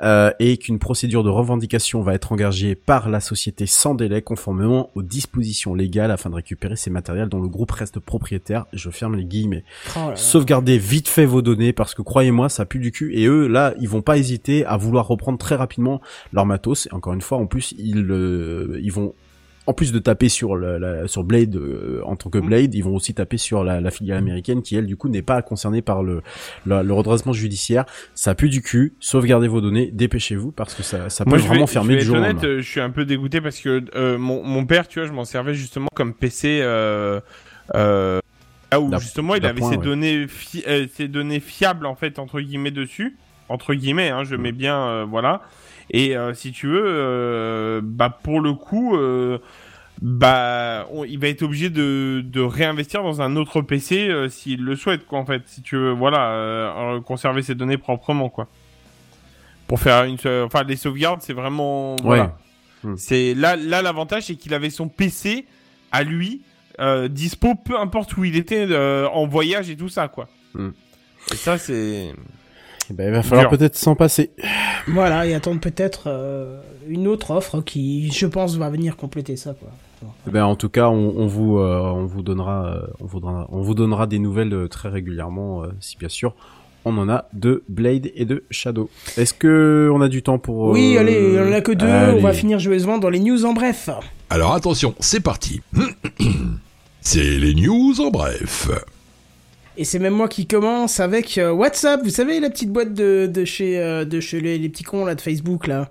euh, 0.03 0.31
et 0.41 0.57
qu'une 0.57 0.79
procédure 0.79 1.23
de 1.23 1.31
revendication 1.31 2.03
va 2.03 2.15
être 2.15 2.33
engagée 2.33 2.75
par 2.75 3.09
la 3.09 3.21
société 3.21 3.67
sans 3.67 3.95
délai, 3.95 4.23
conformément 4.23 4.91
aux 4.95 5.03
dispositions 5.03 5.75
légales 5.75 6.11
afin 6.11 6.31
de 6.31 6.35
récupérer 6.35 6.77
ces 6.77 6.91
matériels 6.91 7.29
dont 7.29 7.41
le 7.41 7.49
groupe 7.49 7.71
reste 7.71 8.01
propriétaire. 8.01 8.67
Je 8.73 8.91
ferme 8.91 9.15
les 9.17 9.25
guillemets. 9.25 9.44
Oh 9.97 9.99
là 9.99 10.09
là. 10.11 10.17
Sauvegardez 10.17 10.79
vite 10.79 11.09
fait 11.09 11.25
vos 11.27 11.43
données 11.43 11.73
parce 11.73 11.95
que 11.95 12.03
croyez-moi, 12.03 12.49
ça 12.49 12.65
pue 12.67 12.79
du 12.79 12.93
cul. 12.93 13.13
Et 13.15 13.27
eux, 13.27 13.47
là, 13.47 13.75
ils 13.81 13.89
vont 13.89 14.03
pas 14.03 14.17
hésiter 14.19 14.65
à 14.67 14.77
vouloir 14.77 15.07
reprendre 15.07 15.39
très 15.39 15.55
rapidement 15.57 16.01
leur 16.33 16.47
matos. 16.47 16.87
Et 16.87 16.95
encore 16.95 17.13
une 17.15 17.21
fois, 17.23 17.39
en 17.39 17.47
plus, 17.47 17.75
ils, 17.79 18.07
euh, 18.11 18.79
ils 18.83 18.93
vont, 18.93 19.15
en 19.67 19.73
plus 19.73 19.93
de 19.93 19.99
taper 19.99 20.29
sur 20.29 20.57
la, 20.57 20.79
la- 20.79 21.09
sur 21.09 21.25
Blade 21.25 21.57
euh, 21.57 22.03
en 22.05 22.17
tant 22.17 22.29
que 22.29 22.37
Blade, 22.39 22.75
ils 22.75 22.83
vont 22.85 22.95
aussi 22.95 23.15
taper 23.15 23.39
sur 23.39 23.65
la, 23.65 23.81
la 23.81 23.91
filiale 23.91 24.19
américaine 24.19 24.61
qui 24.61 24.77
elle, 24.77 24.85
du 24.85 24.97
coup, 24.97 25.09
n'est 25.09 25.23
pas 25.23 25.41
concernée 25.41 25.81
par 25.81 26.03
le, 26.03 26.21
redressement 26.67 27.33
judiciaire. 27.33 27.87
Ça 28.15 28.35
pue 28.35 28.51
du 28.51 28.61
cul. 28.61 28.93
Sauvegardez 29.01 29.49
vos 29.49 29.63
données, 29.63 29.91
dépêchez-vous 29.91 30.53
parce 30.53 30.75
que 30.75 30.83
ça, 30.83 31.09
ça 31.09 31.25
peut 31.25 31.31
Moi, 31.31 31.39
je 31.39 31.45
vais, 31.45 31.49
vraiment 31.49 31.67
fermer 31.67 31.97
du 31.97 32.03
jour 32.05 32.17
au 32.17 32.19
honnête, 32.19 32.35
lendemain. 32.35 32.49
euh, 32.49 32.61
je 32.61 32.69
suis 32.71 32.81
un 32.81 32.91
peu 32.91 33.07
dégoûté 33.07 33.41
parce 33.41 33.59
que 33.59 33.83
euh, 33.95 34.19
mon, 34.19 34.45
mon 34.45 34.67
père, 34.67 34.87
tu 34.87 34.99
vois, 34.99 35.09
je 35.09 35.13
m'en 35.15 35.25
servais 35.25 35.55
justement 35.55 35.89
comme 35.95 36.13
PC. 36.13 36.61
Euh, 36.63 37.21
là 38.73 38.81
où 38.81 38.99
justement 38.99 39.35
il 39.35 39.45
avait 39.45 39.55
d'appoint, 39.55 39.71
ses 39.71 39.77
ouais. 39.79 39.85
données, 39.85 40.27
fi- 40.29 40.65
euh, 40.67 40.87
ses 40.93 41.09
données 41.09 41.41
fiables 41.41 41.87
en 41.87 41.95
fait 41.95 42.19
entre 42.19 42.41
guillemets 42.41 42.71
dessus, 42.71 43.17
entre 43.49 43.75
guillemets, 43.75 44.09
hein, 44.11 44.23
Mm. 44.23 44.27
je 44.27 44.37
mets 44.37 44.53
bien, 44.53 44.79
euh, 44.79 45.05
voilà. 45.09 45.43
Et 45.91 46.17
euh, 46.17 46.33
si 46.35 46.51
tu 46.53 46.67
veux, 46.69 46.83
euh, 46.85 47.81
bah 47.83 48.09
pour 48.11 48.41
le 48.41 48.55
coup, 48.55 48.97
euh, 48.97 49.39
bah 50.03 50.87
on- 50.93 51.05
il 51.05 51.19
va 51.19 51.29
être 51.29 51.43
obligé 51.43 51.71
de, 51.71 52.23
de 52.25 52.41
réinvestir 52.41 53.03
dans 53.03 53.23
un 53.23 53.37
autre 53.37 53.61
PC 53.63 54.11
s'il 54.29 54.63
le 54.65 54.77
souhaite, 54.77 55.07
quoi 55.07 55.19
en 55.19 55.27
fait. 55.27 55.43
Si 55.47 55.63
tu 55.63 55.77
veux, 55.77 55.93
voilà, 55.93 57.01
conserver 57.07 57.43
ses 57.43 57.55
données 57.55 57.79
proprement, 57.79 58.29
quoi. 58.29 58.49
Pour 59.67 59.81
faire 59.81 60.05
une, 60.05 60.17
enfin 60.45 60.63
les 60.65 60.77
sauvegardes, 60.77 61.23
c'est 61.23 61.33
vraiment, 61.33 61.97
voilà. 62.03 62.37
Hmm. 62.83 62.97
C'est 62.97 63.35
là, 63.35 63.57
là 63.57 63.81
l'avantage, 63.81 64.25
c'est 64.25 64.35
qu'il 64.37 64.53
avait 64.53 64.69
son 64.71 64.89
PC 64.89 65.47
à 65.91 66.03
lui 66.03 66.43
euh, 66.81 67.09
dispo, 67.09 67.55
peu 67.55 67.79
importe 67.79 68.17
où 68.17 68.25
il 68.25 68.37
était 68.37 68.67
euh, 68.71 69.09
en 69.09 69.27
voyage 69.27 69.71
et 69.71 69.77
tout 69.77 69.89
ça, 69.89 70.09
quoi. 70.09 70.29
Hmm. 70.55 70.71
Et 71.33 71.37
ça, 71.37 71.59
c'est. 71.59 72.13
Eh 72.91 72.93
ben, 72.93 73.07
il 73.09 73.13
va 73.13 73.23
falloir 73.23 73.49
peut-être 73.49 73.77
s'en 73.77 73.95
passer. 73.95 74.31
Voilà, 74.89 75.27
et 75.27 75.35
attendre 75.35 75.61
peut-être 75.61 76.05
euh, 76.09 76.61
une 76.87 77.09
autre 77.09 77.31
offre 77.31 77.63
qui, 77.63 78.13
je 78.13 78.27
pense, 78.27 78.57
va 78.57 78.69
venir 78.69 78.97
compléter 78.97 79.37
ça, 79.37 79.55
quoi. 79.55 79.71
Eh 80.29 80.31
Ben 80.31 80.45
en 80.45 80.55
tout 80.55 80.69
cas, 80.69 80.89
on, 80.91 81.15
on 81.17 81.27
vous 81.27 81.57
euh, 81.57 81.81
on 81.81 82.05
vous 82.05 82.23
donnera 82.23 82.79
on 83.01 83.07
vous 83.07 83.21
donnera 83.21 83.47
on 83.51 83.63
vous 83.63 83.75
donnera 83.75 84.07
des 84.07 84.19
nouvelles 84.19 84.53
euh, 84.53 84.69
très 84.69 84.91
régulièrement 84.91 85.63
euh, 85.63 85.69
si 85.81 85.97
bien 85.97 86.11
sûr 86.11 86.35
on 86.85 86.99
en 86.99 87.09
a 87.09 87.25
de 87.33 87.63
Blade 87.69 88.11
et 88.15 88.27
de 88.27 88.45
Shadow. 88.51 88.91
Est-ce 89.17 89.33
que 89.33 89.91
on 89.93 90.03
a 90.03 90.09
du 90.09 90.23
temps 90.23 90.39
pour 90.39 90.69
Oui, 90.71 90.97
euh, 90.97 91.01
allez, 91.01 91.39
on 91.39 91.49
en 91.49 91.53
a 91.53 91.63
que 91.63 91.73
deux, 91.73 91.87
allez. 91.87 92.19
on 92.19 92.21
va 92.21 92.35
finir 92.35 92.59
joyeusement 92.59 92.99
dans 92.99 93.09
les 93.09 93.21
news 93.21 93.47
en 93.47 93.55
bref. 93.55 93.89
Alors 94.29 94.53
attention, 94.53 94.95
c'est 95.01 95.21
parti. 95.21 95.63
C'est 97.05 97.23
les 97.39 97.55
news 97.55 98.01
en 98.01 98.11
bref. 98.11 98.69
Et 99.77 99.85
c'est 99.85 99.99
même 99.99 100.15
moi 100.15 100.29
qui 100.29 100.47
commence 100.47 101.01
avec 101.01 101.37
euh, 101.39 101.51
WhatsApp, 101.53 102.01
vous 102.03 102.11
savez, 102.11 102.41
la 102.41 102.49
petite 102.49 102.71
boîte 102.71 102.95
de, 102.95 103.27
de 103.33 103.45
chez, 103.45 103.79
euh, 103.79 104.05
de 104.05 104.21
chez 104.21 104.41
les, 104.41 104.57
les 104.59 104.69
petits 104.69 104.85
cons 104.85 105.05
là 105.05 105.15
de 105.15 105.21
Facebook 105.21 105.67
là. 105.67 105.91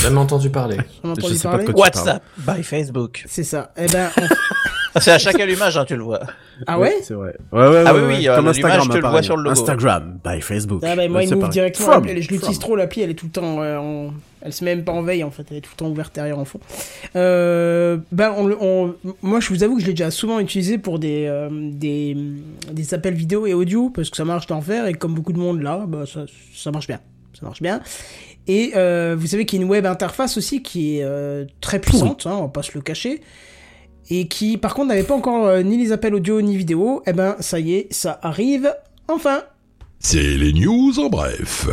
Jamais 0.00 0.18
entendu 0.18 0.50
parler. 0.50 0.76
On 1.02 1.10
entendu 1.12 1.34
sais 1.34 1.42
pas 1.48 1.52
de 1.52 1.64
parler 1.64 1.72
quoi 1.72 1.90
tu 1.90 1.98
WhatsApp 1.98 2.22
by 2.38 2.62
Facebook. 2.62 3.24
C'est 3.26 3.44
ça. 3.44 3.72
Eh 3.76 3.86
ben, 3.86 4.10
on- 4.18 4.22
C'est 5.00 5.10
à 5.10 5.18
chaque 5.18 5.40
allumage, 5.40 5.76
hein, 5.76 5.84
tu 5.84 5.96
le 5.96 6.02
vois. 6.02 6.20
ah 6.66 6.78
ouais 6.78 6.94
C'est 7.02 7.14
vrai. 7.14 7.34
Ouais 7.52 7.60
ouais 7.62 7.68
ouais. 7.68 7.84
Ah 7.86 7.94
oui, 7.94 8.00
oui, 8.06 8.28
ouais. 8.28 8.34
Comme 8.36 8.48
Instagram 8.48 8.88
tu 8.90 9.00
le 9.00 9.08
vois 9.08 9.22
sur 9.22 9.36
le 9.36 9.42
logo. 9.44 9.52
Instagram 9.60 10.18
by 10.24 10.40
Facebook. 10.40 10.82
Ah 10.84 10.94
bah 10.96 11.08
moi 11.08 11.22
il 11.24 11.34
m'ouvre 11.34 11.48
directement 11.48 11.92
From, 11.92 12.06
je 12.08 12.28
l'utilise 12.28 12.58
trop 12.58 12.76
l'appli, 12.76 13.02
elle 13.02 13.10
est 13.10 13.14
tout 13.14 13.26
le 13.26 13.32
temps 13.32 13.60
euh, 13.62 13.76
en... 13.78 14.12
elle 14.40 14.52
se 14.52 14.64
met 14.64 14.74
même 14.76 14.84
pas 14.84 14.92
en 14.92 15.02
veille 15.02 15.24
en 15.24 15.30
fait, 15.30 15.44
elle 15.50 15.56
est 15.56 15.60
tout 15.62 15.70
le 15.74 15.76
temps 15.78 15.88
ouverte 15.88 16.14
derrière 16.14 16.38
en 16.38 16.44
fond. 16.44 16.60
Euh, 17.16 17.96
ben 18.12 18.32
on, 18.36 18.46
le- 18.46 18.56
on- 18.60 18.94
moi 19.22 19.40
je 19.40 19.48
vous 19.48 19.62
avoue 19.64 19.76
que 19.76 19.82
je 19.82 19.86
l'ai 19.86 19.92
déjà 19.94 20.10
souvent 20.10 20.38
utilisé 20.40 20.78
pour 20.78 20.98
des, 20.98 21.26
euh, 21.28 21.48
des 21.52 22.16
des 22.72 22.94
appels 22.94 23.14
vidéo 23.14 23.46
et 23.46 23.54
audio 23.54 23.90
parce 23.90 24.10
que 24.10 24.16
ça 24.16 24.24
marche 24.24 24.46
d'enfer 24.46 24.86
et 24.86 24.94
comme 24.94 25.14
beaucoup 25.14 25.32
de 25.32 25.38
monde 25.38 25.62
là, 25.62 25.84
bah 25.88 26.04
ça, 26.06 26.24
ça 26.54 26.70
marche 26.70 26.86
bien, 26.86 27.00
ça 27.38 27.44
marche 27.46 27.62
bien. 27.62 27.80
Et 28.46 28.72
euh, 28.76 29.16
vous 29.18 29.26
savez 29.26 29.46
qu'il 29.46 29.58
y 29.58 29.62
a 29.62 29.64
une 29.64 29.70
web 29.70 29.86
interface 29.86 30.36
aussi 30.36 30.62
qui 30.62 30.98
est 30.98 31.02
euh, 31.04 31.46
très 31.60 31.78
puissante, 31.78 32.26
hein, 32.26 32.34
on 32.38 32.42
va 32.42 32.48
pas 32.48 32.62
se 32.62 32.72
le 32.74 32.80
cacher. 32.82 33.22
Et 34.10 34.28
qui, 34.28 34.56
par 34.56 34.74
contre, 34.74 34.88
n'avait 34.88 35.02
pas 35.02 35.14
encore 35.14 35.46
euh, 35.46 35.62
ni 35.62 35.76
les 35.76 35.92
appels 35.92 36.14
audio 36.14 36.40
ni 36.42 36.56
vidéo. 36.56 37.02
Eh 37.06 37.12
ben, 37.12 37.36
ça 37.40 37.58
y 37.60 37.74
est, 37.74 37.92
ça 37.92 38.18
arrive. 38.22 38.74
Enfin. 39.08 39.42
C'est 39.98 40.36
les 40.36 40.52
news 40.52 40.98
en 40.98 41.08
bref. 41.08 41.68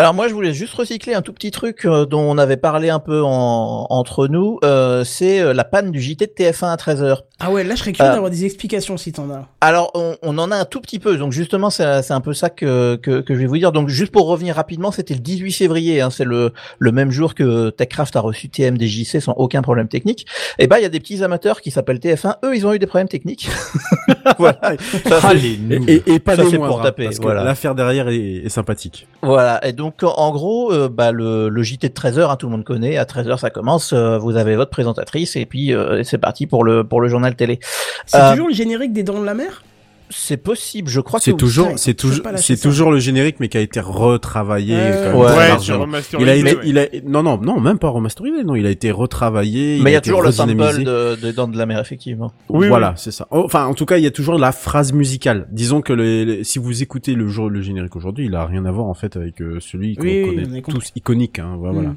Alors 0.00 0.14
moi 0.14 0.28
je 0.28 0.32
voulais 0.32 0.54
juste 0.54 0.74
recycler 0.74 1.14
un 1.14 1.22
tout 1.22 1.32
petit 1.32 1.50
truc 1.50 1.84
euh, 1.84 2.06
dont 2.06 2.20
on 2.20 2.38
avait 2.38 2.56
parlé 2.56 2.88
un 2.88 3.00
peu 3.00 3.20
en, 3.24 3.84
entre 3.90 4.28
nous, 4.28 4.60
euh, 4.64 5.02
c'est 5.02 5.40
euh, 5.40 5.52
la 5.52 5.64
panne 5.64 5.90
du 5.90 6.00
JT 6.00 6.24
de 6.26 6.32
TF1 6.32 6.66
à 6.72 6.76
13h. 6.76 7.16
Ah 7.40 7.50
ouais, 7.50 7.64
là 7.64 7.74
je 7.74 7.80
serais 7.80 7.90
curieux 7.92 8.08
Euh. 8.08 8.14
d'avoir 8.14 8.30
des 8.30 8.44
explications 8.44 8.96
si 8.96 9.10
t'en 9.10 9.28
as. 9.30 9.48
Alors 9.60 9.90
on, 9.94 10.14
on 10.22 10.38
en 10.38 10.52
a 10.52 10.56
un 10.56 10.64
tout 10.66 10.80
petit 10.80 11.00
peu, 11.00 11.16
donc 11.16 11.32
justement 11.32 11.68
c'est 11.70 12.02
c'est 12.02 12.12
un 12.12 12.20
peu 12.20 12.32
ça 12.32 12.48
que, 12.48 12.94
que, 12.94 13.22
que 13.22 13.34
je 13.34 13.40
vais 13.40 13.46
vous 13.46 13.58
dire. 13.58 13.72
Donc 13.72 13.88
juste 13.88 14.12
pour 14.12 14.28
revenir 14.28 14.54
rapidement, 14.54 14.92
c'était 14.92 15.14
le 15.14 15.20
18 15.20 15.50
février, 15.50 16.00
hein, 16.00 16.10
c'est 16.10 16.22
le, 16.24 16.52
le 16.78 16.92
même 16.92 17.10
jour 17.10 17.34
que 17.34 17.70
TechCraft 17.70 18.14
a 18.14 18.20
reçu 18.20 18.48
TMDJC 18.48 19.20
sans 19.20 19.32
aucun 19.32 19.62
problème 19.62 19.88
technique. 19.88 20.26
Et 20.60 20.68
ben 20.68 20.76
il 20.76 20.82
y 20.82 20.86
a 20.86 20.90
des 20.90 21.00
petits 21.00 21.24
amateurs 21.24 21.60
qui 21.60 21.72
s'appellent 21.72 21.98
TF1, 21.98 22.36
eux 22.44 22.54
ils 22.54 22.64
ont 22.68 22.72
eu 22.72 22.78
des 22.78 22.86
problèmes 22.86 23.08
techniques. 23.08 23.50
voilà. 24.38 24.60
Ça, 25.08 25.18
Allez, 25.24 25.58
nous. 25.60 25.84
Et, 25.88 26.02
et, 26.06 26.18
pas 26.20 26.36
Ça, 26.36 26.44
des 26.44 26.50
c'est 26.50 26.58
moindres, 26.58 26.74
pour 26.74 26.80
hein, 26.82 26.84
taper, 26.84 27.04
parce 27.06 27.18
que 27.18 27.22
voilà. 27.24 27.42
l'affaire 27.42 27.74
derrière 27.74 28.06
est, 28.08 28.16
est 28.44 28.48
sympathique. 28.48 29.08
Voilà, 29.22 29.66
et 29.66 29.72
donc 29.72 29.87
en- 30.02 30.06
en 30.08 30.30
gros, 30.32 30.72
euh, 30.72 30.88
bah, 30.88 31.12
le, 31.12 31.48
le 31.48 31.62
JT 31.62 31.88
de 31.88 31.94
13h, 31.94 32.30
hein, 32.30 32.36
tout 32.36 32.46
le 32.46 32.52
monde 32.52 32.64
connaît, 32.64 32.96
à 32.96 33.04
13h 33.04 33.38
ça 33.38 33.50
commence, 33.50 33.92
euh, 33.92 34.18
vous 34.18 34.36
avez 34.36 34.56
votre 34.56 34.70
présentatrice 34.70 35.36
et 35.36 35.46
puis 35.46 35.72
euh, 35.74 36.02
c'est 36.04 36.18
parti 36.18 36.46
pour 36.46 36.64
le, 36.64 36.84
pour 36.84 37.00
le 37.00 37.08
journal 37.08 37.34
télé. 37.36 37.60
C'est 38.06 38.18
toujours 38.32 38.48
le 38.48 38.54
générique 38.54 38.92
des 38.92 39.02
Dents 39.02 39.20
de 39.20 39.24
la 39.26 39.34
Mer? 39.34 39.62
C'est 40.10 40.36
possible, 40.38 40.88
je 40.88 41.00
crois 41.00 41.18
que 41.20 41.24
C'est 41.24 41.36
toujours, 41.36 41.70
c'est 41.76 41.94
toujours, 41.94 42.24
c'est 42.36 42.60
toujours 42.60 42.90
le 42.90 42.98
générique, 42.98 43.36
mais 43.40 43.48
qui 43.48 43.58
a 43.58 43.60
été 43.60 43.80
retravaillé. 43.80 44.74
Euh, 44.78 45.12
quand 45.12 45.18
même 45.18 45.90
Ouais, 45.90 46.00
Il 46.18 46.28
a 46.28 46.34
été, 46.34 46.56
ouais. 46.56 46.62
il 46.64 46.78
a, 46.78 46.86
non, 47.06 47.22
non, 47.22 47.38
non, 47.38 47.60
même 47.60 47.78
pas 47.78 47.88
remasterisé, 47.88 48.44
non, 48.44 48.54
il 48.54 48.66
a 48.66 48.70
été 48.70 48.90
retravaillé. 48.90 49.80
Mais 49.82 49.90
il 49.90 49.92
y 49.92 49.96
a 49.96 49.98
été 49.98 50.10
toujours 50.10 50.22
le 50.22 50.32
sample 50.32 50.54
de, 50.84 51.16
de 51.20 51.32
Dents 51.32 51.48
de 51.48 51.58
la 51.58 51.66
mer, 51.66 51.78
effectivement. 51.80 52.32
Oui, 52.48 52.68
voilà, 52.68 52.94
c'est 52.96 53.10
ça. 53.10 53.26
Oh, 53.30 53.42
Enfin, 53.44 53.66
en 53.66 53.74
tout 53.74 53.86
cas, 53.86 53.98
il 53.98 54.04
y 54.04 54.06
a 54.06 54.10
toujours 54.10 54.38
la 54.38 54.52
phrase 54.52 54.92
musicale. 54.92 55.46
Disons 55.50 55.80
que 55.80 55.92
les- 55.92 56.24
les- 56.24 56.44
si 56.44 56.58
vous 56.58 56.82
écoutez 56.82 57.14
le 57.14 57.28
jour, 57.28 57.48
le 57.50 57.60
générique 57.60 57.96
aujourd'hui, 57.96 58.26
il 58.26 58.34
a 58.34 58.44
rien 58.46 58.64
à 58.64 58.70
voir 58.70 58.86
en 58.86 58.94
fait 58.94 59.16
avec 59.16 59.40
euh, 59.42 59.58
celui 59.60 59.96
qu'on 59.96 60.02
Oui, 60.04 60.22
oui, 60.24 60.40
on 60.42 60.44
connaît 60.46 60.62
tous 60.62 60.92
iconique. 60.96 61.38
Hein, 61.38 61.56
voilà. 61.58 61.80
Mm. 61.80 61.96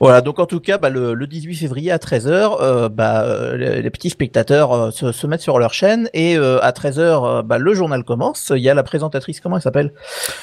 Voilà, 0.00 0.20
donc 0.20 0.38
en 0.38 0.46
tout 0.46 0.60
cas, 0.60 0.78
bah, 0.78 0.90
le, 0.90 1.14
le 1.14 1.26
18 1.26 1.54
février 1.56 1.90
à 1.90 1.98
13h, 1.98 2.56
euh, 2.60 2.88
bah, 2.88 3.22
euh, 3.24 3.56
les, 3.56 3.82
les 3.82 3.90
petits 3.90 4.10
spectateurs 4.10 4.72
euh, 4.72 4.90
se, 4.90 5.12
se 5.12 5.26
mettent 5.26 5.40
sur 5.42 5.58
leur 5.58 5.72
chaîne 5.74 6.08
et 6.14 6.36
euh, 6.36 6.58
à 6.62 6.72
13h, 6.72 6.98
euh, 6.98 7.42
bah, 7.52 7.58
le 7.58 7.74
journal 7.74 8.02
commence. 8.02 8.50
Il 8.56 8.62
y 8.62 8.70
a 8.70 8.74
la 8.74 8.82
présentatrice, 8.82 9.40
comment 9.40 9.56
elle 9.56 9.62
s'appelle? 9.62 9.92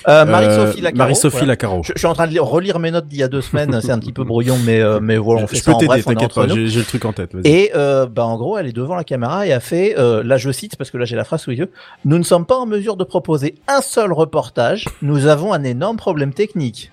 Euh, 0.07 0.25
Marie-Sophie 0.25 0.79
Euh, 0.79 0.83
Lacaro. 0.83 0.97
Marie-Sophie 0.97 1.37
voilà. 1.37 1.47
Lacaro. 1.53 1.81
Je, 1.83 1.93
je 1.95 1.97
suis 1.97 2.07
en 2.07 2.13
train 2.13 2.27
de 2.27 2.31
lire- 2.31 2.45
relire 2.45 2.77
mes 2.77 2.91
notes 2.91 3.07
d'il 3.07 3.17
y 3.17 3.23
a 3.23 3.27
deux 3.27 3.41
semaines, 3.41 3.79
c'est 3.81 3.91
un 3.91 3.97
petit 3.97 4.13
peu 4.13 4.23
brouillon, 4.23 4.57
mais, 4.63 4.79
euh, 4.79 4.99
mais 5.01 5.17
voilà, 5.17 5.43
on 5.43 5.47
fait 5.47 5.55
je 5.57 5.63
ça 5.63 5.71
peux 5.71 5.75
en 5.75 5.79
t'aider, 5.79 6.03
t'inquiète 6.03 6.33
pas, 6.35 6.47
j'ai 6.47 6.65
le 6.79 6.83
truc 6.85 7.05
en 7.05 7.13
tête. 7.13 7.31
Et 7.45 7.71
bah 7.73 8.25
en 8.25 8.37
gros, 8.37 8.57
elle 8.59 8.67
est 8.67 8.73
devant 8.73 8.95
la 8.95 9.03
caméra 9.03 9.47
et 9.47 9.53
a 9.53 9.59
fait, 9.59 9.95
là 9.97 10.37
je 10.37 10.51
cite 10.51 10.75
parce 10.75 10.91
que 10.91 10.97
là 10.97 11.05
j'ai 11.05 11.15
la 11.15 11.23
phrase 11.23 11.41
sous 11.41 11.49
les 11.49 11.57
yeux, 11.57 11.71
nous 12.05 12.17
ne 12.19 12.23
sommes 12.23 12.45
pas 12.45 12.57
en 12.57 12.65
mesure 12.67 12.95
de 12.95 13.03
proposer 13.03 13.55
un 13.67 13.81
seul 13.81 14.13
reportage, 14.13 14.85
nous 15.01 15.25
avons 15.25 15.51
un 15.53 15.63
énorme 15.63 15.97
problème 15.97 16.33
technique. 16.33 16.91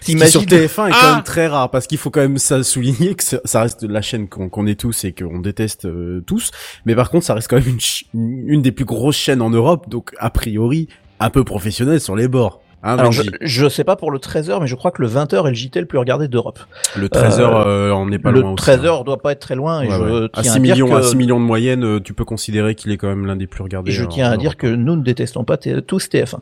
Qui 0.00 0.12
sur 0.28 0.44
T'imagines 0.44 0.66
TF1 0.66 0.88
est 0.88 0.90
quand 0.90 0.98
Ah 1.00 1.14
même 1.14 1.24
très 1.24 1.46
rare 1.46 1.70
parce 1.70 1.86
qu'il 1.86 1.98
faut 1.98 2.10
quand 2.10 2.20
même 2.20 2.38
ça 2.38 2.62
souligner 2.62 3.14
que 3.14 3.24
ça 3.24 3.62
reste 3.62 3.82
la 3.84 4.02
chaîne 4.02 4.28
qu'on 4.28 4.66
est 4.66 4.78
tous 4.78 5.04
et 5.04 5.12
qu'on 5.12 5.38
déteste 5.38 5.86
euh, 5.86 6.22
tous. 6.26 6.50
Mais 6.84 6.94
par 6.94 7.10
contre, 7.10 7.24
ça 7.24 7.34
reste 7.34 7.48
quand 7.48 7.56
même 7.56 7.78
une, 8.14 8.48
une 8.48 8.62
des 8.62 8.72
plus 8.72 8.84
grosses 8.84 9.16
chaînes 9.16 9.40
en 9.40 9.50
Europe, 9.50 9.88
donc 9.88 10.10
a 10.18 10.30
priori 10.30 10.88
un 11.20 11.30
peu 11.30 11.44
professionnelle 11.44 12.00
sur 12.00 12.16
les 12.16 12.28
bords. 12.28 12.60
Hein, 12.86 12.98
Alors, 12.98 13.12
je, 13.12 13.22
je 13.40 13.68
sais 13.68 13.82
pas 13.82 13.96
pour 13.96 14.10
le 14.10 14.18
13h, 14.18 14.60
mais 14.60 14.66
je 14.66 14.74
crois 14.74 14.90
que 14.90 15.00
le 15.00 15.08
20h 15.08 15.46
est 15.46 15.48
le 15.48 15.54
JT 15.54 15.80
le 15.80 15.86
plus 15.86 15.96
regardé 15.98 16.28
d'Europe. 16.28 16.58
Le 16.96 17.08
13h, 17.08 17.40
euh, 17.66 17.90
on 17.92 18.06
n'est 18.06 18.18
pas 18.18 18.30
le 18.30 18.42
loin 18.42 18.52
aussi. 18.52 18.62
13h 18.70 19.04
doit 19.04 19.22
pas 19.22 19.32
être 19.32 19.40
très 19.40 19.54
loin 19.54 19.80
et 19.80 19.88
Ouais, 19.88 19.94
je 19.96 20.02
ouais. 20.02 20.28
À 20.34 20.42
tiens 20.42 20.52
6 20.52 20.56
à 20.58 20.60
dire 20.60 20.74
millions, 20.74 20.88
que... 20.90 20.94
à 20.96 21.02
6 21.02 21.16
millions 21.16 21.40
de 21.40 21.44
moyenne, 21.46 21.82
euh, 21.84 22.00
tu 22.00 22.12
peux 22.12 22.26
considérer 22.26 22.74
qu'il 22.74 22.92
est 22.92 22.98
quand 22.98 23.08
même 23.08 23.24
l'un 23.26 23.36
des 23.36 23.46
plus 23.46 23.62
regardés. 23.62 23.90
Et 23.90 23.94
je 23.94 24.04
en- 24.04 24.08
tiens 24.08 24.30
à 24.30 24.36
dire 24.36 24.50
Europe. 24.50 24.56
que 24.60 24.66
nous 24.66 24.96
ne 24.96 25.02
détestons 25.02 25.44
pas 25.44 25.56
tous 25.56 26.08
TF1 26.10 26.40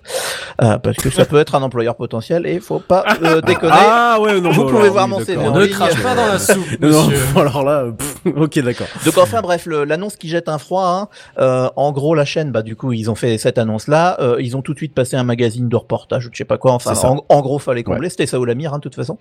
Euh, 0.62 0.78
parce 0.78 0.96
que 0.96 1.10
ça 1.10 1.24
peut 1.24 1.38
être 1.38 1.54
un 1.54 1.62
employeur 1.62 1.94
potentiel 1.94 2.46
et 2.46 2.58
faut 2.60 2.80
pas 2.80 3.04
euh, 3.22 3.40
déconner. 3.40 3.72
Ah 3.74 4.18
ouais, 4.20 4.40
non, 4.40 4.50
Vous 4.50 4.64
bon, 4.64 4.68
pouvez 4.70 4.82
alors, 4.82 4.92
voir 4.94 5.04
oui, 5.06 5.10
mon. 5.12 5.20
CV 5.20 5.46
en 5.46 5.54
Ne 5.58 5.66
crache 5.66 6.02
pas 6.02 6.14
dans 6.16 6.26
la 6.26 6.38
soupe, 6.40 6.80
Non, 6.80 7.08
alors 7.40 7.62
là, 7.64 7.84
pff, 7.96 8.16
ok, 8.36 8.58
d'accord. 8.60 8.88
Donc 9.04 9.16
enfin 9.18 9.42
bref, 9.42 9.66
le- 9.66 9.84
l'annonce 9.84 10.16
qui 10.16 10.28
jette 10.28 10.48
un 10.48 10.58
froid. 10.58 10.84
hein, 10.86 11.08
euh, 11.40 11.68
en 11.76 11.92
gros, 11.92 12.14
la 12.16 12.24
chaîne, 12.24 12.50
bah 12.50 12.62
du 12.62 12.74
coup, 12.74 12.92
ils 12.92 13.10
ont 13.10 13.14
fait 13.14 13.38
cette 13.38 13.58
annonce-là. 13.58 14.16
euh, 14.20 14.36
ils 14.40 14.56
ont 14.56 14.62
tout 14.62 14.72
de 14.72 14.78
suite 14.78 14.94
passé 14.94 15.16
un 15.16 15.24
magazine 15.24 15.68
de 15.68 15.76
reportage 15.76 16.30
je 16.32 16.38
sais 16.38 16.44
pas 16.44 16.58
quoi. 16.58 16.72
Enfin, 16.72 16.94
en, 17.08 17.24
en 17.28 17.40
gros, 17.40 17.58
fallait 17.58 17.82
combler. 17.82 18.10
C'était 18.10 18.26
ça 18.26 18.40
ou 18.40 18.44
la 18.44 18.54
mire, 18.54 18.72
hein, 18.74 18.78
de 18.78 18.82
toute 18.82 18.94
façon. 18.94 19.18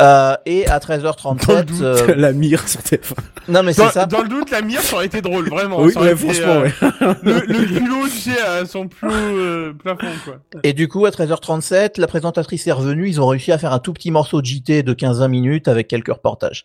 Euh, 0.00 0.34
et 0.46 0.66
à 0.66 0.78
13h37, 0.78 1.82
euh, 1.82 2.14
La 2.16 2.32
mire 2.32 2.66
sur 2.68 2.80
TF1. 2.80 3.14
non 3.48 3.62
mais 3.62 3.72
c'est 3.72 3.88
ça. 3.90 4.06
dans 4.06 4.22
le 4.22 4.28
doute, 4.28 4.50
la 4.50 4.62
mire, 4.62 4.80
ça 4.80 4.96
aurait 4.96 5.06
été 5.06 5.20
drôle, 5.20 5.48
vraiment. 5.48 5.80
Oui, 5.80 5.92
ouais, 5.96 6.12
été, 6.12 6.16
franchement, 6.16 6.46
euh, 6.54 6.62
ouais. 6.62 7.14
Le, 7.22 7.32
le 7.46 7.78
culot, 7.78 8.04
tu 8.04 8.18
sais, 8.18 8.40
à 8.40 8.64
son 8.66 8.88
plus 8.88 9.08
haut 9.08 9.12
euh, 9.12 9.72
plafond, 9.72 10.06
quoi. 10.24 10.34
Et 10.62 10.72
du 10.72 10.88
coup, 10.88 11.04
à 11.06 11.10
13h37, 11.10 12.00
la 12.00 12.06
présentatrice 12.06 12.66
est 12.66 12.72
revenue. 12.72 13.08
Ils 13.08 13.20
ont 13.20 13.26
réussi 13.26 13.52
à 13.52 13.58
faire 13.58 13.72
un 13.72 13.78
tout 13.78 13.92
petit 13.92 14.10
morceau 14.10 14.40
de 14.40 14.46
JT 14.46 14.82
de 14.82 14.94
15-20 14.94 15.28
minutes 15.28 15.68
avec 15.68 15.88
quelques 15.88 16.12
reportages. 16.12 16.64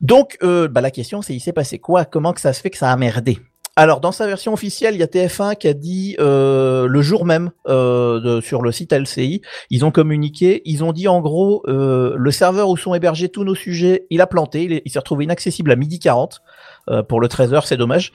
Donc, 0.00 0.36
euh, 0.42 0.68
bah, 0.68 0.80
la 0.80 0.90
question, 0.90 1.22
c'est 1.22 1.34
il 1.34 1.40
s'est 1.40 1.52
passé 1.52 1.78
quoi? 1.78 2.04
Comment 2.04 2.32
que 2.32 2.40
ça 2.40 2.52
se 2.52 2.60
fait 2.60 2.70
que 2.70 2.78
ça 2.78 2.90
a 2.90 2.96
merdé? 2.96 3.38
Alors, 3.82 4.00
dans 4.00 4.12
sa 4.12 4.26
version 4.26 4.52
officielle, 4.52 4.94
il 4.94 5.00
y 5.00 5.02
a 5.02 5.06
TF1 5.06 5.56
qui 5.56 5.66
a 5.68 5.72
dit 5.74 6.14
euh, 6.20 6.86
le 6.86 7.02
jour 7.02 7.24
même 7.24 7.50
euh, 7.68 8.20
de- 8.20 8.40
sur 8.40 8.60
le 8.62 8.72
site 8.72 8.92
LCI, 8.92 9.40
ils 9.70 9.84
ont 9.84 9.90
communiqué, 9.90 10.60
ils 10.66 10.84
ont 10.84 10.92
dit 10.92 11.08
en 11.08 11.20
gros 11.20 11.62
euh, 11.66 12.14
le 12.16 12.30
serveur 12.30 12.68
où 12.68 12.76
sont 12.76 12.94
hébergés 12.94 13.28
tous 13.30 13.44
nos 13.44 13.54
sujets, 13.54 14.06
il 14.10 14.20
a 14.20 14.26
planté, 14.26 14.64
il, 14.64 14.72
est- 14.74 14.82
il 14.84 14.90
s'est 14.90 14.98
retrouvé 14.98 15.24
inaccessible 15.24 15.70
à 15.72 15.76
midi 15.76 15.98
40 15.98 16.40
euh, 16.90 17.02
pour 17.02 17.20
le 17.20 17.28
13h, 17.28 17.64
c'est 17.66 17.76
dommage. 17.76 18.12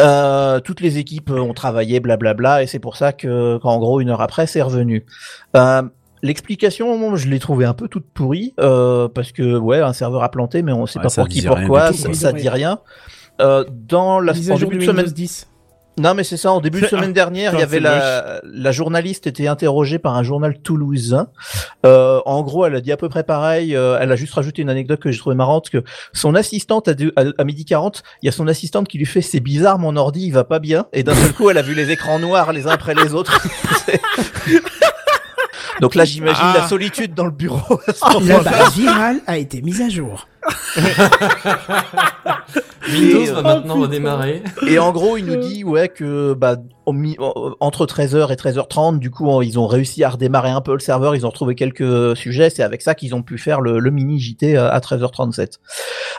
Euh, 0.00 0.60
toutes 0.60 0.80
les 0.80 0.98
équipes 0.98 1.30
ont 1.30 1.54
travaillé, 1.54 1.98
blablabla, 1.98 2.62
et 2.62 2.66
c'est 2.66 2.78
pour 2.78 2.96
ça 2.96 3.12
que, 3.12 3.56
qu'en 3.58 3.78
gros, 3.78 4.00
une 4.00 4.10
heure 4.10 4.20
après, 4.20 4.46
c'est 4.46 4.62
revenu. 4.62 5.04
Euh, 5.56 5.82
L'explication, 6.20 7.14
je 7.14 7.28
l'ai 7.28 7.38
trouvée 7.38 7.64
un 7.64 7.74
peu 7.74 7.86
toute 7.86 8.04
pourrie, 8.12 8.52
euh, 8.58 9.06
parce 9.08 9.30
que, 9.30 9.56
ouais, 9.56 9.78
un 9.80 9.92
serveur 9.92 10.24
a 10.24 10.30
planté, 10.30 10.62
mais 10.62 10.72
on 10.72 10.84
sait 10.86 10.98
Ouais, 10.98 11.04
pas 11.04 11.10
pour 11.22 11.28
qui, 11.28 11.42
pourquoi, 11.42 11.92
ça, 11.92 12.12
ça 12.12 12.32
dit 12.32 12.48
rien. 12.48 12.80
Euh, 13.40 13.64
dans 13.70 14.20
la, 14.20 14.32
Mise 14.32 14.50
en 14.50 14.54
à 14.54 14.58
jour 14.58 14.68
début 14.70 14.80
de 14.80 14.86
de 14.86 14.90
semaine, 14.90 15.04
Windows 15.06 15.14
10. 15.14 15.48
non, 15.98 16.14
mais 16.14 16.24
c'est 16.24 16.36
ça. 16.36 16.52
En 16.52 16.60
début 16.60 16.80
de 16.80 16.86
semaine 16.86 17.12
dernière, 17.12 17.54
il 17.54 17.60
y 17.60 17.62
avait 17.62 17.80
la, 17.80 18.40
la 18.44 18.72
journaliste 18.72 19.26
était 19.26 19.46
interrogée 19.48 19.98
par 19.98 20.16
un 20.16 20.22
journal 20.22 20.58
toulousain. 20.60 21.28
Euh, 21.86 22.20
en 22.24 22.42
gros, 22.42 22.66
elle 22.66 22.74
a 22.74 22.80
dit 22.80 22.92
à 22.92 22.96
peu 22.96 23.08
près 23.08 23.22
pareil. 23.24 23.74
euh, 23.76 23.96
elle 24.00 24.10
a 24.12 24.16
juste 24.16 24.34
rajouté 24.34 24.62
une 24.62 24.70
anecdote 24.70 25.00
que 25.00 25.10
j'ai 25.10 25.18
trouvé 25.18 25.34
marrante 25.36 25.70
que 25.70 25.82
son 26.12 26.34
assistante 26.34 26.88
à, 26.88 26.94
deux- 26.94 27.12
à, 27.16 27.24
à 27.38 27.44
midi 27.44 27.64
40, 27.64 28.02
il 28.22 28.26
y 28.26 28.28
a 28.28 28.32
son 28.32 28.46
assistante 28.48 28.86
qui 28.88 28.98
lui 28.98 29.06
fait 29.06 29.22
c'est 29.22 29.40
bizarre, 29.40 29.78
mon 29.78 29.96
ordi 29.96 30.26
il 30.26 30.32
va 30.32 30.44
pas 30.44 30.58
bien. 30.58 30.86
Et 30.92 31.02
d'un 31.02 31.14
seul 31.14 31.32
coup, 31.32 31.50
elle 31.50 31.58
a 31.58 31.62
vu 31.62 31.74
les 31.74 31.90
écrans 31.90 32.18
noirs 32.18 32.52
les 32.52 32.66
uns 32.66 32.70
après 32.70 32.94
les 32.94 33.14
autres. 33.14 33.40
Donc 35.80 35.94
là, 35.94 36.04
j'imagine 36.04 36.44
Ah. 36.44 36.54
la 36.58 36.68
solitude 36.68 37.14
dans 37.14 37.24
le 37.24 37.30
bureau. 37.30 37.80
ce 37.86 38.28
La 38.28 38.40
base 38.40 38.74
virale 38.74 39.20
a 39.26 39.38
été 39.38 39.62
mise 39.62 39.80
à 39.80 39.88
jour. 39.88 40.26
Windows 42.90 43.20
Et, 43.20 43.26
va 43.26 43.38
euh, 43.38 43.42
maintenant 43.42 43.74
oh, 43.76 43.82
redémarrer. 43.82 44.42
Et 44.66 44.78
en 44.78 44.92
gros, 44.92 45.16
il 45.16 45.26
nous 45.26 45.36
dit 45.36 45.64
ouais 45.64 45.88
que 45.88 46.32
bah 46.32 46.56
entre 47.60 47.84
13h 47.84 48.32
et 48.32 48.36
13h30, 48.36 48.98
du 48.98 49.10
coup, 49.10 49.42
ils 49.42 49.58
ont 49.58 49.66
réussi 49.66 50.04
à 50.04 50.10
redémarrer 50.10 50.50
un 50.50 50.62
peu 50.62 50.72
le 50.72 50.78
serveur, 50.78 51.14
ils 51.14 51.26
ont 51.26 51.30
retrouvé 51.30 51.54
quelques 51.54 52.16
sujets, 52.16 52.48
c'est 52.48 52.62
avec 52.62 52.80
ça 52.80 52.94
qu'ils 52.94 53.14
ont 53.14 53.22
pu 53.22 53.36
faire 53.36 53.60
le, 53.60 53.78
le 53.78 53.90
mini 53.90 54.18
JT 54.18 54.56
à 54.56 54.68
à 54.68 54.78
13h37. 54.80 55.58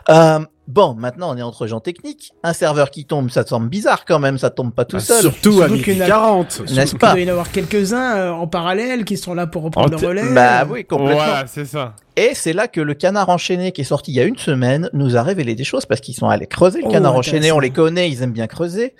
Euh, 0.10 0.40
bon, 0.69 0.93
maintenant 0.93 1.33
on 1.33 1.37
est 1.37 1.41
entre 1.41 1.67
gens 1.67 1.81
techniques. 1.81 2.31
Un 2.43 2.53
serveur 2.53 2.91
qui 2.91 3.03
tombe, 3.03 3.29
ça 3.29 3.43
te 3.43 3.49
semble 3.49 3.67
bizarre 3.67 4.05
quand 4.05 4.19
même, 4.19 4.37
ça 4.37 4.49
tombe 4.49 4.71
pas 4.71 4.85
tout 4.85 4.97
Ah, 4.97 5.01
seul. 5.01 5.19
Surtout 5.21 5.49
à 5.49 5.53
Surtout 5.67 5.71
midi 5.73 5.83
qu'il 5.83 5.97
y 5.97 6.01
en 6.01 6.05
a- 6.05 6.07
40. 6.07 6.61
N'est-ce 6.71 6.93
Il 6.93 6.97
pas 6.99 7.11
doit 7.11 7.19
y 7.19 7.25
en 7.25 7.31
avoir 7.31 7.51
quelques-uns 7.51 8.15
euh, 8.17 8.31
en 8.31 8.47
parallèle 8.47 9.03
qui 9.03 9.17
sont 9.17 9.33
là 9.33 9.47
pour 9.47 9.63
reprendre 9.63 9.97
En 9.97 9.99
le 10.01 10.07
relais. 10.07 10.33
Bah 10.33 10.65
oui, 10.69 10.85
complètement. 10.85 11.15
Voilà, 11.15 11.43
c'est 11.47 11.65
ça. 11.65 11.95
Et 12.15 12.31
c'est 12.35 12.53
là 12.53 12.67
que 12.67 12.81
le 12.81 12.93
canard 12.93 13.29
enchaîné 13.29 13.71
qui 13.71 13.81
est 13.81 13.85
sorti 13.85 14.11
il 14.11 14.15
y 14.15 14.19
a 14.19 14.25
une 14.25 14.37
semaine 14.37 14.89
nous 14.93 15.15
a 15.15 15.23
révélé 15.23 15.55
des 15.55 15.63
choses 15.63 15.85
parce 15.85 16.01
qu'ils 16.01 16.15
sont 16.15 16.27
allés 16.27 16.47
creuser 16.47 16.79
le 16.81 16.87
Oh, 16.87 16.91
canard 16.91 17.15
enchaîné, 17.15 17.51
on 17.53 17.59
les 17.59 17.69
connaît, 17.69 18.09
ils 18.09 18.21
aiment 18.23 18.33
bien 18.33 18.47
creuser. 18.47 18.93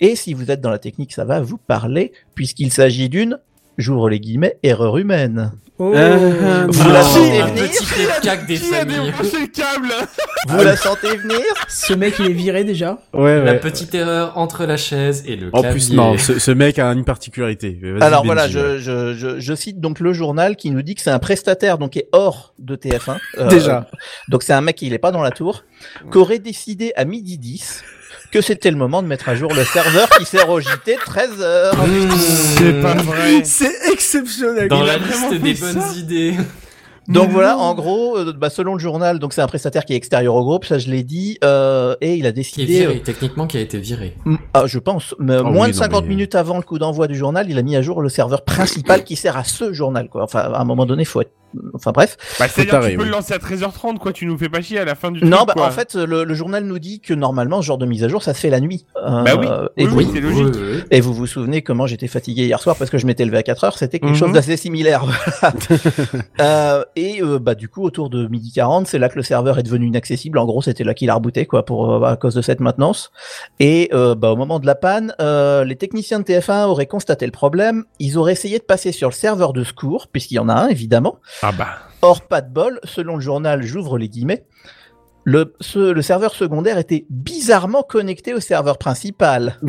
Et 0.00 0.14
si 0.14 0.34
vous 0.34 0.50
êtes 0.50 0.60
dans 0.60 0.70
la 0.70 0.78
technique, 0.78 1.12
ça 1.14 1.24
va 1.24 1.40
vous 1.40 1.56
parler 1.58 2.12
puisqu'il 2.34 2.70
s'agit 2.70 3.08
d'une, 3.08 3.38
j'ouvre 3.78 4.08
les 4.08 4.20
guillemets, 4.20 4.56
erreur 4.62 4.96
humaine. 4.98 5.52
Oh. 5.78 5.92
Euh, 5.94 6.66
Vous 6.70 6.84
non. 6.84 6.90
la 6.90 7.02
sentez 7.02 7.42
venir 7.42 7.68
petit 7.68 7.84
cac 8.22 8.46
des 8.46 8.56
Qui 8.56 8.74
a 8.74 8.78
familles. 8.78 8.96
débranché 9.12 9.40
le 9.40 9.46
câble 9.48 9.92
Vous 10.48 10.64
la 10.64 10.74
sentez 10.74 11.14
venir 11.18 11.36
Ce 11.68 11.92
mec, 11.92 12.14
il 12.18 12.30
est 12.30 12.32
viré 12.32 12.64
déjà. 12.64 12.98
Ouais, 13.12 13.44
La 13.44 13.52
ouais. 13.52 13.60
petite 13.60 13.94
erreur 13.94 14.38
entre 14.38 14.64
la 14.64 14.78
chaise 14.78 15.24
et 15.26 15.36
le 15.36 15.48
En 15.52 15.60
clavier. 15.60 15.70
plus, 15.72 15.92
non, 15.92 16.16
ce, 16.16 16.38
ce 16.38 16.50
mec 16.50 16.78
a 16.78 16.90
une 16.92 17.04
particularité. 17.04 17.78
Alors 18.00 18.22
Benji, 18.22 18.26
voilà, 18.26 18.48
je, 18.48 18.78
je, 18.78 19.12
je, 19.12 19.38
je 19.38 19.54
cite 19.54 19.78
donc 19.78 20.00
le 20.00 20.14
journal 20.14 20.56
qui 20.56 20.70
nous 20.70 20.80
dit 20.80 20.94
que 20.94 21.02
c'est 21.02 21.10
un 21.10 21.18
prestataire 21.18 21.76
donc 21.76 21.90
qui 21.90 21.98
est 21.98 22.08
hors 22.12 22.54
de 22.58 22.74
TF1. 22.74 23.18
Euh, 23.36 23.48
Déjà. 23.48 23.86
Donc 24.30 24.44
c'est 24.44 24.54
un 24.54 24.62
mec 24.62 24.76
qui 24.76 24.88
n'est 24.88 24.96
pas 24.98 25.12
dans 25.12 25.20
la 25.22 25.30
tour, 25.30 25.64
qu'aurait 26.10 26.38
décidé 26.38 26.94
à 26.96 27.04
midi 27.04 27.36
10 27.36 27.84
que 28.30 28.40
c'était 28.40 28.70
le 28.70 28.76
moment 28.76 29.02
de 29.02 29.08
mettre 29.08 29.28
à 29.28 29.34
jour 29.34 29.52
le 29.54 29.64
serveur 29.64 30.08
qui 30.10 30.24
au 30.50 30.60
JT 30.60 30.96
13 31.04 31.40
heures. 31.40 31.74
C'est 32.56 32.80
pas 32.80 32.94
vrai. 32.94 33.44
C'est 33.44 33.92
exceptionnel. 33.92 34.68
Dans 34.68 34.80
Il 34.80 34.86
la 34.86 34.98
liste 34.98 35.34
des 35.34 35.54
bonnes 35.54 35.92
idées. 35.96 36.34
Donc 37.08 37.30
voilà, 37.30 37.56
en 37.58 37.74
gros, 37.74 38.16
euh, 38.18 38.32
bah, 38.32 38.50
selon 38.50 38.74
le 38.74 38.80
journal, 38.80 39.18
donc 39.18 39.32
c'est 39.32 39.40
un 39.42 39.46
prestataire 39.46 39.84
qui 39.84 39.92
est 39.92 39.96
extérieur 39.96 40.34
au 40.34 40.42
groupe, 40.44 40.64
ça 40.64 40.78
je 40.78 40.90
l'ai 40.90 41.02
dit, 41.02 41.38
euh, 41.44 41.94
et 42.00 42.14
il 42.14 42.26
a 42.26 42.30
Qui 42.32 42.40
est 42.40 42.42
décidé, 42.42 42.66
viré, 42.80 43.00
techniquement 43.02 43.46
qui 43.46 43.56
a 43.58 43.60
été 43.60 43.78
viré. 43.78 44.14
euh, 44.26 44.34
ah, 44.54 44.64
je 44.66 44.78
pense, 44.78 45.14
mais 45.18 45.34
Ah 45.38 45.42
moins 45.42 45.66
oui, 45.66 45.72
de 45.72 45.76
non, 45.76 45.82
50 45.82 46.02
mais- 46.04 46.08
minutes 46.10 46.34
avant 46.34 46.56
le 46.56 46.62
coup 46.62 46.78
d'envoi 46.78 47.06
du 47.08 47.14
journal, 47.16 47.46
il 47.48 47.58
a 47.58 47.62
mis 47.62 47.76
à 47.76 47.82
jour 47.82 48.02
le 48.02 48.08
serveur 48.08 48.44
principal 48.44 49.04
qui 49.04 49.16
sert 49.16 49.36
à 49.36 49.44
ce 49.44 49.72
journal, 49.72 50.08
quoi. 50.08 50.22
Enfin, 50.24 50.40
à 50.40 50.60
un 50.60 50.64
moment 50.64 50.86
donné, 50.86 51.04
faut 51.04 51.20
être, 51.20 51.30
enfin 51.74 51.92
bref. 51.92 52.16
Bah, 52.38 52.46
c'est-à-dire 52.48 52.64
que 52.64 52.70
taré, 52.78 52.90
tu 52.92 52.96
peux 52.96 53.02
oui. 53.04 53.08
le 53.08 53.14
lancer 53.14 53.32
à 53.34 53.38
13h30, 53.38 53.98
quoi. 53.98 54.12
Tu 54.12 54.26
nous 54.26 54.36
fais 54.36 54.48
pas 54.48 54.60
chier 54.60 54.78
à 54.78 54.84
la 54.84 54.94
fin 54.94 55.10
du 55.10 55.24
Non, 55.24 55.38
truc, 55.38 55.48
bah, 55.48 55.52
quoi. 55.54 55.66
en 55.68 55.70
fait, 55.70 55.94
le, 55.94 56.24
le 56.24 56.34
journal 56.34 56.64
nous 56.64 56.78
dit 56.78 57.00
que 57.00 57.14
normalement, 57.14 57.62
ce 57.62 57.66
genre 57.66 57.78
de 57.78 57.86
mise 57.86 58.02
à 58.04 58.08
jour, 58.08 58.22
ça 58.22 58.34
se 58.34 58.40
fait 58.40 58.50
la 58.50 58.60
nuit. 58.60 58.84
Euh, 59.06 59.22
Bah 59.22 59.32
oui. 59.38 59.46
Et, 59.76 59.84
Oui, 59.84 59.90
vous, 59.90 59.96
oui, 59.98 60.08
c'est 60.12 60.20
logique. 60.20 60.54
Oui, 60.54 60.60
oui. 60.76 60.82
et 60.90 61.00
vous 61.00 61.14
vous 61.14 61.26
souvenez 61.26 61.62
comment 61.62 61.86
j'étais 61.86 62.08
fatigué 62.08 62.44
hier 62.46 62.60
soir 62.60 62.76
parce 62.76 62.90
que 62.90 62.98
je 62.98 63.06
m'étais 63.06 63.24
levé 63.24 63.38
à 63.38 63.42
4 63.42 63.64
heures, 63.64 63.78
c'était 63.78 64.00
quelque 64.00 64.10
Mhm. 64.12 64.16
chose 64.16 64.32
d'assez 64.32 64.56
similaire. 64.56 65.04
voilà. 65.40 65.54
euh, 66.40 66.84
et 66.96 67.22
euh, 67.22 67.38
bah 67.38 67.54
du 67.54 67.68
coup, 67.68 67.82
autour 67.84 68.10
de 68.10 68.26
midi 68.26 68.50
40, 68.52 68.86
c'est 68.86 68.98
là 68.98 69.08
que 69.08 69.16
le 69.16 69.22
serveur 69.22 69.58
est 69.58 69.62
devenu 69.62 69.86
inaccessible. 69.86 70.38
En 70.38 70.46
gros, 70.46 70.62
c'était 70.62 70.82
là 70.84 70.94
qu'il 70.94 71.10
a 71.10 71.14
rebooté 71.14 71.46
quoi, 71.46 71.64
pour 71.64 71.92
euh, 71.92 72.02
à 72.06 72.16
cause 72.16 72.34
de 72.34 72.42
cette 72.42 72.60
maintenance. 72.60 73.12
Et 73.60 73.90
euh, 73.92 74.14
bah, 74.14 74.30
au 74.30 74.36
moment 74.36 74.58
de 74.58 74.66
la 74.66 74.74
panne, 74.74 75.14
euh, 75.20 75.62
les 75.64 75.76
techniciens 75.76 76.18
de 76.20 76.24
TF1 76.24 76.64
auraient 76.66 76.86
constaté 76.86 77.26
le 77.26 77.32
problème. 77.32 77.84
Ils 77.98 78.18
auraient 78.18 78.32
essayé 78.32 78.58
de 78.58 78.64
passer 78.64 78.90
sur 78.92 79.08
le 79.08 79.14
serveur 79.14 79.52
de 79.52 79.62
secours, 79.62 80.08
puisqu'il 80.08 80.34
y 80.34 80.38
en 80.38 80.48
a 80.48 80.54
un 80.54 80.68
évidemment. 80.68 81.16
Ah 81.42 81.52
bah. 81.52 81.68
Or, 82.02 82.22
pas 82.22 82.40
de 82.40 82.50
bol, 82.52 82.80
selon 82.84 83.16
le 83.16 83.20
journal, 83.22 83.62
j'ouvre 83.62 83.98
les 83.98 84.08
guillemets, 84.08 84.44
le, 85.24 85.54
ce- 85.60 85.90
le 85.92 86.02
serveur 86.02 86.34
secondaire 86.34 86.78
était 86.78 87.04
bizarrement 87.10 87.82
connecté 87.82 88.32
au 88.32 88.40
serveur 88.40 88.78
principal. 88.78 89.58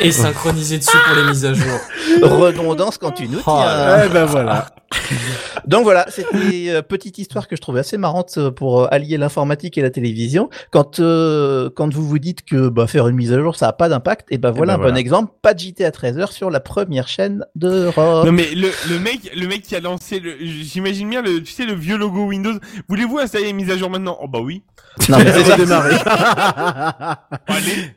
Et 0.00 0.12
synchronisé 0.12 0.78
dessus 0.78 0.96
pour 1.06 1.16
les 1.16 1.30
mises 1.30 1.44
à 1.44 1.54
jour. 1.54 1.78
Redondance 2.22 2.98
quand 2.98 3.12
tu 3.12 3.28
nous 3.28 3.38
Oh 3.46 3.56
tiens. 3.58 4.02
Eh 4.04 4.08
ben 4.08 4.24
voilà. 4.24 4.66
Donc 5.66 5.82
voilà, 5.82 6.06
c'était 6.10 6.68
euh, 6.70 6.82
petite 6.82 7.18
histoire 7.18 7.48
que 7.48 7.56
je 7.56 7.60
trouvais 7.60 7.80
assez 7.80 7.98
marrante 7.98 8.34
euh, 8.38 8.50
pour 8.50 8.82
euh, 8.82 8.88
allier 8.90 9.16
l'informatique 9.16 9.76
et 9.78 9.82
la 9.82 9.90
télévision. 9.90 10.48
Quand 10.70 11.00
euh, 11.00 11.70
quand 11.74 11.92
vous 11.92 12.06
vous 12.06 12.18
dites 12.18 12.44
que 12.44 12.68
bah, 12.68 12.86
faire 12.86 13.08
une 13.08 13.16
mise 13.16 13.32
à 13.32 13.40
jour 13.40 13.56
ça 13.56 13.68
a 13.68 13.72
pas 13.72 13.88
d'impact, 13.88 14.28
et 14.30 14.38
ben 14.38 14.52
voilà 14.52 14.74
ben 14.74 14.74
un 14.74 14.82
voilà. 14.82 14.92
bon 14.92 14.98
exemple, 14.98 15.32
pas 15.42 15.54
de 15.54 15.58
JT 15.58 15.84
à 15.84 15.90
13h 15.90 16.30
sur 16.30 16.50
la 16.50 16.60
première 16.60 17.08
chaîne 17.08 17.44
d'Europe. 17.56 18.26
Non 18.26 18.32
mais 18.32 18.54
le, 18.54 18.70
le 18.88 18.98
mec 19.00 19.30
le 19.34 19.46
mec 19.48 19.62
qui 19.62 19.74
a 19.74 19.80
lancé 19.80 20.20
le 20.20 20.36
j'imagine 20.40 21.10
bien 21.10 21.20
le 21.22 21.42
tu 21.42 21.52
sais 21.52 21.64
le 21.64 21.74
vieux 21.74 21.96
logo 21.96 22.26
Windows. 22.26 22.54
Voulez-vous 22.88 23.18
installer 23.18 23.48
une 23.48 23.56
mise 23.56 23.70
à 23.70 23.76
jour 23.76 23.90
maintenant? 23.90 24.18
Oh 24.22 24.28
bah 24.28 24.40
oui. 24.40 24.62
Non, 25.08 25.18
mais 25.18 25.32
c'est 25.32 25.44
ça. 25.44 25.54
Redémarrer. 25.56 25.96
Allez. 27.48 27.90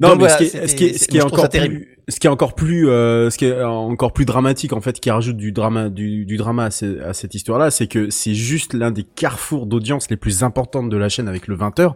Non, 0.00 0.10
Donc 0.10 0.18
mais 0.18 0.28
voilà, 0.28 0.38
ce, 0.38 0.44
qui 0.44 0.56
est, 0.56 0.66
ce 0.68 0.74
qui 0.74 0.84
est, 0.84 0.98
ce 0.98 1.08
qui 1.08 1.16
est 1.18 1.22
encore 1.22 1.48
plus, 1.48 1.91
ce 2.08 2.18
qui 2.18 2.26
est 2.26 2.30
encore 2.30 2.54
plus, 2.54 2.88
euh, 2.88 3.30
ce 3.30 3.38
qui 3.38 3.44
est 3.46 3.62
encore 3.62 4.12
plus 4.12 4.24
dramatique 4.24 4.72
en 4.72 4.80
fait, 4.80 4.98
qui 4.98 5.10
rajoute 5.10 5.36
du 5.36 5.52
drama, 5.52 5.88
du, 5.88 6.24
du 6.24 6.36
drama 6.36 6.64
à, 6.64 6.70
ce- 6.70 7.00
à 7.02 7.12
cette 7.12 7.34
histoire-là, 7.34 7.70
c'est 7.70 7.86
que 7.86 8.10
c'est 8.10 8.34
juste 8.34 8.74
l'un 8.74 8.90
des 8.90 9.04
carrefours 9.04 9.66
d'audience 9.66 10.10
les 10.10 10.16
plus 10.16 10.42
importantes 10.42 10.88
de 10.90 10.96
la 10.96 11.08
chaîne 11.08 11.28
avec 11.28 11.46
le 11.46 11.56
20h, 11.56 11.92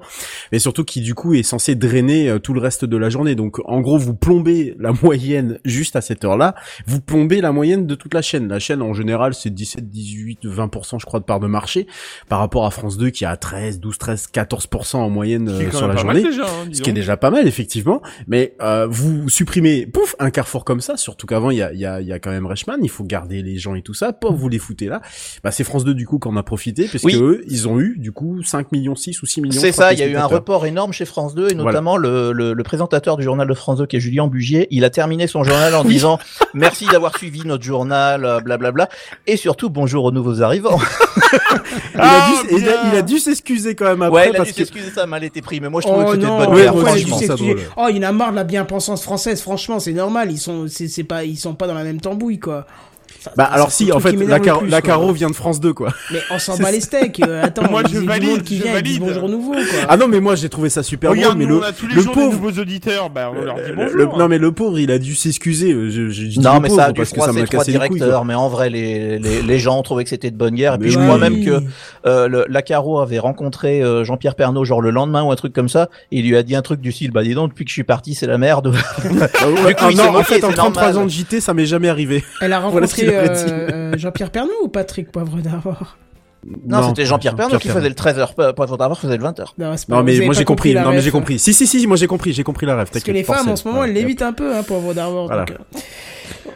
mais 0.53 0.59
surtout 0.61 0.85
qui 0.85 1.01
du 1.01 1.15
coup 1.15 1.35
est 1.35 1.43
censé 1.43 1.75
drainer 1.75 2.29
euh, 2.31 2.39
tout 2.39 2.55
le 2.55 2.61
reste 2.61 2.85
de 2.85 2.97
la 2.97 3.11
journée. 3.11 3.35
Donc 3.35 3.59
en 3.65 3.81
gros, 3.81 3.99
vous 3.99 4.15
plombez 4.15 4.77
la 4.79 4.93
moyenne 5.03 5.59
juste 5.65 5.97
à 5.97 6.01
cette 6.01 6.25
heure-là, 6.25 6.55
vous 6.87 7.01
plombez 7.01 7.41
la 7.41 7.51
moyenne 7.53 7.87
de 7.87 7.95
toute 7.97 8.15
la 8.15 8.23
chaîne. 8.23 8.49
La 8.49 8.59
chaîne 8.61 8.83
en 8.83 8.93
général 8.95 9.35
c'est 9.35 9.51
17, 9.53 9.91
18, 9.91 10.45
20% 10.45 11.01
je 11.01 11.07
crois 11.07 11.19
de 11.21 11.25
part 11.25 11.41
de 11.41 11.47
marché 11.49 11.87
par 12.29 12.39
rapport 12.39 12.65
à 12.65 12.71
France 12.71 12.97
2 12.97 13.11
qui 13.11 13.25
a 13.25 13.37
13, 13.37 13.81
12, 13.81 13.99
13, 13.99 14.29
14% 14.33 14.97
en 14.99 15.11
moyenne 15.11 15.49
euh, 15.49 15.71
sur 15.73 15.89
la 15.89 15.97
journée 15.97 16.23
déjà, 16.23 16.45
hein, 16.45 16.69
ce 16.73 16.81
qui 16.81 16.91
est 16.91 16.93
donc. 16.93 17.01
déjà 17.01 17.17
pas 17.17 17.31
mal 17.31 17.47
effectivement, 17.49 18.03
mais 18.29 18.55
euh, 18.63 18.87
vous 18.89 19.29
supprimez 19.29 19.87
pouf, 19.97 20.15
un 20.19 20.31
carrefour 20.31 20.65
comme 20.65 20.81
ça, 20.83 20.97
surtout 20.97 21.27
qu'avant 21.27 21.51
il 21.51 21.57
y 21.57 21.63
a, 21.63 21.73
il 21.73 21.79
y, 21.81 21.87
a, 21.87 22.01
il 22.03 22.07
y 22.07 22.13
a 22.13 22.19
quand 22.19 22.31
même 22.31 22.45
Reichmann, 22.47 22.81
il 22.83 22.91
faut 22.91 23.05
garder 23.05 23.43
les 23.43 23.57
gens 23.57 23.75
et 23.75 23.83
tout 23.83 23.95
ça, 23.95 24.13
pas 24.13 24.29
vous 24.31 24.49
les 24.49 24.59
foutez 24.59 24.87
là. 24.87 25.01
Bah 25.43 25.51
c'est 25.51 25.65
France 25.65 25.85
2 25.85 25.95
du 25.95 26.07
coup 26.07 26.19
qu'on 26.19 26.37
a 26.37 26.43
profité, 26.43 26.87
parce 26.91 27.03
Oui. 27.05 27.15
que 27.15 27.19
eux, 27.19 27.45
ils 27.49 27.67
ont 27.67 27.81
eu 27.81 27.97
du 27.99 28.13
coup 28.13 28.43
5 28.43 28.73
millions 28.73 28.95
6 28.95 29.23
ou 29.23 29.27
6 29.27 29.41
millions. 29.41 29.61
C'est 29.61 29.73
ça, 29.73 29.93
il 29.95 29.99
y 29.99 30.03
a 30.03 30.07
eu 30.07 30.17
un 30.17 30.27
report 30.27 30.67
énorme 30.67 30.93
chez 30.93 31.05
France 31.07 31.35
2 31.35 31.53
et 31.53 31.55
notamment 31.55 31.97
le, 31.97 32.33
le, 32.33 32.53
le 32.53 32.63
présentateur 32.63 33.17
du 33.17 33.23
journal 33.25 33.49
de 33.49 33.55
France 33.55 33.79
2 33.79 33.87
qui 33.87 33.97
est 33.97 34.01
Julien 34.01 34.27
Bugier. 34.27 34.67
Il 34.71 34.85
a 34.85 34.91
terminé 34.91 35.27
son 35.27 35.45
journal 35.45 35.75
en 35.75 35.85
disant 35.85 36.19
merci 36.53 36.87
d'avoir 36.87 37.17
suivi 37.17 37.47
notre 37.47 37.65
journal, 37.65 38.25
euh, 38.25 38.41
blablabla, 38.41 38.89
et 39.27 39.37
surtout 39.37 39.71
bonjour 39.71 40.05
aux 40.05 40.13
nouveaux 40.13 40.43
arrivants. 40.43 40.79
Il 41.95 42.01
a 42.01 42.03
Ah, 42.05 42.31
dû, 42.49 42.57
il 42.57 42.69
a, 42.69 42.73
bien. 42.83 42.93
il 42.93 42.99
a 42.99 43.03
dû 43.03 43.19
s'excuser 43.19 43.75
quand 43.75 43.87
même 43.87 44.03
après 44.03 44.15
ouais, 44.15 44.29
il 44.31 44.35
a 44.35 44.39
parce 44.39 44.49
dû 44.49 44.55
que 44.55 44.59
s'excuser, 44.59 44.91
ça 44.91 45.03
a 45.05 45.07
mal 45.07 45.25
été 45.25 45.41
pris, 45.43 45.61
mais 45.61 45.69
moi 45.69 45.81
je 45.81 45.87
trouvais 45.87 46.05
Oh 46.07 46.11
que 46.11 46.15
c'était 46.17 46.27
de 46.27 46.31
bonne 46.31 46.55
ouais, 46.55 47.01
il 47.01 47.07
s'excuser 47.07 47.27
drôle. 47.55 47.61
Oh, 47.77 47.87
il 47.91 48.05
en 48.05 48.09
a 48.09 48.13
marre 48.13 48.31
de 48.33 48.37
la 48.37 48.45
bien-pensance 48.45 49.03
française, 49.03 49.41
franchement, 49.41 49.79
c'est 49.87 49.93
normal, 49.93 50.33
ils 50.33 50.39
sont, 50.39 50.67
c'est, 50.67 51.05
pas, 51.05 51.23
ils 51.23 51.37
sont 51.37 51.55
pas 51.55 51.69
dans 51.69 51.75
la 51.75 51.85
même 51.85 52.01
tambouille, 52.01 52.41
quoi. 52.41 52.67
Bah 53.37 53.45
alors 53.45 53.71
si, 53.71 53.93
en 53.93 54.01
fait, 54.01 54.13
la, 54.13 54.39
plus, 54.39 54.69
la 54.69 54.81
quoi. 54.81 54.91
Caro 54.91 55.13
vient 55.13 55.29
de 55.31 55.35
France 55.35 55.61
2 55.61 55.73
quoi. 55.73 55.93
Mais 56.13 56.21
on 56.31 56.39
s'en 56.39 56.57
bat 56.59 56.71
les 56.71 56.81
steaks, 56.81 57.21
euh, 57.27 57.43
attends, 57.45 57.71
Moi, 57.71 57.83
il 57.85 57.91
je 57.91 57.95
y 57.95 57.97
a 57.99 58.01
du 58.01 58.07
valide, 58.07 58.31
monde 58.31 58.43
qui 58.43 58.59
je 58.59 58.63
vient, 58.65 58.73
valide. 58.73 59.01
bonjour 59.01 59.29
nouveau, 59.29 59.53
quoi. 59.53 59.63
Ah 59.89 59.97
non 59.97 60.09
mais 60.09 60.21
moi 60.21 60.35
j'ai 60.35 60.49
trouvé 60.49 60.69
ça 60.69 60.83
super 60.83 61.15
drôle, 61.15 61.35
mais 61.37 61.45
le, 61.47 61.59
on 61.59 61.63
a 61.63 61.73
tous 61.73 61.87
les 61.87 61.95
le 61.95 62.03
jours 62.03 62.13
pauvre, 62.15 62.31
des 62.31 62.37
nouveaux 62.37 62.61
auditeurs, 62.61 63.11
bah, 63.11 63.33
on 63.37 63.41
leur 63.43 63.57
dit 63.57 63.63
le- 63.71 63.75
bonjour. 63.77 63.97
le- 63.97 64.05
hein. 64.05 64.11
non 64.19 64.29
mais 64.29 64.39
le 64.39 64.53
pauvre, 64.53 64.79
il 64.79 64.91
a 64.91 64.99
dû 64.99 65.15
s'excuser. 65.15 65.73
euh, 65.73 65.91
Je, 65.91 66.09
je, 66.11 66.23
je 66.23 66.27
dis 66.29 66.41
Non, 66.41 66.61
mais 66.61 66.69
ça 66.69 66.93
parce 66.95 67.11
que 67.13 67.21
ça 67.21 67.33
m'a 67.33 67.47
cassé 67.47 67.73
les 67.73 67.79
couilles. 67.79 67.89
quoi. 67.89 67.97
directeurs, 67.99 68.25
mais 68.25 68.35
en 68.35 68.49
vrai, 68.49 68.71
les, 68.71 69.19
les, 69.19 69.43
les 69.43 69.59
gens 69.59 69.79
ont 69.79 69.83
trouvé 69.83 70.05
que 70.05 70.11
c'était 70.11 70.31
de 70.31 70.37
bonne 70.37 70.55
guerre. 70.55 70.75
Et 70.75 70.79
puis 70.79 70.91
je 70.91 70.99
crois 70.99 71.19
même 71.19 71.45
que 71.45 71.61
euh, 72.07 72.45
la 72.49 72.63
Caro 72.63 73.01
avait 73.01 73.19
rencontré 73.19 73.83
euh, 73.83 74.05
Jean-Pierre 74.05 74.35
Pernaud 74.35 74.65
genre 74.65 74.81
le 74.81 74.91
lendemain 74.91 75.23
ou 75.23 75.31
un 75.33 75.37
truc 75.37 75.53
comme 75.53 75.69
ça. 75.69 75.89
Et 76.13 76.19
il 76.19 76.29
lui 76.29 76.37
a 76.37 76.43
dit 76.43 76.55
un 76.57 76.63
truc 76.63 76.81
du 76.81 76.93
style, 76.93 77.11
bah 77.11 77.23
dis 77.23 77.35
donc, 77.35 77.51
depuis 77.51 77.65
que 77.65 77.71
je 77.71 77.75
suis 77.75 77.85
parti, 77.85 78.15
c'est 78.15 78.27
la 78.27 78.39
merde. 78.39 78.73
Ah 78.75 79.49
ouais, 79.49 79.75
Du 79.91 79.97
coup, 79.97 80.01
ah 80.03 80.11
en 80.19 80.23
fait, 80.23 80.45
en 80.45 80.49
c'est 80.51 80.55
33 80.55 80.83
normal. 80.83 80.97
ans 80.99 81.05
de 81.05 81.11
JT, 81.11 81.41
ça 81.41 81.55
m'est 81.55 81.67
jamais 81.67 81.89
arrivé. 81.89 82.25
Elle 82.41 82.53
a 82.53 82.61
rencontré. 82.61 83.07
Euh, 83.17 83.69
euh, 83.73 83.99
Jean-Pierre 83.99 84.31
Pernaud 84.31 84.53
ou 84.65 84.69
Patrick 84.69 85.11
Poivre 85.11 85.39
d'Arvor 85.39 85.97
non, 86.65 86.89
c'était 86.89 87.07
Jean-Pierre 87.07 87.35
Pernaud 87.35 87.59
qui 87.59 87.69
faisait 87.69 87.89
le 87.89 87.95
13h, 87.95 88.55
Poivre 88.55 88.77
d'Arvor 88.79 88.99
faisait 89.01 89.17
le 89.17 89.25
20h. 89.25 89.47
Non, 89.89 90.03
mais 90.05 90.21
moi 90.21 90.35
j'ai 90.35 90.45
compris. 90.45 90.75
Non 90.75 90.91
mais 90.91 91.01
j'ai 91.01 91.11
compris. 91.11 91.39
Si 91.39 91.53
si 91.53 91.67
si, 91.67 91.87
moi 91.87 91.97
j'ai 91.97 92.07
compris. 92.07 92.33
J'ai 92.33 92.45
compris 92.45 92.67
la 92.67 92.81
ref. 92.81 92.91
Parce 92.91 93.05
que 93.05 93.11
les 93.13 93.25
femmes, 93.25 93.49
en 93.49 93.57
ce 93.57 93.67
moment, 93.67 93.85
elles 93.85 93.93
l'évitent 93.93 94.23
un 94.23 94.33
peu, 94.33 94.55
hein, 94.55 94.63
Poivre 94.63 94.95
d'Arvor. 94.95 95.27
Voilà. 95.27 95.45
euh, 95.51 95.55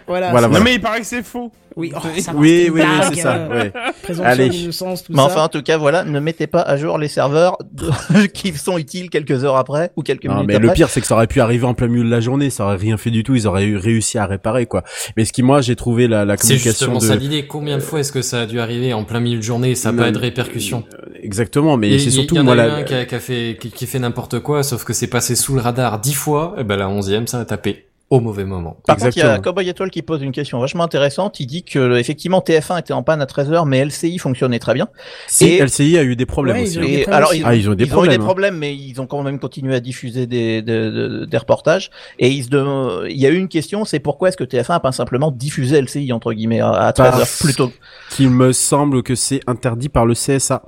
Voilà. 0.07 0.49
Non, 0.49 0.61
mais 0.61 0.75
il 0.75 0.81
paraît 0.81 1.01
que 1.01 1.07
c'est 1.07 1.23
faux. 1.25 1.51
Oui, 1.77 1.93
oh, 1.95 2.01
ça 2.21 2.33
Oui 2.35 2.69
oui 2.73 2.81
oui, 2.83 3.05
c'est 3.15 3.21
ça. 3.23 3.35
euh. 3.37 3.71
Présomption 4.03 4.25
Allez. 4.31 4.51
tout 4.51 5.13
Mais 5.13 5.21
enfin, 5.21 5.45
en 5.45 5.49
tout 5.49 5.63
cas, 5.63 5.77
voilà, 5.79 6.05
ne 6.05 6.19
mettez 6.21 6.47
pas 6.47 6.61
à 6.63 6.77
jour 6.77 6.99
les 6.99 7.09
serveurs 7.09 7.57
de- 7.73 8.27
qui 8.33 8.53
sont 8.55 8.77
utiles 8.79 9.09
quelques 9.11 9.45
heures 9.45 9.57
après 9.57 9.93
ou 9.97 10.03
quelques 10.03 10.25
Non, 10.27 10.35
minutes 10.35 10.49
mais 10.49 10.55
après. 10.57 10.67
le 10.69 10.73
pire, 10.73 10.89
c'est 10.89 11.01
que 11.01 11.07
ça 11.07 11.15
aurait 11.15 11.27
pu 11.27 11.41
arriver 11.41 11.65
en 11.67 11.75
plein 11.75 11.87
milieu 11.89 12.05
de 12.05 12.11
la 12.11 12.21
journée, 12.21 12.51
ça 12.51 12.65
aurait 12.65 12.77
rien 12.77 12.97
fait 12.97 13.11
du 13.11 13.23
tout, 13.23 13.35
ils 13.35 13.47
auraient 13.47 13.65
eu 13.65 13.77
réussi 13.77 14.19
à 14.19 14.27
réparer, 14.27 14.67
quoi. 14.67 14.83
Mais 15.17 15.25
ce 15.25 15.33
qui, 15.33 15.43
moi, 15.43 15.61
j'ai 15.61 15.77
trouvé 15.77 16.09
la, 16.09 16.25
la 16.25 16.37
C'est 16.37 16.43
communication 16.49 16.71
justement 16.87 16.99
de... 16.99 17.05
ça 17.05 17.17
l'idée. 17.17 17.47
Combien 17.47 17.77
de 17.77 17.83
fois 17.83 18.01
est-ce 18.01 18.13
que 18.13 18.23
ça 18.23 18.41
a 18.43 18.47
dû 18.47 18.59
arriver 18.61 18.93
en 18.93 19.05
plein 19.05 19.21
milieu 19.21 19.39
de 19.39 19.43
journée 19.43 19.71
et 19.71 19.75
ça 19.75 19.93
n'a 19.93 20.03
pas 20.05 20.11
de 20.11 20.19
répercussions 20.19 20.85
Exactement, 21.23 21.77
mais 21.77 21.99
c'est 21.99 22.07
y- 22.07 22.13
surtout, 22.13 22.35
il 22.35 22.39
y 22.39 22.41
en 22.41 22.45
moi, 22.45 22.55
a 22.55 22.57
eu 22.57 22.69
la... 22.69 22.75
un 22.77 22.83
qui 22.83 22.95
a, 22.95 23.05
qui 23.05 23.15
a 23.15 23.21
fait 23.21 23.59
qui, 23.61 23.71
qui 23.71 23.87
fait 23.87 23.99
n'importe 23.99 24.41
quoi, 24.41 24.63
sauf 24.63 24.85
que 24.85 24.93
c'est 24.93 25.07
passé 25.07 25.37
sous 25.37 25.55
le 25.55 25.61
radar 25.61 26.01
dix 26.01 26.15
fois. 26.15 26.55
Et 26.59 26.65
ben 26.65 26.77
la 26.77 26.89
onzième, 26.89 27.27
ça 27.27 27.39
a 27.41 27.45
tapé 27.45 27.87
au 28.11 28.19
mauvais 28.19 28.45
moment. 28.45 28.77
Par 28.87 28.97
contre, 28.97 29.17
il 29.17 29.21
y 29.21 29.23
a 29.23 29.27
Exactement. 29.27 29.43
Cowboy 29.55 29.69
Étoile 29.69 29.91
qui 29.91 30.03
pose 30.03 30.21
une 30.21 30.33
question 30.33 30.59
vachement 30.59 30.83
intéressante. 30.83 31.39
Il 31.39 31.47
dit 31.47 31.63
que 31.63 31.97
effectivement 31.97 32.41
TF1 32.41 32.81
était 32.81 32.93
en 32.93 33.05
panne 33.05 33.23
à 33.23 33.25
13h, 33.27 33.67
mais 33.69 33.85
LCI 33.85 34.19
fonctionnait 34.19 34.59
très 34.59 34.75
bien. 34.75 34.89
Si, 35.29 35.47
Et- 35.47 35.59
LCI 35.63 35.97
a 35.97 36.03
eu 36.03 36.17
des 36.17 36.27
problèmes 36.27 36.57
Ouais, 36.57 36.63
aussi. 36.65 36.75
ils 36.75 36.79
ont 36.81 36.83
eu 36.83 36.87
des 36.87 36.93
Et 36.95 37.03
problèmes 37.03 37.17
alors, 37.17 37.31
aussi. 37.31 37.39
ils, 37.39 37.45
Ah, 37.47 37.55
ils 37.55 37.69
ont 37.69 37.73
eu 37.73 37.77
des 37.77 37.85
ils 37.85 37.87
ont 37.87 37.91
eu 37.91 37.93
problèmes, 37.93 38.11
des 38.17 38.23
hein. 38.23 38.25
problèmes, 38.27 38.57
mais 38.59 38.75
ils 38.77 39.01
ont 39.01 39.07
quand 39.07 39.23
même 39.23 39.39
continué 39.39 39.77
à 39.77 39.81
diffuser 39.81 40.27
des, 40.27 40.61
des, 40.61 40.91
des- 40.91 41.27
des 41.29 41.37
reportages. 41.39 41.91
Et 42.19 42.29
ils 42.31 42.43
se 42.45 42.49
dem- 42.49 43.07
il 43.09 43.17
y 43.17 43.27
a 43.27 43.31
eu 43.31 43.37
une 43.37 43.49
question, 43.49 43.85
c'est 43.85 44.01
pourquoi 44.01 44.29
est-ce 44.29 44.37
que 44.37 44.45
TF1 44.45 44.75
a 44.75 44.81
pas 44.81 44.91
simplement 44.93 45.31
diffusé 45.31 45.81
LCI 45.81 46.13
entre 46.13 46.33
guillemets 46.33 46.61
à 46.61 46.71
à 46.71 46.91
13h 46.93 47.11
Parce 47.13 47.39
plutôt 47.43 47.73
qu'il 48.11 48.31
me 48.31 48.53
semble 48.53 49.05
que 49.05 49.15
c'est 49.15 49.41
interdit 49.47 49.89
par 49.89 50.05
le 50.05 50.15
CSA. 50.15 50.63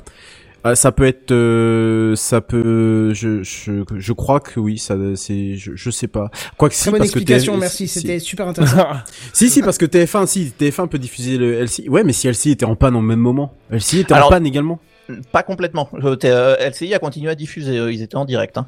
Euh, 0.65 0.75
ça 0.77 0.93
peut 0.93 1.05
être, 1.07 1.33
euh, 1.33 2.15
ça 2.15 2.41
peut, 2.41 3.13
je, 3.15 3.43
je, 3.43 3.83
je 3.97 4.13
crois 4.13 4.39
que 4.39 4.61
oui, 4.61 4.79
ça, 4.79 4.97
c'est, 5.17 5.57
je, 5.57 5.73
je 5.75 5.91
sais 5.91 6.07
pas. 6.07 6.31
Quoi 6.57 6.69
que 6.69 6.75
si, 6.77 6.83
Très 6.83 6.91
bonne 6.93 6.99
parce 7.01 7.11
que 7.11 7.19
explication, 7.19 7.55
TF 7.55 7.61
merci, 7.61 7.89
si- 7.89 8.01
c'était 8.01 8.19
super 8.21 8.47
intéressant. 8.49 8.87
Si, 9.33 9.51
si, 9.51 9.61
parce 9.63 9.77
que 9.79 9.87
TF1, 9.87 10.27
si, 10.27 10.53
TF1 10.59 10.87
peut 10.89 10.99
diffuser 10.99 11.37
le 11.37 11.65
LCI. 11.65 11.89
Ouais, 11.89 12.05
mais 12.05 12.13
si 12.13 12.29
LCI 12.29 12.51
était 12.53 12.65
en 12.65 12.77
panne 12.77 12.95
en 12.95 13.03
même 13.03 13.19
moment. 13.19 13.55
LCI 13.73 14.01
était 14.01 14.15
Alors- 14.15 14.29
en 14.29 14.31
panne 14.31 14.47
également. 14.47 14.79
Pas 15.33 15.43
complètement. 15.43 15.89
Euh, 16.05 16.17
euh, 16.25 16.57
LCI 16.71 16.95
a 16.95 16.99
continué 17.01 17.29
à 17.31 17.35
diffuser, 17.35 17.77
eux, 17.79 17.93
ils 17.93 18.03
étaient 18.03 18.17
en 18.17 18.25
direct. 18.25 18.57
Hein. 18.57 18.67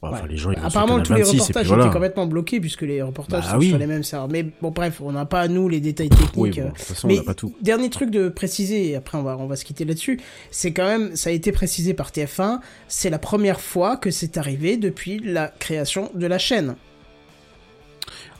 Enfin, 0.00 0.22
Ouais. 0.22 0.28
les 0.28 0.36
gens, 0.36 0.52
ils 0.52 0.58
Apparemment, 0.62 1.00
tous 1.00 1.12
les 1.12 1.20
Canal 1.22 1.24
26, 1.24 1.36
et 1.36 1.40
reportages 1.40 1.66
voilà. 1.66 1.84
étaient 1.86 1.92
complètement 1.92 2.26
bloqués 2.26 2.60
puisque 2.60 2.82
les 2.82 3.02
reportages 3.02 3.44
Bah 3.44 3.50
sont 3.50 3.58
oui. 3.58 3.68
sur 3.70 3.78
les 3.78 3.86
mêmes 3.88 4.04
serveurs. 4.04 4.28
Mais 4.28 4.44
bon, 4.62 4.70
bref, 4.70 5.00
on 5.00 5.10
n'a 5.10 5.24
pas 5.24 5.40
à 5.40 5.48
nous 5.48 5.68
les 5.68 5.80
détails 5.80 6.08
techniques. 6.08 6.30
Oui, 6.36 6.50
bon, 6.50 6.60
euh. 6.60 6.64
de 6.66 6.68
toute 6.70 6.78
façon, 6.78 7.06
on 7.06 7.10
Mais 7.10 7.16
n'a 7.16 7.22
pas 7.24 7.34
tout. 7.34 7.52
dernier 7.60 7.90
truc 7.90 8.10
de 8.10 8.28
préciser, 8.28 8.90
et 8.90 8.94
après 8.96 9.18
on 9.18 9.22
va, 9.24 9.36
on 9.38 9.46
va 9.48 9.56
se 9.56 9.64
quitter 9.64 9.84
là-dessus, 9.84 10.20
c'est 10.52 10.72
quand 10.72 10.86
même, 10.86 11.16
ça 11.16 11.30
a 11.30 11.32
été 11.32 11.50
précisé 11.50 11.94
par 11.94 12.10
TF1, 12.12 12.60
c'est 12.86 13.10
la 13.10 13.18
première 13.18 13.60
fois 13.60 13.96
que 13.96 14.12
c'est 14.12 14.36
arrivé 14.36 14.76
depuis 14.76 15.18
la 15.18 15.48
création 15.48 16.10
de 16.14 16.26
la 16.28 16.38
chaîne. 16.38 16.76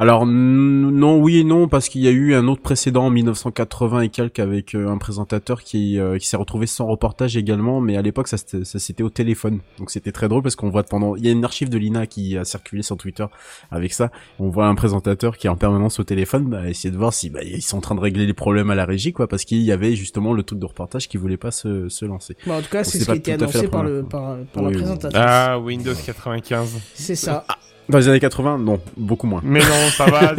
Alors 0.01 0.27
non, 0.27 1.19
oui 1.19 1.39
et 1.39 1.45
non, 1.45 1.67
parce 1.67 1.89
qu'il 1.89 2.03
y 2.03 2.07
a 2.09 2.13
eu 2.13 2.33
un 2.35 2.47
autre 2.47 2.63
précédent 2.63 3.07
en 3.07 3.11
1980 3.11 4.03
et 4.03 4.09
quelques 4.11 4.39
avec 4.39 4.77
euh, 4.77 4.89
un 4.89 4.97
présentateur 4.97 5.63
qui, 5.63 5.99
euh, 5.99 6.19
qui 6.19 6.29
s'est 6.29 6.37
retrouvé 6.37 6.67
sans 6.67 6.87
reportage 6.87 7.37
également, 7.37 7.81
mais 7.81 7.97
à 7.97 8.03
l'époque 8.03 8.29
ça 8.29 8.37
c'était 8.37 8.65
ça, 8.65 8.79
c'était 8.79 9.03
au 9.03 9.11
téléphone, 9.11 9.59
donc 9.79 9.91
c'était 9.91 10.13
très 10.13 10.29
drôle 10.29 10.43
parce 10.43 10.55
qu'on 10.55 10.71
voit 10.71 10.85
pendant, 10.85 11.17
il 11.17 11.27
y 11.27 11.29
a 11.29 11.33
une 11.33 11.45
archive 11.45 11.69
de 11.69 11.79
Lina 11.79 12.07
qui 12.07 12.39
a 12.39 12.45
circulé 12.45 12.83
sur 12.83 12.97
Twitter 12.97 13.27
avec 13.73 13.93
ça, 13.93 14.13
on 14.39 14.51
voit 14.51 14.69
un 14.69 14.77
présentateur 14.77 15.37
qui 15.37 15.49
est 15.49 15.51
en 15.51 15.57
permanence 15.57 15.99
au 15.99 16.05
téléphone, 16.05 16.45
bah, 16.45 16.69
essayer 16.69 16.93
de 16.93 16.97
voir 16.97 17.13
si 17.13 17.29
bah, 17.29 17.43
ils 17.43 17.61
sont 17.61 17.79
en 17.79 17.81
train 17.81 17.97
de 17.97 18.01
régler 18.01 18.25
les 18.25 18.35
problèmes 18.35 18.71
à 18.71 18.77
la 18.77 18.85
régie 18.85 19.13
quoi, 19.13 19.27
parce 19.27 19.45
qu'il 19.45 19.63
y 19.63 19.73
avait 19.73 19.97
justement 19.97 20.33
le 20.33 20.45
truc 20.45 20.61
de 20.61 20.67
reportage 20.67 21.09
qui 21.09 21.17
voulait 21.17 21.37
pas 21.37 21.51
se, 21.51 21.89
se 21.89 22.05
lancer. 22.05 22.37
Bon, 22.47 22.55
en 22.55 22.63
tout 22.63 22.71
cas, 22.71 22.85
c'est 22.85 22.99
ce 22.99 23.03
qui 23.03 23.07
pas 23.07 23.13
a 23.15 23.17
été 23.17 23.37
tout 23.37 23.45
à 23.45 23.49
fait 23.49 23.59
annoncé 23.59 23.69
par, 23.69 23.83
le, 23.83 24.05
par, 24.05 24.37
par 24.53 24.63
la 24.63 24.69
Oui, 24.69 24.77
présentatrice. 24.77 25.21
Ah, 25.21 25.59
Windows 25.59 25.95
95. 26.07 26.79
C'est 26.95 27.17
ça. 27.17 27.45
Dans 27.89 27.99
les 27.99 28.09
années 28.09 28.21
80, 28.21 28.59
non, 28.59 28.81
beaucoup 28.97 29.27
moins. 29.27 29.41
Mais 29.43 29.61
non, 29.61 29.91
ça 29.97 30.07
va. 30.07 30.33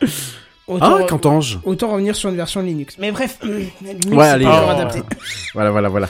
Autant, 0.66 0.96
Ah, 1.00 1.02
Cantange 1.08 1.58
autant 1.64 1.88
revenir 1.92 2.14
sur 2.14 2.28
une 2.28 2.36
version 2.36 2.60
Linux. 2.60 2.96
Mais 2.98 3.10
bref, 3.10 3.38
Linux, 3.42 4.06
Ouais, 4.08 4.34
c'est 4.38 4.44
euh, 4.46 4.68
adapté. 4.68 5.02
Voilà, 5.54 5.70
voilà, 5.70 5.88
voilà. 5.88 6.08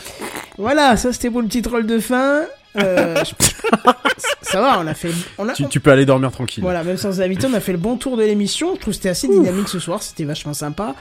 Voilà, 0.59 0.97
ça 0.97 1.13
c'était 1.13 1.31
pour 1.31 1.41
le 1.43 1.47
petit 1.47 1.63
troll 1.63 1.87
de 1.87 2.01
fin. 2.01 2.41
Euh, 2.77 3.17
je- 3.25 3.33
ça 4.43 4.61
va, 4.61 4.79
on 4.81 4.87
a 4.87 4.95
fait, 4.95 5.11
on 5.39 5.49
a, 5.49 5.53
Tu, 5.53 5.67
tu 5.69 5.81
peux 5.81 5.91
aller 5.91 6.05
dormir 6.07 6.31
tranquille. 6.31 6.63
Voilà, 6.63 6.85
même 6.85 6.97
sans 6.97 7.21
invité, 7.21 7.47
on 7.51 7.55
a 7.55 7.61
fait 7.61 7.73
le 7.73 7.79
bon 7.79 7.97
tour 7.97 8.17
de 8.17 8.23
l'émission. 8.23 8.75
Je 8.75 8.81
trouve 8.81 8.93
que 8.93 8.97
c'était 8.97 9.09
assez 9.09 9.29
dynamique 9.29 9.69
ce 9.69 9.79
soir, 9.79 10.03
c'était 10.03 10.25
vachement 10.25 10.55
sympa. 10.55 10.95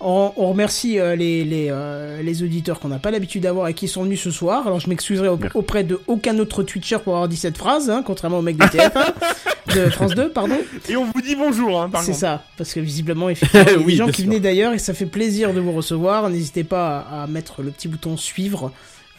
On, 0.00 0.32
on 0.36 0.48
remercie 0.50 0.98
euh, 0.98 1.16
les, 1.16 1.44
les, 1.44 1.68
euh, 1.70 2.22
les 2.22 2.42
auditeurs 2.42 2.78
qu'on 2.80 2.88
n'a 2.88 2.98
pas 2.98 3.10
l'habitude 3.10 3.42
d'avoir 3.42 3.68
et 3.68 3.74
qui 3.74 3.88
sont 3.88 4.04
venus 4.04 4.22
ce 4.22 4.30
soir. 4.30 4.66
Alors 4.66 4.80
je 4.80 4.88
m'excuserai 4.88 5.28
auprès 5.54 5.82
de 5.84 6.00
aucun 6.06 6.38
autre 6.38 6.62
Twitcher 6.62 6.98
pour 7.02 7.14
avoir 7.14 7.28
dit 7.28 7.36
cette 7.36 7.56
phrase, 7.58 7.88
hein, 7.90 8.02
contrairement 8.04 8.38
au 8.38 8.42
mec 8.42 8.56
de 8.56 8.64
TF1, 8.64 9.74
de 9.74 9.90
France 9.90 10.14
2, 10.14 10.28
pardon. 10.30 10.56
Et 10.88 10.96
on 10.96 11.04
vous 11.04 11.20
dit 11.22 11.36
bonjour, 11.36 11.80
hein, 11.82 11.90
C'est 12.02 12.12
ça, 12.12 12.42
parce 12.58 12.72
que 12.74 12.80
visiblement, 12.80 13.28
effectivement, 13.30 13.64
il 13.68 13.72
y 13.72 13.74
a 13.74 13.78
Oui, 13.86 13.92
des 13.92 13.96
gens 13.96 14.06
qui 14.08 14.22
sûr. 14.22 14.24
venaient 14.30 14.40
d'ailleurs 14.40 14.72
et 14.74 14.78
ça 14.78 14.94
fait 14.94 15.06
plaisir 15.06 15.52
de 15.54 15.60
vous 15.60 15.72
recevoir. 15.72 16.28
N'hésitez 16.30 16.64
pas 16.64 17.06
à, 17.10 17.22
à 17.22 17.26
mettre 17.26 17.62
le 17.62 17.70
petit 17.70 17.88
bouton 17.88 18.16
suivre. 18.16 18.72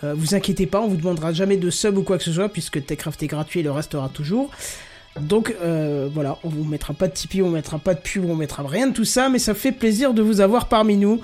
Euh, 0.04 0.14
vous 0.16 0.36
inquiétez 0.36 0.66
pas, 0.66 0.82
on 0.82 0.88
vous 0.88 0.98
demandera 0.98 1.32
jamais 1.32 1.58
de 1.58 1.70
sub 1.70 1.98
ou 1.98 2.04
quoi 2.04 2.18
que 2.18 2.24
ce 2.24 2.34
soit 2.34 2.50
puisque 2.50 2.86
Techcraft 2.86 3.22
est 3.24 3.28
gratuit 3.28 3.62
et 3.62 3.64
le 3.64 3.72
restera 3.72 4.10
toujours. 4.10 4.52
Donc 5.20 5.56
euh, 5.62 6.10
voilà, 6.14 6.38
on 6.44 6.50
vous 6.50 6.66
mettra 6.66 6.94
pas 6.94 7.08
de 7.08 7.14
Tipeee, 7.14 7.42
on 7.42 7.50
mettra 7.50 7.80
pas 7.80 7.94
de 7.94 8.02
pub, 8.02 8.26
on 8.26 8.36
mettra 8.36 8.64
rien 8.68 8.88
de 8.88 8.94
tout 8.94 9.06
ça, 9.06 9.30
mais 9.30 9.40
ça 9.40 9.54
fait 9.54 9.72
plaisir 9.72 10.14
de 10.14 10.22
vous 10.22 10.42
avoir 10.42 10.68
parmi 10.68 10.98
nous. 10.98 11.22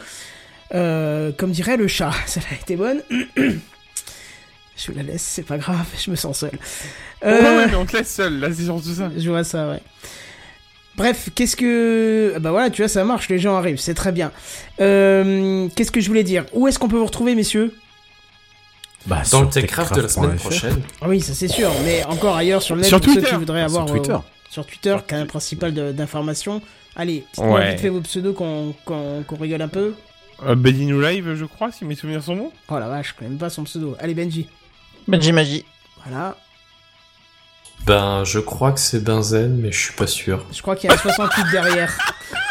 Euh, 0.74 1.34
comme 1.38 1.52
dirait 1.52 1.76
le 1.76 1.88
chat, 1.88 2.14
celle 2.26 2.44
a 2.50 2.56
été 2.56 2.78
bonne. 2.78 3.02
je 3.10 4.88
vous 4.88 4.96
la 4.96 5.04
laisse, 5.04 5.22
c'est 5.22 5.44
pas 5.46 5.58
grave, 5.58 5.86
je 6.02 6.10
me 6.10 6.16
sens 6.16 6.40
seul. 6.40 6.52
Ouais, 7.24 7.34
ouais, 7.34 7.68
mais 7.68 7.76
on 7.76 7.86
te 7.86 7.96
laisse 7.96 8.12
seul, 8.12 8.40
là, 8.40 8.48
c'est 8.52 8.64
surtout 8.64 8.96
ça. 8.96 9.12
je 9.16 9.30
vois 9.30 9.44
ça, 9.44 9.70
ouais. 9.70 9.84
Bref, 10.96 11.30
qu'est-ce 11.36 11.56
que... 11.56 12.36
Bah 12.40 12.50
voilà, 12.50 12.72
tu 12.72 12.82
vois, 12.82 12.90
ça 12.90 13.04
marche, 13.04 13.30
les 13.30 13.38
gens 13.38 13.56
arrivent, 13.56 13.78
c'est 13.78 13.94
très 13.94 14.12
bien. 14.12 14.32
Qu'est-ce 14.80 15.92
que 15.92 16.02
je 16.02 16.08
voulais 16.08 16.24
dire? 16.24 16.46
Où 16.54 16.68
est-ce 16.68 16.80
qu'on 16.80 16.88
peut 16.88 16.98
vous 16.98 17.06
retrouver, 17.06 17.36
messieurs? 17.36 17.76
Bah, 19.08 19.24
Dans 19.32 19.42
le 19.42 19.50
Techcraft 19.50 19.96
de 19.96 20.02
la 20.02 20.10
semaine 20.10 20.36
prochaine. 20.36 20.82
Ah 21.02 21.08
Oui, 21.08 21.22
ça 21.22 21.34
c'est 21.34 21.48
sûr, 21.48 21.72
mais 21.84 22.04
encore 22.06 22.36
ailleurs 22.38 22.62
sur 22.62 22.76
le 22.76 22.82
net, 22.82 22.90
Sur 22.90 23.00
ceux 23.04 23.14
Twitter. 23.14 23.28
qui 23.30 23.36
voudraient 23.36 23.68
Sur 23.68 23.80
avoir... 23.80 23.86
Twitter. 23.88 24.12
euh, 24.14 24.18
sur 24.50 24.66
Twitter, 24.66 24.96
canal 25.08 25.28
principal 25.28 25.74
de- 25.74 25.92
d'information. 25.92 26.62
Allez, 26.96 27.26
dites-moi 27.34 27.58
Ouais. 27.60 27.72
vite 27.72 27.80
fait 27.80 27.90
vos 27.90 28.02
pseudos 28.02 28.36
qu'on 28.36 28.76
rigole 29.40 29.62
un 29.62 29.68
peu. 29.70 29.94
Euh, 30.46 30.56
Benny 30.56 30.86
New 30.86 31.00
Live, 31.02 31.36
je 31.36 31.46
crois, 31.46 31.72
si 31.72 31.86
mes 31.86 31.96
souvenirs 31.96 32.22
sont 32.24 32.36
bons. 32.36 32.52
Oh 32.70 32.78
la 32.80 32.88
vache, 32.90 33.10
je 33.10 33.14
connais 33.16 33.30
même 33.30 33.40
pas 33.40 33.50
son 33.50 33.64
pseudo. 33.64 33.96
Allez, 34.00 34.14
Benji. 34.14 34.48
Benji 35.08 35.32
Magie. 35.32 35.66
Voilà. 36.06 36.36
Ben, 37.86 38.24
je 38.26 38.40
crois 38.40 38.72
que 38.74 38.80
c'est 38.80 39.04
Benzen, 39.04 39.56
mais 39.58 39.72
je 39.72 39.80
suis 39.80 39.94
pas 39.94 40.06
sûr. 40.08 40.46
Je 40.52 40.62
crois 40.62 40.76
qu'il 40.76 40.90
y 40.90 40.94
a 40.94 40.96
un 40.96 41.00
68 41.00 41.46
derrière. 41.52 41.98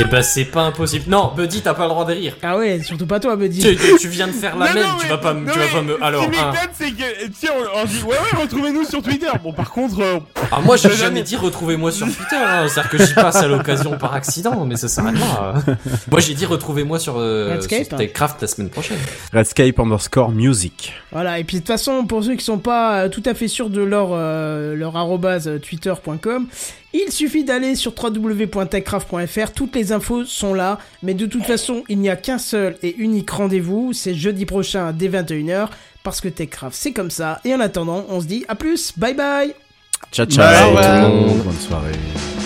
Eh 0.01 0.05
ben, 0.07 0.23
c'est 0.23 0.45
pas 0.47 0.63
impossible. 0.63 1.05
Non, 1.09 1.33
Buddy, 1.37 1.61
t'as 1.61 1.75
pas 1.75 1.83
le 1.85 1.91
droit 1.91 2.05
de 2.05 2.13
rire. 2.13 2.37
Ah 2.43 2.57
ouais, 2.57 2.81
surtout 2.83 3.07
pas 3.07 3.21
toi, 3.21 3.37
Buddy. 3.37 3.61
Tu, 3.61 3.77
tu- 3.77 3.97
tu 3.99 4.09
viens 4.09 4.27
de 4.27 4.33
faire 4.33 4.57
la 4.57 4.69
Non, 4.69 4.75
même, 4.75 4.83
non, 4.85 4.89
tu 4.99 5.05
mais- 5.05 5.11
vas 5.11 5.19
pas, 5.19 5.35
non, 5.35 5.53
tu 5.53 5.59
vas 5.59 5.67
pas 5.69 5.83
me. 5.83 6.03
Alors, 6.05 6.25
Ce 6.25 6.31
qui 6.31 6.39
hein. 6.39 6.53
c'est 6.73 6.91
que, 6.91 7.27
tu 7.27 7.33
sais, 7.35 7.49
on, 7.51 7.81
on 7.81 7.85
dit, 7.85 8.03
ouais, 8.03 8.11
ouais, 8.11 8.41
retrouvez-nous 8.43 8.85
sur 8.85 9.03
Twitter. 9.03 9.27
Bon, 9.43 9.53
par 9.53 9.71
contre, 9.71 10.01
euh, 10.01 10.19
Ah, 10.51 10.61
moi, 10.65 10.77
j'ai 10.77 10.89
Mais 10.89 10.95
jamais 10.95 11.07
jamais. 11.09 11.23
dit 11.23 11.37
retrouvez-moi 11.37 11.93
sur 11.93 12.07
Twitter. 12.07 12.37
Hein. 12.37 12.67
C'est-à-dire 12.69 12.91
que 12.91 13.05
j'y 13.05 13.15
passe 13.15 13.37
à 13.37 13.47
l'occasion 13.47 13.97
par 13.99 14.15
accident, 14.15 14.65
mais 14.65 14.77
ça 14.77 14.89
s'arrête 14.89 15.15
là. 15.19 15.55
moi, 16.11 16.21
j'ai 16.21 16.35
dit 16.35 16.47
retrouvez-moi 16.47 16.99
sur, 16.99 17.17
euh, 17.19 17.53
Redscape, 17.55 17.87
sur 17.87 17.97
Techcraft 17.99 18.41
la 18.43 18.49
semaine 18.49 18.71
prochaine. 18.71 18.99
Redscape 19.33 19.79
underscore 19.79 20.31
music. 20.31 20.95
Voilà, 21.13 21.39
et 21.39 21.45
puis 21.45 21.57
de 21.57 21.61
toute 21.61 21.69
façon, 21.69 22.05
pour 22.07 22.25
ceux 22.25 22.35
qui 22.37 22.45
sont 22.45 22.59
pas 22.59 23.03
euh, 23.05 23.09
tout 23.09 23.23
à 23.27 23.35
fait 23.35 23.49
sûrs 23.49 23.69
de 23.71 23.83
leur, 23.83 24.09
euh, 24.13 24.75
leur 24.75 24.97
arrobase 24.97 25.49
euh, 25.49 25.59
twitter.com, 25.59 26.47
il 26.93 27.11
suffit 27.13 27.45
d'aller 27.45 27.75
sur 27.77 27.95
www.techcraft.fr, 28.01 29.53
toutes 29.55 29.75
les 29.77 29.93
infos 29.93 30.25
sont 30.25 30.55
là, 30.55 30.79
mais 31.03 31.15
de 31.15 31.27
toute 31.27 31.45
façon, 31.45 31.85
il 31.89 31.99
n'y 31.99 32.11
a 32.11 32.17
qu'un 32.17 32.39
seul 32.39 32.77
et 32.83 32.97
unique 32.97 33.31
rendez-vous, 33.31 33.93
c'est 33.93 34.15
jeudi 34.15 34.47
prochain 34.47 34.93
dès 34.93 35.09
21h, 35.09 35.69
parce 36.03 36.21
que 36.21 36.29
Techcraft 36.29 36.77
c'est 36.77 36.93
comme 36.93 37.11
ça, 37.11 37.41
et 37.45 37.55
en 37.55 37.61
attendant, 37.61 38.05
on 38.09 38.21
se 38.21 38.27
dit 38.27 38.45
à 38.49 38.55
plus, 38.55 38.93
bye 38.97 39.15
bye 39.15 39.55
Ciao, 40.13 40.27
Bye, 40.27 40.35
ciao. 40.35 40.75
bye. 40.75 40.85
tout 40.85 41.07
le 41.13 41.15
monde. 41.27 41.39
Bonne 41.45 41.55
soirée. 41.59 42.40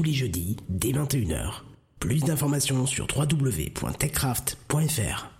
Tous 0.00 0.04
les 0.04 0.14
jeudis 0.14 0.56
dès 0.70 0.92
21h. 0.92 1.60
Plus 1.98 2.20
d'informations 2.20 2.86
sur 2.86 3.06
www.techcraft.fr. 3.14 5.39